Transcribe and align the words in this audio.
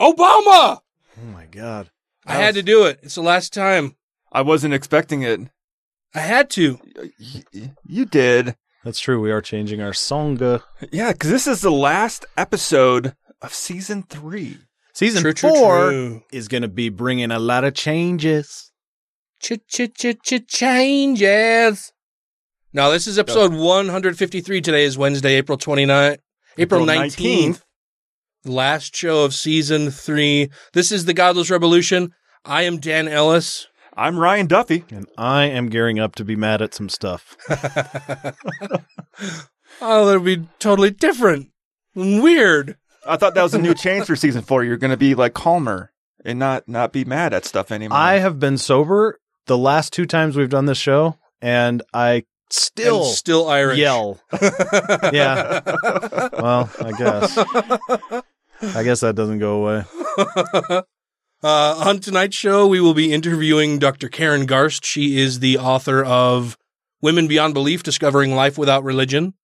Obama! 0.00 0.78
Oh 1.20 1.24
my 1.32 1.46
god. 1.46 1.90
I 2.26 2.34
had 2.34 2.54
to 2.54 2.62
do 2.62 2.84
it. 2.84 3.00
It's 3.02 3.14
the 3.14 3.22
last 3.22 3.52
time. 3.52 3.96
I 4.30 4.42
wasn't 4.42 4.74
expecting 4.74 5.22
it. 5.22 5.40
I 6.14 6.20
had 6.20 6.50
to. 6.50 6.78
You 7.84 8.04
did. 8.04 8.56
That's 8.84 9.00
true. 9.00 9.20
We 9.20 9.30
are 9.32 9.40
changing 9.40 9.80
our 9.80 9.92
song. 9.92 10.38
Yeah, 10.92 11.12
because 11.12 11.30
this 11.30 11.46
is 11.46 11.60
the 11.62 11.70
last 11.70 12.26
episode 12.36 13.14
of 13.42 13.52
season 13.52 14.04
three. 14.04 14.58
season 14.92 15.22
True, 15.22 15.32
true, 15.32 15.50
four 15.50 15.90
true. 15.90 16.22
is 16.32 16.48
going 16.48 16.62
to 16.62 16.68
be 16.68 16.88
bringing 16.88 17.30
a 17.30 17.38
lot 17.38 17.64
of 17.64 17.74
changes. 17.74 18.70
Ch 19.40 19.52
ch 19.68 19.90
ch 19.94 20.16
ch 20.22 20.46
changes. 20.46 21.92
Now, 22.72 22.90
this 22.90 23.06
is 23.06 23.18
episode 23.18 23.52
153. 23.52 24.60
Today 24.60 24.84
is 24.84 24.98
Wednesday, 24.98 25.34
April 25.34 25.56
29th. 25.56 26.18
April 26.58 26.84
19th. 26.84 27.62
Last 28.44 28.94
show 28.96 29.24
of 29.24 29.34
season 29.34 29.90
three. 29.90 30.50
This 30.72 30.92
is 30.92 31.04
the 31.04 31.14
Godless 31.14 31.50
Revolution. 31.50 32.12
I 32.44 32.62
am 32.62 32.78
Dan 32.78 33.08
Ellis. 33.08 33.66
I'm 33.96 34.16
Ryan 34.18 34.46
Duffy. 34.46 34.84
And 34.90 35.06
I 35.18 35.44
am 35.46 35.68
gearing 35.68 35.98
up 35.98 36.14
to 36.16 36.24
be 36.24 36.36
mad 36.36 36.62
at 36.62 36.74
some 36.74 36.88
stuff. 36.88 37.36
Oh, 39.80 40.06
that'll 40.06 40.22
be 40.22 40.42
totally 40.58 40.90
different. 40.90 41.50
Weird. 41.94 42.76
I 43.06 43.16
thought 43.16 43.34
that 43.36 43.42
was 43.44 43.54
a 43.54 43.60
new 43.60 43.74
change 43.76 44.06
for 44.06 44.16
season 44.16 44.42
four. 44.42 44.64
You're 44.64 44.76
going 44.76 44.90
to 44.90 44.96
be 44.96 45.14
like 45.14 45.34
calmer 45.34 45.92
and 46.24 46.36
not 46.38 46.66
not 46.66 46.92
be 46.92 47.04
mad 47.04 47.32
at 47.32 47.44
stuff 47.44 47.70
anymore. 47.70 47.96
I 47.96 48.14
have 48.18 48.40
been 48.40 48.58
sober 48.58 49.20
the 49.46 49.56
last 49.58 49.92
two 49.92 50.04
times 50.04 50.36
we've 50.36 50.48
done 50.48 50.64
this 50.64 50.78
show, 50.78 51.16
and 51.40 51.80
I 51.94 52.24
still 52.50 53.04
And 53.04 53.14
still 53.14 53.48
Irish. 53.48 53.78
yell. 53.78 54.18
yeah. 55.12 55.60
Well, 56.32 56.68
I 56.80 56.92
guess. 56.98 58.22
I 58.62 58.82
guess 58.82 59.00
that 59.00 59.14
doesn't 59.14 59.38
go 59.38 59.62
away. 59.62 59.84
Uh, 61.40 61.76
on 61.86 62.00
tonight's 62.00 62.34
show, 62.34 62.66
we 62.66 62.80
will 62.80 62.94
be 62.94 63.12
interviewing 63.12 63.78
Dr. 63.78 64.08
Karen 64.08 64.44
Garst. 64.44 64.84
She 64.84 65.20
is 65.20 65.38
the 65.38 65.56
author 65.56 66.02
of 66.04 66.58
Women 67.00 67.28
Beyond 67.28 67.54
Belief 67.54 67.84
Discovering 67.84 68.34
Life 68.34 68.58
Without 68.58 68.82
Religion. 68.82 69.34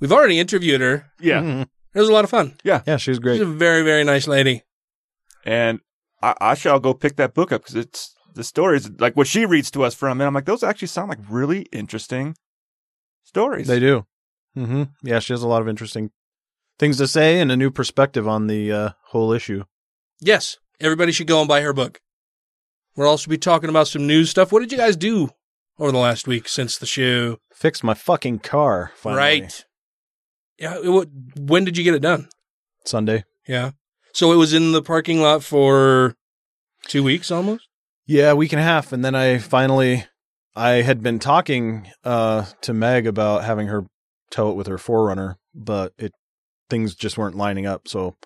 We've 0.00 0.12
already 0.12 0.38
interviewed 0.38 0.82
her. 0.82 1.06
yeah, 1.18 1.40
Mhm. 1.40 1.62
It 1.94 1.98
was 1.98 2.10
a 2.10 2.12
lot 2.12 2.24
of 2.24 2.30
fun. 2.30 2.58
Yeah, 2.62 2.82
she's 2.84 3.00
She's 3.00 3.18
great. 3.20 3.38
She's 3.38 3.46
a 3.48 3.50
very, 3.50 3.82
very 3.82 4.04
nice 4.04 4.28
lady. 4.28 4.64
and 5.46 5.80
I, 6.22 6.34
I 6.42 6.54
shall 6.54 6.78
go 6.78 6.92
pick 6.92 7.16
that 7.16 7.32
book 7.32 7.52
up 7.52 7.62
because 7.62 7.74
it's 7.76 8.14
the 8.34 8.44
stories 8.44 8.90
like 8.98 9.16
what 9.16 9.28
she 9.28 9.46
reads 9.46 9.70
to 9.70 9.84
us 9.84 9.94
from, 9.94 10.20
and 10.20 10.26
I'm 10.28 10.34
like, 10.34 10.44
those 10.44 10.62
actually 10.62 10.88
sound 10.88 11.08
like 11.08 11.20
really 11.30 11.62
interesting 11.72 12.36
stories. 13.24 13.66
They 13.66 13.80
do. 13.80 14.04
hmm 14.52 14.82
Yeah, 15.02 15.20
she 15.20 15.32
has 15.32 15.42
a 15.42 15.48
lot 15.48 15.62
of 15.62 15.68
interesting 15.68 16.10
things 16.78 16.96
to 16.98 17.08
say 17.08 17.40
and 17.40 17.50
a 17.50 17.56
new 17.56 17.70
perspective 17.70 18.26
on 18.26 18.46
the 18.46 18.72
uh, 18.72 18.90
whole 19.06 19.32
issue. 19.32 19.64
Yes, 20.20 20.58
everybody 20.80 21.12
should 21.12 21.26
go 21.26 21.40
and 21.40 21.48
buy 21.48 21.60
her 21.60 21.72
book. 21.72 22.00
We'll 22.96 23.08
also 23.08 23.30
be 23.30 23.38
talking 23.38 23.70
about 23.70 23.88
some 23.88 24.06
news 24.06 24.30
stuff. 24.30 24.50
What 24.50 24.60
did 24.60 24.72
you 24.72 24.78
guys 24.78 24.96
do 24.96 25.30
over 25.78 25.92
the 25.92 25.98
last 25.98 26.26
week 26.26 26.48
since 26.48 26.76
the 26.76 26.86
show? 26.86 27.38
Fixed 27.52 27.84
my 27.84 27.94
fucking 27.94 28.40
car. 28.40 28.92
Finally. 28.96 29.18
Right. 29.18 29.64
Yeah. 30.58 30.78
it 30.82 31.08
when 31.36 31.64
did 31.64 31.76
you 31.76 31.84
get 31.84 31.94
it 31.94 32.02
done? 32.02 32.28
Sunday. 32.84 33.24
Yeah. 33.46 33.72
So 34.12 34.32
it 34.32 34.36
was 34.36 34.52
in 34.52 34.72
the 34.72 34.82
parking 34.82 35.20
lot 35.20 35.44
for 35.44 36.16
two 36.88 37.04
weeks 37.04 37.30
almost? 37.30 37.68
Yeah, 38.06 38.30
a 38.30 38.36
week 38.36 38.52
and 38.52 38.60
a 38.60 38.64
half, 38.64 38.92
and 38.92 39.04
then 39.04 39.14
I 39.14 39.38
finally, 39.38 40.06
I 40.56 40.82
had 40.82 41.02
been 41.02 41.18
talking 41.18 41.88
uh, 42.04 42.46
to 42.62 42.72
Meg 42.72 43.06
about 43.06 43.44
having 43.44 43.68
her 43.68 43.84
tow 44.30 44.50
it 44.50 44.56
with 44.56 44.66
her 44.66 44.78
Forerunner, 44.78 45.36
but 45.54 45.92
it 45.98 46.12
things 46.68 46.94
just 46.94 47.18
weren't 47.18 47.36
lining 47.36 47.66
up. 47.66 47.88
So 47.88 48.16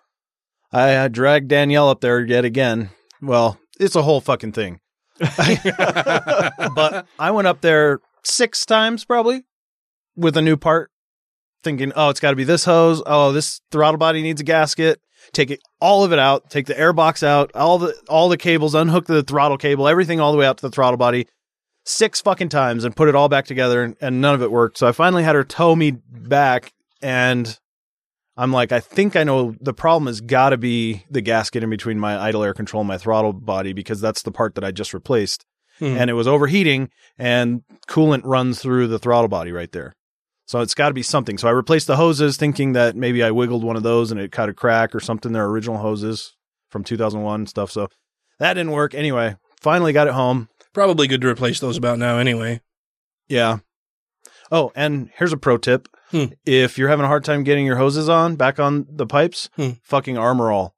I 0.72 1.08
dragged 1.08 1.48
Danielle 1.48 1.88
up 1.88 2.00
there 2.00 2.24
yet 2.24 2.44
again. 2.44 2.90
Well, 3.20 3.58
it's 3.78 3.96
a 3.96 4.02
whole 4.02 4.20
fucking 4.20 4.52
thing. 4.52 4.80
but 5.18 7.06
I 7.18 7.30
went 7.30 7.46
up 7.46 7.60
there 7.60 8.00
six 8.24 8.64
times 8.66 9.04
probably 9.04 9.44
with 10.16 10.36
a 10.36 10.42
new 10.42 10.56
part, 10.56 10.90
thinking, 11.62 11.92
oh, 11.94 12.08
it's 12.08 12.20
got 12.20 12.30
to 12.30 12.36
be 12.36 12.44
this 12.44 12.64
hose. 12.64 13.02
Oh, 13.06 13.32
this 13.32 13.60
throttle 13.70 13.98
body 13.98 14.22
needs 14.22 14.40
a 14.40 14.44
gasket. 14.44 15.00
Take 15.32 15.50
it 15.50 15.60
all 15.80 16.04
of 16.04 16.12
it 16.12 16.18
out. 16.18 16.50
Take 16.50 16.66
the 16.66 16.78
air 16.78 16.92
box 16.92 17.22
out. 17.22 17.54
All 17.54 17.78
the 17.78 17.94
all 18.08 18.28
the 18.28 18.36
cables. 18.36 18.74
Unhook 18.74 19.06
the 19.06 19.22
throttle 19.22 19.58
cable. 19.58 19.86
Everything 19.86 20.18
all 20.18 20.32
the 20.32 20.38
way 20.38 20.46
out 20.46 20.58
to 20.58 20.62
the 20.62 20.70
throttle 20.70 20.96
body. 20.96 21.28
Six 21.84 22.20
fucking 22.20 22.48
times 22.48 22.84
and 22.84 22.94
put 22.94 23.08
it 23.08 23.14
all 23.14 23.28
back 23.28 23.44
together, 23.44 23.82
and, 23.82 23.96
and 24.00 24.20
none 24.20 24.34
of 24.34 24.42
it 24.42 24.50
worked. 24.50 24.78
So 24.78 24.88
I 24.88 24.92
finally 24.92 25.22
had 25.22 25.34
her 25.34 25.44
tow 25.44 25.76
me 25.76 25.92
back, 25.92 26.72
and 27.00 27.58
I'm 28.36 28.52
like, 28.52 28.72
I 28.72 28.80
think 28.80 29.14
I 29.14 29.24
know 29.24 29.54
the 29.60 29.74
problem 29.74 30.06
has 30.06 30.20
got 30.20 30.50
to 30.50 30.56
be 30.56 31.04
the 31.10 31.20
gasket 31.20 31.62
in 31.62 31.70
between 31.70 31.98
my 31.98 32.18
idle 32.18 32.42
air 32.42 32.54
control 32.54 32.80
and 32.80 32.88
my 32.88 32.96
throttle 32.98 33.32
body 33.32 33.72
because 33.72 34.00
that's 34.00 34.22
the 34.22 34.32
part 34.32 34.54
that 34.54 34.64
I 34.64 34.70
just 34.70 34.94
replaced 34.94 35.44
Hmm. 35.78 35.96
and 35.96 36.10
it 36.10 36.12
was 36.14 36.28
overheating 36.28 36.90
and 37.18 37.62
coolant 37.88 38.22
runs 38.24 38.60
through 38.60 38.88
the 38.88 38.98
throttle 38.98 39.28
body 39.28 39.52
right 39.52 39.72
there. 39.72 39.94
So 40.46 40.60
it's 40.60 40.74
got 40.74 40.88
to 40.88 40.94
be 40.94 41.02
something. 41.02 41.38
So 41.38 41.48
I 41.48 41.52
replaced 41.52 41.86
the 41.86 41.96
hoses 41.96 42.36
thinking 42.36 42.72
that 42.74 42.94
maybe 42.94 43.22
I 43.22 43.30
wiggled 43.30 43.64
one 43.64 43.76
of 43.76 43.82
those 43.82 44.10
and 44.10 44.20
it 44.20 44.32
cut 44.32 44.50
a 44.50 44.54
crack 44.54 44.94
or 44.94 45.00
something. 45.00 45.32
They're 45.32 45.46
original 45.46 45.78
hoses 45.78 46.36
from 46.70 46.84
2001 46.84 47.40
and 47.40 47.48
stuff. 47.48 47.70
So 47.70 47.88
that 48.38 48.54
didn't 48.54 48.72
work. 48.72 48.94
Anyway, 48.94 49.36
finally 49.60 49.92
got 49.94 50.08
it 50.08 50.12
home. 50.14 50.48
Probably 50.74 51.06
good 51.06 51.20
to 51.22 51.28
replace 51.28 51.58
those 51.60 51.78
about 51.78 51.98
now 51.98 52.18
anyway. 52.18 52.60
Yeah. 53.28 53.58
Oh, 54.50 54.72
and 54.76 55.10
here's 55.16 55.32
a 55.32 55.38
pro 55.38 55.56
tip. 55.56 55.88
Hmm. 56.12 56.24
If 56.46 56.78
you're 56.78 56.88
having 56.88 57.04
a 57.04 57.08
hard 57.08 57.24
time 57.24 57.42
getting 57.42 57.66
your 57.66 57.76
hoses 57.76 58.08
on 58.08 58.36
back 58.36 58.60
on 58.60 58.86
the 58.88 59.06
pipes, 59.06 59.48
Hmm. 59.56 59.70
fucking 59.82 60.16
armor 60.16 60.52
all. 60.52 60.76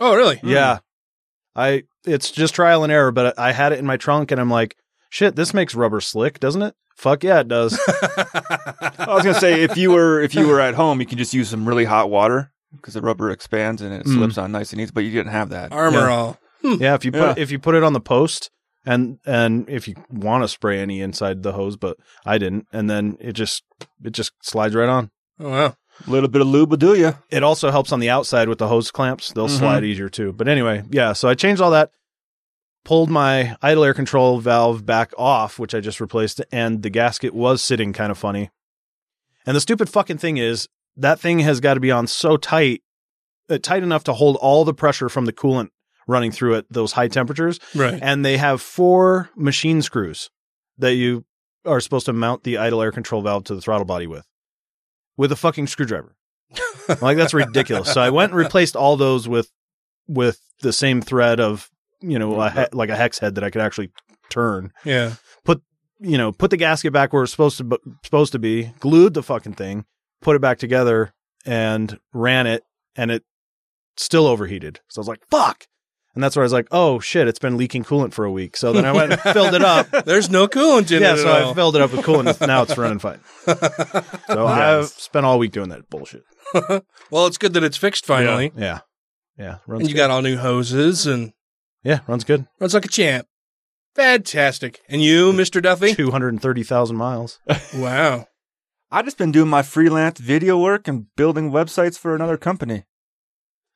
Oh, 0.00 0.14
really? 0.14 0.38
Yeah. 0.44 0.78
I 1.56 1.84
it's 2.04 2.30
just 2.30 2.54
trial 2.54 2.84
and 2.84 2.92
error, 2.92 3.10
but 3.10 3.36
I 3.38 3.52
had 3.52 3.72
it 3.72 3.78
in 3.80 3.86
my 3.86 3.96
trunk 3.96 4.30
and 4.30 4.40
I'm 4.40 4.50
like, 4.50 4.76
shit, 5.10 5.34
this 5.34 5.52
makes 5.54 5.74
rubber 5.74 6.00
slick, 6.00 6.38
doesn't 6.38 6.62
it? 6.62 6.74
Fuck 6.96 7.24
yeah, 7.24 7.40
it 7.40 7.48
does. 7.48 7.78
I 7.88 9.06
was 9.08 9.24
gonna 9.24 9.34
say 9.40 9.62
if 9.62 9.76
you 9.76 9.90
were 9.90 10.20
if 10.20 10.34
you 10.34 10.46
were 10.48 10.60
at 10.60 10.74
home, 10.74 11.00
you 11.00 11.06
can 11.06 11.18
just 11.18 11.34
use 11.34 11.48
some 11.48 11.66
really 11.66 11.84
hot 11.84 12.10
water 12.10 12.52
because 12.74 12.94
the 12.94 13.00
rubber 13.02 13.30
expands 13.30 13.80
and 13.82 13.92
it 13.94 14.06
Mm. 14.06 14.14
slips 14.14 14.38
on 14.38 14.52
nice 14.52 14.72
and 14.72 14.80
easy. 14.80 14.90
But 14.94 15.04
you 15.04 15.10
didn't 15.10 15.32
have 15.32 15.48
that. 15.50 15.72
Armor 15.72 15.98
Yeah. 16.00 16.08
all. 16.14 16.38
yeah, 16.62 16.94
if 16.94 17.04
you 17.04 17.12
put 17.12 17.20
Yeah. 17.20 17.34
if 17.36 17.50
you 17.50 17.58
put 17.58 17.74
it 17.74 17.82
on 17.82 17.92
the 17.92 18.00
post 18.00 18.50
and 18.86 19.18
and 19.26 19.68
if 19.68 19.86
you 19.88 19.96
want 20.10 20.44
to 20.44 20.48
spray 20.48 20.78
any 20.80 21.00
inside 21.00 21.42
the 21.42 21.52
hose, 21.52 21.76
but 21.76 21.98
I 22.24 22.38
didn't, 22.38 22.66
and 22.72 22.88
then 22.88 23.16
it 23.20 23.32
just 23.32 23.64
it 24.04 24.10
just 24.12 24.32
slides 24.42 24.74
right 24.74 24.88
on. 24.88 25.10
Oh, 25.38 25.50
wow. 25.50 25.76
A 26.06 26.10
little 26.10 26.28
bit 26.28 26.42
of 26.42 26.48
lube 26.48 26.70
will 26.70 26.76
do 26.76 26.94
you. 26.94 27.14
It 27.30 27.42
also 27.42 27.70
helps 27.70 27.90
on 27.90 28.00
the 28.00 28.10
outside 28.10 28.48
with 28.48 28.58
the 28.58 28.68
hose 28.68 28.90
clamps; 28.90 29.32
they'll 29.32 29.48
Mhm. 29.48 29.58
slide 29.58 29.84
easier 29.84 30.08
too. 30.08 30.32
But 30.32 30.46
anyway, 30.48 30.84
yeah. 30.90 31.12
So 31.14 31.28
I 31.28 31.34
changed 31.34 31.60
all 31.62 31.70
that, 31.72 31.90
pulled 32.84 33.10
my 33.10 33.56
idle 33.62 33.84
air 33.84 33.94
control 33.94 34.38
valve 34.38 34.86
back 34.86 35.12
off, 35.18 35.58
which 35.58 35.74
I 35.74 35.80
just 35.80 36.00
replaced, 36.00 36.40
and 36.52 36.82
the 36.82 36.90
gasket 36.90 37.34
was 37.34 37.62
sitting 37.62 37.92
kind 37.92 38.10
of 38.10 38.18
funny. 38.18 38.50
And 39.46 39.56
the 39.56 39.60
stupid 39.60 39.88
fucking 39.88 40.18
thing 40.18 40.36
is 40.36 40.68
that 40.96 41.18
thing 41.20 41.38
has 41.40 41.60
got 41.60 41.74
to 41.74 41.80
be 41.80 41.90
on 41.90 42.06
so 42.06 42.36
tight, 42.36 42.82
uh, 43.48 43.58
tight 43.58 43.82
enough 43.82 44.04
to 44.04 44.12
hold 44.12 44.36
all 44.36 44.64
the 44.64 44.74
pressure 44.74 45.08
from 45.08 45.24
the 45.24 45.32
coolant 45.32 45.68
running 46.06 46.30
through 46.30 46.56
at 46.56 46.66
those 46.70 46.92
high 46.92 47.08
temperatures. 47.08 47.58
Right. 47.74 47.98
And 48.00 48.24
they 48.24 48.36
have 48.36 48.62
four 48.62 49.30
machine 49.36 49.82
screws 49.82 50.30
that 50.78 50.94
you 50.94 51.24
are 51.64 51.80
supposed 51.80 52.06
to 52.06 52.12
mount 52.12 52.44
the 52.44 52.58
idle 52.58 52.80
air 52.80 52.92
control 52.92 53.22
valve 53.22 53.44
to 53.44 53.54
the 53.54 53.60
throttle 53.60 53.86
body 53.86 54.06
with, 54.06 54.26
with 55.16 55.32
a 55.32 55.36
fucking 55.36 55.66
screwdriver. 55.66 56.14
like 57.00 57.16
that's 57.16 57.34
ridiculous. 57.34 57.92
So 57.92 58.00
I 58.00 58.10
went 58.10 58.32
and 58.32 58.38
replaced 58.38 58.76
all 58.76 58.96
those 58.96 59.28
with 59.28 59.50
with 60.06 60.40
the 60.60 60.72
same 60.72 61.02
thread 61.02 61.40
of 61.40 61.68
you 62.00 62.18
know 62.18 62.40
a 62.40 62.50
he- 62.50 62.58
mm-hmm. 62.58 62.76
like 62.76 62.88
a 62.88 62.96
hex 62.96 63.18
head 63.18 63.34
that 63.34 63.44
I 63.44 63.50
could 63.50 63.62
actually 63.62 63.90
turn. 64.30 64.72
Yeah. 64.84 65.14
Put 65.44 65.62
you 65.98 66.18
know, 66.18 66.32
put 66.32 66.50
the 66.50 66.56
gasket 66.56 66.92
back 66.92 67.12
where 67.12 67.22
it's 67.22 67.32
supposed 67.32 67.58
to 67.58 67.80
supposed 68.04 68.32
to 68.32 68.38
be, 68.38 68.72
glued 68.80 69.14
the 69.14 69.22
fucking 69.22 69.54
thing, 69.54 69.84
put 70.20 70.36
it 70.36 70.42
back 70.42 70.58
together, 70.58 71.12
and 71.44 71.98
ran 72.12 72.46
it, 72.46 72.62
and 72.94 73.10
it 73.10 73.24
still 73.96 74.26
overheated. 74.26 74.80
So 74.88 74.98
I 74.98 75.00
was 75.00 75.08
like, 75.08 75.22
"Fuck!" 75.30 75.66
And 76.16 76.24
that's 76.24 76.34
where 76.34 76.42
I 76.42 76.46
was 76.46 76.52
like, 76.52 76.66
"Oh 76.70 76.98
shit, 76.98 77.28
it's 77.28 77.38
been 77.38 77.58
leaking 77.58 77.84
coolant 77.84 78.14
for 78.14 78.24
a 78.24 78.32
week." 78.32 78.56
So 78.56 78.72
then 78.72 78.86
I 78.86 78.92
went 78.92 79.12
and 79.12 79.20
filled 79.20 79.52
it 79.52 79.62
up. 79.62 79.90
There's 80.06 80.30
no 80.30 80.48
coolant 80.48 80.90
in 80.90 81.02
yeah, 81.02 81.12
it. 81.12 81.18
so 81.18 81.28
at 81.28 81.42
I 81.44 81.52
filled 81.54 81.76
it 81.76 81.82
up 81.82 81.92
with 81.92 82.06
coolant. 82.06 82.44
Now 82.46 82.62
it's 82.62 82.76
running 82.78 82.98
fine. 82.98 83.20
So 84.26 84.46
I've 84.46 84.86
spent 84.86 85.26
all 85.26 85.38
week 85.38 85.52
doing 85.52 85.68
that 85.68 85.88
bullshit. 85.90 86.24
well, 87.10 87.26
it's 87.26 87.36
good 87.38 87.52
that 87.52 87.62
it's 87.62 87.76
fixed 87.76 88.06
finally. 88.06 88.50
Yeah, 88.56 88.80
yeah, 89.38 89.58
runs 89.66 89.82
And 89.82 89.88
you 89.90 89.94
good. 89.94 90.00
got 90.00 90.10
all 90.10 90.22
new 90.22 90.38
hoses 90.38 91.06
and 91.06 91.32
yeah, 91.84 92.00
runs 92.08 92.24
good. 92.24 92.46
runs 92.58 92.72
like 92.74 92.86
a 92.86 92.88
champ. 92.88 93.26
Fantastic. 93.94 94.80
And 94.88 95.02
you, 95.02 95.32
Mr. 95.32 95.60
Duffy? 95.62 95.94
Two 95.94 96.10
hundred 96.12 96.30
and 96.32 96.40
thirty 96.40 96.62
thousand 96.62 96.96
miles. 96.96 97.40
Wow. 97.74 98.26
I 98.90 99.02
just 99.02 99.18
been 99.18 99.32
doing 99.32 99.48
my 99.50 99.62
freelance 99.62 100.18
video 100.18 100.58
work 100.58 100.88
and 100.88 101.14
building 101.14 101.50
websites 101.50 101.98
for 101.98 102.14
another 102.14 102.38
company. 102.38 102.84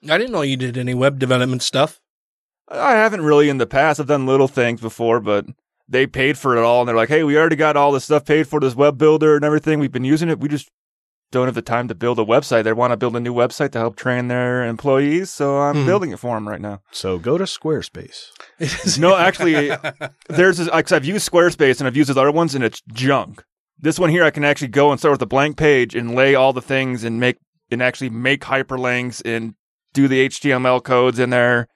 I 0.08 0.16
didn't 0.16 0.32
know 0.32 0.40
you 0.42 0.56
did 0.56 0.78
any 0.78 0.94
web 0.94 1.18
development 1.18 1.62
stuff. 1.62 1.99
I 2.70 2.92
haven't 2.92 3.22
really 3.22 3.48
in 3.48 3.58
the 3.58 3.66
past. 3.66 3.98
I've 4.00 4.06
done 4.06 4.26
little 4.26 4.48
things 4.48 4.80
before, 4.80 5.20
but 5.20 5.46
they 5.88 6.06
paid 6.06 6.38
for 6.38 6.56
it 6.56 6.62
all, 6.62 6.80
and 6.80 6.88
they're 6.88 6.96
like, 6.96 7.08
"Hey, 7.08 7.24
we 7.24 7.36
already 7.36 7.56
got 7.56 7.76
all 7.76 7.90
this 7.92 8.04
stuff 8.04 8.24
paid 8.24 8.46
for 8.46 8.60
this 8.60 8.74
web 8.76 8.96
builder 8.96 9.34
and 9.36 9.44
everything. 9.44 9.78
We've 9.80 9.90
been 9.90 10.04
using 10.04 10.28
it. 10.28 10.38
We 10.38 10.48
just 10.48 10.68
don't 11.32 11.46
have 11.46 11.54
the 11.54 11.62
time 11.62 11.86
to 11.88 11.94
build 11.94 12.18
a 12.18 12.24
website. 12.24 12.64
They 12.64 12.72
want 12.72 12.92
to 12.92 12.96
build 12.96 13.14
a 13.16 13.20
new 13.20 13.32
website 13.34 13.70
to 13.72 13.78
help 13.78 13.94
train 13.96 14.28
their 14.28 14.64
employees, 14.64 15.30
so 15.30 15.58
I'm 15.58 15.76
Mhm. 15.76 15.86
building 15.86 16.10
it 16.10 16.18
for 16.18 16.34
them 16.36 16.48
right 16.48 16.60
now." 16.60 16.80
So 16.92 17.18
go 17.18 17.38
to 17.38 17.44
Squarespace. 17.44 18.30
No, 19.00 19.16
actually, 19.16 19.72
there's 20.28 20.58
this, 20.58 20.68
like, 20.68 20.86
'cause 20.86 20.92
I've 20.92 21.04
used 21.04 21.28
Squarespace 21.30 21.78
and 21.80 21.86
I've 21.88 21.96
used 21.96 22.08
those 22.10 22.16
other 22.16 22.30
ones, 22.32 22.54
and 22.54 22.62
it's 22.64 22.82
junk. 22.92 23.42
This 23.78 23.98
one 23.98 24.10
here, 24.10 24.24
I 24.24 24.30
can 24.30 24.44
actually 24.44 24.68
go 24.68 24.90
and 24.90 24.98
start 25.00 25.12
with 25.12 25.22
a 25.22 25.26
blank 25.26 25.56
page 25.56 25.94
and 25.94 26.14
lay 26.14 26.34
all 26.34 26.52
the 26.52 26.60
things 26.62 27.02
and 27.02 27.18
make 27.18 27.36
and 27.72 27.80
actually 27.82 28.10
make 28.10 28.42
hyperlinks 28.42 29.22
and 29.24 29.54
do 29.94 30.06
the 30.08 30.20
HTML 30.20 30.80
codes 30.80 31.18
in 31.20 31.30
there, 31.30 31.66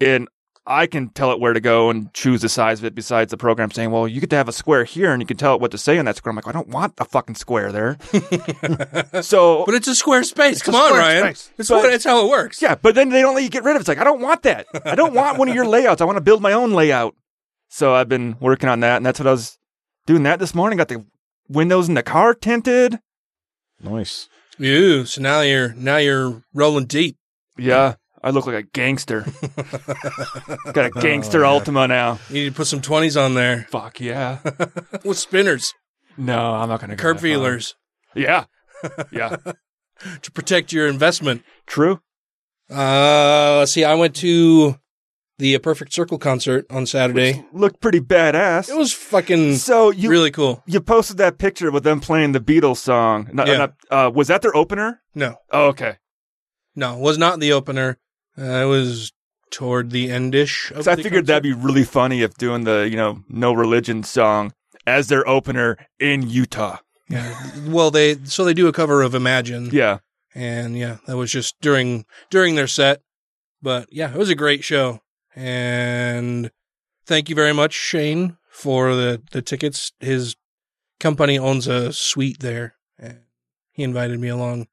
and 0.00 0.28
I 0.66 0.86
can 0.86 1.08
tell 1.08 1.32
it 1.32 1.40
where 1.40 1.54
to 1.54 1.60
go 1.60 1.88
and 1.88 2.12
choose 2.12 2.42
the 2.42 2.48
size 2.50 2.78
of 2.80 2.84
it. 2.84 2.94
Besides 2.94 3.30
the 3.30 3.36
program 3.38 3.70
saying, 3.70 3.90
"Well, 3.90 4.06
you 4.06 4.20
get 4.20 4.28
to 4.30 4.36
have 4.36 4.48
a 4.48 4.52
square 4.52 4.84
here, 4.84 5.12
and 5.12 5.22
you 5.22 5.26
can 5.26 5.36
tell 5.38 5.54
it 5.54 5.60
what 5.62 5.70
to 5.70 5.78
say 5.78 5.96
in 5.96 6.04
that 6.04 6.16
square." 6.16 6.30
I'm 6.30 6.36
like, 6.36 6.46
I 6.46 6.52
don't 6.52 6.68
want 6.68 6.94
a 6.98 7.04
fucking 7.06 7.36
square 7.36 7.72
there. 7.72 7.96
so, 9.22 9.64
But 9.64 9.74
it's 9.74 9.88
a 9.88 9.94
square 9.94 10.22
space. 10.24 10.62
Come 10.62 10.74
a 10.74 10.78
on, 10.78 10.92
Ryan. 10.92 11.24
space. 11.34 11.50
It's 11.58 11.68
But- 11.68 11.76
what, 11.84 11.92
it's 11.92 12.04
how 12.04 12.24
it 12.26 12.28
works. 12.30 12.60
yeah, 12.60 12.74
but 12.74 12.94
then 12.94 13.08
they 13.08 13.22
don't 13.22 13.34
let 13.34 13.44
you 13.44 13.50
get 13.50 13.64
rid 13.64 13.72
of 13.76 13.76
it. 13.76 13.80
It's 13.80 13.88
like, 13.88 13.98
I 13.98 14.04
don't 14.04 14.20
want 14.20 14.42
that. 14.42 14.66
I 14.84 14.94
don't 14.94 15.14
want 15.14 15.38
one 15.38 15.48
of 15.48 15.54
your 15.54 15.66
layouts. 15.66 16.00
I 16.00 16.04
want 16.04 16.16
to 16.16 16.22
build 16.22 16.42
my 16.42 16.52
own 16.52 16.72
layout. 16.72 17.14
So 17.70 17.94
I've 17.94 18.08
been 18.08 18.36
working 18.40 18.68
on 18.68 18.80
that, 18.80 18.96
and 18.98 19.06
that's 19.06 19.18
what 19.20 19.26
I 19.26 19.30
was 19.32 19.58
doing 20.06 20.22
that 20.24 20.38
this 20.38 20.54
morning. 20.54 20.76
Got 20.78 20.88
the 20.88 21.04
windows 21.48 21.88
in 21.88 21.94
the 21.94 22.02
car 22.02 22.34
tinted. 22.34 22.98
Nice. 23.82 24.28
Ew, 24.58 25.04
so 25.04 25.20
now 25.22 25.40
you're 25.42 25.72
now 25.74 25.98
you're 25.98 26.42
rolling 26.52 26.86
deep. 26.86 27.16
Yeah, 27.56 27.94
I 28.22 28.30
look 28.30 28.46
like 28.46 28.56
a 28.56 28.62
gangster. 28.62 29.20
Got 30.72 30.86
a 30.86 30.90
gangster 31.00 31.40
Altima 31.42 31.88
now. 31.88 32.18
You 32.28 32.44
need 32.44 32.50
to 32.50 32.54
put 32.54 32.66
some 32.66 32.80
twenties 32.80 33.16
on 33.16 33.34
there 33.34 33.66
Fuck 33.70 34.00
yeah. 34.00 34.38
with 35.04 35.18
spinners, 35.18 35.74
No, 36.16 36.54
I'm 36.54 36.68
not 36.68 36.80
going 36.80 36.90
to 36.90 36.96
go 36.96 37.02
curb 37.02 37.20
feelers 37.20 37.74
Yeah. 38.14 38.44
Yeah. 39.12 39.36
to 40.22 40.30
protect 40.32 40.72
your 40.72 40.86
investment. 40.88 41.42
True. 41.66 42.00
Uh, 42.70 43.56
let's 43.60 43.72
see. 43.72 43.84
I 43.84 43.94
went 43.94 44.14
to 44.16 44.76
the 45.38 45.56
Perfect 45.58 45.92
Circle 45.92 46.18
concert 46.18 46.66
on 46.70 46.84
Saturday. 46.86 47.44
Looked 47.52 47.80
pretty 47.80 48.00
badass. 48.00 48.68
It 48.68 48.76
was 48.76 48.92
fucking 48.92 49.54
so 49.56 49.90
you 49.90 50.10
really 50.10 50.30
cool. 50.30 50.62
you 50.66 50.80
posted 50.80 51.16
that 51.18 51.38
picture 51.38 51.70
with 51.70 51.84
them 51.84 52.00
playing 52.00 52.32
the 52.32 52.40
Beatles 52.40 52.76
song. 52.78 53.30
Not, 53.32 53.46
Yeah. 53.48 53.56
not- 53.56 53.74
uh, 53.90 54.10
was 54.14 54.28
that 54.28 54.42
their 54.42 54.54
opener? 54.56 55.00
No, 55.14 55.36
Oh, 55.50 55.68
okay. 55.68 55.96
no, 56.76 56.98
was 56.98 57.18
not 57.18 57.40
the 57.40 57.52
opener. 57.52 57.98
Uh, 58.38 58.44
it 58.44 58.66
was 58.66 59.12
toward 59.50 59.90
the 59.90 60.08
endish. 60.08 60.70
of 60.72 60.84
So 60.84 60.92
I 60.92 60.96
figured 60.96 61.26
that'd 61.26 61.42
be 61.42 61.52
really 61.52 61.84
funny 61.84 62.22
if 62.22 62.36
doing 62.36 62.64
the, 62.64 62.88
you 62.88 62.96
know, 62.96 63.24
no 63.28 63.52
religion 63.52 64.02
song 64.02 64.52
as 64.86 65.08
their 65.08 65.26
opener 65.28 65.76
in 65.98 66.28
Utah. 66.28 66.78
Yeah. 67.08 67.34
Well, 67.66 67.90
they 67.90 68.16
so 68.24 68.44
they 68.44 68.54
do 68.54 68.68
a 68.68 68.72
cover 68.72 69.02
of 69.02 69.14
Imagine. 69.14 69.70
Yeah. 69.72 69.98
and 70.34 70.76
yeah, 70.76 70.98
that 71.06 71.16
was 71.16 71.32
just 71.32 71.54
during 71.60 72.04
during 72.30 72.54
their 72.54 72.66
set. 72.68 73.00
But 73.62 73.88
yeah, 73.90 74.10
it 74.12 74.16
was 74.18 74.28
a 74.30 74.34
great 74.36 74.62
show, 74.62 75.00
and 75.34 76.50
thank 77.06 77.28
you 77.28 77.34
very 77.34 77.52
much, 77.54 77.72
Shane, 77.72 78.36
for 78.50 78.94
the 78.94 79.22
the 79.32 79.42
tickets. 79.42 79.92
His 80.00 80.36
company 81.00 81.38
owns 81.38 81.66
a 81.66 81.92
suite 81.92 82.40
there, 82.40 82.74
and 82.98 83.20
he 83.72 83.82
invited 83.82 84.20
me 84.20 84.28
along. 84.28 84.68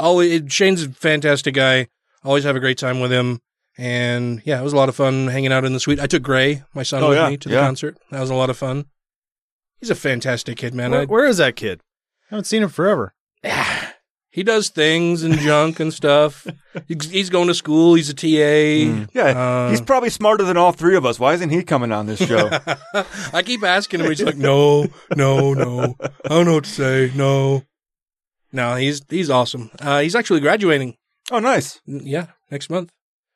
Always, 0.00 0.52
Shane's 0.52 0.82
a 0.82 0.88
fantastic 0.88 1.54
guy. 1.54 1.88
Always 2.24 2.44
have 2.44 2.56
a 2.56 2.60
great 2.60 2.78
time 2.78 3.00
with 3.00 3.12
him, 3.12 3.40
and 3.76 4.40
yeah, 4.44 4.58
it 4.60 4.64
was 4.64 4.72
a 4.72 4.76
lot 4.76 4.88
of 4.88 4.96
fun 4.96 5.28
hanging 5.28 5.52
out 5.52 5.64
in 5.64 5.72
the 5.74 5.80
suite. 5.80 6.00
I 6.00 6.06
took 6.06 6.22
Gray, 6.22 6.62
my 6.74 6.82
son, 6.82 7.02
Oh, 7.02 7.10
with 7.10 7.18
yeah, 7.18 7.28
me 7.28 7.36
to 7.36 7.48
the 7.48 7.54
yeah. 7.56 7.60
concert. 7.60 7.98
That 8.10 8.20
was 8.20 8.30
a 8.30 8.34
lot 8.34 8.48
of 8.50 8.56
fun. 8.56 8.86
He's 9.80 9.90
a 9.90 9.94
fantastic 9.94 10.56
kid, 10.56 10.74
man. 10.74 10.90
Where, 10.92 11.02
I- 11.02 11.04
where 11.06 11.26
is 11.26 11.36
that 11.36 11.56
kid? 11.56 11.80
I 12.30 12.36
haven't 12.36 12.44
seen 12.46 12.62
him 12.62 12.70
forever. 12.70 13.14
he 14.30 14.42
does 14.42 14.70
things 14.70 15.22
and 15.22 15.34
junk 15.38 15.78
and 15.80 15.92
stuff. 15.92 16.46
He's, 16.88 17.28
going 17.28 17.48
to 17.48 17.54
school. 17.54 17.94
He's 17.94 18.08
a 18.08 18.14
TA. 18.14 19.06
Yeah. 19.12 19.38
Uh, 19.38 19.70
he's 19.70 19.80
probably 19.82 20.08
smarter 20.10 20.42
than 20.44 20.56
all 20.56 20.72
three 20.72 20.96
of 20.96 21.04
us. 21.06 21.20
Why 21.20 21.34
isn't 21.34 21.50
he 21.50 21.62
coming 21.62 21.92
on 21.92 22.06
this 22.06 22.18
show? 22.26 22.48
I 23.32 23.42
keep 23.44 23.62
asking 23.62 24.00
him. 24.00 24.06
He's 24.06 24.22
like, 24.22 24.36
no, 24.36 24.86
no, 25.14 25.52
no. 25.54 25.94
I 26.00 26.28
don't 26.30 26.46
know 26.46 26.54
what 26.54 26.64
to 26.64 26.70
say. 26.70 27.12
No, 27.14 27.62
no. 28.50 28.74
He's 28.76 29.02
he's 29.08 29.30
awesome. 29.30 29.70
Uh, 29.80 30.00
he's 30.00 30.16
actually 30.16 30.40
graduating. 30.40 30.96
Oh, 31.30 31.38
nice. 31.38 31.80
Yeah, 31.86 32.26
next 32.50 32.70
month. 32.70 32.90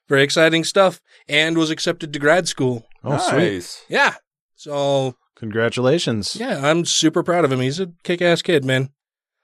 Very 0.09 0.23
exciting 0.23 0.65
stuff. 0.65 1.01
And 1.29 1.59
was 1.59 1.71
accepted 1.71 2.13
to 2.13 2.19
grad 2.19 2.49
school. 2.49 2.87
Oh, 3.05 3.19
sweet. 3.19 3.85
Yeah. 3.89 4.15
So 4.57 5.15
Congratulations. 5.37 6.37
yeah, 6.37 6.69
I'm 6.69 6.85
super 6.85 7.23
proud 7.23 7.45
of 7.45 7.53
him. 7.53 7.61
He's 7.61 7.79
a 7.79 7.93
kick-ass 8.03 8.43
kid, 8.43 8.65
man. 8.65 8.91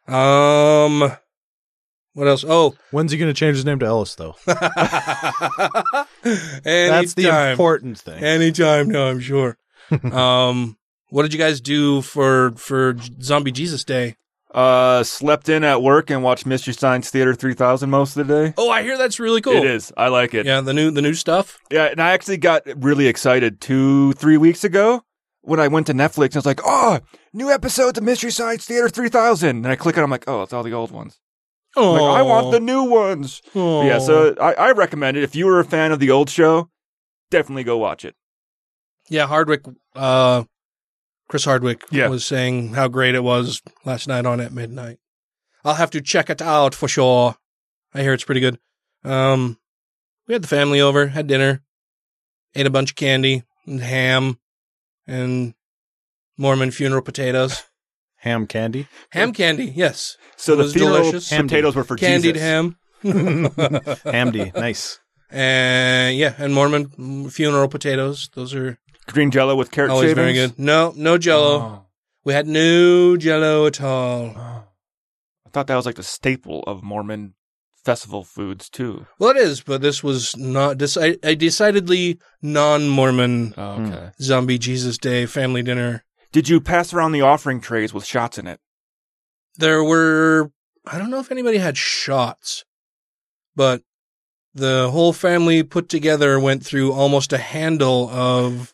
Um, 0.08 1.12
what 2.14 2.28
else? 2.28 2.44
Oh, 2.46 2.74
When's 2.90 3.12
he 3.12 3.18
going 3.18 3.32
to 3.32 3.38
change 3.38 3.56
his 3.56 3.64
name 3.64 3.78
to 3.78 3.86
Ellis, 3.86 4.16
though? 4.16 4.34
That's 4.46 4.60
the 7.14 7.50
important 7.50 7.98
thing. 7.98 8.22
Anytime 8.22 8.88
no, 8.88 9.08
I'm 9.08 9.20
sure. 9.20 9.56
um, 10.12 10.76
what 11.08 11.22
did 11.22 11.32
you 11.32 11.38
guys 11.38 11.60
do 11.60 12.02
for 12.02 12.52
for 12.56 12.96
Zombie 13.20 13.52
Jesus 13.52 13.84
Day? 13.84 14.16
Uh, 14.54 15.02
slept 15.02 15.48
in 15.48 15.64
at 15.64 15.82
work 15.82 16.10
and 16.10 16.22
watched 16.22 16.46
Mystery 16.46 16.72
Science 16.74 17.10
Theater 17.10 17.34
3000 17.34 17.90
most 17.90 18.16
of 18.16 18.26
the 18.28 18.46
day. 18.46 18.54
Oh, 18.56 18.70
I 18.70 18.82
hear 18.82 18.96
that's 18.96 19.18
really 19.18 19.40
cool. 19.40 19.54
It 19.54 19.64
is. 19.66 19.92
I 19.96 20.06
like 20.08 20.32
it. 20.32 20.46
Yeah, 20.46 20.60
the 20.60 20.72
new 20.72 20.92
the 20.92 21.02
new 21.02 21.14
stuff. 21.14 21.58
Yeah, 21.72 21.86
and 21.86 22.00
I 22.00 22.12
actually 22.12 22.36
got 22.36 22.62
really 22.76 23.08
excited 23.08 23.60
two, 23.60 24.12
three 24.12 24.36
weeks 24.36 24.62
ago 24.62 25.02
when 25.42 25.58
I 25.58 25.66
went 25.66 25.88
to 25.88 25.92
Netflix 25.92 26.26
and 26.28 26.36
I 26.36 26.38
was 26.38 26.46
like, 26.46 26.60
oh, 26.64 27.00
new 27.32 27.50
episodes 27.50 27.98
of 27.98 28.04
Mystery 28.04 28.30
Science 28.30 28.64
Theater 28.64 28.88
3000. 28.88 29.48
And 29.48 29.66
I 29.66 29.74
click 29.74 29.96
on 29.98 30.02
it, 30.02 30.04
I'm 30.04 30.10
like, 30.10 30.24
oh, 30.28 30.42
it's 30.42 30.52
all 30.52 30.62
the 30.62 30.72
old 30.72 30.92
ones. 30.92 31.18
Oh, 31.76 31.92
like, 31.94 32.18
I 32.18 32.22
want 32.22 32.52
the 32.52 32.60
new 32.60 32.84
ones. 32.84 33.42
Yeah, 33.54 33.98
so 33.98 34.36
I, 34.40 34.54
I 34.54 34.70
recommend 34.70 35.16
it. 35.16 35.24
If 35.24 35.34
you 35.34 35.46
were 35.46 35.58
a 35.58 35.64
fan 35.64 35.90
of 35.90 35.98
the 35.98 36.12
old 36.12 36.30
show, 36.30 36.70
definitely 37.32 37.64
go 37.64 37.76
watch 37.76 38.04
it. 38.04 38.14
yeah, 39.10 39.26
Hardwick. 39.26 39.62
Uh, 39.96 40.44
Chris 41.28 41.44
Hardwick 41.44 41.82
Yeah. 41.90 42.08
was 42.08 42.24
saying 42.26 42.74
how 42.74 42.88
great 42.88 43.14
it 43.14 43.22
was 43.24 43.62
last 43.84 44.06
night 44.08 44.26
on 44.26 44.40
at 44.40 44.52
midnight. 44.52 44.98
I'll 45.64 45.74
have 45.74 45.90
to 45.92 46.00
check 46.00 46.28
it 46.30 46.42
out 46.42 46.74
for 46.74 46.88
sure. 46.88 47.36
I 47.94 48.02
hear 48.02 48.12
it's 48.12 48.24
pretty 48.24 48.40
good. 48.40 48.58
Um, 49.04 49.58
we 50.28 50.34
had 50.34 50.42
the 50.42 50.48
family 50.48 50.80
over, 50.80 51.08
had 51.08 51.26
dinner, 51.26 51.62
ate 52.54 52.66
a 52.66 52.70
bunch 52.70 52.90
of 52.90 52.96
candy 52.96 53.44
and 53.66 53.80
ham, 53.80 54.38
and 55.06 55.54
Mormon 56.36 56.70
funeral 56.70 57.02
potatoes. 57.02 57.62
Ham 58.18 58.46
candy. 58.46 58.88
Ham 59.10 59.32
candy, 59.34 59.66
yes. 59.66 60.16
So 60.36 60.54
It 60.54 60.56
the 60.56 60.62
was 60.62 60.72
funeral 60.72 60.96
delicious. 61.02 61.28
potatoes 61.28 61.76
were 61.76 61.84
for 61.84 61.96
Candied 61.96 62.36
Jesus. 62.36 62.42
ham. 62.42 62.76
Hamdy. 63.04 64.54
nice. 64.54 64.98
And 65.30 66.16
yeah, 66.16 66.34
and 66.38 66.54
Mormon 66.54 67.28
funeral 67.28 67.68
potatoes. 67.68 68.30
Those 68.34 68.54
are 68.54 68.78
Green 69.06 69.30
Jello 69.30 69.54
with 69.56 69.70
carrot 69.70 69.90
always 69.90 70.10
shavings. 70.10 70.16
very 70.16 70.32
good. 70.32 70.58
No, 70.58 70.92
no 70.96 71.18
Jello. 71.18 71.60
Oh. 71.60 71.86
We 72.24 72.32
had 72.32 72.46
no 72.46 73.16
Jello 73.16 73.66
at 73.66 73.80
all. 73.82 74.32
Oh. 74.36 74.64
I 75.46 75.50
thought 75.50 75.66
that 75.66 75.76
was 75.76 75.86
like 75.86 75.96
the 75.96 76.02
staple 76.02 76.62
of 76.66 76.82
Mormon 76.82 77.34
festival 77.84 78.24
foods 78.24 78.68
too. 78.70 79.06
Well, 79.18 79.30
it 79.30 79.36
is, 79.36 79.60
but 79.60 79.82
this 79.82 80.02
was 80.02 80.36
not. 80.36 80.78
This 80.78 80.96
I, 80.96 81.16
a 81.22 81.34
decidedly 81.34 82.18
non-Mormon 82.42 83.54
Oh, 83.56 83.82
okay. 83.82 84.10
zombie 84.20 84.58
Jesus 84.58 84.98
Day 84.98 85.26
family 85.26 85.62
dinner. 85.62 86.04
Did 86.32 86.48
you 86.48 86.60
pass 86.60 86.92
around 86.92 87.12
the 87.12 87.20
offering 87.20 87.60
trays 87.60 87.94
with 87.94 88.04
shots 88.04 88.38
in 88.38 88.46
it? 88.46 88.58
There 89.56 89.84
were. 89.84 90.50
I 90.86 90.98
don't 90.98 91.10
know 91.10 91.20
if 91.20 91.30
anybody 91.30 91.58
had 91.58 91.76
shots, 91.76 92.64
but 93.54 93.82
the 94.54 94.90
whole 94.90 95.12
family 95.12 95.62
put 95.62 95.88
together 95.88 96.38
went 96.40 96.64
through 96.64 96.92
almost 96.92 97.32
a 97.32 97.38
handle 97.38 98.08
of 98.10 98.73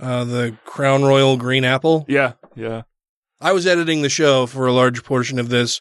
uh, 0.00 0.24
the 0.24 0.56
Crown 0.64 1.02
Royal 1.04 1.36
Green 1.36 1.64
Apple. 1.64 2.04
Yeah, 2.08 2.32
yeah. 2.54 2.82
I 3.40 3.52
was 3.52 3.66
editing 3.66 4.02
the 4.02 4.08
show 4.08 4.46
for 4.46 4.66
a 4.66 4.72
large 4.72 5.02
portion 5.04 5.38
of 5.38 5.48
this. 5.48 5.80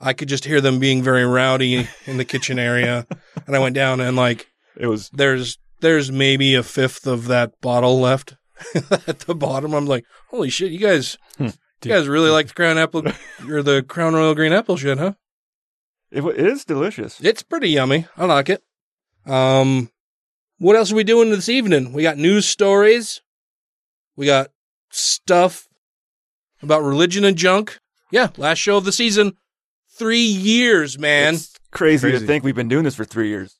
I 0.00 0.12
could 0.12 0.28
just 0.28 0.44
hear 0.44 0.60
them 0.60 0.78
being 0.78 1.02
very 1.02 1.24
rowdy 1.24 1.88
in 2.06 2.16
the 2.18 2.24
kitchen 2.24 2.58
area, 2.58 3.06
and 3.46 3.56
I 3.56 3.58
went 3.58 3.74
down 3.74 4.00
and 4.00 4.16
like 4.16 4.46
It 4.76 4.86
was 4.88 5.08
there's 5.10 5.58
there's 5.80 6.10
maybe 6.12 6.54
a 6.54 6.62
fifth 6.62 7.06
of 7.06 7.26
that 7.28 7.60
bottle 7.60 8.00
left 8.00 8.36
at 9.06 9.20
the 9.20 9.34
bottom. 9.34 9.74
I'm 9.74 9.86
like, 9.86 10.04
holy 10.30 10.48
shit, 10.50 10.72
you 10.72 10.78
guys, 10.78 11.16
Hmm. 11.36 11.48
you 11.82 11.90
guys 11.90 12.08
really 12.08 12.30
like 12.30 12.48
the 12.48 12.54
Crown 12.54 12.78
Apple 12.78 13.02
or 13.48 13.62
the 13.62 13.82
Crown 13.82 14.14
Royal 14.14 14.34
Green 14.34 14.52
Apple 14.54 14.76
shit, 14.78 14.98
huh? 14.98 15.12
it, 16.10 16.22
it 16.24 16.46
is 16.46 16.64
delicious. 16.64 17.20
It's 17.20 17.42
pretty 17.42 17.68
yummy. 17.70 18.06
I 18.16 18.24
like 18.24 18.48
it. 18.48 18.62
Um, 19.26 19.90
what 20.58 20.76
else 20.76 20.92
are 20.92 20.96
we 20.96 21.04
doing 21.04 21.30
this 21.30 21.48
evening? 21.50 21.92
We 21.92 22.02
got 22.02 22.16
news 22.16 22.46
stories. 22.46 23.20
We 24.16 24.26
got 24.26 24.48
stuff 24.90 25.68
about 26.62 26.82
religion 26.82 27.24
and 27.24 27.36
junk. 27.36 27.78
Yeah, 28.10 28.28
last 28.36 28.58
show 28.58 28.76
of 28.78 28.84
the 28.84 28.92
season. 28.92 29.36
Three 29.98 30.18
years, 30.24 30.98
man. 30.98 31.34
It's 31.34 31.54
crazy, 31.70 32.08
Crazy. 32.08 32.20
to 32.20 32.26
think 32.26 32.44
we've 32.44 32.54
been 32.54 32.68
doing 32.68 32.84
this 32.84 32.94
for 32.94 33.04
three 33.04 33.28
years. 33.28 33.58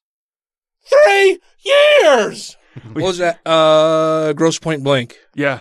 Three 0.88 1.38
years. 1.64 2.56
what 2.92 3.04
was 3.04 3.18
that? 3.18 3.40
Uh, 3.46 4.32
Grosse 4.34 4.58
Pointe 4.58 4.82
Blank. 4.84 5.16
Yeah. 5.34 5.60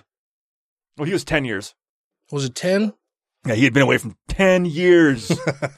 Well, 0.98 1.06
he 1.06 1.14
was 1.14 1.24
ten 1.24 1.46
years. 1.46 1.74
Was 2.32 2.46
it 2.46 2.56
ten? 2.56 2.94
Yeah, 3.46 3.54
he 3.56 3.64
had 3.64 3.74
been 3.74 3.84
away 3.84 3.98
from 3.98 4.16
ten 4.28 4.66
years, 4.66 5.32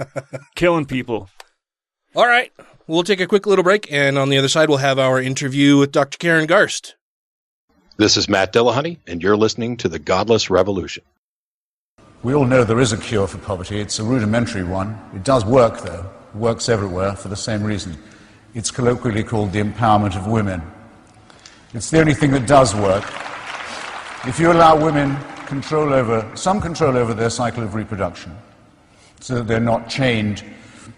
killing 0.55 0.86
people. 0.86 1.29
All 2.15 2.25
right. 2.27 2.51
We'll 2.88 3.03
take 3.03 3.19
a 3.19 3.27
quick 3.27 3.45
little 3.45 3.63
break, 3.63 3.91
and 3.91 4.17
on 4.17 4.29
the 4.29 4.38
other 4.38 4.47
side, 4.47 4.69
we'll 4.69 4.77
have 4.77 4.97
our 4.97 5.21
interview 5.21 5.77
with 5.77 5.91
Dr. 5.91 6.17
Karen 6.17 6.47
Garst. 6.47 6.93
This 7.99 8.15
is 8.15 8.29
Matt 8.29 8.53
Dillahunty, 8.53 8.99
and 9.07 9.23
you're 9.23 9.35
listening 9.35 9.75
to 9.77 9.89
The 9.89 9.97
Godless 9.97 10.51
Revolution. 10.51 11.03
We 12.21 12.35
all 12.35 12.45
know 12.45 12.63
there 12.63 12.79
is 12.79 12.93
a 12.93 12.97
cure 12.97 13.25
for 13.25 13.39
poverty. 13.39 13.79
It's 13.79 13.97
a 13.97 14.03
rudimentary 14.03 14.63
one. 14.63 14.99
It 15.15 15.23
does 15.23 15.43
work, 15.43 15.81
though. 15.81 16.05
It 16.31 16.37
works 16.37 16.69
everywhere 16.69 17.15
for 17.15 17.29
the 17.29 17.35
same 17.35 17.63
reason. 17.63 17.97
It's 18.53 18.69
colloquially 18.69 19.23
called 19.23 19.51
the 19.51 19.63
empowerment 19.63 20.15
of 20.15 20.27
women. 20.27 20.61
It's 21.73 21.89
the 21.89 21.99
only 21.99 22.13
thing 22.13 22.29
that 22.33 22.45
does 22.45 22.75
work. 22.75 23.03
If 24.27 24.39
you 24.39 24.51
allow 24.51 24.79
women 24.79 25.17
control 25.47 25.91
over, 25.91 26.29
some 26.35 26.61
control 26.61 26.97
over 26.97 27.15
their 27.15 27.31
cycle 27.31 27.63
of 27.63 27.73
reproduction, 27.73 28.37
so 29.21 29.37
that 29.37 29.47
they're 29.47 29.59
not 29.59 29.89
chained 29.89 30.43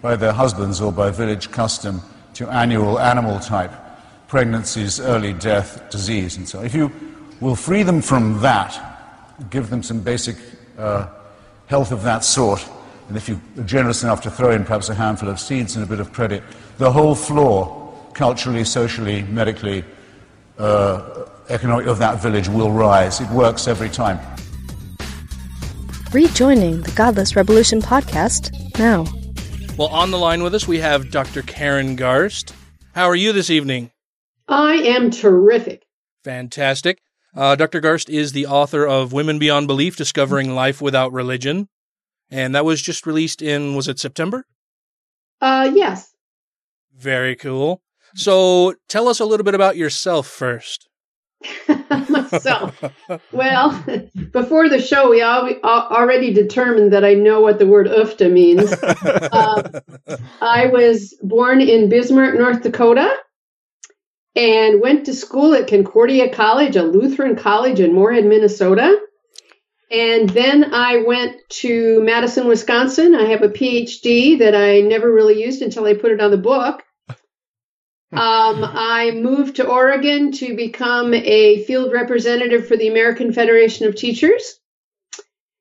by 0.02 0.18
their 0.18 0.34
husbands 0.34 0.82
or 0.82 0.92
by 0.92 1.12
village 1.12 1.50
custom 1.50 2.02
to 2.34 2.50
annual 2.50 3.00
animal 3.00 3.40
type 3.40 3.72
pregnancies, 4.30 5.00
early 5.00 5.34
death, 5.34 5.90
disease, 5.90 6.38
and 6.38 6.48
so 6.48 6.60
on. 6.60 6.66
If 6.66 6.76
you 6.76 6.92
will 7.42 7.56
free 7.56 7.84
them 7.84 8.02
from 8.02 8.40
that, 8.42 8.80
give 9.50 9.70
them 9.70 9.84
some 9.84 10.00
basic 10.00 10.38
uh, 10.78 11.08
health 11.66 11.92
of 11.92 12.04
that 12.04 12.24
sort, 12.24 12.66
and 13.08 13.18
if 13.18 13.28
you 13.28 13.42
are 13.58 13.64
generous 13.64 14.04
enough 14.04 14.22
to 14.22 14.32
throw 14.32 14.52
in 14.52 14.64
perhaps 14.64 14.88
a 14.90 14.94
handful 14.94 15.30
of 15.30 15.40
seeds 15.40 15.76
and 15.76 15.84
a 15.84 15.88
bit 15.88 16.00
of 16.00 16.14
credit, 16.14 16.44
the 16.78 16.92
whole 16.92 17.16
floor, 17.16 17.92
culturally, 18.14 18.64
socially, 18.64 19.24
medically, 19.24 19.84
uh, 20.60 21.26
economic 21.50 21.88
of 21.88 21.98
that 21.98 22.22
village 22.22 22.48
will 22.48 22.72
rise. 22.72 23.20
It 23.20 23.30
works 23.32 23.68
every 23.68 23.90
time. 23.90 24.20
Rejoining 26.14 26.82
the 26.82 26.92
Godless 26.92 27.36
Revolution 27.36 27.82
podcast 27.82 28.78
now. 28.78 29.06
Well, 29.76 29.88
on 29.88 30.12
the 30.12 30.18
line 30.18 30.44
with 30.44 30.54
us, 30.54 30.68
we 30.68 30.80
have 30.80 31.10
Dr. 31.10 31.42
Karen 31.42 31.98
Garst. 31.98 32.54
How 32.94 33.06
are 33.06 33.16
you 33.16 33.32
this 33.32 33.50
evening? 33.50 33.92
I 34.50 34.74
am 34.76 35.12
terrific. 35.12 35.86
Fantastic. 36.24 37.00
Uh, 37.36 37.56
Dr. 37.56 37.80
Garst 37.80 38.10
is 38.10 38.32
the 38.32 38.48
author 38.48 38.86
of 38.86 39.14
Women 39.14 39.38
Beyond 39.40 39.68
Belief 39.68 39.96
Discovering 39.96 40.56
Life 40.56 40.82
Without 40.82 41.14
Religion. 41.14 41.70
And 42.32 42.56
that 42.56 42.66
was 42.66 42.82
just 42.82 43.06
released 43.06 43.42
in, 43.42 43.76
was 43.76 43.88
it 43.88 44.00
September? 44.00 44.46
Uh, 45.40 45.72
yes. 45.74 46.14
Very 46.98 47.36
cool. 47.36 47.82
So 48.16 48.74
tell 48.88 49.08
us 49.08 49.20
a 49.20 49.26
little 49.26 49.44
bit 49.44 49.56
about 49.56 49.78
yourself 49.78 50.28
first. 50.28 50.88
Myself. 52.10 52.84
well, 53.32 53.84
before 54.32 54.68
the 54.68 54.82
show, 54.82 55.10
we 55.10 55.22
al- 55.22 55.48
al- 55.64 55.88
already 55.88 56.34
determined 56.34 56.92
that 56.92 57.06
I 57.06 57.14
know 57.14 57.40
what 57.40 57.60
the 57.60 57.68
word 57.68 57.88
uff 57.88 58.18
da 58.18 58.28
means. 58.30 58.74
Uh, 58.74 59.80
I 60.42 60.66
was 60.68 61.14
born 61.22 61.62
in 61.62 61.88
Bismarck, 61.88 62.38
North 62.38 62.64
Dakota, 62.64 63.10
and 64.40 64.80
went 64.80 65.06
to 65.06 65.14
school 65.14 65.54
at 65.54 65.68
Concordia 65.68 66.34
College, 66.34 66.78
a 66.78 66.84
Lutheran 66.84 67.36
college 67.36 67.82
in 67.82 67.94
Moorhead, 67.94 68.24
Minnesota. 68.24 68.98
And 69.92 70.30
then 70.30 70.74
I 70.74 71.04
went 71.06 71.36
to 71.50 72.02
Madison, 72.04 72.48
Wisconsin. 72.48 73.16
I 73.16 73.26
have 73.26 73.42
a 73.42 73.50
PhD 73.50 74.40
that 74.40 74.56
I 74.56 74.80
never 74.80 75.12
really 75.12 75.44
used 75.44 75.62
until 75.62 75.86
I 75.86 75.94
put 75.94 76.12
it 76.12 76.22
on 76.22 76.32
the 76.32 76.38
book. 76.38 76.82
Um, 78.12 78.64
I 78.64 79.12
moved 79.12 79.58
to 79.58 79.68
Oregon 79.68 80.32
to 80.32 80.56
become 80.56 81.14
a 81.14 81.64
field 81.66 81.94
representative 81.94 82.68
for 82.68 82.76
the 82.76 82.88
American 82.88 83.32
Federation 83.32 83.86
of 83.86 83.94
Teachers. 83.94 84.60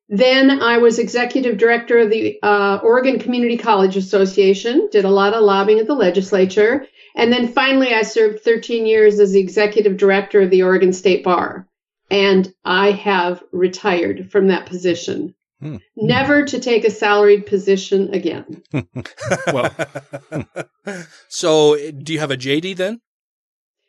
Then 0.09 0.63
I 0.63 0.79
was 0.79 0.99
executive 0.99 1.59
director 1.59 1.99
of 1.99 2.09
the 2.09 2.39
uh, 2.43 2.79
Oregon 2.83 3.19
Community 3.19 3.59
College 3.59 3.99
Association, 3.99 4.89
did 4.91 5.05
a 5.05 5.11
lot 5.11 5.35
of 5.35 5.45
lobbying 5.45 5.79
at 5.79 5.87
the 5.87 5.95
legislature. 5.95 6.87
And 7.17 7.33
then 7.33 7.49
finally, 7.49 7.95
I 7.95 8.03
served 8.03 8.41
13 8.41 8.87
years 8.87 9.19
as 9.19 9.33
the 9.33 9.41
executive 9.41 9.97
director 9.97 10.41
of 10.43 10.51
the 10.51 10.63
Oregon 10.63 10.93
State 10.93 11.25
Bar. 11.25 11.67
And 12.11 12.53
I 12.65 12.93
have 12.93 13.43
retired 13.53 14.31
from 14.31 14.49
that 14.49 14.67
position, 14.67 15.35
never 15.97 16.45
to 16.45 16.59
take 16.59 16.85
a 16.85 16.91
salaried 16.91 17.45
position 17.45 18.15
again. 18.15 18.63
well, 19.53 19.75
so 21.29 21.77
do 21.91 22.13
you 22.13 22.19
have 22.19 22.31
a 22.31 22.37
JD 22.37 22.77
then? 22.77 23.01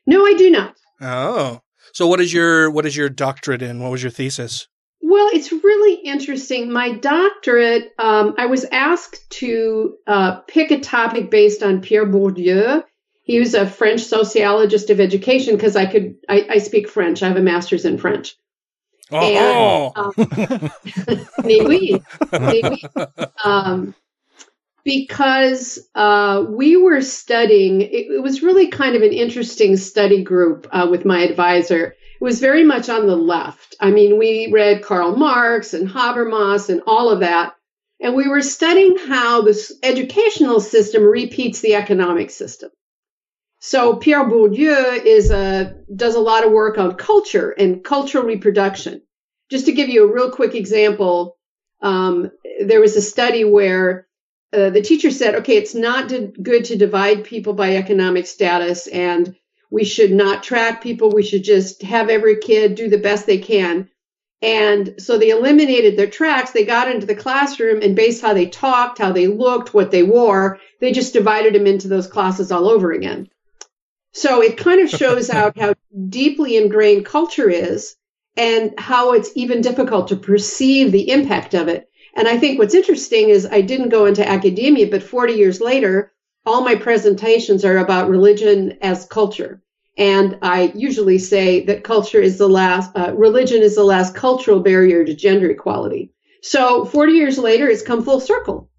No, 0.05 0.25
I 0.25 0.33
do 0.33 0.49
not. 0.49 0.75
Oh, 0.99 1.61
so 1.93 2.07
what 2.07 2.19
is 2.19 2.33
your 2.33 2.69
what 2.71 2.85
is 2.85 2.97
your 2.97 3.09
doctorate 3.09 3.61
in? 3.61 3.79
What 3.79 3.91
was 3.91 4.03
your 4.03 4.11
thesis? 4.11 4.67
Well, 5.01 5.29
it's 5.33 5.51
really 5.51 5.95
interesting. 6.03 6.71
My 6.71 6.91
doctorate, 6.91 7.93
um, 7.97 8.35
I 8.37 8.47
was 8.47 8.65
asked 8.65 9.29
to 9.31 9.95
uh, 10.05 10.41
pick 10.41 10.71
a 10.71 10.79
topic 10.79 11.31
based 11.31 11.63
on 11.63 11.81
Pierre 11.81 12.05
Bourdieu. 12.05 12.83
He 13.29 13.39
was 13.39 13.53
a 13.53 13.69
French 13.69 14.01
sociologist 14.01 14.89
of 14.89 14.99
education 14.99 15.53
because 15.55 15.75
I 15.75 15.85
could, 15.85 16.15
I, 16.27 16.47
I 16.49 16.57
speak 16.57 16.89
French. 16.89 17.21
I 17.21 17.27
have 17.27 17.37
a 17.37 17.41
master's 17.41 17.85
in 17.85 17.99
French. 17.99 18.35
Oh, 19.11 19.91
um, 19.95 20.13
mais 21.43 21.61
oui, 21.63 22.01
oui. 22.33 22.83
Um, 23.45 23.93
because 24.83 25.77
uh, 25.93 26.43
we 26.49 26.75
were 26.75 27.01
studying, 27.01 27.81
it, 27.81 28.07
it 28.09 28.23
was 28.23 28.41
really 28.41 28.69
kind 28.69 28.95
of 28.95 29.03
an 29.03 29.13
interesting 29.13 29.77
study 29.77 30.23
group 30.23 30.67
uh, 30.71 30.87
with 30.89 31.05
my 31.05 31.19
advisor. 31.19 31.89
It 32.19 32.23
was 32.23 32.39
very 32.39 32.63
much 32.63 32.89
on 32.89 33.05
the 33.05 33.15
left. 33.15 33.75
I 33.79 33.91
mean, 33.91 34.17
we 34.17 34.49
read 34.51 34.81
Karl 34.81 35.15
Marx 35.15 35.75
and 35.75 35.87
Habermas 35.87 36.69
and 36.69 36.81
all 36.87 37.11
of 37.11 37.19
that. 37.19 37.53
And 37.99 38.15
we 38.15 38.27
were 38.27 38.41
studying 38.41 38.97
how 38.97 39.43
this 39.43 39.71
educational 39.83 40.59
system 40.59 41.03
repeats 41.03 41.61
the 41.61 41.75
economic 41.75 42.31
system. 42.31 42.71
So 43.59 43.97
Pierre 43.97 44.23
Bourdieu 44.23 45.03
is 45.03 45.31
a, 45.31 45.75
does 45.93 46.15
a 46.15 46.21
lot 46.21 46.45
of 46.45 46.51
work 46.51 46.77
on 46.77 46.95
culture 46.95 47.51
and 47.51 47.83
cultural 47.83 48.23
reproduction. 48.23 49.01
Just 49.51 49.65
to 49.65 49.73
give 49.73 49.89
you 49.89 50.03
a 50.03 50.13
real 50.13 50.31
quick 50.31 50.55
example, 50.55 51.37
um, 51.81 52.31
there 52.63 52.79
was 52.79 52.95
a 52.95 53.01
study 53.01 53.43
where 53.43 54.07
uh, 54.53 54.69
the 54.69 54.81
teacher 54.81 55.11
said, 55.11 55.35
okay, 55.35 55.57
it's 55.57 55.75
not 55.75 56.11
good 56.41 56.65
to 56.65 56.77
divide 56.77 57.23
people 57.23 57.53
by 57.53 57.75
economic 57.75 58.27
status 58.27 58.87
and 58.87 59.35
we 59.69 59.83
should 59.83 60.11
not 60.11 60.41
track 60.41 60.81
people. 60.81 61.11
We 61.11 61.23
should 61.23 61.43
just 61.43 61.83
have 61.83 62.09
every 62.09 62.37
kid 62.37 62.75
do 62.75 62.89
the 62.89 62.97
best 62.97 63.27
they 63.27 63.37
can. 63.37 63.89
And 64.41 64.95
so 64.97 65.17
they 65.17 65.29
eliminated 65.29 65.97
their 65.97 66.09
tracks. 66.09 66.51
They 66.51 66.63
got 66.63 66.89
into 66.89 67.05
the 67.05 67.15
classroom 67.15 67.81
and 67.81 67.95
based 67.95 68.21
how 68.21 68.33
they 68.33 68.47
talked, 68.47 68.99
how 68.99 69.11
they 69.11 69.27
looked, 69.27 69.73
what 69.73 69.91
they 69.91 70.01
wore, 70.01 70.59
they 70.79 70.93
just 70.93 71.13
divided 71.13 71.53
them 71.53 71.67
into 71.67 71.89
those 71.89 72.07
classes 72.07 72.51
all 72.51 72.69
over 72.69 72.91
again. 72.93 73.27
So 74.13 74.41
it 74.41 74.57
kind 74.57 74.81
of 74.81 74.89
shows 74.89 75.29
out 75.29 75.57
how 75.57 75.75
deeply 76.09 76.57
ingrained 76.57 77.05
culture 77.05 77.49
is 77.49 77.95
and 78.35 78.73
how 78.77 79.13
it's 79.13 79.31
even 79.35 79.61
difficult 79.61 80.09
to 80.09 80.15
perceive 80.15 80.91
the 80.91 81.09
impact 81.11 81.53
of 81.53 81.67
it. 81.67 81.89
And 82.15 82.27
I 82.27 82.37
think 82.37 82.57
what's 82.57 82.75
interesting 82.75 83.29
is 83.29 83.47
I 83.49 83.61
didn't 83.61 83.89
go 83.89 84.05
into 84.05 84.27
academia, 84.27 84.87
but 84.87 85.03
40 85.03 85.33
years 85.33 85.61
later, 85.61 86.11
all 86.45 86.63
my 86.63 86.75
presentations 86.75 87.63
are 87.63 87.77
about 87.77 88.09
religion 88.09 88.77
as 88.81 89.05
culture. 89.05 89.61
And 89.97 90.37
I 90.41 90.71
usually 90.75 91.19
say 91.19 91.65
that 91.65 91.83
culture 91.83 92.21
is 92.21 92.37
the 92.37 92.47
last, 92.47 92.91
uh, 92.95 93.13
religion 93.15 93.61
is 93.61 93.75
the 93.75 93.83
last 93.83 94.15
cultural 94.15 94.61
barrier 94.61 95.03
to 95.03 95.13
gender 95.13 95.49
equality. 95.49 96.13
So 96.41 96.85
40 96.85 97.13
years 97.13 97.37
later, 97.37 97.67
it's 97.67 97.81
come 97.81 98.03
full 98.03 98.21
circle. 98.21 98.69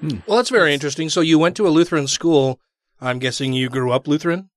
Well, 0.00 0.36
that's 0.36 0.50
very 0.50 0.72
interesting. 0.72 1.08
So 1.08 1.20
you 1.20 1.38
went 1.38 1.56
to 1.56 1.66
a 1.66 1.70
Lutheran 1.70 2.06
school. 2.06 2.60
I'm 3.00 3.18
guessing 3.18 3.52
you 3.52 3.68
grew 3.68 3.92
up 3.92 4.08
Lutheran? 4.08 4.50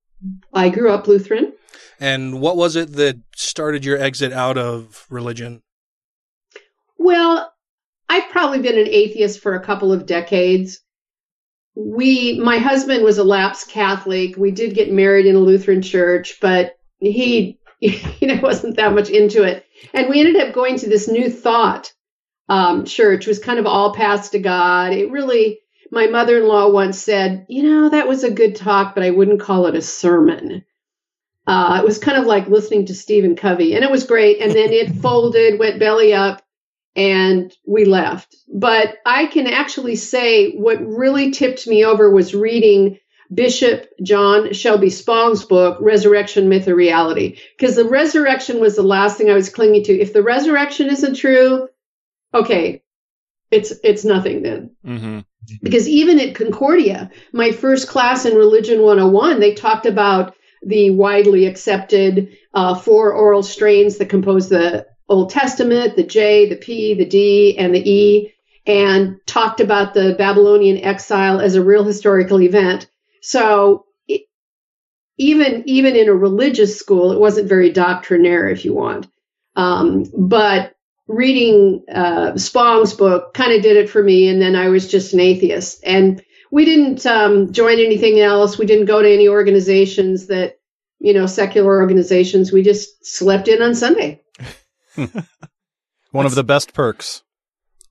I 0.54 0.70
grew 0.70 0.92
up 0.92 1.08
Lutheran. 1.08 1.54
And 2.00 2.40
what 2.42 2.58
was 2.58 2.76
it 2.76 2.94
that 2.94 3.20
started 3.36 3.86
your 3.86 3.98
exit 3.98 4.32
out 4.32 4.58
of 4.58 5.06
religion? 5.10 5.62
Well, 6.98 7.52
I've 8.10 8.30
probably 8.30 8.60
been 8.60 8.78
an 8.78 8.88
atheist 8.88 9.40
for 9.40 9.54
a 9.54 9.64
couple 9.64 9.92
of 9.92 10.06
decades. 10.06 10.80
We, 11.76 12.40
my 12.40 12.58
husband 12.58 13.04
was 13.04 13.18
a 13.18 13.24
lapsed 13.24 13.70
Catholic. 13.70 14.36
We 14.36 14.52
did 14.52 14.74
get 14.74 14.92
married 14.92 15.26
in 15.26 15.36
a 15.36 15.40
Lutheran 15.40 15.82
church, 15.82 16.38
but 16.42 16.74
he, 17.00 17.60
you 17.80 18.28
know, 18.28 18.40
wasn't 18.42 18.78
that 18.78 18.94
much 18.94 19.10
into 19.10 19.44
it. 19.44 19.66
And 19.94 20.10
we 20.10 20.20
ended 20.20 20.38
up 20.38 20.54
going 20.54 20.78
to 20.80 20.90
this 20.90 21.08
New 21.08 21.30
Thought 21.30 21.94
um, 22.50 22.86
church. 22.86 23.28
It 23.28 23.30
was 23.30 23.40
kind 23.40 23.60
of 23.60 23.66
all 23.66 23.94
paths 23.94 24.30
to 24.30 24.40
God. 24.40 24.92
It 24.94 25.12
really, 25.12 25.60
my 25.92 26.08
mother-in-law 26.08 26.72
once 26.72 27.00
said, 27.00 27.46
you 27.50 27.64
know, 27.64 27.90
that 27.90 28.08
was 28.08 28.24
a 28.24 28.32
good 28.32 28.56
talk, 28.56 28.96
but 28.96 29.04
I 29.04 29.12
wouldn't 29.12 29.42
call 29.42 29.66
it 29.68 29.76
a 29.76 29.82
sermon. 29.82 30.64
Uh, 31.48 31.80
it 31.82 31.86
was 31.86 31.98
kind 31.98 32.18
of 32.18 32.26
like 32.26 32.48
listening 32.48 32.86
to 32.86 32.94
Stephen 32.94 33.36
Covey, 33.36 33.74
and 33.74 33.84
it 33.84 33.92
was 33.92 34.04
great. 34.04 34.40
And 34.40 34.52
then 34.52 34.72
it 34.72 34.96
folded, 35.02 35.60
went 35.60 35.80
belly 35.80 36.14
up, 36.14 36.44
and 36.96 37.56
we 37.66 37.86
left. 37.86 38.36
But 38.54 38.98
I 39.06 39.26
can 39.28 39.48
actually 39.48 39.96
say 39.96 40.52
what 40.52 40.86
really 40.86 41.32
tipped 41.32 41.68
me 41.68 41.86
over 41.86 42.12
was 42.12 42.36
reading 42.36 43.00
Bishop 43.34 43.90
John 44.02 44.54
Shelby 44.54 44.90
Spong's 44.90 45.46
book, 45.46 45.78
Resurrection 45.82 46.50
Myth 46.50 46.68
or 46.68 46.76
Reality, 46.76 47.38
because 47.58 47.76
the 47.76 47.86
resurrection 47.86 48.60
was 48.60 48.76
the 48.76 48.84
last 48.84 49.18
thing 49.18 49.30
I 49.30 49.36
was 49.36 49.50
clinging 49.50 49.84
to. 49.86 50.00
If 50.00 50.14
the 50.14 50.24
resurrection 50.24 50.90
isn't 50.90 51.16
true, 51.16 51.68
okay, 52.34 52.84
it's 53.52 53.74
it's 53.84 54.06
nothing 54.06 54.44
then. 54.44 54.72
Mm-hmm. 54.86 55.20
Because 55.64 55.88
even 55.88 56.20
at 56.20 56.36
Concordia, 56.36 57.10
my 57.34 57.52
first 57.52 57.88
class 57.88 58.26
in 58.26 58.36
Religion 58.36 58.82
101, 58.82 59.40
they 59.40 59.54
talked 59.54 59.86
about 59.86 60.36
the 60.62 60.92
widely 60.92 61.46
accepted 61.46 62.38
uh, 62.54 62.76
four 62.76 63.14
oral 63.14 63.44
strains 63.44 63.98
that 63.98 64.10
compose 64.10 64.50
the 64.50 64.86
Old 65.08 65.32
Testament, 65.32 65.96
the 65.96 66.04
J, 66.04 66.48
the 66.50 66.56
P, 66.56 66.94
the 66.94 67.06
D, 67.06 67.58
and 67.58 67.74
the 67.74 67.90
E, 67.90 68.34
and 68.66 69.20
talked 69.26 69.60
about 69.60 69.94
the 69.94 70.16
Babylonian 70.18 70.78
exile 70.78 71.40
as 71.40 71.56
a 71.56 71.64
real 71.64 71.84
historical 71.84 72.42
event. 72.42 72.90
So 73.22 73.86
it, 74.08 74.22
even 75.18 75.64
even 75.66 75.96
in 75.96 76.10
a 76.10 76.14
religious 76.14 76.78
school, 76.78 77.12
it 77.12 77.20
wasn't 77.20 77.50
very 77.50 77.72
doctrinaire, 77.72 78.48
if 78.50 78.66
you 78.66 78.74
want. 78.74 79.08
Um, 79.56 80.06
but 80.16 80.76
reading 81.10 81.84
uh, 81.94 82.38
Spong's 82.38 82.94
book 82.94 83.34
kind 83.34 83.52
of 83.52 83.62
did 83.62 83.76
it 83.76 83.90
for 83.90 84.02
me, 84.02 84.30
and 84.30 84.42
then 84.42 84.56
I 84.56 84.70
was 84.70 84.88
just 84.88 85.14
an 85.14 85.20
atheist. 85.20 85.84
And 85.86 86.24
we 86.52 86.64
didn't 86.64 87.06
um, 87.06 87.52
join 87.52 87.80
anything 87.80 88.20
else. 88.22 88.58
We 88.58 88.66
didn't 88.66 88.86
go 88.86 89.02
to 89.02 89.12
any 89.14 89.28
organizations 89.28 90.28
that 90.28 90.60
you 91.00 91.14
know 91.14 91.26
secular 91.26 91.78
organizations. 91.80 92.52
We 92.54 92.62
just 92.64 93.06
slept 93.06 93.48
in 93.50 93.62
on 93.62 93.76
Sunday. 93.76 94.22
One 96.12 96.26
of 96.26 96.36
the 96.36 96.44
best 96.44 96.74
perks. 96.74 97.24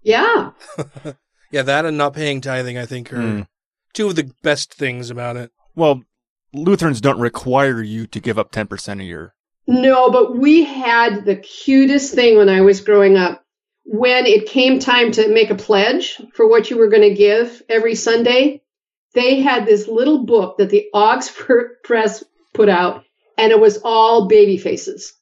Yeah. 0.02 0.50
yeah, 1.50 1.62
that 1.62 1.84
and 1.84 1.98
not 1.98 2.14
paying 2.14 2.40
tithing, 2.40 2.78
I 2.78 2.86
think, 2.86 3.12
are 3.12 3.16
Mm. 3.16 3.46
two 3.94 4.08
of 4.08 4.16
the 4.16 4.32
best 4.42 4.74
things 4.74 5.10
about 5.10 5.36
it. 5.36 5.50
Well, 5.74 6.02
Lutherans 6.52 7.00
don't 7.00 7.20
require 7.20 7.82
you 7.82 8.06
to 8.08 8.20
give 8.20 8.38
up 8.38 8.50
10% 8.52 9.00
a 9.00 9.04
year. 9.04 9.34
No, 9.68 10.10
but 10.10 10.34
we 10.34 10.64
had 10.64 11.26
the 11.26 11.36
cutest 11.36 12.14
thing 12.14 12.38
when 12.38 12.48
I 12.48 12.62
was 12.62 12.80
growing 12.80 13.18
up. 13.18 13.44
When 13.84 14.24
it 14.24 14.46
came 14.46 14.78
time 14.78 15.12
to 15.12 15.28
make 15.28 15.50
a 15.50 15.54
pledge 15.54 16.20
for 16.34 16.48
what 16.48 16.70
you 16.70 16.78
were 16.78 16.88
going 16.88 17.02
to 17.02 17.14
give 17.14 17.62
every 17.68 17.94
Sunday, 17.94 18.62
they 19.12 19.40
had 19.40 19.66
this 19.66 19.86
little 19.86 20.24
book 20.24 20.56
that 20.56 20.70
the 20.70 20.88
Oxford 20.94 21.76
Press 21.84 22.24
put 22.54 22.70
out, 22.70 23.04
and 23.36 23.52
it 23.52 23.60
was 23.60 23.78
all 23.84 24.26
baby 24.26 24.56
faces. 24.56 25.12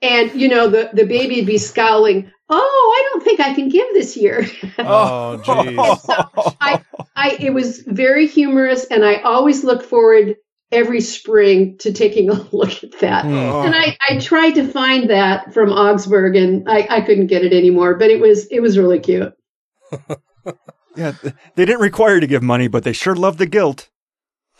And 0.00 0.32
you 0.40 0.48
know, 0.48 0.68
the, 0.68 0.90
the 0.92 1.04
baby 1.04 1.36
would 1.36 1.46
be 1.46 1.58
scowling, 1.58 2.30
Oh, 2.48 2.94
I 2.96 3.08
don't 3.10 3.24
think 3.24 3.40
I 3.40 3.54
can 3.54 3.68
give 3.68 3.86
this 3.92 4.16
year. 4.16 4.46
Oh, 4.78 5.40
jeez. 5.44 6.56
I, 6.60 6.84
I, 7.16 7.36
it 7.40 7.52
was 7.52 7.80
very 7.80 8.26
humorous, 8.26 8.84
and 8.84 9.04
I 9.04 9.16
always 9.22 9.64
look 9.64 9.82
forward 9.82 10.36
every 10.72 11.00
spring 11.00 11.78
to 11.78 11.92
taking 11.92 12.30
a 12.30 12.34
look 12.52 12.82
at 12.82 12.98
that. 13.00 13.24
Hmm. 13.24 13.30
And 13.30 13.74
I, 13.74 13.96
I 14.08 14.18
tried 14.18 14.52
to 14.52 14.66
find 14.66 15.10
that 15.10 15.54
from 15.54 15.70
Augsburg, 15.70 16.36
and 16.36 16.68
I, 16.68 16.86
I 16.90 17.00
couldn't 17.02 17.28
get 17.28 17.44
it 17.44 17.52
anymore. 17.52 17.94
But 17.94 18.10
it 18.10 18.20
was 18.20 18.46
it 18.46 18.60
was 18.60 18.78
really 18.78 19.00
cute. 19.00 19.32
Yeah, 20.94 21.12
they 21.54 21.64
didn't 21.64 21.80
require 21.80 22.14
you 22.14 22.20
to 22.20 22.26
give 22.26 22.42
money, 22.42 22.68
but 22.68 22.84
they 22.84 22.92
sure 22.92 23.14
love 23.14 23.38
the 23.38 23.46
guilt. 23.46 23.88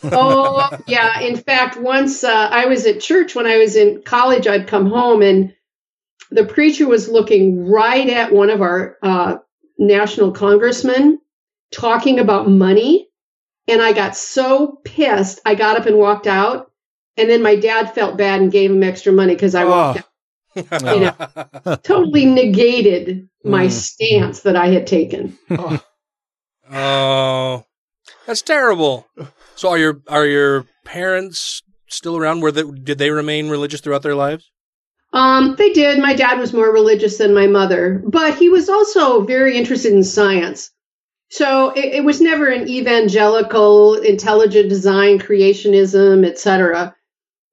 oh 0.11 0.69
yeah 0.85 1.21
in 1.21 1.37
fact 1.37 1.77
once 1.77 2.25
uh, 2.25 2.49
i 2.51 2.65
was 2.65 2.85
at 2.85 2.99
church 2.99 3.35
when 3.35 3.47
i 3.47 3.57
was 3.57 3.77
in 3.77 4.01
college 4.01 4.47
i'd 4.47 4.67
come 4.67 4.87
home 4.87 5.21
and 5.21 5.53
the 6.29 6.43
preacher 6.43 6.85
was 6.85 7.07
looking 7.07 7.69
right 7.69 8.09
at 8.09 8.33
one 8.33 8.49
of 8.49 8.61
our 8.61 8.97
uh, 9.01 9.37
national 9.77 10.31
congressmen 10.31 11.19
talking 11.71 12.19
about 12.19 12.49
money 12.49 13.07
and 13.67 13.81
i 13.81 13.91
got 13.93 14.15
so 14.15 14.79
pissed 14.83 15.39
i 15.45 15.55
got 15.55 15.77
up 15.79 15.85
and 15.85 15.97
walked 15.97 16.27
out 16.27 16.71
and 17.17 17.29
then 17.29 17.41
my 17.41 17.55
dad 17.55 17.93
felt 17.93 18.17
bad 18.17 18.41
and 18.41 18.51
gave 18.51 18.71
him 18.71 18.83
extra 18.83 19.11
money 19.13 19.33
because 19.33 19.55
i 19.55 19.63
walked 19.65 19.99
out 19.99 20.93
you 20.93 20.99
know 20.99 21.77
totally 21.83 22.25
negated 22.25 23.27
my 23.43 23.65
Mm. 23.67 23.71
stance 23.71 24.41
that 24.41 24.55
i 24.55 24.67
had 24.67 24.87
taken 24.87 25.37
Oh, 26.71 27.65
that's 28.25 28.41
terrible. 28.41 29.05
So 29.55 29.69
are 29.69 29.77
your 29.77 30.01
are 30.07 30.25
your 30.25 30.65
parents 30.85 31.61
still 31.87 32.17
around? 32.17 32.39
Were 32.41 32.51
they, 32.51 32.63
did 32.63 32.97
they 32.97 33.11
remain 33.11 33.49
religious 33.49 33.81
throughout 33.81 34.01
their 34.01 34.15
lives? 34.15 34.49
Um, 35.11 35.55
they 35.57 35.69
did. 35.73 35.99
My 35.99 36.15
dad 36.15 36.39
was 36.39 36.53
more 36.53 36.71
religious 36.71 37.17
than 37.17 37.33
my 37.35 37.45
mother, 37.47 38.01
but 38.07 38.35
he 38.37 38.49
was 38.49 38.69
also 38.69 39.21
very 39.23 39.57
interested 39.57 39.93
in 39.93 40.03
science. 40.03 40.71
So 41.33 41.71
it, 41.71 41.95
it 41.95 42.03
was 42.05 42.21
never 42.21 42.47
an 42.47 42.69
evangelical, 42.69 43.95
intelligent 43.95 44.69
design, 44.69 45.17
creationism, 45.17 46.23
etc. 46.27 46.95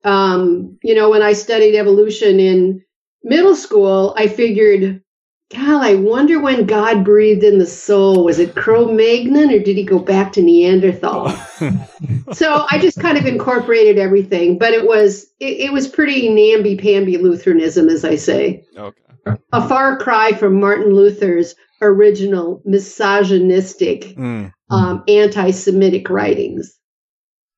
Um, 0.04 0.78
you 0.82 0.94
know, 0.94 1.08
when 1.08 1.22
I 1.22 1.32
studied 1.32 1.78
evolution 1.78 2.40
in 2.40 2.84
middle 3.24 3.56
school, 3.56 4.12
I 4.18 4.26
figured, 4.26 5.02
God, 5.50 5.82
I 5.82 5.94
wonder 5.94 6.38
when 6.38 6.66
God 6.66 7.06
breathed 7.06 7.42
in 7.42 7.56
the 7.56 7.64
soul. 7.64 8.22
Was 8.22 8.38
it 8.38 8.54
Cro-Magnon 8.54 9.50
or 9.50 9.60
did 9.60 9.78
he 9.78 9.84
go 9.84 9.98
back 9.98 10.34
to 10.34 10.42
Neanderthal? 10.42 11.30
so 12.34 12.66
I 12.70 12.78
just 12.78 13.00
kind 13.00 13.16
of 13.16 13.24
incorporated 13.24 13.96
everything, 13.96 14.58
but 14.58 14.74
it 14.74 14.86
was 14.86 15.24
it, 15.40 15.58
it 15.58 15.72
was 15.72 15.88
pretty 15.88 16.28
namby-pamby 16.28 17.16
Lutheranism, 17.16 17.88
as 17.88 18.04
I 18.04 18.16
say. 18.16 18.62
Okay. 18.76 19.40
A 19.54 19.66
far 19.66 19.96
cry 19.96 20.32
from 20.32 20.60
Martin 20.60 20.92
Luther's 20.92 21.54
original 21.80 22.62
misogynistic, 22.64 24.14
Mm. 24.16 24.52
um, 24.70 25.04
anti-Semitic 25.08 26.08
writings. 26.10 26.76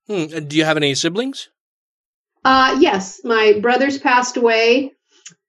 Hmm. 0.07 0.25
Do 0.27 0.57
you 0.57 0.65
have 0.65 0.77
any 0.77 0.95
siblings? 0.95 1.49
Uh, 2.45 2.77
yes, 2.81 3.21
my 3.25 3.59
brother's 3.61 3.99
passed 3.99 4.37
away. 4.37 4.93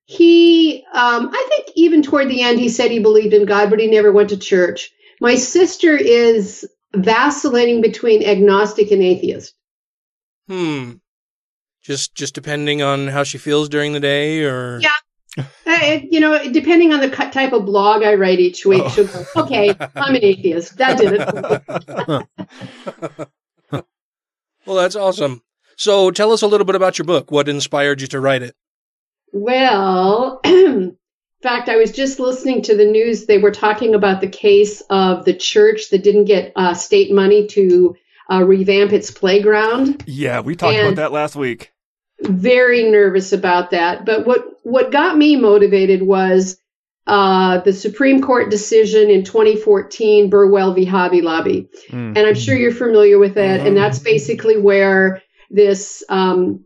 He, 0.05 0.83
um, 0.93 1.29
I 1.33 1.45
think 1.49 1.69
even 1.75 2.01
toward 2.03 2.29
the 2.29 2.41
end, 2.41 2.59
he 2.59 2.69
said 2.69 2.91
he 2.91 2.99
believed 2.99 3.33
in 3.33 3.45
God, 3.45 3.69
but 3.69 3.79
he 3.79 3.87
never 3.87 4.11
went 4.11 4.29
to 4.29 4.37
church. 4.37 4.91
My 5.19 5.35
sister 5.35 5.95
is 5.95 6.67
vacillating 6.95 7.81
between 7.81 8.23
agnostic 8.23 8.91
and 8.91 9.01
atheist. 9.01 9.53
Hmm. 10.47 10.93
Just 11.81 12.15
just 12.15 12.33
depending 12.35 12.81
on 12.81 13.07
how 13.07 13.23
she 13.23 13.37
feels 13.37 13.67
during 13.69 13.93
the 13.93 13.99
day, 13.99 14.43
or 14.43 14.79
Yeah. 14.81 14.89
Uh, 15.37 15.99
you 16.09 16.19
know, 16.19 16.51
depending 16.51 16.93
on 16.93 16.99
the 16.99 17.09
type 17.09 17.53
of 17.53 17.65
blog 17.65 18.03
I 18.03 18.15
write 18.15 18.39
each 18.39 18.65
week, 18.65 18.87
she'll 18.89 19.07
go, 19.07 19.25
okay, 19.37 19.69
I'm 19.95 20.15
an 20.15 20.23
atheist. 20.23 20.77
That 20.77 20.97
did 20.97 21.13
it. 21.13 22.27
Well, 24.65 24.77
that's 24.77 24.95
awesome. 24.95 25.41
So 25.75 26.11
tell 26.11 26.31
us 26.31 26.41
a 26.41 26.47
little 26.47 26.65
bit 26.65 26.75
about 26.75 26.97
your 26.97 27.05
book. 27.05 27.31
What 27.31 27.49
inspired 27.49 28.01
you 28.01 28.07
to 28.07 28.19
write 28.19 28.43
it? 28.43 28.55
Well, 29.33 30.39
in 30.43 30.95
fact, 31.41 31.67
I 31.67 31.75
was 31.75 31.91
just 31.91 32.19
listening 32.19 32.61
to 32.63 32.77
the 32.77 32.85
news. 32.85 33.25
They 33.25 33.39
were 33.39 33.51
talking 33.51 33.95
about 33.95 34.21
the 34.21 34.29
case 34.29 34.81
of 34.89 35.25
the 35.25 35.33
church 35.33 35.89
that 35.89 36.03
didn't 36.03 36.25
get 36.25 36.53
uh, 36.55 36.73
state 36.75 37.11
money 37.11 37.47
to 37.47 37.95
uh, 38.31 38.43
revamp 38.43 38.93
its 38.93 39.11
playground. 39.11 40.03
Yeah, 40.07 40.39
we 40.39 40.55
talked 40.55 40.77
about 40.77 40.95
that 40.95 41.11
last 41.11 41.35
week. 41.35 41.72
Very 42.21 42.89
nervous 42.89 43.33
about 43.33 43.71
that. 43.71 44.05
But 44.05 44.25
what 44.25 44.45
what 44.63 44.91
got 44.91 45.17
me 45.17 45.35
motivated 45.35 46.01
was 46.01 46.57
uh, 47.05 47.59
the 47.59 47.73
Supreme 47.73 48.21
Court 48.21 48.49
decision 48.49 49.09
in 49.09 49.23
2014, 49.23 50.29
Burwell 50.29 50.73
v. 50.73 50.85
Hobby 50.85 51.21
Lobby. 51.21 51.69
Mm. 51.89 52.17
And 52.17 52.19
I'm 52.19 52.35
sure 52.35 52.55
you're 52.55 52.71
familiar 52.71 53.19
with 53.19 53.37
it. 53.37 53.67
And 53.67 53.75
that's 53.75 53.99
basically 53.99 54.57
where 54.57 55.21
this 55.49 56.01
um, 56.07 56.63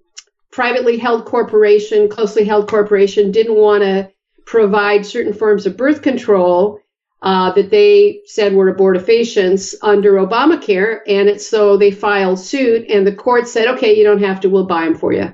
privately 0.51 0.97
held 0.97 1.25
corporation, 1.25 2.07
closely 2.07 2.45
held 2.45 2.69
corporation, 2.69 3.31
didn't 3.31 3.55
want 3.55 3.83
to 3.83 4.12
provide 4.45 5.05
certain 5.05 5.33
forms 5.33 5.65
of 5.65 5.75
birth 5.75 6.01
control 6.01 6.79
uh, 7.21 7.51
that 7.53 7.71
they 7.71 8.21
said 8.25 8.53
were 8.53 8.73
abortifacients 8.73 9.75
under 9.82 10.13
Obamacare, 10.13 10.99
and 11.08 11.27
it's 11.30 11.47
so 11.47 11.77
they 11.77 11.91
filed 11.91 12.39
suit, 12.39 12.89
and 12.89 13.06
the 13.06 13.15
court 13.15 13.47
said, 13.47 13.67
"Okay, 13.75 13.97
you 13.97 14.03
don't 14.03 14.23
have 14.23 14.41
to. 14.41 14.49
We'll 14.49 14.65
buy 14.65 14.86
them 14.86 14.95
for 14.95 15.13
you." 15.13 15.34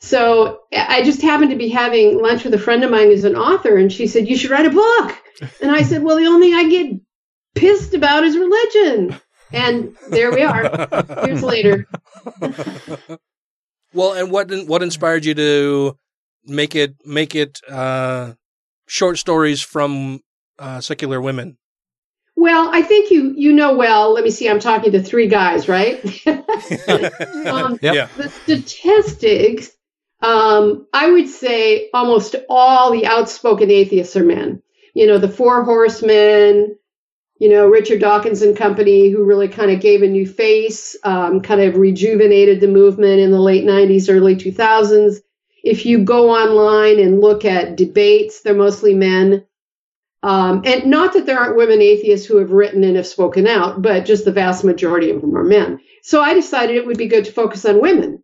So 0.00 0.62
I 0.72 1.02
just 1.04 1.20
happened 1.20 1.50
to 1.50 1.56
be 1.56 1.68
having 1.68 2.20
lunch 2.20 2.42
with 2.44 2.54
a 2.54 2.58
friend 2.58 2.82
of 2.82 2.90
mine 2.90 3.08
who's 3.08 3.24
an 3.24 3.36
author, 3.36 3.76
and 3.76 3.92
she 3.92 4.06
said, 4.06 4.28
You 4.28 4.36
should 4.36 4.50
write 4.50 4.66
a 4.66 4.70
book. 4.70 5.16
And 5.60 5.70
I 5.70 5.82
said, 5.82 6.02
Well, 6.02 6.16
the 6.16 6.26
only 6.26 6.48
thing 6.48 6.58
I 6.58 6.68
get 6.70 7.00
pissed 7.54 7.94
about 7.94 8.24
is 8.24 8.36
religion. 8.36 9.20
And 9.52 9.96
there 10.08 10.30
we 10.32 10.42
are, 10.42 10.88
years 11.26 11.42
later. 11.42 11.86
Well, 13.92 14.12
and 14.12 14.30
what 14.30 14.50
what 14.66 14.82
inspired 14.82 15.24
you 15.24 15.34
to 15.34 15.98
make 16.44 16.74
it 16.76 16.94
make 17.04 17.34
it 17.34 17.60
uh, 17.68 18.34
short 18.90 19.18
stories 19.18 19.62
from 19.62 20.20
uh, 20.58 20.80
secular 20.80 21.20
women? 21.20 21.56
Well, 22.36 22.70
I 22.74 22.82
think 22.82 23.10
you 23.10 23.32
you 23.36 23.52
know 23.52 23.76
well. 23.76 24.12
Let 24.12 24.24
me 24.24 24.30
see. 24.30 24.48
I'm 24.48 24.60
talking 24.60 24.92
to 24.92 25.02
three 25.02 25.28
guys, 25.28 25.68
right? 25.68 25.96
um, 27.46 27.78
Yeah. 27.82 28.08
The 28.16 28.32
statistics. 28.42 29.70
Um, 30.22 30.86
I 30.92 31.10
would 31.10 31.28
say 31.28 31.88
almost 31.94 32.34
all 32.48 32.90
the 32.90 33.06
outspoken 33.06 33.70
atheists 33.70 34.16
are 34.16 34.24
men. 34.24 34.62
You 34.94 35.06
know, 35.06 35.18
the 35.18 35.28
Four 35.28 35.64
Horsemen. 35.64 36.76
You 37.38 37.48
know, 37.48 37.66
Richard 37.68 38.00
Dawkins 38.00 38.42
and 38.42 38.54
company, 38.54 39.08
who 39.08 39.24
really 39.24 39.48
kind 39.48 39.70
of 39.70 39.80
gave 39.80 40.02
a 40.02 40.06
new 40.06 40.26
face, 40.26 40.94
um, 41.04 41.40
kind 41.40 41.62
of 41.62 41.76
rejuvenated 41.76 42.60
the 42.60 42.68
movement 42.68 43.18
in 43.20 43.30
the 43.30 43.40
late 43.40 43.64
90s, 43.64 44.12
early 44.12 44.36
2000s. 44.36 45.20
If 45.62 45.86
you 45.86 46.04
go 46.04 46.30
online 46.30 46.98
and 46.98 47.20
look 47.20 47.44
at 47.44 47.76
debates, 47.76 48.40
they're 48.40 48.54
mostly 48.54 48.94
men. 48.94 49.44
Um, 50.22 50.62
and 50.64 50.86
not 50.86 51.14
that 51.14 51.26
there 51.26 51.38
aren't 51.38 51.56
women 51.56 51.80
atheists 51.80 52.26
who 52.26 52.36
have 52.38 52.52
written 52.52 52.84
and 52.84 52.96
have 52.96 53.06
spoken 53.06 53.46
out, 53.46 53.80
but 53.80 54.04
just 54.04 54.24
the 54.24 54.32
vast 54.32 54.64
majority 54.64 55.10
of 55.10 55.20
them 55.20 55.36
are 55.36 55.44
men. 55.44 55.80
So 56.02 56.20
I 56.22 56.34
decided 56.34 56.76
it 56.76 56.86
would 56.86 56.98
be 56.98 57.08
good 57.08 57.24
to 57.26 57.32
focus 57.32 57.64
on 57.64 57.80
women. 57.80 58.22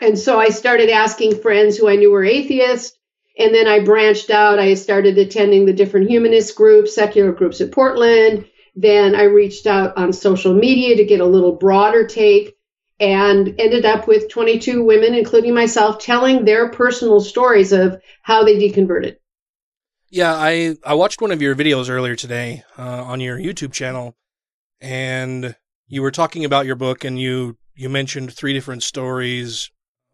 And 0.00 0.18
so 0.18 0.38
I 0.38 0.50
started 0.50 0.90
asking 0.90 1.40
friends 1.40 1.76
who 1.76 1.88
I 1.88 1.96
knew 1.96 2.10
were 2.10 2.24
atheists. 2.24 2.96
And 3.38 3.54
then 3.54 3.66
I 3.66 3.80
branched 3.80 4.30
out. 4.30 4.58
I 4.58 4.74
started 4.74 5.16
attending 5.16 5.64
the 5.64 5.72
different 5.72 6.10
humanist 6.10 6.54
groups, 6.56 6.94
secular 6.94 7.32
groups 7.32 7.60
at 7.60 7.72
Portland. 7.72 8.46
Then 8.76 9.14
I 9.14 9.24
reached 9.24 9.66
out 9.66 9.96
on 9.96 10.12
social 10.12 10.54
media 10.54 10.96
to 10.96 11.04
get 11.04 11.20
a 11.20 11.26
little 11.26 11.52
broader 11.52 12.06
take 12.06 12.56
and 13.00 13.54
ended 13.58 13.86
up 13.86 14.06
with 14.06 14.28
22 14.28 14.84
women, 14.84 15.14
including 15.14 15.54
myself, 15.54 15.98
telling 15.98 16.44
their 16.44 16.68
personal 16.68 17.20
stories 17.20 17.72
of 17.72 18.00
how 18.22 18.44
they 18.44 18.56
deconverted. 18.56 19.16
Yeah, 20.10 20.34
I 20.34 20.76
I 20.84 20.94
watched 20.94 21.22
one 21.22 21.30
of 21.30 21.40
your 21.40 21.54
videos 21.54 21.88
earlier 21.88 22.16
today 22.16 22.64
uh, 22.76 23.04
on 23.04 23.20
your 23.20 23.38
YouTube 23.38 23.72
channel, 23.72 24.16
and 24.80 25.56
you 25.86 26.02
were 26.02 26.10
talking 26.10 26.44
about 26.44 26.66
your 26.66 26.74
book, 26.74 27.04
and 27.04 27.18
you 27.18 27.56
you 27.74 27.88
mentioned 27.88 28.32
three 28.32 28.52
different 28.52 28.82
stories 28.82 29.70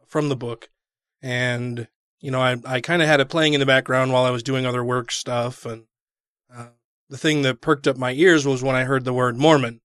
from 0.07 0.29
the 0.29 0.37
book, 0.37 0.69
and 1.23 1.89
you 2.21 2.31
know 2.31 2.41
I 2.41 2.57
I 2.67 2.81
kind 2.83 3.01
of 3.01 3.09
had 3.09 3.21
it 3.21 3.31
playing 3.31 3.55
in 3.55 3.61
the 3.61 3.67
background 3.67 4.13
while 4.13 4.25
I 4.25 4.31
was 4.31 4.43
doing 4.43 4.67
other 4.67 4.85
work 4.85 5.11
stuff, 5.11 5.65
and 5.65 5.85
uh, 6.55 6.67
the 7.09 7.19
thing 7.19 7.41
that 7.43 7.63
perked 7.63 7.89
up 7.89 7.97
my 7.97 8.13
ears 8.13 8.47
was 8.47 8.63
when 8.63 8.77
I 8.77 8.85
heard 8.85 9.05
the 9.07 9.15
word 9.15 9.39
Mormon. 9.39 9.81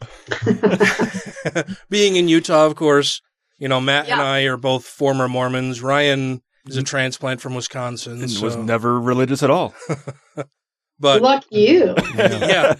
Being 1.90 2.16
in 2.16 2.28
Utah, 2.28 2.66
of 2.66 2.76
course, 2.76 3.20
you 3.58 3.68
know 3.68 3.80
Matt 3.80 4.08
and 4.08 4.20
I 4.20 4.42
are 4.42 4.56
both 4.56 4.84
former 4.84 5.28
Mormons. 5.28 5.82
Ryan 5.82 6.42
is 6.68 6.76
a 6.76 6.82
transplant 6.82 7.40
from 7.40 7.54
Wisconsin, 7.54 8.20
And 8.20 8.30
so. 8.30 8.44
was 8.44 8.56
never 8.56 9.00
religious 9.00 9.42
at 9.42 9.50
all. 9.50 9.74
but 11.00 11.22
Luck 11.22 11.44
you. 11.50 11.94
yeah. 12.16 12.74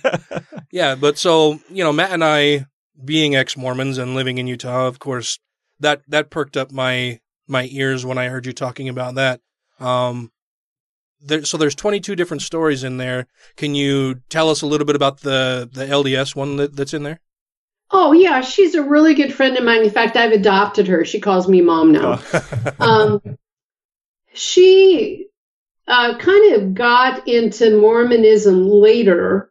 yeah. 0.70 0.94
But 0.94 1.18
so, 1.18 1.58
you 1.70 1.82
know, 1.84 1.92
Matt 1.92 2.12
and 2.12 2.24
I 2.24 2.66
being 3.02 3.34
ex 3.34 3.56
Mormons 3.56 3.98
and 3.98 4.14
living 4.14 4.38
in 4.38 4.46
Utah, 4.46 4.86
of 4.86 4.98
course, 4.98 5.38
that, 5.80 6.02
that 6.08 6.30
perked 6.30 6.56
up 6.56 6.70
my, 6.70 7.20
my 7.46 7.68
ears 7.70 8.04
when 8.04 8.18
I 8.18 8.28
heard 8.28 8.46
you 8.46 8.52
talking 8.52 8.88
about 8.88 9.14
that. 9.14 9.40
Um, 9.80 10.32
there, 11.20 11.44
so 11.44 11.56
there's 11.56 11.74
22 11.74 12.16
different 12.16 12.42
stories 12.42 12.84
in 12.84 12.96
there. 12.96 13.26
Can 13.56 13.74
you 13.74 14.16
tell 14.28 14.50
us 14.50 14.62
a 14.62 14.66
little 14.66 14.86
bit 14.86 14.96
about 14.96 15.20
the, 15.20 15.68
the 15.72 15.86
LDS 15.86 16.34
one 16.34 16.56
that, 16.56 16.76
that's 16.76 16.94
in 16.94 17.02
there? 17.02 17.20
Oh 17.90 18.12
yeah, 18.12 18.42
she's 18.42 18.74
a 18.74 18.82
really 18.82 19.14
good 19.14 19.32
friend 19.32 19.56
of 19.56 19.64
mine. 19.64 19.82
In 19.82 19.90
fact, 19.90 20.16
I've 20.16 20.32
adopted 20.32 20.88
her. 20.88 21.04
She 21.04 21.20
calls 21.20 21.48
me 21.48 21.62
mom 21.62 21.92
now. 21.92 22.20
um, 22.80 23.22
she 24.34 25.28
uh, 25.86 26.18
kind 26.18 26.54
of 26.54 26.74
got 26.74 27.26
into 27.26 27.80
Mormonism 27.80 28.68
later, 28.68 29.50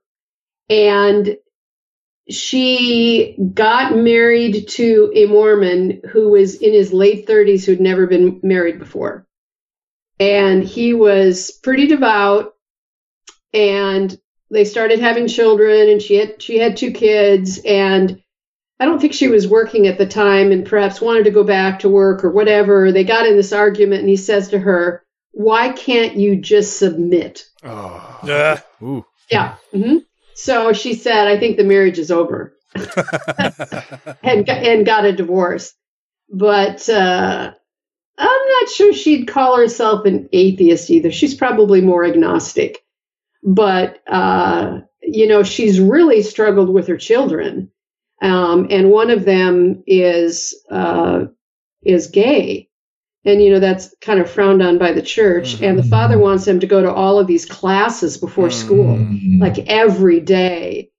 and 0.69 1.35
she 2.29 3.35
got 3.53 3.95
married 3.95 4.67
to 4.67 5.11
a 5.15 5.25
Mormon 5.25 6.01
who 6.11 6.29
was 6.29 6.55
in 6.55 6.73
his 6.73 6.93
late 6.93 7.27
30s 7.27 7.65
who'd 7.65 7.81
never 7.81 8.05
been 8.05 8.39
married 8.43 8.79
before. 8.79 9.26
And 10.19 10.63
he 10.63 10.93
was 10.93 11.51
pretty 11.63 11.87
devout, 11.87 12.53
and 13.53 14.17
they 14.49 14.65
started 14.65 14.99
having 14.99 15.27
children, 15.27 15.89
and 15.89 16.01
she 16.01 16.15
had 16.15 16.41
she 16.41 16.57
had 16.57 16.77
two 16.77 16.91
kids, 16.91 17.59
and 17.65 18.21
I 18.79 18.85
don't 18.85 18.99
think 18.99 19.13
she 19.13 19.27
was 19.27 19.47
working 19.47 19.87
at 19.87 19.97
the 19.97 20.05
time 20.05 20.51
and 20.51 20.65
perhaps 20.65 21.01
wanted 21.01 21.23
to 21.25 21.31
go 21.31 21.43
back 21.43 21.79
to 21.79 21.89
work 21.89 22.23
or 22.23 22.29
whatever. 22.31 22.91
They 22.91 23.03
got 23.03 23.25
in 23.25 23.35
this 23.35 23.53
argument 23.53 24.01
and 24.01 24.09
he 24.09 24.17
says 24.17 24.49
to 24.49 24.59
her, 24.59 25.03
Why 25.31 25.69
can't 25.71 26.15
you 26.17 26.35
just 26.35 26.77
submit? 26.77 27.45
Oh. 27.63 28.19
Yeah. 28.23 28.59
Ooh. 28.83 29.05
Yeah. 29.31 29.55
hmm 29.73 29.97
So 30.35 30.73
she 30.73 30.93
said, 30.93 31.27
I 31.27 31.39
think 31.39 31.57
the 31.57 31.63
marriage 31.63 31.97
is 31.99 32.11
over 32.11 32.53
and, 32.75 34.45
got- 34.45 34.63
and 34.63 34.85
got 34.85 35.05
a 35.05 35.11
divorce. 35.11 35.73
But 36.29 36.87
uh, 36.89 37.53
I'm 38.17 38.27
not 38.61 38.69
sure 38.69 38.93
she'd 38.93 39.27
call 39.27 39.57
herself 39.57 40.05
an 40.05 40.29
atheist 40.33 40.89
either. 40.89 41.11
She's 41.11 41.35
probably 41.35 41.81
more 41.81 42.05
agnostic. 42.05 42.83
But, 43.43 44.01
uh, 44.07 44.79
you 45.01 45.27
know, 45.27 45.43
she's 45.43 45.79
really 45.79 46.21
struggled 46.23 46.69
with 46.69 46.87
her 46.87 46.97
children 46.97 47.71
um, 48.21 48.67
and 48.69 48.89
one 48.89 49.09
of 49.09 49.25
them 49.25 49.83
is 49.85 50.55
uh, 50.71 51.25
is 51.83 52.07
gay, 52.07 52.69
and 53.25 53.41
you 53.43 53.51
know 53.51 53.59
that's 53.59 53.93
kind 54.01 54.19
of 54.19 54.29
frowned 54.29 54.61
on 54.61 54.77
by 54.77 54.91
the 54.91 55.01
church. 55.01 55.61
And 55.61 55.77
the 55.77 55.83
father 55.83 56.17
wants 56.17 56.47
him 56.47 56.59
to 56.59 56.67
go 56.67 56.81
to 56.81 56.91
all 56.91 57.19
of 57.19 57.27
these 57.27 57.45
classes 57.45 58.17
before 58.17 58.49
school, 58.49 59.05
like 59.39 59.59
every 59.67 60.19
day. 60.19 60.91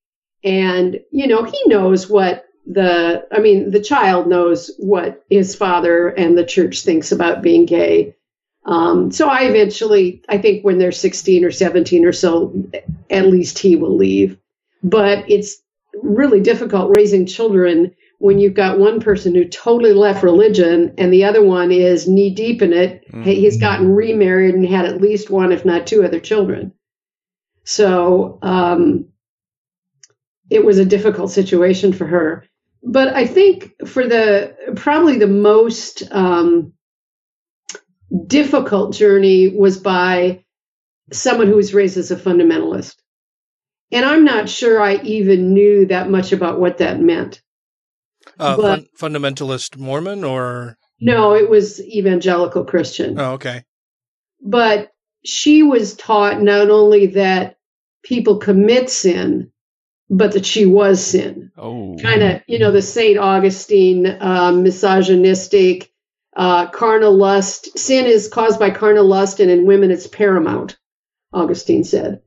And 0.45 1.01
you 1.11 1.27
know 1.27 1.43
he 1.43 1.61
knows 1.67 2.09
what 2.09 2.45
the 2.71 3.27
I 3.33 3.41
mean 3.41 3.71
the 3.71 3.81
child 3.81 4.27
knows 4.29 4.71
what 4.79 5.25
his 5.31 5.55
father 5.55 6.09
and 6.09 6.37
the 6.37 6.45
church 6.45 6.83
thinks 6.83 7.11
about 7.13 7.43
being 7.43 7.65
gay. 7.67 8.15
Um, 8.67 9.11
so 9.11 9.29
I 9.29 9.45
eventually, 9.45 10.23
I 10.29 10.37
think 10.37 10.63
when 10.63 10.77
they're 10.79 10.93
16 10.93 11.43
or 11.45 11.51
17 11.51 12.05
or 12.05 12.13
so, 12.13 12.53
at 13.09 13.27
least 13.27 13.59
he 13.59 13.77
will 13.77 13.97
leave. 13.97 14.37
But 14.83 15.25
it's 15.31 15.57
really 16.03 16.41
difficult 16.41 16.95
raising 16.97 17.25
children 17.25 17.95
when 18.19 18.39
you've 18.39 18.53
got 18.55 18.79
one 18.79 19.01
person 19.01 19.35
who 19.35 19.45
totally 19.47 19.95
left 19.95 20.23
religion 20.23 20.93
and 20.99 21.11
the 21.13 21.25
other 21.25 21.43
one 21.43 21.73
is 21.73 22.07
knee 22.09 22.29
deep 22.35 22.61
in 22.61 22.75
it. 22.75 23.05
He- 23.25 23.37
He's 23.41 23.59
gotten 23.59 23.95
remarried 23.95 24.55
and 24.55 24.67
had 24.67 24.85
at 24.85 25.01
least 25.01 25.31
one, 25.31 25.51
if 25.53 25.65
not 25.65 25.87
two 25.87 26.05
other 26.05 26.21
children. 26.21 26.73
So 27.65 28.39
um, 28.43 29.07
it 30.51 30.65
was 30.65 30.79
a 30.79 30.85
difficult 30.85 31.31
situation 31.31 31.93
for 31.93 32.07
her. 32.07 32.45
But 32.83 33.09
I 33.15 33.27
think 33.27 33.75
for 33.87 34.07
the 34.07 34.57
probably 34.77 35.19
the 35.19 35.27
most 35.27 36.03
um, 36.11 36.73
difficult 38.27 38.95
journey 38.95 39.49
was 39.49 39.79
by 39.79 40.45
someone 41.13 41.49
who 41.49 41.57
was 41.57 41.75
raised 41.75 41.97
as 41.97 42.11
a 42.11 42.17
fundamentalist. 42.17 42.97
And 43.91 44.05
I'm 44.05 44.25
not 44.25 44.49
sure 44.49 44.83
I 44.83 44.97
even 44.97 45.55
knew 45.55 45.87
that 45.87 46.11
much 46.11 46.33
about 46.33 46.61
what 46.61 46.79
that 46.79 47.01
meant. 47.01 47.43
Uh, 48.39 48.57
But- 48.57 48.87
fun, 48.99 49.13
fundamentalist 49.13 49.77
Mormon 49.79 50.25
or? 50.25 50.77
No, 51.01 51.35
it 51.35 51.49
was 51.49 51.81
evangelical 51.81 52.65
Christian. 52.65 53.19
Oh, 53.19 53.33
okay. 53.33 53.65
But 54.43 54.91
she 55.25 55.63
was 55.63 55.95
taught 55.95 56.43
not 56.43 56.71
only 56.71 57.07
that 57.07 57.57
people 58.03 58.39
commit 58.39 58.91
sin, 58.91 59.53
but 60.11 60.33
that 60.33 60.47
she 60.47 60.67
was 60.67 61.05
sin. 61.05 61.53
Oh. 61.57 61.97
Kind 62.01 62.23
of, 62.23 62.43
you 62.47 62.59
know, 62.59 62.73
the 62.73 62.83
St. 62.83 63.19
Augustine 63.19 64.17
um, 64.21 64.63
misogynistic, 64.63 65.91
uh, 66.35 66.69
carnal 66.69 67.15
lust. 67.15 67.79
Sin 67.79 68.07
is 68.07 68.29
caused 68.29 68.59
by 68.59 68.71
carnal 68.71 69.07
lust, 69.07 69.41
and 69.41 69.51
in 69.51 69.67
women 69.67 69.91
it's 69.91 70.07
paramount, 70.07 70.79
Augustine 71.33 71.85
said. 71.85 72.23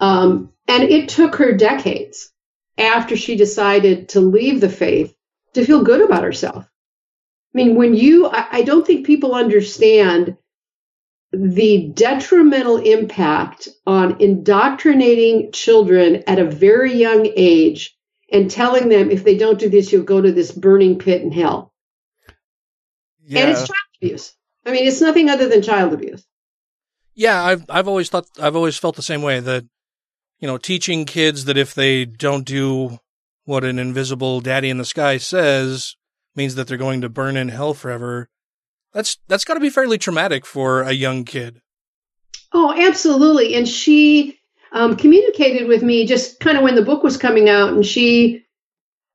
Um, 0.00 0.52
and 0.68 0.82
it 0.82 1.08
took 1.08 1.36
her 1.36 1.52
decades 1.56 2.30
after 2.76 3.16
she 3.16 3.36
decided 3.36 4.10
to 4.10 4.20
leave 4.20 4.60
the 4.60 4.68
faith 4.68 5.14
to 5.54 5.64
feel 5.64 5.84
good 5.84 6.00
about 6.00 6.24
herself. 6.24 6.64
I 6.64 7.56
mean, 7.56 7.76
when 7.76 7.94
you, 7.94 8.26
I, 8.26 8.46
I 8.50 8.62
don't 8.62 8.86
think 8.86 9.06
people 9.06 9.34
understand 9.34 10.36
the 11.36 11.88
detrimental 11.94 12.76
impact 12.76 13.68
on 13.86 14.20
indoctrinating 14.20 15.52
children 15.52 16.24
at 16.26 16.38
a 16.38 16.44
very 16.44 16.94
young 16.94 17.28
age 17.36 17.96
and 18.32 18.50
telling 18.50 18.88
them 18.88 19.10
if 19.10 19.24
they 19.24 19.36
don't 19.36 19.58
do 19.58 19.68
this, 19.68 19.92
you'll 19.92 20.04
go 20.04 20.20
to 20.20 20.32
this 20.32 20.52
burning 20.52 20.98
pit 20.98 21.22
in 21.22 21.32
hell. 21.32 21.72
Yeah. 23.24 23.40
And 23.40 23.50
it's 23.50 23.60
child 23.60 23.70
abuse. 24.02 24.32
I 24.66 24.72
mean, 24.72 24.86
it's 24.86 25.00
nothing 25.00 25.28
other 25.28 25.48
than 25.48 25.62
child 25.62 25.92
abuse. 25.92 26.24
Yeah, 27.14 27.42
I've 27.42 27.64
I've 27.68 27.86
always 27.88 28.08
thought 28.08 28.26
I've 28.40 28.56
always 28.56 28.76
felt 28.76 28.96
the 28.96 29.02
same 29.02 29.22
way 29.22 29.40
that 29.40 29.64
you 30.44 30.46
know, 30.46 30.58
teaching 30.58 31.06
kids 31.06 31.46
that 31.46 31.56
if 31.56 31.74
they 31.74 32.04
don't 32.04 32.44
do 32.44 32.98
what 33.44 33.64
an 33.64 33.78
invisible 33.78 34.40
daddy 34.40 34.68
in 34.68 34.78
the 34.78 34.84
sky 34.84 35.16
says 35.16 35.96
means 36.34 36.54
that 36.54 36.66
they're 36.66 36.76
going 36.76 37.00
to 37.00 37.08
burn 37.08 37.36
in 37.36 37.48
hell 37.48 37.72
forever. 37.72 38.28
That's 38.94 39.18
that's 39.28 39.44
got 39.44 39.54
to 39.54 39.60
be 39.60 39.70
fairly 39.70 39.98
traumatic 39.98 40.46
for 40.46 40.82
a 40.82 40.92
young 40.92 41.24
kid. 41.24 41.60
Oh, 42.52 42.72
absolutely. 42.76 43.56
And 43.56 43.68
she 43.68 44.38
um, 44.72 44.96
communicated 44.96 45.66
with 45.66 45.82
me 45.82 46.06
just 46.06 46.38
kind 46.40 46.56
of 46.56 46.62
when 46.62 46.76
the 46.76 46.82
book 46.82 47.02
was 47.02 47.16
coming 47.16 47.48
out, 47.48 47.72
and 47.72 47.84
she 47.84 48.44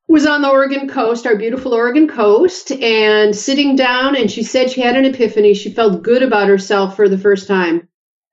was 0.09 0.25
on 0.25 0.41
the 0.41 0.49
Oregon 0.49 0.89
coast, 0.89 1.25
our 1.25 1.37
beautiful 1.37 1.73
Oregon 1.73 2.07
coast, 2.07 2.71
and 2.71 3.33
sitting 3.35 3.75
down, 3.75 4.15
and 4.15 4.29
she 4.29 4.43
said 4.43 4.69
she 4.69 4.81
had 4.81 4.97
an 4.97 5.05
epiphany. 5.05 5.53
She 5.53 5.71
felt 5.71 6.01
good 6.01 6.23
about 6.23 6.49
herself 6.49 6.95
for 6.95 7.07
the 7.07 7.17
first 7.17 7.47
time. 7.47 7.87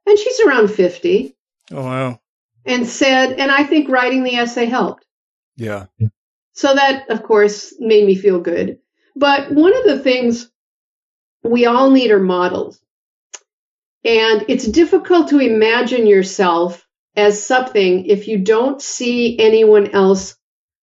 And 0.07 0.19
she's 0.19 0.41
around 0.41 0.69
50. 0.69 1.37
Oh, 1.73 1.83
wow. 1.83 2.21
And 2.65 2.87
said, 2.87 3.35
and 3.35 3.51
I 3.51 3.65
think 3.65 3.89
writing 3.89 4.25
the 4.25 4.37
essay 4.37 4.67
helped. 4.67 5.05
Yeah. 5.57 5.87
So 6.55 6.75
that, 6.75 7.11
of 7.11 7.23
course, 7.23 7.75
made 7.79 8.07
me 8.07 8.15
feel 8.15 8.41
good. 8.41 8.79
But 9.15 9.53
one 9.53 9.77
of 9.77 9.85
the 9.85 9.99
things 9.99 10.51
we 11.51 11.67
all 11.67 11.91
need 11.91 12.11
are 12.11 12.21
models. 12.21 12.81
And 14.05 14.45
it's 14.49 14.67
difficult 14.67 15.29
to 15.29 15.41
imagine 15.41 16.07
yourself 16.07 16.87
as 17.17 17.45
something 17.45 18.07
if 18.07 18.29
you 18.29 18.39
don't 18.39 18.81
see 18.81 19.39
anyone 19.39 19.89
else 19.89 20.37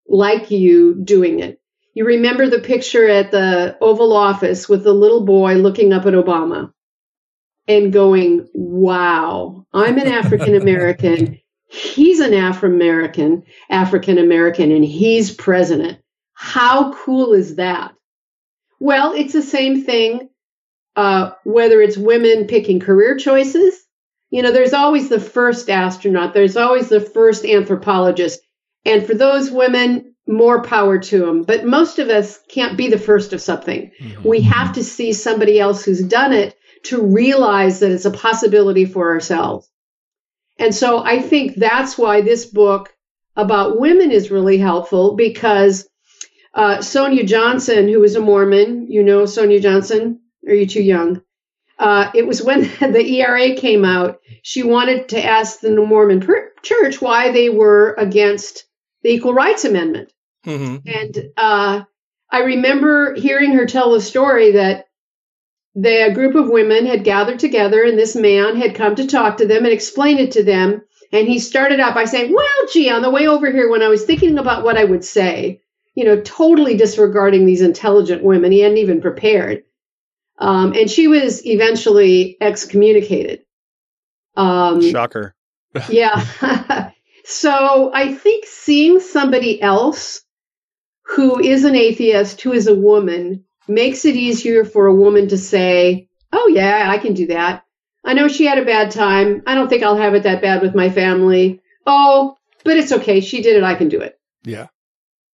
like 0.07 0.51
you 0.51 0.95
doing 0.95 1.39
it. 1.39 1.61
You 1.93 2.05
remember 2.05 2.49
the 2.49 2.59
picture 2.59 3.07
at 3.07 3.31
the 3.31 3.77
Oval 3.79 4.13
Office 4.13 4.67
with 4.67 4.83
the 4.83 4.93
little 4.93 5.25
boy 5.25 5.55
looking 5.55 5.93
up 5.93 6.05
at 6.05 6.13
Obama 6.13 6.73
and 7.67 7.93
going, 7.93 8.49
wow, 8.53 9.65
I'm 9.71 9.97
an 9.97 10.07
African 10.07 10.55
American. 10.55 11.39
he's 11.69 12.19
an 12.19 12.33
Afro 12.33 12.69
American, 12.69 13.43
African 13.69 14.17
American, 14.17 14.71
and 14.71 14.83
he's 14.83 15.31
president. 15.31 15.99
How 16.33 16.93
cool 16.93 17.33
is 17.33 17.55
that? 17.55 17.93
Well, 18.79 19.13
it's 19.13 19.33
the 19.33 19.41
same 19.41 19.83
thing, 19.83 20.29
uh, 20.95 21.31
whether 21.43 21.81
it's 21.81 21.97
women 21.97 22.47
picking 22.47 22.79
career 22.79 23.17
choices. 23.17 23.79
You 24.29 24.41
know, 24.41 24.51
there's 24.51 24.73
always 24.73 25.09
the 25.09 25.19
first 25.19 25.69
astronaut, 25.69 26.33
there's 26.33 26.57
always 26.57 26.89
the 26.89 27.01
first 27.01 27.45
anthropologist. 27.45 28.39
And 28.85 29.05
for 29.05 29.13
those 29.13 29.51
women, 29.51 30.15
more 30.27 30.61
power 30.63 30.97
to 30.97 31.19
them. 31.19 31.43
But 31.43 31.65
most 31.65 31.99
of 31.99 32.09
us 32.09 32.39
can't 32.49 32.77
be 32.77 32.89
the 32.89 32.97
first 32.97 33.33
of 33.33 33.41
something. 33.41 33.91
Mm-hmm. 34.01 34.27
We 34.27 34.41
have 34.41 34.73
to 34.73 34.83
see 34.83 35.13
somebody 35.13 35.59
else 35.59 35.83
who's 35.83 36.03
done 36.03 36.33
it 36.33 36.55
to 36.85 37.01
realize 37.01 37.79
that 37.79 37.91
it's 37.91 38.05
a 38.05 38.11
possibility 38.11 38.85
for 38.85 39.11
ourselves. 39.11 39.69
And 40.59 40.73
so 40.73 41.03
I 41.03 41.21
think 41.21 41.55
that's 41.55 41.97
why 41.97 42.21
this 42.21 42.45
book 42.45 42.93
about 43.35 43.79
women 43.79 44.11
is 44.11 44.31
really 44.31 44.57
helpful 44.57 45.15
because 45.15 45.87
uh, 46.53 46.81
Sonia 46.81 47.23
Johnson, 47.23 47.87
who 47.87 48.03
is 48.03 48.15
a 48.15 48.21
Mormon, 48.21 48.87
you 48.89 49.03
know 49.03 49.25
Sonia 49.25 49.59
Johnson? 49.59 50.19
Are 50.47 50.53
you 50.53 50.65
too 50.65 50.83
young? 50.83 51.21
Uh, 51.79 52.11
it 52.13 52.25
was 52.27 52.41
when 52.41 52.61
the 52.79 53.21
ERA 53.21 53.55
came 53.55 53.85
out. 53.85 54.21
She 54.41 54.63
wanted 54.63 55.09
to 55.09 55.23
ask 55.23 55.59
the 55.59 55.71
Mormon 55.75 56.21
per- 56.21 56.51
church 56.61 57.01
why 57.01 57.31
they 57.31 57.49
were 57.49 57.93
against 57.97 58.65
the 59.01 59.09
Equal 59.09 59.33
Rights 59.33 59.65
Amendment. 59.65 60.11
Mm-hmm. 60.45 60.87
And 60.87 61.29
uh, 61.37 61.83
I 62.29 62.39
remember 62.39 63.15
hearing 63.15 63.53
her 63.53 63.65
tell 63.65 63.91
the 63.91 64.01
story 64.01 64.51
that 64.53 64.87
the 65.75 66.11
group 66.13 66.35
of 66.35 66.49
women 66.49 66.85
had 66.85 67.03
gathered 67.03 67.39
together 67.39 67.83
and 67.83 67.97
this 67.97 68.15
man 68.15 68.55
had 68.55 68.75
come 68.75 68.95
to 68.95 69.07
talk 69.07 69.37
to 69.37 69.47
them 69.47 69.65
and 69.65 69.73
explain 69.73 70.19
it 70.19 70.31
to 70.31 70.43
them. 70.43 70.81
And 71.11 71.27
he 71.27 71.39
started 71.39 71.79
out 71.79 71.95
by 71.95 72.05
saying, 72.05 72.33
Well, 72.33 72.67
gee, 72.71 72.89
on 72.89 73.01
the 73.01 73.11
way 73.11 73.27
over 73.27 73.51
here, 73.51 73.69
when 73.69 73.83
I 73.83 73.87
was 73.87 74.03
thinking 74.03 74.37
about 74.37 74.63
what 74.63 74.77
I 74.77 74.83
would 74.83 75.03
say, 75.03 75.61
you 75.95 76.05
know, 76.05 76.21
totally 76.21 76.75
disregarding 76.75 77.45
these 77.45 77.61
intelligent 77.61 78.23
women, 78.23 78.51
he 78.51 78.59
hadn't 78.61 78.79
even 78.79 79.01
prepared. 79.01 79.63
Um, 80.37 80.73
and 80.73 80.89
she 80.89 81.07
was 81.07 81.45
eventually 81.45 82.37
excommunicated. 82.41 83.41
Um, 84.35 84.81
Shocker. 84.81 85.35
yeah. 85.89 86.91
so 87.25 87.91
I 87.93 88.13
think 88.13 88.45
seeing 88.45 88.99
somebody 88.99 89.61
else 89.61 90.21
who 91.05 91.39
is 91.39 91.65
an 91.65 91.75
atheist, 91.75 92.41
who 92.41 92.53
is 92.53 92.67
a 92.67 92.75
woman, 92.75 93.45
makes 93.67 94.05
it 94.05 94.15
easier 94.15 94.65
for 94.65 94.87
a 94.87 94.95
woman 94.95 95.27
to 95.29 95.37
say, 95.37 96.07
Oh, 96.31 96.47
yeah, 96.47 96.89
I 96.89 96.97
can 96.97 97.13
do 97.13 97.27
that. 97.27 97.63
I 98.03 98.13
know 98.13 98.27
she 98.27 98.45
had 98.45 98.57
a 98.57 98.65
bad 98.65 98.91
time. 98.91 99.43
I 99.45 99.55
don't 99.55 99.69
think 99.69 99.83
I'll 99.83 99.95
have 99.95 100.15
it 100.15 100.23
that 100.23 100.41
bad 100.41 100.61
with 100.61 100.75
my 100.75 100.89
family. 100.89 101.61
Oh, 101.85 102.35
but 102.63 102.77
it's 102.77 102.91
okay. 102.91 103.21
She 103.21 103.41
did 103.41 103.55
it. 103.55 103.63
I 103.63 103.75
can 103.75 103.89
do 103.89 104.01
it. 104.01 104.19
Yeah. 104.43 104.67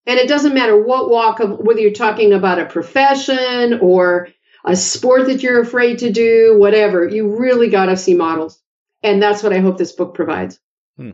And 0.07 0.19
it 0.19 0.29
doesn't 0.29 0.55
matter 0.55 0.81
what 0.83 1.11
walk 1.11 1.41
of 1.41 1.59
whether 1.59 1.81
you're 1.81 1.93
talking 1.93 2.33
about 2.33 2.59
a 2.59 2.67
profession 2.67 3.79
or 3.81 4.29
a 4.69 4.77
sport 4.77 5.27
that 5.27 5.43
you're 5.43 5.61
afraid 5.61 5.99
to 6.01 6.13
do, 6.13 6.57
whatever. 6.59 7.09
You 7.09 7.39
really 7.39 7.71
got 7.71 7.87
to 7.87 7.97
see 7.97 8.15
models. 8.15 8.63
And 9.03 9.23
that's 9.23 9.43
what 9.43 9.53
I 9.53 9.61
hope 9.61 9.79
this 9.79 9.93
book 9.93 10.15
provides. 10.15 10.61
Hmm. 10.97 11.13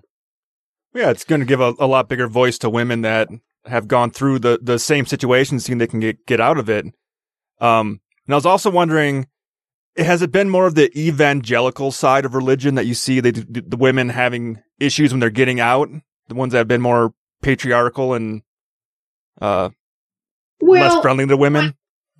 Yeah, 0.92 1.10
it's 1.10 1.24
going 1.24 1.40
to 1.40 1.46
give 1.46 1.60
a, 1.60 1.72
a 1.78 1.86
lot 1.86 2.08
bigger 2.08 2.26
voice 2.26 2.58
to 2.58 2.70
women 2.70 3.02
that 3.02 3.28
have 3.66 3.86
gone 3.86 4.10
through 4.10 4.40
the, 4.40 4.58
the 4.60 4.78
same 4.78 5.06
situation, 5.06 5.60
seeing 5.60 5.78
they 5.78 5.86
can 5.86 6.00
get, 6.00 6.26
get 6.26 6.40
out 6.40 6.58
of 6.58 6.68
it. 6.68 6.86
Um, 7.60 8.00
and 8.26 8.34
I 8.34 8.36
was 8.36 8.46
also 8.46 8.70
wondering, 8.70 9.28
has 9.96 10.20
it 10.20 10.32
been 10.32 10.50
more 10.50 10.66
of 10.66 10.74
the 10.74 10.90
evangelical 10.98 11.92
side 11.92 12.24
of 12.24 12.34
religion 12.34 12.74
that 12.74 12.86
you 12.86 12.94
see 12.94 13.20
the, 13.20 13.30
the 13.30 13.76
women 13.76 14.08
having 14.08 14.62
issues 14.80 15.12
when 15.12 15.20
they're 15.20 15.30
getting 15.30 15.60
out? 15.60 15.88
The 16.26 16.34
ones 16.34 16.52
that 16.52 16.58
have 16.58 16.68
been 16.68 16.80
more 16.80 17.14
patriarchal 17.42 18.14
and 18.14 18.42
uh, 19.40 19.70
well, 20.60 20.82
less 20.82 21.00
friendly 21.02 21.26
to 21.26 21.36
women? 21.36 21.74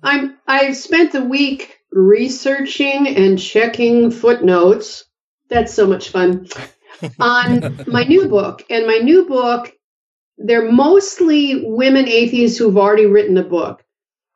I'm 0.05 0.37
I've 0.47 0.77
spent 0.77 1.11
the 1.11 1.23
week 1.23 1.79
researching 1.91 3.07
and 3.07 3.39
checking 3.39 4.11
footnotes. 4.11 5.05
That's 5.49 5.73
so 5.73 5.87
much 5.87 6.09
fun. 6.09 6.47
on 7.19 7.83
my 7.87 8.03
new 8.03 8.27
book. 8.27 8.63
And 8.69 8.87
my 8.87 8.97
new 8.97 9.25
book, 9.25 9.73
they're 10.37 10.71
mostly 10.71 11.63
women 11.65 12.07
atheists 12.07 12.57
who've 12.57 12.77
already 12.77 13.05
written 13.05 13.37
a 13.37 13.43
book. 13.43 13.83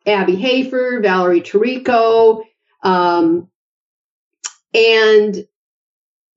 Abby 0.06 0.36
Hafer, 0.36 1.02
Valerie 1.02 1.42
Tarico, 1.42 2.44
um, 2.84 3.50
and 4.74 5.46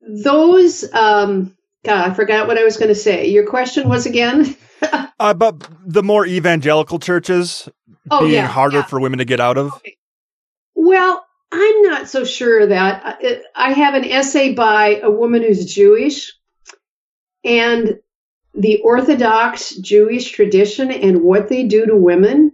those, 0.01 0.93
um, 0.93 1.57
God, 1.85 2.11
I 2.11 2.15
forgot 2.15 2.47
what 2.47 2.59
I 2.59 2.65
was 2.65 2.77
going 2.77 2.89
to 2.89 2.95
say. 2.95 3.29
Your 3.29 3.47
question 3.47 3.89
was 3.89 4.07
again? 4.07 4.57
uh, 5.21 5.35
but 5.35 5.69
the 5.85 6.03
more 6.03 6.27
evangelical 6.27 6.99
churches 6.99 7.69
oh, 8.11 8.21
being 8.21 8.35
yeah, 8.35 8.47
harder 8.47 8.79
yeah. 8.79 8.85
for 8.85 9.01
women 9.01 9.19
to 9.19 9.25
get 9.25 9.41
out 9.41 9.59
of? 9.59 9.73
Okay. 9.75 9.97
Well, 10.75 11.25
I'm 11.51 11.83
not 11.83 12.09
so 12.09 12.25
sure 12.25 12.61
of 12.61 12.69
that. 12.71 13.21
I 13.55 13.73
have 13.73 13.95
an 13.95 14.05
essay 14.05 14.55
by 14.55 15.01
a 15.03 15.11
woman 15.11 15.43
who's 15.43 15.73
Jewish 15.73 16.33
and 17.45 17.99
the 18.55 18.81
Orthodox 18.83 19.75
Jewish 19.77 20.31
tradition 20.31 20.91
and 20.91 21.23
what 21.23 21.49
they 21.49 21.65
do 21.65 21.87
to 21.87 21.97
women. 21.97 22.53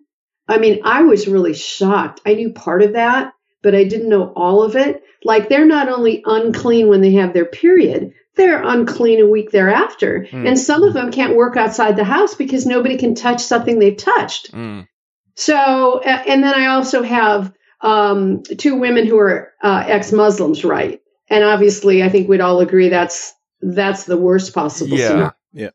I 0.49 0.59
mean, 0.59 0.81
I 0.85 1.03
was 1.03 1.29
really 1.29 1.55
shocked. 1.55 2.21
I 2.25 2.35
knew 2.35 2.53
part 2.53 2.83
of 2.83 2.95
that, 2.95 3.35
but 3.63 3.75
I 3.75 3.85
didn't 3.85 4.09
know 4.09 4.33
all 4.35 4.63
of 4.63 4.77
it. 4.77 5.03
Like 5.25 5.49
they're 5.49 5.67
not 5.67 5.89
only 5.89 6.23
unclean 6.25 6.89
when 6.89 7.01
they 7.01 7.13
have 7.13 7.35
their 7.35 7.45
period, 7.45 8.13
they're 8.39 8.63
unclean 8.63 9.21
a 9.21 9.27
week 9.27 9.51
thereafter. 9.51 10.27
Mm. 10.31 10.49
And 10.49 10.59
some 10.59 10.83
of 10.83 10.95
them 10.95 11.13
can't 11.13 11.37
work 11.37 11.59
outside 11.59 11.97
the 11.97 12.05
house 12.05 12.35
because 12.35 12.65
nobody 12.65 12.97
can 12.97 13.15
touch 13.15 13.43
something 13.43 13.79
they've 13.79 13.95
touched. 13.95 14.53
Mm. 14.53 14.89
So, 15.35 16.01
and 16.01 16.43
then 16.43 16.55
I 16.55 16.69
also 16.69 17.03
have 17.03 17.53
um, 17.83 18.43
two 18.43 18.77
women 18.77 19.07
who 19.07 19.19
are 19.19 19.53
uh, 19.63 19.85
ex-Muslims, 19.87 20.65
right? 20.65 21.01
And 21.29 21.45
obviously, 21.45 22.03
I 22.03 22.09
think 22.09 22.29
we'd 22.29 22.41
all 22.41 22.61
agree 22.61 22.89
that's 22.89 23.35
that's 23.61 24.05
the 24.05 24.17
worst 24.17 24.55
possible 24.55 24.97
yeah. 24.97 25.09
scenario. 25.09 25.33
Yeah. 25.53 25.71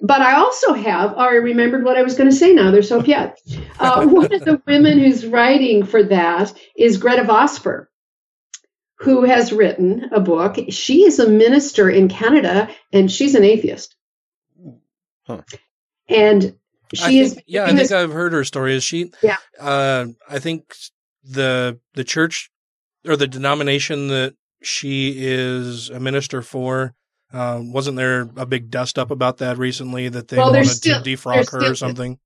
But 0.00 0.20
I 0.20 0.34
also 0.34 0.72
have, 0.72 1.16
I 1.16 1.34
remembered 1.34 1.84
what 1.84 1.96
I 1.96 2.02
was 2.02 2.16
going 2.16 2.28
to 2.28 2.36
say 2.36 2.52
now. 2.52 2.72
There's 2.72 2.90
hope 2.90 3.06
yet. 3.06 3.38
Uh, 3.78 4.06
one 4.06 4.32
of 4.32 4.44
the 4.44 4.60
women 4.66 4.98
who's 4.98 5.24
writing 5.24 5.86
for 5.86 6.02
that 6.02 6.52
is 6.76 6.98
Gretta 6.98 7.22
Vosper, 7.22 7.86
who 9.02 9.24
has 9.24 9.52
written 9.52 10.08
a 10.12 10.20
book. 10.20 10.56
She 10.70 11.04
is 11.04 11.18
a 11.18 11.28
minister 11.28 11.90
in 11.90 12.08
Canada 12.08 12.68
and 12.92 13.10
she's 13.10 13.34
an 13.34 13.42
atheist. 13.44 13.96
Huh. 15.26 15.42
And 16.08 16.56
she 16.94 17.18
is. 17.20 17.40
yeah, 17.46 17.64
I 17.64 17.74
think 17.74 17.90
I've 17.90 18.12
heard 18.12 18.32
her 18.32 18.44
story. 18.44 18.74
Is 18.74 18.84
she? 18.84 19.12
Yeah. 19.22 19.36
Uh, 19.58 20.06
I 20.28 20.38
think 20.38 20.74
the 21.24 21.78
the 21.94 22.04
church 22.04 22.50
or 23.06 23.16
the 23.16 23.26
denomination 23.26 24.08
that 24.08 24.34
she 24.62 25.14
is 25.18 25.90
a 25.90 25.98
minister 26.00 26.42
for. 26.42 26.94
Um, 27.32 27.72
wasn't 27.72 27.96
there 27.96 28.28
a 28.36 28.44
big 28.44 28.70
dust 28.70 28.98
up 28.98 29.10
about 29.10 29.38
that 29.38 29.56
recently 29.56 30.10
that 30.10 30.28
they 30.28 30.36
Well, 30.36 30.52
wanted 30.52 30.66
still- 30.66 31.02
to 31.02 31.10
defrock 31.10 31.36
her 31.50 31.60
still- 31.60 31.70
or 31.70 31.74
something? 31.74 32.18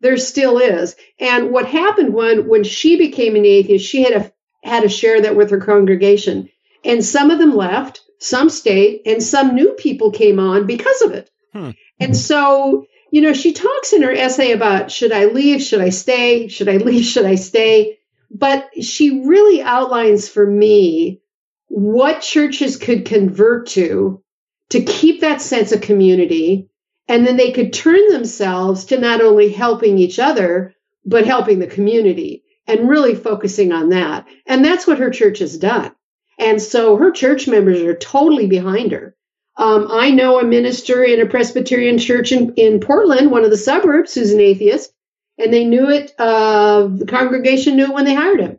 There 0.00 0.16
still 0.18 0.58
is. 0.58 0.96
And 1.18 1.50
what 1.50 1.66
happened 1.66 2.12
when 2.14 2.46
when 2.46 2.62
she 2.62 2.96
became 2.96 3.36
an 3.36 3.44
atheist, 3.46 3.86
she 3.86 4.02
had 4.02 4.12
a 4.12 4.32
had 4.64 4.82
to 4.82 4.88
share 4.88 5.20
that 5.22 5.36
with 5.36 5.50
her 5.50 5.60
congregation. 5.60 6.48
And 6.84 7.04
some 7.04 7.30
of 7.30 7.38
them 7.38 7.54
left, 7.54 8.02
some 8.18 8.50
stayed, 8.50 9.02
and 9.06 9.22
some 9.22 9.54
new 9.54 9.72
people 9.72 10.10
came 10.10 10.38
on 10.38 10.66
because 10.66 11.02
of 11.02 11.12
it. 11.12 11.30
Hmm. 11.52 11.70
And 12.00 12.16
so, 12.16 12.86
you 13.10 13.20
know, 13.20 13.32
she 13.32 13.52
talks 13.52 13.92
in 13.92 14.02
her 14.02 14.12
essay 14.12 14.52
about 14.52 14.90
should 14.90 15.12
I 15.12 15.26
leave, 15.26 15.62
should 15.62 15.80
I 15.80 15.90
stay, 15.90 16.48
should 16.48 16.68
I 16.68 16.76
leave, 16.78 17.04
should 17.04 17.26
I 17.26 17.36
stay? 17.36 17.98
But 18.30 18.70
she 18.82 19.24
really 19.24 19.62
outlines 19.62 20.28
for 20.28 20.44
me 20.46 21.20
what 21.68 22.22
churches 22.22 22.76
could 22.76 23.04
convert 23.04 23.66
to 23.66 24.22
to 24.70 24.82
keep 24.82 25.20
that 25.20 25.40
sense 25.40 25.72
of 25.72 25.80
community 25.80 26.68
and 27.08 27.26
then 27.26 27.36
they 27.36 27.52
could 27.52 27.72
turn 27.72 28.08
themselves 28.08 28.86
to 28.86 28.98
not 28.98 29.20
only 29.20 29.50
helping 29.50 29.98
each 29.98 30.18
other 30.18 30.72
but 31.04 31.26
helping 31.26 31.58
the 31.58 31.66
community 31.66 32.43
and 32.66 32.88
really 32.88 33.14
focusing 33.14 33.72
on 33.72 33.90
that. 33.90 34.26
And 34.46 34.64
that's 34.64 34.86
what 34.86 34.98
her 34.98 35.10
church 35.10 35.38
has 35.40 35.58
done. 35.58 35.94
And 36.38 36.60
so 36.60 36.96
her 36.96 37.10
church 37.10 37.46
members 37.46 37.80
are 37.82 37.94
totally 37.94 38.46
behind 38.46 38.92
her. 38.92 39.14
Um, 39.56 39.86
i 39.88 40.10
know 40.10 40.40
a 40.40 40.44
minister 40.44 41.04
in 41.04 41.20
a 41.20 41.26
presbyterian 41.26 41.96
church 41.98 42.32
in, 42.32 42.54
in 42.54 42.80
portland 42.80 43.30
one 43.30 43.44
of 43.44 43.50
the 43.50 43.56
suburbs 43.56 44.12
who's 44.12 44.32
an 44.32 44.40
atheist 44.40 44.92
and 45.38 45.52
they 45.52 45.64
knew 45.64 45.90
it 45.90 46.12
uh, 46.18 46.88
the 46.88 47.06
congregation 47.06 47.76
knew 47.76 47.84
it 47.84 47.94
when 47.94 48.04
they 48.04 48.14
hired 48.14 48.40
him. 48.40 48.58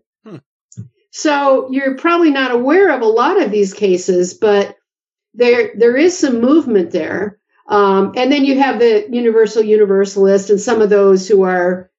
So 1.12 1.72
you're 1.72 1.96
probably 1.96 2.32
not 2.32 2.52
aware 2.52 2.94
of 2.94 3.02
a 3.02 3.06
lot 3.06 3.42
of 3.42 3.50
these 3.50 3.74
cases, 3.74 4.34
but 4.34 4.76
there 5.34 5.72
there 5.78 5.96
is 5.96 6.20
some 6.20 6.42
movement 6.42 6.92
there. 6.92 7.40
Um, 7.68 8.14
and 8.18 8.30
then 8.32 8.44
you 8.44 8.60
have 8.60 8.80
the 8.80 9.08
universal 9.10 9.64
universalist 9.64 10.50
and 10.50 10.60
some 10.60 10.82
of 10.82 10.90
those 10.90 11.28
who 11.28 11.44
are 11.44 11.90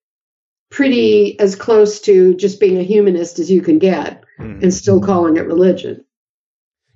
pretty 0.70 1.32
hmm. 1.32 1.42
as 1.42 1.56
close 1.56 2.00
to 2.02 2.34
just 2.34 2.60
being 2.60 2.78
a 2.78 2.82
humanist 2.82 3.38
as 3.38 3.50
you 3.50 3.62
can 3.62 3.78
get 3.78 4.24
hmm. 4.38 4.60
and 4.62 4.72
still 4.72 5.00
calling 5.00 5.36
it 5.36 5.46
religion. 5.46 6.04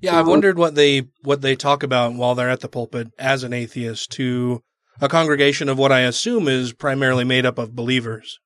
Yeah, 0.00 0.18
I've 0.18 0.28
wondered 0.28 0.56
what 0.56 0.74
they 0.74 1.08
what 1.22 1.42
they 1.42 1.56
talk 1.56 1.82
about 1.82 2.14
while 2.14 2.34
they're 2.34 2.48
at 2.48 2.60
the 2.60 2.68
pulpit 2.68 3.12
as 3.18 3.44
an 3.44 3.52
atheist 3.52 4.12
to 4.12 4.62
a 5.00 5.08
congregation 5.08 5.68
of 5.68 5.78
what 5.78 5.92
I 5.92 6.00
assume 6.00 6.48
is 6.48 6.72
primarily 6.72 7.24
made 7.24 7.44
up 7.44 7.58
of 7.58 7.76
believers. 7.76 8.40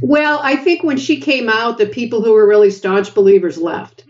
Well, 0.00 0.40
I 0.42 0.56
think 0.56 0.82
when 0.82 0.98
she 0.98 1.20
came 1.20 1.48
out, 1.48 1.78
the 1.78 1.86
people 1.86 2.22
who 2.22 2.32
were 2.32 2.46
really 2.46 2.70
staunch 2.70 3.14
believers 3.14 3.58
left. 3.58 4.04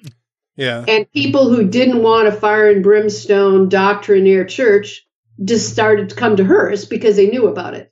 Yeah. 0.56 0.84
And 0.86 1.10
people 1.12 1.48
who 1.48 1.68
didn't 1.68 2.02
want 2.02 2.28
a 2.28 2.32
fire 2.32 2.70
and 2.70 2.82
brimstone 2.82 3.68
doctrinaire 3.68 4.44
church 4.44 5.06
just 5.42 5.72
started 5.72 6.10
to 6.10 6.14
come 6.14 6.36
to 6.36 6.44
hers 6.44 6.84
because 6.84 7.16
they 7.16 7.28
knew 7.28 7.48
about 7.48 7.74
it. 7.74 7.91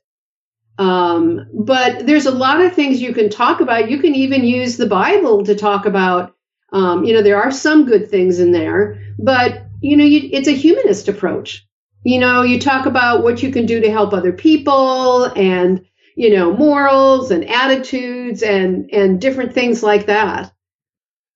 Um, 0.81 1.45
but 1.53 2.07
there's 2.07 2.25
a 2.25 2.31
lot 2.31 2.59
of 2.59 2.73
things 2.73 3.03
you 3.03 3.13
can 3.13 3.29
talk 3.29 3.61
about. 3.61 3.91
You 3.91 3.99
can 3.99 4.15
even 4.15 4.43
use 4.43 4.77
the 4.77 4.87
Bible 4.87 5.45
to 5.45 5.53
talk 5.53 5.85
about. 5.85 6.35
Um, 6.73 7.03
you 7.03 7.13
know, 7.13 7.21
there 7.21 7.39
are 7.39 7.51
some 7.51 7.85
good 7.85 8.09
things 8.09 8.39
in 8.39 8.51
there, 8.51 8.99
but 9.19 9.67
you 9.81 9.95
know, 9.95 10.03
you, 10.03 10.27
it's 10.33 10.47
a 10.47 10.55
humanist 10.55 11.07
approach. 11.07 11.67
You 12.03 12.19
know, 12.19 12.41
you 12.41 12.59
talk 12.59 12.87
about 12.87 13.21
what 13.21 13.43
you 13.43 13.51
can 13.51 13.67
do 13.67 13.79
to 13.79 13.91
help 13.91 14.11
other 14.11 14.33
people 14.33 15.25
and 15.35 15.85
you 16.15 16.35
know 16.35 16.51
morals 16.51 17.29
and 17.29 17.47
attitudes 17.47 18.41
and 18.41 18.89
and 18.91 19.21
different 19.21 19.53
things 19.53 19.83
like 19.83 20.07
that. 20.07 20.51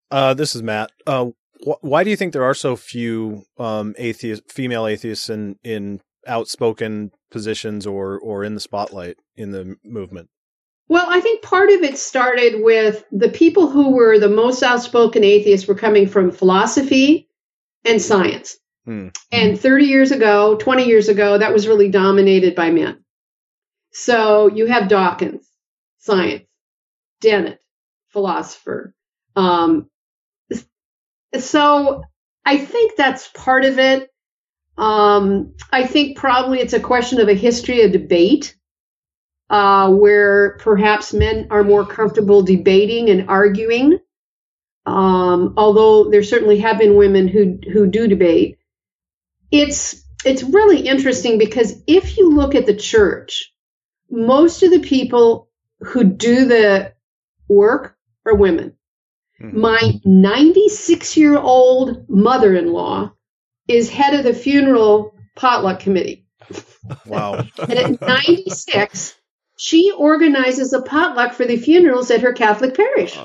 Uh, 0.10 0.34
this 0.34 0.56
is 0.56 0.64
Matt. 0.64 0.90
Uh, 1.06 1.28
wh- 1.64 1.84
why 1.84 2.04
do 2.04 2.10
you 2.10 2.16
think 2.16 2.34
there 2.34 2.44
are 2.44 2.56
so 2.56 2.76
few 2.76 3.44
um, 3.60 3.94
atheist, 4.00 4.52
female 4.52 4.88
atheists 4.88 5.30
in 5.30 5.60
in 5.64 6.02
outspoken 6.26 7.12
positions 7.36 7.86
or 7.86 8.18
or 8.18 8.46
in 8.46 8.54
the 8.54 8.62
spotlight 8.62 9.18
in 9.36 9.52
the 9.52 9.76
movement? 9.84 10.30
Well, 10.88 11.06
I 11.10 11.20
think 11.20 11.42
part 11.42 11.70
of 11.70 11.82
it 11.82 11.98
started 11.98 12.64
with 12.64 13.04
the 13.12 13.28
people 13.28 13.70
who 13.70 13.92
were 13.92 14.18
the 14.20 14.30
most 14.30 14.64
outspoken 14.64 15.24
atheists 15.26 15.68
were 15.68 15.76
coming 15.76 16.08
from 16.08 16.32
philosophy 16.32 17.28
and 17.84 18.02
science. 18.02 18.58
Hmm. 18.86 19.10
And 19.34 19.60
30 19.60 19.86
years 19.86 20.12
ago, 20.12 20.56
20 20.56 20.86
years 20.86 21.10
ago, 21.10 21.38
that 21.38 21.52
was 21.52 21.68
really 21.68 21.90
dominated 21.90 22.56
by 22.56 22.72
men. 22.72 23.04
So 23.92 24.48
you 24.48 24.68
have 24.68 24.88
Dawkins, 24.88 25.46
science, 25.98 26.46
Dennett, 27.20 27.60
philosopher. 28.10 28.94
Um, 29.36 29.90
so 31.38 32.04
I 32.46 32.58
think 32.58 32.96
that's 32.96 33.28
part 33.30 33.66
of 33.66 33.80
it. 33.80 34.10
Um, 34.78 35.54
I 35.72 35.86
think 35.86 36.18
probably 36.18 36.60
it's 36.60 36.74
a 36.74 36.80
question 36.80 37.20
of 37.20 37.30
a 37.30 37.34
history 37.34 37.82
of 37.82 37.92
debate 37.92 38.56
uh, 39.50 39.90
where 39.92 40.58
perhaps 40.60 41.14
men 41.14 41.48
are 41.50 41.64
more 41.64 41.86
comfortable 41.86 42.42
debating 42.42 43.10
and 43.10 43.30
arguing. 43.30 44.00
Um, 44.86 45.54
although 45.58 46.10
there 46.10 46.24
certainly 46.24 46.60
have 46.60 46.78
been 46.78 46.96
women 46.96 47.28
who 47.28 47.60
who 47.72 47.88
do 47.88 48.08
debate. 48.08 48.58
It's 49.52 50.04
it's 50.26 50.44
really 50.44 50.82
interesting 50.82 51.38
because 51.38 51.82
if 51.88 52.18
you 52.18 52.32
look 52.32 52.56
at 52.56 52.66
the 52.66 52.76
church, 52.76 53.54
most 54.10 54.64
of 54.64 54.72
the 54.72 54.80
people 54.80 55.50
who 55.80 56.04
do 56.04 56.46
the 56.46 56.94
work 57.48 57.98
are 58.26 58.36
women. 58.36 58.74
My 59.40 60.00
96 60.06 61.18
year 61.18 61.38
old 61.38 62.10
mother 62.10 62.56
in 62.56 62.72
law 62.72 63.15
is 63.68 63.90
head 63.90 64.14
of 64.14 64.24
the 64.24 64.34
funeral 64.34 65.14
potluck 65.36 65.80
committee. 65.80 66.26
Wow. 67.06 67.46
And 67.58 67.74
at 67.74 68.02
96, 68.02 69.16
she 69.58 69.92
organizes 69.92 70.74
a 70.74 70.82
potluck 70.82 71.34
for 71.34 71.46
the 71.46 71.58
funerals 71.58 72.12
at 72.12 72.22
her 72.22 72.34
Catholic 72.34 72.76
parish. 72.76 73.18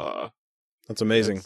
That's 0.88 1.02
amazing. 1.02 1.42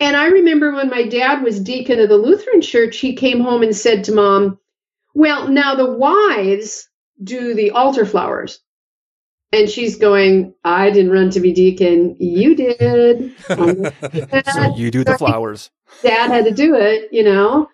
And 0.00 0.16
I 0.16 0.26
remember 0.26 0.72
when 0.72 0.90
my 0.90 1.06
dad 1.06 1.42
was 1.42 1.60
deacon 1.60 2.00
of 2.00 2.08
the 2.08 2.16
Lutheran 2.16 2.60
church, 2.60 2.96
he 2.96 3.14
came 3.14 3.40
home 3.40 3.62
and 3.62 3.76
said 3.76 4.04
to 4.04 4.12
mom, 4.12 4.58
Well, 5.14 5.48
now 5.48 5.74
the 5.76 5.92
wives 5.92 6.88
do 7.22 7.54
the 7.54 7.70
altar 7.70 8.04
flowers. 8.04 8.58
And 9.52 9.68
she's 9.68 9.96
going, 9.96 10.54
I 10.64 10.90
didn't 10.90 11.12
run 11.12 11.30
to 11.30 11.40
be 11.40 11.52
deacon. 11.52 12.16
You 12.18 12.54
did. 12.54 13.34
So 14.52 14.74
you 14.76 14.90
do 14.90 15.04
the 15.04 15.16
flowers. 15.18 15.70
Dad 16.02 16.30
had 16.30 16.46
to 16.46 16.52
do 16.52 16.74
it, 16.74 17.12
you 17.12 17.22
know. 17.22 17.68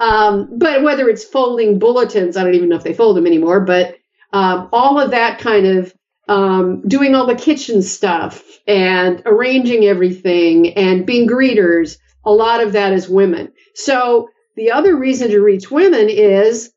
Um, 0.00 0.58
but 0.58 0.82
whether 0.82 1.08
it's 1.08 1.24
folding 1.24 1.78
bulletins, 1.78 2.36
I 2.36 2.44
don't 2.44 2.54
even 2.54 2.68
know 2.68 2.76
if 2.76 2.84
they 2.84 2.94
fold 2.94 3.16
them 3.16 3.26
anymore, 3.26 3.60
but 3.60 3.96
um, 4.32 4.68
all 4.72 4.98
of 5.00 5.12
that 5.12 5.38
kind 5.38 5.66
of 5.66 5.94
um, 6.28 6.82
doing 6.88 7.14
all 7.14 7.26
the 7.26 7.34
kitchen 7.34 7.82
stuff 7.82 8.42
and 8.66 9.22
arranging 9.26 9.84
everything 9.84 10.74
and 10.74 11.06
being 11.06 11.28
greeters, 11.28 11.98
a 12.24 12.32
lot 12.32 12.60
of 12.62 12.72
that 12.72 12.92
is 12.92 13.08
women. 13.08 13.52
So 13.74 14.28
the 14.56 14.72
other 14.72 14.96
reason 14.96 15.30
to 15.30 15.40
reach 15.40 15.70
women 15.70 16.08
is 16.08 16.72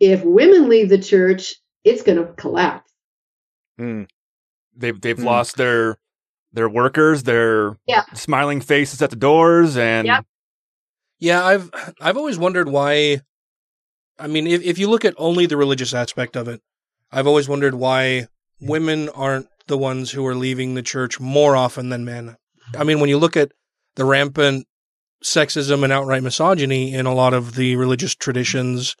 if 0.00 0.22
women 0.24 0.68
leave 0.68 0.88
the 0.88 0.98
church, 0.98 1.54
it's 1.84 2.02
going 2.02 2.18
to 2.18 2.32
collapse. 2.34 2.90
They've 4.76 5.00
they've 5.00 5.18
lost 5.18 5.56
their 5.56 5.98
their 6.52 6.68
workers, 6.68 7.24
their 7.24 7.78
Yeah. 7.86 8.04
smiling 8.14 8.60
faces 8.60 9.02
at 9.02 9.10
the 9.10 9.16
doors, 9.16 9.76
and 9.76 10.06
Yep. 10.06 10.24
Yeah, 11.18 11.44
I've 11.44 11.70
I've 12.00 12.16
always 12.16 12.38
wondered 12.38 12.68
why. 12.68 13.20
I 14.18 14.26
mean, 14.26 14.46
if 14.46 14.62
if 14.62 14.78
you 14.78 14.88
look 14.88 15.04
at 15.04 15.14
only 15.16 15.46
the 15.46 15.56
religious 15.56 15.94
aspect 15.94 16.36
of 16.36 16.48
it, 16.48 16.60
I've 17.10 17.26
always 17.26 17.48
wondered 17.48 17.74
why 17.74 18.28
women 18.60 19.08
aren't 19.10 19.48
the 19.66 19.78
ones 19.78 20.12
who 20.12 20.26
are 20.26 20.34
leaving 20.34 20.74
the 20.74 20.82
church 20.82 21.20
more 21.20 21.56
often 21.56 21.88
than 21.90 22.04
men. 22.04 22.36
I 22.76 22.84
mean, 22.84 23.00
when 23.00 23.08
you 23.08 23.18
look 23.18 23.36
at 23.36 23.52
the 23.96 24.04
rampant 24.04 24.66
sexism 25.22 25.82
and 25.82 25.92
outright 25.92 26.22
misogyny 26.22 26.94
in 26.94 27.06
a 27.06 27.14
lot 27.14 27.34
of 27.34 27.54
the 27.54 27.76
religious 27.76 28.14
traditions, 28.14 28.94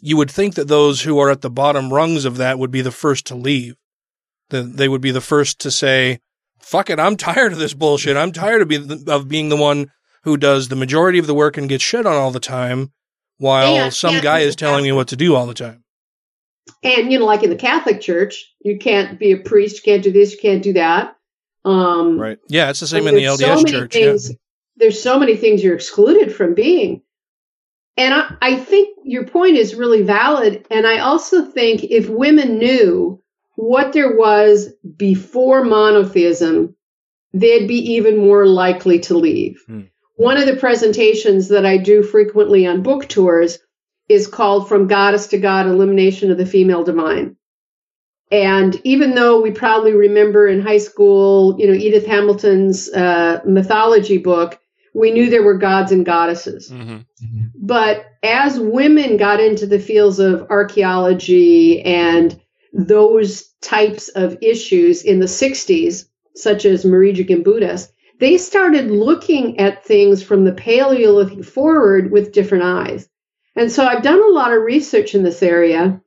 you 0.00 0.16
would 0.16 0.30
think 0.30 0.54
that 0.54 0.68
those 0.68 1.02
who 1.02 1.18
are 1.18 1.30
at 1.30 1.42
the 1.42 1.50
bottom 1.50 1.92
rungs 1.92 2.24
of 2.24 2.36
that 2.38 2.58
would 2.58 2.70
be 2.70 2.80
the 2.80 2.90
first 2.90 3.26
to 3.26 3.34
leave. 3.34 3.74
That 4.50 4.76
they 4.76 4.88
would 4.88 5.02
be 5.02 5.10
the 5.10 5.20
first 5.20 5.58
to 5.60 5.70
say, 5.70 6.20
"Fuck 6.58 6.88
it, 6.88 6.98
I'm 6.98 7.16
tired 7.16 7.52
of 7.52 7.58
this 7.58 7.74
bullshit. 7.74 8.16
I'm 8.16 8.32
tired 8.32 8.62
of 8.62 8.68
being 8.68 9.08
of 9.08 9.28
being 9.28 9.50
the 9.50 9.56
one 9.56 9.90
who 10.24 10.36
does 10.36 10.68
the 10.68 10.76
majority 10.76 11.18
of 11.18 11.26
the 11.26 11.34
work 11.34 11.56
and 11.56 11.68
gets 11.68 11.84
shit 11.84 12.06
on 12.06 12.14
all 12.14 12.30
the 12.30 12.40
time, 12.40 12.92
while 13.38 13.74
Yeah, 13.74 13.88
some 13.90 14.14
yeah, 14.14 14.20
guy 14.20 14.38
is 14.40 14.56
telling 14.56 14.84
me 14.84 14.92
what 14.92 15.08
to 15.08 15.16
do 15.16 15.34
all 15.34 15.46
the 15.46 15.54
time." 15.54 15.84
And, 16.82 17.10
you 17.10 17.18
know, 17.18 17.24
like 17.24 17.42
in 17.42 17.50
the 17.50 17.56
Catholic 17.56 18.00
Church, 18.00 18.44
you 18.60 18.78
can't 18.78 19.18
be 19.18 19.32
a 19.32 19.38
priest, 19.38 19.76
you 19.76 19.82
can't 19.92 20.02
do 20.02 20.12
this, 20.12 20.32
you 20.32 20.38
can't 20.38 20.62
do 20.62 20.74
that. 20.74 21.16
Um, 21.64 22.18
Right. 22.20 22.38
Yeah, 22.48 22.70
it's 22.70 22.80
the 22.80 22.86
same 22.86 23.06
in 23.08 23.14
the 23.14 23.24
there's 23.24 23.40
so 23.40 23.46
LDS 23.56 23.70
church. 23.70 23.92
things- 23.92 24.32
There's 24.76 25.02
so 25.02 25.18
many 25.18 25.36
things 25.36 25.62
you're 25.64 25.74
excluded 25.74 26.32
from 26.34 26.54
being. 26.54 27.02
And 27.96 28.14
I, 28.14 28.36
I 28.40 28.56
think 28.56 28.96
your 29.02 29.24
point 29.24 29.56
is 29.56 29.74
really 29.74 30.02
valid. 30.02 30.66
And 30.70 30.86
I 30.86 30.98
also 31.00 31.44
think 31.44 31.82
if 31.82 32.08
women 32.08 32.58
knew 32.58 33.20
what 33.56 33.92
there 33.92 34.16
was 34.16 34.68
before 34.96 35.64
monotheism, 35.64 36.76
they'd 37.32 37.66
be 37.66 37.94
even 37.94 38.18
more 38.18 38.46
likely 38.46 39.00
to 39.00 39.18
leave. 39.18 39.64
One 40.18 40.36
of 40.36 40.46
the 40.46 40.56
presentations 40.56 41.46
that 41.48 41.64
I 41.64 41.76
do 41.76 42.02
frequently 42.02 42.66
on 42.66 42.82
book 42.82 43.08
tours 43.08 43.60
is 44.08 44.26
called 44.26 44.68
From 44.68 44.88
Goddess 44.88 45.28
to 45.28 45.38
God 45.38 45.66
Elimination 45.66 46.32
of 46.32 46.38
the 46.38 46.44
Female 46.44 46.82
Divine. 46.82 47.36
And 48.32 48.80
even 48.82 49.14
though 49.14 49.40
we 49.40 49.52
probably 49.52 49.92
remember 49.92 50.48
in 50.48 50.60
high 50.60 50.78
school, 50.78 51.54
you 51.60 51.68
know, 51.68 51.72
Edith 51.72 52.04
Hamilton's 52.04 52.88
uh, 52.92 53.42
mythology 53.46 54.18
book, 54.18 54.58
we 54.92 55.12
knew 55.12 55.30
there 55.30 55.44
were 55.44 55.56
gods 55.56 55.92
and 55.92 56.04
goddesses. 56.04 56.68
Mm-hmm. 56.68 56.98
But 57.54 58.04
as 58.24 58.58
women 58.58 59.18
got 59.18 59.38
into 59.38 59.68
the 59.68 59.78
fields 59.78 60.18
of 60.18 60.48
archaeology 60.50 61.80
and 61.82 62.38
those 62.72 63.52
types 63.62 64.08
of 64.08 64.36
issues 64.42 65.04
in 65.04 65.20
the 65.20 65.26
60s, 65.26 66.08
such 66.34 66.64
as 66.64 66.84
Marie 66.84 67.12
Gimbutas, 67.12 67.92
they 68.18 68.36
started 68.36 68.90
looking 68.90 69.58
at 69.58 69.84
things 69.84 70.22
from 70.22 70.44
the 70.44 70.52
Paleolithic 70.52 71.44
forward 71.44 72.10
with 72.10 72.32
different 72.32 72.64
eyes. 72.64 73.08
And 73.54 73.70
so 73.70 73.84
I've 73.84 74.02
done 74.02 74.22
a 74.22 74.32
lot 74.32 74.52
of 74.52 74.62
research 74.62 75.14
in 75.14 75.22
this 75.22 75.42
area, 75.42 76.00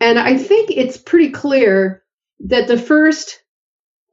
and 0.00 0.18
I 0.18 0.36
think 0.36 0.70
it's 0.70 0.96
pretty 0.96 1.30
clear 1.30 2.02
that 2.40 2.68
the 2.68 2.78
first, 2.78 3.42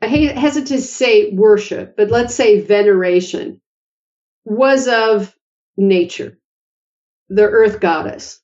I 0.01 0.07
hesitate 0.07 0.75
to 0.75 0.81
say 0.81 1.31
worship, 1.31 1.97
but 1.97 2.09
let's 2.09 2.35
say 2.35 2.61
veneration, 2.61 3.61
was 4.45 4.87
of 4.87 5.35
nature, 5.77 6.37
the 7.29 7.43
earth 7.43 7.79
goddess, 7.79 8.39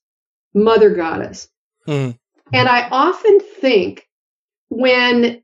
mother 0.53 0.93
goddess. 0.93 1.47
Hmm. 1.85 2.11
And 2.53 2.67
I 2.67 2.87
often 2.89 3.39
think 3.39 4.07
when, 4.69 5.41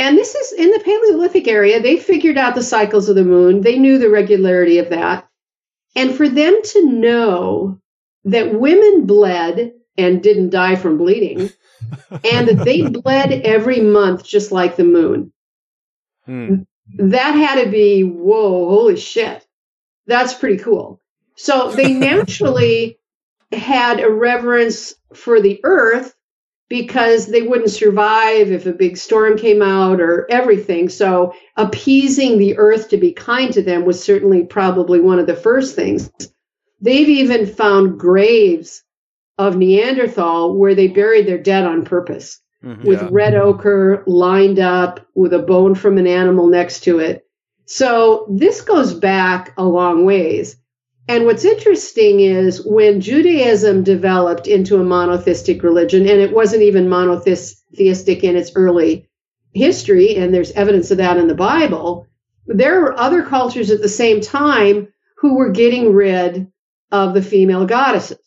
and 0.00 0.16
this 0.16 0.34
is 0.34 0.52
in 0.52 0.70
the 0.70 0.80
Paleolithic 0.80 1.46
area, 1.46 1.80
they 1.80 1.98
figured 1.98 2.38
out 2.38 2.54
the 2.54 2.62
cycles 2.62 3.10
of 3.10 3.16
the 3.16 3.24
moon, 3.24 3.60
they 3.60 3.78
knew 3.78 3.98
the 3.98 4.08
regularity 4.08 4.78
of 4.78 4.88
that. 4.88 5.28
And 5.94 6.14
for 6.14 6.26
them 6.26 6.58
to 6.62 6.86
know 6.86 7.78
that 8.24 8.58
women 8.58 9.04
bled 9.04 9.74
and 9.98 10.22
didn't 10.22 10.50
die 10.50 10.76
from 10.76 10.96
bleeding, 10.96 11.50
and 12.10 12.48
that 12.48 12.62
they 12.64 12.80
bled 12.88 13.32
every 13.42 13.82
month 13.82 14.24
just 14.24 14.50
like 14.52 14.76
the 14.76 14.84
moon, 14.84 15.32
Hmm. 16.24 16.62
that 16.98 17.32
had 17.32 17.64
to 17.64 17.70
be, 17.70 18.02
whoa, 18.02 18.70
holy 18.70 18.96
shit. 18.96 19.46
That's 20.06 20.32
pretty 20.32 20.62
cool. 20.62 20.98
So 21.36 21.72
they 21.72 21.92
naturally 22.08 22.98
had 23.52 24.00
a 24.00 24.10
reverence 24.10 24.94
for 25.14 25.42
the 25.42 25.60
earth 25.62 26.14
because 26.70 27.26
they 27.26 27.42
wouldn't 27.42 27.70
survive 27.70 28.52
if 28.52 28.64
a 28.64 28.72
big 28.72 28.96
storm 28.96 29.36
came 29.36 29.60
out 29.60 30.00
or 30.00 30.26
everything. 30.30 30.88
So 30.88 31.34
appeasing 31.56 32.38
the 32.38 32.56
earth 32.56 32.88
to 32.90 32.96
be 32.96 33.12
kind 33.12 33.52
to 33.52 33.60
them 33.60 33.84
was 33.84 34.02
certainly 34.02 34.44
probably 34.44 35.00
one 35.00 35.18
of 35.18 35.26
the 35.26 35.34
first 35.34 35.74
things. 35.74 36.10
They've 36.80 37.08
even 37.08 37.44
found 37.44 37.98
graves 37.98 38.84
of 39.36 39.56
Neanderthal 39.56 40.56
where 40.56 40.76
they 40.76 40.86
buried 40.86 41.26
their 41.26 41.38
dead 41.38 41.64
on 41.66 41.84
purpose 41.84 42.40
mm-hmm. 42.64 42.86
with 42.86 43.02
Yeah. 43.02 43.08
red 43.10 43.34
ochre 43.34 44.04
lined 44.06 44.60
up 44.60 45.04
with 45.14 45.34
a 45.34 45.40
bone 45.40 45.74
from 45.74 45.98
an 45.98 46.06
animal 46.06 46.46
next 46.46 46.84
to 46.84 47.00
it. 47.00 47.26
So 47.66 48.26
this 48.30 48.60
goes 48.60 48.94
back 48.94 49.54
a 49.56 49.64
long 49.64 50.04
ways. 50.04 50.56
And 51.08 51.26
what's 51.26 51.44
interesting 51.44 52.20
is 52.20 52.64
when 52.64 53.00
Judaism 53.00 53.82
developed 53.82 54.46
into 54.46 54.80
a 54.80 54.84
monotheistic 54.84 55.62
religion, 55.62 56.02
and 56.02 56.20
it 56.20 56.32
wasn't 56.32 56.62
even 56.62 56.88
monotheistic 56.88 58.24
in 58.24 58.36
its 58.36 58.52
early 58.54 59.08
history, 59.52 60.16
and 60.16 60.32
there's 60.32 60.52
evidence 60.52 60.90
of 60.90 60.98
that 60.98 61.16
in 61.16 61.26
the 61.26 61.34
Bible, 61.34 62.06
there 62.46 62.80
were 62.80 62.98
other 62.98 63.22
cultures 63.22 63.70
at 63.70 63.80
the 63.80 63.88
same 63.88 64.20
time 64.20 64.88
who 65.16 65.36
were 65.36 65.50
getting 65.50 65.92
rid 65.92 66.50
of 66.92 67.14
the 67.14 67.22
female 67.22 67.66
goddesses. 67.66 68.18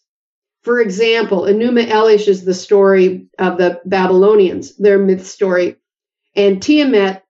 For 0.62 0.80
example, 0.80 1.42
Enuma 1.42 1.88
Elish 1.88 2.28
is 2.28 2.46
the 2.46 2.54
story 2.54 3.28
of 3.38 3.58
the 3.58 3.82
Babylonians, 3.86 4.78
their 4.78 4.98
myth 4.98 5.28
story. 5.28 5.78
And 6.36 6.62
Tiamat, 6.62 7.24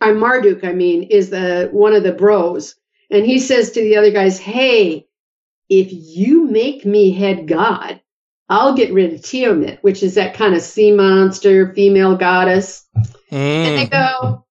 uh, 0.00 0.12
Marduk, 0.12 0.62
I 0.62 0.72
mean, 0.72 1.04
is 1.04 1.30
the 1.30 1.68
one 1.72 1.92
of 1.92 2.04
the 2.04 2.12
bros. 2.12 2.76
And 3.10 3.24
he 3.24 3.38
says 3.38 3.72
to 3.72 3.80
the 3.80 3.96
other 3.96 4.10
guys, 4.10 4.38
Hey, 4.38 5.06
if 5.68 5.88
you 5.90 6.44
make 6.44 6.84
me 6.84 7.12
head 7.12 7.48
god, 7.48 8.00
I'll 8.48 8.74
get 8.74 8.92
rid 8.92 9.12
of 9.12 9.22
Tiamat, 9.22 9.82
which 9.82 10.02
is 10.02 10.14
that 10.14 10.34
kind 10.34 10.54
of 10.54 10.62
sea 10.62 10.92
monster, 10.92 11.72
female 11.74 12.16
goddess. 12.16 12.86
And 13.30 13.78
they 13.78 13.86
go, 13.86 14.44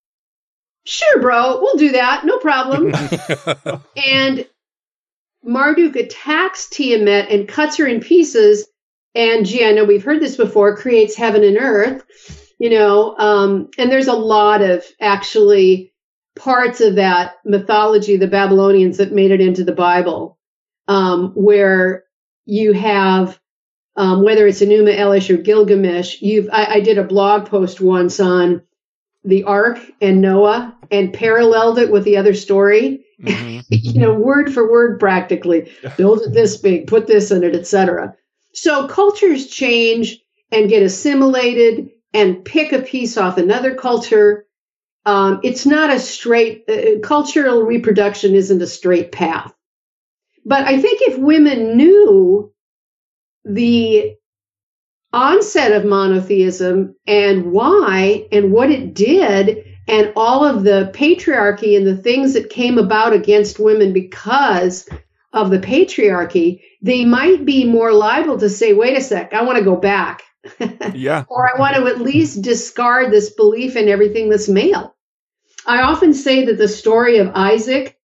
Sure, 0.85 1.21
bro, 1.21 1.59
we'll 1.61 1.77
do 1.77 1.93
that. 1.93 2.25
No 2.25 2.37
problem. 2.37 2.93
and 3.95 4.47
Marduk 5.43 5.95
attacks 5.95 6.69
Tiamat 6.69 7.29
and 7.29 7.47
cuts 7.47 7.77
her 7.77 7.87
in 7.87 8.01
pieces. 8.01 8.67
And 9.13 9.45
gee, 9.45 9.65
I 9.65 9.71
know 9.71 9.85
we've 9.85 10.03
heard 10.03 10.21
this 10.21 10.35
before, 10.35 10.75
creates 10.75 11.15
heaven 11.15 11.43
and 11.43 11.57
earth, 11.57 12.53
you 12.59 12.69
know, 12.69 13.17
um, 13.17 13.69
and 13.77 13.89
there's 13.89 14.07
a 14.07 14.13
lot 14.13 14.61
of 14.61 14.83
actually 14.99 15.93
parts 16.35 16.81
of 16.81 16.95
that 16.95 17.35
mythology, 17.45 18.17
the 18.17 18.27
Babylonians 18.27 18.97
that 18.97 19.11
made 19.11 19.31
it 19.31 19.41
into 19.41 19.63
the 19.63 19.71
Bible, 19.71 20.37
um, 20.87 21.31
where 21.35 22.03
you 22.45 22.73
have, 22.73 23.39
um, 23.95 24.23
whether 24.23 24.45
it's 24.45 24.61
Enuma 24.61 24.97
Elish 24.97 25.29
or 25.29 25.37
Gilgamesh, 25.37 26.21
you've, 26.21 26.49
I, 26.51 26.65
I 26.75 26.79
did 26.81 26.97
a 26.97 27.03
blog 27.03 27.47
post 27.47 27.79
once 27.81 28.19
on 28.19 28.61
the 29.23 29.43
Ark 29.45 29.79
and 30.01 30.21
Noah 30.21 30.77
and 30.91 31.13
paralleled 31.13 31.79
it 31.79 31.91
with 31.91 32.03
the 32.03 32.17
other 32.17 32.33
story 32.33 33.05
you 33.69 33.99
know, 33.99 34.13
word 34.13 34.53
for 34.53 34.69
word 34.69 34.99
practically. 34.99 35.71
Build 35.97 36.21
it 36.21 36.33
this 36.33 36.57
big, 36.57 36.87
put 36.87 37.07
this 37.07 37.31
in 37.31 37.43
it, 37.43 37.55
etc. 37.55 38.15
So 38.53 38.87
cultures 38.87 39.47
change 39.47 40.19
and 40.51 40.69
get 40.69 40.83
assimilated 40.83 41.89
and 42.13 42.43
pick 42.43 42.71
a 42.71 42.81
piece 42.81 43.17
off 43.17 43.37
another 43.37 43.75
culture. 43.75 44.44
Um, 45.05 45.39
it's 45.43 45.65
not 45.65 45.91
a 45.91 45.99
straight 45.99 46.63
uh, 46.67 46.99
cultural 47.03 47.61
reproduction 47.61 48.33
isn't 48.33 48.61
a 48.61 48.67
straight 48.67 49.11
path. 49.11 49.53
But 50.45 50.65
I 50.65 50.79
think 50.79 51.01
if 51.01 51.17
women 51.17 51.77
knew 51.77 52.53
the 53.43 54.15
onset 55.13 55.71
of 55.71 55.85
monotheism 55.85 56.95
and 57.07 57.51
why 57.51 58.27
and 58.31 58.51
what 58.51 58.69
it 58.69 58.93
did 58.93 59.63
and 59.87 60.11
all 60.15 60.43
of 60.43 60.63
the 60.63 60.91
patriarchy 60.93 61.77
and 61.77 61.85
the 61.85 61.95
things 61.95 62.33
that 62.33 62.49
came 62.49 62.77
about 62.77 63.13
against 63.13 63.59
women 63.59 63.93
because 63.93 64.89
of 65.33 65.51
the 65.51 65.59
patriarchy, 65.59 66.61
they 66.81 67.05
might 67.05 67.45
be 67.45 67.65
more 67.65 67.93
liable 67.93 68.37
to 68.39 68.49
say, 68.49 68.73
wait 68.73 68.97
a 68.97 69.01
sec, 69.01 69.33
I 69.33 69.43
want 69.43 69.57
to 69.57 69.63
go 69.63 69.75
back. 69.75 70.23
Yeah. 70.93 71.25
or 71.27 71.49
I 71.53 71.59
want 71.59 71.75
to 71.75 71.87
at 71.87 72.01
least 72.01 72.43
discard 72.43 73.11
this 73.11 73.31
belief 73.31 73.75
in 73.75 73.89
everything 73.89 74.29
that's 74.29 74.47
male. 74.47 74.94
I 75.65 75.81
often 75.81 76.13
say 76.13 76.45
that 76.45 76.57
the 76.57 76.67
story 76.67 77.17
of 77.17 77.31
Isaac 77.35 77.97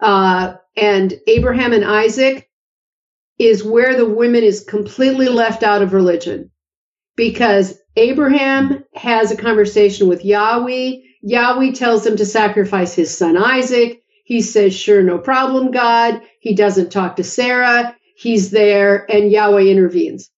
uh, 0.00 0.54
and 0.76 1.14
Abraham 1.26 1.72
and 1.72 1.84
Isaac 1.84 2.48
is 3.38 3.64
where 3.64 3.96
the 3.96 4.08
women 4.08 4.44
is 4.44 4.64
completely 4.64 5.28
left 5.28 5.62
out 5.62 5.82
of 5.82 5.92
religion 5.92 6.50
because 7.16 7.78
Abraham 7.96 8.84
has 8.94 9.30
a 9.30 9.36
conversation 9.36 10.08
with 10.08 10.24
Yahweh. 10.24 10.96
Yahweh 11.22 11.72
tells 11.72 12.06
him 12.06 12.16
to 12.16 12.26
sacrifice 12.26 12.94
his 12.94 13.16
son 13.16 13.36
Isaac. 13.36 14.02
He 14.24 14.40
says, 14.42 14.74
Sure, 14.74 15.02
no 15.02 15.18
problem, 15.18 15.70
God. 15.70 16.22
He 16.40 16.54
doesn't 16.54 16.92
talk 16.92 17.16
to 17.16 17.24
Sarah. 17.24 17.96
He's 18.16 18.50
there, 18.50 19.10
and 19.10 19.30
Yahweh 19.30 19.62
intervenes. 19.62 20.30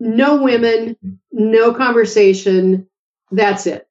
No 0.00 0.42
women, 0.42 0.96
no 1.32 1.72
conversation. 1.74 2.88
That's 3.30 3.66
it. 3.66 3.86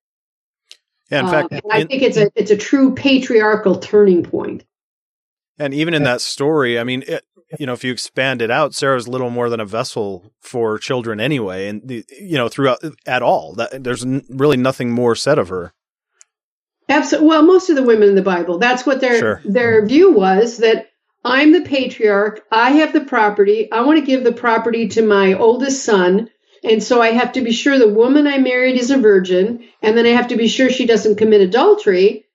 Yeah, 1.11 1.19
in 1.19 1.25
Um, 1.25 1.31
fact, 1.31 1.53
I 1.71 1.79
in- 1.81 1.87
think 1.87 2.01
it's 2.01 2.17
a 2.17 2.31
it's 2.35 2.51
a 2.51 2.57
true 2.57 2.93
patriarchal 2.95 3.77
turning 3.77 4.23
point. 4.23 4.63
And 5.59 5.73
even 5.73 5.93
in 5.93 6.03
that 6.03 6.19
story, 6.21 6.77
I 6.79 6.83
mean, 6.83 7.03
it, 7.07 7.23
you 7.59 7.65
know, 7.65 7.73
if 7.73 7.83
you 7.83 7.91
expand 7.91 8.41
it 8.41 8.51
out, 8.51 8.73
Sarah's 8.73 9.07
little 9.07 9.29
more 9.29 9.49
than 9.49 9.59
a 9.61 9.65
vessel 9.65 10.33
for 10.41 10.77
children 10.77 11.19
anyway, 11.21 11.67
and 11.69 11.81
the, 11.87 12.03
you 12.19 12.35
know, 12.35 12.49
throughout 12.49 12.79
at 13.05 13.21
all, 13.21 13.53
that 13.53 13.83
there's 13.83 14.03
n- 14.03 14.25
really 14.29 14.57
nothing 14.57 14.91
more 14.91 15.15
said 15.15 15.37
of 15.39 15.47
her. 15.49 15.73
Absolutely. 16.89 17.29
Well, 17.29 17.41
most 17.43 17.69
of 17.69 17.75
the 17.75 17.83
women 17.83 18.09
in 18.09 18.15
the 18.15 18.21
Bible, 18.21 18.57
that's 18.57 18.85
what 18.85 18.99
their 19.01 19.17
Sure. 19.19 19.41
their 19.45 19.85
view 19.85 20.11
was 20.11 20.57
that 20.57 20.87
I'm 21.23 21.51
the 21.53 21.61
patriarch. 21.61 22.43
I 22.51 22.71
have 22.71 22.93
the 22.93 23.01
property. 23.05 23.71
I 23.71 23.81
want 23.81 23.99
to 23.99 24.05
give 24.05 24.23
the 24.23 24.33
property 24.33 24.87
to 24.89 25.01
my 25.01 25.33
oldest 25.33 25.83
son. 25.83 26.29
And 26.65 26.83
so 26.83 27.01
I 27.01 27.11
have 27.11 27.33
to 27.33 27.41
be 27.41 27.51
sure 27.51 27.77
the 27.77 27.87
woman 27.87 28.25
I 28.25 28.39
married 28.39 28.77
is 28.77 28.89
a 28.89 28.97
virgin. 28.97 29.65
And 29.81 29.97
then 29.97 30.05
I 30.05 30.09
have 30.09 30.29
to 30.29 30.35
be 30.35 30.47
sure 30.47 30.69
she 30.69 30.87
doesn't 30.87 31.17
commit 31.17 31.41
adultery. 31.41 32.25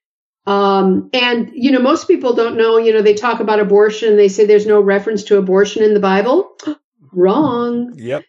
Um, 0.46 1.10
and, 1.12 1.50
you 1.52 1.72
know, 1.72 1.80
most 1.80 2.06
people 2.06 2.34
don't 2.34 2.56
know, 2.56 2.78
you 2.78 2.92
know, 2.92 3.02
they 3.02 3.14
talk 3.14 3.40
about 3.40 3.60
abortion. 3.60 4.16
They 4.16 4.28
say 4.28 4.46
there's 4.46 4.66
no 4.66 4.80
reference 4.80 5.24
to 5.24 5.38
abortion 5.38 5.82
in 5.82 5.94
the 5.94 6.00
Bible. 6.00 6.56
Wrong. 7.12 7.92
Yep. 7.96 8.24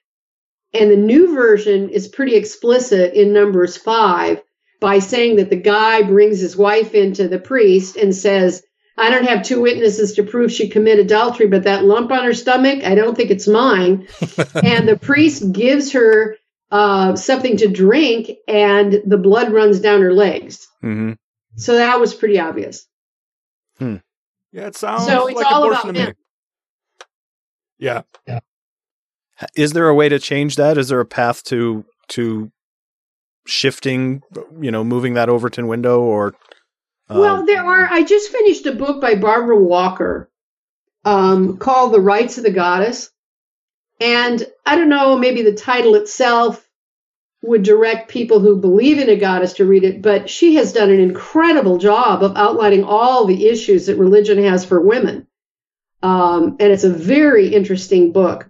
And 0.74 0.90
the 0.90 0.98
new 0.98 1.36
version 1.36 1.90
is 1.90 2.08
pretty 2.08 2.36
explicit 2.36 3.14
in 3.14 3.34
Numbers 3.34 3.78
5 3.78 4.42
by 4.80 5.00
saying 5.00 5.36
that 5.36 5.50
the 5.50 5.56
guy 5.56 6.02
brings 6.02 6.40
his 6.40 6.58
wife 6.58 6.96
into 6.96 7.28
the 7.28 7.40
priest 7.40 7.96
and 7.96 8.16
says, 8.16 8.64
I 9.02 9.10
don't 9.10 9.28
have 9.28 9.42
two 9.44 9.62
witnesses 9.62 10.14
to 10.14 10.24
prove 10.24 10.52
she 10.52 10.70
committed 10.70 11.08
adultery, 11.08 11.48
but 11.48 11.64
that 11.64 11.84
lump 11.84 12.12
on 12.12 12.24
her 12.24 12.34
stomach, 12.34 12.84
I 12.84 12.94
don't 12.94 13.16
think 13.16 13.32
it's 13.32 13.48
mine. 13.48 14.08
and 14.64 14.88
the 14.88 15.00
priest 15.02 15.52
gives 15.52 15.94
her 15.94 16.38
uh, 16.70 17.16
something 17.16 17.58
to 17.58 17.68
drink, 17.68 18.30
and 18.48 19.02
the 19.06 19.18
blood 19.18 19.52
runs 19.52 19.80
down 19.80 20.02
her 20.02 20.14
legs. 20.14 20.68
Mm-hmm. 20.84 21.14
So 21.56 21.76
that 21.76 22.00
was 22.00 22.14
pretty 22.14 22.40
obvious. 22.40 22.88
Yeah, 23.80 24.68
it 24.68 24.76
sounds 24.76 25.06
So 25.06 25.28
it's 25.28 25.36
like 25.36 25.48
all 25.48 25.64
abortion 25.64 25.90
about 25.90 25.94
to 25.94 26.00
me. 26.00 26.08
him. 26.10 26.16
Yeah. 27.80 28.40
Is 29.56 29.74
there 29.74 29.88
a 29.88 29.96
way 29.96 30.10
to 30.10 30.20
change 30.20 30.58
that? 30.58 30.78
Is 30.78 30.90
there 30.90 31.00
a 31.00 31.06
path 31.06 31.44
to 31.46 31.84
to 32.10 32.52
shifting, 33.48 34.22
you 34.60 34.70
know, 34.70 34.84
moving 34.84 35.16
that 35.16 35.30
Overton 35.30 35.68
window 35.68 36.00
or 36.02 36.36
Well, 37.20 37.46
there 37.46 37.64
are. 37.64 37.88
I 37.90 38.04
just 38.04 38.32
finished 38.32 38.66
a 38.66 38.72
book 38.72 39.02
by 39.02 39.16
Barbara 39.16 39.58
Walker 39.58 40.30
um, 41.06 41.58
called 41.58 41.94
The 41.94 42.02
Rights 42.02 42.38
of 42.38 42.44
the 42.44 42.52
Goddess. 42.52 43.10
And 44.00 44.46
I 44.66 44.76
don't 44.76 44.90
know, 44.90 45.18
maybe 45.18 45.44
the 45.44 45.54
title 45.54 45.96
itself 45.96 46.68
would 47.44 47.64
direct 47.64 48.10
people 48.10 48.40
who 48.40 48.60
believe 48.60 49.00
in 49.00 49.10
a 49.10 49.16
goddess 49.16 49.54
to 49.54 49.66
read 49.66 49.84
it, 49.84 50.02
but 50.02 50.30
she 50.30 50.56
has 50.56 50.74
done 50.74 50.90
an 50.92 51.00
incredible 51.00 51.78
job 51.78 52.24
of 52.24 52.36
outlining 52.36 52.84
all 52.84 53.26
the 53.26 53.48
issues 53.48 53.88
that 53.88 53.98
religion 53.98 54.44
has 54.44 54.64
for 54.64 54.80
women. 54.80 55.28
Um, 56.04 56.58
and 56.60 56.72
it's 56.72 56.84
a 56.84 56.90
very 56.90 57.54
interesting 57.54 58.12
book. 58.12 58.50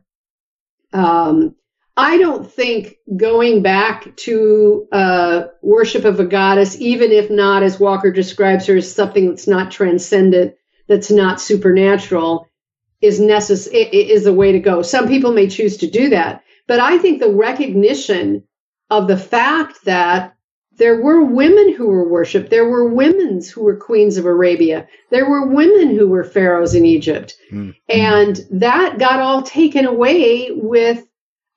Um, 0.93 1.55
I 1.97 2.17
don't 2.17 2.49
think 2.51 2.95
going 3.17 3.61
back 3.61 4.15
to 4.17 4.87
uh, 4.91 5.43
worship 5.61 6.05
of 6.05 6.19
a 6.19 6.25
goddess, 6.25 6.79
even 6.79 7.11
if 7.11 7.29
not 7.29 7.63
as 7.63 7.79
Walker 7.79 8.11
describes 8.11 8.65
her 8.67 8.77
as 8.77 8.91
something 8.93 9.27
that's 9.29 9.47
not 9.47 9.71
transcendent, 9.71 10.55
that's 10.87 11.11
not 11.11 11.41
supernatural, 11.41 12.47
is 13.01 13.19
necess- 13.19 13.67
i- 13.73 13.89
i- 13.93 14.11
is 14.11 14.25
a 14.25 14.33
way 14.33 14.51
to 14.53 14.59
go. 14.59 14.81
Some 14.81 15.07
people 15.07 15.33
may 15.33 15.47
choose 15.47 15.77
to 15.77 15.87
do 15.87 16.09
that, 16.09 16.43
but 16.67 16.79
I 16.79 16.97
think 16.97 17.19
the 17.19 17.31
recognition 17.33 18.43
of 18.89 19.07
the 19.07 19.17
fact 19.17 19.83
that 19.85 20.33
there 20.77 21.01
were 21.01 21.23
women 21.23 21.73
who 21.73 21.87
were 21.87 22.07
worshipped, 22.07 22.49
there 22.49 22.67
were 22.69 22.87
women 22.87 23.41
who 23.53 23.63
were 23.63 23.75
queens 23.75 24.17
of 24.17 24.25
Arabia, 24.25 24.87
there 25.09 25.29
were 25.29 25.47
women 25.47 25.95
who 25.95 26.07
were 26.07 26.23
pharaohs 26.23 26.73
in 26.73 26.85
Egypt, 26.85 27.35
and 27.89 28.39
that 28.51 28.97
got 28.97 29.19
all 29.19 29.41
taken 29.41 29.85
away 29.85 30.49
with 30.53 31.05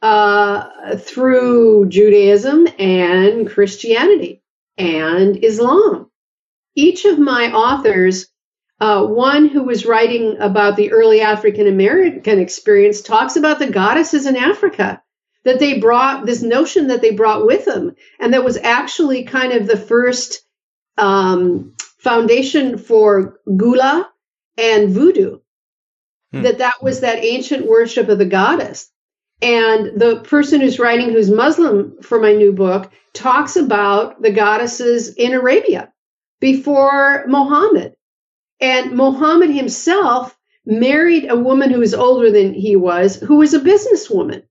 uh, 0.04 0.96
through 0.98 1.88
Judaism 1.88 2.68
and 2.78 3.48
Christianity 3.48 4.42
and 4.76 5.42
Islam. 5.42 6.10
Each 6.74 7.06
of 7.06 7.18
my 7.18 7.50
authors, 7.50 8.26
uh, 8.80 9.06
one 9.06 9.48
who 9.48 9.62
was 9.62 9.86
writing 9.86 10.36
about 10.40 10.76
the 10.76 10.92
early 10.92 11.22
African 11.22 11.66
American 11.66 12.38
experience, 12.38 13.00
talks 13.00 13.36
about 13.36 13.58
the 13.58 13.70
goddesses 13.70 14.26
in 14.26 14.36
Africa 14.36 15.02
that 15.44 15.58
they 15.58 15.78
brought 15.78 16.26
this 16.26 16.42
notion 16.42 16.88
that 16.88 17.00
they 17.00 17.12
brought 17.12 17.46
with 17.46 17.64
them, 17.64 17.96
and 18.20 18.34
that 18.34 18.44
was 18.44 18.58
actually 18.58 19.24
kind 19.24 19.54
of 19.54 19.66
the 19.66 19.78
first 19.78 20.42
um, 20.98 21.74
foundation 21.98 22.76
for 22.76 23.40
gula 23.56 24.10
and 24.58 24.90
voodoo. 24.90 25.38
That 26.32 26.58
that 26.58 26.82
was 26.82 27.00
that 27.00 27.24
ancient 27.24 27.66
worship 27.66 28.10
of 28.10 28.18
the 28.18 28.26
goddess. 28.26 28.90
And 29.42 30.00
the 30.00 30.20
person 30.20 30.60
who's 30.60 30.78
writing, 30.78 31.10
who's 31.10 31.30
Muslim 31.30 31.96
for 32.02 32.20
my 32.20 32.32
new 32.32 32.52
book, 32.52 32.90
talks 33.12 33.56
about 33.56 34.22
the 34.22 34.30
goddesses 34.30 35.14
in 35.14 35.32
Arabia 35.34 35.92
before 36.40 37.24
Muhammad. 37.26 37.94
And 38.60 38.92
Muhammad 38.92 39.50
himself 39.50 40.36
married 40.64 41.30
a 41.30 41.36
woman 41.36 41.70
who 41.70 41.80
was 41.80 41.94
older 41.94 42.30
than 42.30 42.54
he 42.54 42.76
was, 42.76 43.16
who 43.16 43.36
was 43.36 43.54
a 43.54 43.60
businesswoman. 43.60 44.44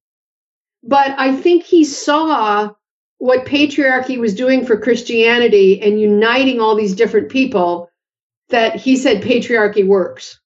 But 0.83 1.15
I 1.17 1.35
think 1.35 1.63
he 1.63 1.83
saw 1.85 2.71
what 3.17 3.45
patriarchy 3.45 4.19
was 4.19 4.35
doing 4.35 4.65
for 4.65 4.77
Christianity 4.77 5.81
and 5.81 5.99
uniting 5.99 6.59
all 6.59 6.75
these 6.75 6.93
different 6.93 7.29
people 7.29 7.89
that 8.49 8.75
he 8.75 8.97
said 8.97 9.23
patriarchy 9.23 9.87
works. 9.87 10.39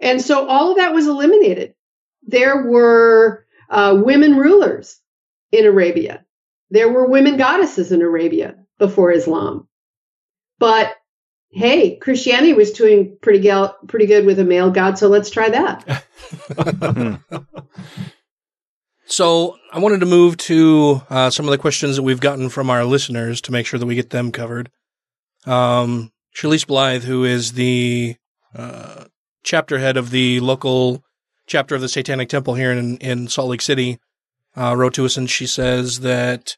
And 0.00 0.22
so 0.22 0.46
all 0.46 0.70
of 0.70 0.76
that 0.76 0.94
was 0.94 1.08
eliminated. 1.08 1.74
There 2.22 2.64
were 2.66 3.44
uh, 3.68 4.00
women 4.02 4.36
rulers 4.36 5.00
in 5.52 5.66
Arabia. 5.66 6.24
There 6.70 6.90
were 6.90 7.08
women 7.08 7.36
goddesses 7.36 7.92
in 7.92 8.02
Arabia 8.02 8.56
before 8.78 9.10
Islam. 9.12 9.68
But 10.58 10.94
hey, 11.50 11.96
Christianity 11.96 12.52
was 12.52 12.72
doing 12.72 13.16
pretty, 13.22 13.40
gal- 13.40 13.76
pretty 13.86 14.06
good 14.06 14.26
with 14.26 14.38
a 14.38 14.44
male 14.44 14.70
god, 14.70 14.98
so 14.98 15.08
let's 15.08 15.30
try 15.30 15.48
that. 15.48 16.04
So 19.10 19.56
I 19.72 19.78
wanted 19.78 20.00
to 20.00 20.06
move 20.06 20.36
to 20.36 21.00
uh, 21.08 21.30
some 21.30 21.46
of 21.46 21.50
the 21.50 21.56
questions 21.56 21.96
that 21.96 22.02
we've 22.02 22.20
gotten 22.20 22.50
from 22.50 22.68
our 22.68 22.84
listeners 22.84 23.40
to 23.42 23.52
make 23.52 23.64
sure 23.66 23.80
that 23.80 23.86
we 23.86 23.94
get 23.94 24.10
them 24.10 24.30
covered. 24.30 24.70
Um, 25.46 26.12
Shalise 26.36 26.66
Blythe, 26.66 27.04
who 27.04 27.24
is 27.24 27.52
the 27.52 28.16
uh, 28.54 29.06
chapter 29.42 29.78
head 29.78 29.96
of 29.96 30.10
the 30.10 30.40
local 30.40 31.02
chapter 31.48 31.74
of 31.74 31.80
the 31.80 31.88
Satanic 31.88 32.28
Temple 32.28 32.54
here 32.54 32.70
in 32.70 32.98
in 32.98 33.26
Salt 33.26 33.48
Lake 33.48 33.62
City, 33.62 33.98
uh, 34.56 34.76
wrote 34.76 34.94
to 34.94 35.04
us 35.04 35.16
and 35.16 35.28
she 35.28 35.46
says 35.46 36.00
that 36.00 36.56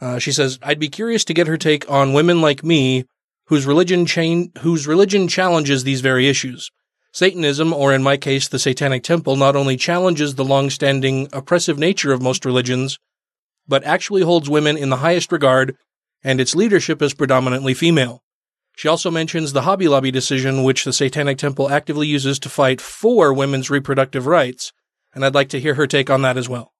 uh, 0.00 0.18
she 0.18 0.30
says 0.30 0.58
I'd 0.62 0.78
be 0.78 0.88
curious 0.88 1.24
to 1.24 1.34
get 1.34 1.48
her 1.48 1.56
take 1.56 1.90
on 1.90 2.12
women 2.12 2.40
like 2.40 2.62
me 2.62 3.04
whose 3.46 3.66
religion 3.66 4.06
chain 4.06 4.52
whose 4.60 4.86
religion 4.86 5.26
challenges 5.26 5.82
these 5.82 6.02
very 6.02 6.28
issues. 6.28 6.70
Satanism, 7.10 7.72
or 7.72 7.92
in 7.92 8.02
my 8.02 8.16
case, 8.16 8.46
the 8.46 8.58
Satanic 8.58 9.02
Temple, 9.02 9.34
not 9.34 9.56
only 9.56 9.76
challenges 9.76 10.34
the 10.34 10.44
long-standing 10.44 11.26
oppressive 11.32 11.78
nature 11.78 12.12
of 12.12 12.20
most 12.20 12.44
religions, 12.44 12.98
but 13.66 13.82
actually 13.84 14.22
holds 14.22 14.50
women 14.50 14.76
in 14.76 14.90
the 14.90 14.98
highest 14.98 15.32
regard, 15.32 15.74
and 16.22 16.40
its 16.40 16.54
leadership 16.54 17.00
is 17.00 17.14
predominantly 17.14 17.72
female. 17.72 18.22
She 18.78 18.86
also 18.86 19.10
mentions 19.10 19.52
the 19.52 19.62
Hobby 19.62 19.88
Lobby 19.88 20.12
decision, 20.12 20.62
which 20.62 20.84
the 20.84 20.92
Satanic 20.92 21.36
Temple 21.36 21.68
actively 21.68 22.06
uses 22.06 22.38
to 22.38 22.48
fight 22.48 22.80
for 22.80 23.34
women's 23.34 23.70
reproductive 23.70 24.28
rights, 24.28 24.72
and 25.12 25.24
I'd 25.24 25.34
like 25.34 25.48
to 25.48 25.58
hear 25.58 25.74
her 25.74 25.88
take 25.88 26.10
on 26.10 26.22
that 26.22 26.36
as 26.36 26.48
well. 26.48 26.72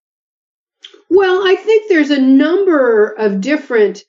Well, 1.10 1.44
I 1.44 1.56
think 1.56 1.88
there's 1.88 2.12
a 2.12 2.20
number 2.20 3.08
of 3.08 3.40
different 3.40 4.04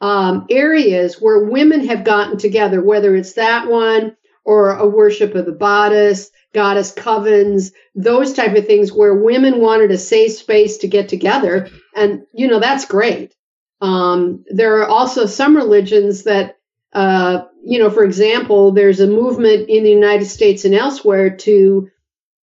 um, 0.00 0.46
areas 0.50 1.20
where 1.20 1.44
women 1.44 1.86
have 1.86 2.02
gotten 2.02 2.36
together, 2.36 2.82
whether 2.82 3.14
it's 3.14 3.34
that 3.34 3.68
one 3.68 4.16
or 4.44 4.72
a 4.72 4.88
worship 4.88 5.36
of 5.36 5.46
the 5.46 5.52
goddess, 5.52 6.32
goddess 6.52 6.92
covens, 6.92 7.70
those 7.94 8.32
type 8.32 8.56
of 8.56 8.66
things 8.66 8.92
where 8.92 9.14
women 9.14 9.60
wanted 9.60 9.92
a 9.92 9.98
safe 9.98 10.32
space 10.32 10.78
to 10.78 10.88
get 10.88 11.08
together. 11.08 11.68
And, 11.94 12.22
you 12.34 12.48
know, 12.48 12.58
that's 12.58 12.86
great. 12.86 13.36
Um, 13.80 14.44
there 14.48 14.80
are 14.80 14.88
also 14.88 15.26
some 15.26 15.56
religions 15.56 16.24
that, 16.24 16.56
uh, 16.92 17.44
you 17.64 17.78
know, 17.78 17.90
for 17.90 18.04
example, 18.04 18.72
there's 18.72 19.00
a 19.00 19.06
movement 19.06 19.68
in 19.68 19.84
the 19.84 19.90
United 19.90 20.24
States 20.26 20.64
and 20.64 20.74
elsewhere 20.74 21.36
to 21.36 21.88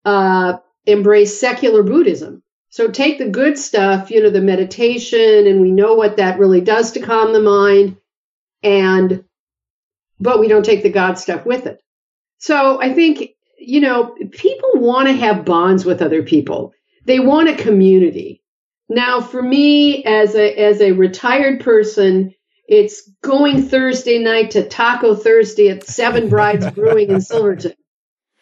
uh, 0.05 0.57
embrace 0.85 1.39
secular 1.39 1.83
Buddhism. 1.83 2.43
So 2.69 2.89
take 2.89 3.17
the 3.17 3.29
good 3.29 3.57
stuff, 3.57 4.11
you 4.11 4.21
know, 4.21 4.29
the 4.29 4.41
meditation, 4.41 5.47
and 5.47 5.61
we 5.61 5.71
know 5.71 5.95
what 5.95 6.17
that 6.17 6.39
really 6.39 6.61
does 6.61 6.91
to 6.91 6.99
calm 6.99 7.33
the 7.33 7.41
mind, 7.41 7.97
and 8.61 9.23
but 10.19 10.39
we 10.39 10.47
don't 10.47 10.65
take 10.65 10.83
the 10.83 10.89
God 10.89 11.17
stuff 11.17 11.45
with 11.45 11.65
it. 11.65 11.79
So 12.39 12.81
I 12.81 12.93
think, 12.93 13.31
you 13.59 13.81
know, 13.81 14.15
people 14.31 14.71
want 14.75 15.07
to 15.07 15.13
have 15.13 15.45
bonds 15.45 15.85
with 15.85 16.01
other 16.01 16.23
people. 16.23 16.73
They 17.05 17.19
want 17.19 17.49
a 17.49 17.55
community. 17.55 18.43
Now, 18.89 19.21
for 19.21 19.41
me, 19.41 20.03
as 20.05 20.35
a 20.35 20.53
as 20.53 20.81
a 20.81 20.91
retired 20.91 21.61
person, 21.61 22.33
it's 22.67 23.09
going 23.21 23.63
Thursday 23.63 24.19
night 24.19 24.51
to 24.51 24.67
Taco 24.67 25.15
Thursday 25.15 25.69
at 25.69 25.85
Seven 25.85 26.29
Brides 26.29 26.69
Brewing 26.75 27.11
in 27.11 27.21
Silverton. 27.21 27.73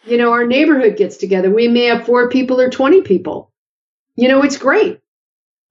You 0.04 0.18
know, 0.18 0.32
our 0.34 0.46
neighborhood 0.46 0.98
gets 0.98 1.18
together. 1.18 1.52
We 1.52 1.68
may 1.68 1.86
have 1.86 2.06
four 2.06 2.30
people 2.30 2.60
or 2.60 2.70
20 2.70 3.02
people. 3.02 3.52
You 4.16 4.28
know, 4.28 4.44
it's 4.44 4.58
great. 4.58 5.02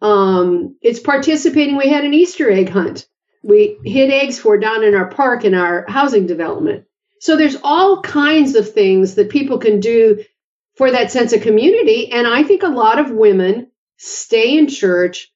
Um, 0.01 0.77
it's 0.83 1.01
participating. 1.01 1.77
We 1.77 1.89
had 1.89 2.05
an 2.05 2.15
Easter 2.15 2.51
egg 2.51 2.69
hunt. 2.69 3.07
We 3.43 3.79
hid 3.85 4.11
eggs 4.11 4.39
for 4.39 4.59
down 4.59 4.85
in 4.85 4.95
our 4.95 5.09
park 5.09 5.45
in 5.45 5.55
our 5.55 5.85
housing 5.89 6.27
development. 6.27 6.85
So 7.21 7.37
there's 7.37 7.57
all 7.63 8.03
kinds 8.03 8.55
of 8.55 8.73
things 8.73 9.15
that 9.15 9.31
people 9.31 9.59
can 9.59 9.81
do 9.81 10.25
for 10.77 10.91
that 10.91 11.11
sense 11.11 11.33
of 11.33 11.43
community. 11.43 12.13
And 12.13 12.27
I 12.27 12.43
think 12.43 12.63
a 12.63 12.69
lot 12.69 12.99
of 12.99 13.11
women 13.11 13.71
stay 13.97 14.59
in 14.59 14.69
church 14.69 15.33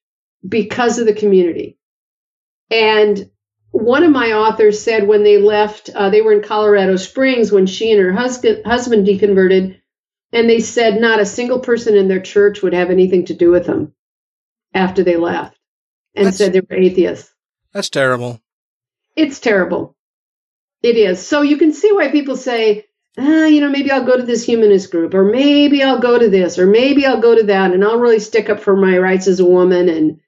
because 0.47 0.99
of 0.99 1.05
the 1.07 1.13
community. 1.13 1.78
And 2.71 3.29
one 3.71 4.03
of 4.03 4.11
my 4.11 4.33
authors 4.33 4.81
said 4.81 5.07
when 5.07 5.23
they 5.23 5.37
left, 5.37 5.89
uh, 5.93 6.09
they 6.09 6.21
were 6.21 6.33
in 6.33 6.41
Colorado 6.41 6.95
Springs 6.95 7.51
when 7.51 7.65
she 7.65 7.91
and 7.91 8.01
her 8.01 8.11
husband, 8.11 8.65
husband 8.65 9.07
deconverted, 9.07 9.79
and 10.31 10.49
they 10.49 10.59
said 10.59 10.99
not 10.99 11.19
a 11.19 11.25
single 11.25 11.59
person 11.59 11.95
in 11.95 12.07
their 12.07 12.19
church 12.19 12.61
would 12.61 12.73
have 12.73 12.89
anything 12.89 13.25
to 13.25 13.33
do 13.33 13.51
with 13.51 13.65
them 13.65 13.93
after 14.73 15.03
they 15.03 15.17
left 15.17 15.57
and 16.15 16.25
That's- 16.25 16.37
said 16.37 16.53
they 16.53 16.61
were 16.61 16.75
atheists. 16.75 17.33
That's 17.73 17.89
terrible. 17.89 18.41
It's 19.15 19.39
terrible. 19.39 19.95
It 20.81 20.95
is. 20.95 21.25
So 21.25 21.41
you 21.41 21.57
can 21.57 21.73
see 21.73 21.91
why 21.91 22.09
people 22.09 22.35
say, 22.35 22.85
ah, 23.17 23.45
you 23.45 23.61
know, 23.61 23.69
maybe 23.69 23.91
I'll 23.91 24.05
go 24.05 24.17
to 24.17 24.23
this 24.23 24.43
humanist 24.43 24.91
group, 24.91 25.13
or 25.13 25.23
maybe 25.23 25.83
I'll 25.83 25.99
go 25.99 26.17
to 26.17 26.29
this, 26.29 26.57
or 26.57 26.65
maybe 26.65 27.05
I'll 27.05 27.21
go 27.21 27.35
to 27.35 27.43
that, 27.43 27.73
and 27.73 27.83
I'll 27.83 27.99
really 27.99 28.19
stick 28.19 28.49
up 28.49 28.59
for 28.59 28.75
my 28.75 28.97
rights 28.97 29.27
as 29.27 29.39
a 29.39 29.45
woman. 29.45 29.89
And 29.89 30.19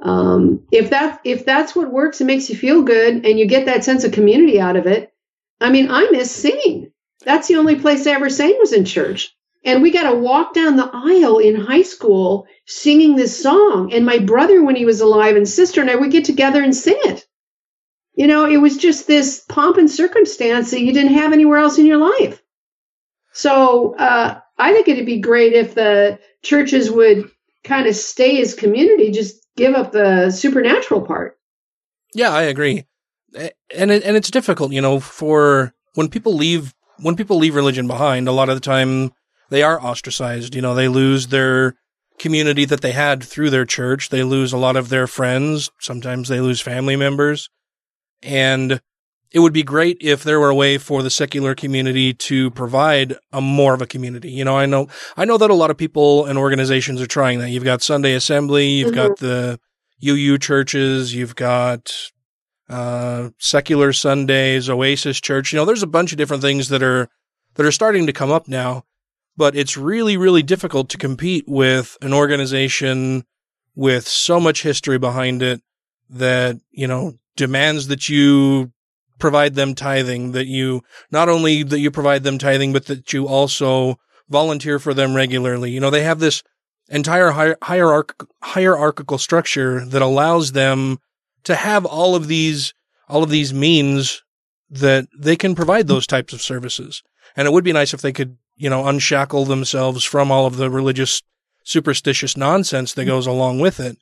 um, 0.00 0.66
if 0.70 0.90
that 0.90 1.20
if 1.24 1.44
that's 1.44 1.74
what 1.74 1.92
works 1.92 2.20
and 2.20 2.26
makes 2.26 2.48
you 2.48 2.56
feel 2.56 2.82
good, 2.82 3.24
and 3.24 3.38
you 3.38 3.46
get 3.46 3.66
that 3.66 3.84
sense 3.84 4.04
of 4.04 4.12
community 4.12 4.60
out 4.60 4.76
of 4.76 4.86
it, 4.86 5.12
I 5.60 5.70
mean, 5.70 5.90
I 5.90 6.08
miss 6.10 6.30
singing. 6.30 6.92
That's 7.24 7.48
the 7.48 7.56
only 7.56 7.76
place 7.76 8.06
I 8.06 8.12
ever 8.12 8.28
sang 8.28 8.56
was 8.58 8.72
in 8.72 8.84
church. 8.84 9.34
And 9.64 9.82
we 9.82 9.90
got 9.90 10.10
to 10.10 10.16
walk 10.16 10.52
down 10.52 10.76
the 10.76 10.90
aisle 10.92 11.38
in 11.38 11.56
high 11.56 11.82
school 11.82 12.46
singing 12.66 13.16
this 13.16 13.42
song. 13.42 13.94
And 13.94 14.04
my 14.04 14.18
brother, 14.18 14.62
when 14.62 14.76
he 14.76 14.84
was 14.84 15.00
alive, 15.00 15.36
and 15.36 15.48
sister 15.48 15.80
and 15.80 15.90
I 15.90 15.96
would 15.96 16.10
get 16.10 16.26
together 16.26 16.62
and 16.62 16.76
sing 16.76 16.98
it. 17.04 17.26
You 18.14 18.26
know, 18.26 18.44
it 18.44 18.58
was 18.58 18.76
just 18.76 19.06
this 19.06 19.40
pomp 19.48 19.78
and 19.78 19.90
circumstance 19.90 20.70
that 20.70 20.82
you 20.82 20.92
didn't 20.92 21.14
have 21.14 21.32
anywhere 21.32 21.58
else 21.58 21.78
in 21.78 21.86
your 21.86 21.96
life. 21.96 22.42
So 23.32 23.96
uh, 23.96 24.38
I 24.58 24.72
think 24.72 24.86
it'd 24.86 25.06
be 25.06 25.20
great 25.20 25.54
if 25.54 25.74
the 25.74 26.20
churches 26.42 26.90
would 26.90 27.30
kind 27.64 27.86
of 27.86 27.96
stay 27.96 28.40
as 28.40 28.54
community, 28.54 29.10
just 29.10 29.43
give 29.56 29.74
up 29.74 29.92
the 29.92 30.30
supernatural 30.30 31.02
part. 31.02 31.38
Yeah, 32.14 32.30
I 32.30 32.42
agree. 32.42 32.86
And 33.34 33.90
it, 33.90 34.04
and 34.04 34.16
it's 34.16 34.30
difficult, 34.30 34.72
you 34.72 34.80
know, 34.80 35.00
for 35.00 35.74
when 35.94 36.08
people 36.08 36.34
leave 36.34 36.74
when 37.00 37.16
people 37.16 37.38
leave 37.38 37.54
religion 37.54 37.86
behind, 37.86 38.28
a 38.28 38.32
lot 38.32 38.48
of 38.48 38.56
the 38.56 38.60
time 38.60 39.12
they 39.50 39.62
are 39.62 39.80
ostracized. 39.80 40.54
You 40.54 40.62
know, 40.62 40.74
they 40.74 40.88
lose 40.88 41.28
their 41.28 41.74
community 42.18 42.64
that 42.64 42.80
they 42.80 42.92
had 42.92 43.22
through 43.22 43.50
their 43.50 43.64
church. 43.64 44.08
They 44.08 44.22
lose 44.22 44.52
a 44.52 44.58
lot 44.58 44.76
of 44.76 44.88
their 44.88 45.06
friends. 45.06 45.70
Sometimes 45.80 46.28
they 46.28 46.40
lose 46.40 46.60
family 46.60 46.96
members. 46.96 47.50
And 48.22 48.80
it 49.34 49.40
would 49.40 49.52
be 49.52 49.62
great 49.62 49.98
if 50.00 50.22
there 50.22 50.40
were 50.40 50.48
a 50.48 50.54
way 50.54 50.78
for 50.78 51.02
the 51.02 51.10
secular 51.10 51.54
community 51.54 52.14
to 52.14 52.50
provide 52.52 53.16
a 53.32 53.40
more 53.40 53.74
of 53.74 53.82
a 53.82 53.86
community. 53.86 54.30
You 54.30 54.44
know, 54.44 54.56
I 54.56 54.64
know, 54.64 54.88
I 55.16 55.26
know 55.26 55.36
that 55.36 55.50
a 55.50 55.54
lot 55.54 55.70
of 55.70 55.76
people 55.76 56.24
and 56.24 56.38
organizations 56.38 57.02
are 57.02 57.06
trying 57.06 57.40
that. 57.40 57.50
You've 57.50 57.64
got 57.64 57.82
Sunday 57.82 58.14
Assembly, 58.14 58.68
you've 58.68 58.92
mm-hmm. 58.92 59.08
got 59.08 59.18
the 59.18 59.60
UU 60.02 60.38
churches, 60.38 61.14
you've 61.14 61.36
got, 61.36 61.92
uh, 62.70 63.30
secular 63.38 63.92
Sundays, 63.92 64.70
Oasis 64.70 65.20
Church. 65.20 65.52
You 65.52 65.58
know, 65.58 65.64
there's 65.66 65.82
a 65.82 65.88
bunch 65.88 66.12
of 66.12 66.18
different 66.18 66.42
things 66.42 66.68
that 66.70 66.82
are, 66.82 67.08
that 67.56 67.66
are 67.66 67.72
starting 67.72 68.06
to 68.06 68.12
come 68.12 68.30
up 68.30 68.48
now 68.48 68.84
but 69.36 69.56
it's 69.56 69.76
really, 69.76 70.16
really 70.16 70.42
difficult 70.42 70.88
to 70.90 70.98
compete 70.98 71.44
with 71.46 71.96
an 72.00 72.12
organization 72.12 73.24
with 73.74 74.06
so 74.06 74.38
much 74.38 74.62
history 74.62 74.98
behind 74.98 75.42
it 75.42 75.60
that, 76.08 76.56
you 76.70 76.86
know, 76.86 77.14
demands 77.36 77.88
that 77.88 78.08
you 78.08 78.72
provide 79.18 79.54
them 79.54 79.74
tithing, 79.74 80.32
that 80.32 80.46
you 80.46 80.82
not 81.10 81.28
only 81.28 81.62
that 81.62 81.80
you 81.80 81.90
provide 81.90 82.22
them 82.24 82.38
tithing, 82.38 82.72
but 82.72 82.86
that 82.86 83.12
you 83.12 83.26
also 83.26 83.98
volunteer 84.28 84.78
for 84.78 84.94
them 84.94 85.14
regularly. 85.14 85.70
You 85.70 85.80
know, 85.80 85.90
they 85.90 86.02
have 86.02 86.18
this 86.18 86.42
entire 86.88 87.32
hier- 87.32 87.58
hierarch- 87.62 88.26
hierarchical 88.42 89.18
structure 89.18 89.84
that 89.86 90.02
allows 90.02 90.52
them 90.52 90.98
to 91.44 91.54
have 91.54 91.84
all 91.84 92.14
of 92.14 92.28
these, 92.28 92.74
all 93.08 93.22
of 93.22 93.30
these 93.30 93.52
means 93.54 94.22
that 94.70 95.06
they 95.16 95.36
can 95.36 95.54
provide 95.54 95.86
those 95.86 96.06
types 96.06 96.32
of 96.32 96.42
services. 96.42 97.02
And 97.36 97.46
it 97.46 97.52
would 97.52 97.64
be 97.64 97.72
nice 97.72 97.94
if 97.94 98.00
they 98.00 98.12
could 98.12 98.38
you 98.56 98.70
know, 98.70 98.86
unshackle 98.86 99.44
themselves 99.44 100.04
from 100.04 100.30
all 100.30 100.46
of 100.46 100.56
the 100.56 100.70
religious 100.70 101.22
superstitious 101.64 102.36
nonsense 102.36 102.92
that 102.94 103.04
goes 103.04 103.26
along 103.26 103.58
with 103.58 103.80
it. 103.80 103.96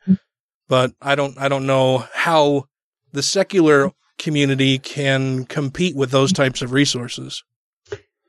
But 0.68 0.92
I 1.00 1.14
don't, 1.14 1.38
I 1.38 1.48
don't 1.48 1.66
know 1.66 2.06
how 2.14 2.64
the 3.12 3.22
secular 3.22 3.92
community 4.22 4.78
can 4.78 5.44
compete 5.44 5.96
with 5.96 6.10
those 6.10 6.32
types 6.32 6.62
of 6.62 6.72
resources. 6.72 7.42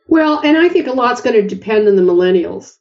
Well, 0.07 0.39
and 0.43 0.57
I 0.57 0.69
think 0.69 0.87
a 0.87 0.91
lot's 0.91 1.21
going 1.21 1.41
to 1.41 1.55
depend 1.55 1.87
on 1.87 1.95
the 1.95 2.01
millennials. 2.01 2.77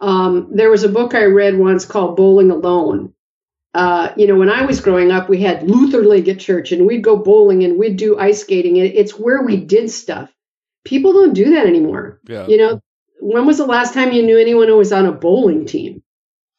Um, 0.00 0.50
there 0.52 0.70
was 0.70 0.82
a 0.82 0.88
book 0.88 1.14
I 1.14 1.24
read 1.24 1.56
once 1.56 1.84
called 1.84 2.16
Bowling 2.16 2.50
Alone. 2.50 3.14
Uh, 3.72 4.12
you 4.16 4.26
know, 4.26 4.36
when 4.36 4.50
I 4.50 4.66
was 4.66 4.80
growing 4.80 5.10
up, 5.10 5.28
we 5.28 5.40
had 5.40 5.68
Luther 5.68 6.02
League 6.02 6.28
at 6.28 6.38
church 6.38 6.72
and 6.72 6.86
we'd 6.86 7.02
go 7.02 7.16
bowling 7.16 7.64
and 7.64 7.78
we'd 7.78 7.96
do 7.96 8.18
ice 8.18 8.40
skating. 8.40 8.76
It's 8.76 9.18
where 9.18 9.42
we 9.42 9.56
did 9.56 9.90
stuff 9.90 10.34
people 10.84 11.12
don't 11.12 11.32
do 11.32 11.50
that 11.50 11.66
anymore. 11.66 12.20
Yeah. 12.28 12.46
You 12.46 12.58
know, 12.58 12.80
when 13.20 13.46
was 13.46 13.58
the 13.58 13.66
last 13.66 13.94
time 13.94 14.12
you 14.12 14.22
knew 14.22 14.38
anyone 14.38 14.68
who 14.68 14.76
was 14.76 14.92
on 14.92 15.06
a 15.06 15.12
bowling 15.12 15.66
team? 15.66 16.02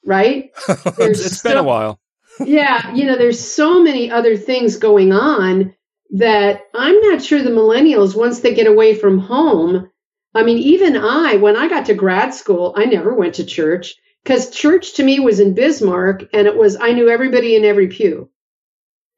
Right? 0.06 0.52
it's 0.68 1.42
so, 1.42 1.50
been 1.50 1.58
a 1.58 1.64
while. 1.64 2.00
Yeah, 2.40 2.94
you 2.94 3.06
know, 3.06 3.18
there's 3.18 3.40
so 3.40 3.82
many 3.82 4.12
other 4.12 4.38
things 4.38 4.78
going 4.78 5.12
on 5.12 5.74
that 6.12 6.62
I'm 6.74 7.00
not 7.02 7.22
sure 7.22 7.42
the 7.42 7.50
millennials, 7.50 8.16
once 8.16 8.40
they 8.40 8.54
get 8.54 8.68
away 8.68 8.96
from 8.96 9.20
home, 9.20 9.90
I 10.34 10.44
mean, 10.44 10.58
even 10.60 10.98
I, 10.98 11.38
when 11.38 11.56
I 11.56 11.70
got 11.70 11.86
to 11.86 11.94
grad 11.94 12.34
school, 12.34 12.74
I 12.78 12.86
never 12.86 13.14
went 13.14 13.36
to 13.36 13.46
church 13.46 13.96
because 14.24 14.50
church 14.50 14.96
to 14.96 15.04
me 15.04 15.20
was 15.20 15.40
in 15.40 15.54
Bismarck 15.54 16.24
and 16.34 16.48
it 16.48 16.58
was, 16.58 16.78
I 16.80 16.92
knew 16.92 17.10
everybody 17.10 17.56
in 17.56 17.64
every 17.64 17.88
pew. 17.88 18.30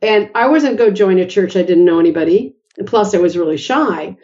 And 0.01 0.29
I 0.35 0.47
wasn't 0.49 0.77
going 0.77 0.91
to 0.91 0.95
join 0.95 1.17
a 1.17 1.25
church 1.25 1.55
I 1.55 1.63
didn't 1.63 1.85
know 1.85 1.99
anybody. 1.99 2.55
Plus, 2.85 3.15
I 3.15 3.17
was 3.17 3.35
really 3.35 3.57
shy. 3.57 4.15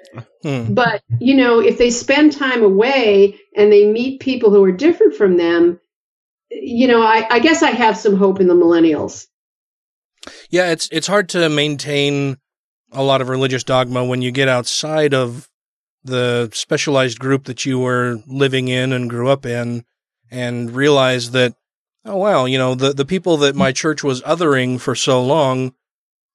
Hmm. 0.43 0.73
But, 0.75 1.01
you 1.19 1.35
know, 1.35 1.59
if 1.59 1.79
they 1.79 1.89
spend 1.89 2.33
time 2.33 2.61
away 2.61 3.39
and 3.55 3.71
they 3.71 3.87
meet 3.87 4.21
people 4.21 4.51
who 4.51 4.63
are 4.63 4.71
different 4.71 5.15
from 5.15 5.37
them, 5.37 5.79
you 6.61 6.87
know, 6.87 7.01
I, 7.01 7.27
I 7.29 7.39
guess 7.39 7.63
I 7.63 7.71
have 7.71 7.97
some 7.97 8.15
hope 8.15 8.39
in 8.39 8.47
the 8.47 8.55
millennials. 8.55 9.27
Yeah, 10.49 10.71
it's 10.71 10.87
it's 10.91 11.07
hard 11.07 11.29
to 11.29 11.49
maintain 11.49 12.37
a 12.91 13.03
lot 13.03 13.21
of 13.21 13.29
religious 13.29 13.63
dogma 13.63 14.05
when 14.05 14.21
you 14.21 14.31
get 14.31 14.47
outside 14.47 15.13
of 15.13 15.49
the 16.03 16.49
specialized 16.53 17.19
group 17.19 17.45
that 17.45 17.65
you 17.65 17.79
were 17.79 18.21
living 18.27 18.67
in 18.67 18.93
and 18.93 19.09
grew 19.09 19.29
up 19.29 19.45
in 19.45 19.85
and 20.29 20.71
realize 20.71 21.31
that 21.31 21.55
oh 22.05 22.17
wow, 22.17 22.45
you 22.45 22.57
know, 22.57 22.75
the 22.75 22.93
the 22.93 23.05
people 23.05 23.37
that 23.37 23.55
my 23.55 23.71
church 23.71 24.03
was 24.03 24.21
othering 24.21 24.79
for 24.79 24.95
so 24.95 25.23
long 25.23 25.73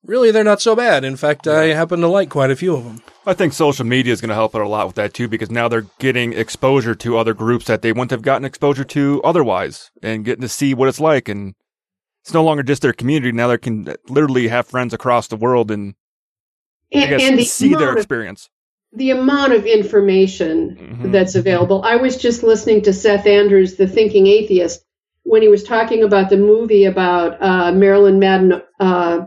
really 0.04 0.30
they're 0.30 0.44
not 0.44 0.60
so 0.60 0.74
bad. 0.76 1.04
In 1.04 1.16
fact, 1.16 1.46
yeah. 1.46 1.54
I 1.54 1.64
happen 1.66 2.00
to 2.00 2.08
like 2.08 2.30
quite 2.30 2.50
a 2.50 2.56
few 2.56 2.74
of 2.74 2.84
them. 2.84 3.02
I 3.26 3.34
think 3.34 3.52
social 3.52 3.84
media 3.84 4.12
is 4.12 4.20
going 4.20 4.30
to 4.30 4.34
help 4.34 4.54
out 4.54 4.62
a 4.62 4.68
lot 4.68 4.86
with 4.86 4.96
that 4.96 5.14
too, 5.14 5.28
because 5.28 5.50
now 5.50 5.68
they're 5.68 5.86
getting 5.98 6.32
exposure 6.32 6.94
to 6.94 7.18
other 7.18 7.34
groups 7.34 7.66
that 7.66 7.82
they 7.82 7.92
wouldn't 7.92 8.10
have 8.10 8.22
gotten 8.22 8.44
exposure 8.44 8.84
to 8.84 9.22
otherwise, 9.22 9.90
and 10.02 10.24
getting 10.24 10.42
to 10.42 10.48
see 10.48 10.74
what 10.74 10.88
it's 10.88 11.00
like. 11.00 11.28
And 11.28 11.54
it's 12.22 12.34
no 12.34 12.44
longer 12.44 12.62
just 12.62 12.82
their 12.82 12.92
community; 12.92 13.32
now 13.32 13.48
they 13.48 13.58
can 13.58 13.94
literally 14.08 14.48
have 14.48 14.66
friends 14.66 14.94
across 14.94 15.28
the 15.28 15.36
world 15.36 15.70
and, 15.70 15.94
and, 16.92 17.10
guess, 17.10 17.22
and 17.22 17.38
the 17.38 17.44
see 17.44 17.74
their 17.74 17.96
experience. 17.96 18.44
Of, 18.44 18.50
the 18.98 19.10
amount 19.10 19.52
of 19.52 19.66
information 19.66 20.76
mm-hmm. 20.76 21.12
that's 21.12 21.34
available. 21.34 21.82
I 21.82 21.96
was 21.96 22.16
just 22.16 22.42
listening 22.42 22.80
to 22.82 22.92
Seth 22.94 23.26
Andrews, 23.26 23.76
the 23.76 23.86
Thinking 23.86 24.26
Atheist, 24.26 24.82
when 25.24 25.42
he 25.42 25.48
was 25.48 25.62
talking 25.62 26.02
about 26.02 26.30
the 26.30 26.38
movie 26.38 26.86
about 26.86 27.42
uh, 27.42 27.72
Marilyn 27.72 28.18
Madden. 28.18 28.62
Uh, 28.80 29.26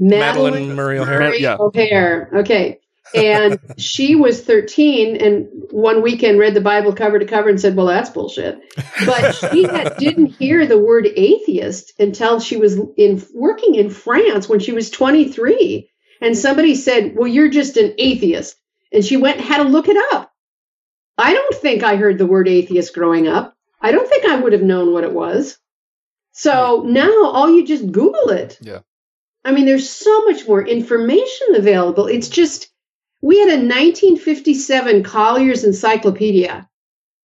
Madalyn, 0.00 0.52
Madalyn 0.52 0.74
Murray 0.74 0.98
O'Hair. 0.98 1.34
yeah. 1.34 1.56
O'Hair. 1.58 2.30
Okay. 2.34 2.80
And 3.14 3.58
she 3.78 4.14
was 4.14 4.42
13 4.42 5.16
and 5.16 5.48
one 5.70 6.02
weekend 6.02 6.38
read 6.38 6.54
the 6.54 6.60
Bible 6.60 6.94
cover 6.94 7.18
to 7.18 7.26
cover 7.26 7.48
and 7.48 7.60
said, 7.60 7.76
well, 7.76 7.86
that's 7.86 8.10
bullshit. 8.10 8.60
But 9.04 9.32
she 9.32 9.64
had, 9.64 9.96
didn't 9.98 10.26
hear 10.26 10.66
the 10.66 10.78
word 10.78 11.06
atheist 11.06 11.92
until 11.98 12.40
she 12.40 12.56
was 12.56 12.78
in 12.96 13.22
working 13.34 13.74
in 13.74 13.90
France 13.90 14.48
when 14.48 14.60
she 14.60 14.72
was 14.72 14.90
23. 14.90 15.90
And 16.20 16.36
somebody 16.36 16.74
said, 16.74 17.16
well, 17.16 17.28
you're 17.28 17.50
just 17.50 17.76
an 17.76 17.94
atheist. 17.98 18.56
And 18.92 19.04
she 19.04 19.16
went 19.16 19.38
and 19.38 19.46
had 19.46 19.62
to 19.62 19.68
look 19.68 19.88
it 19.88 19.96
up. 20.14 20.32
I 21.18 21.34
don't 21.34 21.54
think 21.56 21.82
I 21.82 21.96
heard 21.96 22.18
the 22.18 22.26
word 22.26 22.48
atheist 22.48 22.94
growing 22.94 23.28
up. 23.28 23.56
I 23.80 23.92
don't 23.92 24.08
think 24.08 24.24
I 24.24 24.36
would 24.36 24.52
have 24.52 24.62
known 24.62 24.92
what 24.92 25.04
it 25.04 25.12
was. 25.12 25.58
So 26.32 26.84
now 26.86 27.26
all 27.26 27.54
you 27.54 27.66
just 27.66 27.90
Google 27.90 28.30
it. 28.30 28.58
Yeah. 28.60 28.80
I 29.44 29.52
mean, 29.52 29.66
there's 29.66 29.90
so 29.90 30.24
much 30.24 30.46
more 30.46 30.66
information 30.66 31.54
available. 31.56 32.06
It's 32.06 32.28
just, 32.28 32.70
we 33.20 33.38
had 33.38 33.48
a 33.48 33.62
1957 33.62 35.02
Collier's 35.02 35.64
Encyclopedia, 35.64 36.68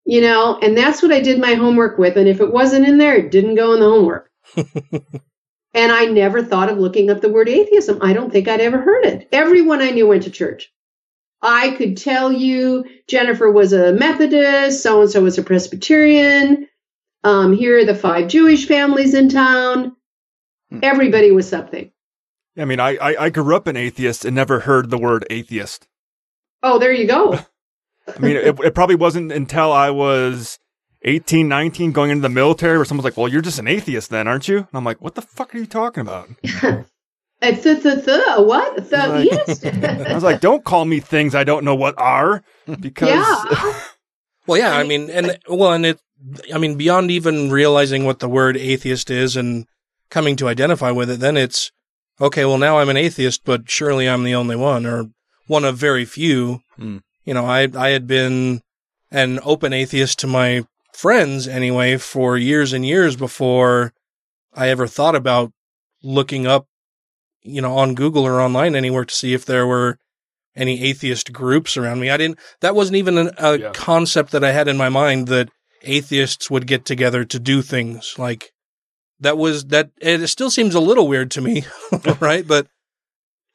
you 0.06 0.22
know, 0.22 0.58
and 0.62 0.76
that's 0.78 1.02
what 1.02 1.12
I 1.12 1.20
did 1.20 1.40
my 1.40 1.54
homework 1.54 1.98
with. 1.98 2.18
And 2.18 2.28
if 2.28 2.42
it 2.42 2.52
wasn't 2.52 2.88
in 2.88 2.98
there, 2.98 3.16
it 3.16 3.32
didn't 3.32 3.56
go 3.56 3.74
in 3.74 3.80
the 3.80 3.90
homework. 3.90 4.32
and 4.56 5.92
I 5.92 6.06
never 6.06 6.44
thought 6.44 6.70
of 6.70 6.80
looking 6.80 7.10
up 7.10 7.22
the 7.22 7.30
word 7.30 7.50
atheism. 7.50 8.00
I 8.02 8.14
don't 8.14 8.32
think 8.32 8.48
I'd 8.48 8.62
ever 8.62 8.80
heard 8.80 9.06
it. 9.06 9.30
Everyone 9.32 9.82
I 9.82 9.92
knew 9.92 10.08
went 10.08 10.24
to 10.24 10.32
church. 10.32 10.72
I 11.42 11.72
could 11.72 11.98
tell 11.98 12.32
you 12.32 12.86
Jennifer 13.08 13.52
was 13.52 13.74
a 13.74 13.94
Methodist, 13.94 14.82
so 14.82 15.02
and 15.02 15.10
so 15.10 15.22
was 15.22 15.38
a 15.38 15.44
Presbyterian. 15.44 16.68
Um, 17.24 17.54
here 17.54 17.78
are 17.78 17.86
the 17.86 17.94
five 17.94 18.28
Jewish 18.28 18.68
families 18.68 19.14
in 19.14 19.30
town. 19.30 19.96
Hmm. 20.72 20.80
Everybody 20.82 21.32
was 21.32 21.48
something. 21.48 21.92
I 22.58 22.66
mean, 22.66 22.80
I, 22.80 22.98
I, 22.98 23.26
I 23.26 23.30
grew 23.30 23.56
up 23.56 23.68
an 23.68 23.78
atheist 23.78 24.26
and 24.26 24.36
never 24.36 24.62
heard 24.62 24.90
the 24.90 24.98
word 24.98 25.26
atheist. 25.30 25.88
Oh, 26.64 26.80
there 26.80 26.92
you 26.92 27.08
go. 27.08 27.34
I 28.16 28.20
mean, 28.20 28.36
it, 28.38 28.60
it 28.60 28.74
probably 28.76 28.96
wasn't 28.96 29.32
until 29.32 29.72
I 29.72 29.90
was 29.90 30.60
18, 31.04 31.48
19 31.48 31.92
going 31.92 32.10
into 32.12 32.22
the 32.22 32.30
military 32.30 32.78
where 32.78 32.86
someone's 32.86 33.06
like, 33.06 33.18
well, 33.18 33.28
you're 33.28 33.42
just 33.42 33.60
an 33.60 33.68
atheist 33.68 34.10
then, 34.10 34.28
aren't 34.28 34.48
you? 34.48 34.58
And 34.60 34.68
I'm 34.74 34.84
like, 34.86 35.02
what 35.02 35.16
the 35.16 35.22
fuck 35.22 35.54
are 35.54 35.58
you 35.58 35.66
talking 35.66 36.02
about? 36.02 36.30
A 37.40 37.52
th 37.52 37.84
th 37.84 37.84
th 37.84 38.08
a 38.08 38.42
what? 38.42 38.80
A 38.80 38.82
th 38.82 38.92
Like- 38.92 39.32
yes. 39.32 39.64
I 40.10 40.14
was 40.14 40.24
like, 40.24 40.42
don't 40.42 40.64
call 40.64 40.86
me 40.86 41.00
things 41.00 41.36
I 41.36 41.44
don't 41.44 41.64
know 41.64 41.76
what 41.76 41.94
are 42.00 42.44
because 42.80 43.10
yeah. 43.10 43.74
Well, 44.48 44.58
yeah, 44.58 44.72
I 44.72 44.84
mean, 44.84 45.10
and 45.10 45.38
well, 45.50 45.74
and 45.74 45.86
it, 45.86 46.00
I 46.54 46.58
mean, 46.58 46.78
beyond 46.78 47.12
even 47.12 47.52
realizing 47.52 48.06
what 48.06 48.20
the 48.20 48.30
word 48.30 48.56
atheist 48.56 49.12
is 49.12 49.36
and 49.36 49.68
coming 50.10 50.38
to 50.38 50.48
identify 50.48 50.90
with 50.90 51.10
it, 51.10 51.20
then 51.20 51.36
it's 51.36 51.70
okay. 52.22 52.46
Well, 52.46 52.58
now 52.58 52.80
I'm 52.80 52.90
an 52.90 52.98
atheist, 52.98 53.42
but 53.46 53.70
surely 53.70 54.08
I'm 54.08 54.24
the 54.24 54.36
only 54.36 54.56
one, 54.56 54.86
or 54.86 55.06
one 55.48 55.66
of 55.66 55.78
very 55.78 56.06
few. 56.06 56.62
Hmm. 56.78 56.98
You 57.26 57.34
know, 57.34 57.46
I 57.46 57.68
I 57.76 57.90
had 57.90 58.08
been 58.08 58.62
an 59.12 59.40
open 59.44 59.74
atheist 59.74 60.20
to 60.20 60.28
my 60.28 60.66
friends 60.94 61.48
anyway 61.48 61.98
for 61.98 62.38
years 62.38 62.74
and 62.74 62.86
years 62.86 63.16
before 63.16 63.94
I 64.54 64.70
ever 64.70 64.88
thought 64.88 65.16
about 65.16 65.52
looking 66.04 66.48
up, 66.48 66.66
you 67.44 67.62
know, 67.62 67.78
on 67.78 67.96
Google 67.96 68.26
or 68.26 68.42
online 68.42 68.76
anywhere 68.76 69.06
to 69.06 69.14
see 69.14 69.34
if 69.34 69.46
there 69.46 69.68
were 69.68 69.98
any 70.56 70.82
atheist 70.84 71.32
groups 71.32 71.78
around 71.78 72.00
me. 72.00 72.10
I 72.10 72.18
didn't, 72.18 72.40
that 72.62 72.74
wasn't 72.76 72.96
even 72.98 73.18
an, 73.18 73.30
a 73.38 73.60
Yeah. 73.60 73.72
concept 73.74 74.32
that 74.32 74.44
I 74.44 74.52
had 74.52 74.68
in 74.68 74.76
my 74.76 74.90
mind 74.90 75.28
that 75.28 75.50
atheists 75.84 76.50
would 76.50 76.66
get 76.66 76.84
together 76.84 77.24
to 77.26 77.40
do 77.40 77.62
things 77.62 78.16
like 78.18 78.52
that 79.20 79.38
was 79.38 79.66
that 79.66 79.92
it 80.00 80.28
still 80.28 80.50
seems 80.50 80.76
a 80.76 80.80
little 80.80 81.08
weird 81.08 81.32
to 81.32 81.42
me, 81.42 81.64
right? 82.20 82.48
But 82.48 82.68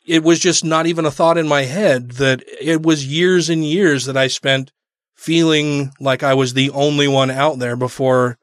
it 0.07 0.23
was 0.23 0.41
just 0.41 0.65
not 0.65 0.87
even 0.87 1.07
a 1.07 1.11
thought 1.11 1.39
in 1.39 1.47
my 1.47 1.63
head 1.63 2.13
that 2.13 2.43
it 2.61 2.83
was 2.83 3.07
years 3.07 3.49
and 3.49 3.65
years 3.65 4.07
that 4.07 4.17
I 4.17 4.27
spent 4.27 4.73
feeling 5.15 5.93
like 6.01 6.23
I 6.23 6.35
was 6.35 6.55
the 6.55 6.71
only 6.71 7.07
one 7.07 7.31
out 7.31 7.59
there 7.59 7.77
before 7.77 8.39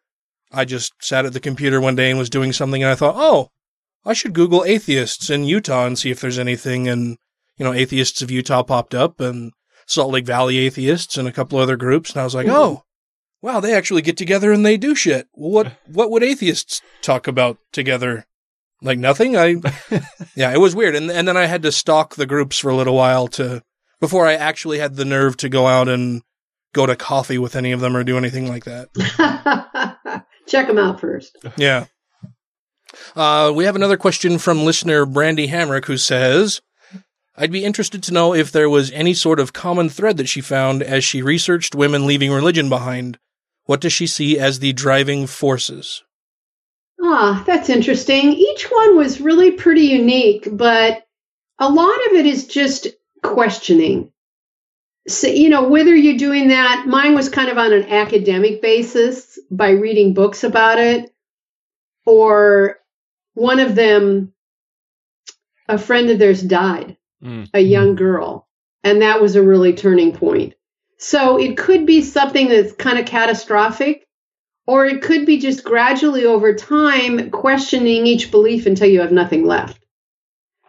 I 0.52 0.66
just 0.66 0.94
sat 1.02 1.26
at 1.26 1.34
the 1.34 1.40
computer 1.40 1.82
one 1.82 1.96
day 1.96 2.10
and 2.10 2.18
was 2.18 2.30
doing 2.30 2.54
something 2.54 2.82
and 2.82 2.92
I 2.92 2.96
thought, 2.96 3.16
oh, 3.18 3.50
I 4.06 4.14
should 4.14 4.34
Google 4.34 4.64
atheists 4.64 5.30
in 5.30 5.44
Utah 5.44 5.86
and 5.86 6.00
see 6.00 6.10
if 6.10 6.22
there's 6.22 6.40
anything. 6.40 6.88
And, 6.88 7.18
you 7.58 7.66
know, 7.66 7.74
atheists 7.74 8.22
of 8.22 8.32
Utah 8.32 8.64
popped 8.64 8.96
up 8.96 9.20
and 9.20 9.52
Salt 9.86 10.12
Lake 10.12 10.26
Valley 10.26 10.58
atheists 10.58 11.18
and 11.18 11.28
a 11.28 11.34
couple 11.34 11.60
other 11.60 11.76
groups. 11.76 12.12
And 12.12 12.22
I 12.22 12.24
was 12.24 12.36
like, 12.36 12.48
oh, 12.48 12.84
wow, 13.42 13.60
they 13.60 13.74
actually 13.74 14.02
get 14.02 14.18
together 14.18 14.52
and 14.52 14.66
they 14.66 14.78
do 14.78 14.96
shit. 14.96 15.28
What, 15.32 15.74
what 15.88 16.12
would 16.12 16.24
atheists 16.24 16.82
talk 17.02 17.28
about 17.28 17.58
together? 17.72 18.26
Like 18.82 18.98
nothing. 18.98 19.36
I, 19.36 19.56
yeah, 20.36 20.54
it 20.54 20.60
was 20.60 20.76
weird. 20.76 20.96
And, 20.96 21.12
and 21.12 21.28
then 21.28 21.38
I 21.38 21.46
had 21.46 21.64
to 21.64 21.72
stalk 21.72 22.16
the 22.16 22.26
groups 22.26 22.60
for 22.60 22.70
a 22.70 22.76
little 22.76 22.96
while 22.96 23.28
to, 23.30 23.62
before 24.00 24.26
I 24.26 24.34
actually 24.34 24.80
had 24.80 24.96
the 24.96 25.06
nerve 25.06 25.36
to 25.38 25.50
go 25.50 25.68
out 25.68 25.90
and 25.90 26.22
go 26.74 26.86
to 26.86 26.96
coffee 26.96 27.38
with 27.38 27.56
any 27.56 27.72
of 27.72 27.82
them 27.82 27.96
or 27.96 28.04
do 28.04 28.18
anything 28.18 28.48
like 28.48 28.66
that. 28.66 30.26
Check 30.48 30.68
them 30.68 30.78
out 30.78 31.00
first. 31.00 31.38
Yeah. 31.58 31.86
Uh, 33.16 33.52
we 33.54 33.66
have 33.66 33.76
another 33.76 33.98
question 33.98 34.38
from 34.38 34.66
listener 34.66 35.06
Brandy 35.06 35.48
Hamrick 35.48 35.86
who 35.86 35.98
says, 35.98 36.62
I'd 37.36 37.52
be 37.52 37.64
interested 37.64 38.04
to 38.04 38.14
know 38.14 38.34
if 38.34 38.52
there 38.52 38.70
was 38.70 38.92
any 38.92 39.14
sort 39.14 39.40
of 39.40 39.54
common 39.54 39.90
thread 39.90 40.18
that 40.18 40.28
she 40.28 40.42
found 40.42 40.84
as 40.84 41.04
she 41.04 41.22
researched 41.22 41.76
women 41.76 42.06
leaving 42.06 42.32
religion 42.32 42.68
behind. 42.68 43.18
What 43.70 43.82
does 43.82 43.94
she 43.94 44.08
see 44.08 44.40
as 44.40 44.58
the 44.58 44.74
driving 44.74 45.28
forces? 45.28 46.04
Ah, 47.00 47.44
that's 47.46 47.70
interesting. 47.70 48.34
Each 48.34 48.64
one 48.64 48.98
was 48.98 49.22
really 49.22 49.52
pretty 49.52 49.84
unique, 49.84 50.48
but 50.52 51.06
a 51.60 51.70
lot 51.70 52.08
of 52.08 52.14
it 52.14 52.26
is 52.26 52.48
just 52.48 52.88
questioning. 53.22 54.12
So, 55.08 55.28
you 55.28 55.50
know, 55.50 55.70
whether 55.70 55.96
you're 55.96 56.18
doing 56.18 56.48
that, 56.48 56.88
mine 56.88 57.14
was 57.14 57.30
kind 57.30 57.48
of 57.48 57.60
on 57.60 57.72
an 57.72 57.84
academic 57.84 58.60
basis 58.60 59.38
by 59.52 59.70
reading 59.70 60.16
books 60.16 60.44
about 60.44 60.80
it, 60.80 61.14
or 62.08 62.80
one 63.36 63.60
of 63.60 63.76
them, 63.76 64.34
a 65.68 65.78
friend 65.78 66.10
of 66.10 66.18
theirs 66.18 66.42
died, 66.42 66.98
Mm. 67.24 67.48
a 67.54 67.60
young 67.60 67.94
girl, 67.94 68.48
and 68.84 69.04
that 69.04 69.22
was 69.22 69.36
a 69.36 69.44
really 69.44 69.74
turning 69.74 70.12
point. 70.12 70.56
So 71.00 71.40
it 71.40 71.58
could 71.58 71.86
be 71.86 72.02
something 72.02 72.50
that's 72.50 72.74
kind 72.74 73.00
of 73.00 73.06
catastrophic, 73.06 74.06
or 74.68 74.86
it 74.86 75.02
could 75.02 75.26
be 75.26 75.40
just 75.40 75.64
gradually 75.64 76.26
over 76.26 76.54
time 76.54 77.32
questioning 77.32 78.06
each 78.06 78.32
belief 78.32 78.66
until 78.66 78.90
you 78.90 79.00
have 79.00 79.12
nothing 79.12 79.46
left. 79.46 79.80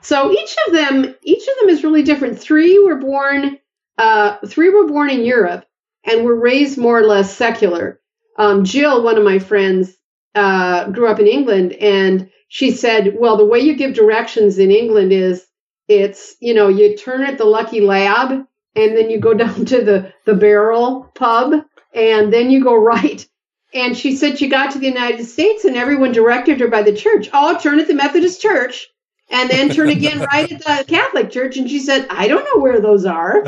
So 0.03 0.33
each 0.33 0.57
of 0.67 0.73
them, 0.73 1.15
each 1.23 1.43
of 1.43 1.55
them 1.61 1.69
is 1.69 1.85
really 1.85 2.05
different. 2.05 2.39
Three 2.39 2.79
were 2.79 2.97
born, 2.97 3.59
uh, 3.99 4.37
three 4.47 4.71
were 4.71 4.87
born 4.87 5.11
in 5.11 5.25
Europe 5.25 5.67
and 6.05 6.25
were 6.25 6.39
raised 6.39 6.79
more 6.79 6.99
or 6.99 7.07
less 7.07 7.37
secular. 7.37 8.01
Um, 8.39 8.65
Jill, 8.65 9.03
one 9.03 9.19
of 9.19 9.25
my 9.25 9.41
friends, 9.41 9.95
uh, 10.35 10.89
grew 10.91 11.09
up 11.09 11.19
in 11.19 11.27
England, 11.27 11.73
and 11.73 12.31
she 12.49 12.71
said, 12.71 13.17
"Well, 13.19 13.37
the 13.37 13.45
way 13.45 13.59
you 13.59 13.75
give 13.75 13.95
directions 13.95 14.59
in 14.59 14.71
England 14.71 15.13
is 15.13 15.45
it's 15.89 16.37
you 16.41 16.55
know 16.55 16.69
you 16.69 16.97
turn 16.97 17.23
at 17.25 17.37
the 17.37 17.45
Lucky 17.45 17.81
Lab, 17.81 18.47
and 18.77 18.97
then 18.97 19.11
you 19.11 19.19
go 19.19 19.35
down 19.45 19.65
to 19.67 19.85
the 19.85 20.13
the 20.25 20.35
Barrel 20.35 21.11
Pub, 21.15 21.65
and 21.95 22.33
then 22.33 22.51
you 22.51 22.63
go 22.63 22.75
right." 22.75 23.27
And 23.73 23.97
she 23.97 24.17
said 24.17 24.37
she 24.37 24.49
got 24.49 24.73
to 24.73 24.81
the 24.81 24.89
United 24.89 25.25
States, 25.27 25.65
and 25.65 25.77
everyone 25.77 26.11
directed 26.11 26.59
her 26.59 26.67
by 26.67 26.83
the 26.83 26.95
church. 26.95 27.31
Oh, 27.33 27.57
turn 27.59 27.79
at 27.79 27.87
the 27.87 27.95
Methodist 27.95 28.43
Church, 28.43 28.89
and 29.31 29.49
then 29.49 29.71
turn 29.71 29.91
again 29.91 30.21
right 30.33 30.51
at 30.51 30.59
the 30.59 30.85
Catholic 30.89 31.31
Church. 31.31 31.57
And 31.57 31.71
she 31.71 31.79
said, 31.79 32.07
"I 32.11 32.29
don't 32.29 32.45
know 32.45 32.61
where 32.61 32.81
those 32.81 33.07
are." 33.07 33.45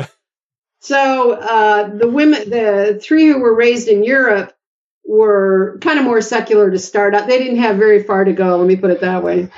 So 0.79 1.31
uh, 1.31 1.95
the 1.95 2.09
women, 2.09 2.49
the 2.49 2.99
three 3.01 3.27
who 3.27 3.39
were 3.39 3.55
raised 3.55 3.87
in 3.87 4.03
Europe, 4.03 4.53
were 5.05 5.77
kind 5.81 5.99
of 5.99 6.05
more 6.05 6.21
secular 6.21 6.69
to 6.71 6.79
start 6.79 7.15
out. 7.15 7.27
They 7.27 7.37
didn't 7.37 7.59
have 7.59 7.77
very 7.77 8.03
far 8.03 8.23
to 8.25 8.33
go. 8.33 8.57
Let 8.57 8.67
me 8.67 8.75
put 8.75 8.91
it 8.91 9.01
that 9.01 9.23
way. 9.23 9.49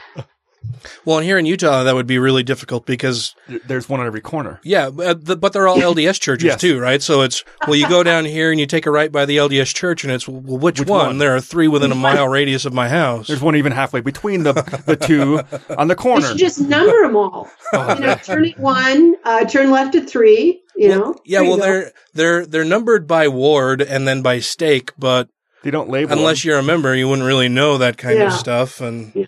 Well, 1.05 1.17
and 1.17 1.25
here 1.25 1.37
in 1.37 1.45
Utah, 1.45 1.83
that 1.83 1.95
would 1.95 2.07
be 2.07 2.17
really 2.19 2.43
difficult 2.43 2.85
because 2.85 3.35
there's 3.67 3.87
one 3.89 3.99
on 3.99 4.05
every 4.07 4.21
corner. 4.21 4.59
Yeah, 4.63 4.89
but, 4.89 5.25
the, 5.25 5.35
but 5.35 5.53
they're 5.53 5.67
all 5.67 5.77
LDS 5.93 6.19
churches 6.19 6.45
Yes. 6.45 6.61
too, 6.61 6.79
right? 6.79 7.01
So 7.01 7.21
it's 7.21 7.43
well, 7.67 7.75
you 7.75 7.87
go 7.89 8.03
down 8.03 8.25
here 8.25 8.51
and 8.51 8.59
you 8.59 8.65
take 8.65 8.85
a 8.85 8.91
right 8.91 9.11
by 9.11 9.25
the 9.25 9.37
LDS 9.37 9.73
church, 9.73 10.03
and 10.03 10.11
it's 10.13 10.27
well, 10.27 10.57
which, 10.57 10.79
Which 10.79 10.89
one? 10.89 11.05
one? 11.07 11.17
There 11.17 11.35
are 11.35 11.41
three 11.41 11.67
within 11.67 11.91
a 11.91 11.95
mile 12.07 12.27
radius 12.27 12.65
of 12.65 12.73
my 12.73 12.89
house. 12.89 13.27
There's 13.27 13.41
one 13.41 13.55
even 13.55 13.71
halfway 13.71 14.01
between 14.01 14.43
the 14.43 14.53
the 14.85 14.95
two 15.01 15.41
on 15.77 15.87
the 15.87 15.93
You 15.93 15.95
corner. 15.97 16.27
should 16.27 16.37
just 16.37 16.59
number 16.61 17.01
them 17.03 17.15
all. 17.15 17.49
you 17.73 17.79
know, 17.79 18.15
turn 18.23 18.45
at 18.45 18.59
one, 18.59 19.15
uh, 19.23 19.45
turn 19.45 19.71
left 19.71 19.95
at 19.95 20.09
three. 20.09 20.61
You 20.77 20.89
know. 20.89 21.15
Yeah, 21.25 21.39
There 21.39 21.47
well, 21.49 21.57
they're 21.57 21.91
they're 22.13 22.45
they're 22.45 22.65
numbered 22.65 23.07
by 23.07 23.27
ward 23.29 23.81
and 23.81 24.05
then 24.07 24.21
by 24.21 24.39
stake, 24.39 24.91
but 24.99 25.29
they 25.63 25.71
don't 25.71 25.89
label 25.89 26.11
unless 26.11 26.43
them. 26.43 26.49
you're 26.49 26.59
a 26.59 26.63
member, 26.63 26.93
you 26.93 27.07
wouldn't 27.07 27.25
really 27.25 27.47
know 27.49 27.77
that 27.77 27.97
kind 27.97 28.21
of 28.21 28.33
stuff. 28.33 28.81
And 28.81 29.27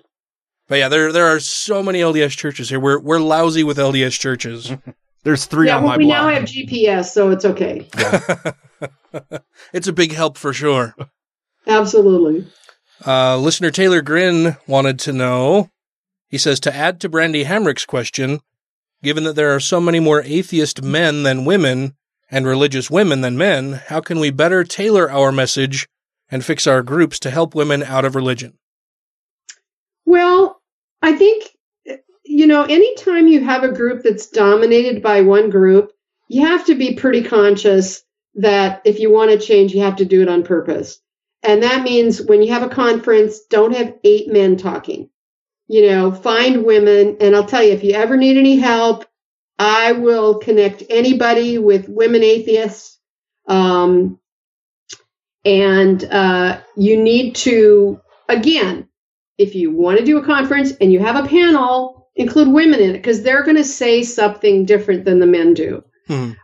but 0.67 0.77
yeah, 0.77 0.89
there 0.89 1.11
there 1.11 1.27
are 1.27 1.39
so 1.39 1.81
many 1.81 1.99
LDS 1.99 2.35
churches 2.37 2.69
here. 2.69 2.79
We're 2.79 2.99
we're 2.99 3.19
lousy 3.19 3.63
with 3.63 3.77
LDS 3.77 4.19
churches. 4.19 4.71
There's 5.23 5.45
three 5.45 5.67
yeah, 5.67 5.77
on 5.77 5.83
well, 5.83 5.93
my 5.93 5.97
we 5.97 6.05
block. 6.05 6.17
now 6.17 6.29
have 6.29 6.43
GPS, 6.43 7.05
so 7.11 7.31
it's 7.31 7.43
okay. 7.43 7.89
it's 9.73 9.87
a 9.87 9.93
big 9.93 10.13
help 10.13 10.37
for 10.37 10.53
sure. 10.53 10.95
Absolutely. 11.65 12.47
Uh, 13.05 13.37
listener 13.37 13.71
Taylor 13.71 14.01
Grin 14.01 14.55
wanted 14.67 14.99
to 14.99 15.11
know. 15.11 15.69
He 16.29 16.37
says 16.37 16.59
to 16.61 16.73
add 16.73 17.01
to 17.01 17.09
Brandy 17.09 17.43
Hamrick's 17.43 17.85
question, 17.85 18.39
given 19.03 19.23
that 19.25 19.35
there 19.35 19.53
are 19.53 19.59
so 19.59 19.81
many 19.81 19.99
more 19.99 20.21
atheist 20.23 20.81
men 20.81 21.23
than 21.23 21.45
women 21.45 21.95
and 22.29 22.45
religious 22.45 22.89
women 22.91 23.21
than 23.21 23.37
men, 23.37 23.81
how 23.87 24.01
can 24.01 24.19
we 24.19 24.29
better 24.29 24.63
tailor 24.63 25.09
our 25.09 25.31
message 25.31 25.87
and 26.29 26.43
fix 26.43 26.67
our 26.67 26.83
groups 26.83 27.19
to 27.19 27.29
help 27.29 27.55
women 27.55 27.83
out 27.83 28.05
of 28.05 28.15
religion? 28.15 28.57
Well, 30.05 30.56
I 31.07 31.15
think, 31.15 31.49
you 32.25 32.47
know, 32.47 32.63
anytime 32.63 33.27
you 33.27 33.41
have 33.41 33.63
a 33.63 33.71
group 33.71 34.03
that's 34.03 34.27
dominated 34.27 35.01
by 35.01 35.21
one 35.21 35.49
group, 35.49 35.93
you 36.27 36.45
have 36.45 36.65
to 36.65 36.75
be 36.75 36.95
pretty 36.95 37.23
conscious 37.23 38.03
that 38.35 38.81
if 38.83 38.99
you 38.99 39.09
want 39.09 39.31
to 39.31 39.39
change, 39.39 39.73
you 39.73 39.83
have 39.83 39.95
to 39.95 40.05
do 40.05 40.21
it 40.21 40.27
on 40.27 40.43
purpose. 40.43 40.99
And 41.43 41.63
that 41.63 41.83
means 41.83 42.21
when 42.21 42.43
you 42.43 42.51
have 42.51 42.63
a 42.63 42.67
conference, 42.67 43.45
don't 43.45 43.73
have 43.73 43.95
eight 44.03 44.27
men 44.27 44.57
talking. 44.57 45.09
You 45.69 45.89
know, 45.89 46.11
find 46.11 46.65
women. 46.65 47.15
And 47.21 47.37
I'll 47.37 47.45
tell 47.45 47.63
you, 47.63 47.71
if 47.71 47.85
you 47.85 47.93
ever 47.93 48.17
need 48.17 48.35
any 48.35 48.57
help, 48.57 49.05
I 49.57 49.93
will 49.93 50.39
connect 50.39 50.83
anybody 50.89 51.57
with 51.57 51.87
women 51.87 52.21
atheists. 52.21 52.99
Um, 53.47 54.19
and 55.45 56.03
uh, 56.03 56.59
you 56.75 57.01
need 57.01 57.35
to, 57.35 58.01
again, 58.27 58.89
if 59.37 59.55
you 59.55 59.71
want 59.71 59.99
to 59.99 60.05
do 60.05 60.17
a 60.17 60.25
conference 60.25 60.73
and 60.81 60.91
you 60.91 60.99
have 60.99 61.15
a 61.15 61.27
panel, 61.27 62.09
include 62.15 62.47
women 62.47 62.79
in 62.79 62.91
it 62.91 62.93
because 62.93 63.21
they're 63.21 63.43
going 63.43 63.57
to 63.57 63.63
say 63.63 64.03
something 64.03 64.65
different 64.65 65.05
than 65.05 65.19
the 65.19 65.27
men 65.27 65.53
do. 65.53 65.83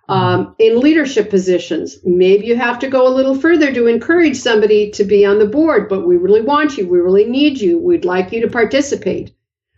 Um, 0.09 0.55
in 0.59 0.79
leadership 0.79 1.29
positions, 1.29 1.97
maybe 2.03 2.45
you 2.45 2.55
have 2.55 2.79
to 2.79 2.89
go 2.89 3.07
a 3.07 3.15
little 3.15 3.35
further 3.35 3.73
to 3.73 3.87
encourage 3.87 4.37
somebody 4.37 4.91
to 4.91 5.03
be 5.03 5.25
on 5.25 5.39
the 5.39 5.47
board, 5.47 5.87
but 5.87 6.05
we 6.05 6.17
really 6.17 6.41
want 6.41 6.77
you. 6.77 6.87
We 6.87 6.99
really 6.99 7.25
need 7.25 7.59
you. 7.59 7.79
We'd 7.79 8.05
like 8.05 8.31
you 8.31 8.41
to 8.41 8.49
participate. 8.49 9.33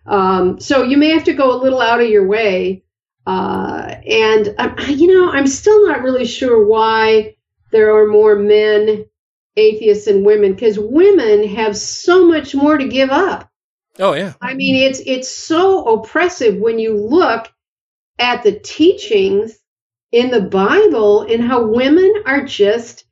Um, 0.05 0.59
so 0.59 0.83
you 0.83 0.97
may 0.97 1.09
have 1.09 1.23
to 1.25 1.33
go 1.33 1.53
a 1.53 1.61
little 1.61 1.81
out 1.81 2.01
of 2.01 2.09
your 2.09 2.27
way. 2.27 2.83
Uh, 3.27 3.95
and, 4.07 4.55
uh, 4.57 4.75
you 4.87 5.07
know, 5.07 5.31
I'm 5.31 5.47
still 5.47 5.87
not 5.87 6.01
really 6.01 6.25
sure 6.25 6.65
why 6.65 7.35
there 7.71 7.95
are 7.95 8.07
more 8.07 8.35
men 8.35 9.05
atheists 9.57 10.07
and 10.07 10.25
women 10.25 10.53
because 10.53 10.77
women 10.77 11.47
have 11.47 11.77
so 11.77 12.27
much 12.27 12.53
more 12.53 12.77
to 12.77 12.87
give 12.87 13.09
up. 13.09 13.49
Oh 13.99 14.13
yeah. 14.13 14.33
I 14.41 14.53
mean, 14.53 14.75
it's 14.75 15.01
it's 15.05 15.29
so 15.29 15.85
oppressive 15.85 16.57
when 16.57 16.79
you 16.79 16.97
look 16.97 17.51
at 18.19 18.43
the 18.43 18.59
teachings 18.59 19.57
in 20.11 20.31
the 20.31 20.41
Bible 20.41 21.21
and 21.21 21.43
how 21.43 21.65
women 21.65 22.23
are 22.25 22.43
just, 22.45 23.05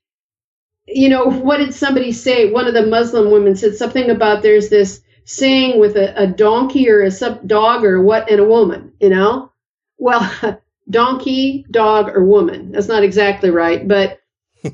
you 0.86 1.10
know, 1.10 1.26
what 1.26 1.58
did 1.58 1.74
somebody 1.74 2.12
say? 2.12 2.52
One 2.52 2.68
of 2.68 2.74
the 2.74 2.86
Muslim 2.86 3.32
women 3.32 3.56
said 3.56 3.76
something 3.76 4.10
about 4.10 4.42
there's 4.42 4.70
this 4.70 5.02
saying 5.26 5.80
with 5.80 5.96
a, 5.96 6.22
a 6.22 6.28
donkey 6.28 6.90
or 6.90 7.02
a 7.02 7.12
sub 7.12 7.48
dog 7.48 7.84
or 7.84 8.02
what 8.02 8.30
and 8.30 8.40
a 8.40 8.46
woman, 8.46 8.94
you 9.00 9.10
know? 9.10 9.52
Well, 9.98 10.60
donkey, 10.90 11.66
dog, 11.72 12.10
or 12.10 12.24
woman. 12.24 12.72
That's 12.72 12.88
not 12.88 13.04
exactly 13.04 13.50
right, 13.50 13.88
but 13.88 14.20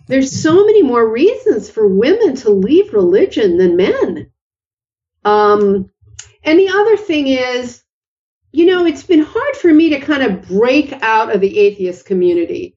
there's 0.08 0.42
so 0.42 0.66
many 0.66 0.84
more 0.84 1.08
reasons 1.08 1.70
for 1.70 1.88
women 1.88 2.36
to 2.38 2.50
leave 2.50 2.94
religion 2.94 3.58
than 3.58 3.76
men. 3.76 4.32
Um, 5.26 5.90
and 6.44 6.60
the 6.60 6.70
other 6.70 6.98
thing 6.98 7.28
is, 7.28 7.84
you 8.52 8.66
know, 8.66 8.86
it's 8.86 9.04
been 9.04 9.24
hard 9.24 9.56
for 9.56 9.74
me 9.74 9.90
to 9.90 10.00
kind 10.00 10.24
of 10.24 10.48
break 10.48 10.92
out 11.02 11.34
of 11.34 11.42
the 11.42 11.60
atheist 11.60 12.06
community. 12.06 12.76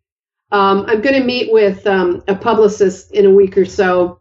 Um, 0.50 0.84
I'm 0.86 1.00
going 1.00 1.18
to 1.18 1.24
meet 1.24 1.50
with 1.50 1.86
um, 1.86 2.22
a 2.28 2.34
publicist 2.34 3.12
in 3.12 3.24
a 3.24 3.30
week 3.30 3.56
or 3.56 3.64
so. 3.64 4.20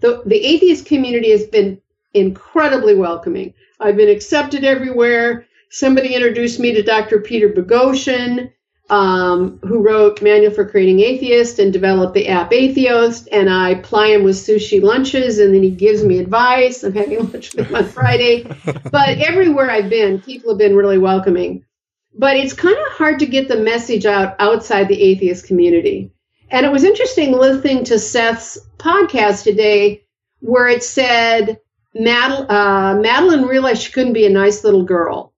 The, 0.00 0.22
the 0.26 0.42
atheist 0.44 0.86
community 0.86 1.30
has 1.30 1.46
been 1.46 1.80
incredibly 2.12 2.94
welcoming. 2.94 3.54
I've 3.78 3.96
been 3.96 4.10
accepted 4.10 4.64
everywhere. 4.64 5.46
Somebody 5.70 6.14
introduced 6.14 6.60
me 6.60 6.74
to 6.74 6.82
Dr. 6.82 7.20
Peter 7.20 7.48
Boghossian 7.48 8.52
um, 8.90 9.58
who 9.62 9.82
wrote 9.82 10.20
Manual 10.20 10.52
for 10.52 10.68
Creating 10.68 11.00
Atheist 11.00 11.60
and 11.60 11.72
developed 11.72 12.12
the 12.12 12.28
app 12.28 12.50
Atheos. 12.50 13.26
And 13.30 13.48
I 13.48 13.76
ply 13.76 14.08
him 14.08 14.24
with 14.24 14.36
sushi 14.36 14.82
lunches, 14.82 15.38
and 15.38 15.54
then 15.54 15.62
he 15.62 15.70
gives 15.70 16.04
me 16.04 16.18
advice. 16.18 16.82
I'm 16.82 16.92
having 16.92 17.18
lunch 17.32 17.54
with 17.54 17.68
him 17.68 17.76
on 17.76 17.84
Friday. 17.84 18.42
but 18.90 19.18
everywhere 19.18 19.70
I've 19.70 19.88
been, 19.88 20.20
people 20.20 20.50
have 20.50 20.58
been 20.58 20.76
really 20.76 20.98
welcoming. 20.98 21.64
But 22.12 22.36
it's 22.36 22.52
kind 22.52 22.76
of 22.76 22.92
hard 22.92 23.20
to 23.20 23.26
get 23.26 23.48
the 23.48 23.56
message 23.56 24.04
out 24.04 24.34
outside 24.40 24.88
the 24.88 25.00
atheist 25.00 25.46
community. 25.46 26.10
And 26.50 26.66
it 26.66 26.72
was 26.72 26.82
interesting 26.82 27.32
listening 27.32 27.84
to 27.84 27.98
Seth's 27.98 28.58
podcast 28.78 29.44
today, 29.44 30.02
where 30.40 30.66
it 30.66 30.82
said 30.82 31.60
Madel- 31.96 32.50
uh, 32.50 32.96
Madeline 33.00 33.44
realized 33.44 33.82
she 33.82 33.92
couldn't 33.92 34.14
be 34.14 34.26
a 34.26 34.30
nice 34.30 34.64
little 34.64 34.82
girl 34.82 35.29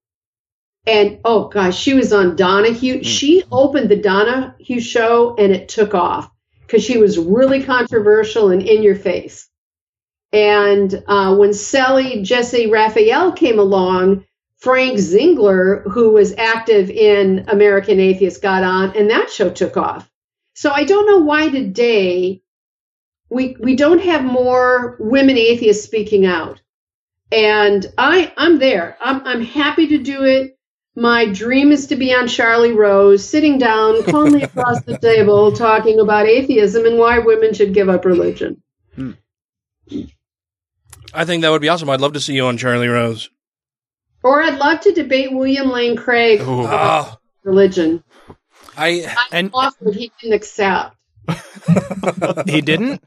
and 0.87 1.20
oh 1.24 1.49
gosh, 1.49 1.78
she 1.78 1.95
was 1.95 2.12
on 2.12 2.37
Donahue. 2.37 3.01
Mm. 3.01 3.05
She 3.05 3.45
opened 3.53 3.89
the 3.89 3.97
Donahue 3.97 4.80
show 4.80 5.37
and 5.37 5.53
it 5.53 5.68
took 5.68 5.95
off 5.95 6.30
because 6.61 6.85
she 6.85 6.99
was 6.99 7.18
really 7.18 7.62
controversial 7.62 8.51
and 8.51 8.62
in 8.62 8.83
your 8.83 8.97
face. 8.97 9.49
And 10.33 11.05
uh, 11.07 11.37
when 11.37 11.53
Sally 11.53 12.22
Jessy 12.22 12.70
Raphael 12.70 13.33
came 13.33 13.59
along, 13.59 14.24
Frank 14.57 14.99
Zindler, 14.99 15.83
who 15.91 16.11
was 16.11 16.35
active 16.39 16.89
in 16.89 17.47
American 17.49 18.01
Atheist, 18.01 18.41
got 18.41 18.62
on, 18.62 18.97
and 18.97 19.11
that 19.11 19.30
show 19.30 19.51
took 19.51 19.76
off. 19.76 20.11
So 20.55 20.70
I 20.70 20.85
don't 20.85 21.07
know 21.07 21.18
why 21.18 21.49
today 21.49 22.43
we 23.28 23.57
we 23.61 23.76
don't 23.76 24.03
have 24.03 24.24
more 24.24 24.97
women 25.01 25.37
atheists 25.37 25.85
speaking 25.85 26.26
out. 26.26 26.61
And 27.30 27.87
I 27.99 28.33
I'm 28.37 28.59
there. 28.59 28.97
I'm 29.01 29.26
I'm 29.26 29.43
happy 29.43 29.89
to 29.89 29.99
do 29.99 30.24
it. 30.24 30.59
My 30.95 31.24
dream 31.24 31.72
is 31.72 31.86
to 31.86 31.97
be 31.97 32.12
on 32.12 32.28
Charlie 32.28 32.72
Rose, 32.72 33.26
sitting 33.26 33.59
down 33.59 34.03
calmly 34.05 34.43
across 34.43 34.82
the 34.82 34.99
table, 34.99 35.53
talking 35.53 36.01
about 36.01 36.26
atheism 36.26 36.84
and 36.84 36.99
why 36.99 37.18
women 37.18 37.55
should 37.55 37.72
give 37.72 37.88
up 37.88 38.05
religion. 38.05 38.62
Hmm. 38.95 39.12
I 41.14 41.24
think 41.24 41.43
that 41.43 41.51
would 41.51 41.62
be 41.62 41.68
awesome. 41.68 41.88
I'd 41.88 42.01
love 42.01 42.12
to 42.12 42.20
see 42.20 42.34
you 42.34 42.47
on 42.47 42.59
Charlie 42.59 42.88
Rose. 42.88 43.30
Or 44.22 44.43
I'd 44.43 44.59
love 44.59 44.80
to 44.82 44.93
debate 44.93 45.32
William 45.32 45.70
Lane 45.70 45.97
Craig 45.97 46.40
about 46.40 47.09
oh. 47.09 47.18
religion. 47.43 48.05
I, 48.76 49.05
I 49.07 49.26
and 49.32 49.51
offered, 49.53 49.95
he 49.95 50.12
didn't 50.20 50.34
accept. 50.34 50.97
he 52.47 52.61
didn't. 52.61 53.03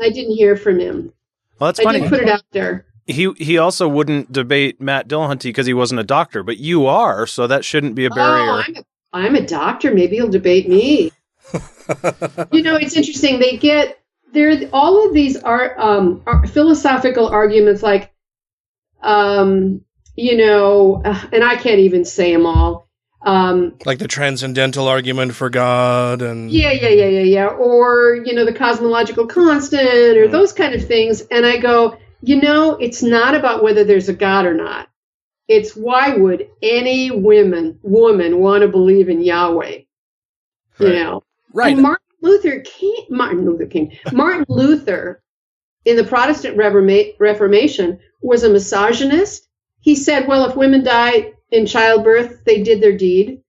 I 0.00 0.10
didn't 0.10 0.34
hear 0.34 0.56
from 0.56 0.78
him. 0.78 1.12
Well, 1.58 1.68
that's 1.68 1.80
I 1.80 1.84
funny. 1.84 2.00
didn't 2.00 2.10
put 2.10 2.20
it 2.20 2.28
out 2.28 2.42
there 2.52 2.86
he 3.06 3.32
he 3.36 3.58
also 3.58 3.88
wouldn't 3.88 4.32
debate 4.32 4.80
Matt 4.80 5.08
Dillahunty 5.08 5.44
because 5.44 5.66
he 5.66 5.74
wasn't 5.74 6.00
a 6.00 6.04
doctor, 6.04 6.42
but 6.42 6.58
you 6.58 6.86
are, 6.86 7.26
so 7.26 7.46
that 7.46 7.64
shouldn't 7.64 7.94
be 7.94 8.06
a 8.06 8.10
barrier. 8.10 8.50
Oh, 8.50 8.62
I'm, 8.66 8.76
a, 8.76 8.84
I'm 9.12 9.34
a 9.36 9.46
doctor. 9.46 9.94
Maybe 9.94 10.16
he'll 10.16 10.28
debate 10.28 10.68
me. 10.68 11.12
you 12.52 12.62
know, 12.62 12.76
it's 12.76 12.96
interesting. 12.96 13.38
They 13.38 13.56
get 13.56 14.00
there. 14.32 14.68
All 14.72 15.06
of 15.06 15.12
these 15.12 15.36
are, 15.36 15.78
um, 15.78 16.22
are 16.26 16.46
philosophical 16.46 17.28
arguments, 17.28 17.82
like, 17.82 18.12
um, 19.02 19.82
you 20.16 20.36
know, 20.36 21.02
uh, 21.04 21.26
and 21.32 21.44
I 21.44 21.56
can't 21.56 21.80
even 21.80 22.04
say 22.04 22.32
them 22.32 22.46
all. 22.46 22.88
Um, 23.20 23.78
like 23.86 23.98
the 23.98 24.08
transcendental 24.08 24.86
argument 24.86 25.34
for 25.34 25.48
God 25.48 26.20
and 26.20 26.50
yeah, 26.50 26.72
yeah, 26.72 26.88
yeah, 26.88 27.06
yeah, 27.06 27.22
yeah, 27.22 27.46
or 27.46 28.16
you 28.16 28.34
know, 28.34 28.44
the 28.44 28.52
cosmological 28.52 29.26
constant, 29.26 30.18
or 30.18 30.26
mm. 30.26 30.30
those 30.30 30.52
kind 30.52 30.74
of 30.74 30.86
things. 30.86 31.22
And 31.30 31.46
I 31.46 31.56
go, 31.56 31.96
you 32.26 32.40
know, 32.40 32.76
it's 32.76 33.02
not 33.02 33.34
about 33.34 33.62
whether 33.62 33.84
there's 33.84 34.08
a 34.08 34.14
God 34.14 34.46
or 34.46 34.54
not. 34.54 34.88
It's 35.46 35.76
why 35.76 36.16
would 36.16 36.48
any 36.62 37.10
women 37.10 37.78
woman 37.82 38.38
want 38.38 38.62
to 38.62 38.68
believe 38.68 39.10
in 39.10 39.22
Yahweh? 39.22 39.80
Right. 40.78 40.88
You 40.88 40.94
know, 40.94 41.22
right? 41.52 41.72
And 41.74 41.82
Martin 41.82 42.06
Luther 42.22 42.60
King, 42.60 43.06
Martin 43.10 43.44
Luther 43.44 43.66
King, 43.66 43.98
Martin 44.12 44.46
Luther, 44.48 45.22
in 45.84 45.96
the 45.96 46.04
Protestant 46.04 46.56
Reformation, 46.56 48.00
was 48.22 48.42
a 48.42 48.48
misogynist. 48.48 49.46
He 49.80 49.94
said, 49.94 50.26
"Well, 50.26 50.48
if 50.48 50.56
women 50.56 50.82
die 50.82 51.34
in 51.50 51.66
childbirth, 51.66 52.42
they 52.44 52.62
did 52.62 52.80
their 52.80 52.96
deed. 52.96 53.42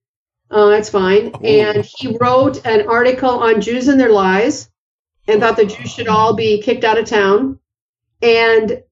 Uh, 0.50 0.68
that's 0.68 0.90
fine." 0.90 1.30
Oh. 1.32 1.40
And 1.42 1.82
he 1.82 2.14
wrote 2.20 2.64
an 2.66 2.88
article 2.88 3.30
on 3.30 3.62
Jews 3.62 3.88
and 3.88 3.98
their 3.98 4.12
lies, 4.12 4.68
and 5.26 5.40
thought 5.40 5.56
the 5.56 5.64
Jews 5.64 5.90
should 5.90 6.08
all 6.08 6.34
be 6.34 6.60
kicked 6.60 6.84
out 6.84 6.98
of 6.98 7.06
town. 7.06 7.58
And, 8.22 8.82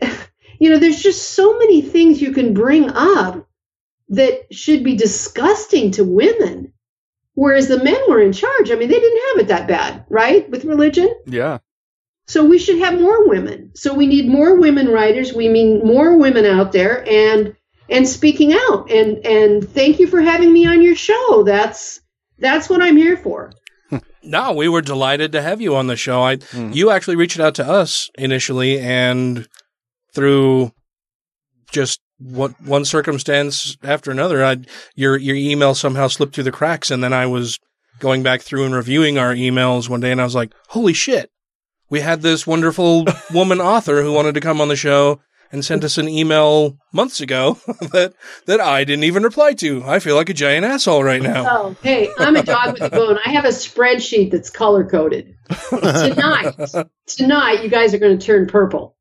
you 0.58 0.70
know, 0.70 0.78
there's 0.78 1.02
just 1.02 1.30
so 1.30 1.58
many 1.58 1.82
things 1.82 2.20
you 2.20 2.32
can 2.32 2.54
bring 2.54 2.90
up 2.90 3.46
that 4.10 4.52
should 4.52 4.84
be 4.84 4.96
disgusting 4.96 5.92
to 5.92 6.04
women. 6.04 6.72
Whereas 7.34 7.68
the 7.68 7.82
men 7.82 8.00
were 8.08 8.20
in 8.20 8.32
charge. 8.32 8.70
I 8.70 8.74
mean, 8.74 8.88
they 8.88 9.00
didn't 9.00 9.22
have 9.28 9.38
it 9.38 9.48
that 9.48 9.68
bad, 9.68 10.04
right? 10.08 10.48
With 10.50 10.64
religion. 10.64 11.14
Yeah. 11.26 11.58
So 12.26 12.44
we 12.44 12.58
should 12.58 12.78
have 12.78 13.00
more 13.00 13.26
women. 13.26 13.72
So 13.74 13.94
we 13.94 14.06
need 14.06 14.28
more 14.28 14.60
women 14.60 14.88
writers. 14.88 15.32
We 15.32 15.48
mean 15.48 15.84
more 15.84 16.16
women 16.16 16.44
out 16.44 16.70
there 16.72 17.08
and 17.08 17.56
and 17.88 18.06
speaking 18.06 18.52
out. 18.52 18.90
And 18.90 19.24
and 19.26 19.68
thank 19.68 19.98
you 19.98 20.06
for 20.06 20.20
having 20.20 20.52
me 20.52 20.66
on 20.66 20.82
your 20.82 20.94
show. 20.94 21.42
That's 21.44 22.00
that's 22.38 22.68
what 22.68 22.82
I'm 22.82 22.96
here 22.96 23.16
for. 23.16 23.52
No, 24.22 24.52
we 24.52 24.68
were 24.68 24.82
delighted 24.82 25.32
to 25.32 25.42
have 25.42 25.60
you 25.60 25.76
on 25.76 25.86
the 25.86 25.96
show. 25.96 26.22
I, 26.22 26.36
mm. 26.36 26.74
you 26.74 26.90
actually 26.90 27.16
reached 27.16 27.40
out 27.40 27.54
to 27.56 27.66
us 27.66 28.10
initially, 28.18 28.78
and 28.78 29.48
through 30.12 30.72
just 31.70 32.00
what 32.18 32.60
one 32.60 32.84
circumstance 32.84 33.76
after 33.82 34.10
another, 34.10 34.44
I, 34.44 34.58
your 34.94 35.16
your 35.16 35.36
email 35.36 35.74
somehow 35.74 36.08
slipped 36.08 36.34
through 36.34 36.44
the 36.44 36.52
cracks, 36.52 36.90
and 36.90 37.02
then 37.02 37.12
I 37.12 37.26
was 37.26 37.58
going 37.98 38.22
back 38.22 38.42
through 38.42 38.64
and 38.64 38.74
reviewing 38.74 39.16
our 39.18 39.34
emails 39.34 39.88
one 39.88 40.00
day, 40.00 40.12
and 40.12 40.20
I 40.20 40.24
was 40.24 40.34
like, 40.34 40.52
"Holy 40.68 40.92
shit!" 40.92 41.30
We 41.88 42.00
had 42.00 42.22
this 42.22 42.46
wonderful 42.46 43.06
woman 43.32 43.60
author 43.60 44.02
who 44.02 44.12
wanted 44.12 44.34
to 44.34 44.40
come 44.40 44.60
on 44.60 44.68
the 44.68 44.76
show, 44.76 45.20
and 45.52 45.64
sent 45.64 45.84
us 45.84 45.98
an 45.98 46.08
email 46.08 46.76
months 46.92 47.20
ago 47.20 47.58
that 47.92 48.14
that 48.46 48.60
I 48.60 48.84
didn't 48.84 49.04
even 49.04 49.22
reply 49.22 49.52
to. 49.54 49.82
I 49.84 49.98
feel 49.98 50.16
like 50.16 50.28
a 50.28 50.34
giant 50.34 50.64
asshole 50.64 51.02
right 51.02 51.22
now. 51.22 51.46
Oh, 51.48 51.76
hey, 51.82 52.10
I'm 52.18 52.36
a 52.36 52.42
dog 52.42 52.72
with 52.72 52.82
a 52.82 52.90
bone. 52.90 53.18
I 53.24 53.30
have 53.30 53.44
a 53.44 53.48
spreadsheet 53.48 54.30
that's 54.30 54.50
color 54.50 54.84
coded. 54.84 55.34
tonight, 55.70 56.54
tonight, 57.06 57.62
you 57.62 57.68
guys 57.68 57.94
are 57.94 57.98
going 57.98 58.18
to 58.18 58.24
turn 58.24 58.46
purple. 58.46 58.96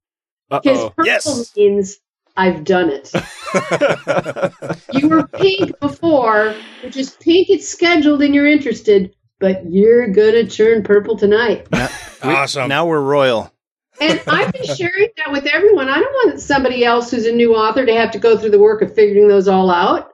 Because 0.50 0.90
purple 0.90 1.06
yes. 1.06 1.56
means 1.56 1.98
I've 2.36 2.64
done 2.64 2.90
it. 2.90 3.12
you 4.94 5.08
were 5.08 5.28
pink 5.28 5.80
before, 5.80 6.56
which 6.84 6.98
is 6.98 7.12
pink. 7.12 7.50
It's 7.50 7.68
scheduled 7.70 8.24
and 8.24 8.34
you're 8.34 8.48
interested, 8.48 9.14
but 9.40 9.62
you're 9.70 10.08
going 10.08 10.34
to 10.34 10.48
turn 10.48 10.82
purple 10.84 11.18
tonight. 11.18 11.68
awesome. 12.24 12.68
Now 12.68 12.88
we're 12.88 13.02
royal. 13.02 13.54
And 14.02 14.22
I've 14.28 14.54
been 14.54 14.64
sharing 14.64 15.10
that 15.18 15.32
with 15.32 15.46
everyone. 15.46 15.90
I 15.90 16.00
don't 16.00 16.14
want 16.14 16.40
somebody 16.40 16.86
else 16.86 17.12
who's 17.12 17.26
a 17.26 17.32
new 17.32 17.56
author 17.56 17.86
to 17.86 17.94
have 17.94 18.12
to 18.12 18.20
go 18.20 18.38
through 18.38 18.52
the 18.52 18.60
work 18.60 18.82
of 18.82 18.94
figuring 18.96 19.28
those 19.28 19.48
all 19.48 19.70
out. 19.70 20.14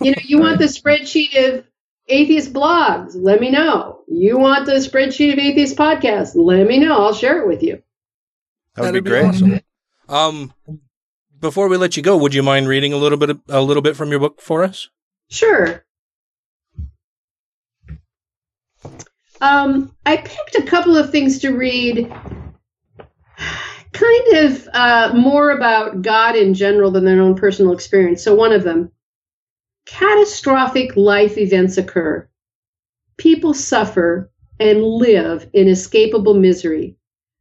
you 0.00 0.12
know, 0.12 0.22
you 0.24 0.38
want 0.38 0.58
the 0.58 0.64
spreadsheet 0.64 1.36
of 1.36 1.64
atheist 2.08 2.52
blogs, 2.52 3.12
let 3.14 3.40
me 3.40 3.50
know. 3.50 4.02
You 4.08 4.38
want 4.38 4.66
the 4.66 4.72
spreadsheet 4.72 5.32
of 5.32 5.38
atheist 5.38 5.76
podcasts, 5.76 6.34
let 6.34 6.66
me 6.66 6.78
know. 6.78 7.02
I'll 7.02 7.14
share 7.14 7.42
it 7.42 7.48
with 7.48 7.62
you. 7.62 7.82
That 8.74 8.82
would 8.82 8.92
be, 8.94 9.00
be 9.00 9.10
great. 9.10 9.24
Awesome. 9.26 9.60
Um, 10.08 10.54
before 11.38 11.68
we 11.68 11.76
let 11.76 11.96
you 11.96 12.02
go, 12.02 12.16
would 12.16 12.34
you 12.34 12.42
mind 12.42 12.68
reading 12.68 12.92
a 12.92 12.96
little 12.96 13.18
bit 13.18 13.36
a 13.48 13.60
little 13.60 13.82
bit 13.82 13.96
from 13.96 14.10
your 14.10 14.20
book 14.20 14.40
for 14.40 14.62
us? 14.62 14.88
Sure. 15.28 15.84
Um, 19.40 19.94
I 20.06 20.18
picked 20.18 20.56
a 20.56 20.62
couple 20.62 20.96
of 20.96 21.10
things 21.10 21.40
to 21.40 21.50
read 21.50 22.12
kind 23.92 24.36
of 24.36 24.68
uh, 24.72 25.12
more 25.14 25.50
about 25.50 26.02
God 26.02 26.36
in 26.36 26.54
general 26.54 26.90
than 26.90 27.04
their 27.04 27.20
own 27.20 27.34
personal 27.34 27.72
experience. 27.72 28.22
So, 28.22 28.34
one 28.34 28.52
of 28.52 28.64
them 28.64 28.90
catastrophic 29.86 30.96
life 30.96 31.36
events 31.36 31.76
occur. 31.76 32.28
People 33.16 33.54
suffer 33.54 34.30
and 34.60 34.82
live 34.82 35.48
in 35.52 35.66
escapable 35.66 36.38
misery. 36.38 36.96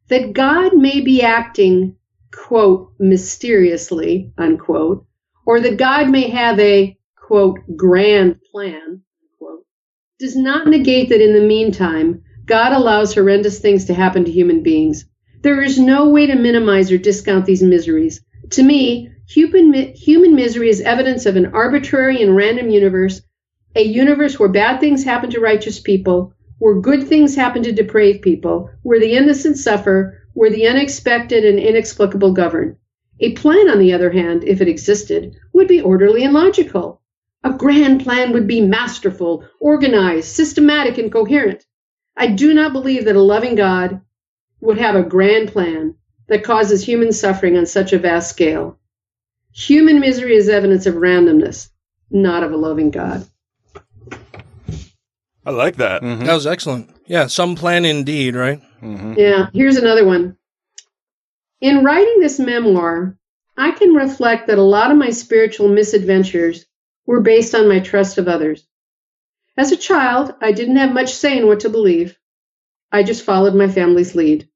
That 0.07 0.33
God 0.33 0.75
may 0.75 1.01
be 1.01 1.21
acting, 1.21 1.95
quote, 2.33 2.93
mysteriously, 2.99 4.33
unquote, 4.37 5.05
or 5.45 5.59
that 5.61 5.77
God 5.77 6.09
may 6.09 6.29
have 6.29 6.59
a, 6.59 6.97
quote, 7.15 7.59
grand 7.77 8.39
plan, 8.51 9.01
unquote, 9.21 9.65
does 10.19 10.35
not 10.35 10.67
negate 10.67 11.09
that 11.09 11.21
in 11.21 11.33
the 11.33 11.47
meantime, 11.47 12.23
God 12.45 12.73
allows 12.73 13.13
horrendous 13.13 13.59
things 13.59 13.85
to 13.85 13.93
happen 13.93 14.25
to 14.25 14.31
human 14.31 14.63
beings. 14.63 15.05
There 15.43 15.63
is 15.63 15.79
no 15.79 16.07
way 16.07 16.27
to 16.27 16.35
minimize 16.35 16.91
or 16.91 16.99
discount 16.99 17.47
these 17.47 17.63
miseries. 17.63 18.21
To 18.51 18.61
me, 18.61 19.09
human, 19.27 19.73
human 19.95 20.35
misery 20.35 20.69
is 20.69 20.81
evidence 20.81 21.25
of 21.25 21.35
an 21.35 21.47
arbitrary 21.47 22.21
and 22.21 22.35
random 22.35 22.69
universe, 22.69 23.23
a 23.75 23.81
universe 23.81 24.39
where 24.39 24.49
bad 24.49 24.79
things 24.79 25.03
happen 25.03 25.31
to 25.31 25.39
righteous 25.39 25.79
people, 25.79 26.33
where 26.59 26.79
good 26.79 27.07
things 27.07 27.35
happen 27.35 27.63
to 27.63 27.71
depraved 27.71 28.21
people, 28.21 28.69
where 28.83 28.99
the 28.99 29.13
innocent 29.13 29.57
suffer, 29.57 30.15
where 30.33 30.51
the 30.51 30.67
unexpected 30.67 31.43
and 31.43 31.57
inexplicable 31.57 32.33
govern. 32.33 32.77
A 33.19 33.31
plan, 33.31 33.67
on 33.67 33.79
the 33.79 33.93
other 33.93 34.11
hand, 34.11 34.43
if 34.43 34.61
it 34.61 34.67
existed, 34.67 35.35
would 35.53 35.67
be 35.67 35.81
orderly 35.81 36.23
and 36.23 36.35
logical. 36.35 37.01
A 37.43 37.51
grand 37.51 38.03
plan 38.03 38.31
would 38.31 38.45
be 38.45 38.61
masterful, 38.61 39.43
organized, 39.59 40.27
systematic, 40.27 40.99
and 40.99 41.11
coherent. 41.11 41.65
I 42.15 42.27
do 42.27 42.53
not 42.53 42.73
believe 42.73 43.05
that 43.05 43.15
a 43.15 43.21
loving 43.21 43.55
God 43.55 44.01
would 44.61 44.77
have 44.77 44.95
a 44.95 45.03
grand 45.03 45.51
plan 45.51 45.95
that 46.27 46.43
causes 46.43 46.83
human 46.83 47.11
suffering 47.11 47.57
on 47.57 47.65
such 47.65 47.93
a 47.93 47.99
vast 47.99 48.29
scale. 48.29 48.79
Human 49.53 49.99
misery 49.99 50.35
is 50.35 50.47
evidence 50.47 50.85
of 50.85 50.95
randomness, 50.95 51.69
not 52.09 52.43
of 52.43 52.53
a 52.53 52.57
loving 52.57 52.91
God. 52.91 53.27
I 55.45 55.49
like 55.49 55.77
that. 55.77 56.03
Mm-hmm. 56.03 56.25
That 56.25 56.33
was 56.33 56.47
excellent. 56.47 56.95
Yeah, 57.07 57.27
some 57.27 57.55
plan 57.55 57.83
indeed, 57.83 58.35
right? 58.35 58.61
Mm-hmm. 58.81 59.15
Yeah, 59.17 59.49
here's 59.53 59.77
another 59.77 60.05
one. 60.05 60.37
In 61.59 61.83
writing 61.83 62.19
this 62.19 62.39
memoir, 62.39 63.17
I 63.57 63.71
can 63.71 63.93
reflect 63.93 64.47
that 64.47 64.57
a 64.57 64.63
lot 64.63 64.91
of 64.91 64.97
my 64.97 65.09
spiritual 65.09 65.67
misadventures 65.67 66.65
were 67.05 67.21
based 67.21 67.53
on 67.53 67.67
my 67.67 67.79
trust 67.79 68.17
of 68.17 68.27
others. 68.27 68.65
As 69.57 69.71
a 69.71 69.77
child, 69.77 70.33
I 70.41 70.53
didn't 70.53 70.77
have 70.77 70.93
much 70.93 71.13
say 71.13 71.37
in 71.37 71.47
what 71.47 71.61
to 71.61 71.69
believe. 71.69 72.17
I 72.91 73.03
just 73.03 73.23
followed 73.23 73.53
my 73.53 73.67
family's 73.67 74.15
lead. 74.15 74.47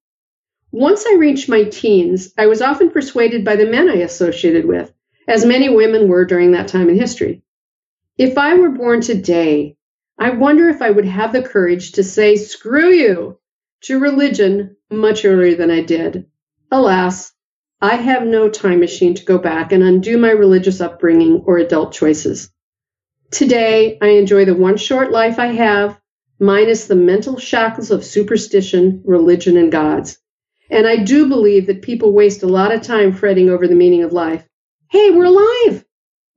Once 0.78 1.06
I 1.08 1.14
reached 1.14 1.48
my 1.48 1.64
teens, 1.64 2.34
I 2.38 2.48
was 2.48 2.62
often 2.62 2.90
persuaded 2.90 3.46
by 3.46 3.56
the 3.56 3.66
men 3.66 3.90
I 3.90 4.00
associated 4.00 4.66
with, 4.66 4.92
as 5.26 5.46
many 5.46 5.70
women 5.70 6.10
were 6.10 6.26
during 6.26 6.52
that 6.52 6.68
time 6.68 6.90
in 6.90 7.00
history. 7.00 7.44
If 8.18 8.38
I 8.38 8.56
were 8.56 8.72
born 8.72 9.00
today, 9.00 9.78
I 10.20 10.32
wonder 10.32 10.68
if 10.68 10.82
I 10.82 10.92
would 10.92 11.06
have 11.06 11.32
the 11.32 11.44
courage 11.44 11.94
to 11.94 12.04
say, 12.04 12.36
screw 12.36 12.90
you, 12.92 13.40
to 13.84 14.02
religion 14.02 14.76
much 14.92 15.24
earlier 15.24 15.56
than 15.56 15.72
I 15.72 15.80
did. 15.80 16.26
Alas, 16.70 17.32
I 17.80 17.96
have 17.96 18.28
no 18.28 18.50
time 18.50 18.82
machine 18.82 19.16
to 19.16 19.24
go 19.24 19.38
back 19.38 19.72
and 19.72 19.82
undo 19.82 20.18
my 20.18 20.32
religious 20.32 20.82
upbringing 20.82 21.44
or 21.46 21.58
adult 21.58 21.94
choices. 21.94 22.52
Today, 23.32 23.98
I 24.02 24.08
enjoy 24.08 24.44
the 24.44 24.54
one 24.54 24.76
short 24.76 25.10
life 25.10 25.40
I 25.40 25.54
have, 25.54 25.98
minus 26.38 26.88
the 26.88 26.96
mental 26.96 27.40
shackles 27.40 27.92
of 27.92 28.04
superstition, 28.04 29.04
religion, 29.06 29.56
and 29.56 29.72
gods. 29.72 30.20
And 30.70 30.88
I 30.88 30.98
do 30.98 31.28
believe 31.28 31.68
that 31.68 31.82
people 31.82 32.12
waste 32.12 32.44
a 32.44 32.48
lot 32.48 32.74
of 32.74 32.82
time 32.82 33.14
fretting 33.14 33.50
over 33.50 33.68
the 33.68 33.76
meaning 33.76 34.04
of 34.04 34.14
life. 34.14 34.48
Hey, 34.90 35.12
we're 35.12 35.26
alive! 35.26 35.86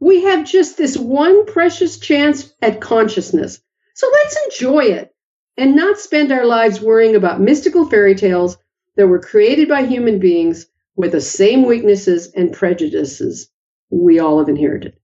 We 0.00 0.24
have 0.24 0.46
just 0.46 0.76
this 0.76 0.96
one 0.96 1.46
precious 1.46 1.98
chance 1.98 2.52
at 2.62 2.80
consciousness. 2.80 3.60
So 3.94 4.08
let's 4.12 4.36
enjoy 4.44 4.84
it 4.84 5.14
and 5.56 5.74
not 5.74 5.98
spend 5.98 6.30
our 6.30 6.44
lives 6.44 6.80
worrying 6.80 7.16
about 7.16 7.40
mystical 7.40 7.88
fairy 7.88 8.14
tales 8.14 8.56
that 8.96 9.08
were 9.08 9.18
created 9.18 9.68
by 9.68 9.86
human 9.86 10.18
beings 10.18 10.66
with 10.94 11.12
the 11.12 11.20
same 11.20 11.64
weaknesses 11.66 12.32
and 12.34 12.52
prejudices 12.52 13.48
we 13.90 14.18
all 14.18 14.38
have 14.38 14.48
inherited. 14.48 14.94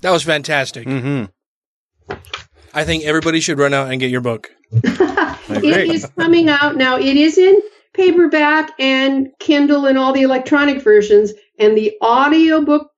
That 0.00 0.10
was 0.10 0.22
fantastic. 0.22 0.86
Mm-hmm. 0.86 2.14
I 2.72 2.84
think 2.84 3.04
everybody 3.04 3.40
should 3.40 3.58
run 3.58 3.74
out 3.74 3.90
and 3.90 4.00
get 4.00 4.10
your 4.10 4.20
book. 4.20 4.50
It 5.50 5.88
is 5.88 6.06
coming 6.18 6.50
out 6.50 6.76
now. 6.76 6.98
It 6.98 7.16
is 7.16 7.38
in 7.38 7.62
paperback 7.98 8.70
and 8.78 9.28
Kindle 9.40 9.84
and 9.84 9.98
all 9.98 10.12
the 10.12 10.22
electronic 10.22 10.82
versions, 10.82 11.32
and 11.58 11.76
the 11.76 11.92
audiobook 12.02 12.88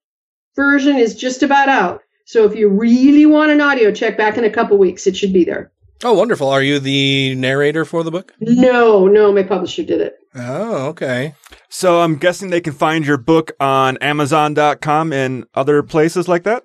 version 0.54 0.96
is 0.96 1.16
just 1.16 1.42
about 1.42 1.68
out. 1.68 2.02
So 2.26 2.44
if 2.44 2.54
you 2.54 2.68
really 2.68 3.26
want 3.26 3.50
an 3.50 3.60
audio, 3.60 3.90
check 3.90 4.16
back 4.16 4.36
in 4.36 4.44
a 4.44 4.50
couple 4.50 4.78
weeks. 4.78 5.06
It 5.06 5.16
should 5.16 5.32
be 5.32 5.44
there. 5.44 5.72
Oh, 6.04 6.12
wonderful. 6.12 6.48
Are 6.48 6.62
you 6.62 6.78
the 6.78 7.34
narrator 7.34 7.84
for 7.84 8.04
the 8.04 8.10
book? 8.10 8.32
No, 8.40 9.06
no, 9.06 9.32
my 9.32 9.42
publisher 9.42 9.82
did 9.82 10.00
it. 10.00 10.14
Oh, 10.34 10.86
okay. 10.88 11.34
So 11.68 12.00
I'm 12.00 12.16
guessing 12.16 12.50
they 12.50 12.60
can 12.60 12.72
find 12.72 13.04
your 13.04 13.18
book 13.18 13.52
on 13.58 13.96
Amazon.com 13.98 15.12
and 15.12 15.44
other 15.54 15.82
places 15.82 16.28
like 16.28 16.44
that. 16.44 16.62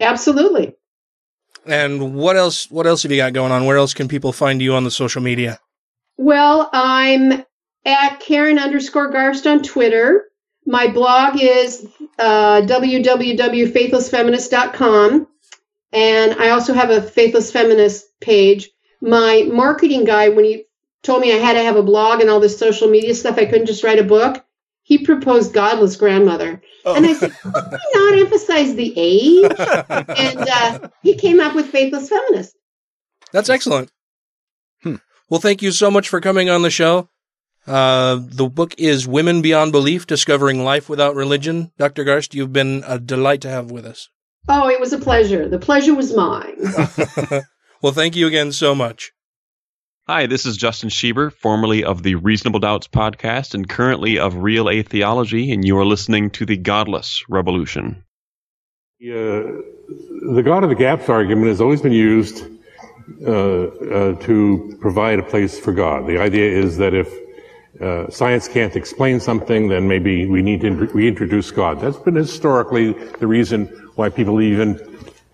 Absolutely. 0.00 0.74
And 1.66 2.14
what 2.14 2.36
else? 2.36 2.70
What 2.70 2.86
else 2.86 3.02
have 3.02 3.12
you 3.12 3.18
got 3.18 3.32
going 3.32 3.50
on? 3.52 3.64
Where 3.66 3.76
else 3.76 3.94
can 3.94 4.08
people 4.08 4.32
find 4.32 4.62
you 4.62 4.74
on 4.74 4.84
the 4.84 4.90
social 4.90 5.22
media? 5.22 5.58
Well, 6.16 6.68
I'm 6.72 7.44
at 7.88 8.20
Karen 8.20 8.58
underscore 8.58 9.10
Garst 9.12 9.50
on 9.50 9.62
Twitter. 9.62 10.24
My 10.66 10.88
blog 10.88 11.40
is 11.40 11.86
uh, 12.18 12.60
www.faithlessfeminist.com. 12.62 15.26
And 15.90 16.34
I 16.34 16.50
also 16.50 16.74
have 16.74 16.90
a 16.90 17.00
Faithless 17.00 17.50
Feminist 17.50 18.04
page. 18.20 18.68
My 19.00 19.48
marketing 19.50 20.04
guy, 20.04 20.28
when 20.28 20.44
he 20.44 20.66
told 21.02 21.22
me 21.22 21.32
I 21.32 21.36
had 21.36 21.54
to 21.54 21.62
have 21.62 21.76
a 21.76 21.82
blog 21.82 22.20
and 22.20 22.28
all 22.28 22.40
this 22.40 22.58
social 22.58 22.88
media 22.88 23.14
stuff, 23.14 23.38
I 23.38 23.46
couldn't 23.46 23.64
just 23.66 23.82
write 23.82 23.98
a 23.98 24.04
book. 24.04 24.44
He 24.82 24.98
proposed 24.98 25.54
Godless 25.54 25.96
Grandmother. 25.96 26.60
And 26.84 27.06
I 27.06 27.14
said, 27.14 27.32
why 27.42 27.78
not 27.94 28.18
emphasize 28.18 28.74
the 28.74 28.92
age? 28.96 29.44
and 29.48 30.38
uh, 30.38 30.88
he 31.02 31.14
came 31.14 31.40
up 31.40 31.54
with 31.54 31.64
Faithless 31.66 32.10
Feminist. 32.10 32.54
That's 33.32 33.48
excellent. 33.48 33.90
Well, 35.30 35.40
thank 35.40 35.60
you 35.60 35.72
so 35.72 35.90
much 35.90 36.08
for 36.08 36.20
coming 36.20 36.48
on 36.48 36.62
the 36.62 36.70
show. 36.70 37.10
Uh, 37.68 38.20
the 38.22 38.48
book 38.48 38.74
is 38.78 39.06
Women 39.06 39.42
Beyond 39.42 39.72
Belief 39.72 40.06
Discovering 40.06 40.64
Life 40.64 40.88
Without 40.88 41.14
Religion. 41.14 41.70
Dr. 41.76 42.04
Garst, 42.04 42.34
you've 42.34 42.52
been 42.52 42.82
a 42.86 42.98
delight 42.98 43.42
to 43.42 43.50
have 43.50 43.70
with 43.70 43.84
us. 43.84 44.08
Oh, 44.48 44.68
it 44.70 44.80
was 44.80 44.94
a 44.94 44.98
pleasure. 44.98 45.48
The 45.48 45.58
pleasure 45.58 45.94
was 45.94 46.14
mine. 46.14 46.56
Well, 47.80 47.92
thank 47.92 48.16
you 48.16 48.26
again 48.26 48.50
so 48.50 48.74
much. 48.74 49.12
Hi, 50.08 50.26
this 50.26 50.46
is 50.46 50.56
Justin 50.56 50.88
Schieber, 50.88 51.32
formerly 51.32 51.84
of 51.84 52.02
the 52.02 52.16
Reasonable 52.16 52.58
Doubts 52.58 52.88
podcast 52.88 53.54
and 53.54 53.68
currently 53.68 54.18
of 54.18 54.34
Real 54.34 54.68
Atheology, 54.68 55.52
and 55.52 55.64
you 55.64 55.78
are 55.78 55.84
listening 55.84 56.30
to 56.30 56.44
the 56.44 56.56
Godless 56.56 57.22
Revolution. 57.28 58.02
Uh, 59.00 59.62
the 60.34 60.42
God 60.44 60.64
of 60.64 60.70
the 60.70 60.76
Gaps 60.76 61.08
argument 61.08 61.48
has 61.48 61.60
always 61.60 61.80
been 61.80 61.92
used 61.92 62.44
uh, 63.24 63.30
uh, 63.30 64.14
to 64.22 64.76
provide 64.80 65.20
a 65.20 65.22
place 65.22 65.56
for 65.60 65.72
God. 65.72 66.08
The 66.08 66.18
idea 66.18 66.50
is 66.50 66.78
that 66.78 66.94
if 66.94 67.08
uh, 67.80 68.10
science 68.10 68.48
can't 68.48 68.74
explain 68.74 69.20
something, 69.20 69.68
then 69.68 69.86
maybe 69.86 70.26
we 70.26 70.42
need 70.42 70.60
to 70.62 70.70
reintroduce 70.70 71.50
God. 71.50 71.80
That's 71.80 71.96
been 71.96 72.16
historically 72.16 72.92
the 72.92 73.26
reason 73.26 73.66
why 73.94 74.08
people 74.08 74.40
even 74.40 74.80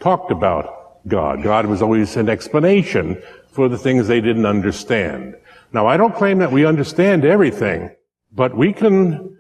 talked 0.01 0.31
about 0.31 1.07
God. 1.09 1.43
God 1.43 1.67
was 1.67 1.81
always 1.81 2.17
an 2.17 2.29
explanation 2.29 3.23
for 3.51 3.69
the 3.69 3.79
things 3.79 4.09
they 4.09 4.21
didn't 4.21 4.47
understand. 4.47 5.37
Now, 5.73 5.87
I 5.87 5.97
don't 5.97 6.15
claim 6.15 6.39
that 6.39 6.53
we 6.53 6.67
understand 6.67 7.25
everything, 7.25 7.91
but 8.33 8.57
we 8.57 8.73
can 8.73 9.37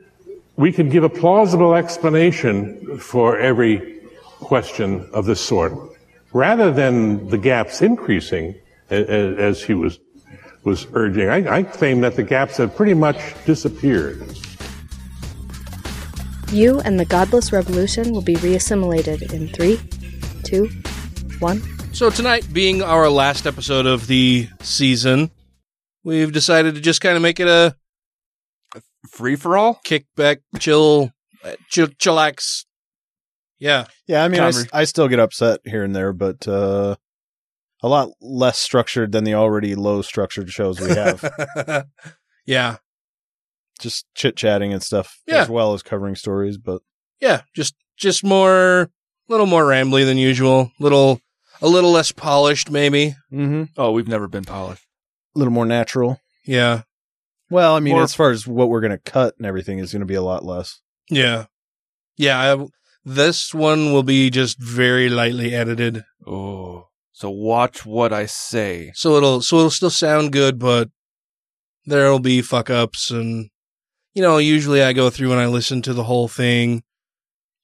we 0.56 0.70
can 0.70 0.88
give 0.88 1.02
a 1.02 1.08
plausible 1.08 1.74
explanation 1.74 2.98
for 2.98 3.38
every 3.38 4.00
question 4.38 5.08
of 5.12 5.26
this 5.26 5.40
sort, 5.40 5.72
rather 6.32 6.70
than 6.70 7.28
the 7.28 7.38
gaps 7.38 7.82
increasing 7.82 8.54
as 8.88 9.62
he 9.62 9.74
was 9.74 9.98
was 10.64 10.86
urging. 10.94 11.28
I, 11.28 11.56
I 11.58 11.62
claim 11.62 12.00
that 12.00 12.16
the 12.16 12.22
gaps 12.22 12.56
have 12.58 12.74
pretty 12.74 12.94
much 12.94 13.16
disappeared. 13.44 14.22
You 16.50 16.80
and 16.80 17.00
the 17.00 17.04
Godless 17.04 17.52
Revolution 17.52 18.12
will 18.12 18.22
be 18.22 18.36
reassimilated 18.36 19.32
in 19.32 19.48
three, 19.48 19.80
two, 20.44 20.68
one. 21.40 21.60
So 21.92 22.10
tonight, 22.10 22.46
being 22.52 22.82
our 22.82 23.08
last 23.08 23.46
episode 23.46 23.86
of 23.86 24.06
the 24.06 24.48
season, 24.60 25.30
we've 26.04 26.32
decided 26.32 26.74
to 26.76 26.80
just 26.80 27.00
kind 27.00 27.16
of 27.16 27.22
make 27.22 27.40
it 27.40 27.48
a 27.48 27.74
free 29.10 29.36
for 29.36 29.56
all, 29.56 29.80
kick 29.84 30.06
back, 30.16 30.40
chill, 30.58 31.10
uh, 31.44 31.54
chill, 31.70 31.88
chillax. 31.88 32.64
Yeah, 33.58 33.86
Yeah, 34.06 34.24
I 34.24 34.28
mean, 34.28 34.40
I, 34.40 34.48
s- 34.48 34.64
Conver- 34.64 34.70
I 34.72 34.84
still 34.84 35.08
get 35.08 35.20
upset 35.20 35.60
here 35.64 35.82
and 35.84 35.94
there, 35.94 36.12
but 36.12 36.46
uh, 36.46 36.96
a 37.84 37.88
lot 37.88 38.08
less 38.22 38.58
structured 38.58 39.12
than 39.12 39.24
the 39.24 39.34
already 39.34 39.74
low 39.74 40.00
structured 40.00 40.48
shows 40.48 40.80
we 40.80 40.88
have. 40.88 41.86
yeah. 42.46 42.76
just 43.78 44.06
chit 44.14 44.36
chatting 44.36 44.72
and 44.72 44.82
stuff 44.82 45.18
Yeah. 45.26 45.42
as 45.42 45.48
well 45.48 45.74
as 45.74 45.82
covering 45.82 46.14
stories, 46.14 46.56
but 46.56 46.80
Yeah, 47.20 47.42
just 47.54 47.74
just 47.96 48.24
more, 48.24 48.80
a 48.82 48.88
little 49.28 49.46
more 49.46 49.64
rambly 49.64 50.04
than 50.06 50.16
usual. 50.16 50.70
Little, 50.80 51.20
a 51.60 51.68
little 51.68 51.90
less 51.92 52.10
polished, 52.10 52.70
maybe. 52.70 53.14
mm-hmm. 53.32 53.64
Oh, 53.76 53.92
we've 53.92 54.08
never 54.08 54.28
been 54.28 54.44
polished. 54.44 54.84
a 55.34 55.38
little 55.38 55.52
more 55.52 55.66
natural. 55.66 56.20
Yeah, 56.46 56.82
Well, 57.50 57.74
I 57.76 57.80
mean, 57.80 57.94
More- 57.94 58.02
as 58.04 58.14
far 58.14 58.30
as 58.30 58.46
what 58.46 58.68
we're 58.70 58.80
going 58.80 58.90
to 58.98 59.10
cut 59.12 59.34
and 59.38 59.46
everything 59.46 59.78
is 59.78 59.92
going 59.92 60.00
to 60.00 60.06
be 60.06 60.14
a 60.14 60.22
lot 60.22 60.44
less. 60.44 60.80
yeah, 61.10 61.46
yeah. 62.16 62.54
I, 62.54 62.66
this 63.04 63.52
one 63.52 63.92
will 63.92 64.02
be 64.02 64.30
just 64.30 64.58
very 64.58 65.08
lightly 65.10 65.54
edited, 65.54 66.04
Oh, 66.26 66.88
so 67.16 67.30
watch 67.30 67.86
what 67.86 68.12
I 68.12 68.26
say. 68.26 68.90
so 68.94 69.16
it'll 69.16 69.40
so 69.40 69.58
it'll 69.58 69.70
still 69.70 69.88
sound 69.88 70.32
good, 70.32 70.58
but 70.58 70.90
there'll 71.86 72.18
be 72.18 72.42
fuck 72.42 72.68
ups 72.70 73.10
and 73.10 73.48
you 74.14 74.20
know. 74.22 74.38
Usually, 74.38 74.82
I 74.82 74.92
go 74.92 75.10
through 75.10 75.30
and 75.32 75.40
I 75.40 75.46
listen 75.46 75.80
to 75.82 75.94
the 75.94 76.04
whole 76.04 76.28
thing. 76.28 76.82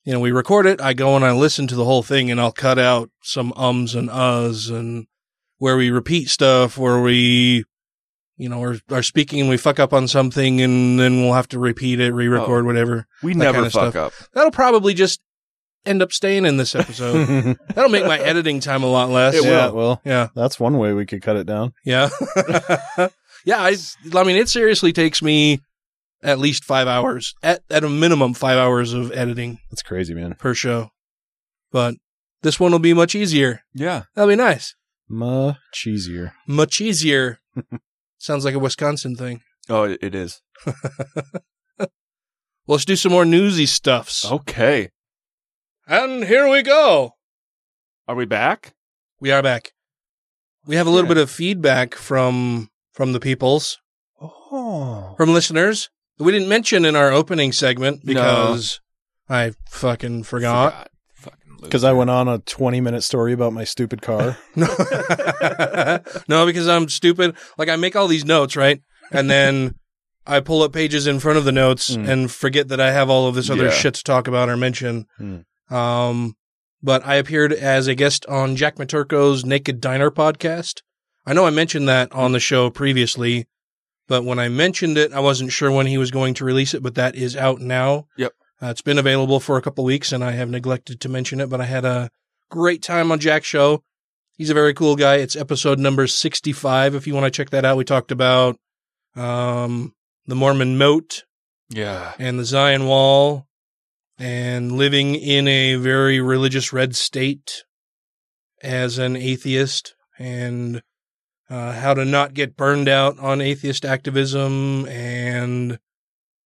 You 0.05 0.13
know, 0.15 0.21
we 0.21 0.31
record 0.33 0.67
it. 0.67 0.81
I 0.81 0.95
go 0.95 1.15
and 1.17 1.25
I 1.25 1.33
listen 1.33 1.67
to 1.67 1.75
the 1.75 1.85
whole 1.85 2.03
thing, 2.03 2.31
and 2.31 2.41
I'll 2.41 2.53
cut 2.53 2.79
out 2.79 3.11
some 3.23 3.53
ums 3.57 3.95
and 3.95 4.09
uhs 4.09 4.71
and 4.71 5.07
where 5.59 5.77
we 5.77 5.91
repeat 5.91 6.29
stuff, 6.31 6.79
where 6.79 7.01
we, 7.03 7.65
you 8.39 8.49
know, 8.49 8.63
are, 8.63 8.79
are 8.91 9.03
speaking 9.03 9.41
and 9.41 9.51
we 9.51 9.59
fuck 9.59 9.79
up 9.79 9.93
on 9.93 10.09
something, 10.09 10.61
and 10.63 10.99
then 10.99 11.21
we'll 11.21 11.35
have 11.35 11.49
to 11.49 11.59
repeat 11.59 12.01
it, 12.01 12.13
re-record, 12.15 12.65
Oh. 12.65 12.67
whatever. 12.67 13.07
We 13.23 13.35
never 13.35 13.65
fuck 13.69 13.93
stuff. 13.93 13.97
up. 13.97 14.13
That'll 14.33 14.51
probably 14.53 14.95
just 14.95 15.21
end 15.87 16.03
up 16.03 16.13
staying 16.13 16.45
in 16.47 16.57
this 16.57 16.75
episode. 16.75 17.59
That'll 17.75 17.91
make 17.91 18.05
my 18.07 18.19
editing 18.19 18.61
time 18.61 18.83
a 18.83 18.87
lot 18.87 19.09
less. 19.11 19.43
yeah, 19.45 19.71
well, 19.71 20.01
Yeah. 20.05 20.29
that's 20.35 20.61
one 20.61 20.79
way 20.79 20.93
we 20.93 21.07
could 21.07 21.23
cut 21.23 21.37
it 21.37 21.47
down. 21.47 21.73
Yeah. 21.85 22.09
yeah. 23.45 23.59
I, 23.59 23.77
I 24.15 24.25
mean, 24.25 24.37
it 24.37 24.49
seriously 24.49 24.93
takes 24.93 25.23
me 25.23 25.61
at 26.23 26.39
least 26.39 26.65
five 26.65 26.87
hours, 26.87 27.35
at, 27.43 27.63
at 27.71 27.83
a 27.85 27.89
minimum, 27.89 28.35
five 28.35 28.59
hours 28.59 28.93
of 28.93 29.11
editing 29.13 29.59
That's 29.71 29.83
crazy, 29.83 30.13
man. 30.15 30.35
per 30.35 30.53
show. 30.55 30.91
But 31.73 31.95
this 32.43 32.61
one 32.61 32.73
will 32.73 32.79
be 32.79 32.93
much 32.95 33.15
easier. 33.15 33.63
Yeah. 33.75 34.03
That'll 34.15 34.29
be 34.29 34.37
nice. 34.37 34.75
Much 35.09 35.87
easier. 35.87 36.35
Much 36.47 36.81
easier. 36.81 37.39
Sounds 38.19 38.45
like 38.45 38.55
a 38.55 38.59
Wisconsin 38.59 39.17
thing. 39.17 39.41
Oh, 39.69 39.85
it, 39.85 39.99
it 40.03 40.15
is. 40.15 40.43
Well, 42.67 42.75
let's 42.77 42.85
do 42.85 42.95
some 42.97 43.13
more 43.13 43.25
newsy 43.25 43.67
stuffs. 43.67 44.31
Okay. 44.31 44.91
And 45.87 46.25
here 46.25 46.49
we 46.49 46.63
go. 46.63 47.15
Are 48.07 48.15
we 48.15 48.25
back? 48.25 48.75
We 49.21 49.31
are 49.31 49.43
back. 49.43 49.73
We 50.67 50.77
have 50.77 50.87
a 50.87 50.91
little 50.91 51.07
Yeah. 51.09 51.15
bit 51.15 51.23
of 51.23 51.31
feedback 51.31 51.95
from 51.95 52.69
from 52.93 53.13
the 53.13 53.21
peoples, 53.21 53.79
Oh. 54.21 55.15
from 55.17 55.33
listeners 55.33 55.89
that 56.19 56.25
we 56.25 56.33
didn't 56.33 56.49
mention 56.49 56.85
in 56.85 56.97
our 56.97 57.11
opening 57.13 57.51
segment 57.53 58.05
No. 58.05 58.13
because 58.15 58.81
I 59.29 59.53
fucking 59.71 60.25
forgot. 60.25 60.73
Forgot. 60.73 60.91
Fucking 61.15 61.57
Because 61.63 61.85
I 61.85 61.93
went 61.93 62.11
on 62.11 62.29
a 62.29 62.39
20 62.41 62.81
minute 62.81 63.03
story 63.03 63.33
about 63.33 63.53
my 63.53 63.65
stupid 63.65 64.03
car. 64.03 64.37
No. 64.57 64.67
no, 66.29 66.47
because 66.47 66.69
I'm 66.69 66.89
stupid. 66.89 67.37
Like 67.57 67.69
I 67.69 67.77
make 67.77 67.97
all 67.97 68.09
these 68.09 68.25
notes, 68.25 68.57
right? 68.57 68.81
And 69.13 69.31
then 69.31 69.77
I 70.27 70.41
pull 70.41 70.63
up 70.63 70.73
pages 70.73 71.07
in 71.07 71.21
front 71.21 71.39
of 71.39 71.45
the 71.45 71.53
notes 71.53 71.91
Mm. 71.97 72.09
and 72.09 72.31
forget 72.31 72.69
that 72.69 72.81
I 72.81 72.91
have 72.93 73.09
all 73.09 73.27
of 73.29 73.35
this 73.35 73.49
other 73.51 73.67
Yeah. 73.67 73.71
shit 73.71 73.95
to 73.95 74.05
talk 74.05 74.29
about 74.29 74.49
or 74.49 74.57
mention. 74.57 75.07
Mm. 75.19 75.45
Um, 75.71 76.37
but 76.83 77.05
I 77.07 77.17
appeared 77.17 77.53
as 77.53 77.87
a 77.87 77.95
guest 77.95 78.27
on 78.27 78.57
Jack 78.57 78.77
Maturko's 78.77 79.45
Naked 79.45 79.81
Diner 79.81 80.11
podcast. 80.11 80.83
I 81.27 81.33
know 81.35 81.47
I 81.47 81.51
mentioned 81.51 81.89
that 81.89 82.11
on 82.13 82.33
the 82.33 82.41
show 82.41 82.71
previously, 82.71 83.47
but 84.09 84.25
when 84.25 84.39
I 84.39 84.49
mentioned 84.49 84.97
it, 84.99 85.13
I 85.13 85.21
wasn't 85.21 85.53
sure 85.53 85.71
when 85.71 85.87
he 85.87 85.99
was 85.99 86.11
going 86.11 86.35
to 86.35 86.45
release 86.45 86.73
it, 86.75 86.83
but 86.83 86.95
that 86.95 87.15
is 87.15 87.37
out 87.37 87.61
now. 87.61 88.07
Yep. 88.17 88.33
Uh, 88.63 88.67
it's 88.67 88.83
been 88.83 88.99
available 88.99 89.41
for 89.41 89.57
a 89.57 89.63
couple 89.63 89.85
weeks 89.85 90.13
and 90.13 90.25
I 90.25 90.33
have 90.33 90.49
neglected 90.51 91.01
to 91.01 91.09
mention 91.09 91.41
it, 91.41 91.49
but 91.49 91.61
I 91.61 91.65
had 91.67 91.85
a 91.85 92.11
great 92.51 92.83
time 92.83 93.13
on 93.13 93.21
Jack's 93.21 93.47
show. 93.47 93.83
He's 94.37 94.51
a 94.51 94.55
very 94.55 94.73
cool 94.75 94.97
guy. 94.97 95.17
It's 95.17 95.37
episode 95.37 95.79
number 95.79 96.07
65. 96.07 96.95
If 96.95 97.07
you 97.07 97.15
want 97.15 97.25
to 97.25 97.31
check 97.31 97.51
that 97.51 97.65
out, 97.67 97.77
we 97.77 97.85
talked 97.85 98.11
about, 98.11 98.57
um, 99.15 99.95
the 100.27 100.35
Mormon 100.35 100.79
moat 100.79 101.25
Yeah. 101.69 102.15
and 102.19 102.39
the 102.39 102.45
Zion 102.45 102.87
Wall 102.87 103.47
and 104.21 104.73
living 104.73 105.15
in 105.15 105.49
a 105.49 105.77
very 105.77 106.21
religious 106.21 106.73
red 106.73 106.95
state 106.95 107.65
as 108.63 108.99
an 108.99 109.17
atheist 109.17 109.95
and 110.19 110.83
uh, 111.49 111.73
how 111.73 111.95
to 111.95 112.05
not 112.05 112.35
get 112.35 112.57
burned 112.57 112.89
out 112.89 113.19
on 113.19 113.41
atheist 113.41 113.85
activism 113.85 114.87
and 114.89 115.79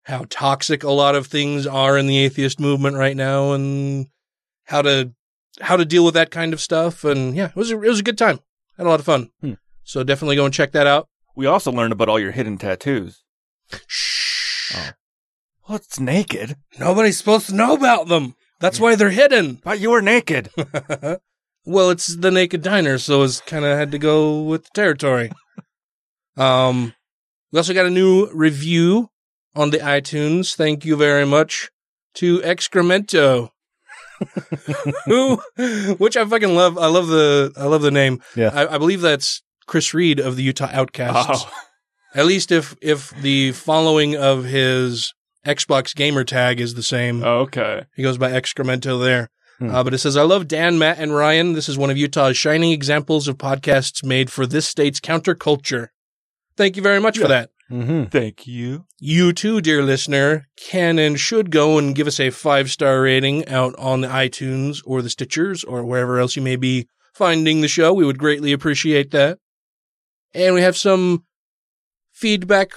how 0.05 0.25
toxic 0.31 0.83
a 0.85 0.91
lot 0.91 1.15
of 1.17 1.27
things 1.27 1.67
are 1.67 1.99
in 1.99 2.07
the 2.07 2.19
atheist 2.19 2.61
movement 2.61 2.97
right 2.97 3.17
now 3.17 3.53
and 3.53 4.07
how 4.65 4.81
to 4.81 5.13
how 5.61 5.77
to 5.77 5.85
deal 5.85 6.05
with 6.05 6.15
that 6.15 6.31
kind 6.31 6.53
of 6.53 6.61
stuff 6.61 7.05
and 7.05 7.35
yeah 7.37 7.49
it 7.49 7.57
was 7.57 7.71
a, 7.71 7.75
it 7.83 7.89
was 7.89 8.01
a 8.01 8.05
good 8.05 8.19
time 8.19 8.39
had 8.77 8.87
a 8.87 8.89
lot 8.89 9.01
of 9.01 9.07
fun 9.07 9.31
Hmm. 9.41 9.55
so 9.83 10.03
definitely 10.05 10.37
go 10.37 10.45
and 10.45 10.55
check 10.55 10.73
that 10.73 10.87
out 10.87 11.09
We 11.37 11.47
also 11.47 11.73
learned 11.73 11.93
about 11.93 12.09
all 12.09 12.21
your 12.21 12.31
hidden 12.33 12.59
tattoos. 12.59 13.25
Shh. 13.89 14.77
Oh. 14.77 14.91
Well, 15.69 15.77
it's 15.77 15.99
naked. 15.99 16.57
Nobody's 16.79 17.17
supposed 17.19 17.47
to 17.47 17.55
know 17.55 17.75
about 17.75 18.09
them. 18.09 18.35
That's 18.61 18.79
why 18.79 18.95
they're 18.95 19.11
hidden. 19.11 19.61
But 19.65 19.81
you 19.81 19.91
were 19.91 20.03
naked. 20.03 20.51
well, 21.65 21.91
it's 21.91 22.15
the 22.17 22.31
naked 22.31 22.63
diner, 22.63 22.99
so 22.99 23.23
it's 23.23 23.41
kind 23.41 23.65
of 23.65 23.77
had 23.77 23.91
to 23.93 23.99
go 23.99 24.43
with 24.43 24.65
the 24.65 24.71
territory. 24.75 25.31
um, 26.37 26.95
we 27.51 27.59
also 27.59 27.75
got 27.75 27.87
a 27.87 27.91
new 27.91 28.31
review 28.33 29.11
on 29.55 29.71
the 29.71 29.79
iTunes. 29.79 30.55
Thank 30.55 30.85
you 30.85 30.97
very 30.97 31.25
much 31.25 31.71
to 32.15 32.41
Excremento. 32.41 33.51
Who, 35.07 35.37
which 35.99 36.17
I 36.17 36.25
fucking 36.25 36.55
love. 36.55 36.79
I 36.79 36.87
love 36.87 37.09
the, 37.09 37.53
I 37.57 37.65
love 37.65 37.83
the 37.83 37.91
name. 37.91 38.23
Yeah. 38.37 38.51
I, 38.53 38.75
I 38.75 38.79
believe 38.79 39.01
that's 39.01 39.43
Chris 39.67 39.95
Reed 39.95 40.21
of 40.21 40.37
the 40.37 40.43
Utah 40.43 40.71
Outcasts. 40.73 41.45
Oh. 41.47 41.51
At 42.15 42.27
least 42.27 42.53
if 42.53 42.77
if 42.81 43.11
the 43.23 43.51
following 43.53 44.15
of 44.15 44.45
his 44.45 45.13
Xbox 45.45 45.95
gamer 45.95 46.25
tag 46.25 46.61
is 46.61 46.75
the 46.75 46.83
same. 46.83 47.23
okay. 47.23 47.85
He 47.95 48.03
goes 48.03 48.19
by 48.19 48.31
Excremento 48.31 49.03
there. 49.03 49.31
Hmm. 49.59 49.71
Uh, 49.71 49.85
but 49.85 49.95
it 49.95 49.99
says, 49.99 50.17
I 50.17 50.23
love 50.23 50.49
Dan, 50.49 50.79
Matt, 50.79 50.99
and 50.99 51.15
Ryan. 51.15 51.53
This 51.53 51.69
is 51.69 51.79
one 51.79 51.91
of 51.91 51.97
Utah's 51.97 52.37
shining 52.37 52.73
examples 52.73 53.29
of 53.29 53.39
podcasts 53.39 54.05
made 54.05 54.31
for 54.31 54.47
this 54.47 54.67
state's 54.67 55.01
counterculture. 55.01 55.89
Thank 56.57 56.77
you 56.77 56.83
very 56.83 57.01
much 57.01 57.19
for 57.19 57.29
that. 57.29 57.51
Mm-hmm. 57.71 58.05
Thank 58.05 58.47
you. 58.47 58.87
You 58.99 59.33
too, 59.33 59.61
dear 59.61 59.83
listener, 59.83 60.49
can 60.57 60.99
and 60.99 61.19
should 61.19 61.51
go 61.51 61.79
and 61.79 61.95
give 61.95 62.07
us 62.07 62.21
a 62.21 62.31
five 62.31 62.71
star 62.71 63.01
rating 63.01 63.49
out 63.49 63.75
on 63.79 64.03
the 64.03 64.09
iTunes 64.09 64.83
or 64.85 65.03
the 65.03 65.09
Stitchers 65.09 65.65
or 65.67 65.85
wherever 65.85 66.19
else 66.19 66.37
you 66.37 66.43
may 66.43 66.57
be 66.57 66.89
finding 67.15 67.61
the 67.61 67.69
show. 67.69 67.93
We 67.93 68.05
would 68.05 68.19
greatly 68.19 68.53
appreciate 68.53 69.13
that. 69.13 69.39
And 70.35 70.55
we 70.55 70.63
have 70.63 70.77
some 70.77 71.25
feedback 72.13 72.71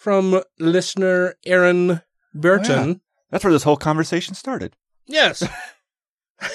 from 0.00 0.42
listener 0.58 1.34
Aaron 1.44 2.00
Burton. 2.34 3.02
That's 3.30 3.44
where 3.44 3.52
this 3.52 3.64
whole 3.64 3.76
conversation 3.76 4.34
started. 4.34 4.74
Yes. 5.06 5.46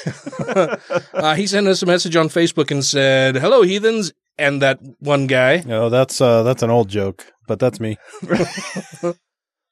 uh, 1.14 1.36
he 1.36 1.46
sent 1.46 1.68
us 1.68 1.84
a 1.84 1.86
message 1.86 2.16
on 2.16 2.28
Facebook 2.28 2.72
and 2.72 2.84
said, 2.84 3.36
"Hello, 3.36 3.62
heathens," 3.62 4.14
and 4.38 4.62
that 4.64 4.80
one 5.00 5.28
guy. 5.28 5.64
Oh, 5.70 5.90
that's 5.90 6.20
uh, 6.20 6.42
that's 6.42 6.64
an 6.64 6.72
old 6.72 6.90
joke, 6.90 7.32
but 7.48 7.60
that's 7.60 7.80
me. 7.80 7.98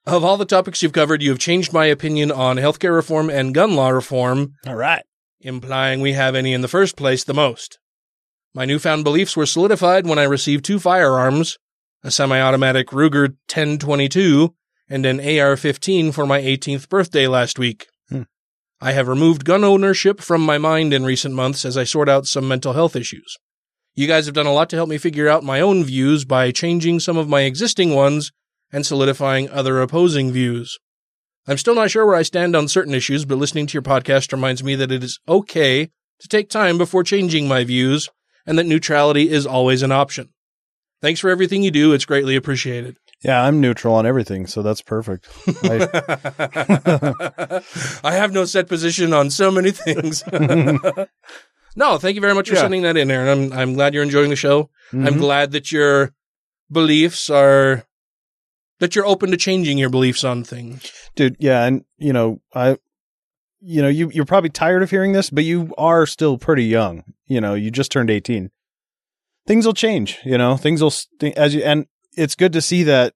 Of 0.06 0.26
all 0.26 0.36
the 0.36 0.44
topics 0.44 0.84
you've 0.84 0.92
covered, 0.92 1.22
you 1.22 1.30
have 1.30 1.40
changed 1.40 1.72
my 1.72 1.86
opinion 1.86 2.30
on 2.30 2.58
healthcare 2.58 2.94
reform 2.94 3.30
and 3.30 3.56
gun 3.56 3.74
law 3.74 3.88
reform, 3.88 4.56
All 4.68 4.76
right. 4.76 5.02
implying 5.40 6.02
we 6.02 6.12
have 6.12 6.36
any 6.36 6.52
in 6.52 6.60
the 6.60 6.68
first 6.68 6.98
place 6.98 7.24
the 7.24 7.34
most. 7.34 7.80
My 8.54 8.66
newfound 8.66 9.06
beliefs 9.06 9.38
were 9.38 9.46
solidified 9.46 10.06
when 10.06 10.20
I 10.20 10.24
received 10.24 10.66
two 10.66 10.78
firearms, 10.78 11.58
a 12.04 12.12
semi-automatic 12.12 12.88
Ruger 12.88 13.30
1022 13.48 14.54
and 14.90 15.06
an 15.06 15.20
AR-15 15.20 16.14
for 16.14 16.26
my 16.26 16.42
18th 16.42 16.90
birthday 16.90 17.28
last 17.28 17.58
week. 17.58 17.88
Hmm. 18.10 18.24
I 18.82 18.92
have 18.92 19.08
removed 19.08 19.46
gun 19.46 19.64
ownership 19.64 20.20
from 20.20 20.42
my 20.42 20.58
mind 20.58 20.94
in 20.94 21.06
recent 21.06 21.34
months 21.34 21.64
as 21.64 21.78
I 21.78 21.86
sort 21.86 22.10
out 22.10 22.28
some 22.28 22.48
mental 22.48 22.74
health 22.74 22.96
issues. 22.96 23.38
You 23.96 24.08
guys 24.08 24.26
have 24.26 24.36
done 24.36 24.48
a 24.48 24.54
lot 24.54 24.70
to 24.72 24.76
help 24.76 24.90
me 24.90 24.98
figure 24.98 25.30
out 25.30 25.44
my 25.44 25.62
own 25.62 25.84
views 25.84 26.26
by 26.26 26.52
changing 26.52 27.00
some 27.00 27.16
of 27.16 27.30
my 27.30 27.42
existing 27.42 27.94
ones 27.94 28.32
and 28.72 28.86
solidifying 28.86 29.50
other 29.50 29.82
opposing 29.82 30.32
views. 30.32 30.78
I'm 31.48 31.58
still 31.58 31.76
not 31.76 31.92
sure 31.92 32.06
where 32.06 32.16
I 32.16 32.24
stand 32.24 32.56
on 32.56 32.68
certain 32.68 32.94
issues, 32.94 33.24
but 33.24 33.38
listening 33.38 33.68
to 33.68 33.74
your 33.74 33.82
podcast 33.82 34.32
reminds 34.32 34.64
me 34.64 34.76
that 34.76 34.92
it 34.92 35.04
is 35.04 35.20
okay 35.28 35.90
to 36.20 36.28
take 36.28 36.50
time 36.50 36.78
before 36.78 37.04
changing 37.04 37.48
my 37.48 37.64
views 37.64 38.10
and 38.46 38.58
that 38.58 38.66
neutrality 38.66 39.30
is 39.30 39.46
always 39.46 39.84
an 39.84 39.92
option. 39.92 40.30
Thanks 41.04 41.20
for 41.20 41.30
everything 41.30 41.62
you 41.64 41.70
do. 41.70 41.92
It's 41.92 42.06
greatly 42.06 42.36
appreciated. 42.38 42.96
Yeah, 43.26 43.44
I'm 43.44 43.60
neutral 43.60 43.94
on 43.96 44.06
everything, 44.06 44.48
so 44.48 44.62
that's 44.64 44.82
perfect. 44.82 45.28
I, 45.64 47.62
I 48.04 48.14
have 48.14 48.32
no 48.32 48.46
set 48.46 48.68
position 48.70 49.12
on 49.14 49.30
so 49.30 49.52
many 49.52 49.72
things. 49.72 50.24
no, 51.76 51.98
thank 51.98 52.16
you 52.16 52.22
very 52.22 52.34
much 52.34 52.48
for 52.48 52.56
Yeah. 52.56 52.62
sending 52.62 52.84
that 52.84 52.96
in 52.98 53.10
there. 53.10 53.28
And 53.28 53.54
I'm, 53.54 53.60
I'm 53.60 53.74
glad 53.74 53.94
you're 53.94 54.04
enjoying 54.04 54.30
the 54.30 54.36
show. 54.38 54.70
I'm 54.94 55.04
Mhm. 55.16 55.20
glad 55.20 55.52
that 55.52 55.72
your 55.74 56.14
beliefs 56.72 57.30
are, 57.30 57.84
that 58.80 58.96
you're 58.96 59.06
open 59.06 59.30
to 59.32 59.38
changing 59.38 59.78
your 59.78 59.90
beliefs 59.90 60.24
on 60.24 60.44
things. 60.46 60.90
dude. 61.16 61.36
Yeah, 61.40 61.66
and 61.66 61.84
you 61.98 62.14
know, 62.14 62.42
I, 62.56 62.78
you 63.62 63.82
know, 63.82 63.88
you 63.90 64.10
you're 64.14 64.26
probably 64.26 64.50
tired 64.52 64.84
of 64.84 64.90
hearing 64.90 65.12
this, 65.14 65.30
but 65.30 65.44
you 65.44 65.74
are 65.78 66.06
still 66.06 66.38
pretty 66.38 66.64
young. 66.66 67.04
You 67.28 67.40
know, 67.42 67.54
you 67.56 67.72
just 67.72 67.92
turned 67.92 68.10
eighteen. 68.10 68.52
Things 69.46 69.66
will 69.66 69.74
change. 69.74 70.20
You 70.24 70.38
know, 70.38 70.56
things 70.58 70.82
will 70.82 70.92
st- 70.92 71.36
as 71.38 71.54
you, 71.54 71.64
and 71.64 71.86
it's 72.16 72.36
good 72.36 72.54
to 72.54 72.62
see 72.62 72.84
that. 72.84 73.14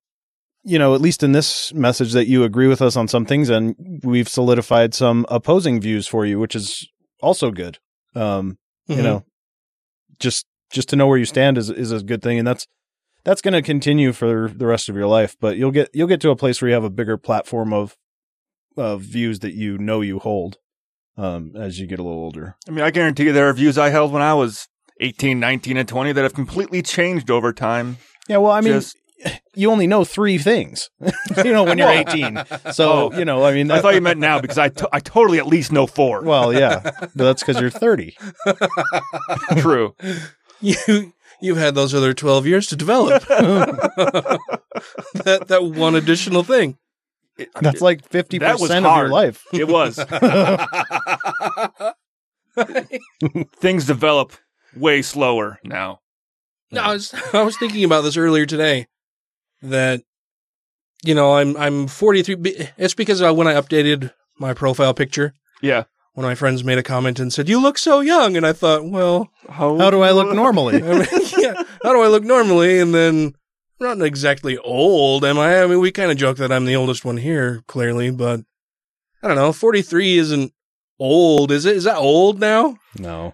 You 0.64 0.78
know, 0.78 0.94
at 0.94 1.00
least 1.00 1.24
in 1.24 1.32
this 1.32 1.74
message, 1.74 2.12
that 2.12 2.28
you 2.28 2.44
agree 2.44 2.68
with 2.68 2.82
us 2.82 2.98
on 2.98 3.08
some 3.08 3.26
things, 3.26 3.48
and 3.50 4.02
we've 4.04 4.28
solidified 4.28 4.94
some 4.94 5.26
opposing 5.30 5.80
views 5.80 6.08
for 6.08 6.26
you, 6.26 6.40
which 6.40 6.56
is 6.56 6.86
also 7.22 7.52
good. 7.52 7.78
Um, 8.16 8.58
Mhm. 8.90 8.98
you 8.98 9.02
know, 9.04 9.24
just 10.20 10.46
just 10.70 10.90
to 10.90 10.98
know 10.98 11.08
where 11.08 11.18
you 11.18 11.24
stand 11.26 11.58
is 11.58 11.70
is 11.70 11.92
a 11.94 12.04
good 12.04 12.22
thing, 12.22 12.38
and 12.38 12.46
that's 12.48 12.68
that's 13.24 13.42
going 13.42 13.54
to 13.54 13.62
continue 13.62 14.12
for 14.12 14.50
the 14.50 14.66
rest 14.66 14.90
of 14.90 14.96
your 14.96 15.08
life. 15.08 15.38
But 15.40 15.56
you'll 15.56 15.72
get 15.72 15.90
you'll 15.94 16.08
get 16.08 16.20
to 16.22 16.32
a 16.32 16.36
place 16.36 16.62
where 16.62 16.68
you 16.68 16.74
have 16.76 16.84
a 16.84 16.90
bigger 16.90 17.16
platform 17.18 17.72
of 17.72 17.96
of 18.76 19.02
views 19.02 19.40
that 19.40 19.54
you 19.54 19.78
know 19.78 20.02
you 20.02 20.20
hold 20.20 20.58
um, 21.18 21.54
as 21.56 21.80
you 21.80 21.88
get 21.88 22.00
a 22.00 22.04
little 22.04 22.20
older. 22.20 22.56
I 22.68 22.72
mean, 22.72 22.84
I 22.84 22.92
guarantee 22.92 23.24
you 23.26 23.32
there 23.34 23.48
are 23.48 23.54
views 23.54 23.78
I 23.78 23.90
held 23.90 24.12
when 24.12 24.22
I 24.22 24.34
was 24.34 24.68
18, 25.00 25.40
19, 25.40 25.78
and 25.78 25.88
20 25.88 26.12
that 26.14 26.22
have 26.24 26.34
completely 26.34 26.82
changed 26.82 27.30
over 27.32 27.54
time. 27.54 27.98
Yeah, 28.28 28.38
well, 28.38 28.52
I 28.52 28.62
mean, 28.62 28.74
Just- 28.74 28.98
you 29.56 29.72
only 29.72 29.88
know 29.88 30.04
three 30.06 30.38
things, 30.38 30.90
you 31.44 31.52
know, 31.52 31.64
when 31.64 31.78
you're 31.80 31.90
18. 31.90 32.40
So 32.72 33.12
Oh. 33.12 33.18
you 33.18 33.26
know, 33.26 33.44
I 33.44 33.52
mean, 33.54 33.72
I 33.72 33.80
thought 33.82 33.96
you 33.96 34.02
meant 34.10 34.20
now 34.20 34.40
because 34.40 34.58
I, 34.60 34.70
to- 34.70 34.90
I 34.94 35.00
totally 35.00 35.40
at 35.40 35.48
least 35.48 35.72
know 35.72 35.88
four. 35.88 36.22
Well, 36.22 36.54
yeah, 36.54 36.80
but 36.84 37.12
that's 37.16 37.42
because 37.42 37.60
you're 37.60 37.72
30. 37.72 38.16
True. 39.58 39.96
You 40.62 41.14
you've 41.42 41.58
had 41.58 41.74
those 41.76 41.94
other 41.96 42.14
twelve 42.14 42.46
years 42.48 42.68
to 42.68 42.76
develop 42.76 43.24
that 43.28 44.40
that 45.48 45.64
one 45.64 45.96
additional 45.96 46.44
thing. 46.44 46.78
That's 47.62 47.82
like 47.82 48.08
50% 48.10 48.40
That 48.40 48.60
was 48.60 48.72
of 48.72 48.82
your 48.82 48.90
hard. 48.90 49.12
life. 49.12 49.46
It 49.54 49.68
was. 49.68 49.98
Things 53.58 53.86
develop 53.86 54.34
way 54.76 55.02
slower 55.02 55.60
now. 55.64 56.00
No, 56.72 56.82
I 56.82 56.94
was 56.94 57.14
I 57.34 57.44
was 57.44 57.58
thinking 57.58 57.84
about 57.84 58.02
this 58.02 58.18
earlier 58.18 58.46
today. 58.46 58.88
That 59.62 60.02
you 61.04 61.16
know 61.16 61.36
I'm 61.38 61.56
I'm 61.58 61.88
43. 61.88 62.36
It's 62.78 62.94
because 62.94 63.22
uh, 63.22 63.34
when 63.34 63.48
I 63.48 63.54
updated 63.54 64.12
my 64.40 64.54
profile 64.54 64.94
picture, 64.94 65.34
Yeah. 65.62 65.84
one 66.14 66.26
of 66.26 66.30
my 66.30 66.36
friends 66.36 66.64
made 66.64 66.78
a 66.78 66.84
comment 66.84 67.20
and 67.20 67.32
said, 67.34 67.50
"You 67.50 67.60
look 67.62 67.78
so 67.78 68.02
young," 68.02 68.38
and 68.38 68.46
I 68.46 68.54
thought, 68.54 68.86
well, 68.86 69.30
How 69.50 69.90
do 69.90 70.02
I 70.02 70.12
look 70.12 70.36
normally? 70.36 70.76
I 70.84 70.94
mean, 71.00 71.08
yeah, 71.38 71.64
how 71.84 71.94
do 71.94 72.02
I 72.02 72.08
look 72.08 72.24
normally? 72.24 72.80
And 72.80 72.94
then 72.94 73.34
I'm 73.82 73.98
not 74.00 74.06
exactly 74.06 74.58
old, 74.60 75.24
am 75.26 75.40
I? 75.40 75.64
I 75.64 75.68
mean, 75.68 75.80
we 75.80 75.92
kind 75.92 76.12
of 76.12 76.18
joke 76.18 76.38
that 76.38 76.52
I'm 76.52 76.66
the 76.66 76.76
oldest 76.76 77.04
one 77.06 77.18
here, 77.18 77.64
clearly, 77.68 78.12
but 78.12 78.42
I 79.24 79.28
don't 79.28 79.38
know. 79.38 79.52
43 79.54 80.18
isn't 80.20 80.52
old, 81.00 81.52
is 81.52 81.66
it? 81.66 81.76
Is 81.78 81.84
that 81.86 81.98
old 81.98 82.40
now? 82.40 82.78
No. 83.00 83.34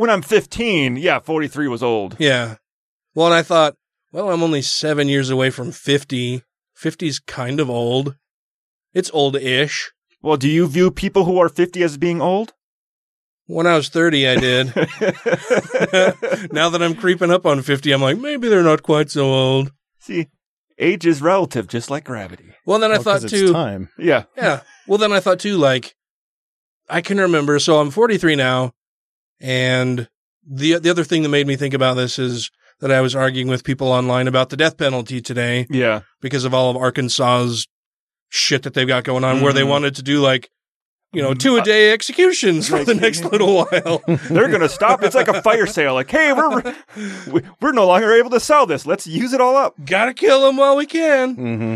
When 0.00 0.08
I'm 0.08 0.22
15, 0.22 0.96
yeah, 0.96 1.18
43 1.18 1.68
was 1.68 1.82
old. 1.82 2.16
Yeah. 2.18 2.56
Well, 3.14 3.26
and 3.26 3.34
I 3.34 3.42
thought, 3.42 3.74
well, 4.12 4.30
I'm 4.30 4.42
only 4.42 4.62
seven 4.62 5.08
years 5.08 5.28
away 5.28 5.50
from 5.50 5.72
50. 5.72 6.42
50's 6.74 7.18
kind 7.18 7.60
of 7.60 7.68
old. 7.68 8.16
It's 8.94 9.10
old-ish. 9.12 9.92
Well, 10.22 10.38
do 10.38 10.48
you 10.48 10.66
view 10.68 10.90
people 10.90 11.26
who 11.26 11.38
are 11.38 11.50
50 11.50 11.82
as 11.82 11.98
being 11.98 12.22
old? 12.22 12.54
When 13.44 13.66
I 13.66 13.76
was 13.76 13.90
30, 13.90 14.26
I 14.26 14.36
did. 14.36 14.66
now 16.50 16.70
that 16.70 16.80
I'm 16.82 16.94
creeping 16.94 17.30
up 17.30 17.44
on 17.44 17.60
50, 17.60 17.92
I'm 17.92 18.00
like, 18.00 18.16
maybe 18.16 18.48
they're 18.48 18.62
not 18.62 18.82
quite 18.82 19.10
so 19.10 19.26
old. 19.26 19.70
See, 19.98 20.28
age 20.78 21.04
is 21.04 21.20
relative, 21.20 21.68
just 21.68 21.90
like 21.90 22.04
gravity. 22.04 22.54
Well, 22.64 22.78
then 22.78 22.90
I 22.90 22.94
Well, 22.94 23.04
'cause 23.04 23.20
thought 23.20 23.24
it's 23.24 23.32
too. 23.34 23.52
time. 23.52 23.90
Yeah. 23.98 24.24
Yeah. 24.34 24.62
Well, 24.86 24.96
then 24.96 25.12
I 25.12 25.20
thought 25.20 25.40
too, 25.40 25.58
like, 25.58 25.94
I 26.88 27.02
can 27.02 27.18
remember. 27.18 27.58
So 27.58 27.80
I'm 27.80 27.90
43 27.90 28.34
now, 28.34 28.72
and 29.40 30.08
the 30.48 30.78
the 30.78 30.90
other 30.90 31.04
thing 31.04 31.22
that 31.22 31.28
made 31.28 31.46
me 31.46 31.56
think 31.56 31.74
about 31.74 31.94
this 31.94 32.18
is 32.18 32.50
that 32.80 32.90
I 32.90 33.00
was 33.00 33.14
arguing 33.14 33.48
with 33.48 33.62
people 33.64 33.88
online 33.88 34.26
about 34.28 34.48
the 34.50 34.56
death 34.56 34.76
penalty 34.78 35.20
today 35.20 35.66
Yeah. 35.70 36.00
because 36.22 36.44
of 36.44 36.54
all 36.54 36.70
of 36.70 36.76
Arkansas's 36.76 37.66
shit 38.30 38.62
that 38.62 38.72
they've 38.74 38.88
got 38.88 39.04
going 39.04 39.22
on, 39.24 39.40
where 39.42 39.52
they 39.52 39.60
Mhm. 39.62 39.68
wanted 39.68 39.96
to 39.96 40.02
do 40.02 40.20
like, 40.20 40.48
you 41.12 41.20
know, 41.20 41.34
two 41.34 41.56
a 41.58 41.62
day 41.62 41.92
executions 41.92 42.68
for 42.68 42.82
the 42.84 42.94
next 42.94 43.24
little 43.24 43.54
while. 43.54 44.02
They're 44.30 44.48
going 44.48 44.60
to 44.62 44.68
stop. 44.68 45.02
It's 45.02 45.14
like 45.16 45.28
a 45.28 45.42
fire 45.42 45.66
sale. 45.66 45.92
Like, 45.94 46.10
hey, 46.10 46.32
we're, 46.32 46.74
we- 47.30 47.42
we're 47.60 47.72
no 47.72 47.86
longer 47.86 48.12
able 48.14 48.30
to 48.30 48.40
sell 48.40 48.64
this. 48.64 48.86
Let's 48.86 49.06
use 49.06 49.32
it 49.34 49.40
all 49.42 49.56
up. 49.56 49.74
Gotta 49.84 50.14
kill 50.14 50.40
them 50.46 50.56
while 50.56 50.76
we 50.76 50.86
can. 50.86 51.36
Mm-hmm. 51.36 51.74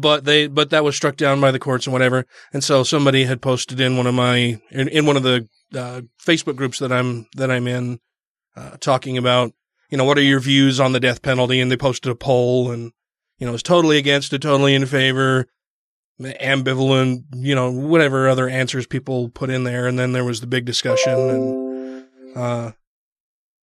But 0.00 0.24
they 0.24 0.46
but 0.46 0.70
that 0.70 0.84
was 0.84 0.96
struck 0.96 1.16
down 1.16 1.40
by 1.40 1.50
the 1.50 1.58
courts 1.58 1.86
and 1.86 1.92
whatever. 1.92 2.26
And 2.52 2.62
so 2.62 2.82
somebody 2.82 3.24
had 3.24 3.42
posted 3.42 3.80
in 3.80 3.96
one 3.96 4.06
of 4.06 4.14
my 4.14 4.60
in, 4.70 4.88
in 4.88 5.06
one 5.06 5.16
of 5.16 5.22
the 5.22 5.48
uh, 5.74 6.00
facebook 6.24 6.56
groups 6.56 6.78
that 6.78 6.90
i'm 6.90 7.26
that 7.36 7.50
i'm 7.50 7.68
in 7.68 8.00
uh, 8.56 8.76
talking 8.80 9.18
about 9.18 9.52
you 9.90 9.98
know 9.98 10.04
what 10.04 10.18
are 10.18 10.22
your 10.22 10.40
views 10.40 10.80
on 10.80 10.92
the 10.92 11.00
death 11.00 11.22
penalty? 11.22 11.60
And 11.60 11.70
they 11.70 11.76
posted 11.76 12.10
a 12.10 12.14
poll 12.14 12.70
and 12.70 12.92
you 13.38 13.46
know 13.46 13.54
it's 13.54 13.62
totally 13.62 13.98
against 13.98 14.32
it 14.32 14.42
totally 14.42 14.74
in 14.74 14.86
favor 14.86 15.46
ambivalent 16.20 17.22
you 17.32 17.54
know 17.54 17.70
whatever 17.70 18.28
other 18.28 18.48
answers 18.48 18.86
people 18.86 19.28
put 19.28 19.50
in 19.50 19.64
there. 19.64 19.86
And 19.86 19.98
then 19.98 20.12
there 20.12 20.24
was 20.24 20.40
the 20.40 20.46
big 20.46 20.64
discussion 20.64 21.12
and 21.12 22.06
uh 22.36 22.72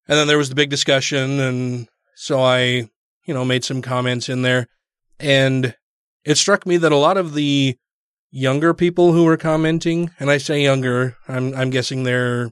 and 0.08 0.18
then 0.18 0.28
there 0.28 0.38
was 0.38 0.48
the 0.48 0.54
big 0.54 0.70
discussion. 0.70 1.40
And 1.40 1.88
so 2.14 2.42
i 2.42 2.88
you 3.24 3.34
know 3.34 3.44
made 3.44 3.64
some 3.64 3.82
comments 3.82 4.28
in 4.28 4.42
there. 4.42 4.68
And 5.18 5.74
it 6.26 6.36
struck 6.36 6.66
me 6.66 6.76
that 6.78 6.92
a 6.92 6.96
lot 6.96 7.16
of 7.16 7.32
the 7.34 7.76
younger 8.30 8.74
people 8.74 9.12
who 9.12 9.24
were 9.24 9.36
commenting, 9.36 10.10
and 10.20 10.30
I 10.30 10.38
say 10.38 10.62
younger, 10.62 11.16
I'm 11.28 11.54
I'm 11.54 11.70
guessing 11.70 12.02
they're 12.02 12.50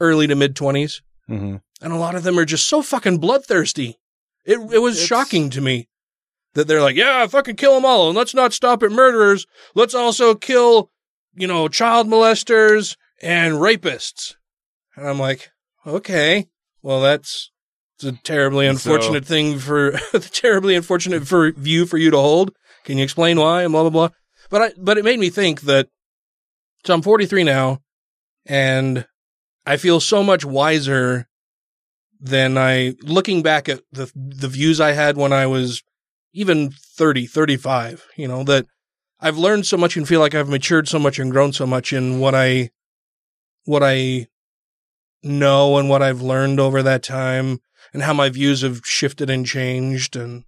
early 0.00 0.26
to 0.26 0.34
mid 0.34 0.54
twenties, 0.56 1.00
Mm-hmm. 1.30 1.56
and 1.82 1.92
a 1.92 1.96
lot 1.96 2.14
of 2.14 2.22
them 2.22 2.38
are 2.38 2.44
just 2.46 2.66
so 2.68 2.80
fucking 2.82 3.18
bloodthirsty. 3.18 3.98
It 4.44 4.58
it 4.72 4.78
was 4.80 4.96
It's- 4.96 5.06
shocking 5.06 5.50
to 5.50 5.60
me 5.60 5.88
that 6.54 6.66
they're 6.66 6.82
like, 6.82 6.96
yeah, 6.96 7.26
fucking 7.26 7.56
kill 7.56 7.74
them 7.74 7.84
all, 7.84 8.08
and 8.08 8.16
let's 8.16 8.34
not 8.34 8.52
stop 8.52 8.82
at 8.82 8.90
murderers. 8.90 9.46
Let's 9.74 9.94
also 9.94 10.34
kill, 10.34 10.90
you 11.34 11.46
know, 11.46 11.68
child 11.68 12.08
molesters 12.08 12.96
and 13.22 13.54
rapists. 13.54 14.34
And 14.96 15.06
I'm 15.06 15.18
like, 15.18 15.50
okay, 15.86 16.48
well 16.82 17.00
that's 17.00 17.50
it's 17.96 18.04
a 18.04 18.12
terribly 18.22 18.66
unfortunate 18.66 19.26
thing 19.26 19.58
for 19.58 19.88
a 20.14 20.18
terribly 20.20 20.74
unfortunate 20.76 21.26
for 21.28 21.52
view 21.52 21.84
for 21.86 21.98
you 21.98 22.10
to 22.10 22.16
hold. 22.16 22.52
Can 22.88 22.96
you 22.96 23.04
explain 23.04 23.38
why 23.38 23.64
and 23.64 23.72
blah 23.72 23.82
blah 23.82 23.90
blah? 23.90 24.08
But 24.48 24.62
I 24.62 24.72
but 24.78 24.96
it 24.96 25.04
made 25.04 25.20
me 25.20 25.28
think 25.28 25.60
that 25.62 25.90
so 26.86 26.94
I'm 26.94 27.02
43 27.02 27.44
now 27.44 27.82
and 28.46 29.06
I 29.66 29.76
feel 29.76 30.00
so 30.00 30.24
much 30.24 30.42
wiser 30.42 31.28
than 32.18 32.56
I 32.56 32.94
looking 33.02 33.42
back 33.42 33.68
at 33.68 33.82
the 33.92 34.10
the 34.14 34.48
views 34.48 34.80
I 34.80 34.92
had 34.92 35.18
when 35.18 35.34
I 35.34 35.44
was 35.44 35.82
even 36.32 36.70
30, 36.70 37.26
35, 37.26 38.06
you 38.16 38.26
know, 38.26 38.42
that 38.44 38.64
I've 39.20 39.36
learned 39.36 39.66
so 39.66 39.76
much 39.76 39.98
and 39.98 40.08
feel 40.08 40.20
like 40.20 40.34
I've 40.34 40.48
matured 40.48 40.88
so 40.88 40.98
much 40.98 41.18
and 41.18 41.30
grown 41.30 41.52
so 41.52 41.66
much 41.66 41.92
in 41.92 42.20
what 42.20 42.34
I 42.34 42.70
what 43.66 43.82
I 43.82 44.28
know 45.22 45.76
and 45.76 45.90
what 45.90 46.00
I've 46.02 46.22
learned 46.22 46.58
over 46.58 46.82
that 46.82 47.02
time 47.02 47.60
and 47.92 48.02
how 48.02 48.14
my 48.14 48.30
views 48.30 48.62
have 48.62 48.80
shifted 48.82 49.28
and 49.28 49.44
changed 49.44 50.16
and 50.16 50.44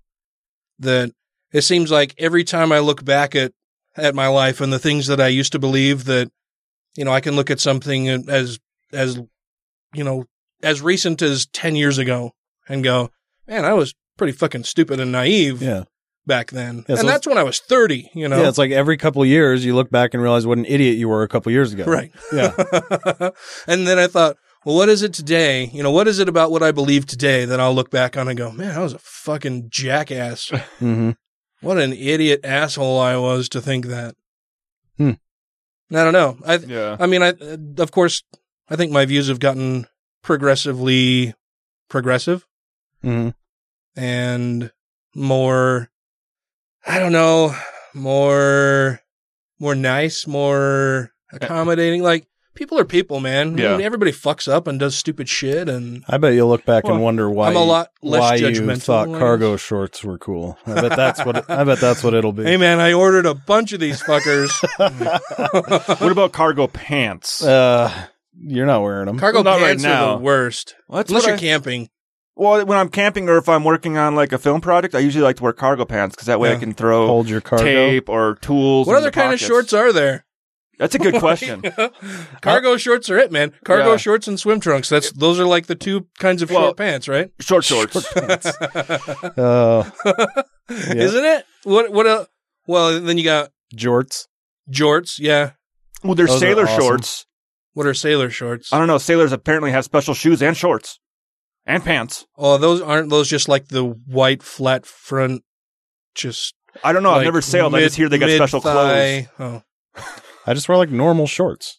that 0.78 1.12
it 1.52 1.62
seems 1.62 1.90
like 1.90 2.14
every 2.18 2.44
time 2.44 2.72
I 2.72 2.78
look 2.78 3.04
back 3.04 3.34
at 3.34 3.52
at 3.96 4.14
my 4.14 4.28
life 4.28 4.60
and 4.60 4.72
the 4.72 4.78
things 4.78 5.06
that 5.08 5.20
I 5.20 5.28
used 5.28 5.52
to 5.52 5.58
believe 5.58 6.04
that 6.04 6.30
you 6.96 7.04
know 7.04 7.12
I 7.12 7.20
can 7.20 7.36
look 7.36 7.50
at 7.50 7.60
something 7.60 8.08
as 8.08 8.58
as 8.92 9.20
you 9.94 10.04
know 10.04 10.24
as 10.62 10.80
recent 10.80 11.22
as 11.22 11.46
10 11.46 11.74
years 11.76 11.98
ago 11.98 12.32
and 12.68 12.84
go 12.84 13.10
man 13.48 13.64
I 13.64 13.72
was 13.74 13.94
pretty 14.16 14.32
fucking 14.32 14.64
stupid 14.64 15.00
and 15.00 15.10
naive 15.10 15.60
Yeah. 15.62 15.84
back 16.26 16.50
then 16.50 16.84
Yeah, 16.88 16.96
so 16.96 17.00
and 17.00 17.08
that's 17.08 17.26
when 17.26 17.38
I 17.38 17.42
was 17.42 17.58
30 17.58 18.10
you 18.14 18.28
know 18.28 18.40
Yeah, 18.40 18.48
it's 18.48 18.58
like 18.58 18.70
every 18.70 18.96
couple 18.96 19.22
of 19.22 19.28
years 19.28 19.64
you 19.64 19.74
look 19.74 19.90
back 19.90 20.14
and 20.14 20.22
realize 20.22 20.46
what 20.46 20.58
an 20.58 20.66
idiot 20.66 20.96
you 20.98 21.08
were 21.08 21.22
a 21.22 21.28
couple 21.28 21.50
of 21.50 21.54
years 21.54 21.72
ago. 21.72 21.84
Right. 21.84 22.12
Yeah. 22.32 22.52
and 23.66 23.86
then 23.86 23.98
I 23.98 24.06
thought, 24.06 24.36
well, 24.64 24.76
what 24.76 24.88
is 24.90 25.02
it 25.02 25.14
today? 25.14 25.70
You 25.72 25.82
know, 25.82 25.90
what 25.90 26.06
is 26.06 26.18
it 26.18 26.28
about 26.28 26.50
what 26.50 26.62
I 26.62 26.70
believe 26.70 27.06
today 27.06 27.46
that 27.46 27.58
I'll 27.60 27.74
look 27.74 27.90
back 27.90 28.16
on 28.18 28.28
and 28.28 28.36
go, 28.36 28.52
man, 28.52 28.76
I 28.76 28.82
was 28.82 28.92
a 28.92 28.98
fucking 28.98 29.68
jackass. 29.70 30.50
Mm-hmm. 30.50 31.10
What 31.62 31.78
an 31.78 31.92
idiot 31.92 32.40
asshole 32.44 32.98
I 33.00 33.16
was 33.16 33.48
to 33.50 33.60
think 33.60 33.86
that. 33.86 34.14
Hmm. 34.96 35.12
I 35.90 36.04
don't 36.04 36.12
know. 36.12 36.38
I, 36.46 36.56
Yeah. 36.56 36.96
I 37.00 37.06
mean, 37.06 37.22
I, 37.22 37.34
of 37.78 37.90
course, 37.90 38.22
I 38.68 38.76
think 38.76 38.92
my 38.92 39.04
views 39.04 39.28
have 39.28 39.40
gotten 39.40 39.86
progressively 40.22 41.34
progressive 41.88 42.46
Mm-hmm. 43.02 43.30
and 44.00 44.70
more, 45.14 45.88
I 46.86 46.98
don't 46.98 47.12
know, 47.12 47.56
more, 47.94 49.00
more 49.58 49.74
nice, 49.74 50.26
more 50.26 51.10
accommodating. 51.32 52.02
Like 52.02 52.26
People 52.54 52.78
are 52.78 52.84
people, 52.84 53.20
man. 53.20 53.58
I 53.58 53.62
Yeah. 53.62 53.76
mean, 53.76 53.86
everybody 53.86 54.12
fucks 54.12 54.50
up 54.50 54.66
and 54.66 54.78
does 54.78 54.94
stupid 54.96 55.28
shit, 55.28 55.68
and 55.68 56.04
I 56.08 56.18
bet 56.18 56.34
you'll 56.34 56.48
look 56.48 56.64
back 56.64 56.84
and 56.84 57.00
wonder 57.02 57.30
why 57.30 57.48
I'm 57.48 57.56
a 57.56 57.64
lot 57.64 57.88
less 58.02 58.20
why 58.20 58.34
you 58.36 58.76
thought 58.76 59.08
I 59.08 59.18
cargo 59.18 59.56
shorts 59.56 60.02
were 60.04 60.18
cool. 60.18 60.58
I 60.66 60.74
bet 60.80 60.96
that's 60.96 61.24
what 61.24 61.48
I 61.50 61.64
bet 61.64 61.78
that's 61.80 62.02
what 62.02 62.12
it'll 62.12 62.32
be. 62.32 62.42
hey, 62.44 62.56
man, 62.56 62.80
I 62.80 62.92
ordered 62.92 63.24
a 63.26 63.34
bunch 63.34 63.72
of 63.72 63.80
these 63.80 64.02
fuckers. 64.02 64.50
what 66.00 66.12
about 66.12 66.32
cargo 66.32 66.66
pants? 66.66 67.42
Uh, 67.42 67.90
you're 68.38 68.66
not 68.66 68.82
wearing 68.82 69.06
them. 69.06 69.18
Cargo 69.18 69.42
Not 69.42 69.60
right 69.60 69.68
pants 69.78 69.84
are 69.84 70.16
the 70.16 70.22
worst. 70.22 70.74
Well, 70.88 70.98
that's 70.98 71.10
Unless 71.10 71.26
you're 71.26 71.36
I- 71.36 71.38
camping. 71.38 71.88
Well, 72.36 72.64
when 72.64 72.78
I'm 72.78 72.88
camping 72.88 73.28
or 73.28 73.36
if 73.36 73.48
I'm 73.50 73.64
working 73.64 73.98
on 73.98 74.14
like 74.14 74.32
a 74.32 74.38
film 74.38 74.60
project, 74.62 74.94
I 74.94 75.00
usually 75.00 75.22
like 75.24 75.36
to 75.36 75.42
wear 75.42 75.52
cargo 75.52 75.84
pants 75.84 76.14
because 76.16 76.26
that 76.26 76.40
way 76.40 76.52
I 76.52 76.56
can 76.56 76.72
throw 76.72 77.06
Hold 77.06 77.28
your 77.28 77.42
cargo. 77.42 77.64
tape 77.64 78.08
or 78.08 78.36
tools. 78.40 78.86
What 78.86 78.94
in 78.94 78.98
other 78.98 79.06
the 79.06 79.10
kind 79.12 79.26
pockets. 79.28 79.42
of 79.42 79.46
shorts 79.48 79.72
are 79.74 79.92
there? 79.92 80.24
That's 80.80 80.94
a 80.96 80.98
good 80.98 81.14
question. 81.20 81.62
Cargo 82.40 82.76
shorts 82.76 83.08
are 83.10 83.18
it, 83.18 83.30
man. 83.30 83.52
Cargo 83.64 83.92
Yeah. 83.92 83.96
shorts 83.98 84.26
and 84.26 84.40
swim 84.40 84.58
trunks. 84.58 84.88
That's 84.88 85.12
those 85.12 85.38
are 85.38 85.44
like 85.44 85.66
the 85.66 85.74
two 85.76 86.08
kinds 86.18 86.42
of 86.42 86.50
Well, 86.50 86.62
short 86.68 86.76
pants, 86.78 87.06
right? 87.06 87.30
Short 87.38 87.64
shorts. 87.64 88.04
Uh, 89.36 89.88
Isn't 90.68 91.24
it? 91.24 91.44
What 91.64 91.92
what 91.92 92.06
uh, 92.06 92.24
well, 92.66 93.00
then 93.00 93.18
you 93.18 93.24
got 93.24 93.50
jorts. 93.76 94.26
jorts, 94.70 95.18
yeah. 95.18 95.52
well, 96.02 96.14
there's 96.14 96.30
Those 96.30 96.42
are 96.42 96.46
sailor 96.46 96.64
awesome. 96.64 96.80
shorts. 96.80 97.26
What 97.74 97.86
are 97.86 97.94
sailor 97.94 98.30
shorts? 98.30 98.72
I 98.72 98.78
don't 98.78 98.88
know. 98.88 98.98
Sailors 98.98 99.32
apparently 99.32 99.70
have 99.72 99.84
special 99.84 100.14
shoes 100.14 100.42
and 100.42 100.56
shorts 100.56 100.98
and 101.66 101.84
pants. 101.84 102.26
Oh, 102.36 102.58
those 102.58 102.80
aren't 102.80 103.10
those 103.10 103.28
just 103.28 103.48
like 103.48 103.68
the 103.68 103.84
white 103.84 104.42
flat 104.42 104.86
front 104.86 105.42
just 106.14 106.54
I 106.84 106.92
don't 106.92 107.02
know. 107.02 107.12
I've 107.12 107.24
never 107.24 107.42
sailed. 107.42 107.74
I 107.74 107.80
just 107.80 107.96
hear 107.96 108.08
they 108.08 108.18
got 108.18 108.30
special 108.30 108.58
mid-thigh- 108.60 109.28
clothes. 109.36 109.62
Oh. 109.96 110.02
I 110.50 110.54
just 110.54 110.68
wear 110.68 110.76
like 110.76 110.90
normal 110.90 111.28
shorts. 111.28 111.78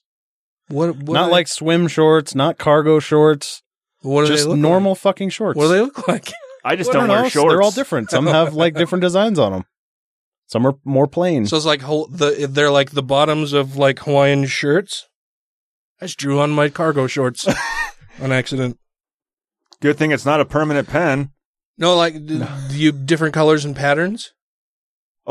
What, 0.69 0.95
what 0.95 1.13
not 1.13 1.27
are 1.27 1.29
like 1.29 1.49
swim 1.49 1.89
shorts, 1.89 2.33
not 2.33 2.57
cargo 2.57 2.99
shorts. 2.99 3.63
what 4.01 4.21
do 4.21 4.27
just 4.27 4.45
they 4.45 4.49
look 4.51 4.59
normal 4.59 4.95
fucking 4.95 5.27
shorts. 5.31 5.57
What 5.57 5.63
do 5.63 5.73
they 5.73 5.81
look 5.81 6.07
like? 6.07 6.31
I 6.63 6.77
just 6.77 6.89
don't, 6.89 7.01
don't 7.01 7.09
wear 7.09 7.23
know. 7.23 7.27
shorts. 7.27 7.51
They're 7.51 7.61
all 7.61 7.71
different. 7.71 8.11
Some 8.11 8.27
have 8.27 8.53
like 8.53 8.75
different 8.75 9.01
designs 9.01 9.39
on 9.39 9.51
them. 9.51 9.65
Some 10.47 10.65
are 10.65 10.75
more 10.85 11.05
plain. 11.05 11.47
So 11.47 11.57
it's 11.57 11.65
like 11.65 11.81
whole, 11.81 12.07
the 12.07 12.47
they're 12.49 12.71
like 12.71 12.91
the 12.91 13.03
bottoms 13.03 13.51
of 13.51 13.75
like 13.75 13.99
Hawaiian 13.99 14.45
shirts. 14.45 15.05
I 15.99 16.05
just 16.05 16.17
drew 16.17 16.39
on 16.39 16.51
my 16.51 16.69
cargo 16.69 17.07
shorts 17.07 17.49
on 18.21 18.31
accident. 18.31 18.79
Good 19.81 19.97
thing 19.97 20.11
it's 20.11 20.25
not 20.25 20.39
a 20.39 20.45
permanent 20.45 20.87
pen. 20.87 21.31
No, 21.77 21.97
like 21.97 22.25
d- 22.25 22.41
you 22.69 22.93
different 22.93 23.33
colors 23.33 23.65
and 23.65 23.75
patterns. 23.75 24.31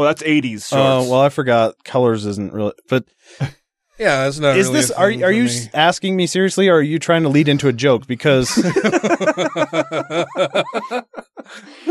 Oh, 0.00 0.04
that's 0.04 0.22
80s 0.22 0.68
shorts. 0.68 0.72
Oh 0.74 1.10
well, 1.10 1.20
I 1.20 1.28
forgot. 1.28 1.74
Colors 1.84 2.24
isn't 2.26 2.52
really. 2.52 2.72
But 2.88 3.04
Yeah, 3.98 4.24
that's 4.24 4.38
not. 4.38 4.56
is 4.56 4.68
really 4.68 4.80
this? 4.80 4.90
Are 4.92 5.10
thing 5.10 5.24
are 5.24 5.32
you 5.32 5.44
me. 5.44 5.50
asking 5.74 6.16
me 6.16 6.26
seriously, 6.26 6.68
or 6.68 6.76
are 6.76 6.82
you 6.82 6.98
trying 6.98 7.22
to 7.24 7.28
lead 7.28 7.48
into 7.48 7.68
a 7.68 7.72
joke? 7.72 8.06
Because 8.06 8.56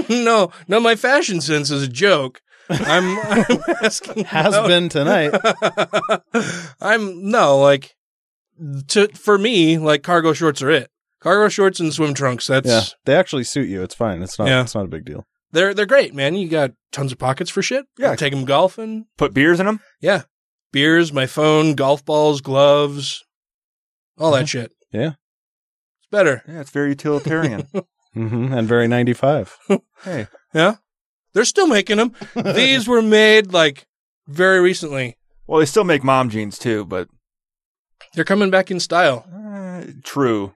no, 0.09 0.51
no, 0.67 0.79
my 0.79 0.95
fashion 0.95 1.41
sense 1.41 1.69
is 1.71 1.83
a 1.83 1.87
joke. 1.87 2.41
I'm, 2.69 3.17
I'm 3.19 3.59
asking. 3.83 4.25
has 4.25 4.53
about- 4.55 4.67
been 4.67 4.89
tonight. 4.89 5.33
I'm 6.81 7.29
no 7.29 7.57
like 7.59 7.95
to 8.89 9.07
for 9.09 9.37
me 9.37 9.77
like 9.77 10.03
cargo 10.03 10.33
shorts 10.33 10.61
are 10.61 10.69
it. 10.71 10.89
Cargo 11.19 11.49
shorts 11.49 11.79
and 11.79 11.93
swim 11.93 12.13
trunks. 12.13 12.47
That's 12.47 12.67
Yeah, 12.67 12.81
they 13.05 13.15
actually 13.15 13.43
suit 13.43 13.67
you. 13.69 13.81
It's 13.83 13.95
fine. 13.95 14.21
It's 14.21 14.39
not. 14.39 14.47
Yeah. 14.47 14.61
It's 14.61 14.75
not 14.75 14.85
a 14.85 14.89
big 14.89 15.05
deal. 15.05 15.25
They're 15.51 15.73
they're 15.73 15.85
great, 15.85 16.13
man. 16.13 16.35
You 16.35 16.47
got 16.49 16.71
tons 16.91 17.11
of 17.11 17.17
pockets 17.19 17.49
for 17.49 17.61
shit. 17.61 17.85
Yeah. 17.97 18.15
take 18.15 18.33
them 18.33 18.45
golfing. 18.45 19.05
Put 19.17 19.33
beers 19.33 19.59
in 19.59 19.65
them. 19.65 19.79
Yeah, 20.01 20.23
beers, 20.71 21.11
my 21.13 21.25
phone, 21.25 21.73
golf 21.75 22.03
balls, 22.05 22.41
gloves, 22.41 23.23
all 24.17 24.31
that 24.31 24.49
shit. 24.49 24.71
Yeah. 24.91 25.13
It's 25.99 26.07
better. 26.11 26.43
Yeah, 26.47 26.61
it's 26.61 26.71
very 26.71 26.89
utilitarian. 26.89 27.67
hmm 28.13 28.53
And 28.53 28.67
very 28.67 28.87
ninety 28.87 29.13
five. 29.13 29.57
hey, 30.03 30.27
Yeah, 30.53 30.75
they're 31.33 31.45
still 31.45 31.67
making 31.67 31.97
them. 31.97 32.13
These 32.55 32.87
were 32.87 33.01
made 33.01 33.53
like 33.53 33.85
very 34.27 34.59
recently. 34.59 35.17
well, 35.47 35.59
they 35.59 35.65
still 35.65 35.83
make 35.83 36.03
mom 36.03 36.29
jeans 36.29 36.57
too, 36.59 36.85
but 36.85 37.07
They're 38.13 38.23
coming 38.23 38.49
back 38.49 38.71
in 38.71 38.79
style. 38.79 39.25
uh, 39.33 39.83
true. 40.03 40.53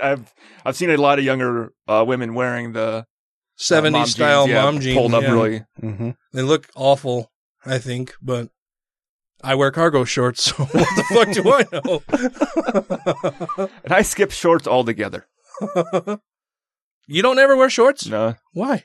I've 0.00 0.32
I've 0.64 0.76
seen 0.76 0.90
a 0.90 0.96
lot 0.96 1.18
of 1.18 1.24
younger 1.24 1.72
uh, 1.86 2.04
women 2.06 2.34
wearing 2.34 2.72
the 2.72 3.04
70s 3.60 3.90
mom 3.92 4.06
style 4.06 4.46
jeans, 4.46 4.54
yeah, 4.54 4.62
mom 4.64 4.80
jeans. 4.80 4.96
pulled 4.96 5.14
up 5.14 5.22
yeah. 5.22 5.32
really. 5.32 5.64
hmm 5.80 6.10
They 6.32 6.42
look 6.42 6.68
awful, 6.76 7.30
I 7.66 7.78
think, 7.78 8.14
but 8.22 8.48
I 9.42 9.54
wear 9.54 9.70
cargo 9.70 10.04
shorts, 10.04 10.42
so 10.50 10.54
what 10.64 10.72
the 10.72 11.04
fuck 11.14 11.32
do 11.32 11.52
I 11.52 11.64
know? 11.72 13.68
And 13.84 13.92
I 13.92 14.02
skip 14.02 14.30
shorts 14.30 14.66
altogether. 14.66 15.26
you 17.06 17.22
don't 17.22 17.38
ever 17.38 17.56
wear 17.56 17.70
shorts? 17.70 18.06
No, 18.06 18.34
Why? 18.52 18.84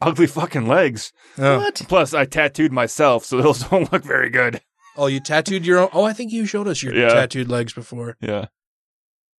ugly 0.00 0.26
fucking 0.26 0.66
legs. 0.68 1.12
Oh. 1.38 1.70
Plus, 1.88 2.12
I 2.14 2.24
tattooed 2.26 2.72
myself, 2.72 3.24
so 3.24 3.40
those 3.40 3.60
don't 3.64 3.90
look 3.92 4.04
very 4.04 4.28
good. 4.30 4.60
Oh, 4.96 5.06
you 5.06 5.20
tattooed 5.20 5.66
your 5.66 5.78
own? 5.80 5.88
Oh, 5.92 6.04
I 6.04 6.12
think 6.12 6.32
you 6.32 6.46
showed 6.46 6.68
us 6.68 6.82
your 6.82 6.94
Yeah. 6.94 7.08
tattooed 7.08 7.48
legs 7.48 7.72
before. 7.72 8.16
Yeah. 8.20 8.46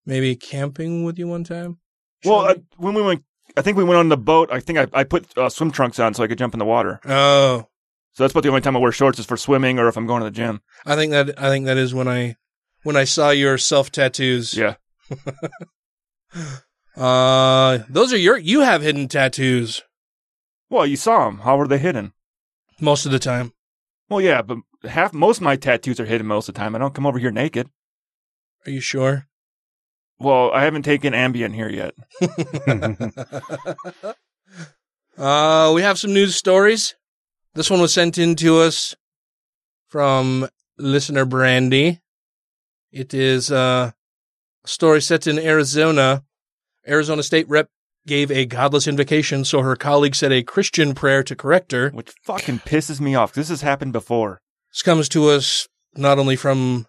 Maybe 0.05 0.35
camping 0.35 1.03
with 1.03 1.17
you 1.19 1.27
one 1.27 1.43
time? 1.43 1.79
Well, 2.23 2.47
Showed 2.47 2.57
uh, 2.57 2.61
when 2.77 2.93
we 2.93 3.01
went, 3.01 3.23
I 3.57 3.61
think 3.61 3.75
we 3.77 3.83
went 3.83 3.97
on 3.97 4.09
the 4.09 4.17
boat. 4.17 4.49
I 4.51 4.59
think 4.59 4.77
I, 4.79 4.87
I 4.93 5.03
put 5.03 5.35
uh, 5.37 5.49
swim 5.49 5.71
trunks 5.71 5.99
on 5.99 6.13
so 6.13 6.23
I 6.23 6.27
could 6.27 6.37
jump 6.37 6.53
in 6.53 6.59
the 6.59 6.65
water. 6.65 6.99
Oh, 7.05 7.67
So 8.13 8.23
that's 8.23 8.31
about 8.31 8.43
the 8.43 8.49
only 8.49 8.61
time 8.61 8.75
I 8.77 8.79
wear 8.79 8.91
shorts 8.91 9.19
is 9.19 9.25
for 9.25 9.35
swimming 9.37 9.79
or 9.79 9.87
if 9.87 9.97
I'm 9.97 10.05
going 10.07 10.21
to 10.21 10.25
the 10.25 10.31
gym. 10.31 10.61
I 10.85 10.95
think 10.95 11.11
that 11.11 11.37
I 11.41 11.49
think 11.49 11.65
that 11.65 11.77
is 11.77 11.93
when 11.93 12.07
I 12.07 12.35
when 12.83 12.95
I 12.95 13.03
saw 13.03 13.31
your 13.31 13.57
self 13.57 13.91
tattoos. 13.91 14.53
Yeah. 14.53 14.75
Uh, 16.95 17.79
those 17.89 18.11
are 18.11 18.17
your 18.17 18.37
you 18.37 18.61
have 18.61 18.81
hidden 18.81 19.07
tattoos 19.07 19.83
Well, 20.69 20.85
you 20.87 20.95
saw 20.95 21.25
them. 21.25 21.39
How 21.39 21.55
were 21.55 21.67
they 21.67 21.77
hidden? 21.77 22.13
most 22.81 23.05
of 23.05 23.11
the 23.11 23.19
time. 23.19 23.53
Well, 24.09 24.19
yeah, 24.21 24.41
but 24.41 24.57
half 24.83 25.13
most 25.13 25.37
of 25.37 25.43
my 25.43 25.55
tattoos 25.57 25.99
are 25.99 26.05
hidden 26.05 26.25
most 26.27 26.49
of 26.49 26.55
the 26.55 26.59
time. 26.59 26.75
I 26.75 26.79
don't 26.79 26.93
come 26.95 27.05
over 27.05 27.19
here 27.19 27.31
naked. 27.31 27.69
Are 28.65 28.71
you 28.71 28.81
sure? 28.81 29.27
Well, 30.19 30.51
I 30.51 30.63
haven't 30.63 30.83
taken 30.83 31.13
Ambien 31.13 31.53
here 31.53 31.69
yet. 31.69 31.93
uh, 35.17 35.71
we 35.75 35.81
have 35.83 35.99
some 35.99 36.13
news 36.13 36.35
stories. 36.35 36.95
This 37.53 37.69
one 37.69 37.81
was 37.81 37.93
sent 37.93 38.17
in 38.17 38.35
to 38.37 38.59
us 38.59 38.95
from 39.87 40.47
listener 40.77 41.25
Brandy. 41.25 42.01
It 42.91 43.13
is 43.13 43.51
uh, 43.51 43.91
a 44.63 44.67
story 44.67 45.01
set 45.01 45.27
in 45.27 45.37
Arizona. 45.37 46.23
Arizona 46.87 47.21
State 47.21 47.47
Rep 47.47 47.69
gave 48.07 48.31
a 48.31 48.45
godless 48.45 48.87
invocation, 48.87 49.45
so 49.45 49.61
her 49.61 49.75
colleague 49.75 50.15
said 50.15 50.31
a 50.31 50.41
Christian 50.41 50.95
prayer 50.95 51.21
to 51.23 51.35
correct 51.35 51.71
her. 51.73 51.89
Which 51.91 52.13
fucking 52.23 52.59
pisses 52.59 52.99
me 52.99 53.13
off. 53.13 53.33
This 53.33 53.49
has 53.49 53.61
happened 53.61 53.93
before. 53.93 54.41
This 54.71 54.81
comes 54.81 55.09
to 55.09 55.29
us 55.29 55.67
not 55.95 56.17
only 56.17 56.35
from 56.35 56.87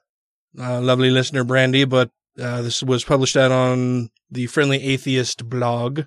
uh, 0.58 0.80
lovely 0.80 1.10
listener 1.10 1.44
Brandy, 1.44 1.84
but 1.84 2.10
uh, 2.38 2.62
this 2.62 2.82
was 2.82 3.04
published 3.04 3.36
out 3.36 3.50
on 3.52 4.10
the 4.30 4.46
Friendly 4.46 4.82
Atheist 4.82 5.48
blog. 5.48 6.00
It 6.00 6.06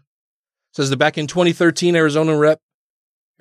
says 0.74 0.90
that 0.90 0.98
back 0.98 1.18
in 1.18 1.28
2013, 1.28 1.96
Arizona 1.96 2.38
Rep, 2.38 2.60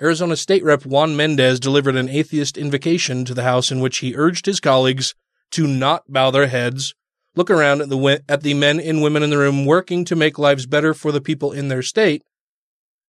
Arizona 0.00 0.36
State 0.36 0.64
Rep 0.64 0.84
Juan 0.84 1.16
Mendez 1.16 1.60
delivered 1.60 1.96
an 1.96 2.08
atheist 2.08 2.56
invocation 2.56 3.24
to 3.24 3.34
the 3.34 3.42
House 3.42 3.70
in 3.70 3.80
which 3.80 3.98
he 3.98 4.16
urged 4.16 4.46
his 4.46 4.60
colleagues 4.60 5.14
to 5.52 5.66
not 5.66 6.10
bow 6.10 6.30
their 6.30 6.46
heads, 6.46 6.94
look 7.36 7.50
around 7.50 7.82
at 7.82 7.88
the 7.88 8.22
at 8.28 8.42
the 8.42 8.54
men 8.54 8.80
and 8.80 9.02
women 9.02 9.22
in 9.22 9.30
the 9.30 9.38
room 9.38 9.66
working 9.66 10.04
to 10.06 10.16
make 10.16 10.38
lives 10.38 10.66
better 10.66 10.94
for 10.94 11.12
the 11.12 11.20
people 11.20 11.52
in 11.52 11.68
their 11.68 11.82
state, 11.82 12.22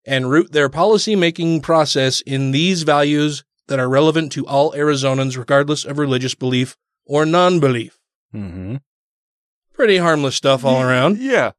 and 0.05 0.31
root 0.31 0.53
their 0.53 0.69
policy 0.69 1.15
making 1.15 1.61
process 1.61 2.21
in 2.23 2.51
these 2.51 2.83
values 2.83 3.45
that 3.69 3.79
are 3.79 3.89
relevant 3.89 4.33
to 4.33 4.47
all 4.47 4.73
Arizonans, 4.73 5.39
regardless 5.39 5.85
of 5.85 5.99
religious 5.99 6.35
belief 6.35 6.77
or 7.07 7.25
non 7.25 7.61
belief. 7.61 7.99
hmm 8.33 8.77
Pretty 9.81 9.97
harmless 9.97 10.37
stuff 10.37 10.63
all 10.63 10.83
around. 10.83 11.17
Yeah. 11.17 11.53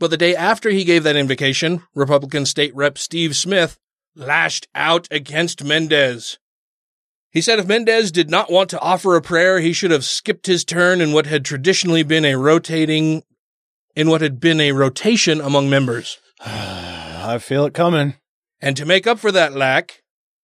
But 0.00 0.10
the 0.10 0.16
day 0.16 0.34
after 0.34 0.70
he 0.70 0.82
gave 0.82 1.04
that 1.04 1.14
invocation, 1.14 1.84
Republican 1.94 2.44
State 2.44 2.74
Rep 2.74 2.98
Steve 2.98 3.36
Smith 3.36 3.78
lashed 4.16 4.66
out 4.74 5.06
against 5.12 5.62
Mendez. 5.62 6.40
He 7.30 7.40
said 7.40 7.60
if 7.60 7.68
Mendez 7.68 8.10
did 8.10 8.30
not 8.30 8.50
want 8.50 8.68
to 8.70 8.80
offer 8.80 9.14
a 9.14 9.22
prayer, 9.22 9.60
he 9.60 9.72
should 9.72 9.92
have 9.92 10.04
skipped 10.04 10.48
his 10.48 10.64
turn 10.64 11.00
in 11.00 11.12
what 11.12 11.26
had 11.26 11.44
traditionally 11.44 12.02
been 12.02 12.24
a 12.24 12.34
rotating, 12.34 13.22
in 13.94 14.08
what 14.08 14.20
had 14.20 14.40
been 14.40 14.60
a 14.60 14.72
rotation 14.72 15.40
among 15.40 15.70
members. 15.70 16.18
I 16.44 17.38
feel 17.40 17.64
it 17.64 17.74
coming. 17.74 18.14
And 18.60 18.76
to 18.76 18.84
make 18.84 19.06
up 19.06 19.20
for 19.20 19.30
that 19.30 19.54
lack, 19.54 20.02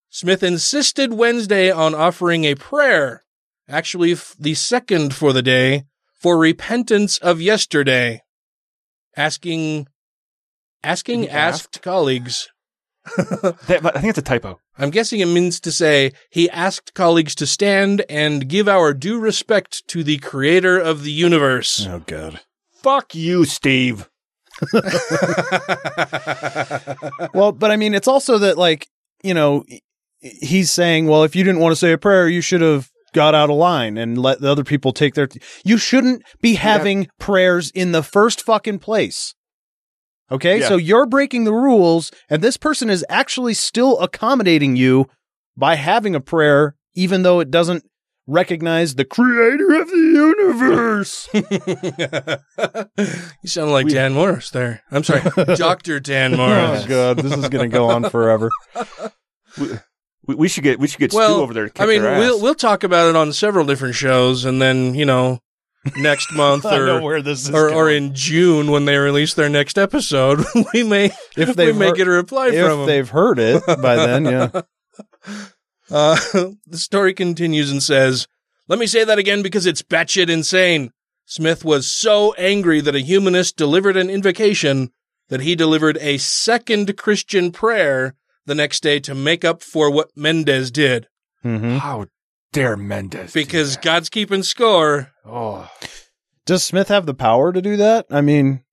Smith 0.09 0.45
insisted 0.45 1.15
Wednesday 1.15 1.69
on 1.69 1.97
offering 1.97 2.45
a 2.45 2.55
prayer, 2.55 3.25
actually 3.69 4.13
f- 4.13 4.37
the 4.39 4.55
second 4.55 5.17
for 5.17 5.33
the 5.33 5.43
day, 5.43 5.87
for 6.21 6.39
repentance 6.39 7.19
of 7.19 7.41
yesterday, 7.41 8.23
asking 9.17 9.89
asking 10.85 11.23
He 11.23 11.29
asked 11.31 11.83
colleagues 11.83 12.49
That- 13.17 13.81
I 13.85 14.01
think 14.01 14.11
it's 14.11 14.19
a 14.19 14.23
typo. 14.23 14.61
I'm 14.79 14.91
guessing 14.91 15.21
it 15.21 15.27
means 15.27 15.61
to 15.61 15.73
say 15.73 16.13
he 16.31 16.49
asked 16.51 16.95
colleagues 16.95 17.35
to 17.37 17.47
stand 17.47 18.05
and 18.09 18.49
give 18.49 18.69
our 18.69 18.95
due 18.95 19.19
respect 19.19 19.87
to 19.89 20.03
the 20.05 20.19
creator 20.19 20.79
of 20.79 21.03
the 21.03 21.13
universe. 21.13 21.87
Oh 21.89 22.03
god. 22.07 22.41
Fuck 22.73 23.15
you, 23.15 23.45
Steve. 23.45 24.09
well, 27.35 27.53
but 27.53 27.71
I 27.71 27.77
mean, 27.77 27.95
it's 27.95 28.09
also 28.09 28.39
that 28.39 28.59
like 28.59 28.89
you 29.23 29.35
know 29.35 29.65
he's 30.21 30.71
saying, 30.71 31.07
well, 31.07 31.25
if 31.25 31.35
you 31.35 31.45
didn't 31.45 31.61
want 31.61 31.73
to 31.73 31.77
say 31.77 31.93
a 31.93 31.99
prayer, 31.99 32.29
you 32.29 32.41
should 32.41 32.61
have 32.61 32.90
got 33.13 33.35
out 33.35 33.51
of 33.51 33.57
line 33.57 33.97
and 33.99 34.17
let 34.19 34.41
the 34.41 34.51
other 34.51 34.65
people 34.65 34.93
take 34.93 35.15
their. 35.15 35.29
you 35.65 35.79
shouldn't 35.79 36.23
be 36.41 36.55
having 36.55 37.09
prayers 37.19 37.71
in 37.71 37.93
the 37.93 38.03
first 38.03 38.43
fucking 38.43 38.79
place. 38.79 39.35
Okay, 40.33 40.61
Yeah. 40.61 40.69
so 40.69 40.77
you're 40.77 41.07
breaking 41.07 41.45
the 41.45 41.53
rules, 41.53 42.13
and 42.29 42.41
this 42.43 42.57
person 42.57 42.89
is 42.89 43.05
actually 43.09 43.55
still 43.55 43.99
accommodating 43.99 44.77
you 44.77 45.09
by 45.57 45.75
having 45.75 46.15
a 46.15 46.21
prayer, 46.21 46.77
even 46.95 47.23
though 47.23 47.41
it 47.41 47.51
doesn't 47.51 47.85
recognize 48.29 48.95
the 48.95 49.05
creator 49.05 49.75
of 49.81 49.89
the 49.89 49.97
universe. 49.97 51.29
You 53.43 53.49
sound 53.49 53.73
like 53.73 53.89
Dan 53.89 54.13
Morris 54.13 54.51
there. 54.51 54.83
I'm 54.91 55.03
sorry, 55.03 55.23
Dr. 55.57 55.99
Dan 55.99 56.35
oh, 56.35 56.37
Morris. 56.37 56.85
oh 56.85 56.89
god, 56.89 57.17
this 57.19 57.33
is 57.33 57.49
going 57.49 57.69
to 57.71 57.75
go 57.75 57.89
on 57.89 58.09
forever. 58.11 58.51
We, 60.31 60.35
we 60.37 60.49
should 60.49 60.63
get 60.65 60.79
we 60.79 60.87
should 60.89 61.01
get 61.01 61.13
well, 61.13 61.35
Stu 61.37 61.43
over 61.43 61.53
there. 61.55 61.65
To 61.67 61.71
kick 61.71 61.83
I 61.83 61.87
mean, 61.87 62.03
their 62.03 62.13
ass. 62.15 62.19
we'll 62.21 62.41
we'll 62.41 62.55
talk 62.55 62.85
about 62.85 63.09
it 63.11 63.17
on 63.17 63.33
several 63.33 63.67
different 63.67 63.95
shows, 63.97 64.45
and 64.45 64.63
then 64.63 64.95
you 64.95 65.05
know, 65.05 65.41
next 65.97 66.33
month 66.35 66.65
I 66.67 66.77
or 66.79 66.87
know 66.87 67.03
where 67.03 67.21
this 67.23 67.49
is 67.49 67.55
or, 67.55 67.73
or 67.73 67.91
in 67.91 68.15
June 68.15 68.71
when 68.71 68.85
they 68.85 68.97
release 68.97 69.35
their 69.35 69.49
next 69.49 69.77
episode, 69.79 70.45
we 70.75 70.83
may 70.83 71.11
If 71.37 71.57
they've 71.57 71.77
may 71.77 71.89
heard- 71.89 71.97
get 71.97 72.07
a 72.09 72.11
reply 72.13 72.49
if 72.49 72.67
from 72.67 72.79
them. 72.81 72.87
they've 72.87 73.09
heard 73.09 73.39
it 73.39 73.63
by 73.67 73.97
then, 73.97 74.25
yeah. 74.25 74.63
Uh, 75.91 76.17
the 76.69 76.79
story 76.79 77.13
continues 77.13 77.71
and 77.71 77.83
says, 77.83 78.29
"Let 78.69 78.79
me 78.79 78.87
say 78.87 79.03
that 79.03 79.19
again 79.19 79.43
because 79.43 79.67
it's 79.67 79.83
batshit 79.83 80.31
insane." 80.31 80.93
Smith 81.27 81.65
was 81.65 81.87
so 81.91 82.33
angry 82.35 82.81
that 82.81 82.95
a 82.95 83.01
humanist 83.01 83.57
delivered 83.57 83.97
an 83.97 84.09
invocation 84.11 84.93
that 85.29 85.41
he 85.41 85.55
delivered 85.57 85.97
a 86.01 86.19
second 86.19 86.97
Christian 86.97 87.51
prayer 87.53 88.15
the 88.51 88.55
next 88.57 88.83
day 88.83 88.99
to 89.01 89.15
make 89.15 89.45
up 89.45 89.63
for 89.63 89.91
what 89.91 90.11
Mendez 90.17 90.71
did. 90.71 91.07
Mm-hmm. 91.45 91.77
How 91.79 92.07
dare 92.53 92.77
Mendez? 92.77 93.33
Because 93.33 93.77
God's 93.79 94.11
keeping 94.11 94.43
score. 94.43 95.13
Oh, 95.25 95.71
Does 96.45 96.63
Smith 96.65 96.89
have 96.89 97.07
the 97.07 97.15
power 97.15 97.53
to 97.53 97.63
do 97.63 97.77
that? 97.79 98.07
I 98.11 98.21
mean, 98.21 98.65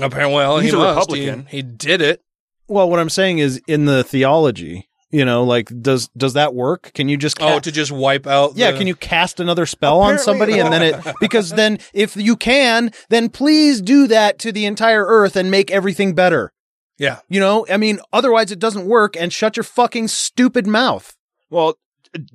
Apparently, 0.00 0.34
well, 0.36 0.58
He's 0.58 0.70
he 0.72 0.76
a 0.76 0.80
must. 0.80 1.10
Republican. 1.10 1.46
He, 1.46 1.56
he 1.58 1.62
did 1.62 2.00
it. 2.02 2.22
well, 2.68 2.88
what 2.88 2.98
I'm 3.00 3.10
saying 3.10 3.38
is 3.40 3.60
in 3.66 3.84
the 3.86 4.04
theology, 4.04 4.88
you 5.10 5.24
know, 5.24 5.44
like 5.44 5.68
does 5.82 6.08
does 6.16 6.32
that 6.34 6.54
work? 6.54 6.92
Can 6.94 7.08
you 7.10 7.16
just 7.18 7.36
Oh, 7.42 7.58
to 7.58 7.70
just 7.72 7.92
wipe 7.92 8.26
out. 8.26 8.52
yeah, 8.56 8.70
the- 8.70 8.78
can 8.78 8.86
you 8.86 8.94
cast 8.94 9.40
another 9.40 9.66
spell 9.66 10.00
on 10.00 10.18
somebody 10.18 10.58
and 10.58 10.72
then 10.72 10.82
it 10.82 10.96
because 11.20 11.50
then 11.50 11.78
if 11.92 12.16
you 12.16 12.36
can, 12.36 12.90
then 13.10 13.28
please 13.28 13.80
do 13.82 14.06
that 14.06 14.38
to 14.40 14.52
the 14.52 14.64
entire 14.64 15.04
earth 15.04 15.36
and 15.36 15.50
make 15.50 15.70
everything 15.70 16.14
better. 16.14 16.52
Yeah. 16.98 17.20
You 17.28 17.40
know, 17.40 17.66
I 17.68 17.76
mean, 17.76 18.00
otherwise 18.12 18.52
it 18.52 18.58
doesn't 18.58 18.86
work 18.86 19.16
and 19.16 19.32
shut 19.32 19.56
your 19.56 19.64
fucking 19.64 20.08
stupid 20.08 20.66
mouth. 20.66 21.16
well, 21.50 21.76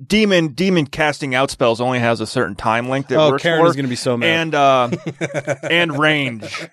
demon 0.04 0.48
demon 0.48 0.86
casting 0.86 1.34
out 1.34 1.50
spells 1.50 1.80
only 1.80 1.98
has 2.00 2.20
a 2.20 2.26
certain 2.26 2.56
time 2.56 2.88
length. 2.88 3.10
It 3.10 3.16
oh, 3.16 3.30
works 3.30 3.42
Karen 3.42 3.62
for, 3.62 3.68
is 3.68 3.76
going 3.76 3.84
to 3.84 3.90
be 3.90 3.96
so 3.96 4.16
mad. 4.16 4.28
and 4.28 4.54
uh, 4.54 4.90
and 5.70 5.98
range. 5.98 6.68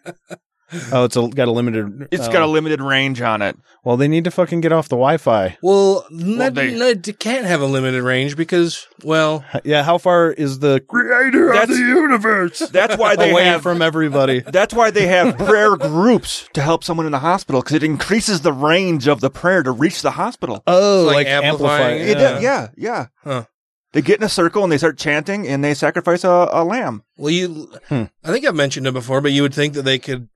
Oh, 0.91 1.03
it's 1.05 1.15
a, 1.15 1.27
got 1.27 1.47
a 1.47 1.51
limited. 1.51 2.07
It's 2.11 2.27
oh. 2.27 2.31
got 2.31 2.41
a 2.41 2.47
limited 2.47 2.81
range 2.81 3.21
on 3.21 3.41
it. 3.41 3.57
Well, 3.83 3.97
they 3.97 4.07
need 4.07 4.23
to 4.23 4.31
fucking 4.31 4.61
get 4.61 4.71
off 4.71 4.89
the 4.89 4.95
Wi-Fi. 4.95 5.57
Well, 5.61 6.05
that, 6.11 6.55
they- 6.55 6.73
that 6.73 7.19
can't 7.19 7.45
have 7.45 7.61
a 7.61 7.65
limited 7.65 8.01
range 8.01 8.35
because, 8.35 8.87
well, 9.03 9.45
Yeah, 9.63 9.83
how 9.83 9.97
far 9.99 10.31
is 10.31 10.59
the 10.59 10.79
creator 10.79 11.51
of 11.53 11.67
the 11.69 11.75
universe 11.75 12.59
That's 12.71 12.97
why 12.97 13.15
they 13.15 13.31
away 13.31 13.45
have 13.45 13.61
from 13.61 13.81
everybody? 13.81 14.39
That's 14.47 14.73
why 14.73 14.89
they 14.91 15.07
have 15.07 15.37
prayer 15.37 15.75
groups 15.75 16.49
to 16.53 16.61
help 16.61 16.83
someone 16.83 17.05
in 17.05 17.11
the 17.11 17.19
hospital 17.19 17.61
because 17.61 17.75
it 17.75 17.83
increases 17.83 18.41
the 18.41 18.53
range 18.53 19.07
of 19.07 19.21
the 19.21 19.29
prayer 19.29 19.61
to 19.63 19.71
reach 19.71 20.01
the 20.01 20.11
hospital. 20.11 20.63
Oh, 20.65 21.01
It's 21.01 21.07
like 21.07 21.15
like, 21.15 21.27
amplifying 21.27 21.99
amplify. 22.01 22.27
it. 22.29 22.37
It 22.37 22.41
yeah, 22.41 22.67
yeah. 22.75 23.05
Huh. 23.23 23.45
They 23.93 24.01
get 24.01 24.19
in 24.19 24.25
a 24.25 24.29
circle 24.29 24.61
and 24.63 24.71
they 24.71 24.77
start 24.77 24.97
chanting 24.97 25.47
and 25.47 25.63
they 25.63 25.73
sacrifice 25.73 26.23
a, 26.25 26.49
a 26.51 26.63
lamb. 26.65 27.03
well, 27.17 27.29
you, 27.31 27.71
Hmm. 27.87 28.03
I 28.23 28.31
think 28.31 28.45
I've 28.45 28.55
mentioned 28.55 28.87
it 28.87 28.93
before, 28.93 29.21
but 29.21 29.31
you 29.31 29.41
would 29.43 29.53
think 29.53 29.73
that 29.75 29.83
they 29.83 29.99
could 29.99 30.27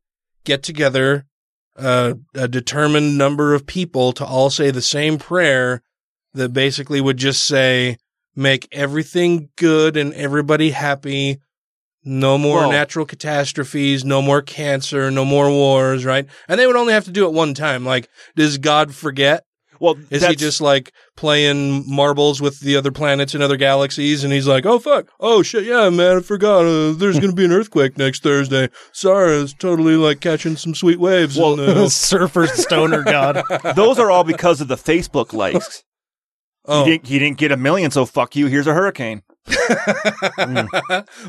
get 0.43 0.63
together 0.63 1.25
uh, 1.77 2.13
a 2.33 2.47
determined 2.47 3.17
number 3.17 3.53
of 3.53 3.65
people 3.65 4.11
to 4.13 4.25
all 4.25 4.49
say 4.49 4.71
the 4.71 4.81
same 4.81 5.17
prayer 5.17 5.81
that 6.33 6.49
basically 6.49 7.01
would 7.01 7.17
just 7.17 7.45
say, 7.45 7.97
make 8.35 8.67
everything 8.71 9.49
good 9.57 9.97
and 9.97 10.13
everybody 10.13 10.71
happy. 10.71 11.39
No 12.03 12.37
more 12.37 12.61
natural 12.71 13.05
catastrophes, 13.05 14.05
no 14.05 14.21
more 14.21 14.41
cancer, 14.41 15.11
no 15.11 15.25
more 15.25 15.49
wars, 15.49 16.05
right? 16.05 16.25
And 16.47 16.59
they 16.59 16.65
would 16.65 16.77
only 16.77 16.93
have 16.93 17.05
to 17.05 17.11
do 17.11 17.25
it 17.25 17.33
one 17.33 17.53
time. 17.53 17.85
Like, 17.85 18.09
does 18.35 18.57
God 18.57 18.95
forget? 18.95 19.43
Well, 19.79 19.95
Is 20.09 20.25
he 20.25 20.35
just 20.35 20.61
like 20.61 20.93
playing 21.15 21.83
marbles 21.87 22.41
with 22.41 22.59
the 22.59 22.75
other 22.75 22.91
planets 22.91 23.33
and 23.33 23.41
other 23.41 23.57
galaxies? 23.57 24.23
And 24.23 24.33
he's 24.33 24.47
like, 24.47 24.65
oh, 24.65 24.79
fuck. 24.79 25.07
Oh, 25.19 25.41
shit. 25.41 25.63
Yeah, 25.63 25.89
man. 25.89 26.17
I 26.17 26.19
forgot. 26.21 26.65
Uh, 26.65 26.91
there's 26.93 27.17
going 27.17 27.31
to 27.31 27.35
be 27.35 27.45
an 27.45 27.51
earthquake 27.51 27.97
next 27.97 28.21
Thursday. 28.23 28.69
Sorry. 28.91 29.35
I 29.35 29.41
was 29.41 29.53
totally 29.53 29.95
like 29.95 30.19
catching 30.19 30.57
some 30.57 30.75
sweet 30.75 30.99
waves. 30.99 31.37
Well, 31.37 31.59
and, 31.59 31.61
uh, 31.61 31.89
Surfer 31.89 32.47
stoner 32.47 33.03
god. 33.03 33.43
those 33.75 33.99
are 33.99 34.11
all 34.11 34.23
because 34.23 34.61
of 34.61 34.67
the 34.67 34.75
Facebook 34.75 35.33
likes. 35.33 35.83
oh. 36.65 36.83
He, 36.83 36.91
didn't, 36.91 37.07
he 37.07 37.19
didn't 37.19 37.37
get 37.37 37.51
a 37.51 37.57
million, 37.57 37.91
so 37.91 38.05
fuck 38.05 38.35
you. 38.35 38.47
Here's 38.47 38.67
a 38.67 38.73
hurricane. 38.73 39.23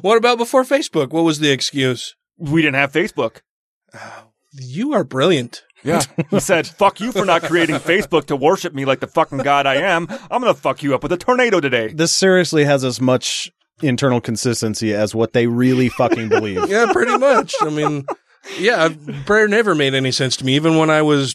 what 0.01 0.17
about 0.17 0.39
before 0.39 0.65
Facebook? 0.65 1.11
What 1.11 1.23
was 1.23 1.39
the 1.39 1.51
excuse? 1.51 2.17
We 2.37 2.63
didn't 2.63 2.77
have 2.77 2.93
Facebook. 2.93 3.41
You 4.53 4.93
are 4.93 5.05
brilliant. 5.05 5.63
Yeah. 5.83 6.03
He 6.31 6.41
said, 6.41 6.67
fuck 6.67 7.01
you 7.01 7.13
for 7.13 7.25
not 7.25 7.43
creating 7.43 7.77
Facebook 7.77 8.27
to 8.27 8.37
worship 8.37 8.75
me 8.75 8.85
like 8.85 9.01
the 9.01 9.07
fucking 9.07 9.39
god 9.39 9.67
I 9.67 9.77
am. 9.77 10.07
I'm 10.31 10.41
going 10.41 10.55
to 10.55 10.61
fuck 10.61 10.83
you 10.83 10.95
up 10.95 11.03
with 11.03 11.13
a 11.13 11.17
tornado 11.17 11.61
today. 11.61 11.89
This 11.93 12.13
seriously 12.13 12.65
has 12.65 12.85
as 12.85 13.01
much 13.01 13.51
internal 13.83 14.21
consistency 14.21 14.95
as 14.95 15.15
what 15.15 15.33
they 15.33 15.47
really 15.47 15.89
fucking 15.89 16.29
believe. 16.29 16.61
Yeah, 16.69 16.93
pretty 16.93 17.17
much. 17.19 17.55
I 17.61 17.71
mean, 17.71 18.05
yeah, 18.59 18.91
prayer 19.27 19.49
never 19.49 19.75
made 19.75 19.95
any 19.95 20.13
sense 20.13 20.37
to 20.37 20.45
me, 20.45 20.55
even 20.55 20.77
when 20.77 20.91
I 20.91 21.03
was, 21.03 21.35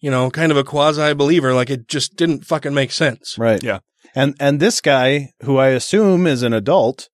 you 0.00 0.10
know, 0.10 0.30
kind 0.30 0.50
of 0.50 0.56
a 0.56 0.64
quasi 0.64 1.12
believer. 1.14 1.52
Like 1.52 1.68
it 1.68 1.88
just 1.88 2.16
didn't 2.16 2.46
fucking 2.46 2.72
make 2.72 2.92
sense. 2.92 3.36
Right. 3.36 3.62
Yeah. 3.62 3.80
And 4.14 4.34
and 4.40 4.60
this 4.60 4.80
guy, 4.80 5.32
who 5.42 5.58
I 5.58 5.68
assume 5.68 6.26
is 6.26 6.42
an 6.42 6.52
adult, 6.52 7.10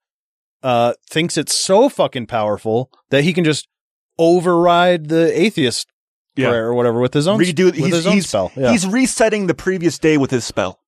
uh, 0.63 0.95
thinks 1.11 1.37
it's 1.37 1.55
so 1.55 1.89
fucking 1.89 2.27
powerful 2.27 2.91
that 3.11 3.25
he 3.25 3.33
can 3.33 3.45
just 3.45 3.67
override 4.19 5.09
the 5.09 5.39
atheist 5.39 5.89
Yeah. 6.37 6.49
prayer 6.51 6.67
or 6.67 6.75
whatever 6.75 7.01
with 7.01 7.15
his 7.15 7.27
own 7.27 7.39
Redo, 7.41 7.67
with 7.67 7.75
he's, 7.77 7.95
his 7.95 8.07
own 8.07 8.13
he's, 8.15 8.29
spell. 8.29 8.53
Yeah. 8.57 8.71
he's 8.73 8.87
resetting 8.87 9.47
the 9.47 9.55
previous 9.55 9.99
day 9.99 10.17
with 10.19 10.31
his 10.31 10.45
spell. 10.45 10.81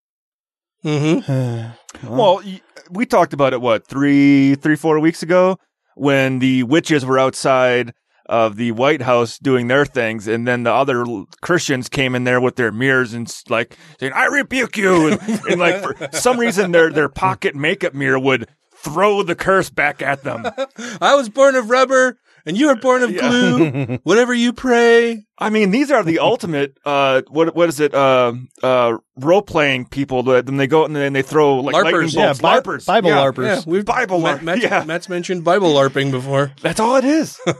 Mm-hmm. 0.84 1.70
Well, 2.06 2.42
y- 2.44 2.60
we 2.90 3.06
talked 3.06 3.32
about 3.32 3.54
it, 3.54 3.62
what, 3.62 3.86
three, 3.86 4.54
three, 4.56 4.76
four 4.76 5.00
weeks 5.00 5.22
ago 5.22 5.58
when 5.96 6.38
the 6.38 6.62
witches 6.64 7.04
were 7.04 7.18
outside 7.18 7.94
of 8.26 8.56
the 8.56 8.72
White 8.72 9.00
House 9.02 9.38
doing 9.38 9.68
their 9.68 9.86
things. 9.86 10.28
And 10.28 10.46
then 10.46 10.62
the 10.64 10.72
other 10.72 11.04
Christians 11.40 11.88
came 11.88 12.14
in 12.14 12.24
there 12.24 12.40
with 12.40 12.56
their 12.56 12.70
mirrors 12.70 13.14
and 13.14 13.32
like 13.48 13.76
saying, 13.98 14.12
I 14.14 14.26
rebuke 14.26 14.76
you. 14.76 15.08
And, 15.08 15.20
and 15.48 15.58
like 15.58 15.82
for 15.82 15.96
some 16.12 16.38
reason 16.38 16.72
their, 16.72 16.90
their 16.90 17.08
pocket 17.08 17.54
makeup 17.54 17.94
mirror 17.94 18.18
would 18.18 18.48
throw 18.76 19.22
the 19.22 19.34
curse 19.34 19.70
back 19.70 20.02
at 20.02 20.22
them. 20.24 20.44
I 21.00 21.14
was 21.14 21.30
born 21.30 21.54
of 21.54 21.70
rubber 21.70 22.18
and 22.46 22.56
you 22.56 22.66
were 22.68 22.76
born 22.76 23.02
of 23.02 23.14
glue. 23.16 23.98
Whatever 24.02 24.32
you 24.34 24.52
pray. 24.52 25.24
I 25.38 25.50
mean, 25.50 25.70
these 25.70 25.90
are 25.90 26.02
the 26.02 26.18
ultimate, 26.18 26.76
uh, 26.84 27.22
what, 27.28 27.54
what 27.54 27.68
is 27.68 27.78
it, 27.80 27.94
uh, 27.94 28.32
uh, 28.62 28.96
role 29.16 29.42
playing 29.42 29.86
people 29.86 30.22
that 30.24 30.46
then 30.46 30.56
they 30.56 30.66
go 30.66 30.84
and 30.84 30.96
then 30.96 31.12
they 31.12 31.22
throw 31.22 31.56
like 31.60 31.74
lightning 31.74 31.94
LARPers. 31.94 32.14
bolts. 32.14 32.14
Yeah, 32.16 32.32
Bi- 32.42 32.60
LARPers. 32.60 32.86
Bible 32.86 33.10
Yeah. 33.10 33.16
LARPers. 33.18 33.44
Yeah, 33.46 33.60
we've 33.66 33.84
Bible 33.84 34.20
LARP. 34.20 34.42
Matt's, 34.42 34.62
Yeah. 34.62 34.84
Matt's 34.84 35.08
mentioned 35.08 35.44
Bible 35.44 35.72
LARPing 35.72 36.10
before. 36.10 36.52
That's 36.62 36.80
all 36.80 36.96
it 36.96 37.04
is. 37.04 37.38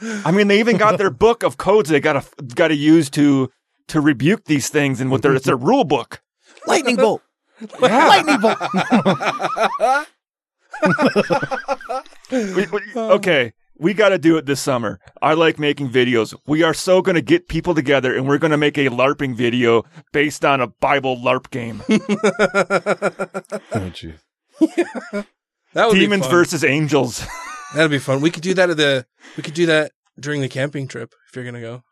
I 0.00 0.30
mean, 0.30 0.46
they 0.48 0.60
even 0.60 0.76
got 0.76 0.96
their 0.98 1.10
book 1.10 1.42
of 1.42 1.56
codes 1.56 1.88
they 1.90 1.98
gotta 2.00 2.24
gotta 2.54 2.76
use 2.76 3.10
to 3.10 3.50
to 3.88 4.00
rebuke 4.00 4.44
these 4.44 4.68
things, 4.68 5.00
and 5.00 5.10
what 5.10 5.22
their 5.22 5.34
it's 5.34 5.46
their 5.46 5.56
rule 5.56 5.82
book. 5.84 6.20
lightning 6.66 6.94
bolt. 6.96 7.22
lightning 7.80 8.38
bolt. 8.40 8.58
We- 12.30 12.66
we- 12.66 12.80
oh. 12.96 13.12
okay, 13.14 13.52
we 13.78 13.94
got 13.94 14.10
to 14.10 14.18
do 14.18 14.36
it 14.36 14.46
this 14.46 14.60
summer. 14.60 14.98
I 15.22 15.34
like 15.34 15.58
making 15.58 15.90
videos. 15.90 16.34
We 16.46 16.62
are 16.62 16.74
so 16.74 17.00
going 17.00 17.14
to 17.14 17.22
get 17.22 17.48
people 17.48 17.74
together, 17.74 18.14
and 18.14 18.28
we're 18.28 18.38
going 18.38 18.50
to 18.50 18.56
make 18.56 18.76
a 18.76 18.88
LARPing 18.88 19.36
video 19.36 19.84
based 20.12 20.44
on 20.44 20.60
a 20.60 20.66
Bible 20.66 21.16
LARP 21.16 21.50
game. 21.50 21.82
oh, 21.88 21.98
jeez. 23.92 24.18
That 25.74 25.88
would 25.88 25.98
Demons 25.98 26.22
be 26.22 26.28
fun. 26.28 26.30
versus 26.30 26.64
angels. 26.64 27.22
That'd 27.74 27.90
be 27.90 27.98
fun. 27.98 28.22
We 28.22 28.30
could 28.30 28.42
do 28.42 28.54
that 28.54 28.70
at 28.70 28.78
the. 28.78 29.04
We 29.36 29.42
could 29.42 29.52
do 29.52 29.66
that 29.66 29.92
during 30.18 30.40
the 30.40 30.48
camping 30.48 30.88
trip 30.88 31.12
if 31.28 31.36
you're 31.36 31.44
gonna 31.44 31.60
go. 31.60 31.82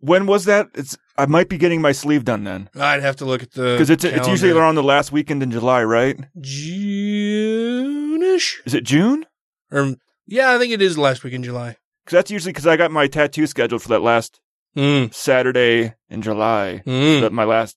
When 0.00 0.26
was 0.26 0.44
that? 0.44 0.68
It's 0.74 0.96
I 1.18 1.26
might 1.26 1.48
be 1.48 1.58
getting 1.58 1.82
my 1.82 1.90
sleeve 1.90 2.24
done 2.24 2.44
then 2.44 2.70
I'd 2.78 3.02
have 3.02 3.16
to 3.16 3.24
look 3.24 3.42
at 3.42 3.50
the 3.52 3.72
because 3.74 3.90
it's 3.90 4.04
it's 4.04 4.28
usually 4.28 4.52
around 4.52 4.76
the 4.76 4.82
last 4.84 5.10
weekend 5.10 5.42
in 5.42 5.50
July, 5.50 5.82
right? 5.82 6.16
June-ish. 7.36 8.62
Is 8.64 8.74
it 8.74 8.84
June? 8.84 9.26
Or 9.70 9.94
yeah, 10.26 10.52
I 10.52 10.58
think 10.58 10.72
it 10.72 10.82
is 10.82 10.96
last 10.98 11.24
week 11.24 11.34
in 11.34 11.42
July. 11.42 11.76
Because 12.04 12.18
that's 12.18 12.30
usually 12.30 12.52
because 12.52 12.66
I 12.66 12.76
got 12.76 12.90
my 12.90 13.06
tattoo 13.08 13.46
scheduled 13.46 13.82
for 13.82 13.88
that 13.88 14.02
last 14.02 14.40
Mm. 14.76 15.12
Saturday 15.14 15.94
in 16.10 16.20
July. 16.20 16.82
Mm. 16.86 17.22
That 17.22 17.32
my 17.32 17.44
last 17.44 17.76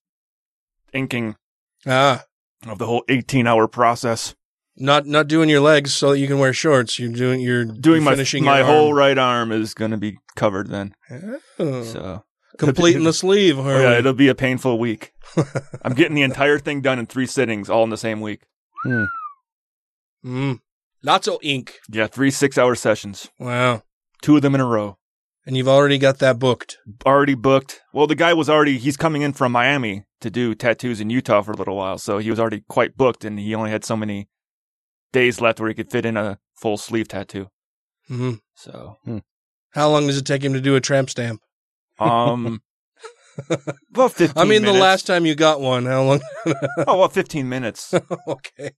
inking 0.93 1.35
Ah, 1.87 2.25
of 2.67 2.77
the 2.77 2.85
whole 2.87 3.03
eighteen 3.07 3.47
hour 3.47 3.67
process. 3.69 4.35
not 4.75 5.05
not 5.05 5.27
doing 5.29 5.47
your 5.49 5.61
legs 5.61 5.93
so 5.93 6.11
that 6.11 6.19
you 6.19 6.27
can 6.27 6.39
wear 6.39 6.51
shorts. 6.53 6.99
You're 6.99 7.11
doing 7.13 7.39
you're 7.39 7.63
Doing 7.65 8.03
my 8.03 8.11
finishing 8.11 8.43
my 8.43 8.63
whole 8.63 8.89
arm. 8.89 8.97
right 8.97 9.17
arm 9.17 9.51
is 9.53 9.73
going 9.73 9.91
to 9.91 9.97
be 9.97 10.17
covered 10.35 10.67
then. 10.69 10.93
Oh. 11.57 11.83
So 11.83 12.23
completing 12.57 13.03
the 13.05 13.13
sleeve. 13.13 13.57
Oh, 13.57 13.79
yeah, 13.79 13.97
it'll 13.97 14.11
be 14.13 14.27
a 14.27 14.35
painful 14.35 14.77
week. 14.77 15.13
I'm 15.83 15.93
getting 15.93 16.15
the 16.15 16.23
entire 16.23 16.59
thing 16.59 16.81
done 16.81 16.99
in 16.99 17.05
three 17.05 17.25
sittings, 17.27 17.69
all 17.69 17.83
in 17.85 17.89
the 17.91 17.97
same 17.97 18.19
week. 18.19 18.41
Mm. 20.25 20.59
Lots 21.03 21.27
of 21.27 21.37
ink. 21.41 21.75
Yeah, 21.89 22.07
three 22.07 22.31
six 22.31 22.57
hour 22.57 22.75
sessions, 22.75 23.29
Wow. 23.39 23.83
two 24.21 24.35
of 24.35 24.41
them 24.41 24.55
in 24.55 24.61
a 24.61 24.65
row. 24.65 24.97
And 25.45 25.55
you've 25.57 25.67
already 25.67 25.97
got 25.97 26.19
that 26.19 26.37
booked. 26.37 26.77
Already 27.05 27.33
booked. 27.35 27.79
Well, 27.93 28.05
the 28.07 28.15
guy 28.15 28.33
was 28.33 28.49
already 28.49 28.77
he's 28.77 28.97
coming 28.97 29.21
in 29.21 29.33
from 29.33 29.51
Miami 29.51 30.03
to 30.21 30.29
do 30.29 30.53
tattoos 30.53 30.99
in 30.99 31.09
Utah 31.09 31.41
for 31.41 31.51
a 31.51 31.55
little 31.55 31.75
while, 31.77 31.97
so 31.97 32.17
he 32.17 32.29
was 32.29 32.39
already 32.39 32.63
quite 32.67 32.97
booked, 32.97 33.23
and 33.25 33.39
he 33.39 33.55
only 33.55 33.71
had 33.71 33.85
so 33.85 33.95
many 33.95 34.27
days 35.13 35.39
left 35.41 35.59
where 35.59 35.69
he 35.69 35.73
could 35.75 35.89
fit 35.89 36.05
in 36.05 36.17
a 36.17 36.37
full 36.55 36.77
sleeve 36.77 37.07
tattoo. 37.07 37.47
hmm 38.07 38.33
So, 38.55 38.97
hmm. 39.05 39.19
How 39.71 39.89
long 39.89 40.07
does 40.07 40.17
it 40.17 40.25
take 40.25 40.43
him 40.43 40.53
to 40.53 40.61
do 40.61 40.75
a 40.75 40.81
tramp 40.81 41.09
stamp? 41.09 41.41
um, 41.99 42.61
about 43.49 44.11
fifteen. 44.13 44.41
I 44.41 44.45
mean, 44.45 44.63
the 44.63 44.73
last 44.73 45.07
time 45.07 45.25
you 45.25 45.35
got 45.35 45.61
one, 45.61 45.85
how 45.85 46.03
long? 46.03 46.21
oh, 46.85 46.97
well, 46.99 47.09
fifteen 47.09 47.47
minutes. 47.49 47.93
okay. 48.27 48.71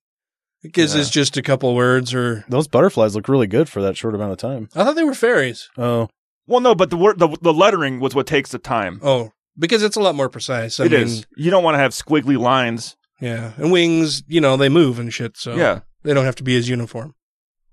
Because 0.63 0.93
Yeah. 0.93 1.01
it's 1.01 1.09
just 1.09 1.37
a 1.37 1.41
couple 1.41 1.73
words, 1.75 2.13
or 2.13 2.45
Those 2.49 2.67
butterflies 2.67 3.15
look 3.15 3.27
really 3.27 3.47
good 3.47 3.67
for 3.69 3.81
that 3.81 3.97
short 3.97 4.13
amount 4.15 4.31
of 4.31 4.37
time. 4.37 4.69
I 4.75 4.83
thought 4.83 4.95
they 4.95 5.03
were 5.03 5.13
fairies. 5.15 5.69
Oh, 5.77 6.07
Well, 6.47 6.59
no, 6.59 6.75
but 6.75 6.89
the 6.89 6.97
word 6.97 7.19
the, 7.19 7.29
the 7.41 7.53
lettering 7.53 7.99
was 7.99 8.13
what 8.15 8.27
takes 8.27 8.51
the 8.51 8.59
time. 8.59 8.99
Oh, 9.03 9.31
because 9.57 9.83
it's 9.83 9.95
a 9.95 10.01
lot 10.01 10.15
more 10.15 10.29
precise. 10.29 10.79
I 10.79 10.85
It 10.85 10.91
mean, 10.91 11.01
is. 11.01 11.25
You 11.35 11.49
don't 11.51 11.63
want 11.63 11.75
to 11.75 11.79
have 11.79 11.91
squiggly 11.91 12.37
lines. 12.37 12.95
Yeah, 13.19 13.51
and 13.57 13.71
wings, 13.71 14.23
you 14.27 14.41
know, 14.41 14.57
they 14.57 14.69
move 14.69 14.97
and 14.97 15.13
shit, 15.13 15.37
so 15.37 15.55
Yeah. 15.55 15.81
they 16.03 16.13
don't 16.13 16.25
have 16.25 16.35
to 16.37 16.43
be 16.43 16.55
as 16.57 16.67
uniform. 16.69 17.13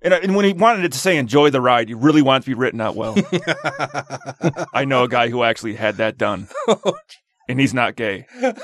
And, 0.03 0.13
uh, 0.15 0.21
and 0.23 0.37
when 0.37 0.45
he 0.45 0.53
wanted 0.53 0.85
it 0.85 0.93
to 0.93 0.99
say 0.99 1.17
"enjoy 1.17 1.51
the 1.51 1.61
ride," 1.61 1.89
you 1.89 1.97
really 1.97 2.23
want 2.23 2.43
it 2.43 2.45
to 2.45 2.51
be 2.51 2.55
written 2.55 2.81
out 2.81 2.95
well. 2.97 3.17
I 4.75 4.85
know 4.87 5.03
a 5.05 5.09
guy 5.09 5.29
who 5.29 5.43
actually 5.43 5.75
had 5.75 5.97
that 5.97 6.19
done, 6.19 6.49
and 7.49 7.59
he's 7.59 7.75
not 7.75 7.97
gay. 7.97 8.27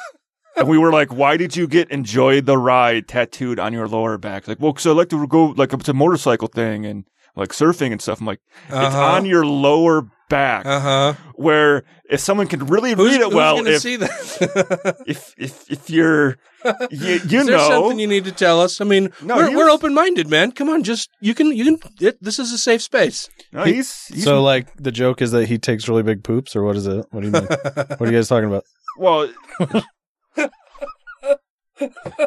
And 0.56 0.68
we 0.68 0.78
were 0.78 0.92
like, 0.92 1.12
"Why 1.12 1.36
did 1.36 1.56
you 1.56 1.66
get 1.66 1.90
"enjoy 1.90 2.40
the 2.40 2.56
ride" 2.58 3.08
tattooed 3.08 3.58
on 3.58 3.72
your 3.72 3.88
lower 3.88 4.18
back?" 4.18 4.46
Like, 4.48 4.60
well, 4.60 4.72
because 4.72 4.86
I 4.86 4.90
like 4.92 5.08
to 5.10 5.26
go 5.26 5.46
like 5.56 5.72
it's 5.72 5.88
a 5.88 5.94
motorcycle 5.94 6.48
thing 6.48 6.86
and 6.86 7.04
like 7.36 7.48
surfing 7.50 7.90
and 7.92 8.00
stuff. 8.00 8.20
I'm 8.20 8.26
like, 8.26 8.40
it's 8.68 8.74
Uh-huh. 8.76 9.04
on 9.16 9.26
your 9.26 9.44
lower 9.44 10.06
back, 10.30 10.64
Uh 10.64 10.80
huh. 10.80 11.14
where 11.34 11.82
if 12.08 12.20
someone 12.20 12.46
can 12.46 12.66
really 12.66 12.92
Who's, 12.94 13.12
read 13.12 13.20
it 13.20 13.24
who's 13.24 13.34
well, 13.34 13.56
gonna 13.56 13.70
if, 13.70 13.82
see 13.82 13.96
that? 13.96 15.02
if 15.06 15.34
if 15.36 15.70
if 15.70 15.90
you're 15.90 16.38
you, 16.64 16.74
you 16.90 17.40
Is 17.40 17.46
there 17.46 17.56
know 17.58 17.68
something 17.68 17.98
you 17.98 18.06
need 18.06 18.24
to 18.24 18.32
tell 18.32 18.60
us? 18.60 18.80
I 18.80 18.84
mean, 18.84 19.10
No, 19.22 19.36
we're, 19.36 19.56
we're 19.56 19.70
open 19.70 19.92
minded, 19.92 20.28
man. 20.30 20.52
Come 20.52 20.70
on, 20.70 20.82
just 20.84 21.10
you 21.20 21.34
can 21.34 21.48
you 21.52 21.64
can. 21.64 21.78
It, 22.00 22.22
this 22.22 22.38
is 22.38 22.52
a 22.52 22.58
safe 22.58 22.80
space. 22.82 23.28
No, 23.52 23.64
he's, 23.64 24.06
he's 24.06 24.22
so 24.24 24.40
like 24.42 24.74
the 24.76 24.92
joke 24.92 25.20
is 25.20 25.32
that 25.32 25.46
he 25.48 25.58
takes 25.58 25.88
really 25.88 26.02
big 26.04 26.22
poops, 26.24 26.54
or 26.56 26.62
what 26.62 26.76
is 26.76 26.86
it? 26.86 27.04
What 27.10 27.20
do 27.22 27.26
you 27.26 27.32
mean? 27.32 27.44
what 27.98 28.00
are 28.02 28.06
you 28.06 28.12
guys 28.18 28.28
talking 28.28 28.48
about? 28.48 28.64
Well, 28.96 29.28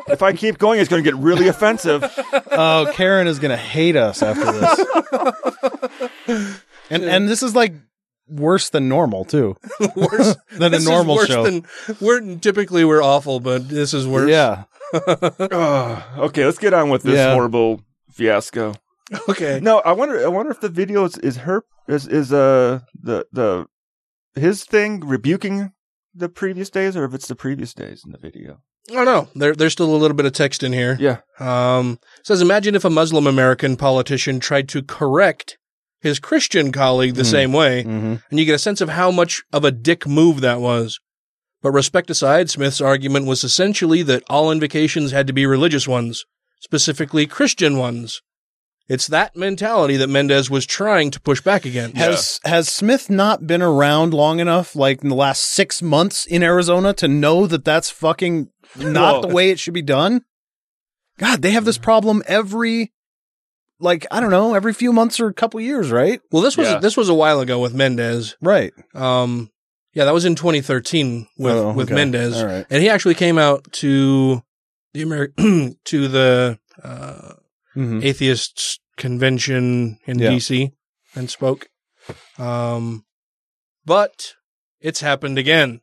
if 0.09 0.21
I 0.21 0.34
keep 0.34 0.57
going, 0.57 0.79
it's 0.79 0.89
going 0.89 1.03
to 1.03 1.09
get 1.09 1.17
really 1.19 1.47
offensive. 1.47 2.03
Oh, 2.51 2.91
Karen 2.93 3.27
is 3.27 3.39
gonna 3.39 3.57
hate 3.57 3.95
us 3.95 4.21
after 4.21 4.51
this. 4.51 6.59
And 6.89 7.03
and 7.03 7.29
this 7.29 7.43
is 7.43 7.55
like 7.55 7.73
worse 8.27 8.69
than 8.69 8.89
normal 8.89 9.25
too. 9.25 9.55
worse 9.95 10.35
than 10.51 10.71
This 10.71 10.81
a 10.81 10.84
is 10.84 10.88
normal 10.88 11.15
worse 11.15 11.27
show. 11.27 11.43
Than, 11.43 11.65
we're 12.01 12.35
typically 12.38 12.84
we're 12.85 13.03
awful, 13.03 13.39
but 13.39 13.67
this 13.69 13.93
is 13.93 14.07
worse. 14.07 14.29
Yeah. 14.29 14.63
Ugh, 14.93 16.03
okay, 16.19 16.45
let's 16.45 16.57
get 16.57 16.73
on 16.73 16.89
with 16.89 17.03
this 17.03 17.15
Yeah. 17.15 17.34
horrible 17.34 17.81
fiasco. 18.11 18.73
Okay. 19.29 19.59
No, 19.61 19.79
I 19.79 19.91
wonder. 19.93 20.23
I 20.25 20.29
wonder 20.29 20.51
if 20.51 20.59
the 20.61 20.69
video 20.69 21.05
is, 21.05 21.17
is 21.19 21.38
her 21.38 21.63
is 21.88 22.07
is 22.07 22.34
uh 22.34 22.79
the 23.01 23.25
the 23.31 23.67
his 24.35 24.63
thing 24.65 25.01
rebuking 25.05 25.71
the 26.18 26.30
previous 26.30 26.69
days, 26.69 26.95
or 26.98 27.06
if 27.06 27.14
it's 27.14 27.27
the 27.27 27.35
previous 27.35 27.73
days 27.73 28.03
in 28.06 28.11
the 28.11 28.18
video. 28.18 28.61
I 28.89 28.94
don't 28.94 29.06
know. 29.06 29.27
There, 29.35 29.53
there's 29.56 29.73
still 29.73 29.94
a 29.94 29.98
little 29.98 30.15
bit 30.15 30.26
of 30.26 30.31
text 30.34 30.64
in 30.64 30.72
here. 30.73 30.98
Yeah. 30.99 31.18
Um, 31.39 31.99
it 32.19 32.26
says, 32.27 32.41
imagine 32.41 32.73
if 32.76 32.85
a 32.85 32.89
Muslim 32.89 33.27
American 33.27 33.76
politician 33.76 34.39
tried 34.39 34.69
to 34.69 34.81
correct 34.81 35.57
his 35.99 36.19
Christian 36.19 36.72
colleague 36.72 37.15
the 37.15 37.23
Mm. 37.23 37.31
same 37.31 37.53
way, 37.53 37.84
Mm-hmm. 37.84 38.15
and 38.30 38.39
you 38.39 38.45
get 38.45 38.56
a 38.56 38.60
sense 38.60 38.80
of 38.81 38.89
how 38.89 39.11
much 39.11 39.44
of 39.52 39.65
a 39.65 39.72
dick 39.72 40.07
move 40.07 40.41
that 40.41 40.61
was. 40.61 40.99
But 41.61 41.72
respect 41.72 42.10
aside, 42.10 42.49
Smith's 42.49 42.80
argument 42.80 43.26
was 43.26 43.44
essentially 43.44 44.03
that 44.03 44.23
all 44.30 44.52
invocations 44.52 45.11
had 45.11 45.27
to 45.27 45.34
be 45.34 45.45
religious 45.45 45.88
ones, 45.88 46.23
specifically 46.61 47.26
Christian 47.26 47.77
ones. 47.77 48.22
It's 48.89 49.07
that 49.07 49.35
mentality 49.35 49.97
that 49.97 50.07
Mendez 50.07 50.49
was 50.49 50.65
trying 50.65 51.11
to 51.11 51.19
push 51.19 51.41
back 51.41 51.65
against. 51.65 51.97
Has 51.97 52.39
has 52.45 52.69
Smith 52.69 53.09
not 53.09 53.45
been 53.45 53.61
around 53.61 54.14
long 54.14 54.39
enough, 54.39 54.76
like 54.76 55.03
in 55.03 55.09
the 55.09 55.15
last 55.15 55.43
six 55.43 55.81
months 55.81 56.26
in 56.26 56.41
Arizona, 56.41 56.93
to 56.93 57.07
know 57.07 57.47
that 57.47 57.65
that's 57.65 57.89
fucking 57.89 58.49
not 58.77 59.14
Well- 59.14 59.22
the 59.23 59.27
way 59.35 59.49
it 59.49 59.59
should 59.59 59.73
be 59.73 59.81
done? 59.81 60.22
God, 61.19 61.41
they 61.41 61.51
have 61.51 61.65
this 61.65 61.77
problem 61.80 62.22
every, 62.27 62.93
like 63.80 64.05
I 64.11 64.19
don't 64.22 64.30
know, 64.31 64.53
every 64.53 64.73
few 64.73 64.93
months 64.93 65.19
or 65.19 65.27
a 65.27 65.34
couple 65.34 65.59
years, 65.59 65.91
right? 65.91 66.22
Well, 66.31 66.41
this 66.43 66.55
was 66.55 66.68
Yeah. 66.68 66.80
this 66.80 66.95
was 66.95 67.09
a 67.09 67.14
while 67.14 67.39
ago 67.41 67.59
with 67.59 67.73
Mendez. 67.73 68.35
Right. 68.41 68.72
Um, 68.93 69.49
yeah, 69.93 70.05
that 70.05 70.14
was 70.14 70.26
in 70.26 70.35
2013 70.35 71.27
with 71.38 71.53
Oh, 71.55 71.73
with 71.73 71.88
okay. 71.88 71.95
Mendez, 71.95 72.38
All 72.38 72.45
right. 72.45 72.65
and 72.69 72.81
he 72.84 72.88
actually 72.88 73.15
came 73.15 73.38
out 73.38 73.65
to 73.73 74.43
the 74.93 75.03
Ameri- 75.03 75.76
to 75.85 76.07
the 76.07 76.59
uh, 76.84 77.34
Mhm. 77.77 78.03
atheists 78.03 78.79
convention 78.97 79.99
in 80.05 80.19
Yeah. 80.19 80.29
DC 80.31 80.71
and 81.15 81.29
spoke. 81.29 81.69
Um, 82.37 83.05
but 83.85 84.33
it's 84.81 85.01
happened 85.01 85.37
again. 85.37 85.81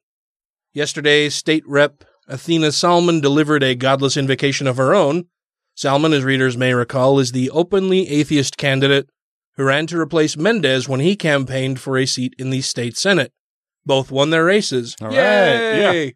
Yesterday, 0.73 1.29
State 1.29 1.63
Rep 1.67 2.05
Athena 2.27 2.73
Salman 2.73 3.21
delivered 3.21 3.63
a 3.63 3.75
godless 3.75 4.17
invocation 4.17 4.67
of 4.67 4.77
her 4.77 4.95
own. 4.95 5.27
Salman, 5.77 6.13
as 6.13 6.25
readers 6.25 6.57
may 6.57 6.73
recall, 6.73 7.19
is 7.19 7.33
the 7.33 7.51
openly 7.51 8.09
atheist 8.09 8.57
candidate 8.57 9.09
who 9.57 9.65
ran 9.65 9.87
to 9.89 9.99
replace 10.01 10.37
Mendez 10.37 10.89
when 10.89 11.01
he 11.01 11.17
campaigned 11.17 11.81
for 11.81 11.97
a 11.99 12.07
seat 12.07 12.35
in 12.39 12.51
the 12.51 12.61
state 12.63 12.97
senate. 12.97 13.33
Both 13.87 14.11
won 14.11 14.31
their 14.31 14.45
races. 14.45 14.97
All 15.01 15.09
right. 15.09 15.15
Yay! 15.17 16.15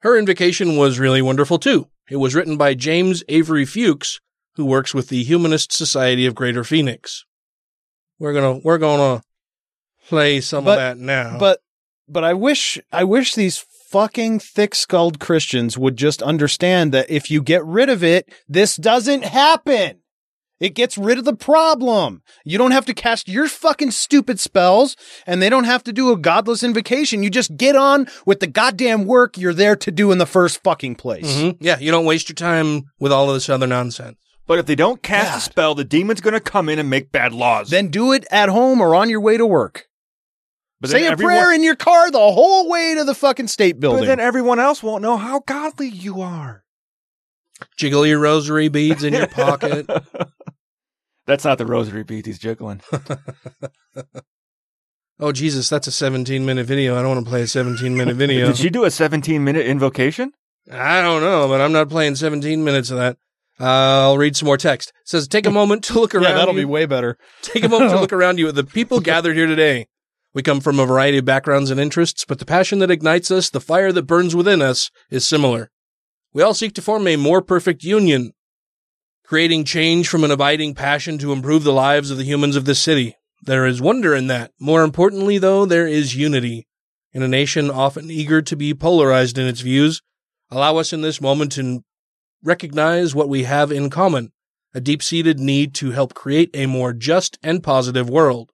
Her 0.00 0.16
invocation 0.18 0.76
was 0.76 0.98
really 0.98 1.22
wonderful 1.22 1.58
too. 1.58 1.88
It 2.10 2.16
was 2.16 2.34
written 2.34 2.56
by 2.56 2.74
James 2.74 3.24
Avery 3.28 3.64
Fuchs, 3.64 4.20
who 4.56 4.64
works 4.64 4.94
with 4.94 5.08
the 5.08 5.22
Humanist 5.22 5.72
Society 5.72 6.26
of 6.26 6.34
Greater 6.34 6.64
Phoenix. 6.64 7.24
We're 8.18 8.32
gonna 8.32 8.60
we're 8.64 8.78
gonna 8.78 9.22
play 10.08 10.40
some 10.40 10.64
But- 10.64 10.72
of 10.72 10.76
that 10.78 10.98
now. 10.98 11.38
But 11.38 11.60
but 12.08 12.24
I 12.24 12.34
wish 12.34 12.78
I 12.92 13.04
wish 13.04 13.34
these 13.34 13.64
fucking 13.90 14.40
thick-skulled 14.40 15.20
Christians 15.20 15.78
would 15.78 15.96
just 15.96 16.20
understand 16.22 16.92
that 16.92 17.08
if 17.08 17.30
you 17.30 17.40
get 17.42 17.64
rid 17.64 17.88
of 17.88 18.02
it, 18.02 18.28
this 18.48 18.76
doesn't 18.76 19.24
happen. 19.24 20.00
It 20.58 20.74
gets 20.74 20.96
rid 20.96 21.18
of 21.18 21.24
the 21.26 21.36
problem. 21.36 22.22
You 22.44 22.56
don't 22.58 22.70
have 22.70 22.86
to 22.86 22.94
cast 22.94 23.28
your 23.28 23.46
fucking 23.46 23.90
stupid 23.90 24.40
spells 24.40 24.96
and 25.26 25.40
they 25.42 25.50
don't 25.50 25.64
have 25.64 25.84
to 25.84 25.92
do 25.92 26.10
a 26.10 26.16
godless 26.16 26.62
invocation. 26.62 27.22
You 27.22 27.28
just 27.30 27.56
get 27.58 27.76
on 27.76 28.08
with 28.24 28.40
the 28.40 28.46
goddamn 28.46 29.04
work 29.04 29.36
you're 29.36 29.52
there 29.52 29.76
to 29.76 29.90
do 29.92 30.10
in 30.12 30.18
the 30.18 30.24
first 30.26 30.62
fucking 30.64 30.94
place. 30.96 31.26
Mhm. 31.26 31.58
yeah, 31.60 31.78
you 31.78 31.90
don't 31.90 32.06
waste 32.06 32.28
your 32.30 32.34
time 32.36 32.84
with 32.98 33.12
all 33.12 33.28
of 33.28 33.34
this 33.36 33.48
other 33.50 33.66
nonsense. 33.66 34.16
But 34.46 34.58
if 34.60 34.66
they 34.66 34.74
don't 34.76 35.02
cast 35.02 35.38
a 35.38 35.40
spell, 35.40 35.74
the 35.74 35.84
demon's 35.84 36.20
going 36.20 36.34
to 36.34 36.40
come 36.40 36.68
in 36.68 36.78
and 36.78 36.88
make 36.88 37.10
bad 37.10 37.32
laws. 37.32 37.68
Then 37.70 37.88
do 37.88 38.12
it 38.12 38.24
at 38.30 38.48
home 38.48 38.80
or 38.80 38.94
on 38.94 39.10
your 39.10 39.20
way 39.20 39.36
to 39.36 39.44
work. 39.46 39.86
but 40.80 40.90
Say 40.90 41.04
a 41.06 41.10
everyone- 41.10 41.34
prayer 41.34 41.52
in 41.52 41.62
your 41.64 41.74
car 41.76 42.10
the 42.10 42.18
whole 42.18 42.68
way 42.68 42.94
to 42.94 43.04
the 43.04 43.14
fucking 43.14 43.48
state 43.48 43.80
building. 43.80 44.02
But 44.02 44.06
then 44.06 44.20
everyone 44.20 44.60
else 44.60 44.82
won't 44.82 45.02
know 45.02 45.16
how 45.16 45.40
godly 45.40 45.88
you 45.88 46.20
are. 46.20 46.62
Jiggle 47.76 48.06
your 48.06 48.18
rosary 48.20 48.68
beads 48.68 49.02
in 49.02 49.14
your 49.14 49.26
pocket. 49.26 49.88
That's 51.26 51.44
not 51.44 51.58
the 51.58 51.66
rosary 51.66 52.04
bead 52.04 52.26
he's 52.26 52.38
jiggling. 52.38 52.82
Oh 55.18 55.32
Jesus, 55.32 55.70
that's 55.70 55.86
a 55.86 55.92
17 55.92 56.44
minute 56.44 56.66
video. 56.66 56.94
I 56.94 57.00
don't 57.00 57.14
want 57.14 57.24
to 57.24 57.30
play 57.30 57.40
a 57.40 57.46
17 57.46 57.96
minute 57.96 58.16
video. 58.18 58.48
Did 58.48 58.58
she 58.58 58.68
do 58.68 58.84
a 58.84 58.90
17 58.90 59.42
minute 59.42 59.64
invocation? 59.66 60.32
I 60.70 61.00
don't 61.00 61.22
know, 61.22 61.48
but 61.48 61.62
I'm 61.62 61.72
not 61.72 61.88
playing 61.88 62.16
17 62.16 62.62
minutes 62.62 62.90
of 62.90 62.98
that. 62.98 63.16
Uh, 63.58 63.64
I'll 64.10 64.18
read 64.18 64.36
some 64.36 64.46
more 64.46 64.58
text. 64.58 64.90
It 64.90 65.08
says, 65.08 65.26
take 65.26 65.46
a 65.46 65.50
moment 65.50 65.84
to 65.84 65.98
look 65.98 66.14
around. 66.14 66.24
yeah, 66.24 66.32
that'll 66.34 66.54
you. 66.54 66.60
be 66.60 66.64
way 66.66 66.86
better. 66.86 67.16
Take 67.42 67.64
a 67.64 67.68
moment 67.68 67.90
to 67.92 68.00
look 68.00 68.12
around 68.14 68.38
you 68.38 68.48
at 68.48 68.54
the 68.54 68.64
people 68.64 69.00
gathered 69.00 69.36
here 69.36 69.46
today. 69.46 69.86
We 70.34 70.42
come 70.42 70.60
from 70.60 70.78
a 70.78 70.84
variety 70.84 71.16
of 71.18 71.24
backgrounds 71.24 71.70
and 71.70 71.80
interests, 71.80 72.26
but 72.26 72.38
the 72.38 72.44
passion 72.44 72.80
that 72.80 72.90
ignites 72.90 73.30
us, 73.30 73.48
the 73.48 73.60
fire 73.60 73.92
that 73.92 74.02
burns 74.02 74.36
within 74.36 74.60
us, 74.60 74.90
is 75.10 75.26
similar. 75.26 75.70
We 76.34 76.42
all 76.42 76.52
seek 76.52 76.74
to 76.74 76.82
form 76.82 77.08
a 77.08 77.16
more 77.16 77.40
perfect 77.40 77.82
union, 77.82 78.32
creating 79.24 79.64
change 79.64 80.08
from 80.08 80.24
an 80.24 80.30
abiding 80.30 80.74
passion 80.74 81.16
to 81.18 81.32
improve 81.32 81.64
the 81.64 81.72
lives 81.72 82.10
of 82.10 82.18
the 82.18 82.24
humans 82.24 82.56
of 82.56 82.66
this 82.66 82.78
city. 82.78 83.14
There 83.40 83.64
is 83.64 83.80
wonder 83.80 84.14
in 84.14 84.26
that. 84.26 84.52
More 84.60 84.82
importantly, 84.82 85.38
though, 85.38 85.64
there 85.64 85.86
is 85.86 86.14
unity. 86.14 86.66
In 87.14 87.22
a 87.22 87.28
nation 87.28 87.70
often 87.70 88.10
eager 88.10 88.42
to 88.42 88.56
be 88.56 88.74
polarized 88.74 89.38
in 89.38 89.46
its 89.46 89.62
views, 89.62 90.02
allow 90.50 90.76
us 90.76 90.92
in 90.92 91.00
this 91.00 91.18
moment 91.18 91.52
to 91.52 91.82
recognize 92.42 93.14
what 93.14 93.28
we 93.28 93.44
have 93.44 93.72
in 93.72 93.90
common 93.90 94.32
a 94.76 94.80
deep 94.80 95.02
seated 95.02 95.40
need 95.40 95.74
to 95.74 95.92
help 95.92 96.12
create 96.12 96.50
a 96.52 96.66
more 96.66 96.92
just 96.92 97.38
and 97.42 97.62
positive 97.62 98.10
world. 98.10 98.52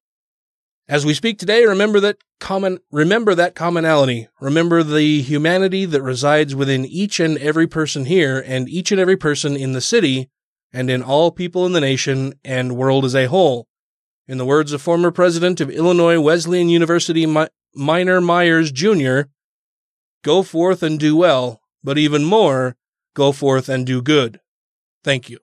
As 0.88 1.04
we 1.04 1.14
speak 1.14 1.36
today, 1.36 1.64
remember 1.64 1.98
that 1.98 2.18
common, 2.38 2.78
remember 2.92 3.34
that 3.34 3.56
commonality. 3.56 4.28
Remember 4.40 4.84
the 4.84 5.20
humanity 5.22 5.84
that 5.84 6.00
resides 6.00 6.54
within 6.54 6.84
each 6.84 7.18
and 7.18 7.36
every 7.38 7.66
person 7.66 8.04
here 8.04 8.44
and 8.46 8.68
each 8.68 8.92
and 8.92 9.00
every 9.00 9.16
person 9.16 9.56
in 9.56 9.72
the 9.72 9.80
city 9.80 10.30
and 10.72 10.88
in 10.88 11.02
all 11.02 11.32
people 11.32 11.66
in 11.66 11.72
the 11.72 11.80
nation 11.80 12.34
and 12.44 12.76
world 12.76 13.04
as 13.04 13.16
a 13.16 13.26
whole. 13.26 13.66
In 14.28 14.38
the 14.38 14.46
words 14.46 14.72
of 14.72 14.80
former 14.80 15.10
president 15.10 15.60
of 15.60 15.70
Illinois 15.70 16.20
Wesleyan 16.20 16.68
University, 16.68 17.26
Mi- 17.26 17.48
Minor 17.74 18.20
Myers 18.20 18.70
Jr., 18.70 19.22
go 20.22 20.44
forth 20.44 20.84
and 20.84 21.00
do 21.00 21.16
well, 21.16 21.60
but 21.82 21.98
even 21.98 22.24
more, 22.24 22.76
go 23.14 23.32
forth 23.32 23.68
and 23.68 23.86
do 23.86 24.02
good. 24.02 24.40
Thank 25.04 25.28
you. 25.30 25.38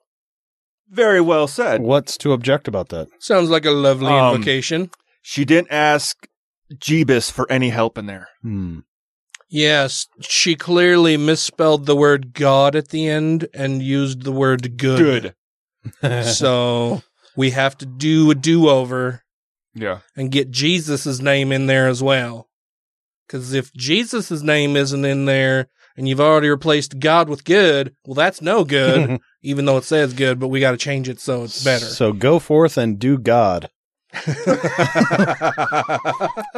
Very 0.90 1.22
well 1.22 1.48
said. 1.48 1.82
What's 1.82 2.18
to 2.20 2.34
object 2.34 2.68
about 2.68 2.90
that? 2.90 3.08
Sounds 3.20 3.50
like 3.50 3.66
a 3.66 3.72
lovely 3.72 4.08
Um, 4.08 4.36
invocation. 4.36 4.90
She 5.22 5.46
didn't 5.46 5.72
ask 5.72 6.28
Jeebus 6.74 7.32
for 7.32 7.52
any 7.52 7.70
help 7.70 7.98
in 7.98 8.06
there. 8.08 8.30
Hmm. 8.42 8.80
Yes, 9.52 10.08
she 10.22 10.56
clearly 10.56 11.18
misspelled 11.18 11.86
the 11.86 11.96
word 11.96 12.34
God 12.34 12.76
at 12.76 12.90
the 12.90 13.08
end 13.08 13.48
and 13.54 13.82
used 13.82 14.22
the 14.24 14.32
word 14.32 14.78
good. 14.78 15.34
Good. 16.02 16.26
so 16.26 17.02
we 17.36 17.52
have 17.52 17.78
to 17.80 17.86
do 17.86 18.30
a 18.30 18.36
do 18.36 18.70
over 18.70 19.24
Yeah. 19.74 20.00
and 20.16 20.32
get 20.32 20.52
Jesus' 20.52 21.20
name 21.20 21.52
in 21.52 21.66
there 21.66 21.88
as 21.88 22.04
well. 22.04 22.48
Because 23.28 23.54
if 23.54 23.74
Jesus' 23.74 24.42
name 24.42 24.76
isn't 24.76 25.06
in 25.06 25.26
there 25.26 25.68
and 25.98 26.08
you've 26.08 26.22
already 26.22 26.50
replaced 26.50 27.00
God 27.00 27.30
with 27.30 27.44
good, 27.44 27.96
well, 28.06 28.16
that's 28.16 28.42
no 28.42 28.64
good, 28.64 29.20
even 29.42 29.66
though 29.66 29.78
it 29.78 29.84
says 29.84 30.14
good, 30.14 30.40
but 30.40 30.48
we 30.48 30.60
got 30.60 30.72
to 30.72 30.78
change 30.78 31.10
it 31.10 31.20
so 31.20 31.44
it's 31.44 31.64
better. 31.64 31.86
So 31.86 32.14
go 32.14 32.40
forth 32.40 32.78
and 32.78 33.00
do 33.00 33.18
God. 33.18 33.70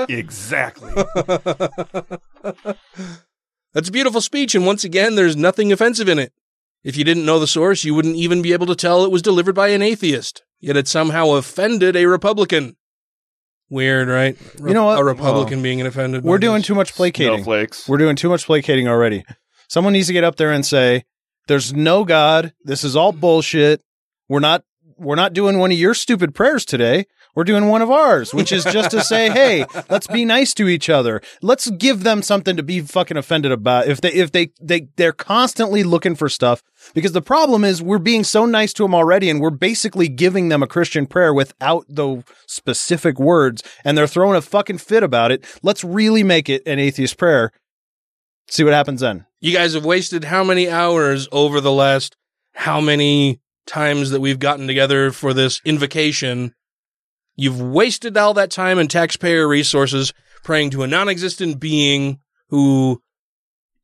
exactly. 0.07 0.93
That's 3.73 3.87
a 3.87 3.91
beautiful 3.91 4.21
speech, 4.21 4.53
and 4.55 4.65
once 4.65 4.83
again, 4.83 5.15
there's 5.15 5.35
nothing 5.35 5.71
offensive 5.71 6.09
in 6.09 6.19
it. 6.19 6.33
If 6.83 6.97
you 6.97 7.03
didn't 7.03 7.25
know 7.25 7.39
the 7.39 7.47
source, 7.47 7.83
you 7.83 7.93
wouldn't 7.93 8.15
even 8.15 8.41
be 8.41 8.53
able 8.53 8.65
to 8.67 8.75
tell 8.75 9.05
it 9.05 9.11
was 9.11 9.21
delivered 9.21 9.55
by 9.55 9.69
an 9.69 9.81
atheist, 9.81 10.43
yet 10.59 10.77
it 10.77 10.87
somehow 10.87 11.31
offended 11.31 11.95
a 11.95 12.05
Republican. 12.05 12.75
Weird, 13.71 14.09
right? 14.09 14.37
You 14.59 14.73
know 14.73 14.83
what? 14.83 14.99
A 14.99 15.03
Republican 15.03 15.59
oh. 15.59 15.63
being 15.63 15.81
offended. 15.81 16.25
We're 16.25 16.39
doing 16.39 16.57
this. 16.57 16.67
too 16.67 16.75
much 16.75 16.93
placating. 16.93 17.37
Snowflakes. 17.37 17.87
We're 17.87 17.99
doing 17.99 18.17
too 18.17 18.27
much 18.27 18.45
placating 18.45 18.89
already. 18.89 19.23
Someone 19.69 19.93
needs 19.93 20.07
to 20.07 20.13
get 20.13 20.25
up 20.25 20.35
there 20.35 20.51
and 20.51 20.65
say, 20.65 21.05
"There's 21.47 21.73
no 21.73 22.03
God. 22.03 22.53
This 22.65 22.83
is 22.83 22.97
all 22.97 23.13
bullshit. 23.13 23.81
We're 24.27 24.41
not. 24.41 24.65
We're 24.97 25.15
not 25.15 25.31
doing 25.31 25.57
one 25.57 25.71
of 25.71 25.77
your 25.77 25.93
stupid 25.93 26.35
prayers 26.35 26.65
today. 26.65 27.05
We're 27.35 27.43
doing 27.43 27.67
one 27.67 27.81
of 27.81 27.89
ours, 27.89 28.33
which 28.33 28.51
is 28.51 28.63
just 28.65 28.91
to 28.91 29.01
say, 29.01 29.29
hey, 29.31 29.65
let's 29.89 30.07
be 30.07 30.25
nice 30.25 30.53
to 30.55 30.67
each 30.67 30.89
other. 30.89 31.21
Let's 31.41 31.69
give 31.71 32.03
them 32.03 32.21
something 32.21 32.55
to 32.57 32.63
be 32.63 32.81
fucking 32.81 33.17
offended 33.17 33.51
about. 33.51 33.87
If 33.87 34.01
they, 34.01 34.11
if 34.13 34.31
they, 34.31 34.51
they, 34.61 34.87
they're 34.95 35.13
constantly 35.13 35.83
looking 35.83 36.15
for 36.15 36.29
stuff 36.29 36.61
because 36.93 37.13
the 37.13 37.21
problem 37.21 37.63
is 37.63 37.81
we're 37.81 37.99
being 37.99 38.23
so 38.23 38.45
nice 38.45 38.73
to 38.73 38.83
them 38.83 38.95
already 38.95 39.29
and 39.29 39.39
we're 39.39 39.49
basically 39.49 40.07
giving 40.07 40.49
them 40.49 40.61
a 40.61 40.67
Christian 40.67 41.05
prayer 41.05 41.33
without 41.33 41.85
the 41.87 42.23
specific 42.47 43.19
words 43.19 43.63
and 43.83 43.97
they're 43.97 44.07
throwing 44.07 44.35
a 44.35 44.41
fucking 44.41 44.79
fit 44.79 45.03
about 45.03 45.31
it. 45.31 45.45
Let's 45.63 45.83
really 45.83 46.23
make 46.23 46.49
it 46.49 46.63
an 46.65 46.79
atheist 46.79 47.17
prayer. 47.17 47.51
See 48.49 48.63
what 48.63 48.73
happens 48.73 48.99
then. 48.99 49.25
You 49.39 49.53
guys 49.53 49.73
have 49.73 49.85
wasted 49.85 50.25
how 50.25 50.43
many 50.43 50.69
hours 50.69 51.27
over 51.31 51.61
the 51.61 51.71
last 51.71 52.17
how 52.53 52.81
many 52.81 53.39
times 53.65 54.09
that 54.09 54.19
we've 54.19 54.39
gotten 54.39 54.67
together 54.67 55.11
for 55.11 55.33
this 55.33 55.61
invocation? 55.63 56.53
You've 57.35 57.61
wasted 57.61 58.17
all 58.17 58.33
that 58.35 58.51
time 58.51 58.77
and 58.77 58.89
taxpayer 58.89 59.47
resources 59.47 60.13
praying 60.43 60.71
to 60.71 60.83
a 60.83 60.87
non 60.87 61.09
existent 61.09 61.59
being 61.59 62.19
who, 62.49 63.01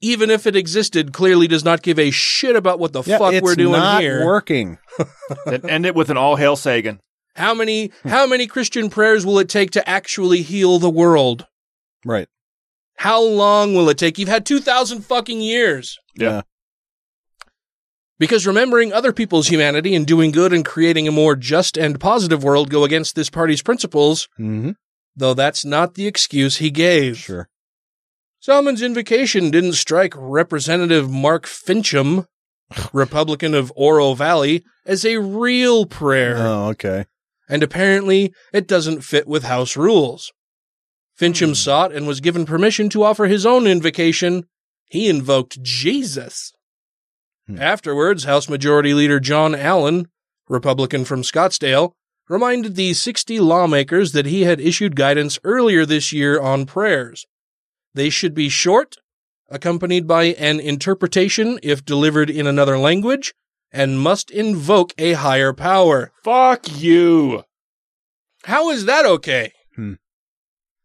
even 0.01 0.29
if 0.29 0.45
it 0.45 0.55
existed, 0.55 1.13
clearly 1.13 1.47
does 1.47 1.63
not 1.65 1.81
give 1.81 1.97
a 1.97 2.11
shit 2.11 2.55
about 2.55 2.79
what 2.79 2.93
the 2.93 3.03
Yeah, 3.03 3.17
fuck 3.17 3.41
we're 3.41 3.55
doing 3.55 3.71
not 3.73 4.01
here. 4.01 4.25
working. 4.25 4.77
then 5.45 5.67
end 5.69 5.85
it 5.85 5.95
with 5.95 6.09
an 6.09 6.17
all 6.17 6.35
hail 6.35 6.55
Sagan. 6.55 6.99
How 7.35 7.53
many 7.53 7.91
how 8.03 8.25
many 8.27 8.47
Christian 8.47 8.89
prayers 8.89 9.25
will 9.25 9.37
it 9.39 9.47
take 9.49 9.71
to 9.71 9.87
actually 9.89 10.41
heal 10.41 10.79
the 10.79 10.89
world? 10.89 11.45
Right. 12.05 12.27
How 12.97 13.21
long 13.21 13.75
will 13.75 13.89
it 13.89 13.97
take? 13.99 14.17
You've 14.17 14.27
had 14.27 14.45
2000 14.45 15.01
fucking 15.03 15.39
years. 15.39 15.97
Yeah. 16.15 16.41
Because 18.19 18.47
remembering 18.47 18.91
other 18.91 19.13
people's 19.13 19.47
humanity 19.47 19.93
and 19.93 20.05
doing 20.07 20.31
good 20.31 20.51
and 20.51 20.65
creating 20.65 21.07
a 21.07 21.11
more 21.11 21.35
just 21.35 21.77
and 21.77 21.99
positive 21.99 22.43
world 22.43 22.69
go 22.71 22.83
against 22.83 23.15
this 23.15 23.29
party's 23.29 23.61
principles, 23.61 24.27
Mm-hmm. 24.39 24.71
though 25.15 25.33
that's 25.35 25.63
not 25.63 25.93
the 25.93 26.07
excuse 26.07 26.57
he 26.57 26.71
gave. 26.71 27.17
Sure. 27.17 27.47
Salman's 28.39 28.81
invocation 28.81 29.51
didn't 29.51 29.73
strike 29.73 30.13
Representative 30.15 31.09
Mark 31.11 31.45
Finchem, 31.45 32.25
Republican 32.93 33.53
of 33.53 33.71
Oro 33.75 34.13
Valley, 34.13 34.63
as 34.85 35.05
a 35.05 35.17
real 35.17 35.85
prayer. 35.85 36.37
Oh, 36.37 36.69
okay. 36.69 37.05
and 37.49 37.61
apparently 37.63 38.33
it 38.53 38.67
doesn't 38.67 39.01
fit 39.01 39.27
with 39.27 39.43
House 39.43 39.77
rules. 39.77 40.31
Finchem 41.19 41.55
sought 41.55 41.91
and 41.93 42.07
was 42.07 42.19
given 42.21 42.45
permission 42.45 42.89
to 42.89 43.03
offer 43.03 43.25
his 43.25 43.45
own 43.45 43.65
invocation. 43.67 44.45
He 44.85 45.07
invoked 45.09 45.61
Jesus. 45.63 46.51
Afterwards, 47.55 48.25
House 48.25 48.49
Majority 48.49 48.93
Leader 48.93 49.19
John 49.19 49.55
Allen, 49.55 50.07
Republican 50.49 51.05
from 51.05 51.21
Scottsdale, 51.21 51.93
reminded 52.27 52.75
the 52.75 52.93
60 52.93 53.39
lawmakers 53.39 54.11
that 54.11 54.25
he 54.25 54.41
had 54.41 54.59
issued 54.59 54.95
guidance 54.95 55.39
earlier 55.43 55.85
this 55.85 56.11
year 56.11 56.41
on 56.41 56.65
prayers. 56.65 57.25
They 57.93 58.09
should 58.09 58.33
be 58.33 58.49
short, 58.49 58.97
accompanied 59.49 60.07
by 60.07 60.25
an 60.25 60.59
interpretation 60.59 61.59
if 61.63 61.85
delivered 61.85 62.29
in 62.29 62.47
another 62.47 62.77
language, 62.77 63.33
and 63.71 63.99
must 63.99 64.29
invoke 64.29 64.93
a 64.97 65.13
higher 65.13 65.53
power. 65.53 66.11
Fuck 66.23 66.79
you. 66.79 67.43
How 68.43 68.69
is 68.69 68.85
that 68.85 69.05
okay? 69.05 69.51
Hmm. 69.75 69.93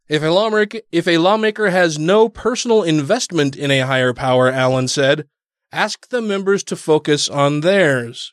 If 0.08 0.22
a 0.22 0.28
lawmaker 0.28 0.80
if 0.90 1.06
a 1.06 1.18
lawmaker 1.18 1.70
has 1.70 1.98
no 1.98 2.28
personal 2.28 2.82
investment 2.82 3.56
in 3.56 3.70
a 3.70 3.80
higher 3.80 4.12
power, 4.12 4.50
Allen 4.50 4.88
said, 4.88 5.26
ask 5.72 6.08
the 6.08 6.20
members 6.20 6.62
to 6.64 6.76
focus 6.76 7.28
on 7.28 7.60
theirs. 7.60 8.32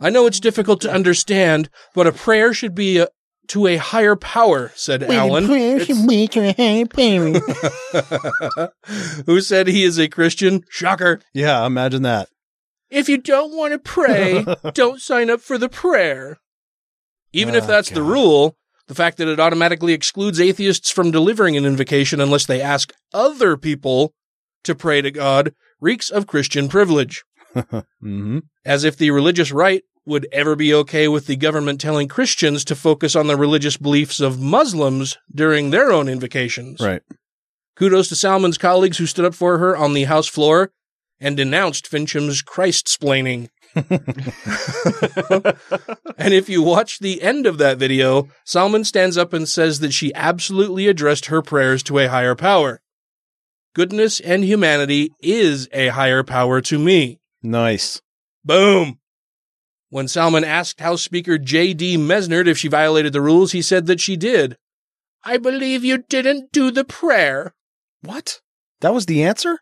I 0.00 0.10
know 0.10 0.26
it's 0.26 0.40
difficult 0.40 0.80
to 0.82 0.92
understand, 0.92 1.70
but 1.94 2.06
a 2.06 2.12
prayer 2.12 2.52
should 2.52 2.74
be 2.74 2.98
a, 2.98 3.08
to 3.48 3.66
a 3.66 3.76
higher 3.76 4.16
power, 4.16 4.72
said 4.74 5.02
Allen, 5.04 5.46
who 9.26 9.40
said 9.40 9.68
he 9.68 9.84
is 9.84 9.98
a 9.98 10.08
Christian. 10.08 10.64
Shocker. 10.68 11.20
Yeah, 11.32 11.64
imagine 11.64 12.02
that. 12.02 12.28
If 12.90 13.08
you 13.08 13.18
don't 13.18 13.56
want 13.56 13.72
to 13.72 13.78
pray, 13.78 14.44
don't 14.74 15.00
sign 15.00 15.30
up 15.30 15.40
for 15.40 15.58
the 15.58 15.68
prayer. 15.68 16.38
Even 17.32 17.54
if 17.54 17.64
Oh, 17.64 17.66
that's 17.66 17.90
the 17.90 18.02
rule, 18.02 18.56
the 18.86 18.94
fact 18.94 19.18
that 19.18 19.28
it 19.28 19.40
automatically 19.40 19.92
excludes 19.92 20.40
atheists 20.40 20.90
from 20.90 21.10
delivering 21.10 21.56
an 21.56 21.64
invocation 21.64 22.20
unless 22.20 22.46
they 22.46 22.60
ask 22.60 22.92
other 23.12 23.56
people 23.56 24.12
to 24.62 24.74
pray 24.74 25.02
to 25.02 25.10
God 25.10 25.54
reeks 25.84 26.10
of 26.10 26.26
Christian 26.26 26.68
privilege. 26.68 27.22
mm-hmm. 27.54 28.38
As 28.64 28.82
if 28.82 28.96
the 28.96 29.12
religious 29.12 29.52
right 29.52 29.82
would 30.06 30.26
ever 30.32 30.56
be 30.56 30.74
okay 30.74 31.06
with 31.08 31.26
the 31.26 31.36
government 31.36 31.80
telling 31.80 32.08
Christians 32.08 32.64
to 32.64 32.74
focus 32.74 33.14
on 33.14 33.26
the 33.26 33.36
religious 33.36 33.76
beliefs 33.76 34.20
of 34.20 34.40
Muslims 34.40 35.16
during 35.32 35.70
their 35.70 35.92
own 35.92 36.08
invocations. 36.08 36.80
Right. 36.80 37.02
Kudos 37.76 38.08
to 38.08 38.16
Salman's 38.16 38.58
colleagues 38.58 38.98
who 38.98 39.06
stood 39.06 39.24
up 39.24 39.34
for 39.34 39.58
her 39.58 39.76
on 39.76 39.94
the 39.94 40.04
House 40.04 40.28
floor 40.28 40.70
and 41.20 41.36
denounced 41.36 41.86
Finchem's 41.86 42.42
Christ 42.42 42.86
splaining. 42.86 43.48
and 46.16 46.32
if 46.32 46.48
you 46.48 46.62
watch 46.62 47.00
the 47.00 47.22
end 47.22 47.46
of 47.46 47.58
that 47.58 47.78
video, 47.78 48.28
Salman 48.44 48.84
stands 48.84 49.18
up 49.18 49.32
and 49.32 49.48
says 49.48 49.80
that 49.80 49.92
she 49.92 50.14
absolutely 50.14 50.86
addressed 50.86 51.26
her 51.26 51.42
prayers 51.42 51.82
to 51.84 51.98
a 51.98 52.06
higher 52.06 52.36
power. 52.36 52.80
Goodness 53.74 54.20
and 54.20 54.44
humanity 54.44 55.10
is 55.20 55.68
a 55.72 55.88
higher 55.88 56.22
power 56.22 56.60
to 56.60 56.78
me. 56.78 57.18
Nice. 57.42 58.00
Boom. 58.44 59.00
When 59.90 60.06
Salman 60.06 60.44
asked 60.44 60.80
House 60.80 61.02
Speaker 61.02 61.38
J.D. 61.38 61.98
Mesnard 61.98 62.46
if 62.46 62.56
she 62.56 62.68
violated 62.68 63.12
the 63.12 63.20
rules, 63.20 63.50
he 63.50 63.62
said 63.62 63.86
that 63.86 64.00
she 64.00 64.16
did. 64.16 64.56
I 65.24 65.38
believe 65.38 65.84
you 65.84 65.98
didn't 65.98 66.52
do 66.52 66.70
the 66.70 66.84
prayer. 66.84 67.52
What? 68.00 68.40
That 68.80 68.94
was 68.94 69.06
the 69.06 69.24
answer? 69.24 69.58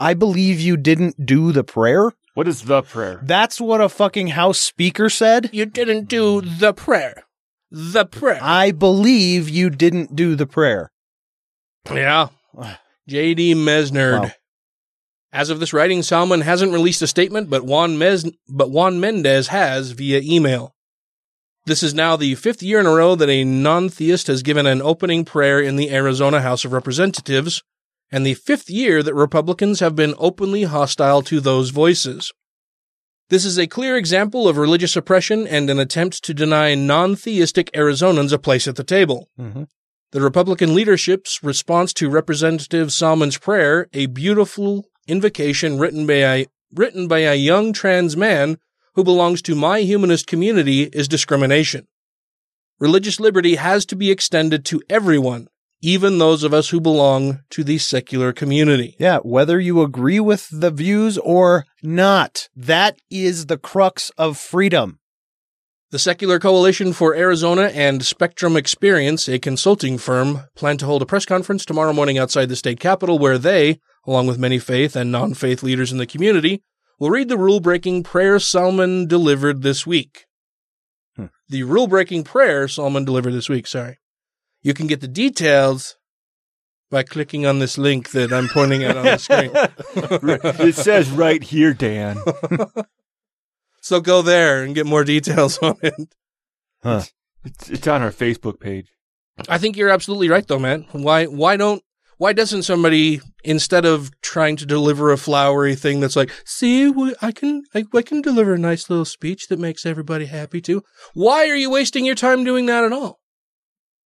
I 0.00 0.14
believe 0.14 0.58
you 0.58 0.78
didn't 0.78 1.26
do 1.26 1.52
the 1.52 1.64
prayer? 1.64 2.12
What 2.32 2.48
is 2.48 2.62
the 2.62 2.82
prayer? 2.82 3.20
That's 3.22 3.60
what 3.60 3.80
a 3.80 3.88
fucking 3.88 4.28
House 4.28 4.58
Speaker 4.58 5.10
said? 5.10 5.50
You 5.52 5.66
didn't 5.66 6.08
do 6.08 6.40
the 6.40 6.72
prayer. 6.72 7.24
The 7.70 8.06
prayer. 8.06 8.38
I 8.40 8.70
believe 8.70 9.48
you 9.50 9.68
didn't 9.68 10.16
do 10.16 10.36
the 10.36 10.46
prayer. 10.46 10.90
Yeah. 11.90 12.28
J.D. 13.08 13.54
Mesnard. 13.54 14.22
Wow. 14.22 14.30
As 15.32 15.50
of 15.50 15.60
this 15.60 15.72
writing, 15.72 16.02
Salman 16.02 16.40
hasn't 16.40 16.72
released 16.72 17.02
a 17.02 17.06
statement, 17.06 17.50
but 17.50 17.64
Juan, 17.64 17.98
Mes- 17.98 18.30
but 18.48 18.70
Juan 18.70 19.00
Mendez 19.00 19.48
has 19.48 19.90
via 19.90 20.20
email. 20.22 20.74
This 21.66 21.82
is 21.82 21.92
now 21.92 22.16
the 22.16 22.36
fifth 22.36 22.62
year 22.62 22.78
in 22.80 22.86
a 22.86 22.94
row 22.94 23.14
that 23.16 23.28
a 23.28 23.44
non 23.44 23.88
theist 23.88 24.28
has 24.28 24.42
given 24.42 24.66
an 24.66 24.80
opening 24.80 25.24
prayer 25.24 25.60
in 25.60 25.76
the 25.76 25.90
Arizona 25.90 26.40
House 26.40 26.64
of 26.64 26.72
Representatives, 26.72 27.62
and 28.10 28.24
the 28.24 28.34
fifth 28.34 28.70
year 28.70 29.02
that 29.02 29.14
Republicans 29.14 29.80
have 29.80 29.96
been 29.96 30.14
openly 30.16 30.62
hostile 30.62 31.22
to 31.22 31.40
those 31.40 31.70
voices. 31.70 32.32
This 33.28 33.44
is 33.44 33.58
a 33.58 33.66
clear 33.66 33.96
example 33.96 34.46
of 34.46 34.56
religious 34.56 34.94
oppression 34.94 35.48
and 35.48 35.68
an 35.68 35.80
attempt 35.80 36.22
to 36.24 36.32
deny 36.32 36.76
non 36.76 37.16
theistic 37.16 37.70
Arizonans 37.72 38.32
a 38.32 38.38
place 38.38 38.68
at 38.68 38.76
the 38.76 38.84
table. 38.84 39.28
Mm-hmm. 39.38 39.64
The 40.12 40.20
Republican 40.20 40.72
leadership's 40.72 41.42
response 41.42 41.92
to 41.94 42.08
Representative 42.08 42.92
Salman's 42.92 43.38
prayer, 43.38 43.88
a 43.92 44.06
beautiful 44.06 44.86
invocation 45.08 45.78
written 45.78 46.06
by 46.06 46.14
a, 46.14 46.46
written 46.72 47.08
by 47.08 47.20
a 47.20 47.34
young 47.34 47.72
trans 47.72 48.16
man 48.16 48.58
who 48.94 49.02
belongs 49.02 49.42
to 49.42 49.56
my 49.56 49.80
humanist 49.80 50.28
community, 50.28 50.84
is 50.84 51.08
discrimination. 51.08 51.88
Religious 52.78 53.18
liberty 53.18 53.56
has 53.56 53.84
to 53.86 53.96
be 53.96 54.10
extended 54.10 54.64
to 54.66 54.80
everyone, 54.88 55.48
even 55.82 56.18
those 56.18 56.44
of 56.44 56.54
us 56.54 56.68
who 56.68 56.80
belong 56.80 57.40
to 57.50 57.64
the 57.64 57.78
secular 57.78 58.32
community. 58.32 58.94
Yeah, 59.00 59.18
whether 59.18 59.58
you 59.58 59.82
agree 59.82 60.20
with 60.20 60.48
the 60.52 60.70
views 60.70 61.18
or 61.18 61.66
not, 61.82 62.48
that 62.54 62.98
is 63.10 63.46
the 63.46 63.58
crux 63.58 64.10
of 64.16 64.38
freedom. 64.38 65.00
The 65.92 66.00
Secular 66.00 66.40
Coalition 66.40 66.92
for 66.92 67.14
Arizona 67.14 67.70
and 67.72 68.04
Spectrum 68.04 68.56
Experience, 68.56 69.28
a 69.28 69.38
consulting 69.38 69.98
firm, 69.98 70.40
plan 70.56 70.78
to 70.78 70.84
hold 70.84 71.00
a 71.00 71.06
press 71.06 71.24
conference 71.24 71.64
tomorrow 71.64 71.92
morning 71.92 72.18
outside 72.18 72.48
the 72.48 72.56
state 72.56 72.80
capitol 72.80 73.20
where 73.20 73.38
they, 73.38 73.78
along 74.04 74.26
with 74.26 74.36
many 74.36 74.58
faith 74.58 74.96
and 74.96 75.12
non 75.12 75.32
faith 75.32 75.62
leaders 75.62 75.92
in 75.92 75.98
the 75.98 76.06
community, 76.06 76.64
will 76.98 77.10
read 77.10 77.28
the 77.28 77.38
rule 77.38 77.60
breaking 77.60 78.02
prayer 78.02 78.40
Salman 78.40 79.06
delivered 79.06 79.62
this 79.62 79.86
week. 79.86 80.26
Hmm. 81.14 81.26
The 81.48 81.62
rule 81.62 81.86
breaking 81.86 82.24
prayer 82.24 82.66
Salman 82.66 83.04
delivered 83.04 83.32
this 83.32 83.48
week, 83.48 83.68
sorry. 83.68 84.00
You 84.62 84.74
can 84.74 84.88
get 84.88 85.00
the 85.00 85.06
details 85.06 85.96
by 86.90 87.04
clicking 87.04 87.46
on 87.46 87.60
this 87.60 87.78
link 87.78 88.10
that 88.10 88.32
I'm 88.32 88.48
pointing 88.48 88.82
at 88.82 88.96
on 88.96 89.04
the 89.04 89.18
screen. 89.18 89.52
it 90.66 90.74
says 90.74 91.10
right 91.10 91.44
here, 91.44 91.72
Dan. 91.72 92.18
so 93.86 94.00
go 94.00 94.20
there 94.20 94.64
and 94.64 94.74
get 94.74 94.84
more 94.84 95.04
details 95.04 95.58
on 95.62 95.76
it. 95.80 95.94
Huh. 96.82 97.02
It's, 97.44 97.70
it's 97.70 97.86
on 97.86 98.02
our 98.02 98.10
Facebook 98.10 98.58
page. 98.58 98.88
I 99.48 99.58
think 99.58 99.76
you're 99.76 99.90
absolutely 99.90 100.28
right, 100.28 100.46
though, 100.46 100.58
man. 100.58 100.86
Why 100.90 101.26
why 101.26 101.56
don't 101.56 101.82
why 102.18 102.32
doesn't 102.32 102.64
somebody 102.64 103.20
instead 103.44 103.84
of 103.84 104.10
trying 104.22 104.56
to 104.56 104.66
deliver 104.66 105.12
a 105.12 105.16
flowery 105.16 105.76
thing 105.76 106.00
that's 106.00 106.16
like, 106.16 106.32
see, 106.44 106.92
I 107.22 107.30
can 107.30 107.62
I, 107.74 107.84
I 107.94 108.02
can 108.02 108.22
deliver 108.22 108.54
a 108.54 108.58
nice 108.58 108.90
little 108.90 109.04
speech 109.04 109.46
that 109.48 109.60
makes 109.60 109.86
everybody 109.86 110.26
happy 110.26 110.60
too. 110.60 110.82
Why 111.14 111.48
are 111.48 111.54
you 111.54 111.70
wasting 111.70 112.04
your 112.04 112.14
time 112.16 112.42
doing 112.42 112.66
that 112.66 112.82
at 112.82 112.92
all? 112.92 113.20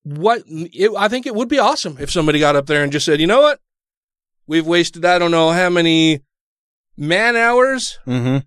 What 0.02 0.42
it, 0.46 0.90
I 0.94 1.08
think 1.08 1.26
it 1.26 1.34
would 1.34 1.48
be 1.48 1.58
awesome 1.58 1.96
if 1.98 2.10
somebody 2.10 2.38
got 2.38 2.56
up 2.56 2.66
there 2.66 2.82
and 2.82 2.92
just 2.92 3.06
said, 3.06 3.20
you 3.20 3.26
know 3.26 3.40
what, 3.40 3.60
we've 4.46 4.66
wasted 4.66 5.06
I 5.06 5.18
don't 5.18 5.30
know 5.30 5.52
how 5.52 5.70
many 5.70 6.20
man 6.98 7.34
hours 7.36 7.98
Mm-hmm. 8.06 8.38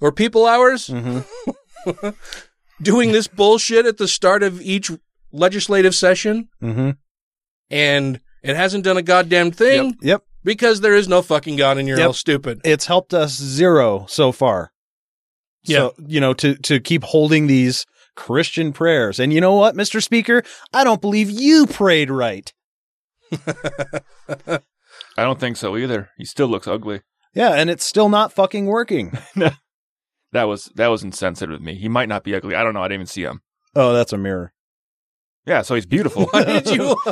Or 0.00 0.12
people 0.12 0.46
hours 0.46 0.88
Mm-hmm. 0.88 2.08
doing 2.82 3.12
this 3.12 3.28
bullshit 3.28 3.86
at 3.86 3.98
the 3.98 4.08
start 4.08 4.42
of 4.42 4.60
each 4.60 4.90
legislative 5.32 5.94
session 5.94 6.48
Mm-hmm. 6.62 6.90
and 7.70 8.20
it 8.42 8.56
hasn't 8.56 8.84
done 8.84 8.96
a 8.96 9.02
goddamn 9.02 9.50
thing 9.52 9.96
Yep. 10.02 10.22
because 10.44 10.80
there 10.80 10.94
is 10.94 11.08
no 11.08 11.22
fucking 11.22 11.56
God 11.56 11.78
and 11.78 11.88
you're 11.88 11.98
Yep. 11.98 12.06
all 12.08 12.12
stupid. 12.12 12.60
It's 12.64 12.86
helped 12.86 13.14
us 13.14 13.32
zero 13.36 14.06
so 14.08 14.32
far. 14.32 14.72
So, 15.66 15.94
you 16.06 16.20
know, 16.20 16.34
to, 16.34 16.56
to 16.56 16.78
keep 16.78 17.04
holding 17.04 17.46
these 17.46 17.86
Christian 18.16 18.72
prayers. 18.74 19.18
And 19.18 19.32
you 19.32 19.40
know 19.40 19.54
what, 19.54 19.74
Mr. 19.74 20.02
Speaker? 20.02 20.42
I 20.74 20.84
don't 20.84 21.00
believe 21.00 21.30
you 21.30 21.66
prayed 21.66 22.10
right. 22.10 22.52
I 24.46 24.60
don't 25.16 25.40
think 25.40 25.56
so 25.56 25.76
either. 25.76 26.10
He 26.18 26.24
still 26.24 26.48
looks 26.48 26.66
ugly. 26.68 27.00
Yeah, 27.34 27.50
and 27.54 27.70
it's 27.70 27.84
still 27.84 28.08
not 28.08 28.32
fucking 28.32 28.66
working. 28.66 29.16
That 30.34 30.48
was 30.48 30.64
that 30.74 30.88
was 30.88 31.04
insensitive 31.04 31.54
of 31.54 31.62
me. 31.62 31.76
He 31.76 31.88
might 31.88 32.08
not 32.08 32.24
be 32.24 32.34
ugly. 32.34 32.56
I 32.56 32.64
don't 32.64 32.74
know. 32.74 32.82
I 32.82 32.88
didn't 32.88 33.02
even 33.02 33.06
see 33.06 33.22
him. 33.22 33.40
Oh, 33.76 33.92
that's 33.92 34.12
a 34.12 34.18
mirror. 34.18 34.52
Yeah, 35.46 35.62
so 35.62 35.76
he's 35.76 35.86
beautiful. 35.86 36.26
Why 36.32 36.42
did 36.42 36.70
you? 36.70 36.96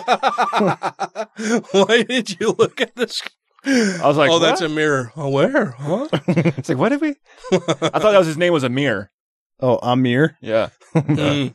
Why 1.71 2.03
did 2.03 2.41
you 2.41 2.57
look 2.59 2.81
at 2.81 2.97
this? 2.97 3.23
I 3.65 4.01
was 4.03 4.17
like, 4.17 4.29
oh, 4.29 4.41
that's 4.41 4.61
a 4.61 4.69
mirror. 4.69 5.13
Oh, 5.17 5.29
where? 5.29 5.71
Huh? 5.71 6.09
it's 6.27 6.69
like, 6.69 6.79
what 6.79 6.89
did 6.89 7.01
we? 7.01 7.15
I 7.53 7.59
thought 8.01 8.11
that 8.11 8.19
was 8.19 8.27
his 8.27 8.37
name 8.37 8.53
was 8.53 8.65
Amir. 8.65 9.13
Oh, 9.61 9.79
Amir. 9.83 10.37
Yeah. 10.41 10.71
Mm. 10.93 11.55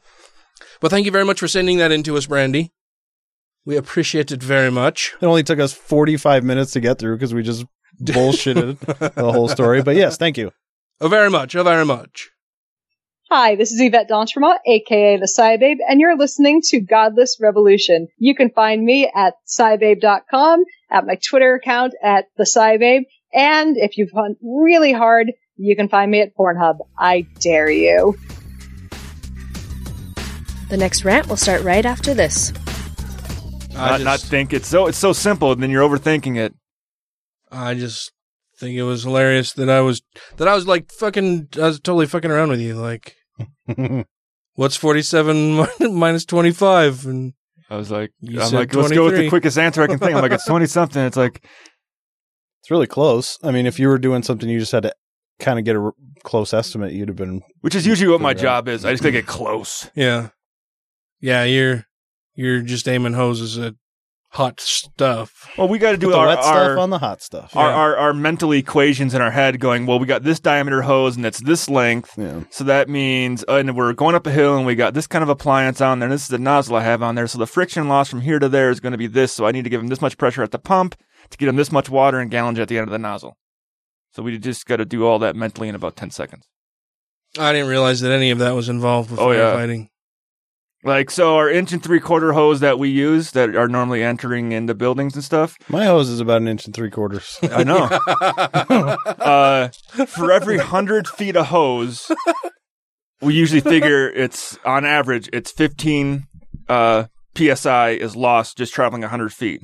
But 0.79 0.89
thank 0.89 1.05
you 1.05 1.11
very 1.11 1.25
much 1.25 1.41
for 1.41 1.49
sending 1.49 1.79
that 1.79 1.91
in 1.91 2.01
to 2.03 2.15
us, 2.15 2.27
Brandy. 2.27 2.71
We 3.65 3.75
appreciate 3.75 4.31
it 4.31 4.41
very 4.41 4.71
much. 4.71 5.15
It 5.19 5.25
only 5.25 5.43
took 5.43 5.59
us 5.59 5.73
45 5.73 6.45
minutes 6.45 6.71
to 6.71 6.79
get 6.79 6.97
through 6.97 7.17
because 7.17 7.33
we 7.33 7.43
just 7.43 7.65
bullshitted 8.01 9.15
the 9.15 9.33
whole 9.33 9.49
story. 9.49 9.81
But 9.81 9.97
yes, 9.97 10.15
thank 10.15 10.37
you. 10.37 10.53
Oh, 10.99 11.09
very 11.09 11.29
much. 11.29 11.55
Oh, 11.55 11.63
very 11.63 11.85
much. 11.85 12.29
Hi, 13.29 13.55
this 13.55 13.71
is 13.71 13.79
Yvette 13.79 14.09
Dontrema, 14.09 14.57
aka 14.65 15.17
the 15.17 15.27
Cybabe, 15.27 15.75
and 15.87 15.99
you're 15.99 16.17
listening 16.17 16.61
to 16.69 16.79
Godless 16.79 17.37
Revolution. 17.39 18.07
You 18.17 18.33
can 18.33 18.49
find 18.49 18.83
me 18.83 19.11
at 19.13 19.35
cybabe.com, 19.47 20.63
at 20.89 21.05
my 21.05 21.19
Twitter 21.29 21.53
account 21.53 21.93
at 22.01 22.25
the 22.37 22.45
Cybabe, 22.45 23.01
and 23.31 23.77
if 23.77 23.97
you've 23.97 24.11
hunt 24.11 24.39
really 24.41 24.91
hard, 24.91 25.31
you 25.55 25.75
can 25.75 25.87
find 25.87 26.09
me 26.09 26.21
at 26.21 26.35
Pornhub. 26.35 26.77
I 26.97 27.27
dare 27.41 27.69
you. 27.69 28.17
The 30.69 30.77
next 30.77 31.05
rant 31.05 31.27
will 31.27 31.37
start 31.37 31.61
right 31.63 31.85
after 31.85 32.15
this. 32.15 32.51
I 33.75 33.89
Not, 33.89 34.01
not 34.01 34.19
just, 34.19 34.31
think 34.31 34.51
it's 34.51 34.67
so 34.67 34.87
it's 34.87 34.97
so 34.97 35.13
simple, 35.13 35.51
and 35.51 35.61
then 35.61 35.69
you're 35.69 35.87
overthinking 35.87 36.37
it. 36.37 36.55
I 37.51 37.75
just 37.75 38.13
think 38.59 38.75
it 38.77 38.83
was 38.83 39.03
hilarious 39.03 39.53
that 39.53 39.69
I 39.69 39.81
was 39.81 40.01
that 40.37 40.47
I 40.47 40.55
was 40.55 40.67
like 40.67 40.91
fucking. 40.91 41.49
I 41.57 41.67
was 41.67 41.79
totally 41.79 42.05
fucking 42.07 42.31
around 42.31 42.49
with 42.49 42.59
you. 42.61 42.75
Like, 42.75 43.15
what's 44.55 44.75
forty-seven 44.77 45.67
minus 45.93 46.25
twenty-five? 46.25 47.05
And 47.05 47.33
I 47.69 47.75
was 47.77 47.91
like, 47.91 48.11
You 48.21 48.41
I'm 48.41 48.47
said 48.49 48.55
like, 48.57 48.73
let's 48.75 48.91
go 48.91 49.05
with 49.05 49.15
the 49.17 49.29
quickest 49.29 49.57
answer 49.57 49.81
I 49.83 49.87
can 49.87 49.99
think. 49.99 50.13
I'm 50.15 50.21
like, 50.21 50.31
it's 50.31 50.45
twenty 50.47 50.65
something. 50.67 51.01
It's 51.01 51.17
like, 51.17 51.43
It's 52.61 52.71
really 52.71 52.87
close. 52.87 53.37
I 53.43 53.51
mean, 53.51 53.65
if 53.65 53.79
you 53.79 53.87
were 53.87 53.97
doing 53.99 54.23
something, 54.23 54.49
you 54.49 54.59
just 54.59 54.71
had 54.71 54.83
to 54.83 54.93
kind 55.39 55.59
of 55.59 55.65
get 55.65 55.75
a 55.75 55.79
r- 55.79 55.93
close 56.23 56.53
estimate, 56.53 56.93
you'd 56.93 57.09
have 57.09 57.17
been. 57.17 57.41
which 57.61 57.75
is 57.75 57.85
usually 57.85 58.09
what 58.11 58.21
my 58.21 58.31
out. 58.31 58.37
job 58.37 58.67
is. 58.67 58.85
I 58.85 58.91
just 58.91 59.03
gotta 59.03 59.11
get 59.11 59.27
close. 59.27 59.89
yeah, 59.95 60.29
yeah, 61.19 61.43
you're 61.43 61.85
you're 62.35 62.61
just 62.61 62.87
aiming 62.87 63.13
hoses 63.13 63.57
at 63.57 63.73
hot 64.31 64.59
stuff. 64.59 65.49
Well, 65.57 65.67
we 65.67 65.79
got 65.79 65.91
to 65.91 65.97
do 65.97 66.07
Put 66.07 66.11
the 66.13 66.17
our 66.17 66.27
wet 66.27 66.37
our, 66.39 66.43
stuff 66.43 66.77
on 66.79 66.89
the 66.89 66.99
hot 66.99 67.21
stuff. 67.21 67.55
our, 67.55 67.69
Yeah. 67.69 67.75
our 67.75 67.97
our 67.97 68.13
mental 68.13 68.51
equations 68.51 69.13
in 69.13 69.21
our 69.21 69.31
head, 69.31 69.59
going, 69.59 69.85
well, 69.85 69.99
we 69.99 70.05
got 70.05 70.23
this 70.23 70.39
diameter 70.39 70.81
hose 70.83 71.15
and 71.15 71.25
it's 71.25 71.39
this 71.41 71.69
length, 71.69 72.13
Yeah. 72.17 72.41
so 72.49 72.63
that 72.65 72.89
means, 72.89 73.43
uh, 73.47 73.55
and 73.55 73.75
we're 73.75 73.93
going 73.93 74.15
up 74.15 74.27
a 74.27 74.31
hill 74.31 74.57
and 74.57 74.65
we 74.65 74.75
got 74.75 74.93
this 74.93 75.07
kind 75.07 75.23
of 75.23 75.29
appliance 75.29 75.81
on 75.81 75.99
there. 75.99 76.07
And 76.07 76.13
this 76.13 76.23
is 76.23 76.27
the 76.27 76.37
nozzle 76.39 76.75
I 76.75 76.83
have 76.83 77.01
on 77.01 77.15
there, 77.15 77.27
so 77.27 77.37
the 77.39 77.47
friction 77.47 77.87
loss 77.87 78.09
from 78.09 78.21
here 78.21 78.39
to 78.39 78.49
there 78.49 78.69
is 78.69 78.79
going 78.79 78.91
to 78.91 78.97
be 78.97 79.07
this. 79.07 79.33
So 79.33 79.45
I 79.45 79.51
need 79.51 79.63
to 79.63 79.69
give 79.69 79.81
them 79.81 79.87
this 79.87 80.01
much 80.01 80.17
pressure 80.17 80.43
at 80.43 80.51
the 80.51 80.59
pump 80.59 80.95
to 81.29 81.37
get 81.37 81.47
them 81.47 81.55
this 81.55 81.71
much 81.71 81.89
water 81.89 82.19
and 82.19 82.29
gallons 82.29 82.59
at 82.59 82.67
the 82.67 82.77
end 82.77 82.87
of 82.87 82.91
the 82.91 82.99
nozzle. 82.99 83.37
So 84.13 84.23
we 84.23 84.37
just 84.37 84.65
got 84.65 84.77
to 84.77 84.85
do 84.85 85.05
all 85.05 85.19
that 85.19 85.35
mentally 85.35 85.67
in 85.69 85.75
about 85.75 85.95
ten 85.95 86.09
seconds. 86.11 86.47
I 87.39 87.51
didn't 87.53 87.67
realize 87.67 87.99
that 88.01 88.11
any 88.11 88.31
of 88.31 88.39
that 88.39 88.51
was 88.55 88.67
involved 88.69 89.11
with 89.11 89.19
Oh, 89.19 89.31
yeah. 89.31 89.53
Firefighting. 90.83 90.87
Like 90.87 91.11
so, 91.11 91.35
our 91.35 91.49
inch 91.49 91.73
and 91.73 91.83
three 91.83 91.99
quarter 91.99 92.33
hose 92.33 92.59
that 92.59 92.79
we 92.79 92.89
use 92.89 93.31
that 93.31 93.55
are 93.55 93.67
normally 93.67 94.03
entering 94.03 94.51
into 94.51 94.73
buildings 94.73 95.15
and 95.15 95.23
stuff. 95.23 95.55
My 95.69 95.85
hose 95.85 96.09
is 96.09 96.19
about 96.19 96.41
an 96.41 96.47
inch 96.47 96.65
and 96.65 96.75
three 96.75 96.89
quarters. 96.89 97.39
I 97.43 97.63
know. 97.63 97.83
uh, 99.23 99.69
for 100.07 100.31
every 100.31 100.57
hundred 100.57 101.07
feet 101.07 101.35
of 101.35 101.47
hose, 101.47 102.11
we 103.21 103.33
usually 103.33 103.61
figure 103.61 104.09
it's 104.09 104.57
on 104.65 104.85
average 104.85 105.29
it's 105.33 105.51
fifteen 105.51 106.25
uh, 106.69 107.05
psi 107.35 107.89
is 107.89 108.15
lost 108.15 108.57
just 108.57 108.73
traveling 108.73 109.03
hundred 109.03 109.33
feet. 109.33 109.61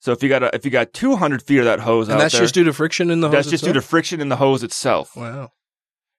So 0.00 0.10
if 0.10 0.20
you 0.22 0.28
got 0.28 0.42
a, 0.42 0.54
if 0.54 0.64
you 0.64 0.70
got 0.70 0.92
two 0.92 1.16
hundred 1.16 1.42
feet 1.42 1.58
of 1.58 1.64
that 1.66 1.80
hose 1.80 2.08
and 2.08 2.16
out 2.16 2.22
that's 2.22 2.34
there, 2.34 2.42
just 2.42 2.54
due 2.54 2.64
to 2.64 2.72
friction 2.72 3.10
in 3.10 3.20
the 3.20 3.28
hose. 3.28 3.34
that's 3.34 3.50
just 3.50 3.64
due 3.64 3.72
to 3.72 3.78
itself? 3.78 3.90
friction 3.90 4.20
in 4.20 4.28
the 4.28 4.36
hose 4.36 4.62
itself. 4.62 5.16
wow. 5.16 5.50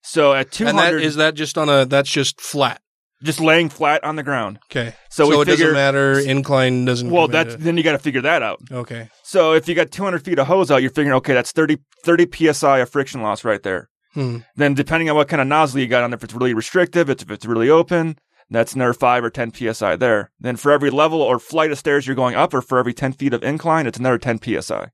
So 0.05 0.33
at 0.33 0.51
two 0.51 0.67
And 0.67 0.77
that 0.77 0.93
is 0.95 1.15
that 1.15 1.33
just 1.33 1.57
on 1.57 1.69
a 1.69 1.85
that's 1.85 2.09
just 2.09 2.39
flat. 2.39 2.81
Just 3.23 3.39
laying 3.39 3.69
flat 3.69 4.03
on 4.03 4.15
the 4.15 4.23
ground. 4.23 4.59
Okay. 4.65 4.93
So, 5.09 5.27
we 5.27 5.35
it 5.35 5.45
figure, 5.45 5.65
doesn't 5.65 5.73
matter. 5.73 6.19
Incline 6.19 6.85
doesn't. 6.85 7.09
Well, 7.09 7.27
that's 7.27 7.55
then 7.55 7.77
you 7.77 7.83
got 7.83 7.93
to 7.93 7.99
figure 7.99 8.21
that 8.21 8.41
out. 8.41 8.59
okay. 8.71 9.09
So 9.23 9.53
if 9.53 9.67
you 9.67 9.75
got 9.75 9.91
200 9.91 10.23
feet 10.23 10.37
of 10.37 10.47
hose 10.47 10.69
out, 10.69 10.81
you're 10.81 10.91
figuring, 10.91 11.15
okay, 11.17 11.33
that's 11.33 11.51
30, 11.51 11.77
30 12.03 12.53
psi 12.53 12.79
of 12.79 12.89
friction 12.89 13.21
loss 13.21 13.43
right 13.43 13.63
there. 13.63 13.89
Hmm. 14.13 14.39
Then 14.55 14.73
depending 14.75 15.09
on 15.09 15.15
what 15.15 15.27
kind 15.27 15.41
of 15.41 15.47
nozzle 15.47 15.79
you 15.79 15.87
got 15.87 16.03
on, 16.03 16.11
there, 16.11 16.17
if 16.17 16.23
it's 16.23 16.33
really 16.33 16.53
restrictive, 16.53 17.09
it's, 17.09 17.23
if 17.23 17.31
it's 17.31 17.45
really 17.45 17.69
open, 17.69 18.17
that's 18.49 18.75
another 18.75 18.93
five 18.93 19.23
or 19.23 19.29
10 19.29 19.53
psi 19.53 19.95
there. 19.95 20.31
Then 20.39 20.55
for 20.55 20.71
every 20.71 20.91
level 20.91 21.21
or 21.21 21.39
flight 21.39 21.71
of 21.71 21.79
stairs 21.79 22.05
you're 22.05 22.15
going 22.15 22.35
up, 22.35 22.53
or 22.53 22.61
for 22.61 22.77
every 22.77 22.93
10 22.93 23.13
feet 23.13 23.33
of 23.33 23.43
incline, 23.43 23.87
it's 23.87 23.97
another 23.97 24.19
10 24.19 24.39
psi. 24.41 24.89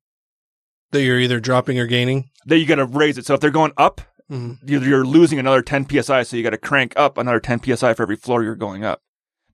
That 0.91 1.01
you're 1.01 1.19
either 1.19 1.39
dropping 1.39 1.77
or 1.79 1.85
gaining. 1.85 2.29
Then 2.45 2.59
you 2.59 2.65
got 2.65 2.75
to 2.75 2.85
raise 2.85 3.17
it. 3.17 3.25
So 3.25 3.33
if 3.33 3.41
they're 3.41 3.51
going 3.51 3.73
up, 3.77 4.01
Mhm. 4.31 4.57
you're, 4.65 4.83
you're 4.83 5.05
losing 5.05 5.39
another 5.39 5.61
10 5.61 5.87
psi. 5.89 6.23
So 6.23 6.37
you 6.37 6.43
got 6.43 6.51
to 6.51 6.57
crank 6.57 6.93
up 6.95 7.17
another 7.17 7.39
10 7.39 7.61
psi 7.63 7.93
for 7.93 8.03
every 8.03 8.15
floor 8.15 8.43
you're 8.43 8.55
going 8.55 8.83
up. 8.83 9.01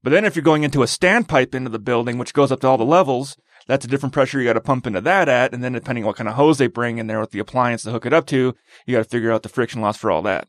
But 0.03 0.09
then 0.11 0.25
if 0.25 0.35
you're 0.35 0.43
going 0.43 0.63
into 0.63 0.83
a 0.83 0.85
standpipe 0.85 1.55
into 1.55 1.69
the 1.69 1.79
building, 1.79 2.17
which 2.17 2.33
goes 2.33 2.51
up 2.51 2.59
to 2.61 2.67
all 2.67 2.77
the 2.77 2.85
levels, 2.85 3.37
that's 3.67 3.85
a 3.85 3.87
different 3.87 4.13
pressure 4.13 4.39
you 4.39 4.45
got 4.45 4.53
to 4.53 4.61
pump 4.61 4.85
into 4.85 5.01
that 5.01 5.27
at. 5.27 5.53
And 5.53 5.63
then 5.63 5.73
depending 5.73 6.03
on 6.03 6.07
what 6.07 6.17
kind 6.17 6.29
of 6.29 6.35
hose 6.35 6.57
they 6.57 6.67
bring 6.67 6.97
in 6.97 7.07
there 7.07 7.19
with 7.19 7.31
the 7.31 7.39
appliance 7.39 7.83
to 7.83 7.91
hook 7.91 8.05
it 8.05 8.13
up 8.13 8.27
to, 8.27 8.53
you 8.85 8.95
got 8.95 9.03
to 9.03 9.09
figure 9.09 9.31
out 9.31 9.43
the 9.43 9.49
friction 9.49 9.81
loss 9.81 9.97
for 9.97 10.11
all 10.11 10.21
that. 10.23 10.47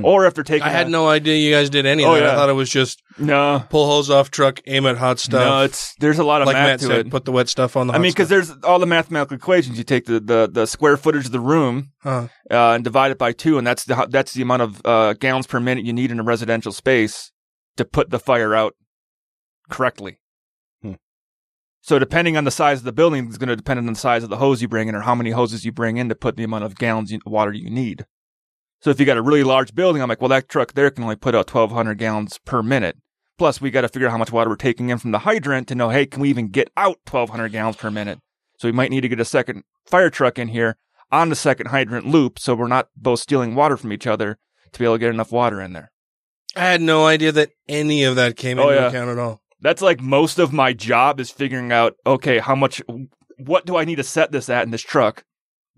Or 0.00 0.26
if 0.26 0.34
they're 0.34 0.44
taking, 0.44 0.62
I 0.62 0.70
had 0.70 0.86
a- 0.86 0.90
no 0.90 1.08
idea 1.08 1.36
you 1.36 1.50
guys 1.52 1.70
did 1.70 1.84
any 1.84 2.04
of 2.04 2.10
Oh, 2.10 2.14
that. 2.14 2.22
I 2.24 2.34
thought 2.36 2.48
it 2.48 2.52
was 2.52 2.70
just 2.70 3.02
no 3.18 3.64
pull 3.68 3.86
hose 3.86 4.10
off 4.10 4.30
truck, 4.30 4.60
aim 4.66 4.86
at 4.86 4.96
hot 4.96 5.18
stuff. 5.18 5.40
No, 5.44 5.64
it's 5.64 5.94
there's 5.98 6.18
a 6.20 6.24
lot 6.24 6.40
of 6.40 6.46
like 6.46 6.54
math 6.54 6.66
Matt 6.66 6.80
to 6.80 6.86
said, 6.86 7.06
it. 7.06 7.10
Put 7.10 7.24
the 7.24 7.32
wet 7.32 7.48
stuff 7.48 7.76
on 7.76 7.88
the. 7.88 7.94
I 7.94 7.96
hot 7.96 8.02
mean, 8.02 8.12
because 8.12 8.28
there's 8.28 8.50
all 8.62 8.78
the 8.78 8.86
mathematical 8.86 9.36
equations. 9.36 9.76
You 9.76 9.82
take 9.84 10.04
the, 10.04 10.20
the, 10.20 10.48
the 10.52 10.66
square 10.66 10.96
footage 10.96 11.26
of 11.26 11.32
the 11.32 11.40
room 11.40 11.90
Huh. 12.02 12.28
uh, 12.50 12.72
and 12.74 12.84
divide 12.84 13.10
it 13.10 13.18
by 13.18 13.32
two, 13.32 13.58
and 13.58 13.66
that's 13.66 13.84
the 13.84 14.06
that's 14.08 14.34
the 14.34 14.42
amount 14.42 14.62
of 14.62 14.80
uh, 14.84 15.14
gallons 15.14 15.48
per 15.48 15.58
minute 15.58 15.84
you 15.84 15.92
need 15.92 16.12
in 16.12 16.20
a 16.20 16.24
residential 16.24 16.70
space 16.70 17.32
to 17.76 17.84
put 17.84 18.10
the 18.10 18.20
fire 18.20 18.54
out 18.54 18.74
correctly. 19.68 20.20
Hmm. 20.82 20.92
So 21.80 21.98
depending 21.98 22.36
on 22.36 22.44
the 22.44 22.50
size 22.52 22.78
of 22.78 22.84
the 22.84 22.92
building, 22.92 23.26
it's 23.26 23.38
going 23.38 23.48
to 23.48 23.56
depend 23.56 23.78
on 23.78 23.86
the 23.86 23.94
size 23.96 24.22
of 24.22 24.30
the 24.30 24.36
hose 24.36 24.62
you 24.62 24.68
bring 24.68 24.86
in 24.88 24.94
or 24.94 25.00
how 25.00 25.14
many 25.16 25.30
hoses 25.30 25.64
you 25.64 25.72
bring 25.72 25.96
in 25.96 26.08
to 26.08 26.14
put 26.14 26.36
the 26.36 26.44
amount 26.44 26.64
of 26.64 26.76
gallons 26.76 27.12
of 27.12 27.20
water 27.26 27.52
you 27.52 27.68
need. 27.70 28.06
So 28.80 28.90
if 28.90 29.00
you 29.00 29.06
got 29.06 29.16
a 29.16 29.22
really 29.22 29.42
large 29.44 29.74
building, 29.74 30.00
I'm 30.02 30.08
like, 30.08 30.20
well, 30.20 30.28
that 30.28 30.48
truck 30.48 30.74
there 30.74 30.90
can 30.90 31.02
only 31.04 31.16
put 31.16 31.34
out 31.34 31.52
1,200 31.52 31.96
gallons 31.98 32.38
per 32.44 32.62
minute. 32.62 32.96
Plus, 33.36 33.60
we 33.60 33.70
got 33.70 33.80
to 33.82 33.88
figure 33.88 34.08
out 34.08 34.12
how 34.12 34.18
much 34.18 34.32
water 34.32 34.50
we're 34.50 34.56
taking 34.56 34.88
in 34.88 34.98
from 34.98 35.10
the 35.12 35.20
hydrant 35.20 35.68
to 35.68 35.74
know, 35.74 35.88
hey, 35.90 36.06
can 36.06 36.20
we 36.22 36.28
even 36.30 36.48
get 36.48 36.70
out 36.76 36.98
1,200 37.10 37.50
gallons 37.52 37.76
per 37.76 37.90
minute? 37.90 38.18
So 38.58 38.66
we 38.68 38.72
might 38.72 38.90
need 38.90 39.02
to 39.02 39.08
get 39.08 39.20
a 39.20 39.24
second 39.24 39.62
fire 39.86 40.10
truck 40.10 40.38
in 40.38 40.48
here 40.48 40.76
on 41.10 41.28
the 41.28 41.36
second 41.36 41.68
hydrant 41.68 42.06
loop 42.06 42.38
so 42.38 42.54
we're 42.54 42.66
not 42.68 42.88
both 42.96 43.20
stealing 43.20 43.54
water 43.54 43.76
from 43.76 43.92
each 43.92 44.06
other 44.06 44.38
to 44.72 44.78
be 44.78 44.84
able 44.84 44.94
to 44.96 44.98
get 44.98 45.10
enough 45.10 45.32
water 45.32 45.60
in 45.60 45.72
there. 45.72 45.90
I 46.56 46.60
had 46.64 46.80
no 46.80 47.06
idea 47.06 47.30
that 47.32 47.50
any 47.68 48.04
of 48.04 48.16
that 48.16 48.36
came 48.36 48.58
Oh, 48.58 48.68
into 48.68 48.80
yeah. 48.82 48.88
account 48.88 49.10
at 49.10 49.18
all. 49.18 49.40
That's 49.60 49.82
like 49.82 50.00
most 50.00 50.38
of 50.38 50.52
my 50.52 50.72
job 50.72 51.18
is 51.20 51.30
figuring 51.30 51.72
out, 51.72 51.94
okay, 52.06 52.38
how 52.38 52.54
much, 52.54 52.82
what 53.38 53.66
do 53.66 53.76
I 53.76 53.84
need 53.84 53.96
to 53.96 54.04
set 54.04 54.32
this 54.32 54.48
at 54.48 54.64
in 54.64 54.70
this 54.70 54.82
truck? 54.82 55.24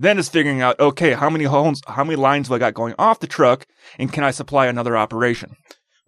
Then 0.01 0.19
it's 0.19 0.31
figuring 0.31 0.63
out, 0.63 0.81
okay, 0.81 1.13
how 1.13 1.29
many 1.29 1.45
homes, 1.45 1.83
how 1.87 2.03
many 2.05 2.17
lines 2.17 2.49
do 2.49 2.55
I 2.55 2.59
got 2.59 2.73
going 2.73 2.95
off 2.99 3.21
the 3.21 3.27
truck 3.27 3.67
and 3.99 4.11
can 4.11 4.25
I 4.25 4.31
supply 4.31 4.67
another 4.67 4.97
operation? 4.97 5.57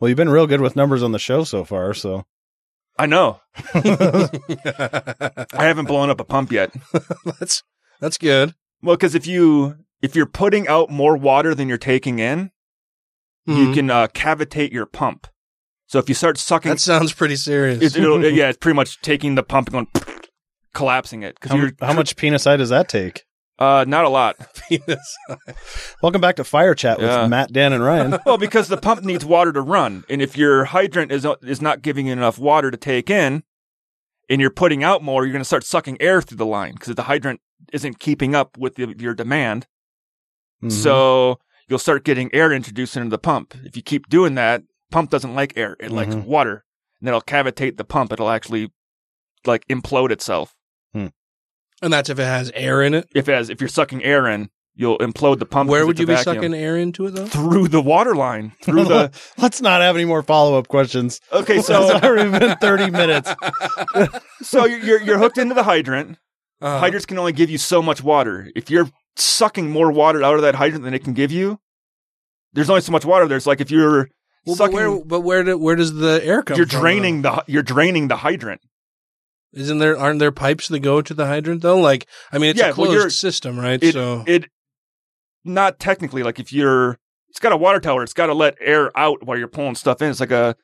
Well, 0.00 0.08
you've 0.08 0.16
been 0.16 0.30
real 0.30 0.46
good 0.46 0.62
with 0.62 0.76
numbers 0.76 1.02
on 1.02 1.12
the 1.12 1.18
show 1.18 1.44
so 1.44 1.62
far, 1.62 1.92
so 1.92 2.24
I 2.98 3.04
know. 3.04 3.40
I 3.74 5.46
haven't 5.52 5.84
blown 5.86 6.08
up 6.08 6.20
a 6.20 6.24
pump 6.24 6.52
yet. 6.52 6.72
that's 7.38 7.62
that's 8.00 8.16
good. 8.16 8.54
Well, 8.82 8.96
because 8.96 9.14
if 9.14 9.26
you 9.26 9.76
if 10.00 10.16
you're 10.16 10.24
putting 10.26 10.66
out 10.68 10.88
more 10.90 11.14
water 11.16 11.54
than 11.54 11.68
you're 11.68 11.76
taking 11.78 12.18
in, 12.18 12.50
you 13.46 13.68
Mhm. 13.68 13.74
can 13.74 13.90
uh, 13.90 14.06
cavitate 14.08 14.72
your 14.72 14.86
pump. 14.86 15.26
So 15.86 15.98
if 15.98 16.08
you 16.08 16.14
start 16.14 16.38
sucking, 16.38 16.70
That 16.70 16.80
sounds 16.80 17.12
pretty 17.12 17.36
serious. 17.36 17.94
it, 17.94 18.34
yeah, 18.34 18.48
it's 18.48 18.56
pretty 18.58 18.74
much 18.76 19.00
taking 19.02 19.34
the 19.34 19.42
pump 19.42 19.68
and 19.68 19.86
going 19.86 19.88
collapsing 20.74 21.22
it. 21.22 21.36
how, 21.42 21.56
you're 21.56 21.72
how 21.80 21.92
much 21.92 22.16
penicide 22.16 22.56
does 22.58 22.70
that 22.70 22.88
take? 22.88 23.24
Uh, 23.58 23.84
not 23.86 24.04
a 24.04 24.08
lot. 24.08 24.36
Welcome 26.02 26.20
back 26.20 26.36
to 26.36 26.44
Fire 26.44 26.74
Chat 26.74 26.98
with 26.98 27.06
Yeah. 27.08 27.26
Matt, 27.28 27.52
Dan, 27.52 27.72
and 27.72 27.84
Ryan. 27.84 28.18
well, 28.26 28.38
because 28.38 28.68
the 28.68 28.76
pump 28.76 29.04
needs 29.04 29.24
water 29.24 29.52
to 29.52 29.60
run, 29.60 30.04
and 30.08 30.20
if 30.22 30.36
your 30.36 30.64
hydrant 30.64 31.12
is 31.12 31.26
is 31.42 31.60
not 31.62 31.82
giving 31.82 32.06
you 32.06 32.12
enough 32.12 32.38
water 32.38 32.70
to 32.70 32.76
take 32.76 33.10
in, 33.10 33.42
and 34.28 34.40
you're 34.40 34.50
putting 34.50 34.82
out 34.82 35.02
more, 35.02 35.24
you're 35.24 35.32
going 35.32 35.40
to 35.42 35.44
start 35.44 35.64
sucking 35.64 36.00
air 36.00 36.20
through 36.22 36.38
the 36.38 36.46
line 36.46 36.72
because 36.72 36.94
the 36.94 37.02
hydrant 37.04 37.40
isn't 37.72 38.00
keeping 38.00 38.34
up 38.34 38.56
with 38.58 38.74
the, 38.76 38.94
your 38.98 39.14
demand. 39.14 39.66
Mhm. 40.64 40.72
So 40.72 41.38
you'll 41.68 41.78
start 41.78 42.04
getting 42.04 42.34
air 42.34 42.52
introduced 42.52 42.96
into 42.96 43.10
the 43.10 43.18
pump. 43.18 43.54
If 43.64 43.76
you 43.76 43.82
keep 43.82 44.08
doing 44.08 44.34
that, 44.36 44.62
pump 44.90 45.10
doesn't 45.10 45.34
like 45.34 45.52
air; 45.56 45.76
it 45.78 45.90
likes 45.92 46.14
Mhm. 46.14 46.24
water, 46.24 46.64
and 47.00 47.06
it'll 47.08 47.20
cavitate 47.20 47.76
the 47.76 47.84
pump. 47.84 48.12
It'll 48.12 48.30
actually 48.30 48.72
like 49.46 49.66
implode 49.68 50.10
itself. 50.10 50.54
And 51.82 51.92
that's 51.92 52.08
if 52.08 52.18
it 52.18 52.24
has 52.24 52.50
air 52.54 52.82
in 52.82 52.94
it. 52.94 53.08
If 53.14 53.28
as 53.28 53.50
if 53.50 53.60
you're 53.60 53.68
sucking 53.68 54.02
air 54.04 54.26
in, 54.28 54.48
you'll 54.74 54.98
implode 54.98 55.38
the 55.38 55.46
pump. 55.46 55.68
Where 55.68 55.86
would 55.86 55.98
you 55.98 56.06
be 56.06 56.14
vacuum. 56.14 56.34
sucking 56.36 56.54
air 56.54 56.76
into 56.76 57.06
it 57.06 57.10
though? 57.10 57.26
through 57.26 57.68
the 57.68 57.80
water 57.82 58.14
line? 58.14 58.52
Through 58.62 58.84
the 58.84 59.10
Let's 59.38 59.60
not 59.60 59.80
have 59.82 59.96
any 59.96 60.04
more 60.04 60.22
follow 60.22 60.58
up 60.58 60.68
questions. 60.68 61.20
okay, 61.32 61.60
so 61.60 61.82
It's 61.82 62.02
so 62.02 62.08
already 62.08 62.38
been 62.38 62.56
thirty 62.58 62.90
minutes. 62.90 63.30
so 64.42 64.64
you're 64.64 64.78
you're, 64.80 65.02
you're 65.02 65.18
hooked 65.18 65.38
into 65.38 65.54
the 65.54 65.62
hydrant. 65.64 66.18
Uh-huh. 66.60 66.78
Hydrants 66.78 67.06
can 67.06 67.18
only 67.18 67.32
give 67.32 67.50
you 67.50 67.58
so 67.58 67.82
much 67.82 68.02
water. 68.02 68.48
If 68.54 68.70
you're 68.70 68.88
sucking 69.16 69.70
more 69.70 69.90
water 69.90 70.22
out 70.22 70.36
of 70.36 70.42
that 70.42 70.54
hydrant 70.54 70.84
than 70.84 70.94
it 70.94 71.02
can 71.04 71.12
give 71.12 71.32
you, 71.32 71.58
there's 72.52 72.70
only 72.70 72.82
so 72.82 72.92
much 72.92 73.04
water 73.04 73.26
there. 73.26 73.36
It's 73.36 73.46
like 73.46 73.60
if 73.60 73.70
you're 73.70 74.08
Well, 74.46 74.56
but 74.56 74.72
where 74.72 75.04
but 75.04 75.20
where 75.20 75.42
do, 75.42 75.58
where 75.58 75.74
does 75.76 75.92
the 75.94 76.24
air 76.24 76.42
come 76.42 76.56
you're 76.56 76.66
from? 76.66 76.80
draining 76.80 77.22
the 77.22 77.44
you're 77.48 77.62
draining 77.64 78.08
the 78.08 78.16
hydrant. 78.16 78.60
Isn't 79.54 79.78
there 79.78 79.98
aren't 79.98 80.18
there 80.18 80.32
pipes 80.32 80.68
that 80.68 80.78
go 80.80 81.02
to 81.02 81.12
the 81.14 81.26
hydrant 81.26 81.62
though? 81.62 81.78
Like 81.78 82.06
I 82.32 82.38
mean, 82.38 82.50
it's 82.50 82.58
Yeah, 82.58 82.66
a 82.66 82.68
well, 82.68 82.74
closed 82.86 82.92
you're- 82.92 83.10
system, 83.10 83.58
right? 83.58 83.82
It 83.82 83.92
so 83.94 84.24
it 84.26 84.46
not 85.44 85.78
technically 85.78 86.22
like 86.22 86.38
if 86.40 86.52
you're 86.52 86.98
it's 87.28 87.38
got 87.40 87.52
a 87.52 87.56
water 87.56 87.80
tower. 87.80 88.02
It's 88.02 88.12
got 88.12 88.26
to 88.26 88.34
let 88.34 88.56
air 88.60 88.90
out 88.96 89.24
while 89.24 89.38
you're 89.38 89.48
pulling 89.48 89.74
stuff 89.74 90.02
in. 90.02 90.10
It's 90.10 90.20
like 90.20 90.30
a 90.30 90.54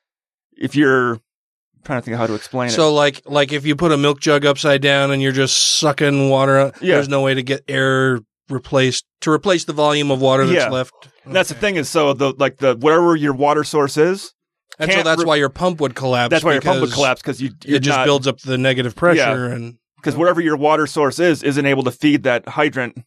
if 0.57 0.75
you're 0.77 1.13
I'm 1.15 1.83
trying 1.85 2.01
to 2.01 2.05
think 2.05 2.15
of 2.15 2.21
how 2.21 2.27
to 2.27 2.35
explain 2.35 2.71
so 2.71 2.75
it. 2.75 2.77
So 2.77 2.95
like 2.95 3.23
like 3.27 3.53
if 3.53 3.65
you 3.67 3.77
put 3.77 3.93
a 3.93 3.97
milk 3.97 4.21
jug 4.21 4.45
upside 4.45 4.83
down 4.83 5.11
and 5.11 5.23
you're 5.23 5.33
just 5.33 5.79
sucking 5.79 6.29
water, 6.31 6.57
out, 6.59 6.83
Yeah. 6.83 6.95
there's 6.97 7.09
no 7.09 7.23
way 7.23 7.35
to 7.35 7.43
get 7.43 7.63
air 7.69 8.21
replaced 8.49 9.05
to 9.21 9.31
replace 9.31 9.65
the 9.65 9.73
volume 9.75 10.11
of 10.11 10.21
water 10.21 10.47
that's 10.47 10.57
Yeah. 10.65 10.71
left. 10.71 10.93
And 11.25 11.35
that's 11.37 11.49
the 11.51 11.55
thing 11.55 11.77
is 11.77 11.89
so 11.89 12.13
the 12.15 12.33
like 12.39 12.59
the 12.59 12.75
whatever 12.77 13.15
your 13.17 13.35
water 13.35 13.65
source 13.65 13.97
is. 13.97 14.33
And 14.79 14.93
so 14.93 15.03
that's 15.03 15.21
re- 15.23 15.27
why 15.27 15.37
your 15.37 15.49
pump 15.49 15.81
would 15.81 15.95
collapse. 15.95 16.31
That's 16.31 16.45
why 16.45 16.53
your 16.53 16.63
pump 16.63 16.81
would 16.81 16.93
collapse 16.93 17.21
because 17.21 17.41
you 17.43 17.51
It 17.65 17.81
just 17.81 18.05
builds 18.05 18.27
up 18.27 18.39
the 18.41 18.57
negative 18.59 18.95
pressure 18.95 19.47
and 19.47 19.77
because 19.97 20.15
whatever 20.17 20.41
your 20.41 20.57
water 20.57 20.87
source 20.87 21.19
is 21.19 21.43
isn't 21.43 21.67
able 21.67 21.83
to 21.83 21.91
feed 21.91 22.23
that 22.23 22.49
hydrant 22.51 22.99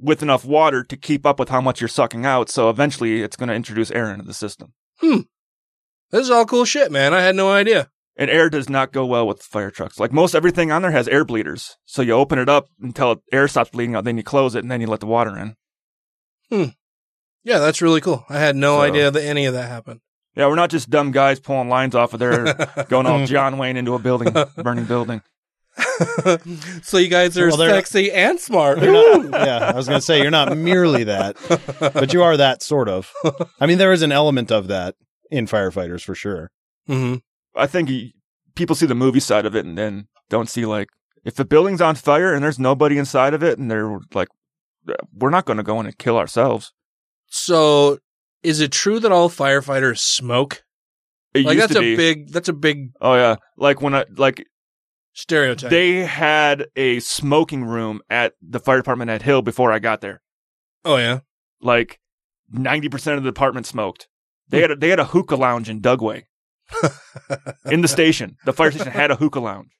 with 0.00 0.22
enough 0.22 0.44
water 0.44 0.82
to 0.82 0.96
keep 0.96 1.26
up 1.26 1.38
with 1.38 1.48
how 1.50 1.60
much 1.60 1.80
you're 1.80 1.88
sucking 1.88 2.24
out. 2.24 2.48
So 2.48 2.70
eventually, 2.70 3.22
it's 3.22 3.36
going 3.36 3.50
to 3.50 3.54
introduce 3.54 3.90
air 3.90 4.10
into 4.10 4.24
the 4.24 4.34
system, 4.34 4.72
Hmm. 5.00 5.20
this 6.10 6.22
is 6.22 6.30
all 6.30 6.44
cool 6.46 6.64
shit, 6.64 6.90
man. 6.90 7.12
I 7.14 7.20
had 7.20 7.36
no 7.36 7.52
idea. 7.52 7.88
and 8.16 8.28
air 8.30 8.50
does 8.50 8.68
not 8.68 8.92
go 8.92 9.06
well 9.06 9.26
with 9.26 9.42
fire 9.42 9.70
trucks. 9.70 9.98
Like 10.00 10.12
most 10.12 10.34
everything 10.34 10.70
on 10.72 10.82
there 10.82 10.90
has 10.90 11.08
air 11.08 11.24
bleeders. 11.24 11.76
So 11.86 12.02
you 12.02 12.12
open 12.12 12.38
it 12.38 12.48
up 12.48 12.66
until 12.80 13.22
air 13.32 13.48
stops 13.48 13.70
bleeding 13.70 13.94
out, 13.94 14.04
then 14.04 14.16
you 14.18 14.22
close 14.22 14.54
it, 14.54 14.62
and 14.64 14.70
then 14.70 14.80
you 14.82 14.86
let 14.86 15.00
the 15.00 15.06
water 15.06 15.36
in. 15.38 15.56
Hmm. 16.50 16.70
Yeah, 17.44 17.58
that's 17.58 17.80
really 17.82 18.00
cool. 18.02 18.24
I 18.28 18.38
had 18.38 18.54
no 18.56 18.76
So- 18.76 18.82
idea 18.82 19.10
that 19.10 19.22
any 19.22 19.46
of 19.46 19.54
that 19.54 19.68
happened. 19.68 20.00
Yeah, 20.34 20.46
we're 20.48 20.54
not 20.56 20.70
just 20.70 20.88
dumb 20.90 21.10
guys 21.10 21.40
pulling 21.40 21.68
lines 21.68 21.94
off 21.94 22.14
of 22.14 22.20
there, 22.20 22.54
going 22.88 23.06
all 23.06 23.26
John 23.26 23.58
Wayne 23.58 23.76
into 23.76 23.94
a 23.94 23.98
building, 23.98 24.34
burning 24.56 24.84
building. 24.86 25.22
so 26.82 26.98
you 26.98 27.08
guys 27.08 27.36
are 27.38 27.48
Well, 27.48 27.56
they're- 27.56 27.70
sexy 27.70 28.10
and 28.12 28.38
smart. 28.38 28.80
You're 28.82 28.92
not- 28.92 29.46
yeah, 29.46 29.70
I 29.70 29.74
was 29.74 29.88
going 29.88 29.98
to 30.00 30.04
say 30.04 30.20
you're 30.22 30.30
not 30.30 30.56
merely 30.56 31.04
that, 31.04 31.36
but 31.78 32.12
you 32.12 32.22
are 32.22 32.36
that 32.36 32.62
sort 32.62 32.88
of. 32.88 33.12
I 33.60 33.66
mean, 33.66 33.78
there 33.78 33.92
is 33.92 34.02
an 34.02 34.12
element 34.12 34.50
of 34.50 34.68
that 34.68 34.94
in 35.30 35.46
firefighters 35.46 36.02
for 36.02 36.14
sure. 36.14 36.50
hmm 36.86 37.16
I 37.54 37.66
think 37.66 37.88
he, 37.90 38.14
people 38.54 38.74
see 38.74 38.86
the 38.86 38.94
movie 38.94 39.20
side 39.20 39.44
of 39.44 39.54
it 39.54 39.66
and 39.66 39.76
then 39.76 40.08
don't 40.30 40.48
see 40.48 40.64
like 40.64 40.88
if 41.24 41.34
the 41.34 41.44
building's 41.44 41.82
on 41.82 41.94
fire 41.94 42.32
and 42.32 42.42
there's 42.42 42.58
nobody 42.58 42.96
inside 42.96 43.34
of 43.34 43.42
it 43.42 43.58
and 43.58 43.70
they're 43.70 43.98
like, 44.14 44.28
we're 45.14 45.30
not 45.30 45.44
going 45.44 45.58
to 45.58 45.62
go 45.62 45.78
in 45.80 45.86
and 45.86 45.96
kill 45.98 46.16
ourselves. 46.16 46.72
So, 47.28 47.98
is 48.42 48.60
it 48.60 48.72
true 48.72 49.00
that 49.00 49.12
all 49.12 49.28
firefighters 49.28 49.98
smoke? 49.98 50.64
It 51.34 51.46
like 51.46 51.58
that's 51.58 51.74
a 51.74 51.80
be. 51.80 51.96
big 51.96 52.30
that's 52.30 52.48
a 52.48 52.52
big 52.52 52.90
Oh 53.00 53.14
yeah, 53.14 53.36
like 53.56 53.80
when 53.80 53.94
I 53.94 54.04
like 54.16 54.46
stereotype. 55.14 55.70
they 55.70 56.04
had 56.04 56.66
a 56.76 57.00
smoking 57.00 57.64
room 57.64 58.00
at 58.10 58.34
the 58.42 58.60
fire 58.60 58.78
department 58.78 59.10
at 59.10 59.22
Hill 59.22 59.42
before 59.42 59.72
I 59.72 59.78
got 59.78 60.00
there. 60.00 60.20
oh 60.84 60.96
yeah. 60.96 61.20
Like 61.60 62.00
ninety 62.50 62.88
percent 62.88 63.16
of 63.18 63.24
the 63.24 63.30
department 63.30 63.66
smoked. 63.66 64.08
They 64.48 64.60
had 64.60 64.70
a, 64.72 64.76
they 64.76 64.90
had 64.90 65.00
a 65.00 65.06
hookah 65.06 65.36
lounge 65.36 65.70
in 65.70 65.80
Dugway. 65.80 66.24
in 67.66 67.80
the 67.80 67.88
station, 67.88 68.36
the 68.44 68.52
fire 68.52 68.70
station 68.70 68.92
had 68.92 69.10
a 69.10 69.16
hookah 69.16 69.40
lounge. 69.40 69.70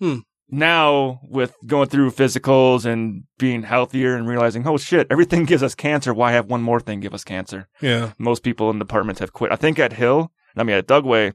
Hmm. 0.00 0.18
Now, 0.50 1.20
with 1.24 1.54
going 1.66 1.88
through 1.88 2.12
physicals 2.12 2.86
and 2.86 3.24
being 3.38 3.62
healthier 3.62 4.16
and 4.16 4.26
realizing, 4.26 4.66
oh 4.66 4.78
shit, 4.78 5.06
everything 5.10 5.44
gives 5.46 5.62
us 5.62 5.74
cancer. 5.74 6.14
Why 6.14 6.32
have 6.32 6.46
one 6.46 6.62
more 6.62 6.80
thing 6.80 7.00
give 7.00 7.14
us 7.14 7.24
cancer? 7.24 7.68
Yeah. 7.80 8.12
Most 8.18 8.42
people 8.42 8.70
in 8.70 8.78
departments 8.78 9.20
have 9.20 9.32
quit. 9.32 9.52
I 9.52 9.56
think 9.56 9.78
at 9.78 9.92
Hill, 9.92 10.32
I 10.56 10.62
mean, 10.62 10.76
at 10.76 10.86
Dugway, 10.86 11.34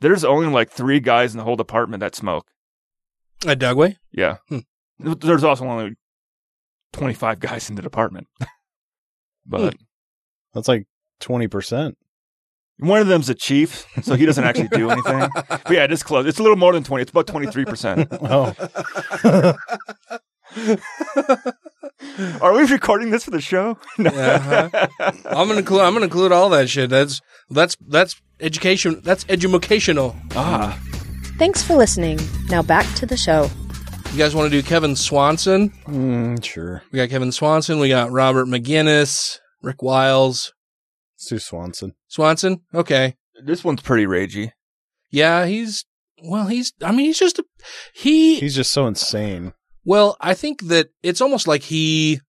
there's 0.00 0.24
only 0.24 0.48
like 0.48 0.70
three 0.70 1.00
guys 1.00 1.32
in 1.32 1.38
the 1.38 1.44
whole 1.44 1.56
department 1.56 2.00
that 2.00 2.14
smoke. 2.14 2.48
At 3.46 3.60
Dugway? 3.60 3.96
Yeah. 4.10 4.38
Hmm. 4.48 4.58
There's 4.98 5.44
also 5.44 5.64
only 5.64 5.94
25 6.92 7.38
guys 7.38 7.70
in 7.70 7.76
the 7.76 7.82
department. 7.82 8.26
but 9.46 9.76
That's 10.54 10.68
like 10.68 10.86
20%. 11.20 11.94
One 12.78 13.00
of 13.00 13.06
them's 13.08 13.28
a 13.28 13.34
chief, 13.34 13.86
so 14.02 14.14
he 14.14 14.24
doesn't 14.26 14.44
actually 14.44 14.68
do 14.68 14.90
anything. 14.90 15.28
but 15.34 15.70
yeah, 15.70 15.84
it 15.84 15.92
is 15.92 16.02
close. 16.02 16.26
It's 16.26 16.38
a 16.38 16.42
little 16.42 16.56
more 16.56 16.72
than 16.72 16.84
20. 16.84 17.02
It's 17.02 17.10
about 17.10 17.26
23%. 17.26 18.18
Oh. 18.22 19.54
Are 22.40 22.52
we 22.54 22.62
recording 22.64 23.10
this 23.10 23.24
for 23.24 23.30
the 23.30 23.40
show? 23.40 23.76
No. 23.98 24.10
Uh-huh. 24.10 24.68
I'm 25.26 25.48
gonna 25.48 25.56
include. 25.56 25.80
I'm 25.82 25.92
gonna 25.92 26.04
include 26.04 26.30
all 26.32 26.48
that 26.50 26.68
shit. 26.68 26.88
That's 26.90 27.20
that's 27.50 27.76
that's 27.86 28.20
education. 28.40 29.00
That's 29.02 29.24
educational. 29.28 30.14
Ah. 30.36 30.78
Thanks 31.38 31.62
for 31.62 31.74
listening. 31.74 32.18
Now 32.48 32.62
back 32.62 32.86
to 32.96 33.06
the 33.06 33.16
show. 33.16 33.50
You 34.12 34.18
guys 34.18 34.34
want 34.34 34.50
to 34.50 34.56
do 34.56 34.66
Kevin 34.66 34.94
Swanson? 34.96 35.70
Mm, 35.86 36.42
sure. 36.44 36.82
We 36.92 36.98
got 36.98 37.10
Kevin 37.10 37.30
Swanson. 37.32 37.78
We 37.78 37.88
got 37.88 38.10
Robert 38.10 38.46
McGinnis, 38.46 39.38
Rick 39.62 39.82
Wiles, 39.82 40.52
Let's 41.30 41.44
Swanson. 41.44 41.94
Swanson. 42.06 42.60
Okay. 42.74 43.16
This 43.44 43.64
one's 43.64 43.82
pretty 43.82 44.06
ragey. 44.06 44.52
Yeah, 45.10 45.46
he's 45.46 45.84
well. 46.22 46.46
He's. 46.48 46.72
I 46.82 46.90
mean, 46.92 47.06
he's 47.06 47.18
just 47.18 47.38
a. 47.38 47.44
He. 47.94 48.38
He's 48.40 48.54
just 48.54 48.72
so 48.72 48.86
insane. 48.86 49.52
Well, 49.84 50.16
I 50.20 50.34
think 50.34 50.62
that 50.68 50.90
it's 51.02 51.20
almost 51.20 51.46
like 51.48 51.62
he, 51.62 52.20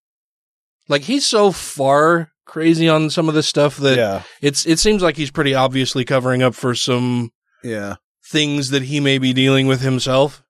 like 0.87 1.01
he's 1.03 1.25
so 1.25 1.51
far 1.51 2.31
crazy 2.45 2.87
on 2.87 3.09
some 3.09 3.27
of 3.27 3.35
this 3.35 3.47
stuff 3.47 3.77
that 3.77 3.97
Yeah. 3.97 4.23
it's. 4.41 4.65
It 4.65 4.79
seems 4.79 5.01
like 5.01 5.17
he's 5.17 5.31
pretty 5.31 5.53
obviously 5.53 6.05
covering 6.05 6.41
up 6.41 6.55
for 6.55 6.73
some 6.73 7.31
Yeah. 7.63 7.95
things 8.25 8.69
that 8.69 8.83
he 8.83 8.99
may 8.99 9.17
be 9.17 9.33
dealing 9.33 9.67
with 9.67 9.81
himself. 9.81 10.43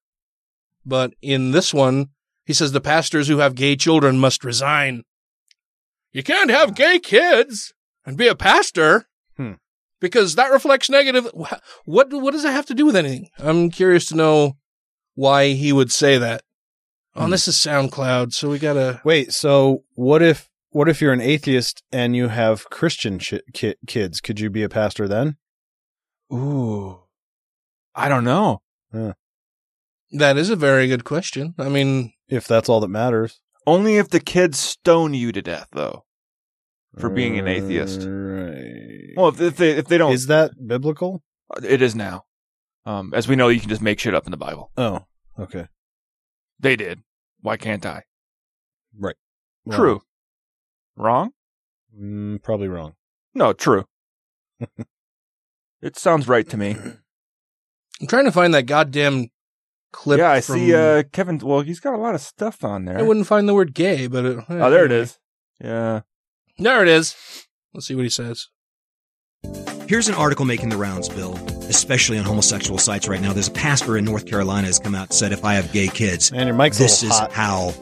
But 0.85 1.13
in 1.21 1.51
this 1.51 1.73
one, 1.73 2.09
he 2.45 2.53
says 2.53 2.71
the 2.71 2.81
pastors 2.81 3.27
who 3.27 3.37
have 3.39 3.55
gay 3.55 3.75
children 3.75 4.17
must 4.19 4.43
resign. 4.43 5.03
You 6.11 6.23
can't 6.23 6.49
have 6.49 6.75
gay 6.75 6.99
kids 6.99 7.73
and 8.05 8.17
be 8.17 8.27
a 8.27 8.35
pastor 8.35 9.07
Hmm. 9.37 9.53
because 9.99 10.35
that 10.35 10.51
reflects 10.51 10.89
negative. 10.89 11.29
What 11.85 12.11
what 12.13 12.31
does 12.31 12.43
that 12.43 12.51
have 12.51 12.65
to 12.67 12.73
do 12.73 12.85
with 12.85 12.95
anything? 12.95 13.29
I'm 13.37 13.69
curious 13.69 14.07
to 14.07 14.15
know 14.15 14.57
why 15.15 15.49
he 15.53 15.71
would 15.73 15.91
say 15.91 16.17
that. 16.17 16.41
Oh, 17.15 17.27
this 17.29 17.47
is 17.47 17.55
SoundCloud, 17.55 18.33
so 18.33 18.49
we 18.49 18.59
gotta. 18.59 19.01
Wait, 19.03 19.33
so 19.33 19.83
what 19.95 20.21
if 20.21 20.49
what 20.69 20.87
if 20.87 21.01
you're 21.01 21.11
an 21.13 21.19
atheist 21.21 21.83
and 21.91 22.15
you 22.15 22.27
have 22.29 22.69
Christian 22.69 23.19
ch- 23.19 23.41
ki- 23.53 23.75
kids? 23.87 24.21
Could 24.21 24.39
you 24.39 24.49
be 24.49 24.63
a 24.63 24.69
pastor 24.69 25.07
then? 25.07 25.37
Ooh. 26.31 26.99
I 27.95 28.07
don't 28.07 28.23
know. 28.23 28.61
That 30.11 30.37
is 30.37 30.49
a 30.49 30.55
very 30.55 30.87
good 30.87 31.03
question. 31.03 31.53
I 31.57 31.69
mean, 31.69 32.13
If 32.27 32.47
that's 32.47 32.69
all 32.69 32.79
that 32.79 32.87
matters. 32.87 33.41
Only 33.67 33.97
if 33.97 34.09
the 34.09 34.19
kids 34.19 34.57
stone 34.59 35.13
you 35.13 35.31
to 35.31 35.41
death, 35.41 35.67
though, 35.73 36.05
for 36.97 37.09
being 37.09 37.37
an 37.37 37.47
atheist. 37.47 38.01
Right. 38.01 39.13
Well, 39.15 39.29
if, 39.29 39.41
if 39.41 39.57
they 39.57 39.71
if 39.71 39.85
they 39.87 39.97
don't, 39.97 40.13
Is 40.13 40.27
that 40.27 40.51
biblical? 40.65 41.23
it 41.63 41.81
is 41.81 41.95
now. 41.95 42.25
Um, 42.85 43.13
as 43.13 43.27
we 43.27 43.35
know, 43.35 43.49
you 43.49 43.59
can 43.59 43.69
just 43.69 43.81
make 43.81 43.99
shit 43.99 44.15
up 44.15 44.25
in 44.25 44.31
the 44.31 44.37
Bible. 44.37 44.71
Oh, 44.77 45.05
okay. 45.39 45.67
They 46.59 46.75
did. 46.75 47.01
Why 47.41 47.57
can't 47.57 47.85
I? 47.85 48.03
Right. 48.97 49.15
True. 49.71 50.01
Wrong? 50.95 51.31
Mm, 51.97 52.41
probably 52.41 52.67
wrong. 52.67 52.93
No, 53.33 53.53
true. 53.53 53.85
it 55.81 55.97
sounds 55.97 56.27
right 56.27 56.47
to 56.49 56.57
me. 56.57 56.75
I'm 58.01 58.07
trying 58.07 58.25
to 58.25 58.31
find 58.31 58.53
that 58.53 58.63
goddamn 58.65 59.27
clip. 59.91 60.19
yeah, 60.19 60.31
I 60.31 60.41
from- 60.41 60.55
see. 60.55 60.73
Uh, 60.73 61.03
Kevin. 61.11 61.37
Well, 61.39 61.61
he's 61.61 61.79
got 61.79 61.93
a 61.93 61.97
lot 61.97 62.15
of 62.15 62.21
stuff 62.21 62.63
on 62.63 62.85
there. 62.85 62.97
I 62.97 63.01
wouldn't 63.03 63.27
find 63.27 63.47
the 63.47 63.53
word 63.53 63.73
gay, 63.73 64.07
but 64.07 64.25
it, 64.25 64.43
oh, 64.49 64.69
there 64.69 64.85
it 64.85 64.91
is. 64.91 65.19
Yeah. 65.61 66.01
There 66.59 66.81
it 66.83 66.89
is. 66.89 67.15
Let's 67.73 67.87
see 67.87 67.95
what 67.95 68.03
he 68.03 68.09
says. 68.09 68.47
Here's 69.87 70.07
an 70.07 70.13
article 70.15 70.45
making 70.45 70.69
the 70.69 70.77
rounds, 70.77 71.09
Bill, 71.09 71.33
especially 71.69 72.17
on 72.19 72.25
homosexual 72.25 72.77
sites 72.77 73.07
right 73.07 73.21
now. 73.21 73.33
There's 73.33 73.47
a 73.47 73.51
pastor 73.51 73.97
in 73.97 74.05
North 74.05 74.25
Carolina 74.27 74.67
has 74.67 74.77
come 74.77 74.93
out 74.93 75.07
and 75.07 75.13
said, 75.13 75.31
if 75.31 75.43
I 75.45 75.55
have 75.55 75.71
gay 75.71 75.87
kids, 75.87 76.31
Man, 76.31 76.47
your 76.47 76.55
mic's 76.55 76.77
this 76.77 77.01
is 77.01 77.09
hot. 77.17 77.31
how 77.31 77.73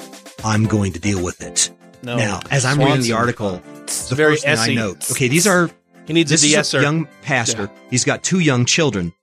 I'm 0.44 0.66
going 0.66 0.94
to 0.94 1.00
deal 1.00 1.22
with 1.24 1.42
it. 1.42 1.72
No, 2.04 2.16
now, 2.16 2.40
as 2.52 2.64
I'm 2.64 2.78
reading 2.80 3.02
the 3.02 3.14
article, 3.14 3.62
the 4.10 4.16
very 4.16 4.34
first 4.34 4.44
thing 4.44 4.52
I 4.52 4.64
essy. 4.64 4.76
note, 4.76 5.12
okay, 5.12 5.28
these 5.28 5.48
are 5.48 5.70
He 6.06 6.14
needs 6.14 6.30
this 6.30 6.44
a 6.44 6.46
is 6.46 6.52
de-esser. 6.54 6.82
young 6.82 7.08
pastor. 7.24 7.70
He's 7.90 8.06
got 8.06 8.24
two 8.24 8.40
young 8.40 8.66
children. 8.66 9.14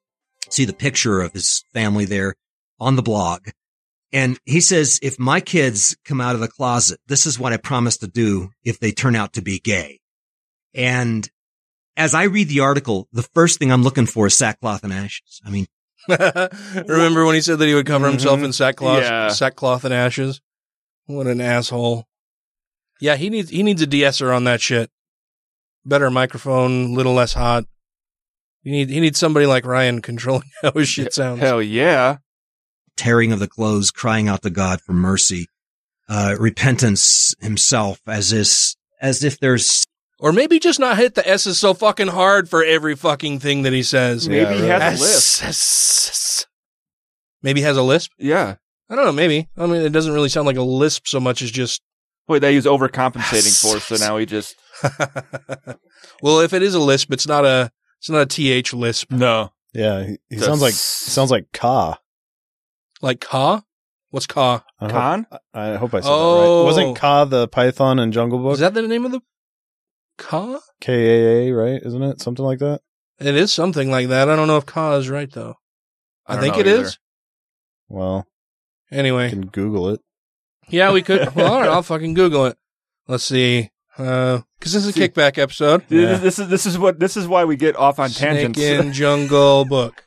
See 0.51 0.65
the 0.65 0.73
picture 0.75 1.21
of 1.21 1.33
his 1.33 1.65
family 1.73 2.05
there 2.05 2.35
on 2.81 2.97
the 2.97 3.03
blog. 3.03 3.49
And 4.13 4.39
he 4.45 4.61
says, 4.61 5.01
if 5.03 5.19
my 5.19 5.41
kids 5.41 5.97
come 6.05 6.21
out 6.21 6.35
of 6.35 6.41
the 6.41 6.49
closet, 6.49 7.01
this 7.09 7.27
is 7.27 7.39
what 7.39 7.53
I 7.53 7.57
promise 7.57 7.97
to 7.99 8.07
do 8.07 8.51
if 8.63 8.79
they 8.79 8.93
turn 8.93 9.17
out 9.17 9.33
to 9.35 9.43
be 9.43 9.59
gay. 9.59 10.01
And 10.73 11.29
as 11.97 12.15
I 12.15 12.25
read 12.25 12.49
the 12.49 12.61
article, 12.61 13.09
the 13.13 13.23
first 13.23 13.59
thing 13.59 13.73
I'm 13.73 13.83
looking 13.83 14.07
for 14.07 14.27
is 14.27 14.37
sackcloth 14.37 14.85
and 14.85 14.93
ashes. 14.93 15.41
I 15.45 15.51
mean, 15.51 15.67
Remember 16.09 17.25
when 17.25 17.35
he 17.35 17.41
said 17.41 17.59
that 17.59 17.67
he 17.67 17.75
would 17.75 17.87
cover 17.87 18.09
himself 18.09 18.37
mm-hmm. 18.37 18.47
in 18.47 18.53
sackcloth, 18.53 19.03
Yeah. 19.03 19.29
sackcloth 19.29 19.85
and 19.85 19.95
ashes? 19.95 20.41
What 21.07 21.27
an 21.27 21.41
asshole! 21.41 22.07
Yeah, 23.01 23.17
he 23.17 23.31
needs 23.31 23.51
he 23.51 23.63
needs 23.63 23.83
a 23.83 23.87
de-esser 23.87 24.33
on 24.33 24.45
that 24.45 24.61
shit. 24.61 24.91
Better 25.85 26.11
microphone, 26.11 26.95
little 26.95 27.13
less 27.13 27.35
hot. 27.35 27.65
You 28.63 28.73
need 28.73 28.91
he 28.91 29.01
needs 29.01 29.19
somebody 29.19 29.47
like 29.47 29.67
Ryan 29.67 30.01
controlling 30.01 30.49
how 30.63 30.73
his 30.73 30.89
shit 30.89 31.13
sounds. 31.13 31.41
Hell 31.41 31.61
yeah. 31.63 32.19
Tearing 32.97 33.33
of 33.33 33.39
the 33.39 33.49
clothes, 33.49 33.91
crying 33.91 34.29
out 34.29 34.43
to 34.43 34.51
God 34.51 34.81
for 34.81 34.93
mercy, 34.93 35.47
uh, 36.09 36.37
repentance 36.39 37.35
himself 37.41 38.01
as 38.07 38.33
is, 38.33 38.77
as 39.01 39.25
if 39.25 39.39
there's 39.41 39.85
Or 40.21 40.33
maybe 40.33 40.59
just 40.59 40.79
not 40.81 40.97
hit 40.99 41.15
the 41.15 41.29
S's 41.29 41.59
so 41.59 41.75
fucking 41.75 42.09
hard 42.09 42.49
for 42.49 42.65
every 42.65 42.95
fucking 42.97 43.41
thing 43.41 43.63
that 43.63 43.73
he 43.73 43.83
says. 43.83 44.29
Maybe 44.29 44.55
he 44.55 44.67
has 44.69 45.01
a 45.01 45.05
S- 45.05 45.43
lisp. 45.43 46.49
Maybe 47.43 47.61
he 47.61 47.67
has 47.67 47.77
a 47.77 47.83
lisp. 47.83 48.11
Yeah. 48.19 48.57
I 48.89 48.97
don't 48.97 49.05
know. 49.05 49.13
Maybe. 49.13 49.49
I 49.57 49.67
mean, 49.67 49.83
it 49.83 49.93
doesn't 49.93 50.13
really 50.13 50.29
sound 50.29 50.47
like 50.47 50.57
a 50.57 50.63
lisp 50.63 51.07
so 51.07 51.21
much 51.21 51.43
as 51.43 51.51
just. 51.51 51.83
Wait, 52.29 52.39
that 52.39 52.53
he's 52.53 52.65
overcompensating 52.65 53.61
for, 53.61 53.79
so 53.81 53.97
now 53.97 54.17
he 54.17 54.25
just 54.25 54.57
well, 56.23 56.41
if 56.41 56.53
it 56.53 56.63
is 56.63 56.75
a 56.75 56.81
lisp, 56.81 57.13
it's 57.13 57.27
not 57.27 57.45
a. 57.45 57.71
It's 58.01 58.11
not 58.11 58.23
a 58.23 58.27
th 58.27 58.73
lisp. 58.73 59.11
no. 59.11 59.51
Yeah, 59.73 60.05
he, 60.05 60.19
he 60.31 60.39
sounds 60.39 60.63
like 60.63 60.75
sounds 60.75 61.31
like 61.31 61.47
Ka. 61.53 61.99
Like 63.05 63.21
Ka? 63.21 63.63
What's 64.11 64.27
Ka? 64.27 64.65
I 64.81 64.85
hope- 64.85 64.93
Khan? 64.93 65.27
I 65.53 65.75
hope 65.77 65.93
I 65.95 66.01
said 66.01 66.09
Oh. 66.11 66.41
that 66.41 66.59
right. 66.61 66.65
Wasn't 66.65 66.97
Ka 66.97 67.25
the 67.27 67.49
Python 67.49 67.99
in 67.99 68.13
Jungle 68.13 68.39
Book? 68.39 68.55
Is 68.55 68.61
that 68.61 68.73
the 68.73 68.83
name 68.89 69.05
of 69.05 69.13
the 69.13 69.21
Ka? 70.17 70.61
K 70.81 70.93
A 70.93 71.49
A, 71.49 71.53
right? 71.53 71.81
Isn't 71.85 72.03
it 72.03 72.21
something 72.23 72.45
like 72.45 72.61
that? 72.61 72.81
It 73.21 73.37
is 73.37 73.53
something 73.53 73.91
like 73.91 74.09
that. 74.09 74.29
I 74.31 74.37
don't 74.37 74.49
know 74.49 74.57
if 74.57 74.65
Ka 74.67 74.95
is 74.97 75.11
right 75.11 75.31
though. 75.31 75.57
I, 76.27 76.37
I 76.37 76.41
think 76.41 76.55
know 76.55 76.61
it 76.61 76.67
is. 76.67 76.81
either. 76.89 76.97
Well, 77.91 78.27
Anyway, 78.91 79.25
you 79.25 79.31
can 79.31 79.47
Google 79.49 79.89
it. 79.91 80.01
yeah, 80.69 80.93
we 80.93 81.03
could. 81.03 81.29
Well, 81.35 81.53
all 81.53 81.61
right, 81.61 81.69
I'll 81.69 81.83
fucking 81.83 82.15
Google 82.15 82.47
it. 82.47 82.57
Let's 83.09 83.25
see. 83.25 83.71
Uh, 83.99 84.39
cause 84.61 84.73
this 84.73 84.87
is 84.87 84.97
a 84.97 84.99
kickback 84.99 85.37
episode. 85.39 85.85
This- 85.89 86.01
Yeah. 86.11 86.17
This 86.19 86.39
is 86.39 86.49
this 86.49 86.65
is 86.67 86.79
what 86.79 86.99
this 86.99 87.17
is 87.19 87.27
why 87.29 87.45
we 87.45 87.57
get 87.57 87.77
off 87.77 87.99
on 87.99 88.09
Snake 88.09 88.55
tangents. 88.55 88.59
in 88.61 88.93
Jungle 89.01 89.65
Book. 89.67 90.05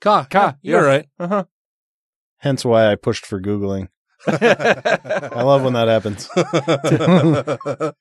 Ka. 0.00 0.24
Ka, 0.30 0.56
Yeah, 0.62 0.70
you're 0.72 0.82
yeah. 0.82 0.86
right. 0.88 1.06
uh-huh. 1.18 1.44
Hence 2.38 2.64
why 2.64 2.90
I 2.90 2.94
pushed 2.96 3.26
for 3.26 3.40
Googling. 3.40 3.88
I 4.26 5.42
love 5.42 5.62
when 5.62 5.74
that 5.74 5.88
happens. 5.88 6.28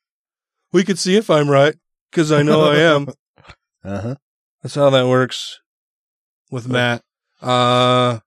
we 0.71 0.83
could 0.83 0.99
see 0.99 1.15
if 1.15 1.29
I'm 1.29 1.49
right, 1.49 1.75
because 2.11 2.31
I 2.31 2.41
know 2.43 2.63
I 2.71 2.77
am. 2.77 3.07
Uh 3.83 4.01
huh. 4.01 4.15
That's 4.63 4.75
how 4.75 4.89
that 4.89 5.07
works 5.07 5.59
with 6.51 6.67
Matt. 6.67 7.01
Uh, 7.41 8.19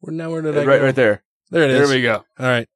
where 0.00 0.12
now? 0.12 0.30
Where 0.30 0.42
did 0.42 0.56
I 0.58 0.64
right, 0.64 0.78
go? 0.78 0.84
right 0.84 0.94
there. 0.94 1.22
There 1.50 1.62
it 1.62 1.70
is. 1.70 1.88
There 1.88 1.96
we 1.96 2.02
go. 2.02 2.24
All 2.38 2.46
right. 2.46 2.68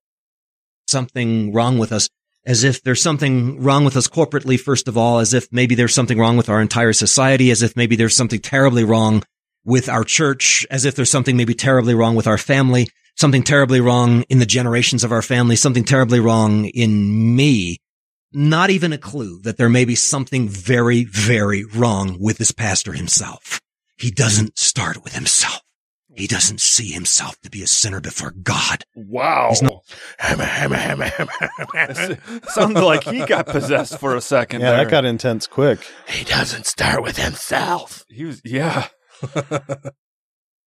something 0.89 1.53
wrong 1.53 1.79
with 1.79 1.93
us, 1.93 2.09
as 2.47 2.65
if 2.65 2.83
there's 2.83 3.03
something 3.03 3.61
wrong 3.63 3.85
with 3.85 3.97
us 3.97 4.09
corporately, 4.09 4.59
first 4.59 4.89
of 4.89 4.97
all, 4.97 5.19
as 5.19 5.35
if 5.35 5.49
maybe 5.53 5.75
there's 5.75 5.95
something 5.95 6.19
wrong 6.19 6.37
with 6.37 6.49
our 6.49 6.61
entire 6.63 6.93
society, 6.93 7.51
as 7.51 7.63
if 7.63 7.77
maybe 7.77 7.97
there's 7.97 8.17
something 8.17 8.41
terribly 8.41 8.85
wrong 8.85 9.23
with 9.65 9.89
our 9.89 10.05
church, 10.05 10.67
as 10.71 10.85
if 10.85 10.95
there's 10.95 11.11
something 11.11 11.37
maybe 11.37 11.55
terribly 11.55 11.95
wrong 11.95 12.15
with 12.15 12.27
our 12.27 12.39
family, 12.39 12.89
something 13.17 13.43
terribly 13.43 13.81
wrong 13.81 14.23
in 14.29 14.39
the 14.39 14.47
generations 14.47 15.05
of 15.05 15.13
our 15.13 15.23
family, 15.23 15.57
something 15.57 15.85
terribly 15.85 16.21
wrong 16.21 16.65
in 16.67 17.35
me. 17.37 17.79
Not 18.33 18.71
even 18.71 18.93
a 18.93 18.99
clue 18.99 19.41
that 19.43 19.57
there 19.57 19.69
may 19.69 19.85
be 19.85 19.97
something 19.97 20.49
very, 20.49 21.05
very 21.05 21.65
wrong 21.65 22.17
with 22.21 22.39
this 22.39 22.53
pastor 22.53 22.93
himself. 22.93 23.61
He 23.99 24.11
doesn't 24.11 24.59
start 24.59 25.03
with 25.03 25.15
himself. 25.15 25.61
He 26.15 26.27
doesn't 26.27 26.61
see 26.61 26.91
himself 26.91 27.41
to 27.41 27.51
be 27.51 27.63
a 27.63 27.67
sinner 27.67 28.01
before 28.01 28.33
God. 28.43 28.85
Wow. 28.95 29.49
He's 29.51 29.63
not- 29.63 29.83
Sounds 32.49 32.75
like 32.81 33.05
he 33.05 33.25
got 33.27 33.47
possessed 33.47 33.99
for 33.99 34.17
a 34.17 34.21
second. 34.21 34.61
Yeah, 34.61 34.73
there. 34.73 34.85
that 34.85 34.91
got 34.91 35.05
intense 35.05 35.47
quick. 35.47 35.81
He 36.09 36.25
doesn't 36.25 36.67
start 36.67 37.03
with 37.03 37.17
himself. 37.17 38.05
He 38.09 38.25
was, 38.25 38.41
yeah. 38.45 38.89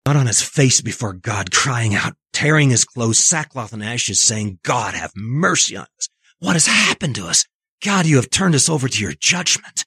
Not 0.06 0.16
on 0.18 0.28
his 0.28 0.42
face 0.42 0.82
before 0.82 1.14
God, 1.14 1.52
crying 1.52 1.96
out, 1.96 2.14
tearing 2.34 2.70
his 2.70 2.84
clothes, 2.84 3.20
sackcloth 3.20 3.72
and 3.74 3.84
ashes, 3.84 4.22
saying, 4.22 4.60
God, 4.64 4.94
have 4.96 5.14
mercy 5.16 5.78
on 5.78 5.86
us. 5.98 6.10
What 6.40 6.54
has 6.54 6.68
happened 6.68 7.16
to 7.16 7.26
us? 7.26 7.46
God, 7.84 8.06
you 8.06 8.18
have 8.18 8.30
turned 8.30 8.54
us 8.56 8.68
over 8.68 8.88
to 8.90 9.02
your 9.02 9.14
judgment. 9.14 9.86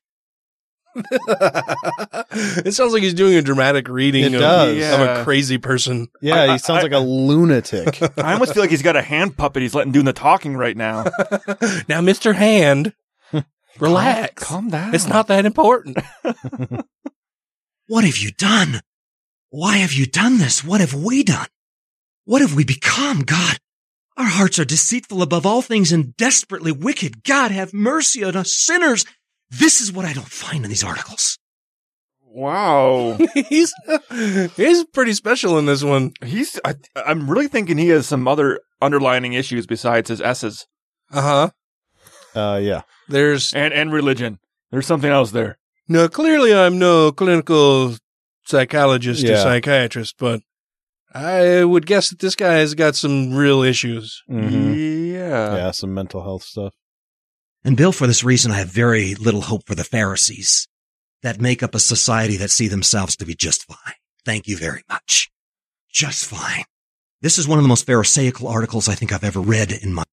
it 0.97 2.72
sounds 2.74 2.94
like 2.94 3.02
he's 3.02 3.12
doing 3.12 3.34
a 3.34 3.43
dramatic 3.43 3.86
reading 3.88 4.24
It 4.24 4.34
of, 4.34 4.40
does. 4.40 4.70
of 4.72 4.78
Yeah. 4.78 5.20
a 5.20 5.24
crazy 5.24 5.59
person. 5.59 6.09
Yeah, 6.22 6.43
I- 6.44 6.52
he 6.52 6.59
sounds 6.59 6.80
I- 6.80 6.82
like 6.84 6.93
a 6.93 6.98
lunatic. 6.98 8.01
I 8.18 8.32
almost 8.32 8.55
feel 8.55 8.62
like 8.62 8.70
he's 8.70 8.80
got 8.82 8.97
a 8.97 9.02
hand 9.02 9.36
puppet 9.36 9.60
he's 9.62 9.74
letting 9.74 9.93
doing 9.93 10.06
the 10.06 10.14
talking 10.14 10.56
right 10.56 10.76
now. 10.76 11.05
Now, 11.88 12.01
Mr. 12.01 12.34
Hand, 12.34 12.94
relax. 13.78 14.43
Calm 14.43 14.70
down. 14.70 14.94
It's 14.94 15.06
not 15.06 15.26
that 15.28 15.44
important. 15.44 15.98
What 17.88 18.04
have 18.04 18.18
you 18.18 18.32
done? 18.32 18.80
Why 19.50 19.76
have 19.78 19.92
you 19.92 20.06
done 20.06 20.38
this? 20.38 20.64
What 20.64 20.80
have 20.80 20.92
we 20.92 21.22
done? 21.22 21.46
What 22.24 22.42
have 22.42 22.54
we 22.54 22.64
become, 22.64 23.20
God? 23.20 23.58
Our 24.16 24.24
hearts 24.26 24.58
are 24.58 24.64
deceitful 24.64 25.22
above 25.22 25.46
all 25.46 25.62
things 25.62 25.92
and 25.92 26.16
desperately 26.16 26.72
wicked. 26.72 27.22
God, 27.22 27.52
have 27.52 27.72
mercy 27.72 28.24
on 28.24 28.34
us 28.34 28.52
sinners. 28.52 29.04
This 29.50 29.80
is 29.80 29.92
what 29.92 30.04
I 30.04 30.12
don't 30.12 30.26
find 30.26 30.64
in 30.64 30.70
these 30.70 30.82
articles. 30.82 31.38
Wow. 32.20 33.18
he's 33.48 33.72
he's 34.56 34.84
pretty 34.86 35.12
special 35.12 35.58
in 35.58 35.66
this 35.66 35.84
one. 35.84 36.12
He's, 36.24 36.58
I, 36.64 36.74
I'm 36.96 37.30
really 37.30 37.48
thinking 37.48 37.78
he 37.78 37.88
has 37.90 38.06
some 38.06 38.26
other 38.26 38.60
underlining 38.82 39.34
issues 39.34 39.66
besides 39.66 40.08
his 40.08 40.20
S's 40.20 40.66
Uh 41.12 41.50
huh. 42.34 42.40
Uh, 42.40 42.58
yeah. 42.58 42.82
There's 43.08 43.52
and, 43.54 43.72
and 43.72 43.92
religion. 43.92 44.38
There's 44.70 44.86
something 44.86 45.10
else 45.10 45.30
there. 45.30 45.58
No. 45.88 46.08
Clearly, 46.08 46.54
I'm 46.54 46.78
no 46.78 47.12
clinical 47.12 47.94
psychologist 48.44 49.24
or 49.24 49.36
psychiatrist, 49.36 50.14
but 50.18 50.40
I 51.12 51.64
would 51.64 51.86
guess 51.86 52.10
that 52.10 52.18
this 52.20 52.34
guy 52.34 52.54
has 52.54 52.74
got 52.74 52.94
some 52.96 53.34
real 53.34 53.62
issues. 53.62 54.22
Mhm. 54.30 55.12
Yeah. 55.12 55.56
Yeah, 55.56 55.70
some 55.70 55.94
mental 55.94 56.22
health 56.22 56.42
stuff. 56.42 56.74
And 57.64 57.76
Bill, 57.76 57.90
for 57.92 58.06
this 58.06 58.22
reason, 58.22 58.52
I 58.52 58.56
have 58.58 58.68
very 58.68 59.14
little 59.16 59.40
hope 59.42 59.66
for 59.66 59.74
the 59.74 59.82
Pharisees 59.84 60.68
that 61.22 61.40
make 61.40 61.62
up 61.62 61.74
a 61.74 61.80
society 61.80 62.36
that 62.36 62.50
see 62.50 62.68
themselves 62.68 63.16
to 63.16 63.24
be 63.26 63.34
just 63.34 63.64
fine. 63.64 63.94
Thank 64.24 64.46
you 64.46 64.56
very 64.56 64.82
much. 64.88 65.30
Just 65.90 66.26
fine. 66.26 66.64
This 67.22 67.38
is 67.38 67.48
one 67.48 67.58
of 67.58 67.64
the 67.64 67.68
most 67.68 67.86
pharisaical 67.86 68.46
articles 68.48 68.88
I 68.88 68.94
think 68.94 69.12
I've 69.12 69.24
ever 69.24 69.40
read 69.40 69.72
in 69.72 69.94
my 69.94 70.04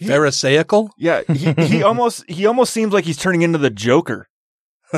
Pharisaical. 0.00 0.90
Yeah. 0.98 1.22
He, 1.32 1.52
he 1.66 1.82
almost, 1.84 2.28
he 2.28 2.46
almost 2.46 2.72
seems 2.72 2.92
like 2.92 3.04
he's 3.04 3.16
turning 3.16 3.42
into 3.42 3.58
the 3.58 3.70
Joker. 3.70 4.28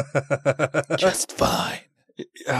Just 0.99 1.33
fine. 1.33 1.81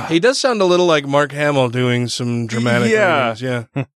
He 0.09 0.21
does 0.21 0.39
sound 0.39 0.61
a 0.61 0.65
little 0.65 0.87
like 0.87 1.07
Mark 1.07 1.33
Hamill 1.33 1.69
doing 1.71 2.09
some 2.09 2.47
dramatic. 2.47 2.91
Yeah. 2.91 3.31
readings, 3.33 3.43
yeah. 3.77 3.85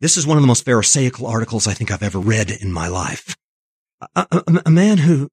This 0.00 0.16
is 0.18 0.26
one 0.26 0.36
of 0.36 0.42
the 0.42 0.48
most 0.48 0.64
pharisaical 0.66 1.26
articles 1.26 1.66
I 1.66 1.72
think 1.72 1.90
I've 1.90 2.02
ever 2.02 2.18
read 2.18 2.50
in 2.50 2.70
my 2.72 2.88
life. 2.88 3.36
A, 4.14 4.26
a- 4.30 4.62
a 4.66 4.70
man 4.70 4.98
who, 4.98 5.30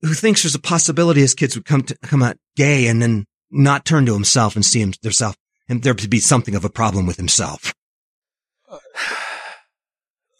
who 0.00 0.14
thinks 0.14 0.42
there's 0.42 0.54
a 0.54 0.60
possibility 0.60 1.20
his 1.20 1.34
kids 1.34 1.54
would 1.54 1.66
come 1.66 1.82
to, 1.82 1.98
come 1.98 2.22
out 2.22 2.36
gay 2.56 2.86
and 2.86 3.02
then 3.02 3.26
not 3.50 3.84
turn 3.84 4.06
to 4.06 4.14
himself 4.14 4.54
and 4.54 4.64
see 4.64 4.80
him, 4.80 4.94
himself, 5.02 5.36
and 5.68 5.82
there 5.82 5.92
to 5.92 6.08
be 6.08 6.20
something 6.20 6.54
of 6.54 6.64
a 6.64 6.70
problem 6.70 7.04
with 7.04 7.16
himself. 7.18 7.74
Uh, 8.70 8.78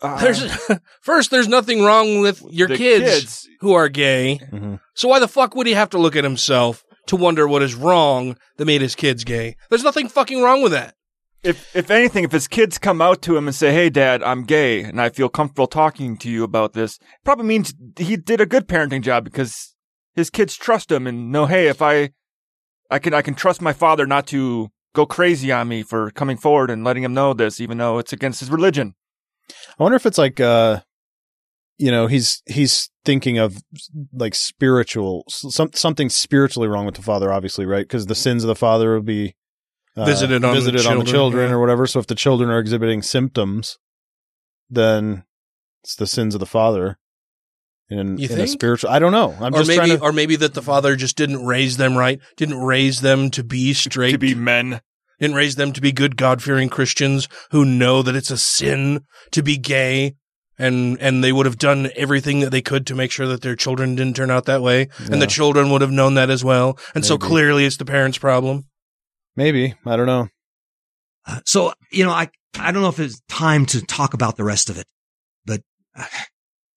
There's 0.02 0.43
first, 1.02 1.31
there's 1.31 1.48
nothing 1.48 1.82
wrong 1.82 2.20
with 2.20 2.43
your 2.51 2.68
The 2.68 2.77
kids, 2.77 3.05
kids. 3.10 3.48
who 3.60 3.72
are 3.74 3.89
gay. 3.89 4.40
Mm-hmm. 4.51 4.77
So 4.94 5.09
why 5.09 5.18
the 5.18 5.28
fuck 5.28 5.55
would 5.55 5.66
he 5.66 5.74
have 5.74 5.90
to 5.90 5.98
look 5.98 6.16
at 6.16 6.24
himself 6.24 6.85
to 7.06 7.16
wonder 7.16 7.47
what 7.47 7.62
is 7.62 7.74
wrong 7.74 8.36
that 8.56 8.64
made 8.64 8.81
his 8.81 8.94
kids 8.94 9.24
gay? 9.24 9.56
There's 9.68 9.85
nothing 9.85 10.09
fucking 10.09 10.43
wrong 10.43 10.62
with 10.62 10.72
that. 10.72 10.94
If, 11.43 11.74
if 11.74 11.90
anything, 11.90 12.24
if 12.24 12.32
his 12.32 12.47
kids 12.48 12.77
come 12.77 13.01
out 13.01 13.22
to 13.22 13.36
him 13.36 13.47
and 13.47 13.55
say, 13.55 13.72
Hey, 13.72 13.89
dad, 13.89 14.22
I'm 14.22 14.44
gay 14.44 14.82
and 14.82 15.01
I 15.01 15.09
feel 15.09 15.28
comfortable 15.31 15.66
talking 15.66 16.16
to 16.18 16.31
you 16.31 16.44
about 16.44 16.74
this, 16.74 16.98
probably 17.24 17.47
means 17.47 17.72
he 17.98 18.16
did 18.16 18.40
a 18.40 18.47
good 18.47 18.68
parenting 18.68 19.01
job 19.02 19.24
because 19.24 19.74
his 20.14 20.28
kids 20.28 20.56
trust 20.56 20.90
him 20.93 21.06
and 21.06 21.32
know, 21.32 21.47
Hey, 21.47 21.68
if 21.68 21.81
I, 21.81 22.10
I 22.90 22.98
can, 22.98 23.14
I 23.14 23.22
can 23.22 23.35
trust 23.35 23.62
my 23.62 23.72
father 23.72 24.06
not 24.06 24.27
to 24.28 24.68
go 24.94 25.06
crazy 25.06 25.51
on 25.52 25.68
me 25.68 25.82
for 25.82 26.10
coming 26.10 26.36
forward 26.36 26.70
and 26.70 26.85
letting 26.85 27.05
him 27.05 27.14
know 27.14 27.32
this, 27.32 27.60
even 27.60 27.78
though 27.78 27.98
it's 27.98 28.12
against 28.12 28.40
his 28.40 28.51
religion. 28.51 28.94
I 29.78 29.82
wonder 29.82 29.97
if 29.97 30.06
it's 30.06 30.18
like, 30.18 30.40
uh, 30.40 30.81
you 31.78 31.90
know, 31.90 32.06
he's 32.06 32.43
he's 32.47 32.90
thinking 33.05 33.39
of 33.39 33.56
like 34.12 34.35
spiritual, 34.35 35.24
some 35.28 35.70
something 35.72 36.09
spiritually 36.09 36.68
wrong 36.68 36.86
with 36.86 36.97
the 36.97 37.02
father, 37.02 37.32
obviously, 37.32 37.66
right? 37.66 37.85
Because 37.85 38.06
the 38.06 38.14
sins 38.14 38.44
of 38.44 38.48
the 38.48 38.55
father 38.55 38.94
would 38.94 39.06
be 39.06 39.35
uh, 39.97 40.05
Visited 40.05 40.44
on 40.44 40.55
the 40.55 40.60
visited 40.60 40.86
on 40.86 40.98
the 40.98 41.05
children, 41.05 41.06
children 41.06 41.51
yeah. 41.51 41.56
or 41.56 41.60
whatever. 41.60 41.86
So 41.86 41.98
if 41.98 42.06
the 42.06 42.14
children 42.14 42.51
are 42.51 42.59
exhibiting 42.59 43.02
symptoms, 43.02 43.78
then 44.68 45.24
it's 45.82 45.97
the 45.97 46.06
sins 46.06 46.35
of 46.35 46.40
the 46.40 46.47
father. 46.47 46.98
In, 47.89 48.18
You 48.18 48.28
in 48.28 48.39
a 48.39 48.47
spiritual, 48.47 48.90
I 48.90 49.01
don't 49.01 49.10
know. 49.10 49.35
I'm 49.40 49.52
or 49.52 49.59
just 49.59 49.68
maybe, 49.68 49.78
trying 49.78 49.98
to. 49.98 50.02
or 50.02 50.12
maybe 50.12 50.36
that 50.36 50.55
the 50.55 50.62
father 50.62 50.94
just 50.94 51.16
didn't 51.16 51.44
raise 51.44 51.77
them 51.77 51.97
right, 51.97 52.20
didn't 52.36 52.60
raise 52.60 53.01
them 53.01 53.31
to 53.32 53.43
be 53.43 53.74
straight, 53.74 54.12
To 54.12 54.18
be 54.18 54.36
men. 54.36 54.81
Didn't 55.20 55.36
raise 55.36 55.56
them 55.56 55.72
to 55.72 55.80
be 55.80 55.92
good 55.92 56.16
God 56.16 56.42
fearing 56.42 56.68
Christians 56.68 57.28
who 57.51 57.64
know 57.64 58.02
that 58.02 58.16
it's 58.16 58.30
a 58.30 58.38
sin 58.38 59.05
to 59.30 59.42
be 59.42 59.56
gay. 59.56 60.16
And, 60.59 61.01
and 61.01 61.24
they 61.24 61.32
would 61.32 61.47
have 61.47 61.56
done 61.56 61.90
everything 61.97 62.40
that 62.40 62.51
they 62.51 62.60
could 62.60 62.86
to 62.88 62.94
make 62.94 63.10
sure 63.10 63.26
that 63.28 63.40
their 63.40 63.56
children 63.56 63.94
didn't 63.94 64.16
turn 64.16 64.30
out 64.30 64.44
that 64.44 64.60
way. 64.60 64.88
And 65.10 65.22
the 65.22 65.26
children 65.26 65.70
would 65.70 65.80
have 65.80 65.90
known 65.90 66.14
that 66.14 66.28
as 66.28 66.44
well. 66.44 66.78
And 66.94 67.02
so 67.06 67.16
clearly 67.16 67.64
it's 67.64 67.78
the 67.78 67.86
parents' 67.86 68.18
problem. 68.18 68.66
maybe 69.36 69.74
I 69.86 69.97
don't 69.97 70.06
know. 70.06 70.28
Uh, 71.26 71.40
So, 71.47 71.72
you 71.90 72.05
know, 72.05 72.10
I, 72.10 72.28
I 72.59 72.72
don't 72.72 72.82
know 72.82 72.88
if 72.90 73.01
it's 73.01 73.22
time 73.28 73.64
to 73.66 73.80
talk 73.80 74.12
about 74.12 74.36
the 74.36 74.44
rest 74.44 74.68
of 74.68 74.76
it, 74.76 74.86
but 75.47 75.62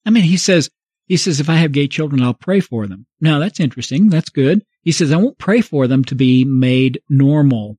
I 0.05 0.09
mean, 0.09 0.23
he 0.23 0.37
says, 0.37 0.69
he 1.07 1.17
says, 1.17 1.39
if 1.41 1.49
I 1.49 1.55
have 1.55 1.73
gay 1.73 1.87
children, 1.89 2.21
I'll 2.23 2.33
pray 2.33 2.61
for 2.61 2.87
them. 2.87 3.05
Now 3.19 3.39
that's 3.39 3.59
interesting. 3.59 4.09
That's 4.09 4.29
good. 4.29 4.63
He 4.81 4.93
says, 4.93 5.11
I 5.11 5.17
won't 5.17 5.37
pray 5.37 5.59
for 5.61 5.87
them 5.87 6.05
to 6.05 6.15
be 6.15 6.45
made 6.45 7.01
normal. 7.09 7.77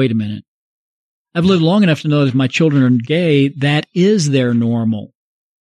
Wait 0.00 0.10
a 0.10 0.14
minute. 0.14 0.44
I've 1.34 1.44
lived 1.44 1.60
long 1.60 1.82
enough 1.82 2.00
to 2.00 2.08
know 2.08 2.20
that 2.20 2.28
if 2.28 2.34
my 2.34 2.46
children 2.46 2.82
are 2.82 2.88
gay, 2.88 3.48
that 3.58 3.86
is 3.92 4.30
their 4.30 4.54
normal. 4.54 5.12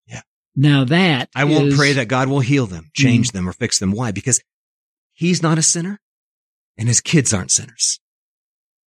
Yeah. 0.07 0.21
Now 0.55 0.85
that 0.85 1.27
I 1.35 1.43
won't 1.43 1.73
pray 1.73 1.91
that 1.91 2.07
God 2.07 2.29
will 2.29 2.39
heal 2.39 2.65
them, 2.65 2.89
change 2.93 3.31
them, 3.31 3.49
or 3.49 3.51
fix 3.51 3.79
them. 3.79 3.91
Why? 3.91 4.13
Because 4.13 4.41
he's 5.11 5.43
not 5.43 5.57
a 5.57 5.61
sinner 5.61 5.99
and 6.77 6.87
his 6.87 7.01
kids 7.01 7.33
aren't 7.33 7.51
sinners. 7.51 7.99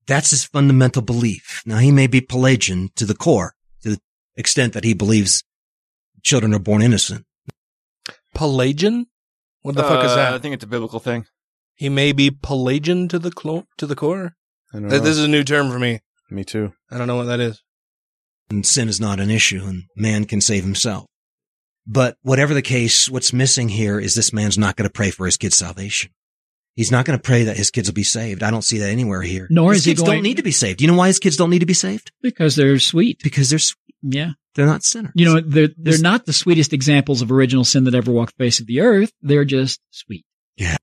That's 0.08 0.30
his 0.30 0.46
fundamental 0.46 1.02
belief. 1.02 1.62
Now, 1.66 1.80
he 1.80 1.92
may 1.92 2.08
be 2.08 2.22
Pelagian 2.22 2.88
to 2.96 3.06
the 3.06 3.14
core, 3.14 3.54
to 3.84 3.90
the 3.90 4.00
extent 4.38 4.72
that 4.72 4.86
he 4.86 4.94
believes 4.94 5.44
children 6.24 6.54
are 6.54 6.60
born 6.60 6.82
innocent. 6.82 7.26
Pelagian? 8.34 9.08
What 9.64 9.76
the 9.76 9.84
fuck 9.84 10.06
is 10.06 10.12
Uh, 10.12 10.16
that? 10.16 10.34
I 10.34 10.40
think 10.40 10.54
it's 10.54 10.64
a 10.64 10.68
biblical 10.68 11.02
thing. 11.02 11.26
He 11.76 11.90
may 11.90 12.14
be 12.14 12.32
Pelagian 12.32 13.10
to 13.10 13.20
the 13.20 13.32
clo- 13.32 13.68
to 13.78 13.86
the 13.86 13.98
core. 13.98 14.38
I 14.74 14.80
don't 14.80 14.88
know. 14.88 15.00
This 15.00 15.18
is 15.18 15.24
a 15.26 15.28
new 15.28 15.44
term 15.44 15.70
for 15.72 15.80
me. 15.80 16.00
Me 16.30 16.44
too. 16.44 16.74
I 16.90 16.98
don't 16.98 17.08
know 17.08 17.18
what 17.18 17.26
that 17.26 17.40
is. 17.40 17.62
And 18.50 18.66
sin 18.66 18.88
is 18.90 19.00
not 19.00 19.20
an 19.20 19.30
issue 19.30 19.64
and 19.66 19.84
man 19.96 20.26
can 20.26 20.42
save 20.42 20.64
himself. 20.64 21.06
But 21.88 22.18
whatever 22.22 22.54
the 22.54 22.62
case, 22.62 23.10
what's 23.10 23.34
missing 23.34 23.70
here 23.70 24.00
is 24.00 24.14
this 24.16 24.32
man's 24.34 24.58
not 24.58 24.76
going 24.76 24.88
to 24.88 24.94
pray 24.94 25.10
for 25.12 25.26
his 25.26 25.38
kid's 25.38 25.58
salvation. 25.58 26.12
He's 26.76 26.92
not 26.92 27.06
going 27.06 27.18
to 27.20 27.22
pray 27.24 27.44
that 27.44 27.58
his 27.58 27.70
kids 27.70 27.90
will 27.90 27.94
be 27.96 28.04
saved. 28.04 28.44
I 28.44 28.52
don't 28.52 28.62
see 28.64 28.78
that 28.78 28.90
anywhere 28.90 29.22
here. 29.22 29.48
Nor 29.50 29.72
his 29.74 29.80
is 29.82 29.86
he 29.86 29.92
kids 29.92 30.02
going- 30.04 30.18
don't 30.18 30.24
need 30.24 30.38
to 30.38 30.44
be 30.44 30.52
saved. 30.52 30.80
You 30.82 30.88
know 30.88 30.96
why 30.96 31.08
his 31.08 31.20
kids 31.20 31.36
don't 31.38 31.50
need 31.50 31.60
to 31.60 31.66
be 31.66 31.74
saved? 31.74 32.12
because 32.22 32.56
they're 32.56 32.80
sweet. 32.80 33.20
Because 33.24 33.50
they're 33.50 33.60
sweet. 33.60 33.78
Yeah. 34.02 34.32
They're 34.56 34.66
not 34.66 34.84
sinners. 34.84 35.12
You 35.16 35.26
know, 35.26 35.34
they're, 35.42 35.68
they're 35.68 35.94
This- 35.94 36.02
not 36.02 36.26
the 36.26 36.34
sweetest 36.34 36.72
examples 36.74 37.22
of 37.22 37.32
original 37.32 37.64
sin 37.66 37.84
that 37.86 37.96
ever 37.96 38.12
walked 38.12 38.38
the 38.38 38.46
face 38.46 38.60
of 38.62 38.68
the 38.68 38.80
earth. 38.82 39.12
They're 39.22 39.46
just 39.46 39.80
sweet. 39.92 40.26
Yeah. 40.56 40.78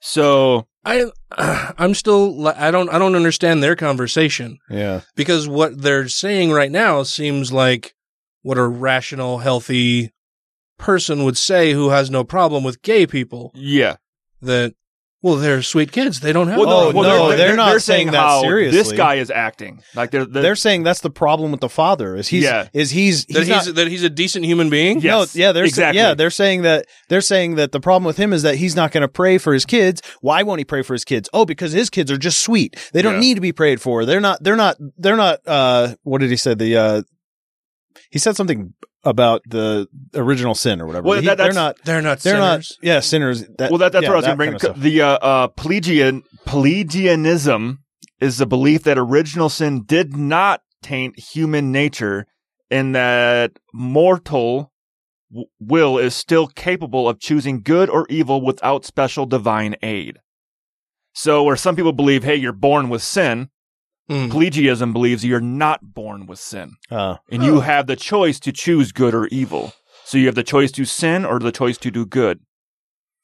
So 0.00 0.67
I 0.84 1.10
I'm 1.78 1.94
still 1.94 2.46
I 2.48 2.70
don't 2.70 2.88
I 2.88 2.98
don't 2.98 3.14
understand 3.16 3.62
their 3.62 3.76
conversation. 3.76 4.58
Yeah. 4.70 5.02
because 5.16 5.48
what 5.48 5.82
they're 5.82 6.08
saying 6.08 6.52
right 6.52 6.70
now 6.70 7.02
seems 7.02 7.52
like 7.52 7.94
what 8.42 8.58
a 8.58 8.66
rational 8.66 9.38
healthy 9.38 10.12
person 10.78 11.24
would 11.24 11.36
say 11.36 11.72
who 11.72 11.90
has 11.90 12.10
no 12.10 12.24
problem 12.24 12.64
with 12.64 12.82
gay 12.82 13.06
people. 13.06 13.50
Yeah, 13.54 13.96
that 14.40 14.74
Well, 15.20 15.34
they're 15.34 15.62
sweet 15.62 15.90
kids. 15.90 16.20
They 16.20 16.32
don't 16.32 16.46
have. 16.46 16.60
Well, 16.60 16.92
that. 16.92 16.94
no, 16.94 17.36
they're 17.36 17.56
not 17.56 17.82
saying 17.82 18.12
that 18.12 18.18
how 18.18 18.40
seriously. 18.42 18.78
This 18.78 18.92
guy 18.92 19.16
is 19.16 19.32
acting 19.32 19.82
like 19.96 20.12
they're 20.12 20.24
they're, 20.24 20.42
They're 20.42 20.54
saying 20.56 20.84
that's 20.84 21.00
the 21.00 21.10
problem 21.10 21.50
with 21.50 21.60
the 21.60 21.68
father 21.68 22.14
is 22.14 22.28
he's 22.28 22.44
Yeah. 22.44 22.68
is 22.72 22.92
he's 22.92 23.24
that 23.26 23.38
he's 23.40 23.48
he's 23.48 23.66
not, 23.66 23.74
that 23.74 23.88
he's 23.88 24.04
a 24.04 24.10
decent 24.10 24.44
human 24.44 24.70
being. 24.70 25.00
No, 25.00 25.26
yeah, 25.32 25.50
they're 25.50 25.64
exactly. 25.64 25.98
yeah, 26.00 26.14
they're 26.14 26.30
saying 26.30 26.62
that 26.62 26.86
they're 27.08 27.20
saying 27.20 27.56
that 27.56 27.72
the 27.72 27.80
problem 27.80 28.04
with 28.06 28.16
him 28.16 28.32
is 28.32 28.42
that 28.42 28.54
he's 28.56 28.76
not 28.76 28.92
going 28.92 29.02
to 29.02 29.08
pray 29.08 29.38
for 29.38 29.52
his 29.52 29.64
kids. 29.66 30.02
Why 30.20 30.44
won't 30.44 30.60
he 30.60 30.64
pray 30.64 30.82
for 30.82 30.92
his 30.94 31.04
kids? 31.04 31.28
Oh, 31.32 31.44
because 31.44 31.72
his 31.72 31.90
kids 31.90 32.12
are 32.12 32.16
just 32.18 32.38
sweet. 32.38 32.76
They 32.92 33.02
don't 33.02 33.14
Yeah. 33.14 33.20
need 33.20 33.34
to 33.34 33.40
be 33.40 33.52
prayed 33.52 33.80
for. 33.80 34.04
They're 34.04 34.20
not. 34.20 34.40
They're 34.44 34.54
not. 34.54 34.76
They're 34.96 35.16
not. 35.16 35.40
Uh, 35.44 35.96
what 36.04 36.20
did 36.20 36.30
he 36.30 36.36
say? 36.36 36.54
The 36.54 36.76
uh, 36.76 37.02
he 38.10 38.20
said 38.20 38.36
something 38.36 38.72
about 39.08 39.42
the 39.48 39.88
original 40.14 40.54
sin 40.54 40.80
or 40.80 40.86
whatever. 40.86 41.06
Well, 41.08 41.20
He- 41.20 41.26
that- 41.26 41.38
they're 41.38 41.52
not. 41.52 41.76
They're 41.84 42.02
not. 42.02 42.20
They're 42.20 42.34
sinners. 42.36 42.76
not. 42.82 42.86
Yeah, 42.86 43.00
sinners. 43.00 43.44
That, 43.58 43.70
well, 43.70 43.78
that, 43.78 43.92
that's 43.92 44.02
yeah, 44.04 44.08
what 44.10 44.14
I 44.14 44.18
was 44.18 44.26
going 44.26 44.38
to 44.38 44.44
kind 44.44 44.60
bring. 44.60 44.70
of 44.74 44.82
the 44.82 45.02
uh, 45.02 45.06
uh, 45.18 45.46
Pelagian 45.48 46.22
Pelagianism 46.44 47.78
is 48.20 48.38
the 48.38 48.46
belief 48.46 48.82
that 48.84 48.98
original 48.98 49.48
sin 49.48 49.84
did 49.84 50.16
not 50.16 50.60
taint 50.82 51.18
human 51.18 51.72
nature, 51.72 52.26
and 52.70 52.94
that 52.94 53.52
mortal 53.72 54.72
w- 55.30 55.46
will 55.60 55.98
is 55.98 56.14
still 56.14 56.46
capable 56.48 57.08
of 57.08 57.18
choosing 57.20 57.62
good 57.62 57.88
or 57.88 58.06
evil 58.08 58.44
without 58.44 58.84
special 58.84 59.24
divine 59.26 59.76
aid. 59.82 60.18
So, 61.14 61.42
where 61.42 61.56
some 61.56 61.74
people 61.76 61.92
believe, 61.92 62.22
hey, 62.24 62.36
you're 62.36 62.52
born 62.52 62.88
with 62.88 63.02
sin, 63.02 63.48
Hmm. 64.08 64.30
Pelagianism 64.30 64.92
believes 64.92 65.24
you're 65.24 65.40
not 65.40 65.92
born 65.94 66.26
with 66.26 66.38
sin. 66.38 66.76
Uh, 66.90 67.16
and 67.30 67.42
you 67.42 67.60
have 67.60 67.86
the 67.86 67.96
choice 67.96 68.40
to 68.40 68.52
choose 68.52 68.90
good 68.92 69.14
or 69.14 69.26
evil. 69.26 69.74
So 70.04 70.16
you 70.16 70.26
have 70.26 70.34
the 70.34 70.42
choice 70.42 70.72
to 70.72 70.86
sin 70.86 71.26
or 71.26 71.38
the 71.38 71.52
choice 71.52 71.76
to 71.78 71.90
do 71.90 72.06
good. 72.06 72.40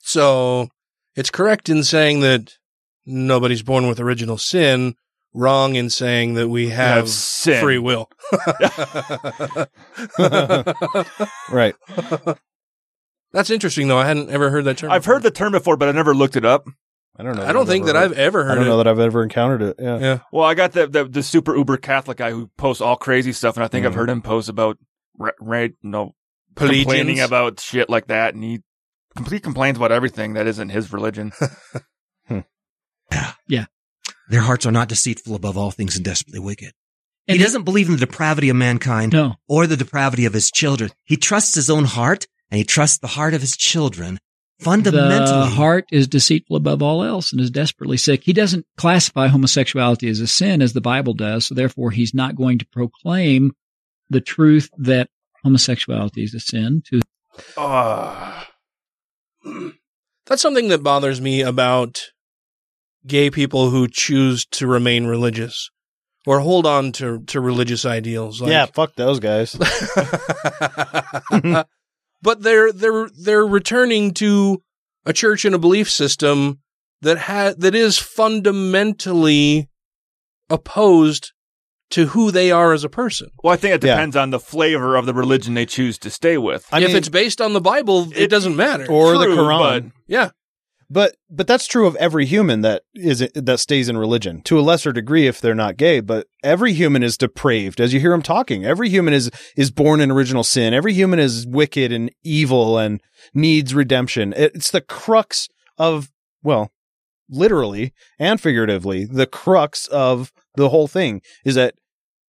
So 0.00 0.68
it's 1.16 1.30
correct 1.30 1.70
in 1.70 1.82
saying 1.84 2.20
that 2.20 2.58
nobody's 3.06 3.62
born 3.62 3.86
with 3.86 3.98
original 3.98 4.36
sin. 4.36 4.96
Wrong 5.32 5.74
in 5.74 5.90
saying 5.90 6.34
that 6.34 6.48
we 6.48 6.68
have, 6.68 6.96
have 6.96 7.08
sin. 7.08 7.60
free 7.60 7.78
will. 7.78 8.08
right. 11.50 11.74
That's 13.32 13.50
interesting, 13.50 13.88
though. 13.88 13.98
I 13.98 14.06
hadn't 14.06 14.30
ever 14.30 14.50
heard 14.50 14.64
that 14.66 14.78
term. 14.78 14.92
I've 14.92 15.06
heard 15.06 15.24
the 15.24 15.32
term 15.32 15.50
before, 15.50 15.76
but 15.76 15.88
I 15.88 15.92
never 15.92 16.14
looked 16.14 16.36
it 16.36 16.44
up. 16.44 16.68
I 17.16 17.22
don't 17.22 17.36
know. 17.36 17.44
I 17.46 17.52
don't 17.52 17.66
think 17.66 17.86
that 17.86 17.96
I've 17.96 18.12
ever 18.12 18.42
heard 18.44 18.52
I 18.52 18.54
don't 18.56 18.64
it. 18.64 18.68
know 18.68 18.76
that 18.78 18.88
I've 18.88 18.98
ever 18.98 19.22
encountered 19.22 19.62
it. 19.62 19.76
Yeah. 19.78 19.98
Yeah. 19.98 20.18
Well, 20.32 20.44
I 20.44 20.54
got 20.54 20.72
the 20.72 20.86
the, 20.88 21.04
the 21.04 21.22
super 21.22 21.56
uber 21.56 21.76
Catholic 21.76 22.18
guy 22.18 22.30
who 22.32 22.48
posts 22.56 22.80
all 22.80 22.96
crazy 22.96 23.32
stuff, 23.32 23.56
and 23.56 23.62
I 23.64 23.68
think 23.68 23.86
I've 23.86 23.92
Mhm. 23.92 23.96
heard 23.96 24.10
him 24.10 24.22
post 24.22 24.48
about 24.48 24.78
ra- 25.18 25.30
ra- 25.40 25.68
no 25.82 26.14
Pelagians? 26.56 26.84
complaining 26.84 27.20
about 27.20 27.60
shit 27.60 27.88
like 27.88 28.08
that, 28.08 28.34
and 28.34 28.42
he 28.42 28.62
complete 29.14 29.42
complains 29.44 29.76
about 29.76 29.92
everything 29.92 30.32
that 30.34 30.46
isn't 30.48 30.70
his 30.70 30.92
religion. 30.92 31.32
Yeah. 33.12 33.32
Yeah. 33.46 33.66
Their 34.28 34.40
hearts 34.40 34.66
are 34.66 34.72
not 34.72 34.88
deceitful 34.88 35.34
above 35.34 35.56
all 35.56 35.70
things 35.70 35.94
and 35.96 36.04
desperately 36.04 36.40
wicked. 36.40 36.72
he 37.26 37.38
doesn't 37.38 37.62
believe 37.64 37.86
in 37.88 37.94
the 37.94 38.06
depravity 38.06 38.48
of 38.48 38.56
mankind 38.56 39.12
No. 39.12 39.34
or 39.48 39.66
the 39.66 39.76
depravity 39.76 40.24
of 40.24 40.32
his 40.32 40.50
children. 40.50 40.90
He 41.04 41.16
trusts 41.16 41.54
his 41.54 41.70
own 41.70 41.84
heart 41.84 42.26
and 42.50 42.58
he 42.58 42.64
trusts 42.64 42.98
the 42.98 43.06
heart 43.08 43.34
of 43.34 43.40
his 43.40 43.56
children. 43.56 44.18
Fundamentally, 44.60 45.26
The 45.26 45.46
heart 45.46 45.86
is 45.90 46.06
deceitful 46.06 46.56
above 46.56 46.82
all 46.82 47.02
else 47.02 47.32
and 47.32 47.40
is 47.40 47.50
desperately 47.50 47.96
sick. 47.96 48.22
He 48.22 48.32
doesn't 48.32 48.66
classify 48.76 49.26
homosexuality 49.26 50.08
as 50.08 50.20
a 50.20 50.26
sin 50.26 50.62
as 50.62 50.72
the 50.72 50.80
Bible 50.80 51.12
does, 51.12 51.46
so 51.46 51.54
therefore 51.54 51.90
he's 51.90 52.14
not 52.14 52.36
going 52.36 52.58
to 52.60 52.66
proclaim 52.66 53.52
the 54.10 54.20
truth 54.20 54.70
that 54.78 55.08
homosexuality 55.42 56.22
is 56.22 56.34
a 56.34 56.40
sin 56.40 56.82
to 56.90 57.00
Ah. 57.56 58.48
That's 60.26 60.40
something 60.40 60.68
that 60.68 60.82
bothers 60.82 61.20
me 61.20 61.42
about 61.42 62.12
gay 63.06 63.30
people 63.30 63.70
who 63.70 63.88
choose 63.88 64.46
to 64.46 64.66
remain 64.66 65.04
religious 65.06 65.70
or 66.26 66.40
hold 66.40 66.64
on 66.66 66.92
to, 66.92 67.22
to 67.24 67.40
religious 67.40 67.84
ideals. 67.84 68.40
Like, 68.40 68.50
yeah, 68.50 68.66
fuck 68.66 68.94
those 68.94 69.20
guys. 69.20 69.54
but 72.24 72.42
they're 72.42 72.72
they're 72.72 73.08
they're 73.16 73.46
returning 73.46 74.12
to 74.14 74.60
a 75.06 75.12
church 75.12 75.44
and 75.44 75.54
a 75.54 75.58
belief 75.58 75.88
system 75.88 76.58
that 77.02 77.18
ha- 77.18 77.54
that 77.56 77.74
is 77.74 77.98
fundamentally 77.98 79.68
opposed 80.50 81.32
to 81.90 82.06
who 82.06 82.30
they 82.30 82.50
are 82.50 82.72
as 82.72 82.82
a 82.82 82.88
person. 82.88 83.28
Well, 83.42 83.52
I 83.52 83.56
think 83.56 83.74
it 83.74 83.84
Yeah. 83.84 83.94
depends 83.94 84.16
on 84.16 84.30
the 84.30 84.40
flavor 84.40 84.96
of 84.96 85.06
the 85.06 85.14
religion 85.14 85.54
they 85.54 85.66
choose 85.66 85.98
to 85.98 86.10
stay 86.10 86.38
with. 86.38 86.66
I 86.72 86.80
if 86.80 86.88
mean- 86.88 86.96
it's 86.96 87.08
based 87.08 87.40
on 87.40 87.52
the 87.52 87.60
Bible, 87.60 88.08
it, 88.16 88.28
doesn't 88.28 88.56
matter. 88.56 88.86
or 88.90 89.18
the 89.18 89.26
True, 89.26 89.36
Quran. 89.36 89.92
yeah, 90.08 90.30
But 90.90 91.16
but 91.30 91.46
that's 91.46 91.66
true 91.66 91.86
of 91.86 91.96
every 91.96 92.26
human 92.26 92.60
that 92.62 92.82
is 92.94 93.26
that 93.34 93.58
stays 93.58 93.88
in 93.88 93.96
religion 93.96 94.42
to 94.42 94.58
a 94.58 94.62
lesser 94.62 94.92
degree 94.92 95.26
if 95.26 95.40
they're 95.40 95.54
not 95.54 95.76
gay. 95.76 96.00
But 96.00 96.26
every 96.42 96.72
human 96.72 97.02
is 97.02 97.16
depraved, 97.16 97.80
as 97.80 97.92
you 97.92 98.00
hear 98.00 98.12
him 98.12 98.22
talking. 98.22 98.64
Every 98.64 98.88
human 98.88 99.14
is 99.14 99.30
is 99.56 99.70
born 99.70 100.00
in 100.00 100.10
original 100.10 100.44
sin. 100.44 100.74
Every 100.74 100.92
human 100.92 101.18
is 101.18 101.46
wicked 101.46 101.92
and 101.92 102.10
evil 102.22 102.78
and 102.78 103.00
needs 103.32 103.74
redemption. 103.74 104.34
It's 104.36 104.70
the 104.70 104.80
crux 104.80 105.48
of 105.78 106.10
well, 106.42 106.70
literally 107.28 107.92
and 108.18 108.40
figuratively, 108.40 109.04
the 109.04 109.26
crux 109.26 109.86
of 109.88 110.32
the 110.56 110.68
whole 110.68 110.88
thing 110.88 111.22
is 111.44 111.54
that 111.54 111.74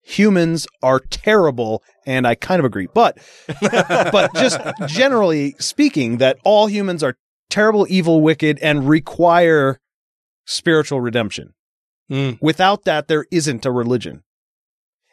humans 0.05 0.67
are 0.83 1.01
terrible, 1.01 1.83
and 2.07 2.27
I 2.27 2.35
kind 2.35 2.61
of 2.61 2.65
agree. 2.65 2.89
But 2.93 3.19
but 3.61 4.35
just 4.35 4.61
generally 4.87 5.55
speaking, 5.59 6.19
that 6.19 6.39
all 6.45 6.67
humans 6.67 7.03
are 7.03 7.17
terrible, 7.55 7.87
evil, 7.89 8.21
wicked, 8.21 8.59
and 8.61 8.89
require 8.89 9.79
spiritual 10.45 11.01
redemption. 11.01 11.55
Mm. 12.11 12.39
Without 12.43 12.85
that, 12.85 13.07
there 13.07 13.27
isn't 13.31 13.65
a 13.65 13.71
religion. 13.71 14.25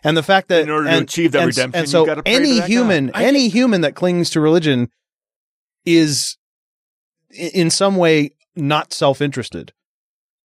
And 0.03 0.18
the 0.18 0.23
fact 0.23 0.47
that 0.47 0.63
In 0.63 0.69
order 0.72 0.88
to 0.88 0.93
and- 0.95 1.03
achieve 1.03 1.31
that 1.34 1.43
and- 1.43 1.47
redemption, 1.49 1.80
and 1.80 1.88
so 1.89 2.03
gotta 2.05 2.23
pray 2.23 2.31
to 2.34 2.38
any 2.39 2.61
human. 2.61 3.11
I- 3.13 3.26
any 3.26 3.47
human 3.47 3.81
that 3.81 3.93
clings 3.93 4.31
to 4.31 4.41
religion 4.41 4.89
is 5.85 6.38
in 7.30 7.69
some 7.69 7.95
way 7.95 8.31
not 8.55 8.91
self-interested. 8.91 9.72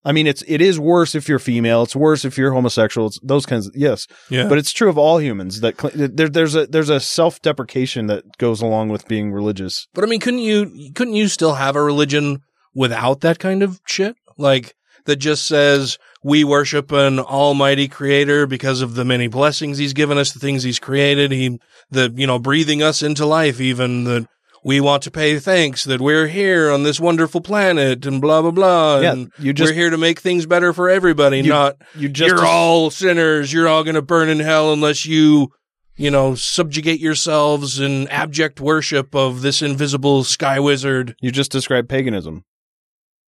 I 0.06 0.12
mean, 0.12 0.28
it's 0.28 0.42
it 0.46 0.60
is 0.62 0.78
worse 0.78 1.16
if 1.16 1.28
you're 1.28 1.40
female. 1.40 1.82
It's 1.82 1.96
worse 1.96 2.24
if 2.24 2.38
you're 2.38 2.52
homosexual. 2.52 3.08
It's 3.08 3.18
those 3.24 3.44
kinds. 3.44 3.66
Of, 3.66 3.74
yes, 3.76 4.06
Yeah. 4.30 4.48
but 4.48 4.56
it's 4.56 4.72
true 4.72 4.88
of 4.88 4.96
all 4.96 5.18
humans 5.20 5.60
that 5.62 5.80
cl- 5.80 5.92
there, 5.96 6.28
there's 6.28 6.54
a 6.54 6.66
there's 6.68 6.90
a 6.90 7.00
self-deprecation 7.00 8.06
that 8.06 8.24
goes 8.38 8.62
along 8.62 8.90
with 8.90 9.08
being 9.08 9.32
religious. 9.32 9.88
But 9.94 10.04
I 10.04 10.06
mean, 10.06 10.20
couldn't 10.20 10.40
you 10.40 10.92
couldn't 10.94 11.14
you 11.14 11.26
still 11.28 11.54
have 11.54 11.74
a 11.76 11.82
religion 11.82 12.38
without 12.74 13.20
that 13.22 13.38
kind 13.40 13.62
of 13.62 13.80
shit? 13.86 14.16
Like 14.38 14.74
that 15.06 15.16
just 15.16 15.44
says 15.46 15.98
we 16.22 16.44
worship 16.44 16.92
an 16.92 17.18
almighty 17.18 17.88
creator 17.88 18.46
because 18.46 18.80
of 18.82 18.94
the 18.94 19.04
many 19.04 19.28
blessings 19.28 19.78
he's 19.78 19.92
given 19.92 20.18
us, 20.18 20.32
the 20.32 20.40
things 20.40 20.62
he's 20.62 20.78
created, 20.78 21.32
he 21.32 21.58
the 21.90 22.12
you 22.14 22.26
know 22.26 22.38
breathing 22.38 22.82
us 22.82 23.02
into 23.02 23.26
life 23.26 23.60
even 23.60 24.04
that 24.04 24.26
we 24.66 24.80
want 24.80 25.00
to 25.04 25.10
pay 25.12 25.38
thanks 25.38 25.84
that 25.84 26.00
we're 26.00 26.26
here 26.26 26.72
on 26.72 26.82
this 26.82 26.98
wonderful 26.98 27.40
planet 27.40 28.04
and 28.04 28.20
blah 28.20 28.42
blah 28.42 28.50
blah 28.50 28.98
Yeah, 28.98 29.12
and 29.12 29.32
you 29.38 29.52
just- 29.52 29.70
we're 29.70 29.74
here 29.74 29.90
to 29.90 29.96
make 29.96 30.18
things 30.20 30.44
better 30.44 30.72
for 30.72 30.90
everybody, 30.90 31.38
You- 31.38 31.50
not 31.50 31.76
you 31.94 32.08
just 32.08 32.28
you're 32.28 32.44
all 32.44 32.90
sinners, 32.90 33.52
you're 33.52 33.68
all 33.68 33.84
going 33.84 33.94
to 33.94 34.02
burn 34.02 34.28
in 34.28 34.40
hell 34.40 34.72
unless 34.72 35.06
you 35.06 35.52
you 35.98 36.10
know, 36.10 36.34
subjugate 36.34 37.00
yourselves 37.00 37.80
in 37.80 38.06
abject 38.08 38.60
worship 38.60 39.14
of 39.14 39.40
this 39.40 39.62
invisible 39.62 40.24
sky 40.24 40.60
wizard. 40.60 41.16
You 41.22 41.30
just 41.30 41.50
described 41.50 41.88
paganism. 41.88 42.44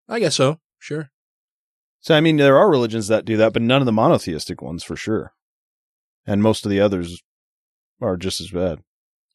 I 0.09 0.19
guess 0.19 0.35
so. 0.35 0.59
Sure. 0.81 1.11
So 2.01 2.17
I 2.17 2.21
mean, 2.21 2.39
there 2.39 2.57
are 2.57 2.69
religions 2.69 3.07
that 3.07 3.25
do 3.25 3.37
that, 3.37 3.53
but 3.53 3.63
none 3.63 3.83
of 3.83 3.87
the 3.87 3.93
monotheistic 3.93 4.63
ones 4.63 4.83
for 4.83 4.97
sure. 4.97 5.33
And 6.27 6.43
most 6.43 6.65
of 6.65 6.71
the 6.71 6.81
others 6.81 7.23
are 8.01 8.17
just 8.17 8.41
as 8.41 8.51
bad. 8.51 8.81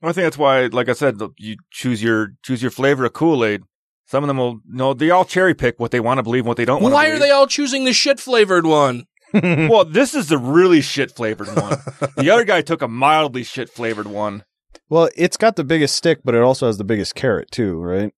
I 0.04 0.14
think 0.14 0.26
that's 0.26 0.38
why, 0.38 0.66
like 0.68 0.90
I 0.90 0.94
said, 0.94 1.20
you 1.38 1.58
choose 1.70 2.02
your 2.02 2.30
choose 2.44 2.62
your 2.62 2.72
flavor 2.72 3.06
of 3.06 3.14
Kool 3.14 3.46
Aid. 3.46 3.62
Some 4.08 4.24
of 4.24 4.28
them 4.28 4.38
will 4.38 4.60
no, 4.68 4.94
they 4.94 5.10
all 5.12 5.26
cherry 5.26 5.54
pick 5.54 5.80
what 5.80 5.92
they 5.92 6.00
want 6.00 6.18
to 6.18 6.24
believe, 6.24 6.42
and 6.42 6.48
what 6.48 6.58
they 6.58 6.66
don't 6.66 6.82
want. 6.82 6.94
Why 6.94 7.10
are 7.10 7.20
they 7.20 7.30
all 7.30 7.48
choosing 7.48 7.86
the 7.86 7.94
shit 7.94 8.20
flavored 8.20 8.66
one? 8.66 9.06
well, 9.34 9.86
this 9.86 10.14
is 10.14 10.28
the 10.28 10.38
really 10.38 10.82
shit 10.82 11.12
flavored 11.12 11.48
one. 11.48 11.78
the 12.18 12.30
other 12.30 12.44
guy 12.44 12.62
took 12.62 12.82
a 12.82 12.88
mildly 12.88 13.44
shit 13.44 13.70
flavored 13.70 14.08
one. 14.08 14.44
Well, 14.90 15.10
it's 15.16 15.38
got 15.38 15.56
the 15.56 15.64
biggest 15.64 15.96
stick, 15.96 16.20
but 16.26 16.36
it 16.36 16.42
also 16.42 16.66
has 16.68 16.78
the 16.78 16.84
biggest 16.84 17.16
carrot 17.16 17.50
too, 17.52 17.80
right? 17.80 18.14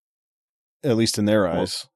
At 0.83 0.97
least 0.97 1.19
in 1.19 1.25
their 1.25 1.47
eyes. 1.47 1.87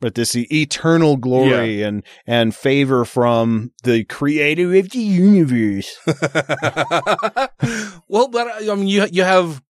But 0.00 0.14
this 0.14 0.34
eternal 0.34 1.18
glory 1.18 1.82
and 1.82 2.02
and 2.26 2.54
favor 2.54 3.04
from 3.04 3.72
the 3.84 4.04
creator 4.04 4.74
of 4.76 4.90
the 4.90 4.98
universe. 4.98 5.94
well, 8.08 8.28
but 8.28 8.48
I 8.70 8.74
mean, 8.74 8.88
you 8.88 9.06
you 9.10 9.22
have 9.24 9.62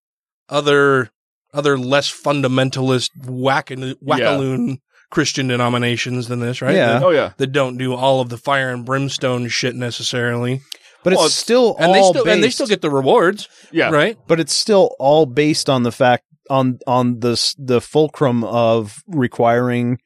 other 0.49 1.11
other 1.53 1.77
less 1.77 2.11
fundamentalist 2.11 3.11
wackin- 3.25 3.97
wackaloon 4.03 4.79
Christian 5.11 5.49
denominations 5.49 6.29
than 6.29 6.41
this, 6.41 6.63
right? 6.63 6.75
Yeah. 6.77 6.95
That, 6.95 7.03
Oh, 7.03 7.11
yeah. 7.11 7.33
That 7.39 7.49
don't 7.49 7.77
do 7.77 7.95
all 7.95 8.21
of 8.21 8.29
the 8.29 8.39
fire 8.39 8.71
and 8.71 8.85
brimstone 8.85 9.49
shit 9.49 9.75
necessarily. 9.75 10.61
But 11.03 11.15
Well, 11.15 11.27
it's 11.27 11.35
still 11.35 11.77
and 11.79 11.95
they 11.95 12.01
all 12.01 12.13
still 12.13 12.29
and 12.29 12.43
they 12.43 12.51
still 12.51 12.67
get 12.67 12.83
the 12.83 12.91
rewards, 12.91 13.49
Yeah. 13.73 13.91
right? 13.91 14.17
but 14.29 14.39
it's 14.39 14.55
still 14.55 14.95
all 14.99 15.27
based 15.27 15.69
on 15.69 15.83
the 15.83 15.93
fact 15.93 16.25
on 16.49 16.79
on 16.87 17.21
the 17.21 17.55
the 17.59 17.81
fulcrum 17.81 18.45
of 18.45 19.03
requiring 19.09 19.99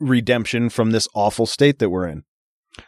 redemption 0.00 0.68
from 0.68 0.90
this 0.90 1.08
awful 1.14 1.46
state 1.46 1.78
that 1.78 1.90
we're 1.90 2.06
in. 2.06 2.24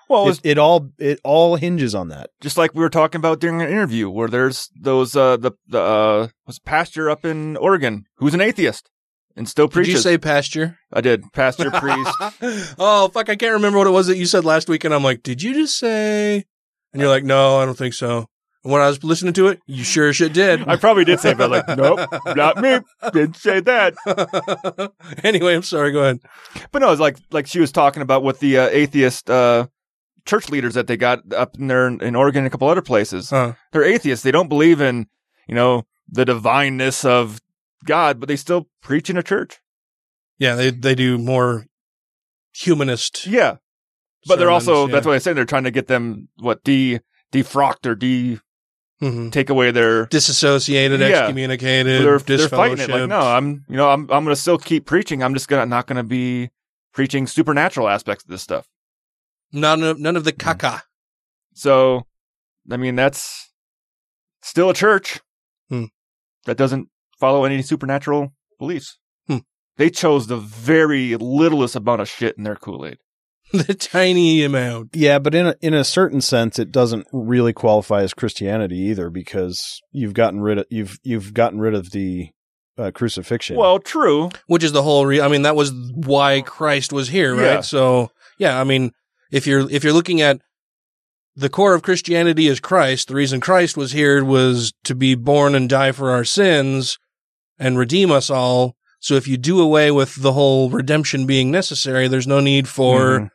Well, 0.09 0.27
it, 0.27 0.31
it's 0.31 0.41
it 0.45 0.59
all 0.59 0.91
it 0.99 1.19
all 1.25 1.57
hinges 1.57 1.95
on 1.95 2.09
that. 2.09 2.31
just 2.41 2.59
like 2.59 2.75
we 2.75 2.81
were 2.81 2.91
talking 2.91 3.19
about 3.19 3.41
during 3.41 3.63
an 3.63 3.69
interview 3.69 4.11
where 4.11 4.29
there's 4.29 4.69
those 4.79 5.17
uh 5.17 5.39
the 5.39 5.53
the 5.67 5.81
uh 5.81 6.29
was 6.47 6.59
pastor 6.59 7.09
up 7.09 7.25
in 7.25 7.57
Oregon 7.57 8.05
who's 8.17 8.35
an 8.35 8.41
atheist 8.43 8.91
and 9.35 9.49
still 9.49 9.69
Did 9.69 9.87
you 9.87 9.97
say 9.97 10.19
pasture? 10.19 10.79
I 10.93 11.01
did. 11.01 11.33
Pastor 11.33 11.71
priest. 11.73 12.11
oh 12.79 13.09
fuck! 13.15 13.29
I 13.31 13.37
can't 13.37 13.53
remember 13.55 13.79
what 13.79 13.87
it 13.87 13.91
was 13.91 14.09
that 14.09 14.17
you 14.19 14.27
said 14.27 14.45
last 14.45 14.69
week, 14.69 14.85
and 14.85 14.93
I'm 14.93 15.05
like, 15.05 15.23
did 15.23 15.43
you 15.43 15.55
just 15.55 15.79
say? 15.79 16.45
And 16.93 17.01
you're 17.01 17.11
like, 17.11 17.25
no, 17.25 17.59
I 17.59 17.65
don't 17.65 17.79
think 17.79 17.95
so. 17.95 18.27
And 18.65 18.73
when 18.73 18.83
I 18.83 18.89
was 18.89 19.05
listening 19.05 19.35
to 19.35 19.49
it, 19.49 19.61
you 19.67 19.85
sure 19.85 20.09
as 20.09 20.17
shit 20.17 20.33
did. 20.33 20.67
I 20.67 20.77
probably 20.77 21.05
did 21.05 21.21
say, 21.21 21.31
it, 21.31 21.39
but 21.39 21.51
like, 21.51 21.69
nope, 21.77 22.01
not 22.37 22.59
me. 22.59 22.81
Didn't 23.13 23.37
say 23.37 23.61
that. 23.61 24.93
anyway, 25.25 25.55
I'm 25.55 25.63
sorry. 25.63 25.93
Go 25.93 26.01
ahead. 26.01 26.21
But 26.73 26.81
no, 26.81 26.91
it's 26.91 27.01
like 27.01 27.19
like 27.31 27.47
she 27.47 27.61
was 27.61 27.71
talking 27.71 28.03
about 28.03 28.25
with 28.25 28.41
the 28.41 28.59
uh, 28.59 28.69
atheist 28.69 29.31
uh, 29.31 29.69
church 30.27 30.51
leaders 30.51 30.75
that 30.75 30.89
they 30.89 30.97
got 30.97 31.33
up 31.33 31.57
in 31.57 31.69
there 31.69 31.87
in 31.87 32.17
Oregon 32.17 32.41
and 32.41 32.49
a 32.49 32.51
couple 32.51 32.69
other 32.69 32.83
places. 32.83 33.31
Huh. 33.31 33.55
They're 33.73 33.85
atheists. 33.85 34.25
They 34.25 34.33
don't 34.33 34.49
believe 34.49 34.81
in 34.81 35.07
you 35.47 35.55
know 35.55 35.87
the 36.09 36.25
divineness 36.25 37.05
of 37.05 37.41
God, 37.85 38.19
but 38.19 38.29
they 38.29 38.37
still 38.37 38.69
preach 38.83 39.09
in 39.09 39.17
a 39.17 39.23
church. 39.23 39.61
Yeah, 40.39 40.57
they 40.57 40.71
they 40.71 40.95
do 40.97 41.17
more 41.17 41.67
humanist. 42.53 43.27
Yeah, 43.27 43.57
but 44.27 44.41
they're 44.41 44.51
also 44.51 44.87
yeah. 44.87 44.93
that's 44.93 45.07
what 45.07 45.15
I 45.15 45.19
said. 45.19 45.37
They're 45.37 45.45
trying 45.45 45.65
to 45.65 45.71
get 45.71 45.87
them 45.87 46.29
what 46.39 46.65
de 46.65 47.01
defrocked 47.33 47.87
or 47.87 47.95
de 47.95 48.39
Mhm. 49.01 49.31
take 49.31 49.49
away 49.49 49.71
their 49.71 50.07
disassociated, 50.07 50.99
Yeah. 51.01 51.07
excommunicated, 51.07 52.03
they're, 52.03 52.19
they're 52.19 52.49
fighting 52.49 52.79
it 52.81 52.91
like 52.91 53.09
no 53.09 53.21
i'm 53.21 53.65
you 53.69 53.77
know 53.77 53.89
i'm 53.91 54.03
i'm 54.11 54.25
gonna 54.25 54.35
still 54.35 54.59
keep 54.59 54.87
preaching 54.87 55.23
i'm 55.23 55.35
just 55.35 55.47
gonna 55.49 55.67
not 55.67 55.87
gonna 55.87 56.03
be 56.03 56.51
preaching 56.93 57.27
supernatural 57.29 57.89
aspects 57.89 58.25
of 58.25 58.31
this 58.31 58.43
stuff 58.43 58.67
None 59.53 59.83
of 59.85 59.99
none 60.01 60.17
of 60.17 60.25
the 60.25 60.33
caca. 60.33 60.83
so 61.55 62.07
i 62.71 62.77
mean 62.77 62.97
that's 62.97 63.53
still 64.43 64.71
a 64.71 64.75
church 64.75 65.21
Hmm. 65.69 65.85
that 66.47 66.57
doesn't 66.57 66.89
follow 67.21 67.45
any 67.45 67.63
supernatural 67.63 68.33
beliefs 68.59 68.99
Hmm. 69.29 69.39
they 69.77 69.91
chose 69.91 70.27
the 70.27 70.37
very 70.39 71.15
littlest 71.17 71.77
amount 71.77 72.01
of 72.01 72.09
shit 72.09 72.37
in 72.37 72.43
their 72.45 72.57
kool-aid 72.57 72.99
the 73.67 73.75
tiny 73.75 74.43
amount. 74.45 74.91
Yeah, 74.95 75.19
but 75.19 75.35
in 75.35 75.47
a, 75.49 75.55
in 75.61 75.75
a 75.75 75.85
certain 75.85 76.21
sense, 76.21 76.59
it 76.59 76.71
doesn't 76.73 77.07
really 77.13 77.53
qualify 77.53 78.03
as 78.03 78.15
Christianity 78.15 78.77
either 78.79 79.11
because 79.11 79.81
you've 79.93 80.15
gotten 80.15 80.41
rid 80.41 80.59
of 80.59 80.67
you've 80.71 80.99
you've 81.03 81.33
gotten 81.35 81.59
rid 81.59 81.75
of 81.75 81.91
the 81.93 82.31
uh, 82.77 82.91
crucifixion. 82.93 83.57
well 83.57 83.79
true 83.79 84.31
Which 84.47 84.63
is 84.65 84.73
the 84.73 84.83
whole. 84.83 85.05
Re- 85.07 85.21
I 85.21 85.29
mean, 85.29 85.43
that 85.43 85.57
was 85.57 85.73
why 85.95 86.43
Christ 86.43 86.93
was 86.93 87.09
here, 87.09 87.35
right? 87.35 87.43
Yeah. 87.55 87.61
So 87.63 88.11
yeah, 88.39 88.61
I 88.61 88.65
mean, 88.65 88.93
if 89.33 89.47
you're 89.47 89.71
if 89.71 89.83
you're 89.85 89.93
looking 89.93 90.21
at 90.21 90.41
the 91.35 91.49
core 91.49 91.75
of 91.75 91.83
Christianity 91.83 92.49
is 92.49 92.61
Christ, 92.61 93.09
the 93.09 93.15
reason 93.15 93.41
Christ 93.41 93.77
was 93.77 93.93
here 93.93 94.25
was 94.25 94.73
to 94.85 94.95
be 94.95 95.15
born 95.15 95.55
and 95.55 95.69
die 95.69 95.93
for 95.93 96.11
our 96.11 96.25
sins 96.25 96.99
and 97.59 97.79
redeem 97.79 98.11
us 98.11 98.29
all. 98.31 98.75
So 99.01 99.15
if 99.15 99.29
you 99.29 99.37
do 99.37 99.61
away 99.61 99.93
with 99.93 100.17
the 100.21 100.33
whole 100.33 100.69
redemption 100.71 101.27
being 101.27 101.53
necessary, 101.53 102.09
there's 102.09 102.27
no 102.27 102.41
need 102.41 102.67
for 102.69 103.21
Mhm. 103.21 103.31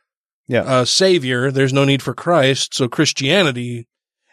Yeah, 0.48 0.82
a 0.82 0.86
savior. 0.86 1.52
There's 1.52 1.74
no 1.74 1.86
need 1.86 2.02
for 2.02 2.14
Christ. 2.14 2.74
So 2.74 2.88
Christianity, 2.88 3.88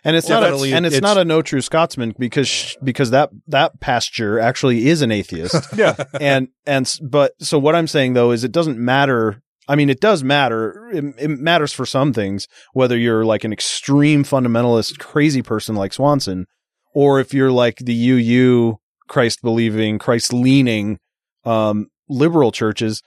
and 0.05 0.16
it's 0.16 0.28
not 0.28 0.43
a, 0.43 0.55
and 0.74 0.87
it's, 0.87 0.97
it's- 0.97 1.03
not 1.03 1.19
a 1.19 1.24
no 1.24 1.43
true 1.43 1.61
Scotsman 1.61 2.15
because 2.19 2.77
because 2.82 3.11
that 3.11 3.31
that 3.49 3.81
pasture 3.81 4.39
actually 4.39 4.89
is 4.89 5.03
an 5.03 5.11
atheist. 5.12 5.55
yeah 5.77 5.95
and 6.20 6.49
and 6.66 6.93
but 7.03 7.32
so 7.41 7.59
what 7.59 7.77
I'm 7.77 7.87
saying 7.87 8.15
though 8.15 8.31
is 8.32 8.45
it 8.45 8.53
doesn't 8.53 8.78
matter. 8.78 9.43
I 9.69 9.77
mean, 9.77 9.89
it 9.89 10.01
does 10.01 10.24
matter. 10.24 10.89
It, 10.93 11.05
it 11.16 11.28
matters 11.28 11.73
for 11.73 11.87
some 11.87 12.12
things 12.12 12.49
whether 12.73 12.97
you're 12.99 13.24
like 13.24 13.45
an 13.45 13.53
extreme 13.53 14.24
fundamentalist, 14.24 14.99
crazy 14.99 15.43
person 15.43 15.77
like 15.77 15.93
Swanson, 15.93 16.47
or 16.93 17.20
if 17.20 17.32
you're 17.32 17.53
like 17.53 17.77
the 17.77 18.11
UU 18.11 18.78
Christ 19.07 19.43
believing, 19.43 19.99
Christ 20.01 20.32
leaning, 20.32 20.99
um, 21.45 21.87
liberal 22.09 22.51
churches. 22.51 23.03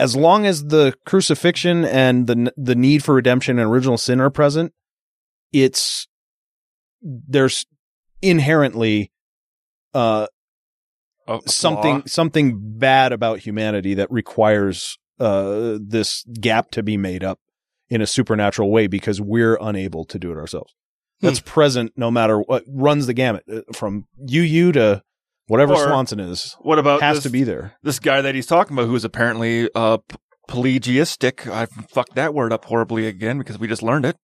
As 0.00 0.16
long 0.16 0.46
as 0.46 0.64
the 0.66 0.94
crucifixion 1.06 1.84
and 1.84 2.26
the 2.26 2.52
the 2.56 2.74
need 2.74 3.04
for 3.04 3.14
redemption 3.14 3.58
and 3.58 3.70
original 3.70 3.98
sin 3.98 4.20
are 4.20 4.30
present, 4.30 4.72
it's 5.52 6.08
there's 7.02 7.66
inherently 8.22 9.12
uh 9.94 10.26
A- 11.26 11.36
a 11.36 11.48
something 11.48 12.02
something 12.06 12.58
bad 12.78 13.12
about 13.12 13.40
humanity 13.40 13.94
that 13.94 14.10
requires 14.10 14.98
uh 15.18 15.78
this 15.80 16.24
gap 16.40 16.70
to 16.72 16.82
be 16.82 16.96
made 16.96 17.24
up 17.24 17.38
in 17.88 18.00
a 18.00 18.06
supernatural 18.06 18.70
way 18.70 18.86
because 18.86 19.20
we're 19.20 19.58
unable 19.60 20.04
to 20.04 20.18
do 20.18 20.30
it 20.30 20.36
ourselves. 20.36 20.74
Hmm. 21.20 21.26
That's 21.26 21.40
present 21.40 21.92
no 21.96 22.10
matter 22.10 22.38
what 22.38 22.64
runs 22.68 23.06
the 23.06 23.14
gamut 23.14 23.44
uh, 23.52 23.60
from 23.72 24.06
UU 24.22 24.72
to 24.72 25.02
whatever 25.50 25.74
Or 25.74 25.84
Swanson 25.88 26.20
is. 26.20 26.56
what 26.60 26.78
about 26.78 27.02
has 27.02 27.18
this, 27.18 27.24
to 27.24 27.30
be 27.30 27.42
there. 27.44 27.74
this 27.82 27.98
guy 27.98 28.20
that 28.22 28.34
he's 28.34 28.46
talking 28.46 28.76
about 28.76 28.86
who 28.86 28.94
is 28.96 29.04
apparently 29.04 29.68
uh 29.74 29.98
pelagiistic 30.48 31.46
i 31.50 31.66
fucked 31.66 32.14
that 32.16 32.34
word 32.34 32.52
up 32.52 32.64
horribly 32.64 33.06
again 33.06 33.38
because 33.38 33.58
we 33.58 33.68
just 33.68 33.82
learned 33.82 34.04
it 34.04 34.16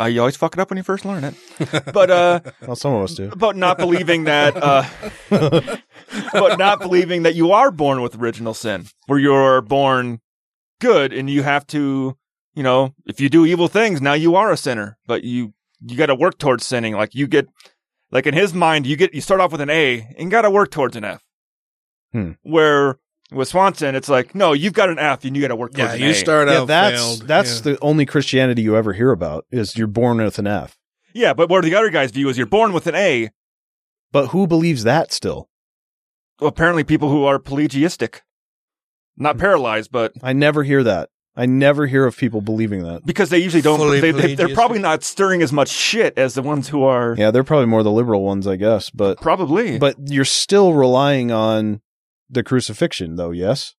uh, 0.00 0.04
you 0.04 0.20
always 0.20 0.36
fuck 0.36 0.54
it 0.54 0.60
up 0.60 0.70
when 0.70 0.76
you 0.76 0.82
first 0.84 1.04
learn 1.04 1.24
it 1.24 1.34
but 1.92 2.10
uh 2.10 2.40
Well, 2.66 2.76
some 2.76 2.94
of 2.94 3.02
us 3.02 3.14
do. 3.14 3.30
about 3.32 3.56
not 3.56 3.78
believing 3.78 4.24
that 4.24 4.56
uh 4.56 4.84
but 6.32 6.58
not 6.58 6.78
believing 6.80 7.24
that 7.24 7.34
you 7.34 7.50
are 7.52 7.70
born 7.70 8.00
with 8.00 8.14
original 8.16 8.54
sin 8.54 8.86
where 9.06 9.18
you're 9.18 9.60
born 9.60 10.20
good 10.80 11.12
and 11.12 11.28
you 11.28 11.42
have 11.42 11.66
to 11.68 12.16
you 12.54 12.62
know 12.62 12.94
if 13.06 13.20
you 13.20 13.28
do 13.28 13.44
evil 13.44 13.66
things 13.68 14.00
now 14.00 14.14
you 14.14 14.36
are 14.36 14.52
a 14.52 14.56
sinner 14.56 14.96
but 15.06 15.24
you 15.24 15.52
you 15.80 15.96
got 15.96 16.06
to 16.06 16.14
work 16.14 16.38
towards 16.38 16.66
sinning 16.66 16.94
like 16.94 17.14
you 17.14 17.26
get 17.26 17.46
like 18.10 18.26
in 18.26 18.34
his 18.34 18.52
mind 18.54 18.86
you 18.86 18.96
get 18.96 19.14
you 19.14 19.20
start 19.20 19.40
off 19.40 19.52
with 19.52 19.60
an 19.60 19.70
a 19.70 20.14
and 20.18 20.30
got 20.30 20.42
to 20.42 20.50
work 20.50 20.70
towards 20.70 20.96
an 20.96 21.04
f 21.04 21.22
Hmm. 22.12 22.32
where 22.42 22.98
with 23.30 23.48
swanson 23.48 23.94
it's 23.94 24.08
like 24.08 24.34
no 24.34 24.54
you've 24.54 24.72
got 24.72 24.88
an 24.88 24.98
f 24.98 25.24
and 25.24 25.36
you 25.36 25.42
got 25.42 25.48
to 25.48 25.56
work 25.56 25.72
towards 25.74 25.90
yeah, 25.92 25.96
an 25.96 26.00
you 26.02 26.10
A. 26.10 26.14
start 26.14 26.48
Yeah, 26.48 26.60
out 26.60 26.68
that's 26.68 26.96
failed. 27.00 27.22
that's 27.28 27.56
Yeah. 27.56 27.72
the 27.72 27.78
only 27.82 28.06
Christianity 28.06 28.62
you 28.62 28.76
ever 28.76 28.94
hear 28.94 29.10
about 29.12 29.44
is 29.50 29.76
you're 29.76 29.86
born 29.86 30.16
with 30.18 30.38
an 30.38 30.46
F. 30.46 30.78
yeah 31.12 31.34
but 31.34 31.50
what 31.50 31.62
the 31.64 31.74
other 31.74 31.90
guys 31.90 32.10
view 32.10 32.28
is 32.30 32.38
you're 32.38 32.46
born 32.46 32.72
with 32.72 32.86
an 32.86 32.94
a 32.94 33.28
But 34.12 34.28
who 34.28 34.46
believes 34.46 34.84
that 34.84 35.12
still? 35.12 35.50
well, 36.40 36.48
apparently 36.48 36.84
people 36.84 37.10
who 37.10 37.24
are 37.24 37.38
pelagiistic 37.38 38.20
not 39.16 39.34
Hmm. 39.36 39.40
paralyzed 39.40 39.92
but 39.92 40.12
I 40.22 40.32
never 40.32 40.62
hear 40.62 40.82
that. 40.84 41.10
I 41.36 41.46
never 41.46 41.86
hear 41.86 42.04
of 42.04 42.16
people 42.16 42.40
believing 42.40 42.82
that. 42.82 43.06
because 43.06 43.30
they 43.30 43.38
usually 43.38 43.62
don't 43.62 43.78
Fully 43.78 44.00
they, 44.00 44.10
they, 44.10 44.34
they're 44.34 44.54
probably 44.54 44.80
not 44.80 45.04
stirring 45.04 45.40
as 45.40 45.52
much 45.52 45.68
shit 45.68 46.18
as 46.18 46.34
the 46.34 46.42
ones 46.42 46.68
who 46.68 46.82
are 46.82 47.14
Yeah, 47.16 47.30
they're 47.30 47.44
probably 47.44 47.66
more 47.66 47.82
the 47.84 47.92
liberal 47.92 48.24
ones, 48.24 48.46
I 48.46 48.56
guess. 48.56 48.90
But 48.90 49.20
probably 49.20 49.78
but 49.78 49.96
you're 50.06 50.24
still 50.24 50.72
relying 50.74 51.30
on 51.30 51.80
the 52.28 52.42
crucifixion, 52.42 53.14
though. 53.16 53.30
Yes, 53.30 53.74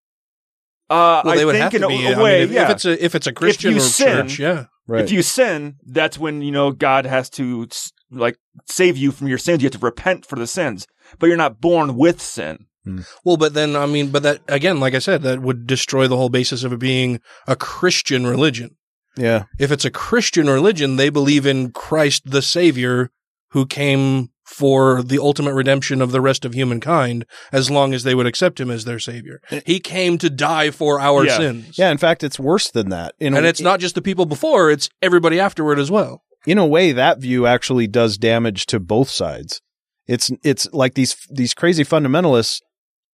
uh 0.89 1.21
Well, 1.23 1.34
i 1.34 1.38
they 1.38 1.45
would 1.45 1.53
think 1.53 1.63
have 1.63 1.76
in 1.76 1.81
to 1.81 1.88
a, 1.88 1.89
be. 1.89 2.05
a 2.07 2.17
I 2.17 2.21
way 2.23 2.39
mean, 2.39 2.43
if, 2.43 2.51
yeah 2.51 2.63
if 2.63 2.69
it's 2.69 2.85
a 2.85 3.05
if 3.05 3.15
it's 3.15 3.27
a 3.27 3.34
Christian 3.34 3.71
you 3.71 3.77
or 3.77 3.81
sin, 3.81 4.27
church, 4.27 4.39
yeah. 4.39 4.65
right. 4.88 5.03
if 5.03 5.11
you 5.11 5.21
sin 5.21 5.76
that's 5.85 6.17
when 6.17 6.41
you 6.41 6.51
know 6.51 6.71
god 6.71 7.05
has 7.05 7.30
to 7.31 7.67
like 8.09 8.38
save 8.67 8.97
you 8.97 9.11
from 9.11 9.27
your 9.27 9.38
sins 9.38 9.61
you 9.61 9.67
have 9.67 9.73
to 9.73 9.85
repent 9.85 10.26
for 10.26 10.35
the 10.38 10.47
sins 10.47 10.88
but 11.19 11.27
you're 11.27 11.38
not 11.38 11.59
born 11.61 11.95
with 11.95 12.21
sin 12.21 12.65
Mm. 12.98 13.06
Well, 13.24 13.38
but 13.38 13.53
then 13.53 13.76
I 13.76 13.86
mean, 13.86 14.10
but 14.11 14.24
that 14.24 14.41
again, 14.48 14.80
like 14.80 14.94
I 14.95 14.99
said, 14.99 15.22
that 15.24 15.41
would 15.41 15.68
destroy 15.68 16.07
the 16.07 16.18
whole 16.18 16.30
basis 16.30 16.64
of 16.64 16.74
it 16.74 16.80
being 16.80 17.20
a 17.48 17.56
Christian 17.56 18.26
religion. 18.28 18.76
yeah, 19.18 19.44
If 19.60 19.72
it's 19.72 19.86
a 19.86 19.91
Christian 19.91 20.49
religion, 20.49 20.95
they 20.95 21.10
believe 21.10 21.45
in 21.45 21.72
Christ 21.72 22.24
the 22.26 22.41
Savior 22.41 23.11
who 23.52 23.66
came 23.66 24.30
for 24.45 25.03
the 25.03 25.20
ultimate 25.20 25.53
redemption 25.53 26.02
of 26.02 26.11
the 26.11 26.22
rest 26.22 26.44
of 26.45 26.53
humankind 26.56 27.26
as 27.52 27.70
long 27.70 27.94
as 27.94 28.03
they 28.03 28.16
would 28.16 28.26
accept 28.26 28.60
him 28.60 28.72
as 28.72 28.84
their 28.86 28.98
savior. 28.99 29.40
Eh. 29.52 29.61
He 29.66 29.80
came 29.80 30.18
to 30.20 30.30
die 30.30 30.72
for 30.72 30.99
our 30.99 31.26
Yeah. 31.26 31.38
sins. 31.38 31.78
yeah. 31.78 31.91
In 31.91 31.98
fact, 31.99 32.24
it's 32.24 32.40
worse 32.40 32.72
than 32.72 32.90
that. 32.90 33.14
In 33.20 33.36
And 33.36 33.45
a, 33.45 33.49
it's 33.49 33.61
not 33.61 33.80
just 33.80 33.94
the 33.95 34.02
people 34.02 34.26
before, 34.26 34.72
it's 34.72 34.90
everybody 35.02 35.40
afterward 35.40 35.78
as 35.80 35.91
well. 35.91 36.22
in 36.48 36.57
a 36.57 36.66
way 36.66 36.91
that 36.94 37.20
view 37.20 37.45
actually 37.45 37.86
does 37.86 38.18
damage 38.18 38.66
to 38.68 38.80
both 38.80 39.10
sides. 39.10 39.61
It's 40.07 40.32
it's 40.44 40.68
like 40.74 40.94
these 40.95 41.16
these 41.30 41.53
crazy 41.53 41.84
fundamentalists 41.84 42.61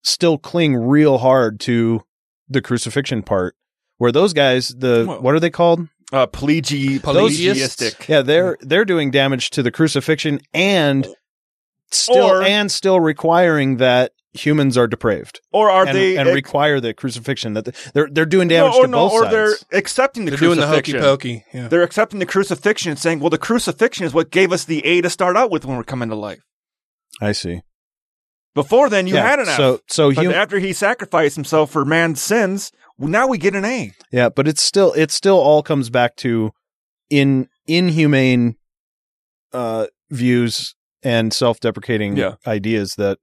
still 0.06 0.38
cling 0.38 0.76
real 0.78 1.18
hard 1.18 1.60
to 1.62 2.02
the 2.48 2.62
crucifixion 2.62 3.24
part, 3.24 3.56
where 3.98 4.12
those 4.12 4.32
guys 4.34 4.70
the 4.70 5.06
Well, 5.08 5.22
what 5.22 5.34
are 5.36 5.40
they 5.40 5.50
called? 5.50 5.88
uh 6.14 6.28
pelagi- 6.28 7.00
Pelagiists? 7.00 7.56
pelagiistic 7.56 8.08
Yeah, 8.08 8.22
they're 8.22 8.58
they're 8.62 8.86
doing 8.86 9.10
damage 9.12 9.50
to 9.50 9.64
the 9.64 9.72
crucifixion 9.72 10.40
and 10.54 11.08
still 11.92 12.26
Or- 12.26 12.44
and 12.44 12.72
still 12.72 13.00
requiring 13.00 13.78
that 13.78 14.12
humans 14.34 14.78
are 14.78 14.86
depraved 14.86 15.40
or 15.54 15.72
are 15.72 15.88
and, 15.88 15.98
they 15.98 16.18
and 16.18 16.28
ex- 16.28 16.36
require 16.36 16.80
the 16.82 16.94
crucifixion 16.94 17.54
that 17.54 17.74
they're 17.94 18.10
they're 18.12 18.26
doing 18.26 18.48
no, 18.50 18.56
damage 18.56 18.76
or 18.76 18.82
to 18.84 18.88
no, 18.90 18.98
both 18.98 19.14
or 19.14 19.22
sides. 19.24 19.32
they're 19.32 19.80
accepting 19.80 20.26
the 20.26 20.32
They're 20.32 20.40
doing 20.40 20.60
the 20.60 20.68
hokey 20.68 20.94
pokey. 20.94 21.46
Yeah. 21.54 21.70
they're 21.70 21.84
accepting 21.84 22.20
the 22.20 22.26
crucifixion 22.28 22.92
and 22.92 23.00
saying 23.00 23.22
well 23.22 23.30
the 23.32 23.38
crucifixion 23.40 24.06
is 24.06 24.14
what 24.14 24.30
gave 24.32 24.52
us 24.52 24.66
the 24.66 24.86
a 24.86 25.02
to 25.02 25.10
start 25.10 25.36
out 25.38 25.50
with 25.52 25.66
when 25.66 25.76
we're 25.78 25.84
coming 25.84 26.10
to 26.10 26.16
life 26.16 26.42
I 27.22 27.32
see. 27.32 27.62
Before 28.56 28.90
then, 28.90 29.06
you 29.06 29.16
Yeah, 29.16 29.28
had 29.30 29.40
an 29.40 29.48
F. 29.50 29.58
so- 29.58 29.80
so 29.88 30.12
But 30.14 30.26
hum- 30.26 30.34
after 30.34 30.58
he 30.60 30.74
sacrificed 30.74 31.36
himself 31.36 31.70
for 31.72 31.86
man's 31.86 32.22
sins, 32.22 32.72
well, 32.98 33.10
now 33.10 33.28
we 33.28 33.38
get 33.38 33.54
an 33.56 33.66
A. 33.66 33.92
Yeah, 34.12 34.30
but 34.30 34.48
it's 34.48 34.62
still 34.64 34.94
it 34.94 35.12
still 35.12 35.38
all 35.38 35.62
comes 35.62 35.90
back 35.90 36.16
to 36.18 36.52
in 37.10 37.48
inhumane 37.68 38.56
uh 39.54 39.88
views 40.10 40.74
and 41.04 41.34
self-deprecating 41.34 42.16
Yeah. 42.18 42.36
ideas 42.48 42.96
that 42.96 43.20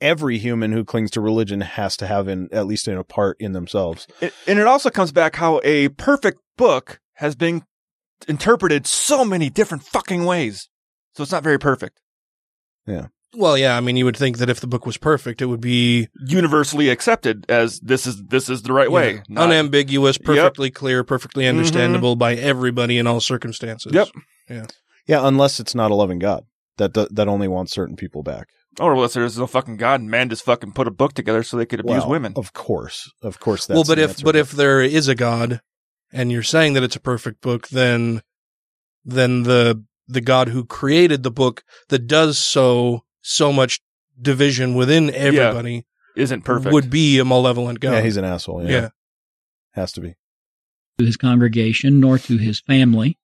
every 0.00 0.36
human 0.38 0.72
who 0.72 0.84
clings 0.84 1.10
to 1.12 1.20
religion 1.20 1.60
has 1.60 1.96
to 1.98 2.06
have 2.06 2.26
in 2.28 2.48
at 2.52 2.66
least 2.66 2.88
in 2.88 2.96
a 2.98 3.04
part 3.04 3.36
in 3.40 3.52
themselves. 3.52 4.06
It, 4.20 4.34
and 4.48 4.58
it 4.58 4.66
also 4.66 4.90
comes 4.90 5.12
back 5.12 5.36
how 5.36 5.60
a 5.64 5.88
perfect 5.90 6.40
book 6.56 7.00
has 7.14 7.34
been 7.36 7.62
interpreted 8.26 8.86
so 8.86 9.24
many 9.24 9.48
different 9.48 9.84
fucking 9.84 10.24
ways. 10.24 10.68
So 11.14 11.22
it's 11.22 11.32
not 11.32 11.42
very 11.44 11.58
perfect. 11.58 12.00
Yeah. 12.86 13.06
Well, 13.34 13.56
yeah. 13.56 13.76
I 13.76 13.80
mean, 13.80 13.96
you 13.96 14.04
would 14.04 14.16
think 14.16 14.38
that 14.38 14.50
if 14.50 14.60
the 14.60 14.66
book 14.66 14.84
was 14.84 14.96
perfect, 14.98 15.40
it 15.40 15.46
would 15.46 15.60
be 15.60 16.08
Universally 16.26 16.90
accepted 16.90 17.46
as 17.48 17.80
this 17.80 18.06
is 18.06 18.22
this 18.26 18.48
is 18.50 18.62
the 18.62 18.72
right 18.72 18.90
way. 18.90 19.14
yeah, 19.14 19.20
Not- 19.28 19.44
unambiguous, 19.50 20.18
Yep. 20.18 20.24
perfectly 20.26 20.70
clear, 20.70 21.02
perfectly 21.04 21.44
Mhm. 21.44 21.50
understandable 21.50 22.14
by 22.16 22.34
everybody 22.34 22.98
in 22.98 23.06
all 23.06 23.20
circumstances. 23.20 23.92
Yep. 23.94 24.08
Yeah. 24.50 24.66
Yeah, 25.06 25.26
unless 25.26 25.58
it's 25.60 25.74
not 25.74 25.90
a 25.90 25.94
loving 25.94 26.18
God 26.18 26.44
that 26.76 26.94
that, 26.94 27.14
that 27.14 27.28
only 27.28 27.48
wants 27.48 27.72
certain 27.72 27.96
people 27.96 28.22
back. 28.22 28.48
Or 28.80 28.92
unless 28.94 29.14
there's 29.14 29.36
no 29.38 29.46
fucking 29.46 29.76
God 29.76 30.00
and 30.00 30.10
man 30.10 30.28
just 30.30 30.44
fucking 30.44 30.72
put 30.72 30.86
a 30.88 30.90
book 30.90 31.12
together 31.14 31.42
so 31.42 31.56
they 31.56 31.66
could 31.66 31.80
abuse 31.80 32.00
Well, 32.02 32.10
women. 32.10 32.32
Of 32.36 32.52
course. 32.52 33.10
Of 33.22 33.38
course 33.40 33.66
that's 33.66 33.76
well, 33.76 33.84
but 33.84 33.96
the 33.96 34.04
if 34.04 34.10
answer. 34.10 34.24
but 34.24 34.36
if 34.36 34.50
there 34.52 34.80
is 34.80 35.08
a 35.08 35.14
God, 35.14 35.60
and 36.12 36.30
you're 36.32 36.42
saying 36.42 36.72
that 36.74 36.82
it's 36.82 36.96
a 36.96 37.00
perfect 37.00 37.40
book, 37.40 37.68
then 37.68 38.22
then 39.04 39.42
the 39.44 39.82
the 40.08 40.20
God 40.20 40.48
who 40.48 40.64
created 40.64 41.22
the 41.22 41.30
book 41.30 41.64
that 41.88 42.06
does 42.06 42.38
so 42.38 43.04
so 43.22 43.52
much 43.52 43.80
division 44.20 44.74
within 44.74 45.08
everybody 45.14 45.86
isn't 46.16 46.42
perfect. 46.42 46.72
would 46.72 46.90
be 46.90 47.18
a 47.18 47.24
malevolent 47.24 47.80
God. 47.80 47.92
Yeah, 47.92 48.00
he's 48.02 48.16
an 48.18 48.24
asshole. 48.24 48.64
Yeah. 48.64 48.70
Yeah. 48.70 48.88
Has 49.72 49.92
to 49.92 50.00
be. 50.02 50.14
to 50.98 51.06
his 51.06 51.16
congregation 51.16 52.00
nor 52.00 52.18
to 52.18 52.36
his 52.36 52.60
family. 52.60 53.18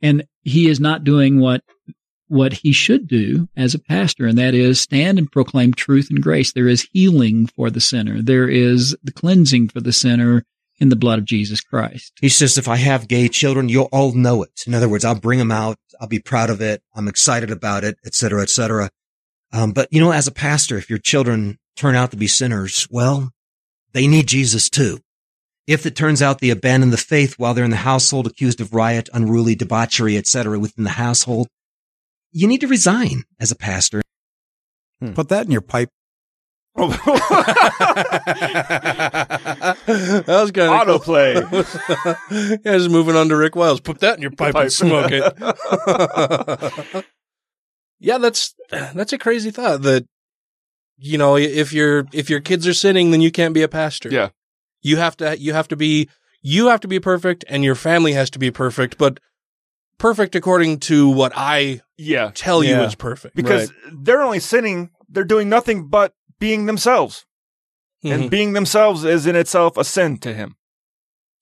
And 0.00 0.24
he 0.42 0.68
is 0.68 0.80
not 0.80 1.04
doing 1.04 1.38
what 1.40 1.62
what 2.26 2.52
he 2.54 2.72
should 2.72 3.06
do 3.06 3.46
as 3.56 3.74
a 3.74 3.78
pastor, 3.78 4.26
and 4.26 4.38
that 4.38 4.54
is 4.54 4.80
stand 4.80 5.18
and 5.18 5.30
proclaim 5.30 5.74
truth 5.74 6.08
and 6.10 6.22
grace. 6.22 6.52
There 6.52 6.66
is 6.66 6.88
healing 6.90 7.46
for 7.46 7.68
the 7.68 7.80
sinner. 7.80 8.22
There 8.22 8.48
is 8.48 8.96
the 9.04 9.12
cleansing 9.12 9.68
for 9.68 9.80
the 9.80 9.92
sinner 9.92 10.44
in 10.80 10.88
the 10.88 10.96
blood 10.96 11.18
of 11.18 11.26
Jesus 11.26 11.60
Christ. 11.60 12.14
He 12.20 12.30
says, 12.30 12.56
if 12.56 12.66
I 12.68 12.76
have 12.76 13.06
gay 13.06 13.28
children, 13.28 13.68
you'll 13.68 13.90
all 13.92 14.12
know 14.12 14.42
it. 14.42 14.62
In 14.66 14.72
other 14.74 14.88
words, 14.88 15.04
I'll 15.04 15.14
bring 15.20 15.38
them 15.38 15.52
out. 15.52 15.76
I'll 16.00 16.08
be 16.08 16.20
proud 16.20 16.48
of 16.48 16.62
it. 16.62 16.82
I'm 16.94 17.06
excited 17.06 17.50
about 17.50 17.84
it, 17.84 17.98
et 18.04 18.14
cetera, 18.14 18.42
et 18.42 18.50
cetera. 18.50 18.90
Um, 19.52 19.72
but 19.72 19.88
you 19.90 20.00
know, 20.00 20.12
as 20.12 20.26
a 20.26 20.32
pastor, 20.32 20.78
if 20.78 20.88
your 20.88 20.98
children 20.98 21.58
turn 21.76 21.94
out 21.94 22.10
to 22.10 22.16
be 22.16 22.26
sinners, 22.26 22.88
well, 22.90 23.30
they 23.92 24.06
need 24.06 24.26
Jesus 24.28 24.70
too. 24.70 25.00
If 25.66 25.86
it 25.86 25.94
turns 25.94 26.20
out 26.22 26.40
they 26.40 26.50
abandon 26.50 26.90
the 26.90 26.96
faith 26.96 27.38
while 27.38 27.54
they're 27.54 27.64
in 27.64 27.70
the 27.70 27.76
household 27.76 28.26
accused 28.26 28.60
of 28.60 28.74
riot, 28.74 29.08
unruly 29.12 29.54
debauchery, 29.54 30.16
et 30.16 30.26
cetera, 30.26 30.58
within 30.58 30.84
the 30.84 30.90
household, 30.90 31.46
you 32.32 32.48
need 32.48 32.62
to 32.62 32.66
resign 32.66 33.22
as 33.38 33.52
a 33.52 33.56
pastor. 33.56 34.02
Put 35.14 35.28
that 35.30 35.44
in 35.46 35.50
your 35.50 35.60
pipe. 35.60 35.88
that 36.76 36.86
was 40.26 40.50
kind 40.52 40.88
of 40.90 41.02
autoplay. 41.02 41.34
yeah, 42.64 42.78
just 42.78 42.88
moving 42.88 43.14
on 43.14 43.28
to 43.28 43.36
Rick 43.36 43.56
Wiles. 43.56 43.80
Put 43.80 43.98
that 44.00 44.16
in 44.16 44.22
your 44.22 44.30
pipe, 44.30 44.54
Pipe. 44.54 44.62
and 44.62 44.72
smoke 44.72 45.10
it. 45.10 47.04
yeah, 48.02 48.18
that's 48.18 48.54
that's 48.70 49.12
a 49.12 49.18
crazy 49.18 49.50
thought. 49.50 49.82
That 49.82 50.06
you 50.98 51.16
know, 51.18 51.36
if 51.36 51.72
your 51.72 52.06
if 52.12 52.28
your 52.28 52.40
kids 52.40 52.66
are 52.66 52.74
sinning, 52.74 53.10
then 53.10 53.20
you 53.20 53.30
can't 53.30 53.54
be 53.54 53.62
a 53.62 53.68
pastor. 53.68 54.08
Yeah, 54.10 54.30
you 54.82 54.96
have 54.96 55.16
to 55.18 55.38
you 55.38 55.52
have 55.54 55.68
to 55.68 55.76
be 55.76 56.08
you 56.42 56.68
have 56.68 56.80
to 56.80 56.88
be 56.88 57.00
perfect, 57.00 57.44
and 57.48 57.64
your 57.64 57.74
family 57.74 58.12
has 58.12 58.28
to 58.30 58.38
be 58.38 58.50
perfect, 58.50 58.98
but 58.98 59.20
perfect 59.98 60.34
according 60.34 60.80
to 60.80 61.08
what 61.08 61.32
I 61.36 61.80
yeah 61.96 62.32
tell 62.34 62.62
you 62.64 62.76
is 62.82 62.94
perfect. 62.94 63.36
because 63.36 63.72
they're 63.92 64.22
only 64.22 64.40
sinning. 64.40 64.90
They're 65.08 65.24
doing 65.24 65.48
nothing 65.48 65.88
but 65.88 66.14
being 66.40 66.66
themselves, 66.66 67.24
Mhm. 68.04 68.12
and 68.14 68.30
being 68.30 68.52
themselves 68.54 69.04
is 69.04 69.26
in 69.26 69.36
itself 69.36 69.76
a 69.76 69.84
sin 69.84 70.18
to 70.18 70.34
him. 70.34 70.56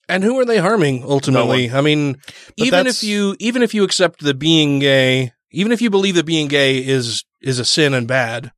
And 0.09 0.24
who 0.24 0.39
are 0.41 0.45
they 0.45 0.59
harming 0.59 1.05
ultimately? 1.05 1.70
I 1.70 1.81
mean, 1.82 2.15
But 2.59 2.66
even 2.66 2.87
if 2.89 3.03
you 3.05 3.37
even 3.39 3.62
if 3.62 3.73
you 3.74 3.85
accept 3.85 4.20
the 4.20 4.35
being 4.35 4.81
gay, 4.81 5.32
even 5.51 5.72
if 5.72 5.82
you 5.82 5.90
believe 5.90 6.14
that 6.14 6.27
being 6.27 6.48
gay 6.48 6.78
is 6.78 7.24
is 7.40 7.59
a 7.59 7.64
sin 7.64 7.94
and 7.94 8.06
bad, 8.06 8.52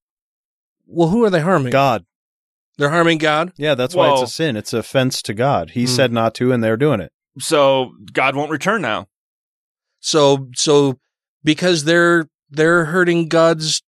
well, 0.87 1.09
who 1.09 1.25
are 1.25 1.31
they 1.31 1.41
harming? 1.41 1.71
God. 1.73 2.05
They're 2.79 2.91
harming 2.91 3.19
God. 3.19 3.53
Yeah, 3.57 3.75
that's 3.75 3.95
why 3.95 4.09
Well- 4.09 4.23
it's 4.23 4.31
a 4.31 4.35
sin. 4.35 4.57
It's 4.57 4.73
an 4.73 4.79
offense 4.81 5.23
to 5.23 5.35
God. 5.35 5.71
He 5.71 5.83
Hmm. 5.83 5.87
said 5.89 6.13
not 6.13 6.35
to, 6.37 6.53
and 6.53 6.63
they're 6.65 6.77
doing 6.77 7.01
it. 7.01 7.13
So 7.39 7.93
God 8.13 8.35
won't 8.37 8.51
return 8.51 8.83
now. 8.83 9.07
So 10.01 10.49
so 10.55 10.99
because 11.45 11.85
they're 11.85 12.27
they're 12.51 12.87
hurting 12.87 13.29
God's 13.29 13.83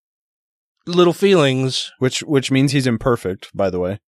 little 0.86 1.12
feelings, 1.12 1.90
Which 1.98 2.20
which 2.22 2.50
means 2.50 2.72
he's 2.72 2.86
imperfect, 2.86 3.50
by 3.54 3.70
the 3.70 3.80
way. 3.80 3.98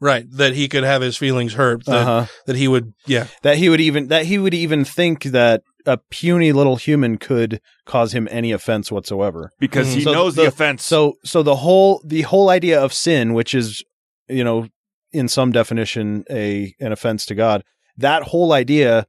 Right? 0.00 0.24
That 0.30 0.54
he 0.54 0.68
could 0.68 0.84
have 0.84 1.02
his 1.02 1.16
feelings 1.16 1.54
hurt. 1.54 1.84
That 1.86 1.96
Uh-huh. 1.96 2.26
that 2.46 2.56
he 2.56 2.68
would, 2.68 2.92
yeah. 3.06 3.26
That 3.42 3.56
he 3.56 3.68
would 3.68 3.80
even 3.80 4.08
that 4.08 4.26
he 4.26 4.38
would 4.38 4.54
even 4.54 4.84
think 4.84 5.24
that 5.24 5.62
a 5.86 5.98
puny 6.10 6.52
little 6.52 6.76
human 6.76 7.16
could 7.16 7.60
cause 7.84 8.12
him 8.12 8.26
any 8.30 8.52
offense 8.52 8.90
whatsoever. 8.90 9.50
Because 9.60 9.92
he 9.92 10.04
knows 10.04 10.34
the 10.34 10.46
offense. 10.46 10.82
So 10.84 11.14
so 11.24 11.42
the 11.42 11.56
whole 11.56 12.02
the 12.04 12.22
whole 12.22 12.50
idea 12.50 12.80
of 12.80 12.92
sin, 12.92 13.34
which 13.34 13.54
is 13.54 13.84
you 14.28 14.44
know 14.44 14.68
in 15.12 15.28
some 15.28 15.52
definition 15.52 16.24
a 16.30 16.74
an 16.80 16.92
offense 16.92 17.24
to 17.26 17.34
God, 17.34 17.62
that 17.96 18.24
whole 18.24 18.52
idea 18.52 19.06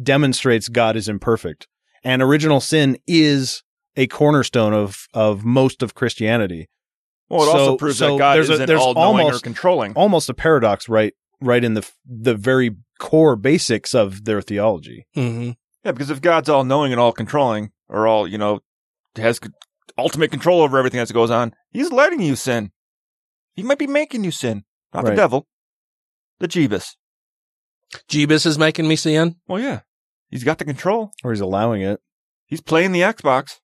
demonstrates 0.00 0.68
God 0.68 0.96
is 0.96 1.08
imperfect. 1.08 1.66
And 2.02 2.22
original 2.22 2.60
sin 2.60 2.98
is 3.06 3.62
a 3.96 4.06
cornerstone 4.06 4.72
of 4.72 5.06
of 5.14 5.44
most 5.44 5.82
of 5.82 5.94
Christianity. 5.94 6.68
Well, 7.28 7.42
it 7.42 7.48
also 7.56 7.76
proves 7.76 7.98
that 7.98 8.18
God 8.18 8.36
there's 8.36 8.50
a- 8.50 8.54
isn't 8.54 8.66
there's 8.66 8.80
all-knowing 8.80 9.20
or 9.20 9.22
almost- 9.24 9.44
controlling. 9.44 9.92
Almost 9.94 10.28
a 10.28 10.34
paradox, 10.34 10.88
right? 10.88 11.14
Right 11.40 11.64
in 11.64 11.74
the 11.74 11.88
the 12.06 12.34
very 12.34 12.76
core 12.98 13.36
basics 13.36 13.94
of 13.94 14.24
their 14.24 14.40
theology. 14.40 15.06
Mm-hmm. 15.16 15.50
Yeah, 15.84 15.92
because 15.92 16.10
if 16.10 16.20
God's 16.22 16.48
all 16.48 16.64
knowing 16.64 16.92
and 16.92 17.00
all 17.00 17.12
controlling, 17.12 17.70
or 17.88 18.06
all 18.06 18.26
you 18.28 18.38
know, 18.38 18.60
has 19.16 19.40
ultimate 19.98 20.30
control 20.30 20.62
over 20.62 20.78
everything 20.78 21.00
that 21.00 21.12
goes 21.12 21.30
on, 21.30 21.52
He's 21.70 21.90
letting 21.92 22.20
you 22.22 22.36
sin. 22.36 22.70
He 23.54 23.62
might 23.62 23.78
be 23.78 23.86
making 23.86 24.24
you 24.24 24.30
sin, 24.30 24.64
not 24.92 25.04
Right. 25.04 25.10
the 25.10 25.16
devil, 25.16 25.46
the 26.40 26.48
Jeebus. 26.48 26.96
Jeebus 28.08 28.46
is 28.46 28.58
making 28.58 28.88
me 28.88 28.96
sin. 28.96 29.36
Well, 29.46 29.60
yeah, 29.62 29.80
he's 30.30 30.44
got 30.44 30.58
the 30.58 30.64
control, 30.64 31.12
or 31.22 31.32
he's 31.32 31.40
allowing 31.40 31.82
it. 31.82 32.00
He's 32.46 32.60
playing 32.60 32.92
the 32.92 33.00
Xbox. 33.00 33.60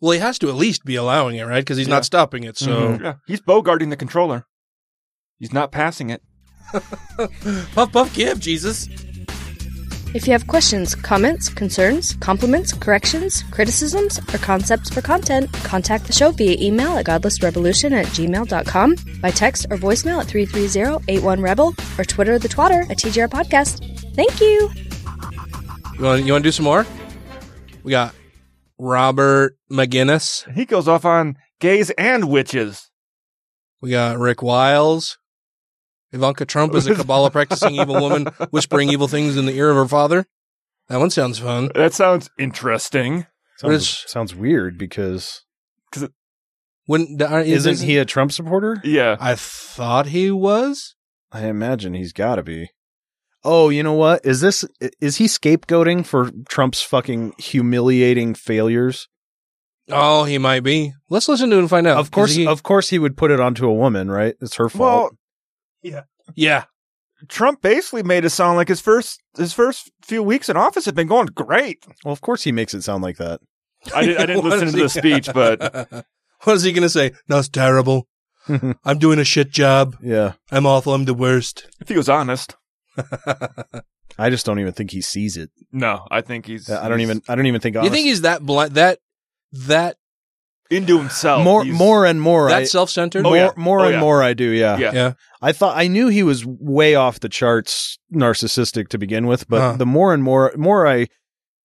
Well, 0.00 0.12
he 0.12 0.18
has 0.18 0.38
to 0.38 0.48
at 0.48 0.54
least 0.54 0.84
be 0.84 0.96
allowing 0.96 1.36
it, 1.36 1.44
right? 1.44 1.60
Because 1.60 1.76
he's 1.76 1.88
Yeah. 1.88 1.94
not 1.96 2.04
stopping 2.04 2.44
it. 2.44 2.56
So 2.58 2.68
Mhm. 2.96 3.02
yeah, 3.02 3.14
he's 3.26 3.40
bogarting 3.40 3.90
the 3.90 3.96
controller. 3.96 4.46
He's 5.38 5.52
not 5.52 5.72
passing 5.72 6.10
it. 6.10 6.22
puff 7.74 7.92
puff 7.92 8.14
give 8.14 8.38
Jesus. 8.40 8.88
If 10.12 10.26
you 10.26 10.32
have 10.32 10.46
questions, 10.48 10.96
comments, 10.96 11.48
concerns, 11.48 12.14
compliments, 12.14 12.72
corrections, 12.72 13.44
criticisms, 13.52 14.18
or 14.34 14.38
concepts 14.38 14.90
for 14.90 15.00
content, 15.02 15.52
contact 15.62 16.06
the 16.08 16.12
show 16.12 16.32
via 16.32 16.56
email 16.60 16.96
at 16.98 17.06
godlessrevolution 17.06 17.92
at 17.92 18.06
gmail.com, 18.06 18.96
by 19.20 19.30
text 19.30 19.66
or 19.70 19.76
voicemail 19.76 20.20
at 20.20 20.26
330-81-REBEL, 20.26 21.74
or 21.96 22.04
Twitter 22.04 22.40
the 22.40 22.48
twatter 22.48 22.90
at 22.90 22.98
TGR 22.98 23.28
Podcast. 23.28 23.84
Thank 24.16 24.40
you! 24.40 24.70
You 25.96 26.04
want 26.04 26.24
you 26.26 26.32
want 26.32 26.42
to 26.42 26.48
do 26.48 26.52
some 26.52 26.64
more? 26.64 26.84
We 27.84 27.92
got 27.92 28.12
Robert 28.80 29.56
McGinnis. 29.70 30.50
He 30.54 30.64
goes 30.64 30.88
off 30.88 31.04
on 31.04 31.36
gays 31.60 31.90
and 31.90 32.28
witches. 32.30 32.90
We 33.80 33.90
got 33.90 34.18
Rick 34.18 34.42
Wiles. 34.42 35.18
Ivanka 36.12 36.44
Trump 36.46 36.74
is 36.74 36.86
a 36.86 36.94
Kabbalah 36.96 37.30
practicing 37.30 37.76
evil 37.76 38.00
woman 38.00 38.26
whispering 38.50 38.90
evil 38.90 39.06
things 39.08 39.36
in 39.36 39.46
the 39.46 39.52
ear 39.56 39.70
of 39.70 39.76
her 39.76 39.86
father. 39.88 40.26
That 40.88 40.98
one 40.98 41.10
sounds 41.10 41.38
fun. 41.38 41.70
That 41.74 41.94
sounds 41.94 42.30
interesting. 42.38 43.26
What 43.60 43.70
Sounds, 43.70 43.82
is- 43.82 44.04
sounds 44.08 44.34
weird 44.34 44.76
because 44.78 45.44
When 46.86 47.18
uh, 47.20 47.42
isn't 47.44 47.80
he 47.86 47.98
a 47.98 48.04
Trump 48.04 48.32
supporter? 48.32 48.80
Yeah, 48.82 49.16
I 49.20 49.34
thought 49.36 50.06
he 50.06 50.30
was. 50.30 50.96
I 51.30 51.46
imagine 51.46 51.94
he's 51.94 52.12
got 52.12 52.36
to 52.36 52.42
be. 52.42 52.70
Oh, 53.42 53.68
you 53.70 53.82
know 53.82 53.94
what? 53.94 54.24
Is 54.26 54.40
this 54.40 54.64
is 55.00 55.16
he 55.16 55.26
scapegoating 55.26 56.04
for 56.04 56.30
Trump's 56.48 56.82
fucking 56.82 57.34
humiliating 57.38 58.34
failures? 58.34 59.08
Oh, 59.88 60.24
he 60.24 60.38
might 60.38 60.60
be. 60.60 60.92
Let's 61.08 61.28
listen 61.28 61.50
to 61.50 61.56
it 61.56 61.60
and 61.60 61.70
find 61.70 61.86
out. 61.86 61.98
Of 61.98 62.10
course, 62.10 62.30
'Cause 62.30 62.36
he- 62.36 62.46
of 62.46 62.62
course, 62.62 62.90
he 62.90 62.98
would 62.98 63.16
put 63.16 63.30
it 63.30 63.40
onto 63.40 63.66
a 63.66 63.72
woman, 63.74 64.10
right? 64.10 64.34
It's 64.40 64.56
her 64.56 64.68
fault. 64.68 65.12
Well, 65.12 65.18
yeah, 65.82 66.02
yeah. 66.34 66.64
Trump 67.28 67.60
basically 67.60 68.02
made 68.02 68.24
it 68.24 68.30
sound 68.30 68.56
like 68.56 68.68
his 68.68 68.80
first 68.80 69.20
his 69.36 69.52
first 69.52 69.90
few 70.02 70.22
weeks 70.22 70.48
in 70.48 70.56
office 70.56 70.84
had 70.84 70.94
been 70.94 71.08
going 71.08 71.26
great. 71.26 71.84
Well, 72.04 72.12
of 72.12 72.20
course, 72.20 72.42
he 72.44 72.52
makes 72.52 72.72
it 72.74 72.82
sound 72.82 73.02
like 73.02 73.16
that. 73.16 73.40
I, 73.94 74.04
did, 74.06 74.16
I 74.18 74.26
didn't 74.26 74.44
listen 74.44 74.70
to 74.72 74.76
the 74.82 74.88
speech, 74.88 75.28
but 75.32 75.60
What 76.44 76.56
is 76.56 76.62
he 76.62 76.72
going 76.74 76.82
to 76.82 76.88
say? 76.88 77.12
That's 77.28 77.48
terrible. 77.48 78.06
I'm 78.84 78.98
doing 78.98 79.18
a 79.18 79.24
shit 79.24 79.50
job. 79.50 79.96
Yeah. 80.02 80.32
I'm 80.50 80.64
awful. 80.66 80.94
I'm 80.94 81.04
the 81.04 81.12
worst. 81.14 81.66
If 81.80 81.88
he 81.88 81.96
was 81.96 82.08
honest. 82.08 82.56
I 84.18 84.28
just 84.30 84.44
don't 84.44 84.58
even 84.58 84.72
think 84.72 84.90
he 84.90 85.00
sees 85.00 85.36
it. 85.36 85.50
No, 85.72 86.06
I 86.10 86.20
think 86.20 86.46
he's. 86.46 86.68
I 86.68 86.88
don't 86.88 86.98
he's 86.98 87.08
even. 87.08 87.22
I 87.28 87.34
don't 87.34 87.46
even 87.46 87.60
think. 87.60 87.76
You 87.76 87.88
think 87.90 88.06
he's 88.06 88.22
that 88.22 88.42
blind? 88.42 88.74
That 88.74 88.98
that 89.52 89.96
into 90.70 90.98
himself? 90.98 91.42
more, 91.42 91.64
He's- 91.64 91.76
more 91.76 92.06
and 92.06 92.20
more. 92.20 92.48
that 92.48 92.68
self-centered? 92.68 93.22
more, 93.24 93.32
oh, 93.32 93.34
yeah. 93.34 93.50
more 93.56 93.80
Oh, 93.80 93.84
and 93.84 93.94
yeah. 93.94 94.00
more. 94.00 94.22
I 94.22 94.34
do. 94.34 94.44
Yeah. 94.50 94.78
Yeah. 94.78 94.92
Yeah. 94.92 95.12
I 95.42 95.52
thought 95.52 95.76
I 95.76 95.88
knew 95.88 96.08
he 96.08 96.22
was 96.22 96.44
way 96.46 96.94
off 96.94 97.18
the 97.20 97.28
charts, 97.28 97.98
narcissistic 98.14 98.88
to 98.88 98.98
begin 98.98 99.26
with. 99.26 99.48
But 99.48 99.60
Huh. 99.60 99.76
the 99.78 99.86
more 99.86 100.12
and 100.14 100.22
more, 100.22 100.52
more 100.56 100.86
I 100.86 101.06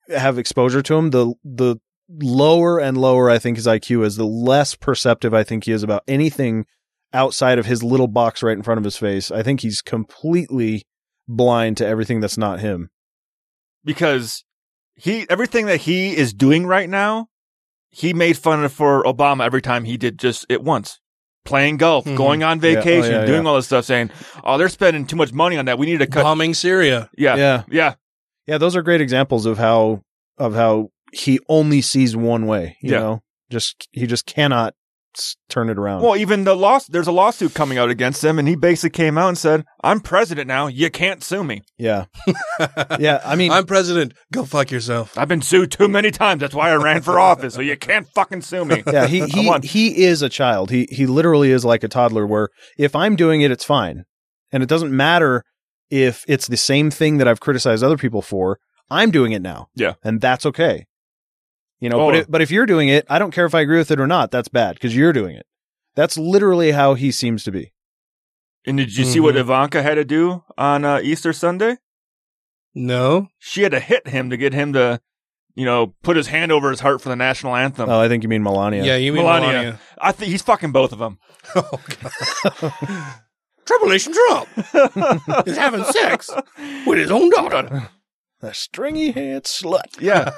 have 0.10 0.38
exposure 0.38 0.82
to 0.82 0.96
him, 0.96 1.10
the 1.12 1.34
the 1.44 1.76
lower 2.22 2.80
and 2.80 2.98
lower 2.98 3.30
I 3.30 3.40
think 3.40 3.58
his 3.58 3.68
IQ 3.68 4.06
is, 4.06 4.16
the 4.16 4.26
less 4.26 4.76
perceptive 4.76 5.34
I 5.34 5.44
think 5.44 5.66
he 5.66 5.72
is 5.72 5.84
about 5.84 6.04
anything 6.08 6.66
outside 7.14 7.58
of 7.60 7.66
his 7.66 7.82
little 7.84 8.08
box 8.08 8.44
right 8.44 8.56
in 8.58 8.62
front 8.64 8.78
of 8.78 8.84
his 8.84 8.98
face. 8.98 9.32
I 9.32 9.42
think 9.44 9.62
he's 9.62 9.82
completely 9.82 10.84
blind 11.28 11.78
to 11.78 11.86
everything 11.86 12.20
that's 12.20 12.38
not 12.38 12.60
him. 12.60 12.90
because 13.84 14.44
he 14.96 15.30
everything 15.30 15.66
that 15.68 15.82
he 15.82 16.16
is 16.16 16.34
doing 16.34 16.66
right 16.66 16.90
now, 16.90 17.28
he 17.90 18.14
made 18.14 18.38
fun 18.38 18.64
of 18.64 18.72
for 18.74 19.04
Obama 19.04 19.44
every 19.46 19.62
time 19.62 19.84
he 19.86 19.98
did 19.98 20.18
just 20.18 20.46
it 20.50 20.64
once. 20.64 21.00
Playing 21.44 21.78
golf, 21.78 22.06
Mhm. 22.06 22.16
going 22.18 22.44
on 22.44 22.60
Yeah. 22.60 22.70
Oh, 22.72 22.74
vacation, 22.76 23.12
yeah, 23.12 23.26
doing 23.26 23.44
yeah. 23.44 23.50
all 23.50 23.56
this 23.56 23.68
stuff, 23.68 23.86
saying, 23.86 24.10
"Oh, 24.44 24.58
they're 24.58 24.70
spending 24.70 25.06
too 25.06 25.16
much 25.16 25.32
money 25.34 25.58
on 25.58 25.66
that. 25.66 25.78
We 25.78 25.86
need 25.86 26.00
to 26.00 26.08
cut." 26.08 26.24
bombing 26.24 26.54
Syria. 26.56 27.10
yeah, 27.18 27.36
Yeah. 27.36 27.64
yeah, 27.70 27.94
Yeah, 28.48 28.58
those 28.58 28.76
are 28.76 28.82
great 28.82 29.02
examples 29.02 29.46
of 29.46 29.58
how 29.60 30.02
of 30.38 30.54
how 30.56 30.90
he 31.14 31.40
only 31.48 31.82
sees 31.82 32.16
one 32.16 32.46
way. 32.48 32.78
You 32.82 32.92
Yeah. 32.94 33.00
know, 33.00 33.24
just 33.52 33.88
he 33.92 34.08
just 34.08 34.26
cannot 34.26 34.70
s- 34.70 34.76
turn 35.50 35.70
it 35.70 35.78
around. 35.78 36.02
Well, 36.02 36.16
even 36.16 36.44
the 36.44 36.56
loss, 36.56 36.88
there's 36.88 37.08
a 37.08 37.12
lawsuit 37.12 37.54
coming 37.54 37.78
out 37.78 37.90
against 37.90 38.24
him, 38.24 38.40
and 38.40 38.48
he 38.48 38.56
basically 38.56 38.96
came 38.96 39.18
out 39.18 39.30
and 39.30 39.38
said, 39.38 39.64
"I'm 39.84 40.00
president 40.00 40.48
now. 40.48 40.68
You 40.68 40.90
can't 40.90 41.24
sue 41.24 41.44
me. 41.44 41.62
yeah, 41.78 42.06
yeah. 43.00 43.22
I 43.26 43.36
mean, 43.36 43.52
I'm 43.52 43.66
president. 43.66 44.14
Go 44.34 44.46
fuck 44.46 44.72
yourself. 44.72 45.18
I've 45.18 45.28
been 45.28 45.42
sued 45.42 45.72
too 45.72 45.88
many 45.88 46.12
times. 46.12 46.42
That's 46.42 46.56
why 46.56 46.72
I 46.72 46.76
ran 46.76 47.02
for 47.02 47.20
office. 47.20 47.54
So 47.54 47.62
you 47.62 47.78
can't 47.78 48.08
fucking 48.16 48.42
sue 48.42 48.66
me." 48.66 48.84
yeah, 48.92 49.08
he 49.08 49.26
he 49.28 49.52
he 49.64 50.04
is 50.04 50.22
a 50.22 50.30
child. 50.30 50.72
He 50.72 50.88
he 50.92 51.06
literally 51.06 51.52
is 51.52 51.64
like 51.66 51.84
a 51.84 51.88
toddler. 51.88 52.26
Where 52.26 52.50
if 52.78 52.96
I'm 52.96 53.16
doing 53.16 53.42
it, 53.42 53.52
it's 53.52 53.66
fine, 53.66 54.06
and 54.52 54.64
it 54.64 54.70
doesn't 54.70 54.96
matter 54.96 55.44
if 55.90 56.24
it's 56.28 56.48
the 56.48 56.58
same 56.58 56.90
thing 56.92 57.18
that 57.18 57.28
I've 57.28 57.40
criticized 57.40 57.84
other 57.84 57.98
people 57.98 58.22
for. 58.22 58.60
I'm 58.90 59.10
doing 59.12 59.32
it 59.32 59.42
now. 59.42 59.68
Yeah. 59.76 59.94
and 60.04 60.22
that's 60.22 60.46
okay. 60.46 60.86
You 61.80 61.90
know, 61.90 62.00
Oh. 62.02 62.06
but 62.08 62.16
it, 62.16 62.32
but 62.32 62.42
if 62.42 62.52
you're 62.52 62.66
doing 62.66 62.88
it, 62.90 63.06
I 63.10 63.20
don't 63.20 63.32
care 63.32 63.46
if 63.46 63.54
I 63.56 63.62
agree 63.62 63.78
with 63.78 63.92
it 63.92 64.00
or 64.00 64.08
not. 64.08 64.32
That's 64.32 64.48
bad 64.48 64.76
because 64.76 64.96
you're 64.96 65.14
doing 65.14 65.36
it. 65.36 65.46
That's 65.96 66.18
literally 66.18 66.72
how 66.72 66.94
he 66.94 67.12
seems 67.12 67.44
to 67.44 67.52
be. 67.52 67.72
And 68.66 68.78
did 68.78 68.96
you 68.98 69.04
see 69.06 69.20
what 69.20 69.36
Mhm. 69.36 69.40
Ivanka 69.42 69.84
had 69.84 69.96
to 69.96 70.06
do 70.06 70.44
on 70.58 70.84
uh, 70.86 71.00
Easter 71.04 71.34
Sunday? 71.34 71.78
No. 72.74 73.28
She 73.40 73.62
had 73.64 73.72
to 73.74 73.80
hit 73.80 74.08
him 74.08 74.30
to 74.30 74.38
get 74.38 74.54
him 74.54 74.74
to, 74.74 75.00
you 75.54 75.66
know, 75.66 75.94
put 76.04 76.18
his 76.18 76.28
hand 76.28 76.52
over 76.52 76.70
his 76.72 76.80
heart 76.80 77.02
for 77.02 77.10
the 77.10 77.16
national 77.16 77.56
anthem. 77.56 77.90
Oh, 77.90 78.00
I 78.02 78.08
think 78.08 78.24
you 78.24 78.30
mean 78.30 78.44
Melania. 78.44 78.84
Yeah, 78.84 78.96
you 78.96 79.14
mean 79.14 79.24
Melania. 79.24 79.48
Melania. 79.50 79.80
I 80.00 80.12
think 80.12 80.32
he's 80.32 80.42
fucking 80.42 80.72
both 80.72 80.92
of 80.94 81.00
them. 81.00 81.20
Oh, 81.56 81.80
God. 82.02 82.74
Trouble 83.66 83.88
Nation 83.88 84.14
Trump 84.14 84.48
is 85.48 85.58
having 85.58 85.84
sex 85.86 86.30
with 86.86 86.98
his 87.00 87.10
own 87.12 87.30
daughter. 87.32 87.90
a 88.42 88.54
stringy 88.54 89.12
head 89.12 89.46
slut. 89.46 90.00
Yeah. 90.00 90.32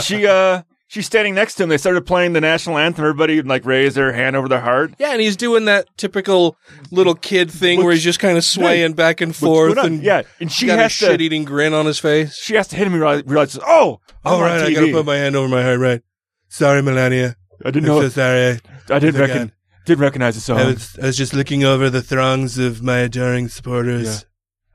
she 0.00 0.26
uh 0.26 0.62
she's 0.88 1.06
standing 1.06 1.34
next 1.34 1.54
to 1.56 1.62
him. 1.62 1.68
They 1.68 1.78
started 1.78 2.06
playing 2.06 2.32
the 2.32 2.40
national 2.40 2.78
anthem. 2.78 3.04
Everybody 3.04 3.42
like 3.42 3.64
raised 3.64 3.96
their 3.96 4.12
hand 4.12 4.36
over 4.36 4.48
their 4.48 4.60
heart. 4.60 4.94
Yeah, 4.98 5.12
and 5.12 5.20
he's 5.20 5.36
doing 5.36 5.64
that 5.66 5.86
typical 5.96 6.56
little 6.90 7.14
kid 7.14 7.50
thing 7.50 7.82
where 7.82 7.92
he's 7.92 8.04
just 8.04 8.18
kind 8.18 8.36
of 8.38 8.44
swaying 8.44 8.94
back 8.94 9.20
and 9.20 9.34
forth, 9.34 9.76
and 9.78 10.02
Yeah, 10.02 10.22
and 10.40 10.50
she 10.50 10.66
got 10.66 10.78
a 10.78 10.82
has 10.82 10.98
to- 10.98 11.06
shit-eating 11.06 11.44
grin 11.44 11.74
on 11.74 11.86
his 11.86 11.98
face. 11.98 12.36
She 12.36 12.54
has 12.54 12.68
to 12.68 12.76
hit 12.76 12.86
him 12.86 12.92
and 12.94 13.02
realize, 13.02 13.24
realizes, 13.26 13.60
oh, 13.66 14.00
All 14.24 14.40
right, 14.40 14.60
I 14.62 14.72
gotta 14.72 14.92
put 14.92 15.06
my 15.06 15.16
hand 15.16 15.36
over 15.36 15.48
my 15.48 15.62
heart. 15.62 15.78
Right, 15.80 16.02
sorry, 16.48 16.82
Melania. 16.82 17.36
I 17.64 17.70
didn't 17.70 17.88
I'm 17.88 17.96
know. 17.96 18.02
so 18.02 18.08
sorry. 18.10 18.58
I 18.90 18.98
didn't 18.98 19.16
I 19.16 19.20
reckon. 19.26 19.52
Didn't 19.86 20.00
recognize 20.02 20.34
the 20.34 20.40
song. 20.40 20.58
I 20.58 20.64
was, 20.66 20.98
I 21.00 21.06
was 21.06 21.16
just 21.16 21.32
looking 21.32 21.62
over 21.64 21.88
the 21.88 22.02
throngs 22.02 22.58
of 22.58 22.82
my 22.82 22.98
adoring 22.98 23.48
supporters. 23.48 24.25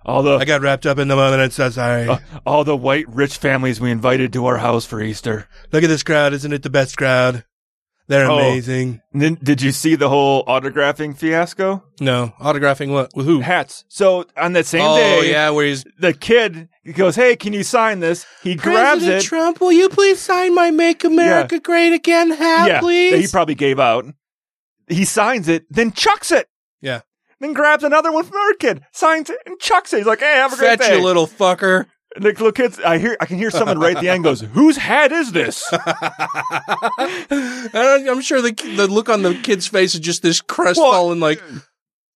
All 0.06 0.23
the 0.23 0.38
I 0.38 0.45
got 0.45 0.61
wrapped 0.61 0.86
up 0.86 0.98
in 0.98 1.07
the 1.07 1.15
moment. 1.15 1.41
I'm 1.41 1.52
so 1.52 1.69
sorry. 1.69 2.07
uh, 2.07 2.19
all 2.45 2.64
the 2.64 2.76
white 2.76 3.07
rich 3.10 3.38
families 3.38 3.80
we 3.80 3.91
invited 3.91 4.34
to 4.34 4.45
our 4.45 4.57
house 4.57 4.86
for 4.86 5.02
Easter. 5.02 5.48
Look 5.72 5.84
at 5.84 5.88
this 5.88 6.03
crowd. 6.03 6.34
Isn't 6.34 6.53
it 6.53 6.64
the 6.64 6.69
best 6.69 6.98
crowd? 6.98 7.45
They're 8.07 8.30
Oh. 8.30 8.40
amazing. 8.40 9.02
Then, 9.14 9.38
did 9.41 9.61
you 9.61 9.72
see 9.72 9.95
the 9.95 10.10
whole 10.10 10.44
autographing 10.45 11.15
fiasco? 11.15 11.84
No, 12.02 12.34
autographing 12.41 12.91
what? 12.91 13.11
With 13.15 13.26
who? 13.26 13.40
Hats. 13.40 13.86
So 13.88 14.26
on 14.36 14.52
that 14.53 14.65
same 14.65 14.82
oh, 14.84 14.98
day, 14.98 15.32
yeah, 15.32 15.49
where 15.52 15.65
he's 15.65 15.86
the 15.98 16.11
kid 16.14 16.68
goes, 16.95 17.15
"Hey, 17.15 17.38
can 17.38 17.53
you 17.53 17.64
sign 17.64 18.02
this?" 18.02 18.26
He 18.44 18.56
grabs 18.56 18.99
President 18.99 19.23
it. 19.23 19.28
Trump, 19.28 19.61
will 19.61 19.72
you 19.72 19.88
please 19.88 20.19
sign 20.19 20.53
my 20.53 20.72
"Make 20.72 21.06
America 21.06 21.60
Great 21.61 21.94
Again" 21.94 22.32
hat, 22.32 22.68
yeah, 22.68 22.80
please? 22.82 23.11
that 23.11 23.22
he 23.22 23.28
probably 23.28 23.56
gave 23.56 23.80
out. 23.80 24.06
He 24.88 25.06
signs 25.06 25.48
it, 25.48 25.64
then 25.69 25.94
chucks 25.94 26.32
it. 26.32 26.48
Yeah, 27.41 27.47
Then 27.47 27.53
grabs 27.53 27.84
another 27.84 28.11
one 28.11 28.23
from 28.23 28.38
our 28.38 28.53
kid, 28.53 28.81
signs 28.91 29.30
it, 29.30 29.38
and 29.45 29.59
chucks 29.59 29.93
it. 29.93 29.97
He's 29.97 30.05
like, 30.05 30.19
"Hey, 30.19 30.35
have 30.35 30.53
a 30.53 30.57
great 30.57 30.80
fetch 30.80 30.89
day." 30.89 30.97
you 30.97 31.03
little 31.03 31.27
fucker. 31.27 31.88
And 32.13 32.26
the 32.26 32.30
little 32.30 32.51
kids, 32.51 32.77
I 32.80 32.97
hear, 32.97 33.15
I 33.22 33.26
can 33.26 33.38
hear 33.38 33.51
someone 33.51 33.80
right 33.80 33.95
at 33.95 34.01
the 34.01 34.09
end 34.09 34.26
goes, 34.26 34.41
"Whose 34.41 34.76
hat 34.76 35.13
is 35.13 35.31
this?" 35.31 35.63
I'm 35.72 35.80
sure 38.22 38.41
the 38.41 38.51
the 38.76 38.88
look 38.89 39.07
on 39.07 39.22
the 39.22 39.34
kid's 39.35 39.68
face 39.68 39.93
is 39.93 40.01
just 40.01 40.22
this 40.22 40.41
crestfallen, 40.41 41.22
like, 41.22 41.41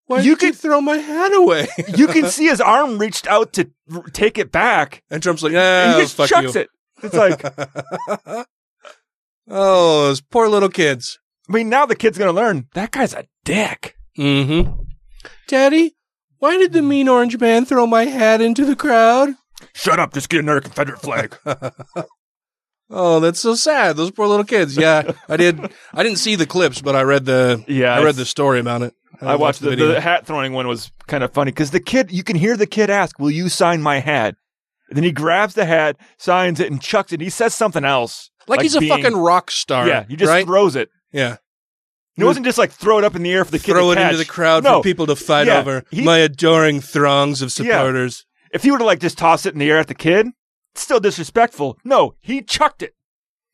why 0.07 0.19
you 0.19 0.31
you 0.31 0.35
could 0.35 0.56
throw 0.56 0.81
my 0.81 0.97
hat 0.97 1.34
away? 1.34 1.68
you 1.95 2.07
can 2.07 2.30
see 2.30 2.47
his 2.47 2.60
arm 2.60 2.97
reached 2.97 3.26
out 3.27 3.53
to 3.53 3.72
r- 3.93 4.03
take 4.11 4.38
it 4.38 4.52
back, 4.52 5.02
and 5.10 5.23
Trump's 5.23 5.43
like, 5.43 5.53
and 5.53 5.91
ah, 5.91 5.95
he 5.95 6.02
just 6.03 6.15
fuck 6.15 6.27
chucks 6.27 6.56
you. 6.56 6.61
it. 6.61 6.69
It's 7.02 7.15
like, 7.15 7.41
oh, 9.47 10.07
those 10.07 10.22
poor 10.22 10.49
little 10.49 10.69
kids. 10.69 11.19
I 11.49 11.53
mean, 11.53 11.69
now 11.69 11.85
the 11.85 11.95
kid's 11.95 12.18
gonna 12.18 12.34
learn 12.34 12.68
that 12.73 12.91
guy's 12.91 13.14
a 13.14 13.26
dick. 13.45 13.95
Mm-hmm. 14.18 14.81
Daddy, 15.47 15.95
why 16.39 16.57
did 16.57 16.73
the 16.73 16.81
mean 16.81 17.07
orange 17.07 17.39
man 17.39 17.65
throw 17.65 17.88
my 17.88 18.06
hat 18.06 18.41
into 18.41 18.65
the 18.65 18.76
crowd? 18.76 19.35
Shut 19.73 19.99
up! 19.99 20.14
Just 20.14 20.30
get 20.30 20.41
another 20.41 20.61
Confederate 20.61 21.02
flag. 21.02 21.38
Oh, 22.89 23.19
that's 23.19 23.39
so 23.39 23.56
sad. 23.56 23.97
Those 23.97 24.11
poor 24.11 24.27
little 24.27 24.45
kids. 24.45 24.77
Yeah, 24.77 25.11
I 25.27 25.38
did. 25.38 25.60
I 25.93 26.03
didn't 26.03 26.19
see 26.19 26.35
the 26.35 26.45
clips, 26.45 26.81
but 26.81 26.95
I 26.95 27.02
read 27.02 27.26
the. 27.26 27.64
Yeah, 27.68 27.95
I 27.95 28.03
read 28.03 28.15
the 28.15 28.26
story 28.26 28.60
about 28.60 28.84
it. 28.84 28.93
I 29.22 29.35
watched 29.38 29.61
the, 29.61 29.76
the 29.76 29.99
hat 30.02 30.26
throwing 30.26 30.53
one 30.53 30.68
was 30.68 30.91
kind 31.07 31.23
of 31.23 31.34
funny 31.34 31.52
because 31.52 31.72
the 31.72 31.80
kid, 31.80 32.11
you 32.11 32.23
can 32.23 32.35
hear 32.35 32.56
the 32.56 32.68
kid 32.68 32.89
ask, 32.89 33.18
"Will 33.18 33.31
you 33.31 33.49
sign 33.49 33.81
my 33.81 33.99
hat?" 33.99 34.35
And 34.89 34.97
then 34.97 35.03
he 35.03 35.11
grabs 35.11 35.56
the 35.56 35.65
hat, 35.65 35.97
signs 36.19 36.60
it, 36.60 36.72
and 36.72 36.80
chucks 36.80 37.11
it. 37.11 37.22
He 37.22 37.31
says 37.31 37.56
something 37.56 37.84
else, 37.84 38.30
like, 38.47 38.61
he's 38.61 38.76
a 38.76 38.88
fucking 38.88 39.15
rock 39.15 39.49
star. 39.49 39.88
Yeah, 39.88 40.06
he 40.07 40.15
just 40.15 40.30
right? 40.30 40.45
throws 40.45 40.76
it. 40.76 40.89
Yeah, 41.11 41.38
It 42.17 42.23
wasn't 42.23 42.45
just 42.45 42.57
like 42.57 42.71
throw 42.71 42.97
it 42.97 43.03
up 43.03 43.15
in 43.15 43.23
the 43.23 43.33
air 43.33 43.43
for 43.43 43.51
the 43.51 43.59
kid 43.59 43.73
throw 43.73 43.87
to 43.87 43.91
it 43.91 43.95
catch. 43.95 44.05
into 44.13 44.17
the 44.17 44.25
crowd 44.25 44.63
no, 44.63 44.79
for 44.79 44.83
people 44.83 45.05
to 45.07 45.15
fight 45.15 45.47
Yeah, 45.47 45.59
over. 45.59 45.83
he- 45.91 46.01
My 46.03 46.19
adoring 46.19 46.79
throngs 46.81 47.41
of 47.41 47.47
Yeah. 47.59 47.65
supporters. 47.77 48.25
If 48.53 48.63
he 48.63 48.71
were 48.71 48.77
to 48.77 48.85
like 48.85 48.99
just 48.99 49.17
toss 49.17 49.45
it 49.45 49.53
in 49.53 49.59
the 49.59 49.69
air 49.69 49.79
at 49.79 49.87
the 49.87 49.95
kid, 49.95 50.27
it's 50.73 50.81
still 50.81 50.99
disrespectful. 51.01 51.77
No, 51.83 52.15
he 52.21 52.41
chucked 52.41 52.81
it 52.81 52.93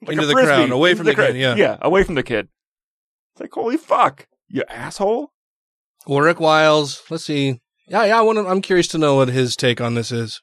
like 0.05 0.13
Into 0.13 0.27
the 0.27 0.33
frisbee, 0.33 0.47
crowd, 0.53 0.71
away 0.71 0.93
from 0.93 1.05
the 1.07 1.15
crowd. 1.15 1.27
kid, 1.33 1.37
yeah. 1.37 1.55
yeah, 1.55 1.77
away 1.81 2.03
from 2.03 2.15
the 2.15 2.23
kid. 2.23 2.49
It's 3.33 3.41
like 3.41 3.51
holy 3.51 3.77
fuck, 3.77 4.27
you 4.47 4.63
asshole. 4.69 5.31
Well, 6.05 6.21
Rick 6.21 6.39
Wiles. 6.39 7.01
Let's 7.09 7.25
see. 7.25 7.61
Yeah, 7.87 8.05
yeah. 8.05 8.19
I 8.19 8.21
want. 8.21 8.37
to 8.37 8.47
I'm 8.47 8.61
curious 8.61 8.87
to 8.89 8.97
know 8.97 9.15
what 9.15 9.29
his 9.29 9.55
take 9.55 9.81
on 9.81 9.95
this 9.95 10.11
is. 10.11 10.41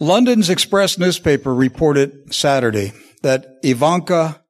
London's 0.00 0.50
Express 0.50 0.98
newspaper 0.98 1.54
reported 1.54 2.34
Saturday 2.34 2.92
that 3.22 3.46
Ivanka 3.62 4.42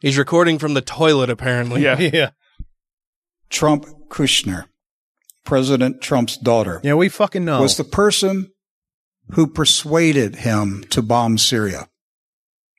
He's 0.00 0.18
recording 0.18 0.58
from 0.58 0.74
the 0.74 0.80
toilet, 0.80 1.30
apparently. 1.30 1.82
Yeah. 1.82 1.98
yeah, 2.12 2.30
Trump 3.50 3.86
Kushner, 4.08 4.64
President 5.44 6.00
Trump's 6.00 6.36
daughter, 6.36 6.80
yeah. 6.82 6.94
We 6.94 7.08
fucking 7.08 7.44
know. 7.44 7.60
was 7.60 7.76
the 7.76 7.84
person 7.84 8.52
who 9.30 9.46
persuaded 9.46 10.36
him 10.36 10.84
to 10.90 11.00
bomb 11.02 11.38
Syria. 11.38 11.88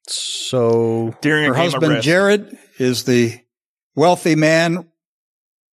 so 0.07 1.15
During 1.21 1.45
Her 1.45 1.53
husband. 1.53 2.01
Jared, 2.01 2.57
is 2.77 3.05
the 3.05 3.39
wealthy 3.95 4.35
man 4.35 4.89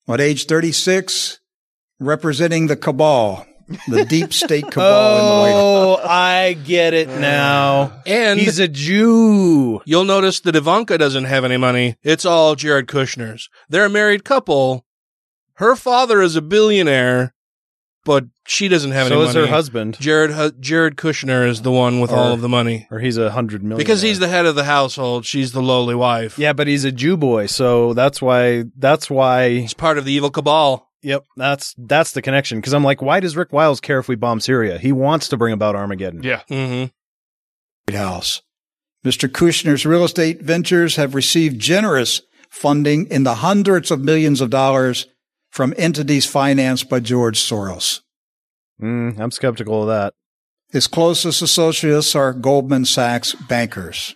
at 0.08 0.20
age 0.20 0.46
36, 0.46 1.38
representing 1.98 2.66
the 2.66 2.76
cabal, 2.76 3.46
the 3.88 4.04
deep 4.04 4.32
state 4.32 4.70
cabal 4.70 5.16
in 5.16 5.24
the 5.24 5.40
White 5.40 5.52
oh, 5.54 5.96
House. 5.96 6.04
Oh, 6.04 6.08
I 6.08 6.52
get 6.54 6.94
it 6.94 7.08
now. 7.08 8.02
And 8.06 8.38
He's 8.40 8.58
a 8.58 8.68
Jew. 8.68 9.80
You'll 9.84 10.04
notice 10.04 10.40
that 10.40 10.56
Ivanka 10.56 10.98
doesn't 10.98 11.24
have 11.24 11.44
any 11.44 11.56
money. 11.56 11.96
It's 12.02 12.24
all 12.24 12.54
Jared 12.56 12.86
Kushner's. 12.88 13.48
They're 13.68 13.86
a 13.86 13.90
married 13.90 14.24
couple. 14.24 14.84
Her 15.54 15.76
father 15.76 16.22
is 16.22 16.36
a 16.36 16.42
billionaire. 16.42 17.34
but 18.04 18.24
she 18.46 18.66
doesn't 18.66 18.92
have 18.92 19.08
So 19.08 19.14
any 19.14 19.22
money. 19.24 19.32
So 19.32 19.40
is 19.42 19.46
her 19.46 19.52
husband. 19.54 19.96
Jared 20.00 20.60
Jared 20.60 20.96
Kushner 20.96 21.46
is 21.46 21.62
the 21.62 21.70
one 21.70 22.00
with 22.00 22.10
all 22.10 22.32
of 22.32 22.40
the 22.40 22.48
money 22.48 22.88
Or 22.90 22.98
he's 22.98 23.18
a 23.18 23.30
hundred 23.30 23.62
million. 23.62 23.78
because 23.78 24.00
he's 24.02 24.18
the 24.18 24.26
head 24.28 24.46
of 24.46 24.54
the 24.56 24.64
household. 24.64 25.26
She's 25.26 25.52
the 25.52 25.62
lowly 25.62 25.94
wife. 25.94 26.38
Yeah, 26.38 26.54
but 26.54 26.66
he's 26.66 26.84
a 26.84 26.90
Jew 26.92 27.16
boy, 27.16 27.46
so 27.46 27.92
that's 27.94 28.20
why 28.22 28.64
that's 28.76 29.08
why 29.10 29.50
he's 29.50 29.74
part 29.74 29.98
of 29.98 30.04
the 30.06 30.12
evil 30.12 30.30
cabal. 30.30 30.89
Yep, 31.02 31.24
that's 31.36 31.74
that's 31.78 32.12
the 32.12 32.20
connection. 32.22 32.58
Because 32.58 32.74
I'm 32.74 32.84
like, 32.84 33.00
why 33.00 33.20
does 33.20 33.36
Rick 33.36 33.52
Wiles 33.52 33.80
care 33.80 33.98
if 33.98 34.08
we 34.08 34.16
bomb 34.16 34.40
Syria? 34.40 34.78
He 34.78 34.92
wants 34.92 35.28
to 35.28 35.36
bring 35.36 35.52
about 35.54 35.74
Armageddon. 35.76 36.22
Yeah. 36.22 36.42
Mm-hmm. 36.50 36.90
White 37.92 37.98
House. 37.98 38.42
Mr. 39.04 39.28
Kushner's 39.28 39.86
real 39.86 40.04
estate 40.04 40.42
ventures 40.42 40.96
have 40.96 41.14
received 41.14 41.58
generous 41.58 42.20
funding 42.50 43.06
in 43.06 43.22
the 43.22 43.36
hundreds 43.36 43.90
of 43.90 44.00
millions 44.00 44.40
of 44.42 44.50
dollars 44.50 45.06
from 45.50 45.72
entities 45.78 46.26
financed 46.26 46.90
by 46.90 47.00
George 47.00 47.38
Soros. 47.40 48.00
Mm, 48.82 49.18
I'm 49.18 49.30
skeptical 49.30 49.82
of 49.82 49.88
that. 49.88 50.12
His 50.70 50.86
closest 50.86 51.40
associates 51.42 52.14
are 52.14 52.32
Goldman 52.32 52.84
Sachs 52.84 53.34
bankers. 53.34 54.14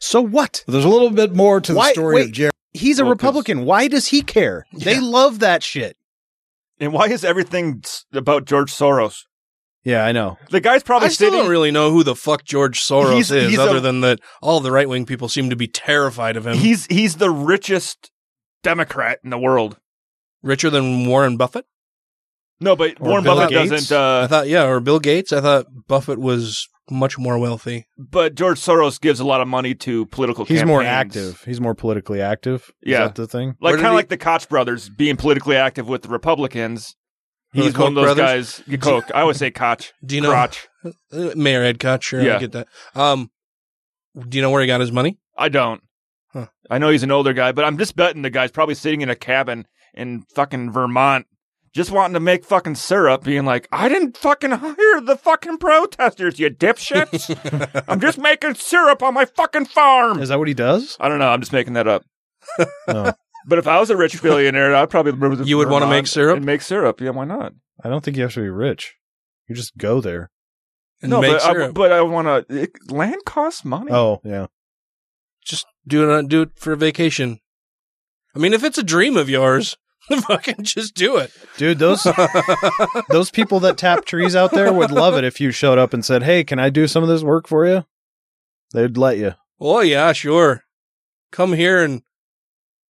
So 0.00 0.20
what? 0.20 0.64
There's 0.66 0.84
a 0.84 0.88
little 0.88 1.10
bit 1.10 1.34
more 1.34 1.60
to 1.60 1.72
the 1.72 1.78
Why- 1.78 1.92
story 1.92 2.14
wait, 2.16 2.26
of 2.26 2.32
Jared. 2.32 2.52
He's 2.72 2.98
a 2.98 3.04
Well, 3.04 3.14
'cause- 3.14 3.18
Republican. 3.22 3.64
Why 3.64 3.88
does 3.88 4.08
he 4.08 4.22
care? 4.22 4.66
They 4.72 5.00
love 5.00 5.38
that 5.40 5.62
shit. 5.62 5.96
And 6.80 6.92
why 6.92 7.06
is 7.08 7.24
everything 7.24 7.82
about 8.12 8.44
George 8.44 8.72
Soros? 8.72 9.22
Yeah, 9.84 10.04
I 10.04 10.12
know. 10.12 10.36
The 10.50 10.60
guy's 10.60 10.82
probably 10.82 11.06
I 11.06 11.10
still 11.10 11.28
sitting. 11.28 11.40
don't 11.42 11.50
really 11.50 11.70
know 11.70 11.90
who 11.90 12.02
the 12.04 12.14
fuck 12.16 12.44
George 12.44 12.80
Soros 12.80 13.14
He's- 13.14 13.30
is, 13.30 13.50
he's 13.50 13.58
other 13.58 13.78
a- 13.78 13.80
than 13.80 14.00
that 14.02 14.20
all 14.42 14.60
the 14.60 14.70
right 14.72 14.88
wing 14.88 15.06
people 15.06 15.28
seem 15.28 15.50
to 15.50 15.56
be 15.56 15.66
terrified 15.68 16.36
of 16.36 16.46
him. 16.46 16.56
He's 16.56 16.86
he's 16.86 17.16
the 17.16 17.30
richest 17.30 18.10
Democrat 18.62 19.18
in 19.24 19.30
the 19.30 19.38
world. 19.38 19.78
richer 20.42 20.70
than 20.70 21.06
Warren 21.06 21.36
Buffett. 21.36 21.64
No, 22.60 22.74
but 22.76 23.00
Or 23.00 23.08
Warren 23.08 23.24
Bill 23.24 23.36
Buffett 23.36 23.50
Gates? 23.50 23.70
doesn't. 23.70 23.96
Uh, 23.96 24.20
I 24.24 24.26
thought, 24.26 24.48
yeah, 24.48 24.64
or 24.66 24.80
Bill 24.80 24.98
Gates. 25.00 25.32
I 25.32 25.40
thought 25.40 25.66
Buffett 25.88 26.18
was 26.18 26.68
much 26.90 27.18
more 27.18 27.38
wealthy. 27.38 27.86
but 27.98 28.34
George 28.34 28.58
Soros 28.60 29.00
gives 29.00 29.20
a 29.20 29.24
lot 29.24 29.40
of 29.40 29.48
money 29.48 29.74
to 29.74 30.06
political. 30.06 30.44
He's 30.44 30.64
more 30.64 30.82
active. 30.82 31.42
He's 31.44 31.60
more 31.60 31.74
politically 31.74 32.20
active. 32.20 32.72
Is 32.82 32.92
Yeah, 32.92 33.04
that 33.04 33.14
the 33.14 33.26
thing? 33.26 33.54
Like 33.60 33.74
kind 33.74 33.86
of 33.86 33.92
he- 33.92 33.96
like 33.96 34.08
the 34.08 34.16
Koch 34.16 34.48
brothers 34.48 34.88
being 34.88 35.16
politically 35.16 35.56
active 35.56 35.88
with 35.88 36.02
the 36.02 36.08
Republicans. 36.08 36.94
Who, 37.52 37.60
the 37.60 37.64
He's 37.66 37.78
one 37.78 37.88
of 37.88 37.94
those 37.94 38.14
brothers? 38.14 38.62
guys. 38.68 38.78
Koch. 38.80 39.10
I 39.14 39.22
always 39.22 39.38
say 39.38 39.50
Koch. 39.50 39.92
Do 40.04 40.14
you 40.16 40.20
know 40.20 40.30
Crotch. 40.30 40.68
Uh, 40.84 41.30
Mayor 41.34 41.62
Ed 41.62 41.78
Koch? 41.80 42.02
Sure, 42.02 42.20
I 42.20 42.38
get 42.38 42.52
that. 42.52 42.68
Um, 42.94 43.30
do 44.28 44.36
you 44.36 44.42
know 44.42 44.50
where 44.50 44.60
he 44.60 44.66
got 44.66 44.80
his 44.80 44.92
money? 44.92 45.18
I 45.36 45.48
don't. 45.48 45.82
Huh. 46.32 46.46
I 46.70 46.76
know 46.78 46.90
he's 46.90 47.02
an 47.02 47.10
older 47.10 47.32
guy, 47.32 47.52
but 47.52 47.64
I'm 47.64 47.78
just 47.78 47.96
betting 47.96 48.20
the 48.22 48.28
guy's 48.30 48.50
probably 48.50 48.74
sitting 48.74 49.00
in 49.00 49.08
a 49.08 49.16
cabin 49.16 49.66
in 49.94 50.22
fucking 50.34 50.70
Vermont, 50.72 51.26
just 51.78 51.92
wanting 51.92 52.14
to 52.14 52.20
make 52.20 52.44
fucking 52.44 52.74
syrup, 52.74 53.22
being 53.22 53.44
like, 53.44 53.68
"I 53.70 53.88
didn't 53.88 54.16
fucking 54.16 54.50
hire 54.50 55.00
the 55.00 55.16
fucking 55.16 55.58
protesters, 55.58 56.38
you 56.38 56.50
dipshits. 56.50 57.84
I'm 57.88 58.00
just 58.00 58.18
making 58.18 58.54
syrup 58.56 59.00
on 59.00 59.14
my 59.14 59.24
fucking 59.24 59.66
farm." 59.66 60.18
Is 60.20 60.28
that 60.28 60.40
what 60.40 60.48
he 60.48 60.54
does? 60.54 60.96
I 60.98 61.08
don't 61.08 61.20
know. 61.20 61.28
I'm 61.28 61.40
just 61.40 61.52
making 61.52 61.74
that 61.74 61.86
up. 61.86 62.04
No, 62.58 62.66
oh. 62.88 63.12
But 63.46 63.58
if 63.60 63.68
I 63.68 63.78
was 63.78 63.90
a 63.90 63.96
rich 63.96 64.20
billionaire, 64.20 64.74
I'd 64.74 64.90
probably 64.90 65.12
move 65.12 65.38
to 65.38 65.44
You 65.44 65.56
would 65.58 65.68
wanna 65.70 65.86
Vermont 65.86 65.98
make 66.02 66.06
syrup? 66.08 66.36
and 66.36 66.44
make 66.44 66.62
syrup. 66.62 67.00
Yeah, 67.00 67.10
why 67.10 67.24
not? 67.24 67.52
I 67.82 67.88
don't 67.88 68.04
think 68.04 68.16
you 68.16 68.24
have 68.24 68.34
to 68.34 68.40
be 68.40 68.50
rich. 68.50 68.96
You 69.48 69.54
just 69.54 69.78
go 69.78 70.00
there. 70.00 70.30
And 71.00 71.10
no, 71.10 71.20
make 71.20 71.30
but 71.30 71.42
I, 71.42 71.52
syrup. 71.52 71.74
but 71.74 71.92
I 71.92 72.00
want 72.02 72.48
to. 72.48 72.68
Land 72.88 73.24
costs 73.24 73.64
money. 73.64 73.92
Oh, 73.92 74.20
yeah. 74.24 74.46
Just 75.44 75.64
do 75.86 76.10
it. 76.10 76.28
Do 76.28 76.42
it 76.42 76.50
for 76.56 76.72
a 76.72 76.76
vacation. 76.76 77.38
I 78.34 78.40
mean, 78.40 78.52
if 78.52 78.64
it's 78.64 78.78
a 78.78 78.82
dream 78.82 79.16
of 79.16 79.28
yours, 79.28 79.76
fucking 80.26 80.64
just 80.64 80.94
do 80.94 81.16
it, 81.16 81.30
Dude, 81.56 81.78
those 81.78 82.06
those 83.08 83.30
people 83.30 83.60
that 83.60 83.76
tap 83.76 84.04
trees 84.04 84.34
out 84.34 84.52
there 84.52 84.72
would 84.72 84.90
love 84.90 85.16
it 85.16 85.24
if 85.24 85.40
you 85.40 85.50
showed 85.50 85.78
up 85.78 85.92
and 85.92 86.04
said, 86.04 86.22
"Hey, 86.22 86.44
can 86.44 86.58
I 86.58 86.70
do 86.70 86.86
some 86.86 87.02
of 87.02 87.08
this 87.08 87.22
work 87.22 87.46
for 87.46 87.66
you?" 87.66 87.84
They'd 88.72 88.96
let 88.96 89.18
you. 89.18 89.34
Oh 89.60 89.80
yeah, 89.80 90.12
sure. 90.12 90.64
Come 91.30 91.52
here 91.52 91.82
and 91.82 92.02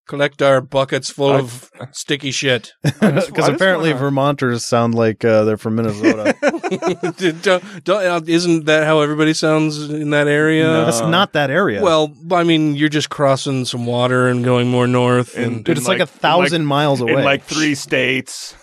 collect 0.09 0.43
our 0.43 0.61
buckets 0.61 1.11
full 1.11 1.31
of 1.33 1.71
sticky 1.93 2.33
shit. 2.33 2.73
Because 3.01 3.49
apparently 3.49 3.93
Vermonters 3.93 4.67
sound 4.67 4.95
like 4.95 5.25
uh, 5.25 5.45
they're 5.45 5.57
from 5.57 5.77
Minnesota. 5.77 6.35
don't, 7.43 7.85
don't, 7.85 8.05
uh, 8.05 8.21
isn't 8.27 8.65
that 8.67 8.85
how 8.85 9.01
everybody 9.01 9.35
sounds 9.35 9.89
in 9.89 10.11
that 10.11 10.27
area? 10.27 10.67
That's 10.85 11.01
not 11.01 11.35
that 11.35 11.51
area. 11.51 11.83
Well, 11.83 12.13
I 12.33 12.43
mean, 12.45 12.75
you're 12.75 12.89
just 12.89 13.11
crossing 13.11 13.65
some 13.65 13.87
water 13.87 14.27
and 14.29 14.45
going 14.45 14.69
more 14.69 14.87
north, 14.87 15.37
and, 15.37 15.65
Dude, 15.65 15.79
it's 15.79 15.87
like 15.87 16.01
a 16.01 16.07
thousand 16.07 16.65
miles 16.67 17.01
away. 17.01 17.13
in 17.15 17.25
like 17.25 17.45
three 17.45 17.75
states. 17.75 18.57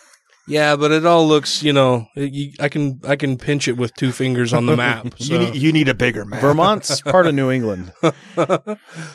yeah, 0.48 0.76
but 0.76 0.92
it 0.92 1.06
all 1.06 1.28
looks, 1.28 1.64
you 1.64 1.74
know, 1.74 2.08
it- 2.16 2.34
you, 2.34 2.52
I 2.60 2.68
can 2.70 3.00
I 3.08 3.16
can 3.16 3.38
pinch 3.38 3.68
it 3.68 3.78
with 3.78 3.94
two 3.96 4.12
fingers 4.12 4.52
on 4.54 4.66
the 4.66 4.76
map. 4.76 5.08
You 5.18 5.40
need, 5.40 5.56
you 5.56 5.72
need 5.72 5.88
a 5.90 5.94
bigger 5.96 6.26
map. 6.26 6.42
Vermont's 6.42 7.02
part 7.02 7.28
of 7.28 7.34
New 7.36 7.50
England. 7.52 7.92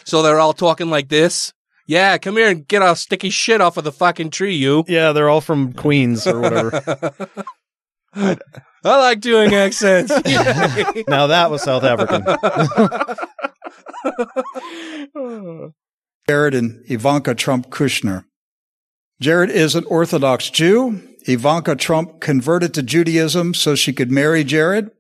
so 0.05 0.23
they're 0.23 0.41
all 0.41 0.53
talking 0.55 0.91
like 0.91 1.09
this. 1.09 1.53
Yeah, 1.91 2.19
come 2.19 2.37
here 2.37 2.49
and 2.49 2.69
get 2.69 2.83
our 2.83 2.95
sticky 2.95 3.31
shit 3.31 3.61
off 3.61 3.77
of 3.77 3.83
the 3.83 3.91
fucking 3.91 4.31
tree, 4.31 4.55
you. 4.55 4.85
Yeah, 4.91 5.11
they're 5.11 5.29
all 5.29 5.41
from 5.41 5.73
Queens 5.73 6.25
or 6.25 6.39
whatever. 6.39 7.11
I 8.15 8.37
like 8.85 9.19
doing 9.19 9.53
accents. 9.53 10.11
now 11.09 11.27
that 11.27 11.51
was 11.51 11.65
South 11.65 11.83
African. 11.83 12.23
Jared 16.29 16.55
and 16.55 16.85
Ivanka 16.89 17.35
Trump 17.35 17.71
Kushner. 17.71 18.25
Jared 19.21 19.51
is 19.51 19.75
an 19.75 19.83
Orthodox 19.87 20.49
Jew. 20.49 21.03
Ivanka 21.27 21.75
Trump 21.75 22.21
converted 22.21 22.73
to 22.75 22.85
Judaism 22.85 23.53
so 23.53 23.75
she 23.75 23.93
could 23.93 24.13
marry 24.13 24.45
Jared. 24.45 24.93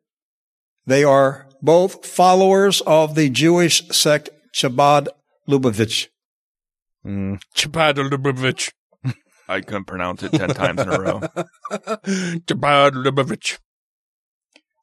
They 0.86 1.04
are 1.04 1.46
both 1.62 2.04
followers 2.04 2.80
of 2.80 3.14
the 3.14 3.30
Jewish 3.30 3.86
sect 3.90 4.30
Chabad 4.52 5.06
Lubavitch. 5.48 6.08
Mm. 7.04 7.40
Chabad 7.54 7.94
Lubavitch. 7.94 8.72
I 9.48 9.60
couldn't 9.60 9.86
pronounce 9.86 10.22
it 10.22 10.32
ten 10.32 10.50
times 10.50 10.80
in 10.80 10.88
a 10.88 11.00
row. 11.00 11.20
Chabad 11.70 12.92
Lubavitch. 12.92 13.58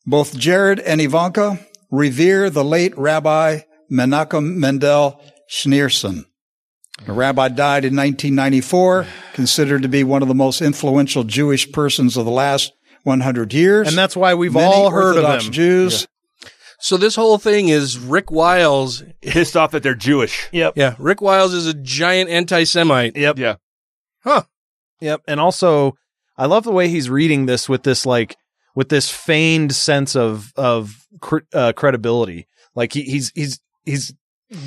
Both 0.06 0.38
Jared 0.38 0.80
and 0.80 1.02
Ivanka 1.02 1.60
revere 1.92 2.50
the 2.50 2.64
late 2.64 2.98
Rabbi 2.98 3.60
Menachem 3.92 4.56
Mendel 4.56 5.22
Schneerson. 5.52 6.26
The 7.06 7.14
rabbi 7.14 7.50
died 7.50 7.86
in 7.86 7.96
1994, 7.96 9.06
considered 9.34 9.84
to 9.84 9.88
be 9.88 10.04
one 10.04 10.24
of 10.24 10.28
the 10.28 10.34
most 10.34 10.62
influential 10.62 11.24
Jewish 11.24 11.72
persons 11.72 12.18
of 12.18 12.26
the 12.26 12.32
last 12.32 12.74
100 13.04 13.54
years. 13.54 13.88
And 13.88 13.96
that's 13.98 14.16
why 14.16 14.34
we've 14.34 14.54
Many 14.54 14.66
all 14.66 14.90
heard 14.90 15.16
of 15.16 15.44
him. 15.44 15.52
Jews. 15.52 16.08
So 16.80 16.98
this 16.98 17.16
whole 17.16 17.38
thing 17.38 17.70
is 17.70 17.98
Rick 17.98 18.30
Wiles. 18.32 19.04
Pissed 19.22 19.58
off 19.58 19.72
that 19.72 19.84
they're 19.84 19.96
Jewish. 19.96 20.48
Yep. 20.52 20.74
Yeah, 20.76 20.96
Rick 21.00 21.22
Wiles 21.22 21.54
is 21.54 21.66
a 21.66 21.74
giant 21.74 22.30
anti-Semite. 22.30 23.16
Yep. 23.16 23.40
Yeah. 23.40 23.56
Huh. 24.24 24.44
Yep. 25.02 25.22
And 25.28 25.40
also, 25.40 25.98
I 26.38 26.46
love 26.46 26.64
the 26.64 26.72
way 26.72 26.88
he's 26.88 27.10
reading 27.10 27.46
this 27.46 27.68
with 27.68 27.84
this 27.84 28.06
like 28.06 28.38
with 28.76 28.90
this 28.90 29.10
feigned 29.10 29.74
sense 29.74 30.16
of 30.16 30.54
of 30.56 31.08
cr- 31.20 31.40
uh, 31.54 31.74
credibility. 31.74 32.48
Like 32.76 32.94
he, 32.94 33.02
he's 33.02 33.32
he's 33.34 33.60
he's 33.86 34.14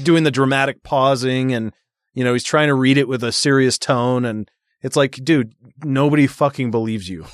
doing 0.02 0.24
the 0.24 0.32
dramatic 0.32 0.82
pausing, 0.82 1.55
and 1.55 1.72
you 2.12 2.24
know 2.24 2.32
he's 2.32 2.44
trying 2.44 2.68
to 2.68 2.74
read 2.74 2.98
it 2.98 3.06
with 3.06 3.22
a 3.22 3.30
serious 3.30 3.78
tone, 3.78 4.24
and 4.24 4.50
it's 4.82 4.97
like, 4.97 5.12
dude, 5.22 5.55
nobody 5.84 6.26
fucking 6.26 6.72
believes 6.72 7.08
you. 7.08 7.24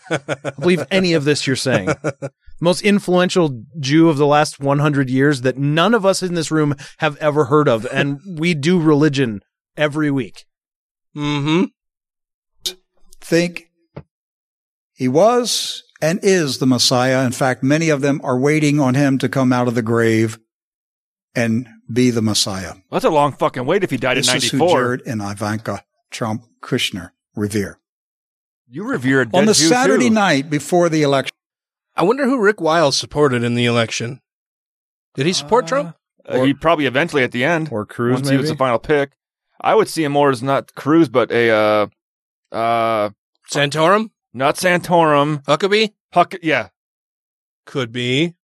believe 0.58 0.86
any 0.90 1.12
of 1.12 1.24
this 1.24 1.46
you're 1.46 1.56
saying. 1.56 1.90
Most 2.60 2.82
influential 2.82 3.64
Jew 3.80 4.08
of 4.08 4.16
the 4.16 4.26
last 4.26 4.60
100 4.60 5.10
years 5.10 5.40
that 5.42 5.58
none 5.58 5.94
of 5.94 6.06
us 6.06 6.22
in 6.22 6.34
this 6.34 6.50
room 6.50 6.74
have 6.98 7.16
ever 7.16 7.46
heard 7.46 7.68
of, 7.68 7.86
and 7.92 8.20
we 8.38 8.54
do 8.54 8.80
religion 8.80 9.40
every 9.76 10.10
week. 10.10 10.44
Mm-hmm. 11.16 11.64
think 13.20 13.64
he 14.94 15.08
was 15.08 15.82
and 16.00 16.18
is 16.22 16.58
the 16.58 16.66
Messiah. 16.66 17.24
In 17.24 17.32
fact, 17.32 17.62
many 17.62 17.88
of 17.88 18.00
them 18.00 18.20
are 18.24 18.38
waiting 18.38 18.80
on 18.80 18.94
him 18.94 19.18
to 19.18 19.28
come 19.28 19.52
out 19.52 19.68
of 19.68 19.74
the 19.74 19.82
grave 19.82 20.38
and 21.34 21.66
be 21.92 22.10
the 22.10 22.22
Messiah. 22.22 22.74
That's 22.90 23.04
a 23.04 23.10
long 23.10 23.32
fucking 23.32 23.64
wait 23.66 23.84
if 23.84 23.90
he 23.90 23.96
died 23.96 24.16
This 24.16 24.28
in 24.30 24.36
is 24.36 24.50
who 24.50 24.58
'94. 24.58 24.78
Jared 24.78 25.02
and 25.06 25.22
Ivanka 25.22 25.84
Trump 26.10 26.44
Kushner 26.62 27.10
revere. 27.34 27.78
You 28.68 28.84
revere 28.84 29.20
a 29.22 29.26
dead 29.26 29.38
On 29.38 29.46
the 29.46 29.52
Jew, 29.54 29.68
Saturday 29.68 30.08
too. 30.08 30.14
night 30.14 30.48
before 30.50 30.88
the 30.88 31.02
election, 31.02 31.34
I 31.94 32.04
wonder 32.04 32.24
who 32.24 32.40
Rick 32.40 32.60
Wiles 32.60 32.96
supported 32.96 33.42
in 33.44 33.54
the 33.54 33.66
election. 33.66 34.20
Did 35.14 35.26
he 35.26 35.32
support 35.32 35.66
Trump? 35.66 35.96
Uh, 36.24 36.42
he 36.42 36.54
probably 36.54 36.86
eventually 36.86 37.22
at 37.22 37.32
the 37.32 37.44
end, 37.44 37.68
or 37.70 37.84
Cruz, 37.84 38.14
once 38.14 38.28
he 38.28 38.36
was 38.36 38.48
the 38.48 38.56
final 38.56 38.78
pick. 38.78 39.12
I 39.60 39.74
would 39.74 39.88
see 39.88 40.04
him 40.04 40.12
more 40.12 40.30
as 40.30 40.42
not 40.42 40.74
Cruz, 40.74 41.08
but 41.08 41.30
a 41.30 41.50
uh, 41.50 41.86
uh, 42.54 43.10
Santorum? 43.50 44.10
not 44.32 44.56
Santorum. 44.56 45.44
Huckabee? 45.44 45.92
Huck, 46.12 46.34
yeah, 46.42 46.68
Could 47.66 47.92
be. 47.92 48.34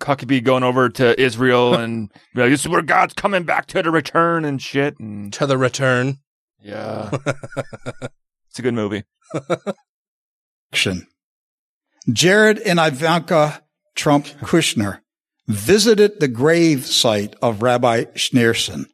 Huckabee 0.00 0.44
going 0.44 0.62
over 0.62 0.88
to 0.90 1.20
Israel 1.20 1.74
and 1.74 2.12
be 2.34 2.42
like, 2.42 2.50
this 2.50 2.60
is 2.60 2.68
where 2.68 2.82
God's 2.82 3.14
coming 3.14 3.42
back 3.42 3.66
to 3.66 3.82
the 3.82 3.90
return 3.90 4.44
and 4.44 4.62
shit. 4.62 4.98
And 5.00 5.32
To 5.32 5.46
the 5.46 5.58
return. 5.58 6.18
yeah, 6.62 7.10
it's 7.26 8.58
a 8.58 8.62
good 8.62 8.74
movie. 8.74 9.04
Jared 12.12 12.58
and 12.60 12.78
Ivanka 12.78 13.62
Trump 13.94 14.26
Kushner 14.42 15.00
visited 15.46 16.20
the 16.20 16.28
grave 16.28 16.86
site 16.86 17.34
of 17.42 17.62
Rabbi 17.62 18.04
Schneerson, 18.14 18.86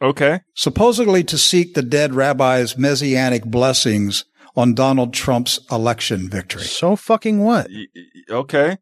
Okay. 0.00 0.40
supposedly 0.54 1.22
to 1.24 1.38
seek 1.38 1.74
the 1.74 1.82
dead 1.82 2.14
rabbi's 2.14 2.76
messianic 2.76 3.44
blessings 3.44 4.24
on 4.56 4.74
Donald 4.74 5.14
Trump's 5.14 5.60
election 5.70 6.28
victory. 6.28 6.62
So 6.64 6.96
fucking 6.96 7.38
what? 7.40 7.68
Okay. 8.28 8.76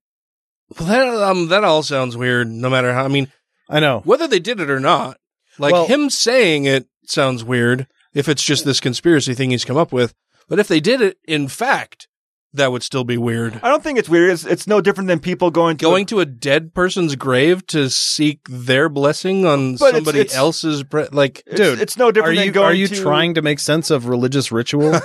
Well, 0.78 0.89
that 0.89 1.09
um, 1.09 1.49
that 1.49 1.65
all 1.65 1.83
sounds 1.83 2.17
weird. 2.17 2.49
No 2.49 2.70
matter 2.70 2.92
how, 2.92 3.05
I 3.05 3.09
mean, 3.09 3.31
I 3.68 3.81
know 3.81 4.00
whether 4.05 4.26
they 4.26 4.39
did 4.41 4.60
it 4.60 4.70
or 4.70 4.81
not. 4.81 5.18
Like 5.59 5.73
Well- 5.73 5.86
him 5.86 6.10
saying 6.10 6.65
it 6.65 6.86
sounds 7.07 7.44
weird 7.44 7.86
if 8.15 8.28
it's 8.28 8.42
just 8.42 8.65
this 8.65 8.81
conspiracy 8.81 9.34
thing 9.34 9.50
he's 9.50 9.65
come 9.65 9.76
up 9.76 9.92
with. 9.92 10.15
But 10.49 10.59
if 10.59 10.68
they 10.68 10.81
did 10.81 11.00
it, 11.00 11.18
in 11.28 11.47
fact, 11.49 12.09
that 12.55 12.73
would 12.73 12.83
still 12.83 13.05
be 13.05 13.17
weird. 13.17 13.61
I 13.62 13.69
don't 13.69 13.83
think 13.83 13.99
it's 13.99 14.09
weird. 14.09 14.31
It's, 14.31 14.45
it's 14.45 14.67
no 14.67 14.81
different 14.81 15.09
than 15.09 15.20
people 15.20 15.51
going 15.51 15.77
to 15.77 15.83
Going 15.85 16.07
to 16.07 16.20
a 16.20 16.27
dead 16.27 16.75
person's 16.75 17.15
grave 17.17 17.65
to 17.69 17.89
seek 17.91 18.41
their 18.49 18.89
blessing 18.89 19.47
on 19.47 19.77
But 19.77 19.89
it's- 19.89 19.95
somebody 19.97 20.20
it's- 20.20 20.37
else's 20.37 20.83
bre- 20.83 21.05
like 21.12 21.43
It's- 21.47 21.81
it's 21.81 21.97
no 21.97 22.11
different 22.11 22.35
Are 22.35 22.41
than 22.41 22.47
you 22.47 22.53
going 22.53 22.67
are 22.67 22.75
you 22.75 22.89
to- 22.89 23.01
trying 23.01 23.35
to 23.35 23.43
make 23.43 23.61
sense 23.61 23.91
of 23.91 24.09
religious 24.09 24.51
ritual? 24.51 24.95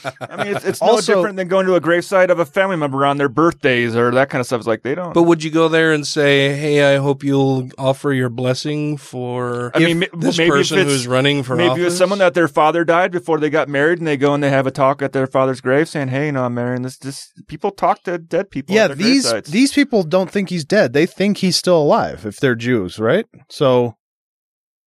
I 0.20 0.44
mean, 0.44 0.54
it's, 0.56 0.64
it's 0.64 0.82
Also- 0.82 1.12
no 1.12 1.18
different 1.20 1.36
than 1.36 1.48
going 1.48 1.66
to 1.66 1.74
a 1.74 1.80
gravesite 1.80 2.28
of 2.30 2.38
a 2.38 2.44
family 2.46 2.76
member 2.76 3.06
on 3.06 3.16
their 3.16 3.28
birthdays 3.30 3.96
or 3.96 4.10
that 4.10 4.28
kind 4.28 4.40
of 4.40 4.46
stuff. 4.46 4.58
It's 4.60 4.66
like 4.68 4.82
they 4.82 4.94
don't. 4.94 5.14
But 5.14 5.22
would 5.22 5.42
you 5.42 5.50
go 5.50 5.68
there 5.68 5.92
and 5.92 6.06
say, 6.06 6.54
"Hey, 6.54 6.94
I 6.94 6.98
hope 6.98 7.24
you'll 7.24 7.70
offer 7.78 8.12
your 8.12 8.28
blessing 8.28 8.96
for 8.98 9.70
I 9.74 9.78
mean, 9.78 10.00
this 10.18 10.36
maybe 10.38 10.48
if 10.48 10.54
person 10.54 10.78
it's- 10.80 10.92
who's 10.92 11.06
running 11.06 11.42
for 11.44 11.56
maybe 11.56 11.70
office"? 11.70 11.86
it's 11.86 11.96
someone 11.96 12.18
that 12.18 12.34
their 12.34 12.48
father 12.48 12.84
died 12.84 13.10
before 13.10 13.38
they 13.40 13.48
got 13.50 13.68
married, 13.68 13.98
and 13.98 14.06
they 14.06 14.16
go 14.16 14.34
and 14.34 14.42
they 14.42 14.50
have 14.50 14.66
a 14.66 14.70
talk 14.70 15.00
at 15.02 15.12
their 15.12 15.26
father's 15.26 15.60
grave, 15.62 15.88
saying, 15.88 16.08
"Hey, 16.08 16.26
you 16.26 16.32
know, 16.32 16.44
I'm 16.44 16.54
marrying 16.54 16.82
this." 16.82 16.89
This 16.98 17.32
people 17.48 17.70
talk 17.70 18.02
to 18.04 18.18
dead 18.18 18.50
people. 18.50 18.74
yeah, 18.74 18.88
these 18.88 19.26
gravesites. 19.26 19.46
these 19.46 19.72
people 19.72 20.02
don't 20.02 20.30
think 20.30 20.50
he's 20.50 20.64
dead. 20.64 20.92
They 20.92 21.06
think 21.06 21.38
he's 21.38 21.56
still 21.56 21.80
alive 21.80 22.26
if 22.26 22.36
they're 22.38 22.54
Jews, 22.54 22.98
right? 22.98 23.26
So 23.48 23.96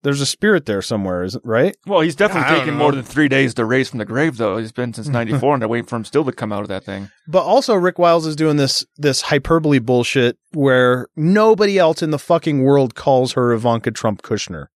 there's 0.04 0.20
a 0.20 0.26
spirit 0.26 0.66
there 0.66 0.82
somewhere, 0.82 1.24
isn't 1.24 1.46
right? 1.46 1.76
Well, 1.88 2.02
he's 2.02 2.16
definitely 2.16 2.50
don't 2.50 2.60
taken 2.60 2.76
more 2.76 2.92
than 2.92 3.04
three 3.04 3.30
days 3.30 3.54
to 3.54 3.64
raise 3.64 3.90
from 3.90 4.00
the 4.00 4.06
grave, 4.06 4.36
though. 4.36 4.58
He's 4.58 4.74
been 4.74 4.94
since 4.94 5.08
'94, 5.20 5.54
and 5.54 5.62
they're 5.62 5.70
waiting 5.70 5.86
for 5.86 5.96
him 5.96 6.04
still 6.06 6.26
to 6.26 6.32
come 6.34 6.52
out 6.52 6.62
of 6.62 6.68
that 6.68 6.84
thing. 6.84 7.10
But 7.28 7.44
also 7.44 7.74
Rick 7.76 7.98
Wiles 8.00 8.26
is 8.26 8.36
doing 8.36 8.58
this 8.58 8.86
this 8.98 9.22
hyperbole 9.22 9.80
bullshit 9.80 10.38
where 10.52 11.08
nobody 11.16 11.80
else 11.80 12.02
in 12.04 12.12
the 12.12 12.20
fucking 12.20 12.64
world 12.64 12.96
calls 12.96 13.34
her 13.34 13.54
Ivanka 13.54 13.92
Trump 13.92 14.22
Kushner. 14.22 14.68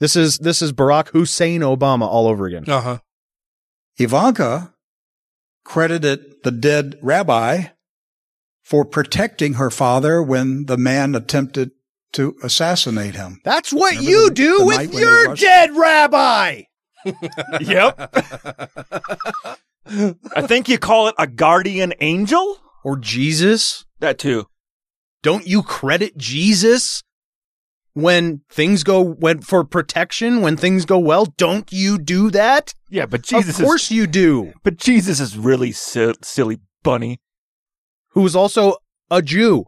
This 0.00 0.14
is 0.14 0.38
this 0.38 0.60
is 0.60 0.72
Barack 0.72 1.08
Hussein 1.08 1.62
Obama 1.62 2.06
all 2.06 2.26
over 2.28 2.46
again. 2.46 2.64
Uh 2.68 2.80
huh. 2.80 2.98
Ivanka 3.98 4.74
credited 5.68 6.20
the 6.44 6.50
dead 6.50 6.96
rabbi 7.02 7.64
for 8.64 8.86
protecting 8.86 9.54
her 9.54 9.70
father 9.70 10.22
when 10.22 10.64
the 10.64 10.78
man 10.78 11.14
attempted 11.14 11.70
to 12.10 12.34
assassinate 12.42 13.14
him. 13.14 13.38
That's 13.44 13.70
what 13.70 13.90
Remember 13.90 14.10
you 14.10 14.28
the- 14.30 14.34
do 14.34 14.58
the 14.60 14.64
with 14.64 14.76
night 14.78 14.88
when 14.88 14.96
they 14.96 15.00
your 15.02 15.34
dead 15.36 15.76
rabbi. 15.76 16.62
yep. 17.60 18.10
I 20.34 20.46
think 20.46 20.70
you 20.70 20.78
call 20.78 21.08
it 21.08 21.14
a 21.18 21.26
guardian 21.26 21.92
angel 22.00 22.58
or 22.82 22.96
Jesus. 22.96 23.84
That 24.00 24.18
too. 24.18 24.46
Don't 25.22 25.46
you 25.46 25.62
credit 25.62 26.16
Jesus 26.16 27.02
when 28.00 28.42
things 28.48 28.84
go 28.84 29.02
when 29.02 29.40
for 29.40 29.64
protection 29.64 30.40
when 30.40 30.56
things 30.56 30.84
go 30.84 30.98
well? 30.98 31.24
Don't 31.24 31.72
you 31.72 31.98
do 31.98 32.30
that? 32.30 32.74
Yeah, 32.90 33.06
but 33.06 33.22
Jesus 33.22 33.58
of 33.58 33.64
course 33.64 33.84
is, 33.84 33.90
you 33.90 34.06
do. 34.06 34.52
But 34.62 34.76
Jesus 34.76 35.20
is 35.20 35.36
really 35.36 35.72
si- 35.72 36.14
silly 36.22 36.60
bunny. 36.82 37.20
Who 38.10 38.22
was 38.22 38.34
also 38.36 38.76
a 39.10 39.22
Jew. 39.22 39.66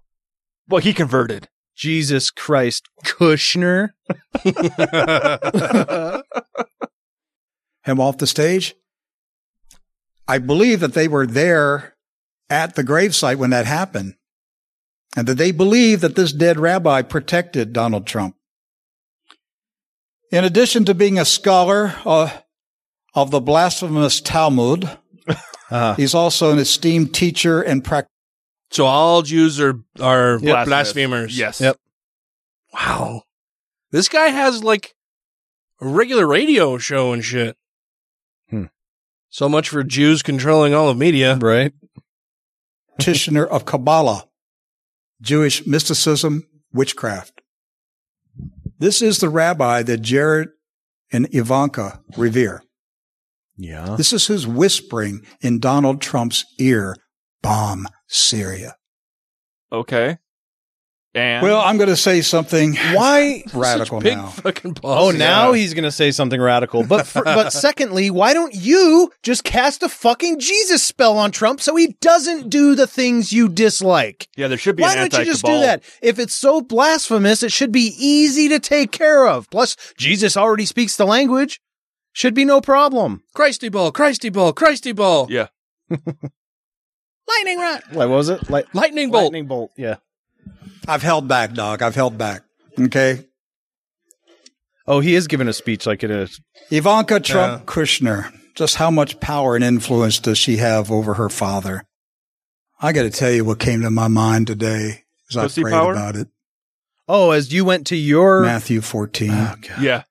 Well, 0.69 0.81
he 0.81 0.95
converted. 0.95 1.49
Jesus 1.77 2.31
Christ, 2.31 2.89
Kushner. 3.05 3.91
him 7.85 8.01
off 8.01 8.19
the 8.19 8.27
stage. 8.27 8.75
I 10.29 10.39
believe 10.39 10.81
that 10.81 10.93
they 10.93 11.09
were 11.09 11.27
there 11.27 11.97
at 12.49 12.75
the 12.75 12.85
gravesite 12.85 13.37
when 13.37 13.51
that 13.51 13.67
happened, 13.67 14.15
and 15.17 15.27
that 15.27 15.37
they 15.39 15.51
believe 15.53 16.01
that 16.01 16.15
this 16.17 16.33
dead 16.33 16.59
rabbi 16.59 17.03
protected 17.03 17.73
Donald 17.73 18.07
Trump. 18.07 18.37
In 20.33 20.45
addition 20.45 20.85
to 20.85 20.95
being 20.95 21.19
a 21.19 21.25
scholar 21.25 21.95
uh, 22.05 22.31
of 23.15 23.31
the 23.31 23.41
blasphemous 23.41 24.21
Talmud, 24.21 24.89
Uh-huh. 25.73 25.95
he's 25.95 26.15
also 26.17 26.51
an 26.51 26.59
esteemed 26.59 27.15
teacher 27.15 27.61
and 27.63 27.85
practitioner. 27.85 28.09
So 28.73 28.87
all 28.87 29.23
Jews 29.23 29.61
are 29.61 29.75
are 30.01 30.39
Blasphemous. 30.41 30.67
blasphemers. 30.67 31.39
Yes. 31.39 31.61
Yep. 31.61 31.77
Wow. 32.75 33.23
This 33.93 34.09
guy 34.09 34.29
has 34.29 34.65
like 34.65 34.95
a 35.81 35.87
regular 35.87 36.27
radio 36.27 36.77
show 36.79 37.13
and 37.13 37.25
shit. 37.25 37.57
Hmm. 38.49 38.65
So 39.29 39.49
much 39.49 39.69
for 39.69 39.85
Jews 39.85 40.23
controlling 40.23 40.75
all 40.75 40.89
of 40.89 40.97
media. 40.99 41.37
Right. 41.37 41.73
practitioner 42.97 43.47
of 43.47 43.65
Kabbalah, 43.65 44.27
Jewish 45.21 45.67
mysticism, 45.67 46.45
witchcraft. 46.73 47.41
This 48.79 49.03
is 49.03 49.19
the 49.19 49.29
rabbi 49.29 49.83
that 49.83 49.99
Jared 49.99 50.49
and 51.13 51.29
Ivanka 51.35 52.01
revere. 52.17 52.63
Yeah. 53.57 53.97
This 53.97 54.13
is 54.13 54.27
who's 54.27 54.47
whispering 54.47 55.21
in 55.43 55.59
Donald 55.59 56.01
Trump's 56.01 56.47
ear, 56.59 56.97
bomb 57.43 57.87
Syria. 58.09 58.77
Okay. 59.71 60.19
And 61.13 61.43
Well, 61.43 61.61
I'm 61.61 61.77
going 61.77 61.89
to 61.89 61.97
say 61.97 62.21
something 62.21 62.77
Why 62.95 63.43
radical 63.55 63.99
Big 64.01 64.17
now. 64.17 64.29
fucking 64.29 64.77
Oh, 64.79 64.81
balls. 64.81 65.15
now 65.17 65.51
he's 65.53 65.75
going 65.75 65.83
to 65.85 65.91
say 65.91 66.13
something 66.13 66.41
radical. 66.41 66.85
But 66.85 67.05
for, 67.05 67.25
but 67.25 67.53
secondly, 67.53 68.11
why 68.11 68.33
don't 68.33 68.55
you 68.55 69.11
just 69.25 69.43
cast 69.43 69.83
a 69.83 69.89
fucking 69.89 70.39
Jesus 70.39 70.85
spell 70.85 71.19
on 71.19 71.33
Trump 71.33 71.61
so 71.61 71.75
he 71.75 71.97
doesn't 72.01 72.49
do 72.49 72.77
the 72.77 72.87
things 72.87 73.33
you 73.33 73.49
dislike? 73.49 74.29
yeah, 74.37 74.47
there 74.47 74.57
should 74.57 74.77
be 74.77 74.83
Why 74.85 74.93
an 74.95 75.09
don't 75.11 75.19
you 75.19 75.25
just 75.25 75.45
do 75.45 75.59
that? 75.59 75.83
If 76.01 76.21
it's 76.21 76.35
so 76.35 76.61
blasphemous, 76.61 77.43
it 77.43 77.51
should 77.51 77.73
be 77.73 77.93
easy 77.99 78.49
to 78.49 78.61
take 78.61 78.93
care 78.93 79.27
of. 79.27 79.51
Plus, 79.51 79.77
Jesus 79.99 80.37
already 80.37 80.65
speaks 80.65 80.97
the 80.97 81.07
language. 81.07 81.61
Should 82.13 82.35
be 82.35 82.45
no 82.45 82.61
problem. 82.61 83.23
Christy 83.35 83.69
ball, 83.69 83.91
Christy 83.91 84.29
ball, 84.31 84.53
Christy 84.53 84.93
ball. 84.93 85.27
Yeah. 85.29 85.49
Lightning 87.29 87.59
rod. 87.59 87.83
What 87.93 88.09
was 88.09 88.29
it? 88.29 88.49
Light- 88.51 88.73
Lightning 88.75 89.11
bolt. 89.11 89.25
lightning 89.25 89.47
bolt. 89.47 89.73
Yeah. 89.77 89.97
I've 90.91 91.03
held 91.03 91.29
back, 91.29 91.53
dog. 91.53 91.83
I've 91.83 91.95
held 91.95 92.19
back. 92.19 92.43
Okay. 92.79 93.25
Oh, 94.87 94.99
he 95.01 95.15
is 95.15 95.29
giving 95.29 95.47
a 95.47 95.53
speech 95.53 95.87
like 95.87 96.03
it 96.03 96.11
is. 96.11 96.41
Ivanka 96.71 97.21
Trump 97.21 97.65
Kushner, 97.67 98.33
just 98.57 98.75
how 98.77 98.91
much 98.91 99.21
power 99.21 99.55
and 99.55 99.63
influence 99.65 100.19
does 100.19 100.37
she 100.37 100.57
have 100.57 100.91
over 100.91 101.15
her 101.15 101.29
father? 101.29 101.85
I 102.81 102.93
got 102.93 103.03
to 103.03 103.11
tell 103.11 103.31
you 103.31 103.45
what 103.45 103.61
came 103.61 103.83
to 103.83 103.91
my 103.91 104.09
mind 104.09 104.49
today 104.49 105.05
as 105.31 105.37
I 105.37 105.47
prayed 105.63 105.73
power? 105.73 105.93
about 105.93 106.17
it. 106.17 106.27
Oh, 107.07 107.31
as 107.31 107.53
you 107.53 107.65
went 107.65 107.87
to 107.89 107.97
your 107.97 108.43
Matthew 108.43 108.81
14. 108.81 109.29
Yeah. 109.81 110.03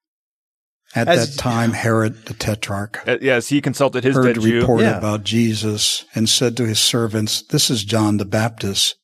At 0.95 1.07
As- 1.09 1.35
that 1.35 1.41
time, 1.41 1.73
Herod 1.73 2.25
the 2.25 2.33
Tetrarch 2.33 3.05
Uh, 3.07 3.17
yes, 3.21 3.47
he 3.49 3.59
consulted 3.61 4.03
his 4.03 4.15
heard 4.15 4.25
dead 4.25 4.35
the 4.37 4.41
Jew. 4.49 4.59
report 4.61 4.81
Yeah. 4.81 4.97
about 4.97 5.23
Jesus 5.23 6.05
and 6.15 6.29
said 6.29 6.55
to 6.57 6.65
his 6.65 6.79
servants, 6.79 7.41
This 7.43 7.69
is 7.69 7.83
John 7.83 8.17
the 8.17 8.25
Baptist. 8.25 8.95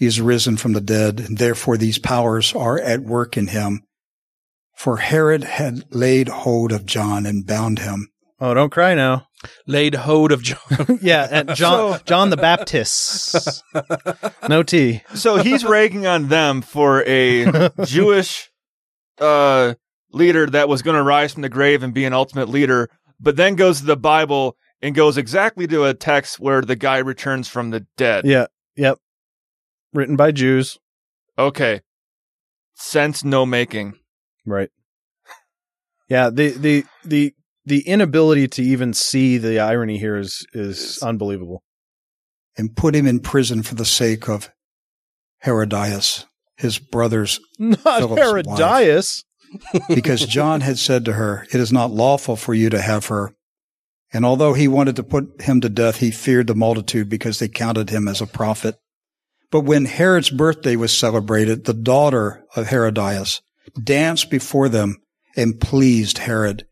He 0.00 0.06
is 0.06 0.18
risen 0.18 0.56
from 0.56 0.72
the 0.72 0.80
dead, 0.80 1.20
and 1.20 1.36
therefore 1.36 1.76
these 1.76 1.98
powers 1.98 2.54
are 2.54 2.78
at 2.78 3.02
work 3.02 3.36
in 3.36 3.48
him. 3.48 3.82
For 4.74 4.96
Herod 4.96 5.44
had 5.44 5.94
laid 5.94 6.28
hold 6.28 6.72
of 6.72 6.86
John 6.86 7.26
and 7.26 7.46
bound 7.46 7.80
him. 7.80 8.08
Oh, 8.40 8.54
don't 8.54 8.70
cry 8.70 8.94
now. 8.94 9.26
Laid 9.66 9.94
hold 9.94 10.32
of 10.32 10.42
John. 10.42 10.98
Yeah, 11.02 11.28
and 11.30 11.54
John 11.54 12.00
John 12.06 12.30
the 12.30 12.38
Baptist. 12.38 13.62
No 14.48 14.62
tea. 14.62 15.02
So 15.14 15.36
he's 15.36 15.66
ragging 15.66 16.06
on 16.06 16.28
them 16.28 16.62
for 16.62 17.04
a 17.06 17.68
Jewish 17.84 18.50
uh, 19.18 19.74
leader 20.12 20.46
that 20.46 20.70
was 20.70 20.80
going 20.80 20.96
to 20.96 21.02
rise 21.02 21.34
from 21.34 21.42
the 21.42 21.50
grave 21.50 21.82
and 21.82 21.92
be 21.92 22.06
an 22.06 22.14
ultimate 22.14 22.48
leader, 22.48 22.88
but 23.20 23.36
then 23.36 23.54
goes 23.54 23.80
to 23.80 23.86
the 23.86 23.98
Bible 23.98 24.56
and 24.80 24.94
goes 24.94 25.18
exactly 25.18 25.66
to 25.66 25.84
a 25.84 25.92
text 25.92 26.40
where 26.40 26.62
the 26.62 26.74
guy 26.74 26.96
returns 26.96 27.48
from 27.48 27.68
the 27.68 27.86
dead. 27.98 28.24
Yeah. 28.24 28.46
Yep. 28.76 28.96
Written 29.92 30.16
by 30.16 30.32
Jews. 30.32 30.78
Okay. 31.38 31.80
Sense 32.74 33.24
no 33.24 33.44
making. 33.44 33.94
Right. 34.46 34.70
Yeah, 36.08 36.30
the 36.30 36.50
the 36.50 36.84
the 37.04 37.34
the 37.64 37.86
inability 37.86 38.48
to 38.48 38.62
even 38.62 38.92
see 38.92 39.38
the 39.38 39.60
irony 39.60 39.98
here 39.98 40.16
is 40.16 40.46
is 40.52 40.98
unbelievable. 41.02 41.62
and 42.56 42.74
put 42.76 42.94
him 42.94 43.06
in 43.06 43.20
prison 43.20 43.62
for 43.62 43.74
the 43.74 43.84
sake 43.84 44.28
of 44.28 44.50
Herodias, 45.44 46.26
his 46.56 46.78
brother's 46.78 47.40
Not 47.58 47.80
Philip's 47.82 48.22
Herodias. 48.22 49.24
because 49.88 50.26
John 50.26 50.60
had 50.60 50.78
said 50.78 51.04
to 51.04 51.14
her, 51.14 51.46
It 51.52 51.60
is 51.60 51.72
not 51.72 51.90
lawful 51.90 52.36
for 52.36 52.54
you 52.54 52.70
to 52.70 52.80
have 52.80 53.06
her. 53.06 53.34
And 54.12 54.24
although 54.24 54.54
he 54.54 54.68
wanted 54.68 54.96
to 54.96 55.02
put 55.02 55.42
him 55.42 55.60
to 55.60 55.68
death, 55.68 55.96
he 55.96 56.10
feared 56.10 56.46
the 56.46 56.54
multitude 56.54 57.08
because 57.08 57.38
they 57.38 57.48
counted 57.48 57.90
him 57.90 58.08
as 58.08 58.20
a 58.20 58.26
prophet. 58.26 58.76
But 59.50 59.62
when 59.62 59.84
Herod's 59.84 60.30
birthday 60.30 60.76
was 60.76 60.96
celebrated, 60.96 61.64
the 61.64 61.74
daughter 61.74 62.44
of 62.54 62.68
Herodias 62.68 63.42
danced 63.82 64.30
before 64.30 64.68
them 64.68 64.96
and 65.36 65.60
pleased 65.60 66.18
Herod. 66.18 66.66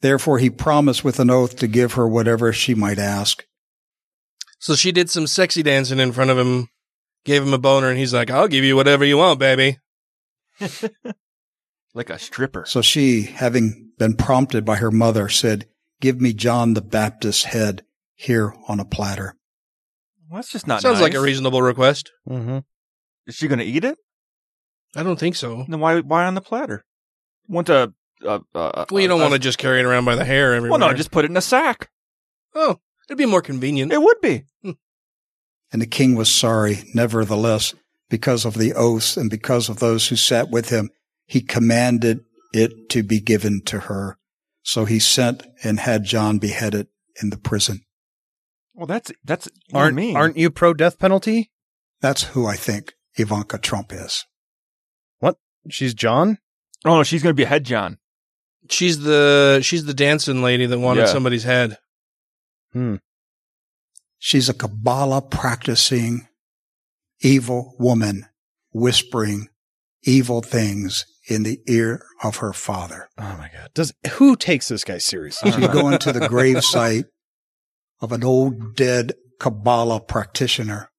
Therefore 0.00 0.38
he 0.38 0.50
promised 0.50 1.04
with 1.04 1.18
an 1.18 1.30
oath 1.30 1.56
to 1.56 1.66
give 1.66 1.94
her 1.94 2.08
whatever 2.08 2.52
she 2.52 2.74
might 2.74 2.98
ask. 2.98 3.44
So 4.58 4.74
she 4.74 4.92
did 4.92 5.08
some 5.08 5.26
sexy 5.26 5.62
dancing 5.62 5.98
in 5.98 6.12
front 6.12 6.30
of 6.30 6.38
him, 6.38 6.68
gave 7.24 7.42
him 7.42 7.54
a 7.54 7.58
boner, 7.58 7.88
and 7.88 7.98
he's 7.98 8.12
like, 8.12 8.30
I'll 8.30 8.48
give 8.48 8.64
you 8.64 8.76
whatever 8.76 9.04
you 9.04 9.16
want, 9.16 9.38
baby. 9.38 9.78
like 11.94 12.10
a 12.10 12.18
stripper. 12.18 12.66
So 12.66 12.82
she, 12.82 13.22
having 13.22 13.92
been 13.98 14.14
prompted 14.14 14.66
by 14.66 14.76
her 14.76 14.90
mother, 14.90 15.28
said, 15.30 15.66
Give 16.00 16.20
me 16.20 16.32
John 16.32 16.74
the 16.74 16.82
Baptist's 16.82 17.44
head 17.44 17.84
here 18.14 18.54
on 18.68 18.80
a 18.80 18.84
platter. 18.84 19.34
Well, 20.30 20.38
that's 20.38 20.52
just 20.52 20.68
not 20.68 20.80
Sounds 20.80 21.00
nice. 21.00 21.02
like 21.02 21.14
a 21.14 21.20
reasonable 21.20 21.60
request. 21.60 22.12
Mm-hmm. 22.28 22.58
Is 23.26 23.34
she 23.34 23.48
going 23.48 23.58
to 23.58 23.64
eat 23.64 23.84
it? 23.84 23.98
I 24.94 25.02
don't 25.02 25.18
think 25.18 25.34
so. 25.34 25.64
Then 25.68 25.80
why 25.80 26.00
why 26.00 26.24
on 26.24 26.34
the 26.34 26.40
platter? 26.40 26.84
Want 27.48 27.66
to? 27.66 27.92
Uh, 28.24 28.38
uh, 28.54 28.84
Well, 28.90 29.00
you 29.00 29.08
don't 29.08 29.20
uh, 29.20 29.24
want 29.24 29.32
to 29.32 29.38
just 29.40 29.58
carry 29.58 29.80
it 29.80 29.84
around 29.84 30.04
by 30.04 30.14
the 30.14 30.24
hair 30.24 30.54
everywhere. 30.54 30.78
Well, 30.78 30.88
no, 30.88 30.94
just 30.94 31.10
put 31.10 31.24
it 31.24 31.30
in 31.30 31.36
a 31.36 31.40
sack. 31.40 31.90
Oh, 32.54 32.78
it'd 33.08 33.18
be 33.18 33.26
more 33.26 33.42
convenient. 33.42 33.92
It 33.92 34.02
would 34.02 34.20
be. 34.20 34.44
And 35.72 35.80
the 35.80 35.86
king 35.86 36.16
was 36.16 36.30
sorry. 36.30 36.84
Nevertheless, 36.94 37.74
because 38.08 38.44
of 38.44 38.54
the 38.54 38.72
oaths 38.74 39.16
and 39.16 39.30
because 39.30 39.68
of 39.68 39.78
those 39.78 40.08
who 40.08 40.16
sat 40.16 40.50
with 40.50 40.68
him, 40.70 40.90
he 41.26 41.40
commanded 41.40 42.20
it 42.52 42.88
to 42.90 43.02
be 43.02 43.20
given 43.20 43.62
to 43.66 43.80
her. 43.80 44.18
So 44.62 44.84
he 44.84 44.98
sent 44.98 45.46
and 45.62 45.80
had 45.80 46.04
John 46.04 46.38
beheaded 46.38 46.88
in 47.22 47.30
the 47.30 47.38
prison. 47.38 47.80
Well, 48.80 48.86
that's 48.86 49.12
that's 49.24 49.46
Aren't 49.74 49.94
mean. 49.94 50.16
aren't 50.16 50.38
you 50.38 50.50
pro 50.50 50.72
death 50.72 50.98
penalty? 50.98 51.50
That's 52.00 52.22
who 52.22 52.46
I 52.46 52.56
think 52.56 52.94
Ivanka 53.16 53.58
Trump 53.58 53.92
is. 53.92 54.24
What? 55.18 55.36
She's 55.68 55.92
John? 55.92 56.38
Oh 56.86 56.96
no, 56.96 57.02
she's 57.02 57.22
going 57.22 57.34
to 57.34 57.36
be 57.36 57.42
a 57.42 57.46
head 57.46 57.64
John. 57.64 57.98
She's 58.70 59.00
the 59.00 59.60
she's 59.62 59.84
the 59.84 59.92
dancing 59.92 60.42
lady 60.42 60.64
that 60.64 60.78
wanted 60.78 61.00
Yeah. 61.02 61.06
somebody's 61.08 61.44
head. 61.44 61.76
Hmm. 62.72 62.96
She's 64.18 64.48
a 64.48 64.54
Kabbalah 64.54 65.20
practicing 65.28 66.26
evil 67.20 67.74
woman 67.78 68.24
whispering 68.72 69.48
evil 70.04 70.40
things 70.40 71.04
in 71.28 71.42
the 71.42 71.60
ear 71.68 72.02
of 72.22 72.36
her 72.36 72.54
father. 72.54 73.10
Oh 73.18 73.36
my 73.38 73.50
god. 73.52 73.68
Does 73.74 73.92
who 74.12 74.36
takes 74.36 74.68
this 74.68 74.84
guy 74.84 74.96
seriously? 74.96 75.50
She's 75.52 75.68
going 75.68 75.98
to 75.98 76.12
the 76.14 76.20
gravesite 76.30 77.04
of 78.00 78.12
an 78.12 78.24
old 78.24 78.74
dead 78.76 79.12
Kabbalah 79.38 80.00
practitioner 80.00 80.90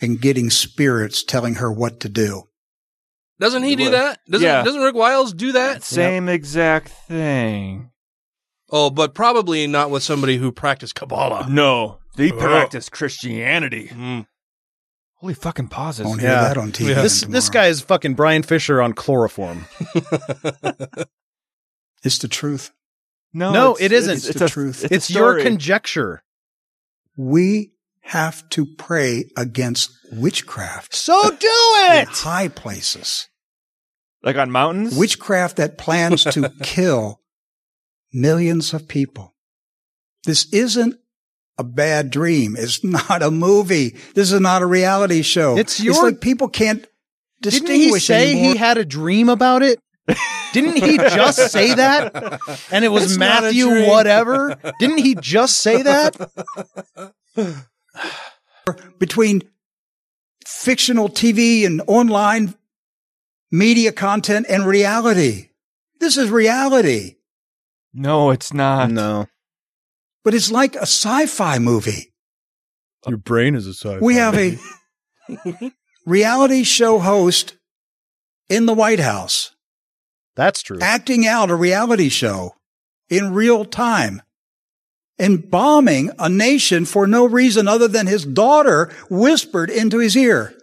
and 0.00 0.20
getting 0.20 0.50
spirits 0.50 1.22
telling 1.24 1.56
her 1.56 1.72
what 1.72 2.00
to 2.00 2.08
do. 2.08 2.44
Doesn't 3.38 3.64
he 3.64 3.76
do 3.76 3.90
that? 3.90 4.18
Doesn't 4.30 4.44
Yeah. 4.46 4.62
doesn't 4.62 4.80
Rick 4.82 4.94
Wiles 4.94 5.32
do 5.34 5.52
that? 5.52 5.82
Same 5.82 6.28
exact 6.28 6.88
thing. 6.88 7.90
Oh, 8.70 8.90
but 8.90 9.14
probably 9.14 9.66
not 9.66 9.90
with 9.90 10.02
somebody 10.02 10.38
who 10.38 10.50
practiced 10.52 10.94
Kabbalah. 10.94 11.46
No, 11.48 11.98
they 12.16 12.32
Oh. 12.32 12.36
practice 12.38 12.88
Christianity. 12.88 13.88
Mm. 13.92 14.26
Holy 15.16 15.34
fucking 15.34 15.68
pauses. 15.68 16.06
Won't 16.06 16.20
hear 16.20 16.30
Yeah. 16.30 16.48
that 16.48 16.56
on 16.58 16.72
TV. 16.72 16.94
This 16.94 17.22
this 17.22 17.48
guy 17.50 17.66
is 17.66 17.80
fucking 17.80 18.14
Bryan 18.14 18.42
Fischer 18.42 18.80
on 18.82 18.92
chloroform. 18.94 19.66
It's 22.02 22.18
the 22.18 22.28
truth. 22.28 22.72
No, 23.32 23.52
no, 23.52 23.74
it's- 23.74 23.86
it 23.86 23.92
isn't. 23.92 24.14
It's 24.30 24.38
the 24.38 24.48
truth. 24.48 24.84
it's 24.84 24.92
It's 24.92 25.10
your 25.10 25.32
story. 25.32 25.42
conjecture. 25.42 26.22
We 27.16 27.72
have 28.00 28.48
to 28.50 28.66
pray 28.66 29.30
against 29.36 29.90
witchcraft 30.12 30.94
So 30.94 31.20
do 31.30 31.74
in 31.90 31.96
it. 32.02 32.08
high 32.08 32.48
places. 32.48 33.28
Like 34.22 34.36
on 34.36 34.50
mountains. 34.50 34.96
Witchcraft 34.96 35.56
that 35.56 35.78
plans 35.78 36.24
to 36.24 36.52
kill 36.62 37.20
millions 38.12 38.72
of 38.74 38.88
people. 38.88 39.34
This 40.24 40.52
isn't 40.52 40.96
a 41.58 41.64
bad 41.64 42.10
dream. 42.10 42.54
It's 42.58 42.84
not 42.84 43.22
a 43.22 43.30
movie. 43.30 43.96
This 44.14 44.30
is 44.32 44.40
not 44.40 44.62
a 44.62 44.66
reality 44.66 45.22
show. 45.22 45.56
It's 45.56 45.80
your- 45.80 46.02
like 46.04 46.20
people 46.20 46.48
can't 46.48 46.86
distinguish. 47.40 47.76
Didn't 47.78 47.92
he 47.94 47.98
say 48.00 48.32
anymore. 48.32 48.52
he 48.52 48.58
had 48.58 48.78
a 48.78 48.84
dream 48.84 49.28
about 49.28 49.62
it? 49.62 49.78
Didn't 50.52 50.76
he 50.82 50.96
just 50.98 51.50
say 51.50 51.74
that? 51.74 52.40
And 52.70 52.84
it 52.84 52.88
was 52.88 53.04
It's 53.12 53.18
Matthew 53.18 53.88
whatever? 53.88 54.56
Didn't 54.78 54.98
he 54.98 55.14
just 55.16 55.60
say 55.60 55.82
that? 55.82 56.30
between 58.98 59.42
fictional 60.46 61.08
TV 61.08 61.66
and 61.66 61.82
online 61.86 62.54
media 63.50 63.92
content 63.92 64.46
and 64.48 64.66
reality. 64.66 65.50
This 66.00 66.16
is 66.16 66.30
reality, 66.30 67.16
No, 67.94 68.30
it's 68.30 68.52
not. 68.52 68.90
No. 68.90 69.26
but 70.24 70.34
it's 70.34 70.50
like 70.50 70.74
a 70.76 70.82
sci-fi 70.82 71.58
movie. 71.58 72.12
Your 73.06 73.16
brain 73.18 73.54
is 73.54 73.66
a 73.66 73.70
sci 73.74 73.88
fi. 73.88 73.98
We 74.04 74.16
have 74.16 74.34
a 74.36 74.58
reality 76.04 76.64
show 76.64 76.98
host 76.98 77.56
in 78.48 78.66
the 78.66 78.74
White 78.74 79.00
House 79.00 79.54
That's 80.36 80.62
true. 80.62 80.78
acting 80.80 81.26
out 81.26 81.50
a 81.50 81.54
reality 81.54 82.08
show 82.08 82.54
in 83.08 83.32
real 83.34 83.64
time 83.64 84.22
and 85.18 85.50
bombing 85.50 86.10
a 86.18 86.28
nation 86.28 86.84
for 86.84 87.06
no 87.06 87.26
reason 87.26 87.66
other 87.66 87.88
than 87.88 88.06
his 88.06 88.24
daughter 88.24 88.92
whispered 89.08 89.70
into 89.70 89.98
his 89.98 90.16
ear. 90.16 90.54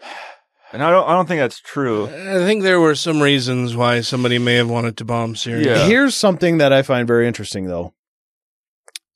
And 0.72 0.84
I 0.84 0.90
don't. 0.90 1.08
I 1.08 1.14
don't 1.14 1.28
think 1.28 1.40
that's 1.40 1.60
true. 1.60 2.08
I 2.08 2.40
think 2.40 2.64
there 2.64 2.80
were 2.80 2.96
some 2.96 3.22
reasons 3.22 3.76
why 3.76 4.02
somebody 4.02 4.40
may 4.40 4.56
have 4.56 4.70
wanted 4.70 4.98
to 4.98 5.06
bomb 5.06 5.36
Syria. 5.36 5.78
Yeah. 5.78 5.88
Here's 5.88 6.16
something 6.16 6.58
that 6.58 6.74
I 6.74 6.82
find 6.82 7.08
very 7.08 7.28
interesting 7.28 7.66
though. 7.66 7.94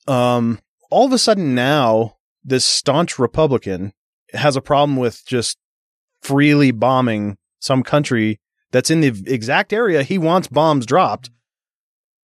Um 0.08 0.60
all 0.90 1.06
of 1.06 1.14
a 1.14 1.18
sudden 1.18 1.54
now 1.56 2.18
this 2.44 2.64
staunch 2.66 3.20
Republican 3.20 3.94
has 4.34 4.56
a 4.56 4.62
problem 4.62 4.98
with 4.98 5.24
just 5.26 5.58
freely 6.22 6.72
bombing 6.72 7.38
some 7.60 7.84
country 7.84 8.40
that's 8.72 8.92
in 8.92 9.02
the 9.02 9.24
exact 9.26 9.74
area 9.74 10.04
he 10.04 10.18
wants 10.18 10.48
bombs 10.48 10.86
dropped. 10.86 11.30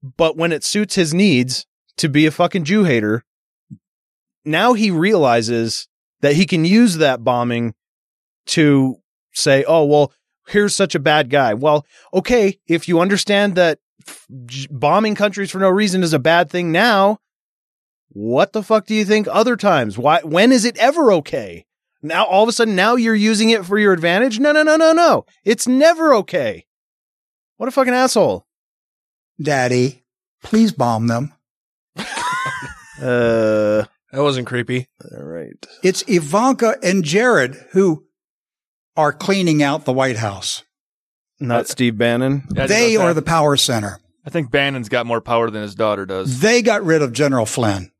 But 0.02 0.36
when 0.36 0.52
it 0.52 0.64
suits 0.64 0.96
his 0.96 1.14
needs 1.14 1.66
to 1.98 2.10
be 2.10 2.26
a 2.26 2.32
fucking 2.32 2.66
Jew 2.66 2.84
hater, 2.84 3.24
now 4.44 4.74
he 4.74 4.92
realizes 4.92 5.88
that 6.22 6.36
he 6.36 6.46
can 6.46 6.66
use 6.66 6.98
that 6.98 7.24
bombing 7.24 7.74
to 8.48 8.98
say, 9.34 9.64
oh, 9.66 9.86
well, 9.86 10.12
here's 10.48 10.76
such 10.76 10.96
a 10.96 11.00
bad 11.00 11.30
guy. 11.30 11.54
Well, 11.54 11.86
okay, 12.14 12.60
if 12.68 12.88
you 12.88 13.00
understand 13.00 13.56
that 13.56 13.80
bombing 14.70 15.16
countries 15.16 15.52
for 15.52 15.60
no 15.60 15.70
reason 15.70 16.04
is 16.04 16.14
a 16.14 16.20
bad 16.20 16.50
thing 16.50 16.72
now, 16.72 17.20
what 18.10 18.54
the 18.54 18.64
fuck 18.64 18.86
do 18.86 18.94
you 18.94 19.06
think 19.06 19.28
other 19.32 19.56
times? 19.56 19.98
Why, 19.98 20.20
when 20.24 20.52
is 20.52 20.66
it 20.66 20.78
ever 20.78 21.12
okay? 21.14 21.66
Now, 22.04 22.26
all 22.26 22.44
of 22.44 22.50
a 22.50 22.52
sudden, 22.52 22.76
now 22.76 22.96
you're 22.96 23.16
using 23.16 23.50
it 23.50 23.66
for 23.66 23.80
your 23.80 23.94
advantage? 23.94 24.38
No, 24.40 24.52
no, 24.52 24.62
no, 24.62 24.76
no, 24.76 24.92
no. 24.92 25.26
It's 25.46 25.68
never 25.68 26.14
okay. 26.16 26.66
What 27.58 27.70
a 27.70 27.72
fucking 27.72 27.94
asshole. 27.94 28.46
Daddy, 29.42 30.04
please 30.44 30.72
bomb 30.72 31.08
them. 31.08 31.34
Uh, 33.02 33.84
That 34.12 34.22
wasn't 34.22 34.48
creepy. 34.48 34.88
all 35.12 35.24
right. 35.24 35.54
It's 35.82 36.04
Ivanka 36.08 36.78
and 36.84 37.04
Jared 37.04 37.56
who 37.72 38.06
are 38.96 39.12
cleaning 39.12 39.64
out 39.64 39.84
the 39.86 39.92
White 39.92 40.18
House. 40.18 40.64
Not 41.40 41.68
Steve 41.68 41.98
Bannon. 41.98 42.44
Yeah, 42.56 42.68
They 42.68 42.96
are 42.96 43.14
the 43.14 43.24
power 43.24 43.58
center. 43.58 44.00
I 44.26 44.30
think 44.30 44.52
Bannon's 44.52 44.88
got 44.90 45.06
more 45.06 45.20
power 45.20 45.50
than 45.50 45.64
his 45.64 45.76
daughter 45.76 46.06
does. 46.06 46.40
They 46.40 46.62
got 46.62 46.84
rid 46.86 47.02
of 47.02 47.12
General 47.12 47.46
Flynn. 47.48 47.92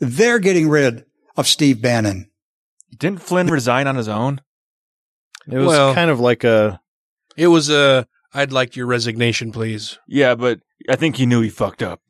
They're 0.00 0.38
getting 0.40 0.68
rid 0.68 1.04
of 1.36 1.46
Steve 1.46 1.80
Bannon. 1.82 2.30
Didn't 2.98 3.22
Flynn 3.22 3.46
resign 3.48 3.86
on 3.86 3.96
his 3.96 4.08
own? 4.08 4.40
It 5.50 5.56
was 5.58 5.66
Well- 5.68 5.94
kind 5.94 6.10
of 6.10 6.20
like 6.20 6.44
a. 6.44 6.80
It 7.36 7.46
was 7.48 7.70
a. 7.70 8.06
I'd 8.34 8.52
like 8.52 8.76
your 8.76 8.86
resignation, 8.86 9.52
please. 9.52 9.98
Yeah, 10.06 10.34
but 10.34 10.60
I 10.88 10.96
think 10.96 11.16
he 11.16 11.24
knew 11.26 11.40
he 11.40 11.48
fucked 11.48 11.82
up. 11.82 12.00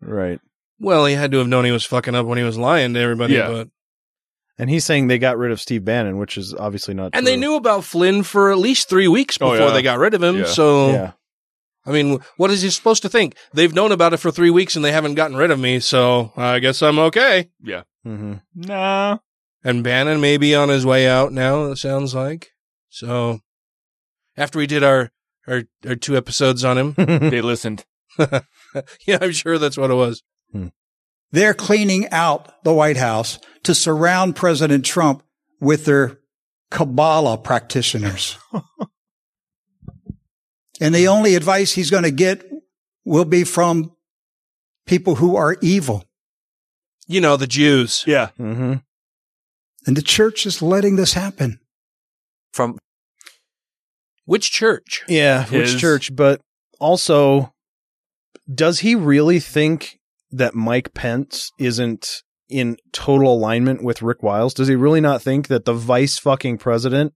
Right. 0.00 0.40
Well, 0.78 1.04
he 1.06 1.14
had 1.14 1.30
to 1.32 1.38
have 1.38 1.48
known 1.48 1.64
he 1.64 1.70
was 1.72 1.84
fucking 1.84 2.14
up 2.14 2.26
when 2.26 2.38
he 2.38 2.44
was 2.44 2.56
lying 2.58 2.94
to 2.94 3.00
everybody. 3.00 3.34
Yeah. 3.34 3.48
But 3.48 3.68
And 4.58 4.70
he's 4.70 4.84
saying 4.84 5.08
they 5.08 5.18
got 5.18 5.36
rid 5.38 5.50
of 5.52 5.60
Steve 5.60 5.84
Bannon, 5.84 6.16
which 6.18 6.38
is 6.38 6.54
obviously 6.54 6.94
not 6.94 7.10
and 7.12 7.24
true. 7.26 7.32
they 7.32 7.36
knew 7.36 7.54
about 7.56 7.84
Flynn 7.84 8.22
for 8.22 8.50
at 8.50 8.58
least 8.58 8.88
three 8.88 9.08
weeks 9.08 9.36
Oh, 9.40 9.50
before 9.50 9.68
yeah. 9.68 9.72
they 9.72 9.82
got 9.82 9.98
rid 9.98 10.14
of 10.14 10.22
him. 10.22 10.38
Yeah. 10.38 10.44
So 10.46 10.90
Yeah. 10.90 11.12
I 11.84 11.92
mean, 11.92 12.18
what 12.36 12.50
is 12.50 12.62
he 12.62 12.70
supposed 12.70 13.02
to 13.02 13.08
think? 13.08 13.36
They've 13.52 13.72
known 13.74 13.92
about 13.92 14.12
it 14.12 14.16
for 14.18 14.30
three 14.30 14.50
weeks 14.50 14.74
and 14.76 14.84
they 14.84 14.92
haven't 14.92 15.14
gotten 15.14 15.36
rid 15.36 15.50
of 15.50 15.58
me, 15.58 15.78
so 15.80 16.32
I 16.36 16.58
guess 16.58 16.82
I'm 16.82 16.98
okay. 16.98 17.48
Yeah. 17.62 17.82
Mm-hmm. 18.06 18.34
No. 18.54 19.20
And 19.66 19.82
Bannon 19.82 20.20
may 20.20 20.36
be 20.36 20.54
on 20.54 20.68
his 20.68 20.86
way 20.86 21.08
out 21.08 21.32
now, 21.32 21.64
it 21.64 21.76
sounds 21.76 22.14
like. 22.14 22.50
So 22.88 23.40
after 24.36 24.58
we 24.58 24.68
did 24.68 24.84
our 24.84 25.10
our, 25.46 25.64
our 25.86 25.94
two 25.94 26.16
episodes 26.16 26.64
on 26.64 26.78
him. 26.78 26.94
They 27.30 27.40
listened. 27.40 27.84
yeah, 28.18 29.18
I'm 29.20 29.32
sure 29.32 29.58
that's 29.58 29.76
what 29.76 29.90
it 29.90 29.94
was. 29.94 30.22
The 30.52 30.72
They're 31.32 31.54
cleaning 31.54 32.08
out 32.10 32.62
the 32.64 32.72
White 32.72 32.96
House 32.96 33.38
to 33.64 33.74
surround 33.74 34.36
President 34.36 34.84
Trump 34.84 35.22
with 35.60 35.84
their 35.84 36.18
Kabbalah 36.70 37.38
practitioners. 37.38 38.38
and 40.80 40.94
the 40.94 41.08
only 41.08 41.34
advice 41.34 41.72
he's 41.72 41.90
going 41.90 42.04
to 42.04 42.10
get 42.10 42.48
will 43.04 43.24
be 43.24 43.44
from 43.44 43.92
people 44.86 45.16
who 45.16 45.36
are 45.36 45.56
evil. 45.60 46.04
You 47.06 47.20
know, 47.20 47.36
the 47.36 47.46
Jews. 47.46 48.04
Yeah. 48.06 48.30
Mm-hmm. 48.38 48.74
And 49.86 49.96
the 49.96 50.02
church 50.02 50.46
is 50.46 50.60
letting 50.60 50.96
this 50.96 51.14
happen. 51.14 51.60
From 52.52 52.78
which 54.24 54.50
church? 54.50 55.02
Yeah, 55.08 55.44
His. 55.44 55.74
which 55.74 55.80
church? 55.80 56.14
But 56.14 56.40
also, 56.80 57.52
does 58.52 58.80
he 58.80 58.94
really 58.94 59.38
think 59.38 59.98
that 60.30 60.54
Mike 60.54 60.92
Pence 60.92 61.52
isn't 61.58 62.22
in 62.48 62.76
total 62.92 63.32
alignment 63.32 63.82
with 63.82 64.02
Rick 64.02 64.22
Wiles? 64.22 64.54
Does 64.54 64.68
he 64.68 64.74
really 64.74 65.00
not 65.00 65.22
think 65.22 65.48
that 65.48 65.64
the 65.64 65.74
vice 65.74 66.18
fucking 66.18 66.58
president 66.58 67.12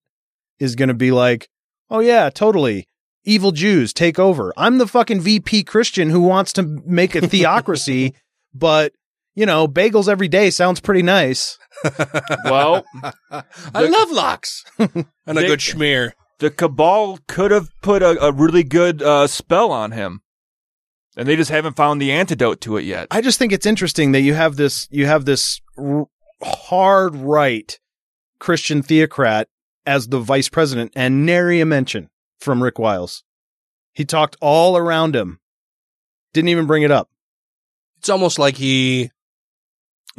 is 0.58 0.76
going 0.76 0.88
to 0.88 0.94
be 0.94 1.10
like, 1.10 1.48
oh 1.90 2.00
yeah, 2.00 2.30
totally. 2.30 2.86
Evil 3.24 3.52
Jews 3.52 3.92
take 3.92 4.18
over. 4.18 4.52
I'm 4.56 4.78
the 4.78 4.86
fucking 4.86 5.20
VP 5.20 5.64
Christian 5.64 6.10
who 6.10 6.20
wants 6.20 6.52
to 6.54 6.62
make 6.62 7.14
a 7.14 7.20
theocracy, 7.28 8.14
but 8.54 8.92
you 9.34 9.46
know, 9.46 9.66
bagels 9.68 10.08
every 10.08 10.28
day 10.28 10.50
sounds 10.50 10.80
pretty 10.80 11.02
nice. 11.02 11.58
Well, 12.44 12.84
I 13.30 13.42
love 13.86 14.10
lox 14.10 14.64
and 14.78 15.06
a 15.26 15.32
They- 15.34 15.46
good 15.46 15.60
schmear. 15.60 16.12
the 16.38 16.50
cabal 16.50 17.18
could 17.28 17.50
have 17.50 17.68
put 17.82 18.02
a, 18.02 18.22
a 18.22 18.32
really 18.32 18.62
good 18.64 19.02
uh, 19.02 19.26
spell 19.26 19.70
on 19.72 19.92
him, 19.92 20.20
and 21.16 21.26
they 21.28 21.36
just 21.36 21.50
haven't 21.50 21.76
found 21.76 22.00
the 22.02 22.12
antidote 22.12 22.60
to 22.62 22.76
it 22.76 22.82
yet. 22.84 23.06
I 23.10 23.20
just 23.20 23.38
think 23.38 23.52
it's 23.52 23.66
interesting 23.66 24.12
that 24.12 24.20
you 24.20 24.34
have 24.34 24.56
this 24.56 24.88
you 24.90 25.06
have 25.06 25.24
this 25.24 25.60
r- 25.78 26.06
hard 26.42 27.14
right 27.16 27.78
Christian 28.38 28.82
theocrat 28.82 29.48
as 29.86 30.08
the 30.08 30.18
vice 30.20 30.48
president 30.48 30.92
and 30.94 31.24
nary 31.24 31.60
a 31.60 31.66
mention 31.66 32.10
from 32.40 32.62
Rick 32.62 32.78
Wiles. 32.78 33.22
He 33.92 34.04
talked 34.04 34.36
all 34.40 34.76
around 34.76 35.14
him. 35.16 35.40
Didn't 36.34 36.48
even 36.48 36.66
bring 36.66 36.82
it 36.82 36.90
up. 36.90 37.08
It's 37.98 38.08
almost 38.08 38.38
like 38.38 38.56
he 38.56 39.10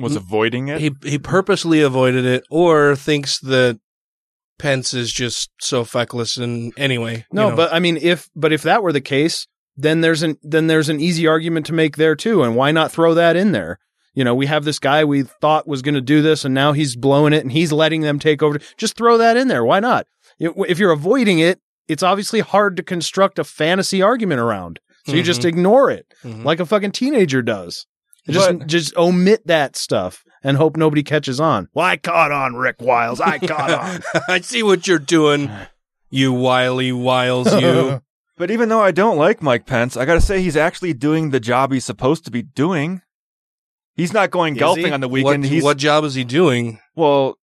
Was 0.02 0.16
avoiding 0.16 0.68
it. 0.70 0.80
he 0.82 0.92
he 1.04 1.18
purposely 1.18 1.82
avoided 1.82 2.26
it 2.26 2.44
or 2.50 2.96
thinks 2.96 3.40
that 3.40 3.80
Pence 4.60 4.94
is 4.94 5.12
just 5.12 5.50
so 5.60 5.84
feckless 5.84 6.38
and 6.38 6.72
anyway. 6.78 7.26
No, 7.32 7.46
you 7.46 7.50
know. 7.52 7.56
but 7.56 7.74
I 7.74 7.80
mean 7.80 7.98
if 7.98 8.30
but 8.36 8.54
if 8.54 8.62
that 8.64 8.84
were 8.84 8.94
the 8.94 9.02
case, 9.02 9.48
then 9.76 10.02
there's 10.02 10.22
an 10.24 10.38
then 10.44 10.68
there's 10.68 10.90
an 10.90 11.00
easy 11.00 11.26
argument 11.28 11.66
to 11.68 11.74
make 11.74 11.98
there 11.98 12.16
too 12.16 12.44
and 12.44 12.56
why 12.56 12.72
not 12.72 12.92
throw 12.92 13.14
that 13.16 13.36
in 13.36 13.52
there? 13.54 13.80
You 14.14 14.24
know, 14.26 14.36
we 14.36 14.46
have 14.48 14.66
this 14.66 14.78
guy 14.78 15.04
we 15.06 15.24
thought 15.24 15.68
was 15.68 15.82
going 15.82 15.96
to 15.96 16.02
do 16.02 16.22
this 16.22 16.44
and 16.46 16.54
now 16.54 16.74
he's 16.74 16.96
blowing 16.96 17.34
it 17.34 17.42
and 17.44 17.52
he's 17.52 17.72
letting 17.72 18.02
them 18.02 18.20
take 18.20 18.44
over. 18.44 18.60
Just 18.78 18.96
throw 18.98 19.18
that 19.18 19.38
in 19.38 19.48
there. 19.48 19.64
Why 19.64 19.80
not? 19.80 20.06
If 20.38 20.52
if 20.68 20.78
you're 20.80 20.92
avoiding 20.92 21.40
it, 21.40 21.60
it's 21.88 22.04
obviously 22.04 22.42
hard 22.42 22.78
to 22.78 22.84
construct 22.84 23.40
a 23.40 23.44
fantasy 23.44 24.02
argument 24.02 24.42
around. 24.42 24.80
So 25.08 25.14
you 25.14 25.24
just 25.24 25.42
Mhm. 25.42 25.46
ignore 25.46 25.90
it 25.90 26.06
Mhm. 26.24 26.44
like 26.44 26.60
a 26.60 26.66
fucking 26.68 26.92
teenager 26.92 27.42
does. 27.42 27.88
Just 28.30 28.60
But- 28.60 28.68
just 28.68 28.96
omit 28.98 29.46
that 29.48 29.76
stuff 29.76 30.24
and 30.44 30.58
hope 30.58 30.78
nobody 30.78 31.04
catches 31.04 31.40
on. 31.40 31.70
Well, 31.74 31.86
I 31.86 31.98
caught 31.98 32.32
on, 32.32 32.56
Rick 32.56 32.78
Wiles. 32.82 33.20
I 33.22 33.40
caught 33.40 33.72
on. 33.72 34.22
I 34.28 34.42
see 34.42 34.64
what 34.64 34.88
you're 34.88 35.00
doing, 35.00 35.50
you 36.10 36.32
wily 36.34 36.92
wiles, 36.92 37.54
you. 37.62 38.02
But 38.38 38.50
even 38.50 38.70
though 38.70 38.82
I 38.82 38.90
don't 38.90 39.18
like 39.18 39.44
Mike 39.44 39.68
Pence, 39.68 39.96
I 39.96 40.06
got 40.06 40.16
to 40.16 40.22
say 40.22 40.42
he's 40.42 40.58
actually 40.58 40.94
doing 40.94 41.30
the 41.30 41.40
job 41.40 41.72
he's 41.72 41.86
supposed 41.86 42.26
to 42.26 42.32
be 42.32 42.42
doing. 42.42 43.04
He's 43.94 44.14
not 44.14 44.32
going 44.32 44.56
Is 44.56 44.60
golfing 44.62 44.86
he? 44.88 44.92
on 44.92 45.00
the 45.02 45.08
weekend. 45.08 45.44
What, 45.44 45.52
he's 45.52 45.64
what 45.64 45.78
job 45.78 46.04
is 46.06 46.16
he 46.16 46.24
doing? 46.24 46.80
well, 46.96 47.38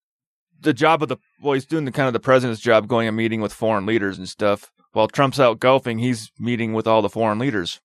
the 0.60 0.72
job 0.72 1.00
of 1.04 1.08
the 1.08 1.18
well, 1.40 1.54
he's 1.54 1.66
doing 1.66 1.84
the 1.84 1.92
kind 1.92 2.08
of 2.08 2.14
the 2.14 2.18
president's 2.20 2.60
job, 2.60 2.88
going 2.88 3.06
and 3.06 3.16
meeting 3.16 3.40
with 3.40 3.52
foreign 3.52 3.86
leaders 3.86 4.18
and 4.18 4.28
stuff. 4.28 4.72
While 4.92 5.06
Trump's 5.06 5.38
out 5.38 5.60
golfing, 5.60 6.00
he's 6.00 6.32
meeting 6.36 6.72
with 6.72 6.88
all 6.88 7.00
the 7.00 7.08
foreign 7.08 7.38
leaders. 7.38 7.80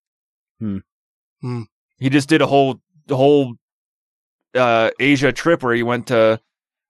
Hmm. 0.59 0.77
Hmm. 1.41 1.63
He 2.03 2.09
just 2.09 2.27
did 2.27 2.41
a 2.41 2.45
whole 2.47 2.81
whole 3.09 3.53
uh, 4.53 4.89
Asia 4.99 5.31
trip 5.31 5.63
where 5.63 5.73
he 5.73 5.83
went 5.83 6.07
to 6.07 6.37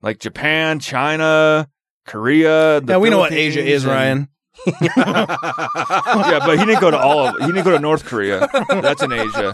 like 0.01 0.17
Japan, 0.17 0.79
China, 0.79 1.69
Korea. 2.07 2.81
The 2.81 2.93
yeah, 2.93 2.97
we 2.97 3.11
know 3.11 3.19
what 3.19 3.31
Asia 3.31 3.63
is, 3.63 3.83
and- 3.83 3.91
Ryan. 3.93 4.27
yeah, 4.81 6.39
but 6.39 6.57
he 6.57 6.65
didn't 6.65 6.81
go 6.81 6.89
to 6.89 6.97
all 6.97 7.27
of 7.27 7.35
He 7.41 7.45
didn't 7.45 7.63
go 7.63 7.69
to 7.71 7.79
North 7.79 8.05
Korea. 8.05 8.47
That's 8.69 9.03
in 9.03 9.11
Asia. 9.11 9.53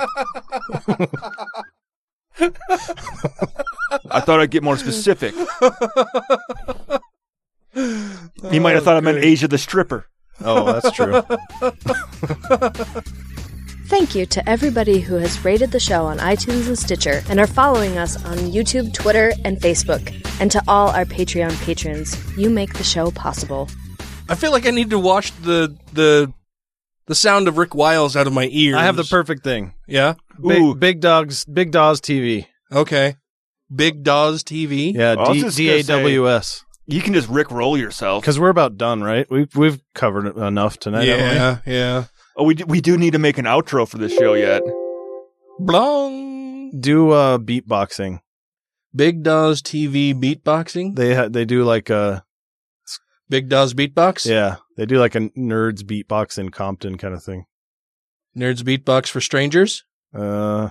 I 4.10 4.22
thought 4.22 4.40
I'd 4.40 4.52
get 4.52 4.64
more 4.64 4.78
specific. 4.78 5.36
He 8.50 8.60
might 8.60 8.76
have 8.76 8.86
thought 8.86 8.96
I 8.96 9.02
meant 9.02 9.18
Asia 9.18 9.50
the 9.50 9.58
stripper. 9.58 10.08
Oh, 10.40 10.72
that's 10.72 10.92
true. 10.92 11.22
Thank 13.90 14.14
you 14.14 14.28
to 14.28 14.48
everybody 14.48 15.00
who 15.00 15.16
has 15.16 15.44
rated 15.44 15.72
the 15.72 15.80
show 15.80 16.06
on 16.06 16.20
iTunes 16.20 16.68
and 16.68 16.78
Stitcher 16.78 17.24
and 17.28 17.40
are 17.40 17.48
following 17.48 17.98
us 17.98 18.24
on 18.24 18.38
YouTube, 18.38 18.94
Twitter, 18.94 19.34
and 19.44 19.58
Facebook. 19.58 20.14
And 20.40 20.52
to 20.52 20.62
all 20.68 20.90
our 20.90 21.06
Patreon 21.06 21.60
patrons, 21.64 22.16
you 22.38 22.52
make 22.52 22.74
the 22.76 22.84
show 22.84 23.10
possible. 23.10 23.68
I 24.30 24.36
feel 24.36 24.52
like 24.52 24.68
I 24.68 24.70
need 24.70 24.92
to 24.92 25.00
wash 25.00 25.32
the 25.32 25.76
the 25.94 26.32
the 27.08 27.16
sound 27.16 27.48
of 27.48 27.58
Rick 27.58 27.74
Wiles 27.74 28.16
out 28.16 28.28
of 28.28 28.34
my 28.34 28.48
ears. 28.52 28.76
I 28.76 28.84
have 28.84 28.96
the 28.96 29.04
perfect 29.04 29.44
thing. 29.44 29.74
Yeah. 29.88 30.14
Big, 30.40 30.80
big 30.80 31.00
dogs, 31.00 31.44
big 31.46 31.72
dogs 31.72 32.00
TV. 32.00 32.46
Okay. 32.72 33.16
Big 33.74 34.04
Daws 34.04 34.44
TV. 34.44 34.94
Yeah, 34.94 35.14
I 35.14 35.30
was 35.30 35.30
D 35.30 35.42
just 35.42 35.58
D 35.58 35.66
gonna 35.66 35.80
A 35.80 35.84
W 35.84 36.30
S. 36.30 36.64
You 36.86 37.02
can 37.02 37.16
just 37.16 37.28
Rick 37.28 37.50
roll 37.50 37.76
yourself. 37.76 38.22
Because 38.22 38.40
we're 38.40 38.50
about 38.50 38.78
done, 38.78 39.02
right? 39.02 39.26
We've 39.32 39.54
we've 39.56 39.82
covered 39.96 40.28
it 40.28 40.38
enough 40.38 40.78
tonight. 40.78 41.06
haven't 41.06 41.64
Yeah, 41.66 41.74
yeah. 41.74 42.06
Oh, 42.40 42.44
we 42.46 42.56
do, 42.56 42.64
we 42.68 42.80
do 42.80 42.98
need 42.98 43.12
to 43.12 43.20
make 43.20 43.38
an 43.38 43.44
outro 43.44 43.86
for 43.86 43.98
this 43.98 44.14
show 44.16 44.34
yet. 44.34 44.62
Blong. 45.60 46.72
Do 46.80 47.12
uh, 47.12 47.38
beatboxing. 47.38 48.20
Big 48.96 49.24
Daws 49.24 49.62
TV 49.62 50.14
beatboxing. 50.14 50.96
They 50.96 51.14
ha- 51.16 51.28
they 51.28 51.44
do 51.44 51.66
like 51.66 51.90
a 51.90 52.24
Big 53.30 53.50
Daws 53.50 53.74
beatbox. 53.74 54.26
yeah 54.26 54.56
they 54.78 54.86
do 54.86 54.98
like 54.98 55.16
a 55.16 55.20
nerds 55.32 55.82
beatbox 55.84 56.40
in 56.40 56.50
Compton 56.50 56.98
kind 56.98 57.14
of 57.14 57.22
thing. 57.24 57.44
Nerds 58.38 58.64
beatbox 58.64 59.10
for 59.10 59.20
strangers. 59.20 59.84
Uh, 60.14 60.70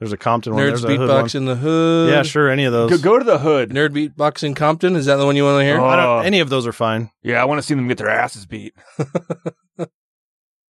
there's 0.00 0.12
a 0.12 0.16
Compton 0.16 0.54
one. 0.54 0.62
Nerds 0.64 0.82
There's 0.82 0.98
beatbox 0.98 1.34
one. 1.34 1.42
in 1.42 1.44
the 1.46 1.54
hood. 1.54 2.10
Yeah, 2.10 2.22
sure. 2.24 2.48
Any 2.50 2.64
of 2.64 2.72
those. 2.72 2.90
Go, 2.90 2.98
go 2.98 3.18
to 3.18 3.24
the 3.24 3.38
hood. 3.38 3.70
Nerd 3.70 3.90
beatbox 3.90 4.42
in 4.42 4.54
Compton. 4.54 4.96
Is 4.96 5.06
that 5.06 5.16
the 5.16 5.24
one 5.26 5.36
you 5.36 5.44
want 5.44 5.60
to 5.60 5.64
hear? 5.64 5.80
Oh. 5.80 5.86
I 5.86 5.96
don't, 5.96 6.26
any 6.26 6.40
of 6.40 6.50
those 6.50 6.66
are 6.66 6.72
fine. 6.72 7.10
Yeah, 7.22 7.40
I 7.40 7.44
want 7.44 7.58
to 7.58 7.62
see 7.62 7.74
them 7.74 7.86
get 7.86 7.98
their 7.98 8.08
asses 8.08 8.44
beat. 8.46 8.74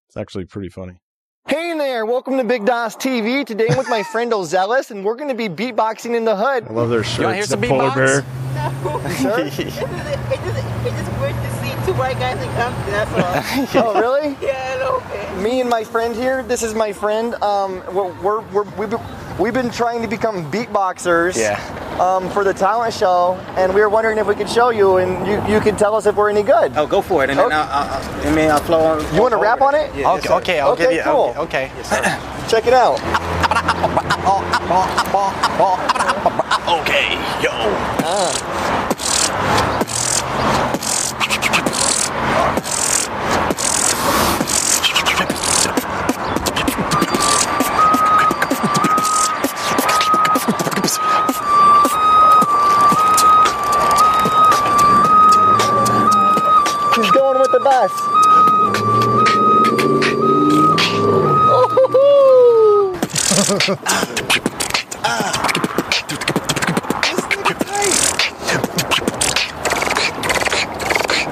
It's 0.09 0.17
actually 0.17 0.45
pretty 0.45 0.69
funny. 0.69 0.99
Hey 1.47 1.77
there, 1.77 2.03
welcome 2.03 2.37
to 2.37 2.43
Big 2.43 2.65
Daws 2.65 2.95
TV. 2.95 3.45
Today 3.45 3.67
I'm 3.69 3.77
with 3.77 3.89
my 3.89 4.01
friend 4.01 4.31
Ozelis, 4.31 4.89
and 4.89 5.05
we're 5.05 5.13
going 5.15 5.29
to 5.29 5.35
be 5.35 5.47
beatboxing 5.47 6.15
in 6.15 6.25
the 6.25 6.35
hood. 6.35 6.67
I 6.67 6.73
love 6.73 6.89
their 6.89 7.03
shirts. 7.03 7.19
You 7.19 7.23
wanna 7.25 7.35
hear 7.35 7.45
some 7.45 7.61
the 7.61 7.67
polar 7.67 7.91
beatbox? 7.91 7.95
bear. 7.95 8.21
Sir? 9.19 9.45
It's 9.45 9.55
just, 9.55 9.77
it's 9.77 10.97
just 10.97 11.19
weird 11.19 11.28
to 11.28 11.28
see 11.28 11.28
two 11.89 11.97
white 11.97 12.19
guys 12.19 12.39
in 12.41 12.49
Compton, 12.53 12.91
that's 12.91 13.75
all. 13.75 13.93
oh, 13.95 13.99
really? 13.99 14.19
Yeah, 14.41 14.75
I 14.75 14.77
know, 14.77 14.99
man. 15.09 15.43
Me 15.43 15.61
and 15.61 15.69
my 15.69 15.83
friend 15.83 16.15
here, 16.15 16.43
this 16.43 16.61
is 16.61 16.73
my 16.75 16.93
friend. 16.93 17.33
Um, 17.35 17.83
we're, 17.93 18.11
we're, 18.21 18.41
we're, 18.51 18.63
we've, 18.77 18.89
been, 18.89 18.99
we've 19.39 19.53
been 19.53 19.71
trying 19.71 20.01
to 20.01 20.07
become 20.07 20.51
beatboxers 20.51 21.35
Yeah. 21.37 21.57
um, 21.99 22.29
for 22.29 22.43
the 22.43 22.53
talent 22.53 22.93
show, 22.93 23.35
and 23.57 23.73
we 23.73 23.81
were 23.81 23.89
wondering 23.89 24.17
if 24.17 24.27
we 24.27 24.35
could 24.35 24.49
show 24.49 24.69
you, 24.69 24.97
and 24.97 25.25
you, 25.27 25.41
you 25.53 25.59
could 25.59 25.77
tell 25.77 25.95
us 25.95 26.05
if 26.05 26.15
we're 26.15 26.29
any 26.29 26.43
good. 26.43 26.73
Oh, 26.75 26.85
go 26.85 27.01
for 27.01 27.23
it, 27.23 27.29
and 27.31 27.39
then 27.39 27.51
I'll, 27.51 27.67
I'll, 27.69 28.27
I 28.27 28.35
mean, 28.35 28.51
I'll 28.51 28.59
flow 28.59 28.81
on. 28.81 29.15
You 29.15 29.21
want 29.21 29.33
to 29.33 29.37
rap 29.37 29.61
on 29.61 29.73
it? 29.73 29.93
Yeah, 29.95 30.11
okay, 30.13 30.33
okay, 30.33 30.59
I'll 30.59 30.75
give 30.75 30.91
you. 30.91 31.01
cool. 31.03 31.33
Okay, 31.37 31.71
yes. 31.75 31.89
Check 32.51 32.67
it 32.67 32.73
out. 32.73 32.99
okay, 36.69 37.15
yo. 37.41 37.49
He's 37.99 38.58
going 57.63 57.81
with 57.81 57.93
the 57.93 57.99
bus. 57.99 58.09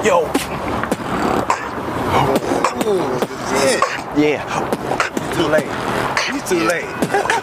Yo. 0.06 0.24
Yeah. 4.18 4.44
Too 5.36 5.48
late. 5.48 5.68
He's 6.32 6.50
too 6.50 6.66
late. 6.68 6.86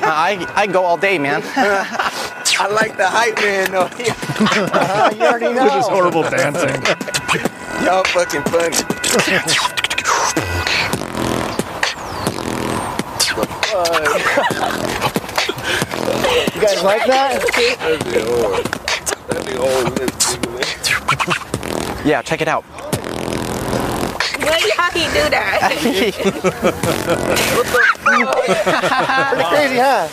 I 0.03 0.47
I 0.57 0.63
I 0.63 0.67
go 0.67 0.85
all 0.85 0.97
day, 0.97 1.19
man. 1.19 1.43
I 2.57 2.69
like 2.69 2.97
the 2.97 3.07
hype 3.07 3.37
man 3.37 3.71
though. 3.73 3.89
Uh-huh, 4.35 5.15
you 5.15 5.23
already 5.23 5.53
know. 5.53 5.65
This 5.65 5.85
is 5.85 5.89
horrible 5.89 6.23
dancing. 6.23 6.83
Y'all 7.85 8.03
fucking 8.05 8.43
funny. 8.45 8.75
You 16.55 16.61
guys 16.63 16.83
like 16.83 17.05
that? 17.05 17.43
That'd 17.79 18.05
be 18.07 18.21
hard. 18.21 18.65
That'd 19.29 19.47
be 19.47 19.53
hard. 19.53 19.99
Let's 19.99 20.33
jiggle 20.33 20.57
it. 20.57 22.07
Yeah, 22.07 22.23
check 22.23 22.41
it 22.41 22.49
out. 22.49 22.65
What, 24.41 24.63
how 24.79 24.91
he 24.91 25.05
do 25.13 25.29
that? 25.29 25.73
Pretty 29.31 29.45
crazy, 29.51 29.77
huh? 29.77 30.09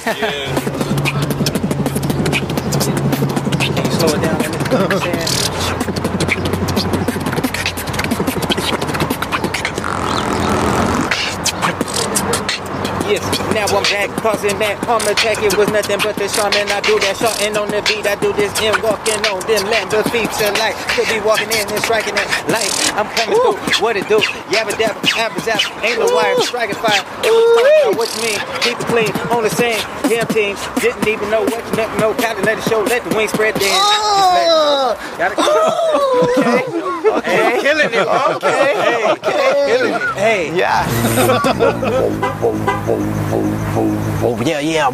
Can 3.60 3.86
you 3.86 3.92
slow 3.92 4.14
it 4.14 4.22
down 4.22 5.48
a 13.12 13.20
minute? 13.20 13.38
Yes, 13.38 13.41
now 13.54 13.68
I'm 13.68 13.84
back, 13.92 14.10
causing 14.22 14.58
that 14.60 14.78
harm 14.88 15.04
attack. 15.08 15.44
It 15.44 15.56
was 15.58 15.68
nothing 15.70 16.00
but 16.04 16.16
the 16.16 16.28
charm, 16.32 16.54
and 16.56 16.70
I 16.72 16.80
do 16.82 16.96
that 17.04 17.16
shorting 17.20 17.56
on 17.58 17.68
the 17.68 17.82
beat. 17.88 18.08
I 18.08 18.16
do 18.20 18.32
this 18.34 18.52
in 18.64 18.76
walking 18.82 19.20
on 19.28 19.40
them 19.48 19.64
lambda 19.68 20.04
feet 20.10 20.32
and 20.42 20.56
like 20.60 20.76
could 20.96 21.08
be 21.12 21.20
walking 21.24 21.52
in 21.52 21.66
and 21.68 21.82
striking 21.84 22.16
that 22.16 22.30
light. 22.48 22.72
I'm 22.96 23.08
coming 23.16 23.36
through, 23.36 23.60
what 23.84 23.96
it 23.96 24.08
do? 24.08 24.20
Yabba 24.52 24.76
dabba, 24.80 25.00
apple 25.20 25.42
zap, 25.44 25.60
ain't 25.84 26.00
no 26.00 26.08
wire, 26.12 26.36
striking 26.44 26.80
fire. 26.80 27.04
It 27.24 27.32
was 27.32 27.44
talking 27.56 27.76
about 27.84 27.98
what 28.00 28.10
you 28.16 28.22
mean, 28.32 28.40
keep 28.64 28.78
it 28.80 28.88
clean, 28.88 29.12
on 29.32 29.44
the 29.44 29.54
same 29.54 29.80
damn 30.08 30.28
team. 30.32 30.56
Didn't 30.80 31.08
even 31.08 31.30
know 31.30 31.44
what 31.44 31.64
you 31.64 31.76
nothing, 31.76 32.00
no 32.00 32.14
kind 32.16 32.40
let 32.46 32.58
it 32.58 32.66
show, 32.68 32.82
let 32.84 33.04
the 33.04 33.16
wings 33.16 33.32
spread 33.32 33.56
then. 33.56 33.72
Oh! 33.76 34.96
Gotta 35.18 35.36
go. 35.36 35.44
Okay. 36.40 36.64
Okay. 37.12 37.60
Killing 37.62 37.92
it. 37.92 38.08
Okay. 38.08 38.74
Hey. 38.74 39.12
Okay. 39.12 39.66
Killing 39.68 39.94
it. 39.94 40.02
Hey. 40.16 40.56
Yeah. 40.56 40.88
oh 43.44 44.42
yeah, 44.46 44.60
yeah. 44.60 44.88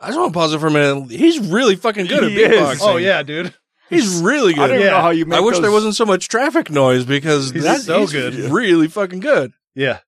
I 0.00 0.06
just 0.06 0.18
want 0.18 0.32
to 0.32 0.38
pause 0.38 0.52
it 0.54 0.58
for 0.60 0.68
a 0.68 0.70
minute. 0.70 1.10
He's 1.10 1.38
really 1.38 1.76
fucking 1.76 2.06
good 2.06 2.24
at 2.24 2.30
He 2.30 2.42
is. 2.42 2.50
beatboxing. 2.52 2.78
Oh, 2.82 2.96
yeah, 2.96 3.22
dude. 3.22 3.54
He's 3.90 4.20
really 4.20 4.52
good. 4.54 4.62
I 4.64 4.66
don't 4.68 4.76
even 4.80 4.90
know 4.90 5.00
how 5.00 5.10
you 5.10 5.26
make 5.26 5.38
I 5.38 5.40
wish 5.40 5.58
there 5.58 5.70
wasn't 5.70 5.94
so 5.96 6.04
much 6.04 6.28
traffic 6.28 6.70
noise 6.70 7.04
because 7.04 7.50
He's 7.50 7.62
that- 7.64 7.80
so 7.80 8.00
he's 8.00 8.12
good. 8.12 8.34
Really 8.34 8.88
fucking 8.88 9.20
good. 9.20 9.52
Yeah. 9.74 9.98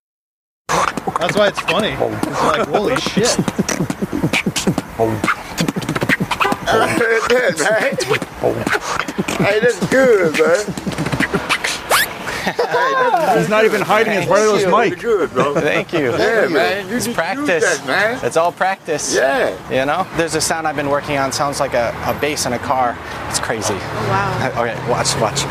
That's 0.67 1.35
why 1.35 1.47
it's 1.47 1.59
funny. 1.61 1.89
It's 1.89 2.41
like, 2.41 2.67
holy 2.67 2.95
shit. 2.97 3.27
I 6.73 6.87
heard 6.97 7.23
that, 7.29 7.59
right? 7.69 8.03
Hey, 9.47 9.59
that's 9.59 9.79
good, 9.89 10.33
man. 10.39 10.65
He's 13.37 13.49
not 13.49 13.65
even 13.65 13.81
hiding 13.81 14.13
his 14.13 14.27
wireless 14.29 14.65
mic. 14.65 14.99
Good, 14.99 15.31
bro. 15.31 15.53
Thank 15.53 15.93
you. 15.93 16.11
Yeah, 16.11 16.47
man. 16.47 16.87
You 16.89 16.95
it's 16.97 17.07
practice. 17.07 17.63
that, 17.63 17.87
man. 17.87 18.19
It's 18.25 18.37
all 18.37 18.51
practice. 18.51 19.13
Yeah. 19.15 19.55
You 19.69 19.85
know, 19.85 20.07
there's 20.17 20.35
a 20.35 20.41
sound 20.41 20.67
I've 20.67 20.75
been 20.75 20.89
working 20.89 21.17
on. 21.17 21.31
Sounds 21.31 21.59
like 21.59 21.73
a, 21.73 21.95
a 22.05 22.17
bass 22.19 22.45
in 22.45 22.53
a 22.53 22.59
car. 22.59 22.97
It's 23.29 23.39
crazy. 23.39 23.73
Oh, 23.73 24.07
Wow. 24.11 24.51
Uh, 24.55 24.61
okay, 24.61 24.89
watch, 24.89 25.15
watch. 25.21 25.41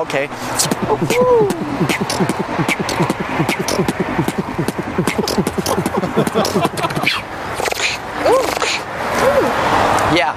Okay. 0.00 0.28
Yeah. 10.16 10.34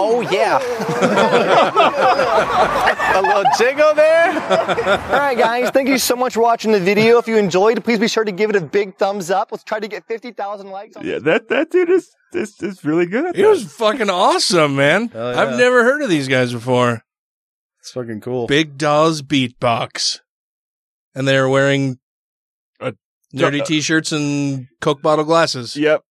Oh 0.00 0.20
yeah. 0.32 0.58
a 3.14 3.22
little 3.22 3.44
jiggle 3.56 3.94
there. 3.94 4.30
All 4.32 5.18
right, 5.18 5.38
guys. 5.38 5.70
Thank 5.70 5.88
you 5.88 5.98
so 5.98 6.16
much 6.16 6.34
for 6.34 6.40
watching 6.40 6.72
the 6.72 6.80
video. 6.80 7.18
If 7.18 7.28
you 7.28 7.36
enjoyed, 7.36 7.84
please 7.84 8.00
be 8.00 8.08
sure 8.08 8.24
to 8.24 8.32
give 8.32 8.50
it 8.50 8.56
a 8.56 8.60
big 8.60 8.96
thumbs 8.96 9.30
up. 9.30 9.52
Let's 9.52 9.62
try 9.62 9.78
to 9.78 9.86
get 9.86 10.08
50,000 10.08 10.70
likes. 10.70 10.96
On 10.96 11.04
this. 11.04 11.12
Yeah, 11.12 11.18
that 11.20 11.48
that 11.48 11.70
dude 11.70 11.90
is 11.90 12.10
is, 12.32 12.60
is 12.62 12.84
really 12.84 13.06
good 13.06 13.26
at 13.26 13.36
It 13.36 13.46
was 13.46 13.72
fucking 13.72 14.10
awesome, 14.10 14.74
man. 14.74 15.06
Hell 15.08 15.32
yeah. 15.32 15.40
I've 15.40 15.56
never 15.56 15.84
heard 15.84 16.02
of 16.02 16.10
these 16.10 16.26
guys 16.26 16.52
before. 16.52 17.04
It's 17.88 17.94
fucking 17.94 18.20
cool. 18.20 18.46
Big 18.46 18.76
Daws 18.76 19.22
Beatbox. 19.22 20.20
And 21.14 21.26
they're 21.26 21.48
wearing 21.48 21.98
Uh, 22.78 22.92
dirty 23.32 23.62
uh, 23.62 23.64
t-shirts 23.64 24.12
and 24.12 24.66
Coke 24.82 25.00
bottle 25.00 25.24
glasses. 25.24 25.74
Yep, 25.74 26.02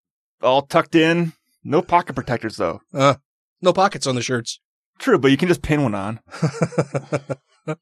all 0.41 0.63
tucked 0.63 0.95
in. 0.95 1.35
No 1.63 1.83
pocket 1.83 2.15
protectors 2.17 2.57
though. 2.57 2.81
Uh, 2.95 3.17
no 3.61 3.75
pockets 3.75 4.07
on 4.07 4.15
the 4.15 4.23
shirts. 4.23 4.59
True, 4.99 5.19
but 5.19 5.31
you 5.31 5.37
can 5.37 5.49
just 5.49 5.61
pin 5.61 5.83
one 5.83 5.95
on. 5.95 6.21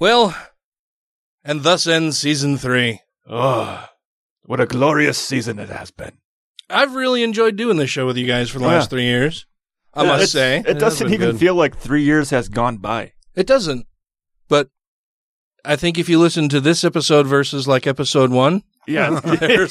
Well, 0.00 0.36
and 1.44 1.62
thus 1.62 1.86
ends 1.86 2.18
season 2.18 2.58
three. 2.58 3.00
Oh, 3.28 3.86
what 4.42 4.60
a 4.60 4.66
glorious 4.66 5.16
season 5.18 5.58
it 5.58 5.68
has 5.68 5.90
been. 5.90 6.18
I've 6.68 6.94
really 6.94 7.22
enjoyed 7.22 7.56
doing 7.56 7.76
this 7.76 7.90
show 7.90 8.04
with 8.06 8.16
you 8.16 8.26
guys 8.26 8.50
for 8.50 8.58
the 8.58 8.64
Oh, 8.64 8.68
last 8.68 8.84
yeah. 8.86 8.88
three 8.88 9.04
years. 9.04 9.46
I 9.96 10.02
Yeah, 10.04 10.08
must 10.16 10.32
say. 10.32 10.62
it 10.66 10.78
doesn't 10.78 11.12
even 11.12 11.38
feel 11.38 11.54
like 11.54 11.76
three 11.76 12.02
years 12.02 12.30
has 12.30 12.48
gone 12.48 12.78
by. 12.78 13.12
It 13.34 13.46
doesn't. 13.46 13.86
But 14.48 14.68
I 15.64 15.76
think 15.76 15.98
if 15.98 16.08
you 16.08 16.18
listen 16.18 16.48
to 16.50 16.60
this 16.60 16.84
episode 16.84 17.26
versus 17.26 17.66
like 17.68 17.86
episode 17.86 18.30
one, 18.30 18.62
Yeah, 18.86 19.18
there's- 19.24 19.70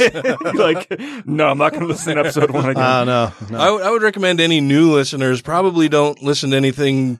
like 0.55 0.89
no, 1.27 1.49
I'm 1.49 1.57
not 1.57 1.71
going 1.71 1.81
to 1.83 1.87
listen 1.87 2.15
to 2.15 2.21
episode 2.21 2.51
one 2.51 2.69
again. 2.69 2.83
Uh, 2.83 3.03
no, 3.05 3.33
no. 3.49 3.57
I, 3.81 3.89
would- 3.91 4.01
recommend 4.01 4.39
any 4.41 4.59
new 4.61 4.91
listeners 4.93 5.41
probably 5.41 5.87
don't 5.89 6.21
listen 6.23 6.51
to 6.51 6.57
anything 6.57 7.19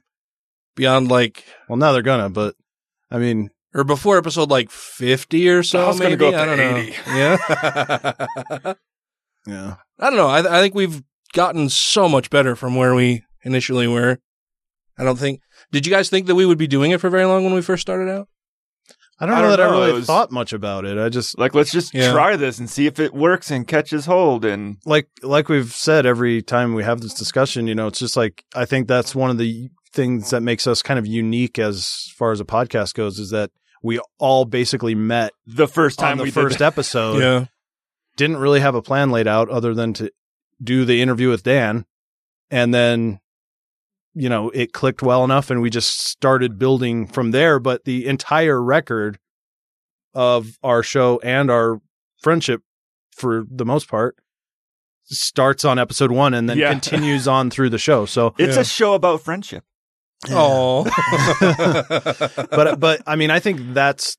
beyond 0.76 1.10
like 1.10 1.46
well, 1.70 1.78
now 1.78 1.92
they're 1.92 2.02
gonna, 2.02 2.30
but 2.30 2.56
I 3.12 3.20
mean, 3.20 3.52
or 3.76 3.84
before 3.84 4.18
episode 4.18 4.50
like 4.50 4.72
50 4.72 5.50
or 5.50 5.62
so 5.64 5.84
I 5.84 5.88
was 5.88 5.98
gonna 6.00 6.10
maybe. 6.12 6.20
go 6.20 6.30
up 6.30 6.36
I 6.36 6.46
to 6.46 6.56
don't 6.56 6.78
80. 6.78 6.90
know. 6.90 7.16
Yeah. 8.66 8.74
yeah. 9.48 9.76
I 10.00 10.10
don't 10.10 10.16
know. 10.18 10.28
I, 10.28 10.40
I 10.40 10.62
think 10.62 10.74
we've 10.76 11.02
gotten 11.34 11.70
so 11.70 12.08
much 12.08 12.30
better 12.30 12.56
from 12.56 12.76
where 12.76 12.96
we 12.96 13.24
initially 13.44 13.88
were. 13.88 14.20
I 14.98 15.04
don't 15.04 15.18
think. 15.20 15.42
Did 15.72 15.86
you 15.86 15.92
guys 15.92 16.10
think 16.10 16.28
that 16.28 16.36
we 16.36 16.46
would 16.46 16.58
be 16.58 16.68
doing 16.68 16.92
it 16.92 17.02
for 17.02 17.10
very 17.10 17.26
long 17.26 17.44
when 17.44 17.54
we 17.54 17.62
first 17.62 17.82
started 17.82 18.10
out? 18.12 18.28
I 19.20 19.26
don't 19.26 19.36
I 19.36 19.42
know 19.42 19.48
don't 19.50 19.58
that 19.58 19.68
I 19.68 19.72
really 19.72 19.90
it 19.92 19.94
was- 19.94 20.06
thought 20.06 20.32
much 20.32 20.54
about 20.54 20.86
it. 20.86 20.98
I 20.98 21.10
just 21.10 21.38
Like, 21.38 21.54
let's 21.54 21.72
just 21.72 21.94
Yeah. 21.94 22.12
try 22.12 22.36
this 22.36 22.60
and 22.60 22.70
see 22.70 22.88
if 22.88 23.00
it 23.00 23.14
works 23.14 23.52
and 23.52 23.68
catches 23.68 24.06
hold. 24.06 24.44
And 24.46 24.78
like 24.86 25.08
like 25.22 25.50
we've 25.50 25.72
said 25.72 26.06
every 26.06 26.42
time 26.42 26.74
we 26.74 26.84
have 26.84 27.02
this 27.02 27.14
discussion, 27.14 27.68
you 27.68 27.76
know, 27.76 27.88
it's 27.88 28.00
just 28.00 28.18
like 28.18 28.44
I 28.56 28.66
think 28.66 28.88
that's 28.88 29.14
one 29.16 29.30
of 29.30 29.38
the 29.38 29.70
things 29.94 30.32
that 30.32 30.42
makes 30.42 30.66
us 30.68 30.82
kind 30.82 30.98
of 31.00 31.06
unique 31.06 31.60
as 31.60 32.12
far 32.18 32.32
as 32.32 32.40
a 32.40 32.46
podcast 32.46 32.96
goes 32.96 33.20
is 33.20 33.30
that 33.30 33.52
we 33.84 34.00
all 34.18 34.46
basically 34.46 34.96
met 34.96 35.32
the 35.46 35.68
first 35.68 36.00
on 36.02 36.08
time 36.10 36.18
the 36.18 36.24
we 36.24 36.32
first 36.32 36.58
did 36.58 36.66
episode. 36.66 37.20
Yeah. 37.22 37.46
Didn't 38.18 38.38
really 38.38 38.60
have 38.60 38.76
a 38.76 38.82
plan 38.82 39.10
laid 39.12 39.28
out 39.28 39.50
other 39.50 39.74
than 39.74 39.94
to 39.94 40.12
do 40.64 40.86
the 40.86 41.02
interview 41.02 41.30
with 41.30 41.44
Dan 41.44 41.86
and 42.50 42.74
then 42.74 43.20
you 44.16 44.30
know, 44.30 44.52
it 44.52 44.74
clicked 44.74 45.02
well 45.02 45.24
enough 45.24 45.50
and 45.50 45.60
we 45.60 45.72
just 45.72 46.00
started 46.08 46.60
building 46.60 47.08
from 47.08 47.32
there, 47.32 47.58
but 47.60 47.84
the 47.86 48.06
entire 48.06 48.62
record 48.62 49.18
of 50.14 50.60
our 50.62 50.84
show 50.84 51.20
and 51.24 51.50
our 51.50 51.82
friendship 52.22 52.62
for 53.12 53.44
the 53.50 53.66
most 53.66 53.88
part 53.88 54.16
starts 55.06 55.66
on 55.66 55.80
episode 55.80 56.12
1 56.12 56.36
and 56.36 56.48
then 56.48 56.60
Yeah. 56.60 56.70
continues 56.72 57.28
on 57.28 57.50
through 57.50 57.72
the 57.72 57.80
show. 57.80 58.06
So 58.06 58.36
it's 58.38 58.56
a 58.56 58.64
show 58.64 58.94
about 58.94 59.22
friendship. 59.22 59.64
Oh. 60.30 60.84
but 62.52 62.80
but 62.80 63.02
I 63.08 63.16
mean, 63.16 63.32
I 63.32 63.40
think 63.40 63.74
that's 63.74 64.16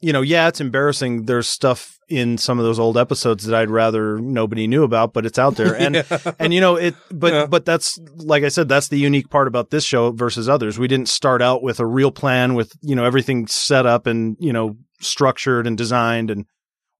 you 0.00 0.12
know, 0.12 0.20
yeah, 0.22 0.48
it's 0.48 0.60
embarrassing. 0.60 1.24
There's 1.24 1.48
stuff 1.48 1.98
in 2.08 2.38
some 2.38 2.58
of 2.58 2.64
those 2.64 2.78
old 2.78 2.96
episodes 2.96 3.44
that 3.44 3.54
I'd 3.54 3.70
rather 3.70 4.18
nobody 4.18 4.66
knew 4.66 4.82
about, 4.82 5.12
but 5.12 5.26
it's 5.26 5.38
out 5.38 5.56
there. 5.56 5.74
And 5.78 5.94
Yeah. 5.96 6.32
and 6.38 6.54
you 6.54 6.60
know 6.60 6.76
it, 6.76 6.94
but 7.10 7.32
Yeah. 7.32 7.46
but 7.46 7.64
that's 7.64 7.98
like 8.16 8.44
I 8.44 8.48
said, 8.48 8.68
that's 8.68 8.88
the 8.88 8.98
unique 8.98 9.28
part 9.30 9.46
about 9.48 9.70
this 9.70 9.84
show 9.84 10.12
versus 10.12 10.48
others. 10.48 10.78
We 10.78 10.88
didn't 10.88 11.08
start 11.08 11.42
out 11.42 11.62
with 11.62 11.80
a 11.80 11.86
real 11.86 12.10
plan 12.10 12.54
with 12.54 12.72
you 12.80 12.94
know 12.96 13.04
everything 13.04 13.46
set 13.46 13.86
up 13.86 14.06
and 14.06 14.36
you 14.40 14.52
know 14.52 14.76
structured 15.00 15.66
and 15.66 15.76
designed, 15.76 16.30
and 16.30 16.44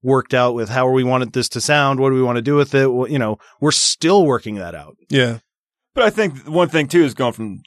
worked 0.01 0.33
out 0.33 0.53
with 0.53 0.69
how 0.69 0.89
we 0.89 1.03
wanted 1.03 1.33
this 1.33 1.49
to 1.49 1.59
sound. 1.61 1.99
What 1.99 2.09
do 2.09 2.15
we 2.15 2.21
want 2.23 2.37
to 2.37 2.41
do 2.41 2.55
with 2.55 2.73
it? 2.73 2.87
Well, 2.87 3.09
you 3.09 3.19
know, 3.19 3.37
we're 3.59 3.71
still 3.71 4.25
working 4.25 4.55
that 4.55 4.73
out. 4.75 4.95
Yeah. 5.09 5.39
But 5.93 6.03
I 6.05 6.09
think 6.09 6.47
one 6.47 6.69
thing 6.69 6.87
too 6.87 7.03
is 7.03 7.13
going 7.13 7.33
from 7.33 7.61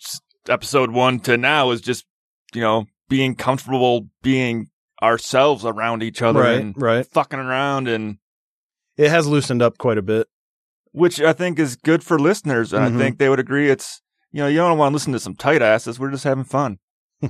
episode 0.48 0.90
one 0.92 1.20
to 1.20 1.36
now 1.36 1.70
is 1.72 1.80
just, 1.82 2.06
you 2.54 2.62
know, 2.62 2.86
being 3.10 3.34
comfortable 3.34 4.08
being 4.22 4.70
ourselves 5.02 5.64
around 5.64 6.02
each 6.02 6.22
other 6.22 6.40
Right, 6.40 6.60
and 6.60 6.74
right. 6.80 7.04
fucking 7.06 7.38
around 7.40 7.88
and 7.88 8.18
It 8.96 9.10
has 9.10 9.26
loosened 9.26 9.60
up 9.62 9.76
quite 9.78 9.98
a 9.98 10.02
bit. 10.02 10.28
which 10.92 11.20
I 11.20 11.32
think 11.32 11.58
is 11.58 11.74
good 11.76 12.04
for 12.04 12.18
listeners. 12.18 12.72
And 12.74 12.84
Mhm. 12.84 12.96
I 12.96 12.98
think 12.98 13.18
they 13.18 13.28
would 13.30 13.40
agree 13.40 13.70
it's, 13.70 14.02
you 14.30 14.42
know, 14.42 14.46
you 14.46 14.58
don't 14.58 14.76
want 14.76 14.92
to 14.92 14.94
listen 14.94 15.12
to 15.14 15.18
some 15.20 15.34
tight 15.34 15.62
asses. 15.62 15.98
We're 15.98 16.10
just 16.10 16.24
having 16.24 16.44
fun. 16.44 16.78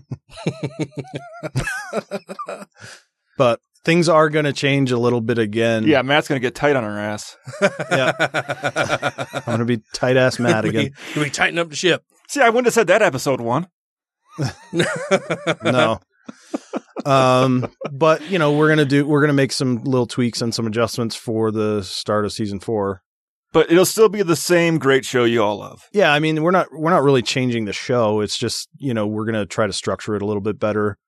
But 3.38 3.60
things 3.84 4.08
are 4.08 4.28
going 4.28 4.44
to 4.44 4.52
change 4.52 4.92
a 4.92 4.98
little 4.98 5.20
bit 5.22 5.38
again. 5.38 5.84
Yeah, 5.84 6.02
Matt's 6.02 6.28
going 6.28 6.40
to 6.40 6.46
get 6.46 6.54
tight 6.54 6.76
on 6.76 6.84
our 6.84 6.98
ass. 6.98 7.36
yeah. 7.90 8.12
I'm 9.34 9.42
going 9.46 9.58
to 9.60 9.64
be 9.64 9.82
tight 9.94 10.16
ass 10.16 10.38
Matt 10.38 10.64
again. 10.66 10.92
Can 11.12 11.22
we 11.22 11.30
tighten 11.30 11.58
up 11.58 11.70
the 11.70 11.76
ship? 11.76 12.04
See, 12.28 12.40
I 12.42 12.50
wouldn't 12.50 12.66
have 12.66 12.74
said 12.74 12.88
that 12.88 13.00
episode 13.02 13.40
one. 13.40 13.68
no. 15.62 16.00
Um, 17.04 17.70
but 17.90 18.28
you 18.30 18.38
know, 18.38 18.52
we're 18.52 18.68
gonna 18.68 18.84
do 18.84 19.06
we're 19.06 19.20
gonna 19.20 19.32
make 19.32 19.52
some 19.52 19.82
little 19.84 20.06
tweaks 20.06 20.42
and 20.42 20.54
some 20.54 20.66
adjustments 20.66 21.16
for 21.16 21.50
the 21.50 21.82
start 21.82 22.24
of 22.24 22.32
season 22.32 22.60
four. 22.60 23.02
But 23.52 23.70
it'll 23.70 23.84
still 23.84 24.08
be 24.08 24.22
the 24.22 24.36
same 24.36 24.78
great 24.78 25.04
show 25.04 25.24
you 25.24 25.42
all 25.42 25.58
love. 25.58 25.86
Yeah, 25.92 26.12
I 26.12 26.20
mean, 26.20 26.42
we're 26.42 26.52
not 26.52 26.68
we're 26.72 26.90
not 26.90 27.02
really 27.02 27.22
changing 27.22 27.66
the 27.66 27.72
show. 27.72 28.20
It's 28.20 28.38
just 28.38 28.68
you 28.78 28.94
know 28.94 29.06
we're 29.06 29.26
gonna 29.26 29.46
try 29.46 29.66
to 29.66 29.72
structure 29.72 30.14
it 30.14 30.22
a 30.22 30.26
little 30.26 30.40
bit 30.40 30.58
better 30.58 30.98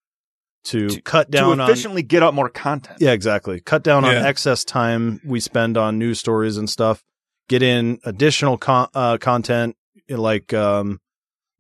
to, 0.65 1.01
cut 1.03 1.31
down 1.31 1.57
to 1.57 1.63
on 1.63 1.71
efficiently 1.71 2.03
get 2.03 2.23
out 2.23 2.33
more 2.33 2.49
content. 2.49 2.97
yeah 2.99 3.13
exactly 3.13 3.61
cut 3.61 3.83
down 3.83 4.03
on 4.03 4.15
excess 4.15 4.65
time 4.65 5.21
we 5.23 5.39
spend 5.39 5.77
on 5.77 5.99
news 5.99 6.19
stories 6.19 6.57
and 6.57 6.69
stuff. 6.69 7.03
Get 7.49 7.63
in 7.63 7.99
additional 8.05 8.57
con- 8.57 8.89
uh, 8.95 9.19
content 9.19 9.77
like 10.09 10.55
um, 10.55 11.01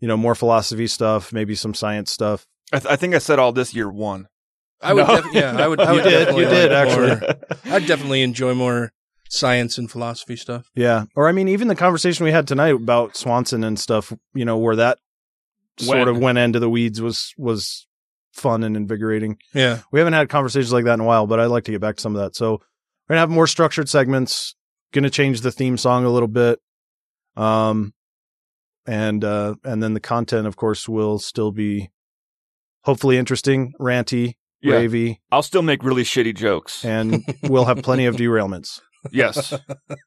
you 0.00 0.08
know 0.08 0.16
more 0.16 0.34
philosophy 0.34 0.86
stuff, 0.86 1.32
maybe 1.32 1.54
some 1.54 1.74
science 1.74 2.10
stuff. 2.10 2.46
I, 2.72 2.78
th- 2.80 2.92
I 2.92 2.96
think 2.96 3.14
I 3.14 3.18
said 3.18 3.38
all 3.38 3.52
this 3.52 3.74
year 3.74 3.90
one. 3.90 4.26
I 4.80 4.92
would, 4.92 5.06
No. 5.06 5.20
def- 5.22 5.32
yeah, 5.34 5.56
I 5.56 5.68
would. 5.68 5.80
I 5.82 5.92
You 5.94 6.02
did, 6.02 6.36
you 6.36 6.44
did, 6.44 6.72
actually. 6.72 7.08
more- 7.20 7.74
I'd 7.74 7.86
definitely 7.86 8.22
enjoy 8.22 8.54
more 8.54 8.92
science 9.30 9.78
and 9.78 9.90
philosophy 9.90 10.36
stuff. 10.36 10.70
Yeah. 10.74 11.04
Or 11.16 11.28
I 11.28 11.32
mean, 11.32 11.48
even 11.48 11.68
the 11.68 11.74
conversation 11.74 12.24
we 12.24 12.32
had 12.32 12.46
tonight 12.46 12.74
about 12.74 13.16
Swanson 13.16 13.64
and 13.64 13.78
stuff, 13.78 14.12
you 14.34 14.44
know, 14.44 14.58
where 14.58 14.76
that 14.76 14.98
sort 15.78 16.08
of 16.08 16.18
went 16.18 16.38
into 16.38 16.60
the 16.60 16.70
weeds 16.70 17.00
was 17.00 17.32
was 17.36 17.86
fun 18.32 18.62
and 18.64 18.76
invigorating. 18.76 19.38
Yeah. 19.54 19.80
We 19.92 20.00
haven't 20.00 20.12
had 20.14 20.28
conversations 20.28 20.72
like 20.72 20.84
that 20.84 20.94
in 20.94 21.00
a 21.00 21.04
while, 21.04 21.26
but 21.26 21.40
I'd 21.40 21.46
like 21.46 21.64
to 21.64 21.72
get 21.72 21.80
back 21.80 21.96
to 21.96 22.02
some 22.02 22.14
of 22.14 22.22
that. 22.22 22.36
So 22.36 22.52
we're 22.52 23.14
gonna 23.14 23.20
have 23.20 23.30
more 23.30 23.46
structured 23.46 23.88
segments, 23.88 24.54
gonna 24.92 25.10
change 25.10 25.40
the 25.40 25.50
theme 25.52 25.76
song 25.76 26.04
a 26.04 26.10
little 26.10 26.28
bit. 26.28 26.60
Um 27.36 27.92
and 28.86 29.24
uh 29.24 29.54
and 29.64 29.82
then 29.82 29.94
the 29.94 30.00
content 30.00 30.46
of 30.46 30.56
course 30.56 30.88
will 30.88 31.18
still 31.18 31.50
be 31.52 31.90
hopefully 32.84 33.16
interesting, 33.18 33.72
ranty, 33.80 34.34
Yeah. 34.62 34.74
ravey, 34.74 35.16
I'll 35.30 35.42
still 35.42 35.62
make 35.62 35.82
really 35.84 36.04
shitty 36.04 36.34
jokes. 36.36 36.84
and 36.84 37.22
we'll 37.42 37.64
have 37.66 37.82
plenty 37.82 38.06
of 38.06 38.16
derailments. 38.22 38.80
Yes. 39.12 39.52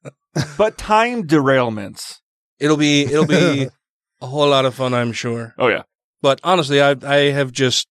but 0.58 0.78
time 0.78 1.28
derailments. 1.28 2.16
It'll 2.60 2.78
be 2.78 3.04
it'll 3.04 3.28
be 3.28 3.68
a 4.22 4.26
whole 4.28 4.48
lot 4.50 4.66
of 4.66 4.74
fun, 4.74 4.94
I'm 4.94 5.12
sure. 5.12 5.54
Oh 5.60 5.68
yeah. 5.68 5.84
But 6.22 6.40
honestly, 6.44 6.82
I 6.82 6.96
I 7.04 7.32
have 7.32 7.52
just 7.52 7.88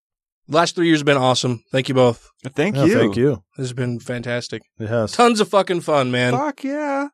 last 0.48 0.74
three 0.74 0.88
years 0.88 0.98
have 1.00 1.06
been 1.06 1.16
awesome. 1.16 1.62
Thank 1.70 1.88
you 1.88 1.94
both. 1.94 2.28
Thank 2.54 2.74
Yeah, 2.76 2.84
you. 2.86 2.98
thank 2.98 3.16
you. 3.16 3.42
This 3.56 3.66
has 3.68 3.72
been 3.72 4.00
fantastic. 4.00 4.62
It 4.80 4.88
has. 4.88 5.12
Tons 5.12 5.38
of 5.40 5.48
fucking 5.48 5.82
fun, 5.82 6.10
man. 6.10 6.32
Fuck 6.32 6.64
yeah. 6.64 7.08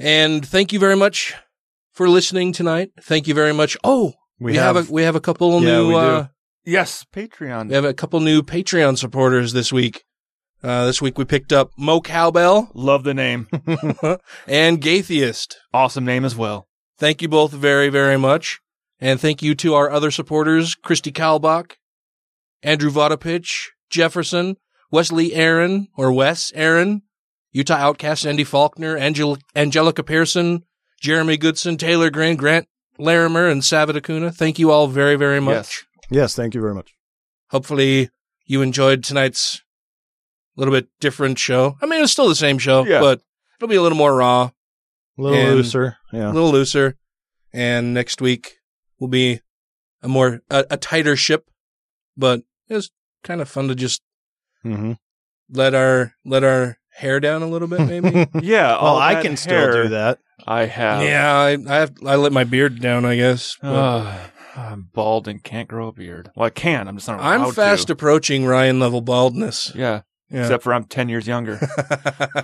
And 0.00 0.44
thank 0.46 0.72
you 0.72 0.78
very 0.80 0.96
much 0.96 1.34
for 1.92 2.08
listening 2.08 2.52
tonight. 2.52 2.90
Thank 3.00 3.26
you 3.28 3.34
very 3.34 3.52
much. 3.52 3.76
Oh, 3.84 4.14
we, 4.40 4.52
We 4.52 4.56
have, 4.58 4.74
have- 4.76 4.90
a 4.90 4.92
we 4.92 5.02
have 5.02 5.14
a 5.16 5.20
couple 5.20 5.52
Yeah, 5.62 5.76
new 5.78 5.86
we 5.88 5.94
do. 5.94 5.98
uh 6.00 6.26
Yes, 6.68 7.06
Patreon. 7.14 7.68
we 7.68 7.74
have 7.74 7.86
a 7.86 7.94
couple 7.94 8.20
new 8.20 8.42
Patreon 8.42 8.98
supporters 8.98 9.54
this 9.54 9.72
week. 9.72 10.04
Uh, 10.62 10.84
this 10.84 11.00
week 11.00 11.16
we 11.16 11.24
picked 11.24 11.50
up 11.50 11.70
Mo 11.78 12.02
Cowbell 12.02 12.70
Love 12.74 13.04
the 13.04 13.14
name. 13.14 13.48
and 14.46 14.78
Gaytheist. 14.78 15.54
awesome 15.72 16.04
name 16.04 16.26
as 16.26 16.36
well. 16.36 16.68
Thank 16.98 17.22
you 17.22 17.28
both 17.28 17.52
very, 17.52 17.88
very 17.88 18.18
much. 18.18 18.60
And 19.00 19.18
thank 19.18 19.40
you 19.40 19.54
to 19.54 19.72
our 19.72 19.90
other 19.90 20.10
supporters, 20.10 20.74
Christy 20.74 21.10
Kalbach, 21.10 21.76
Andrew 22.62 22.90
Vodopich, 22.90 23.68
Jefferson, 23.88 24.56
Wesley 24.90 25.32
Aaron, 25.32 25.88
or 25.96 26.12
Wes 26.12 26.52
Aaron, 26.54 27.00
Utah 27.50 27.76
Outcast 27.76 28.26
Andy 28.26 28.44
Faulkner, 28.44 28.98
Angel- 28.98 29.38
Angelica 29.56 30.02
Pearson, 30.02 30.64
Jeremy 31.00 31.38
Goodson, 31.38 31.78
Taylor 31.78 32.10
Grant, 32.10 32.38
Grant 32.38 32.68
Larimer, 32.98 33.46
and 33.46 33.62
Savid 33.62 33.96
Acuna. 33.96 34.30
Thank 34.32 34.58
you 34.58 34.70
all 34.70 34.86
very, 34.86 35.16
very 35.16 35.40
much. 35.40 35.54
Yes. 35.54 35.84
Yes, 36.10 36.34
thank 36.34 36.54
you 36.54 36.60
very 36.60 36.74
much. 36.74 36.94
Hopefully 37.50 38.10
you 38.46 38.62
enjoyed 38.62 39.04
tonight's 39.04 39.62
little 40.56 40.72
bit 40.74 40.88
different 41.00 41.38
show. 41.38 41.76
I 41.80 41.86
mean, 41.86 42.02
it's 42.02 42.12
still 42.12 42.28
the 42.28 42.34
same 42.34 42.58
show, 42.58 42.84
Yeah. 42.84 43.00
but 43.00 43.20
it'll 43.58 43.68
be 43.68 43.76
a 43.76 43.82
little 43.82 43.98
more 43.98 44.14
raw. 44.16 44.50
A 45.16 45.22
little 45.22 45.54
looser. 45.54 45.96
Yeah. 46.12 46.30
a 46.30 46.32
little 46.32 46.50
looser. 46.50 46.96
And 47.52 47.94
next 47.94 48.20
week 48.20 48.56
will 48.98 49.08
be 49.08 49.40
a 50.02 50.08
more 50.08 50.40
a, 50.50 50.64
a 50.70 50.76
tighter 50.76 51.16
ship, 51.16 51.50
but 52.16 52.42
it's 52.68 52.90
kind 53.24 53.40
of 53.40 53.48
fun 53.48 53.68
to 53.68 53.74
just 53.74 54.02
Mm-hmm. 54.64 54.92
let 55.50 55.72
our 55.74 56.14
let 56.24 56.42
our 56.42 56.78
hair 56.90 57.20
down 57.20 57.42
a 57.42 57.46
little 57.46 57.68
bit, 57.68 57.80
maybe. 57.86 58.26
Yeah. 58.44 58.80
Well, 58.82 58.96
I 58.96 59.14
that 59.14 59.22
can 59.22 59.36
still 59.36 59.72
do 59.84 59.88
that. 59.90 60.18
I 60.46 60.64
have. 60.66 61.02
yeah, 61.04 61.32
I 61.32 61.50
I 61.52 61.76
have 61.76 61.92
I 62.04 62.16
let 62.16 62.32
my 62.32 62.42
beard 62.44 62.80
down, 62.80 63.04
I 63.04 63.14
guess. 63.16 63.56
but 63.62 63.68
Ugh, 63.72 64.30
I'm 64.58 64.88
bald 64.92 65.28
and 65.28 65.42
can't 65.42 65.68
grow 65.68 65.88
a 65.88 65.92
beard. 65.92 66.30
Well, 66.34 66.46
I 66.46 66.50
can. 66.50 66.88
I'm 66.88 66.96
just 66.96 67.06
not. 67.08 67.20
I'm 67.20 67.42
allowed 67.42 67.54
fast 67.54 67.86
To. 67.86 67.92
approaching 67.92 68.44
Ryan 68.44 68.80
level 68.80 69.00
baldness. 69.00 69.72
Yeah. 69.74 70.02
Yeah. 70.30 70.40
Except 70.42 70.62
for 70.62 70.74
I'm 70.74 70.84
ten 70.84 71.08
years 71.08 71.26
younger. 71.26 71.54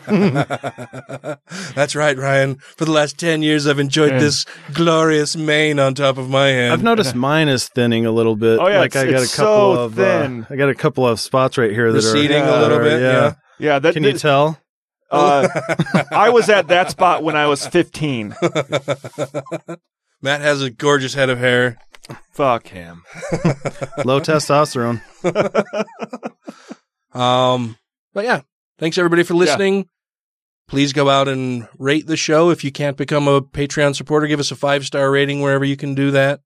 That's 1.74 1.94
right, 1.94 2.16
Ryan. 2.16 2.56
For 2.76 2.84
the 2.84 2.90
last 2.92 3.18
ten 3.18 3.42
years, 3.42 3.66
I've 3.66 3.78
enjoyed 3.78 4.12
Yeah. 4.12 4.18
this 4.20 4.44
glorious 4.72 5.36
mane 5.36 5.78
on 5.78 5.94
top 5.94 6.16
of 6.16 6.30
my 6.30 6.48
head. 6.48 6.72
I've 6.72 6.82
noticed 6.82 7.14
mine 7.14 7.48
is 7.48 7.68
thinning 7.68 8.06
a 8.06 8.10
little 8.10 8.36
bit. 8.36 8.58
Oh, 8.58 8.68
yeah, 8.68 8.78
like 8.78 8.92
it's- 8.94 9.04
I 9.04 9.10
got 9.10 9.22
it's 9.22 9.34
a 9.34 9.36
couple 9.36 9.74
so 9.74 9.80
of 9.82 9.94
thin. 9.94 10.42
Uh, 10.44 10.46
I 10.50 10.56
got 10.56 10.68
a 10.70 10.74
couple 10.74 11.06
of 11.06 11.20
spots 11.20 11.58
right 11.58 11.70
here 11.72 11.92
that 11.92 11.96
Receding 11.96 12.42
are 12.42 12.58
a 12.58 12.60
little 12.62 12.78
bit, 12.78 12.94
are- 12.94 13.00
yeah. 13.00 13.34
yeah. 13.58 13.78
That, 13.78 13.92
Can 13.94 14.04
you 14.04 14.14
tell? 14.14 14.58
Uh, 15.10 15.46
I 16.10 16.30
was 16.30 16.48
at 16.48 16.68
that 16.68 16.90
spot 16.90 17.22
when 17.22 17.36
I 17.36 17.46
was 17.46 17.66
15. 17.66 18.34
Matt 20.22 20.40
has 20.40 20.62
a 20.62 20.70
gorgeous 20.70 21.12
head 21.14 21.28
of 21.28 21.38
hair. 21.38 21.76
Fuck 22.32 22.68
him. 22.68 23.02
Low 24.04 24.20
testosterone. 24.20 25.00
Um, 27.12 27.76
but 28.12 28.24
yeah, 28.24 28.40
thanks 28.78 28.98
everybody 28.98 29.22
for 29.22 29.34
listening. 29.34 29.88
Please 30.66 30.92
go 30.92 31.08
out 31.08 31.28
and 31.28 31.68
rate 31.78 32.06
the 32.08 32.16
show. 32.16 32.50
If 32.50 32.64
you 32.64 32.72
can't 32.72 32.96
become 32.96 33.28
a 33.28 33.40
Patreon 33.40 33.94
supporter, 33.94 34.26
give 34.26 34.40
us 34.40 34.50
a 34.50 34.56
five 34.56 34.84
star 34.84 35.10
rating 35.10 35.40
wherever 35.40 35.64
you 35.64 35.76
can 35.76 35.94
do 35.94 36.10
that. 36.10 36.40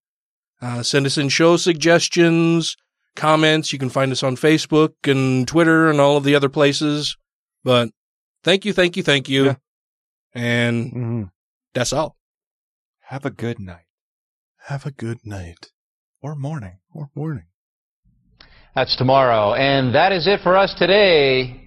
Uh, 0.61 0.83
send 0.83 1.07
us 1.07 1.17
in 1.17 1.31
show 1.31 1.57
suggestions, 1.57 2.77
comments. 3.17 3.73
You 3.73 3.79
can 3.79 3.89
find 3.89 4.13
us 4.13 4.23
on 4.23 4.37
Facebook 4.37 4.91
and 5.07 5.49
Twitter 5.49 5.89
and 5.89 6.01
all 6.01 6.17
of 6.19 6.25
the 6.25 6.35
other 6.35 6.49
places. 6.51 7.17
But 7.65 7.89
thank 8.45 8.65
you, 8.67 8.73
thank 8.75 8.97
you, 8.97 9.03
thank 9.03 9.29
you. 9.29 9.45
Yeah. 9.47 9.55
And 10.35 10.87
Mm-hmm. 10.93 11.23
that's 11.73 11.95
all. 11.95 12.17
Have 13.05 13.25
a 13.25 13.31
good 13.31 13.59
night 13.59 13.87
Have 14.69 14.83
a 14.85 14.91
good 14.91 15.25
night 15.25 15.69
or 16.21 16.35
morning. 16.35 16.77
or 16.95 17.09
morning. 17.15 17.45
That's 18.75 18.95
tomorrow. 18.97 19.55
And 19.55 19.95
that 19.95 20.13
is 20.13 20.27
it 20.27 20.41
for 20.43 20.59
us 20.59 20.75
today. 20.79 21.63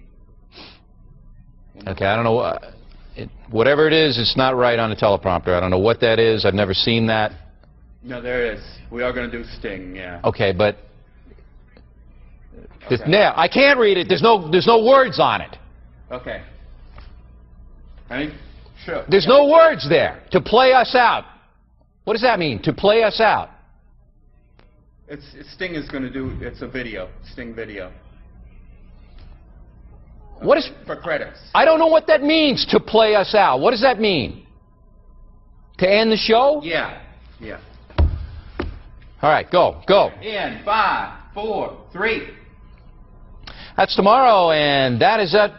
Okay, 1.84 2.04
I 2.04 2.14
don't 2.14 2.22
know. 2.22 2.38
Uh, 2.38 2.72
it, 3.16 3.28
whatever 3.50 3.88
it 3.88 3.92
is, 3.92 4.18
it's 4.18 4.36
not 4.36 4.54
right 4.56 4.78
on 4.78 4.88
the 4.88 4.94
teleprompter. 4.94 5.48
I 5.48 5.58
don't 5.58 5.72
know 5.72 5.80
what 5.80 5.98
that 6.00 6.20
is. 6.20 6.44
I've 6.44 6.54
never 6.54 6.74
seen 6.74 7.08
that. 7.08 7.32
No, 8.04 8.22
there 8.22 8.52
is. 8.52 8.62
We 8.92 9.02
are 9.02 9.12
going 9.12 9.28
to 9.28 9.36
do 9.36 9.42
Sting, 9.58 9.96
yeah. 9.96 10.20
Okay, 10.22 10.52
but. 10.52 10.76
This, 12.88 13.00
Okay. 13.00 13.10
now, 13.10 13.32
I 13.36 13.48
can't 13.48 13.80
read 13.80 13.96
it. 13.96 14.06
There's 14.08 14.22
no, 14.22 14.48
there's 14.48 14.66
no 14.68 14.84
words 14.84 15.18
on 15.18 15.40
it. 15.40 15.56
Okay. 16.12 16.40
Ready? 18.08 18.32
Sure. 18.84 19.04
There's 19.08 19.26
no 19.26 19.48
words 19.48 19.88
there. 19.88 20.22
To 20.30 20.40
play 20.40 20.72
us 20.72 20.94
out. 20.94 21.24
What 22.04 22.14
does 22.14 22.22
that 22.22 22.38
mean? 22.38 22.60
To 22.62 22.72
play 22.72 23.02
us 23.02 23.20
out. 23.20 23.50
It's, 25.08 25.26
it's 25.34 25.52
Sting 25.52 25.74
is 25.74 25.88
going 25.88 26.02
to 26.02 26.10
do, 26.10 26.36
it's 26.40 26.62
a 26.62 26.68
video, 26.68 27.10
Sting 27.32 27.54
video. 27.54 27.92
What 30.40 30.58
is. 30.58 30.70
For 30.86 30.96
credits. 30.96 31.38
I 31.54 31.64
don't 31.64 31.78
know 31.78 31.86
what 31.86 32.06
that 32.08 32.22
means, 32.22 32.66
to 32.70 32.80
play 32.80 33.14
us 33.14 33.34
out. 33.34 33.60
What 33.60 33.70
does 33.70 33.82
that 33.82 34.00
mean? 34.00 34.46
To 35.78 35.88
end 35.88 36.10
the 36.10 36.16
show? 36.16 36.60
Yeah, 36.64 37.02
yeah. 37.40 37.60
All 39.20 39.30
right, 39.30 39.48
go, 39.50 39.82
go. 39.86 40.10
In 40.20 40.62
five, 40.64 41.20
four, 41.32 41.78
three. 41.92 42.30
That's 43.76 43.94
tomorrow, 43.94 44.50
and 44.50 45.00
that 45.00 45.20
is 45.20 45.34
it 45.34 45.52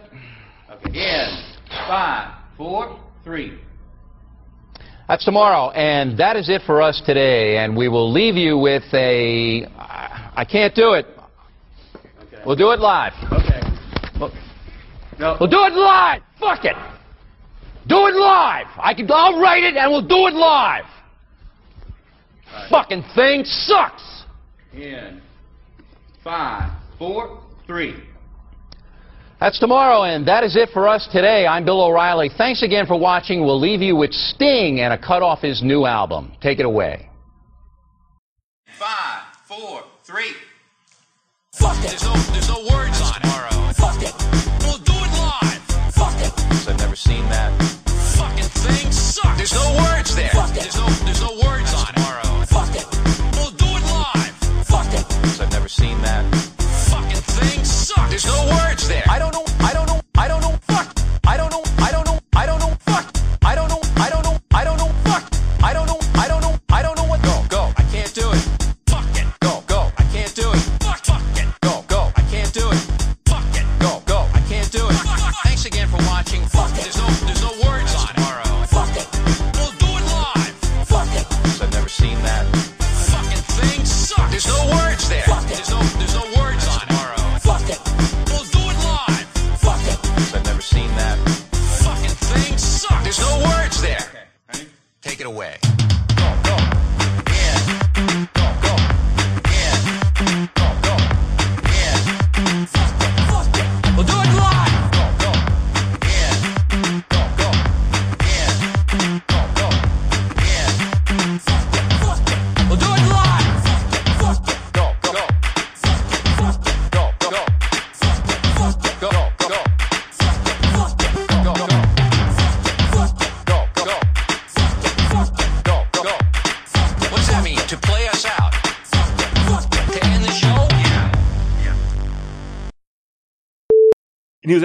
In 0.93 1.43
five, 1.87 2.35
four, 2.57 2.99
three. 3.23 3.57
That's 5.07 5.25
tomorrow, 5.25 5.71
and 5.71 6.17
that 6.17 6.35
is 6.37 6.49
it 6.49 6.61
for 6.65 6.81
us 6.81 7.01
today. 7.05 7.57
And 7.57 7.75
we 7.75 7.89
will 7.89 8.11
leave 8.11 8.35
you 8.35 8.57
with 8.57 8.83
a. 8.93 9.65
I 9.77 10.45
can't 10.49 10.73
do 10.73 10.93
it. 10.93 11.05
We'll 12.45 12.55
do 12.55 12.71
it 12.71 12.79
live. 12.79 13.13
Okay. 13.31 13.61
We'll, 14.19 14.31
we'll 15.39 15.49
do 15.49 15.65
it 15.65 15.73
live. 15.73 16.21
Fuck 16.39 16.65
it. 16.65 16.75
Do 17.87 18.07
it 18.07 18.15
live. 18.15 18.67
I 18.77 18.93
can. 18.93 19.09
I'll 19.11 19.39
write 19.39 19.63
it, 19.63 19.75
and 19.75 19.91
we'll 19.91 20.07
do 20.07 20.27
it 20.27 20.33
live. 20.33 20.85
Fucking 22.69 23.03
thing 23.15 23.43
sucks. 23.43 24.23
In 24.73 25.21
five, 26.23 26.71
four, 26.97 27.41
three. 27.67 27.95
That's 29.43 29.59
tomorrow, 29.59 30.03
and 30.03 30.25
that 30.25 30.45
is 30.45 30.55
it 30.55 30.69
for 30.71 30.87
us 30.87 31.05
today. 31.11 31.45
I'm 31.45 31.65
Bill 31.65 31.81
O'Reilly. 31.83 32.29
Thanks 32.37 32.63
again 32.63 32.85
for 32.85 32.97
watching. 32.97 33.41
We'll 33.41 33.59
leave 33.59 33.81
you 33.81 33.93
with 33.93 34.13
Sting 34.13 34.79
and 34.79 34.93
a 34.93 34.97
cut 34.97 35.21
off 35.21 35.41
his 35.41 35.61
new 35.61 35.83
album. 35.83 36.31
Take 36.39 36.59
it 36.59 36.65
away. 36.65 37.09
Five, 38.79 39.23
four, 39.45 39.83
three. 40.05 40.31
Fuck 41.51 41.75
it. 41.83 41.89
There's 41.89 42.03
no, 42.03 42.13
there's 42.31 42.47
no 42.47 42.59
words 42.71 43.01
on 43.03 43.19
it. 43.19 43.75
Fuck 43.75 43.99
it. 43.99 44.15
We'll 44.63 44.79
do 44.79 44.95
it 44.95 45.11
live. 45.19 45.59
Fuck 45.91 46.15
it. 46.23 46.31
I've 46.65 46.79
never 46.79 46.95
seen 46.95 47.27
that. 47.27 47.51
Fucking 48.15 48.47
thing 48.47 48.93
sucks. 48.93 49.35
There's 49.35 49.51
no 49.51 49.75
words 49.83 50.15
there. 50.15 50.29
Fuck 50.29 50.51
it. 50.51 50.71
There's 50.71 50.77
no, 50.77 50.87
there's 51.03 51.21
no 51.21 51.33
words 51.43 51.73
on 51.75 51.91
it. 51.91 52.47
Fuck 52.47 52.73
it. 52.79 52.87
We'll 53.35 53.51
do 53.51 53.67
it 53.67 53.83
live. 53.91 54.31
Fuck 54.63 54.87
it. 54.93 55.41
I've 55.41 55.51
never 55.51 55.67
seen 55.67 56.01
that. 56.01 56.52
Sucks. 57.83 58.09
There's 58.09 58.25
no 58.25 58.45
words 58.45 58.87
there. 58.87 59.03
I 59.09 59.19
don't 59.19 59.33
know. 59.33 59.43
I 59.59 59.73
don't 59.73 59.85
know. 59.87 59.99
I 60.15 60.27
don't 60.29 60.41
know. 60.41 60.52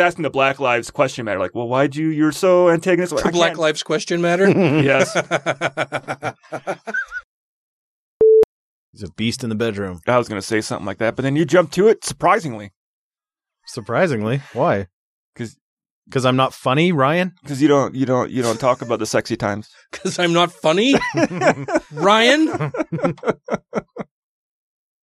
Asking 0.09 0.23
the 0.25 0.31
Black 0.31 0.59
Lives 0.59 0.91
question 0.91 1.25
matter, 1.25 1.39
like, 1.39 1.55
well, 1.55 1.69
why 1.69 1.87
do 1.87 2.03
you, 2.03 2.09
you're 2.09 2.33
so 2.33 2.69
antagonistic. 2.71 3.21
For 3.21 3.31
Black 3.31 3.57
Lives 3.59 3.83
Question 3.83 4.21
Matter? 4.21 4.49
yes. 4.83 5.15
He's 8.93 9.03
a 9.03 9.13
beast 9.17 9.45
in 9.45 9.49
the 9.51 9.55
bedroom. 9.55 10.01
I 10.09 10.19
was 10.19 10.29
going 10.29 10.41
to 10.41 10.47
say 10.47 10.61
something 10.61 10.87
like 10.87 10.99
that, 10.99 11.15
but 11.15 11.23
then 11.23 11.37
you 11.37 11.45
jumped 11.45 11.73
to 11.75 11.87
it 11.89 12.05
surprisingly. 12.05 12.73
Surprisingly, 13.67 14.41
why? 14.55 14.87
'Cause- 15.37 15.57
because 16.09 16.25
I'm 16.25 16.37
not 16.37 16.55
funny, 16.55 16.91
Ryan. 16.91 17.35
Because 17.43 17.61
you 17.61 17.69
don't, 17.69 17.95
you 17.95 18.07
don't, 18.07 18.31
you 18.31 18.41
don't 18.43 18.59
talk 18.59 18.81
about 18.81 18.99
the 18.99 19.05
sexy 19.05 19.37
times. 19.37 19.69
Because 19.93 20.19
I'm 20.19 20.33
not 20.33 20.51
funny? 20.51 20.95
Ryan? 21.93 22.73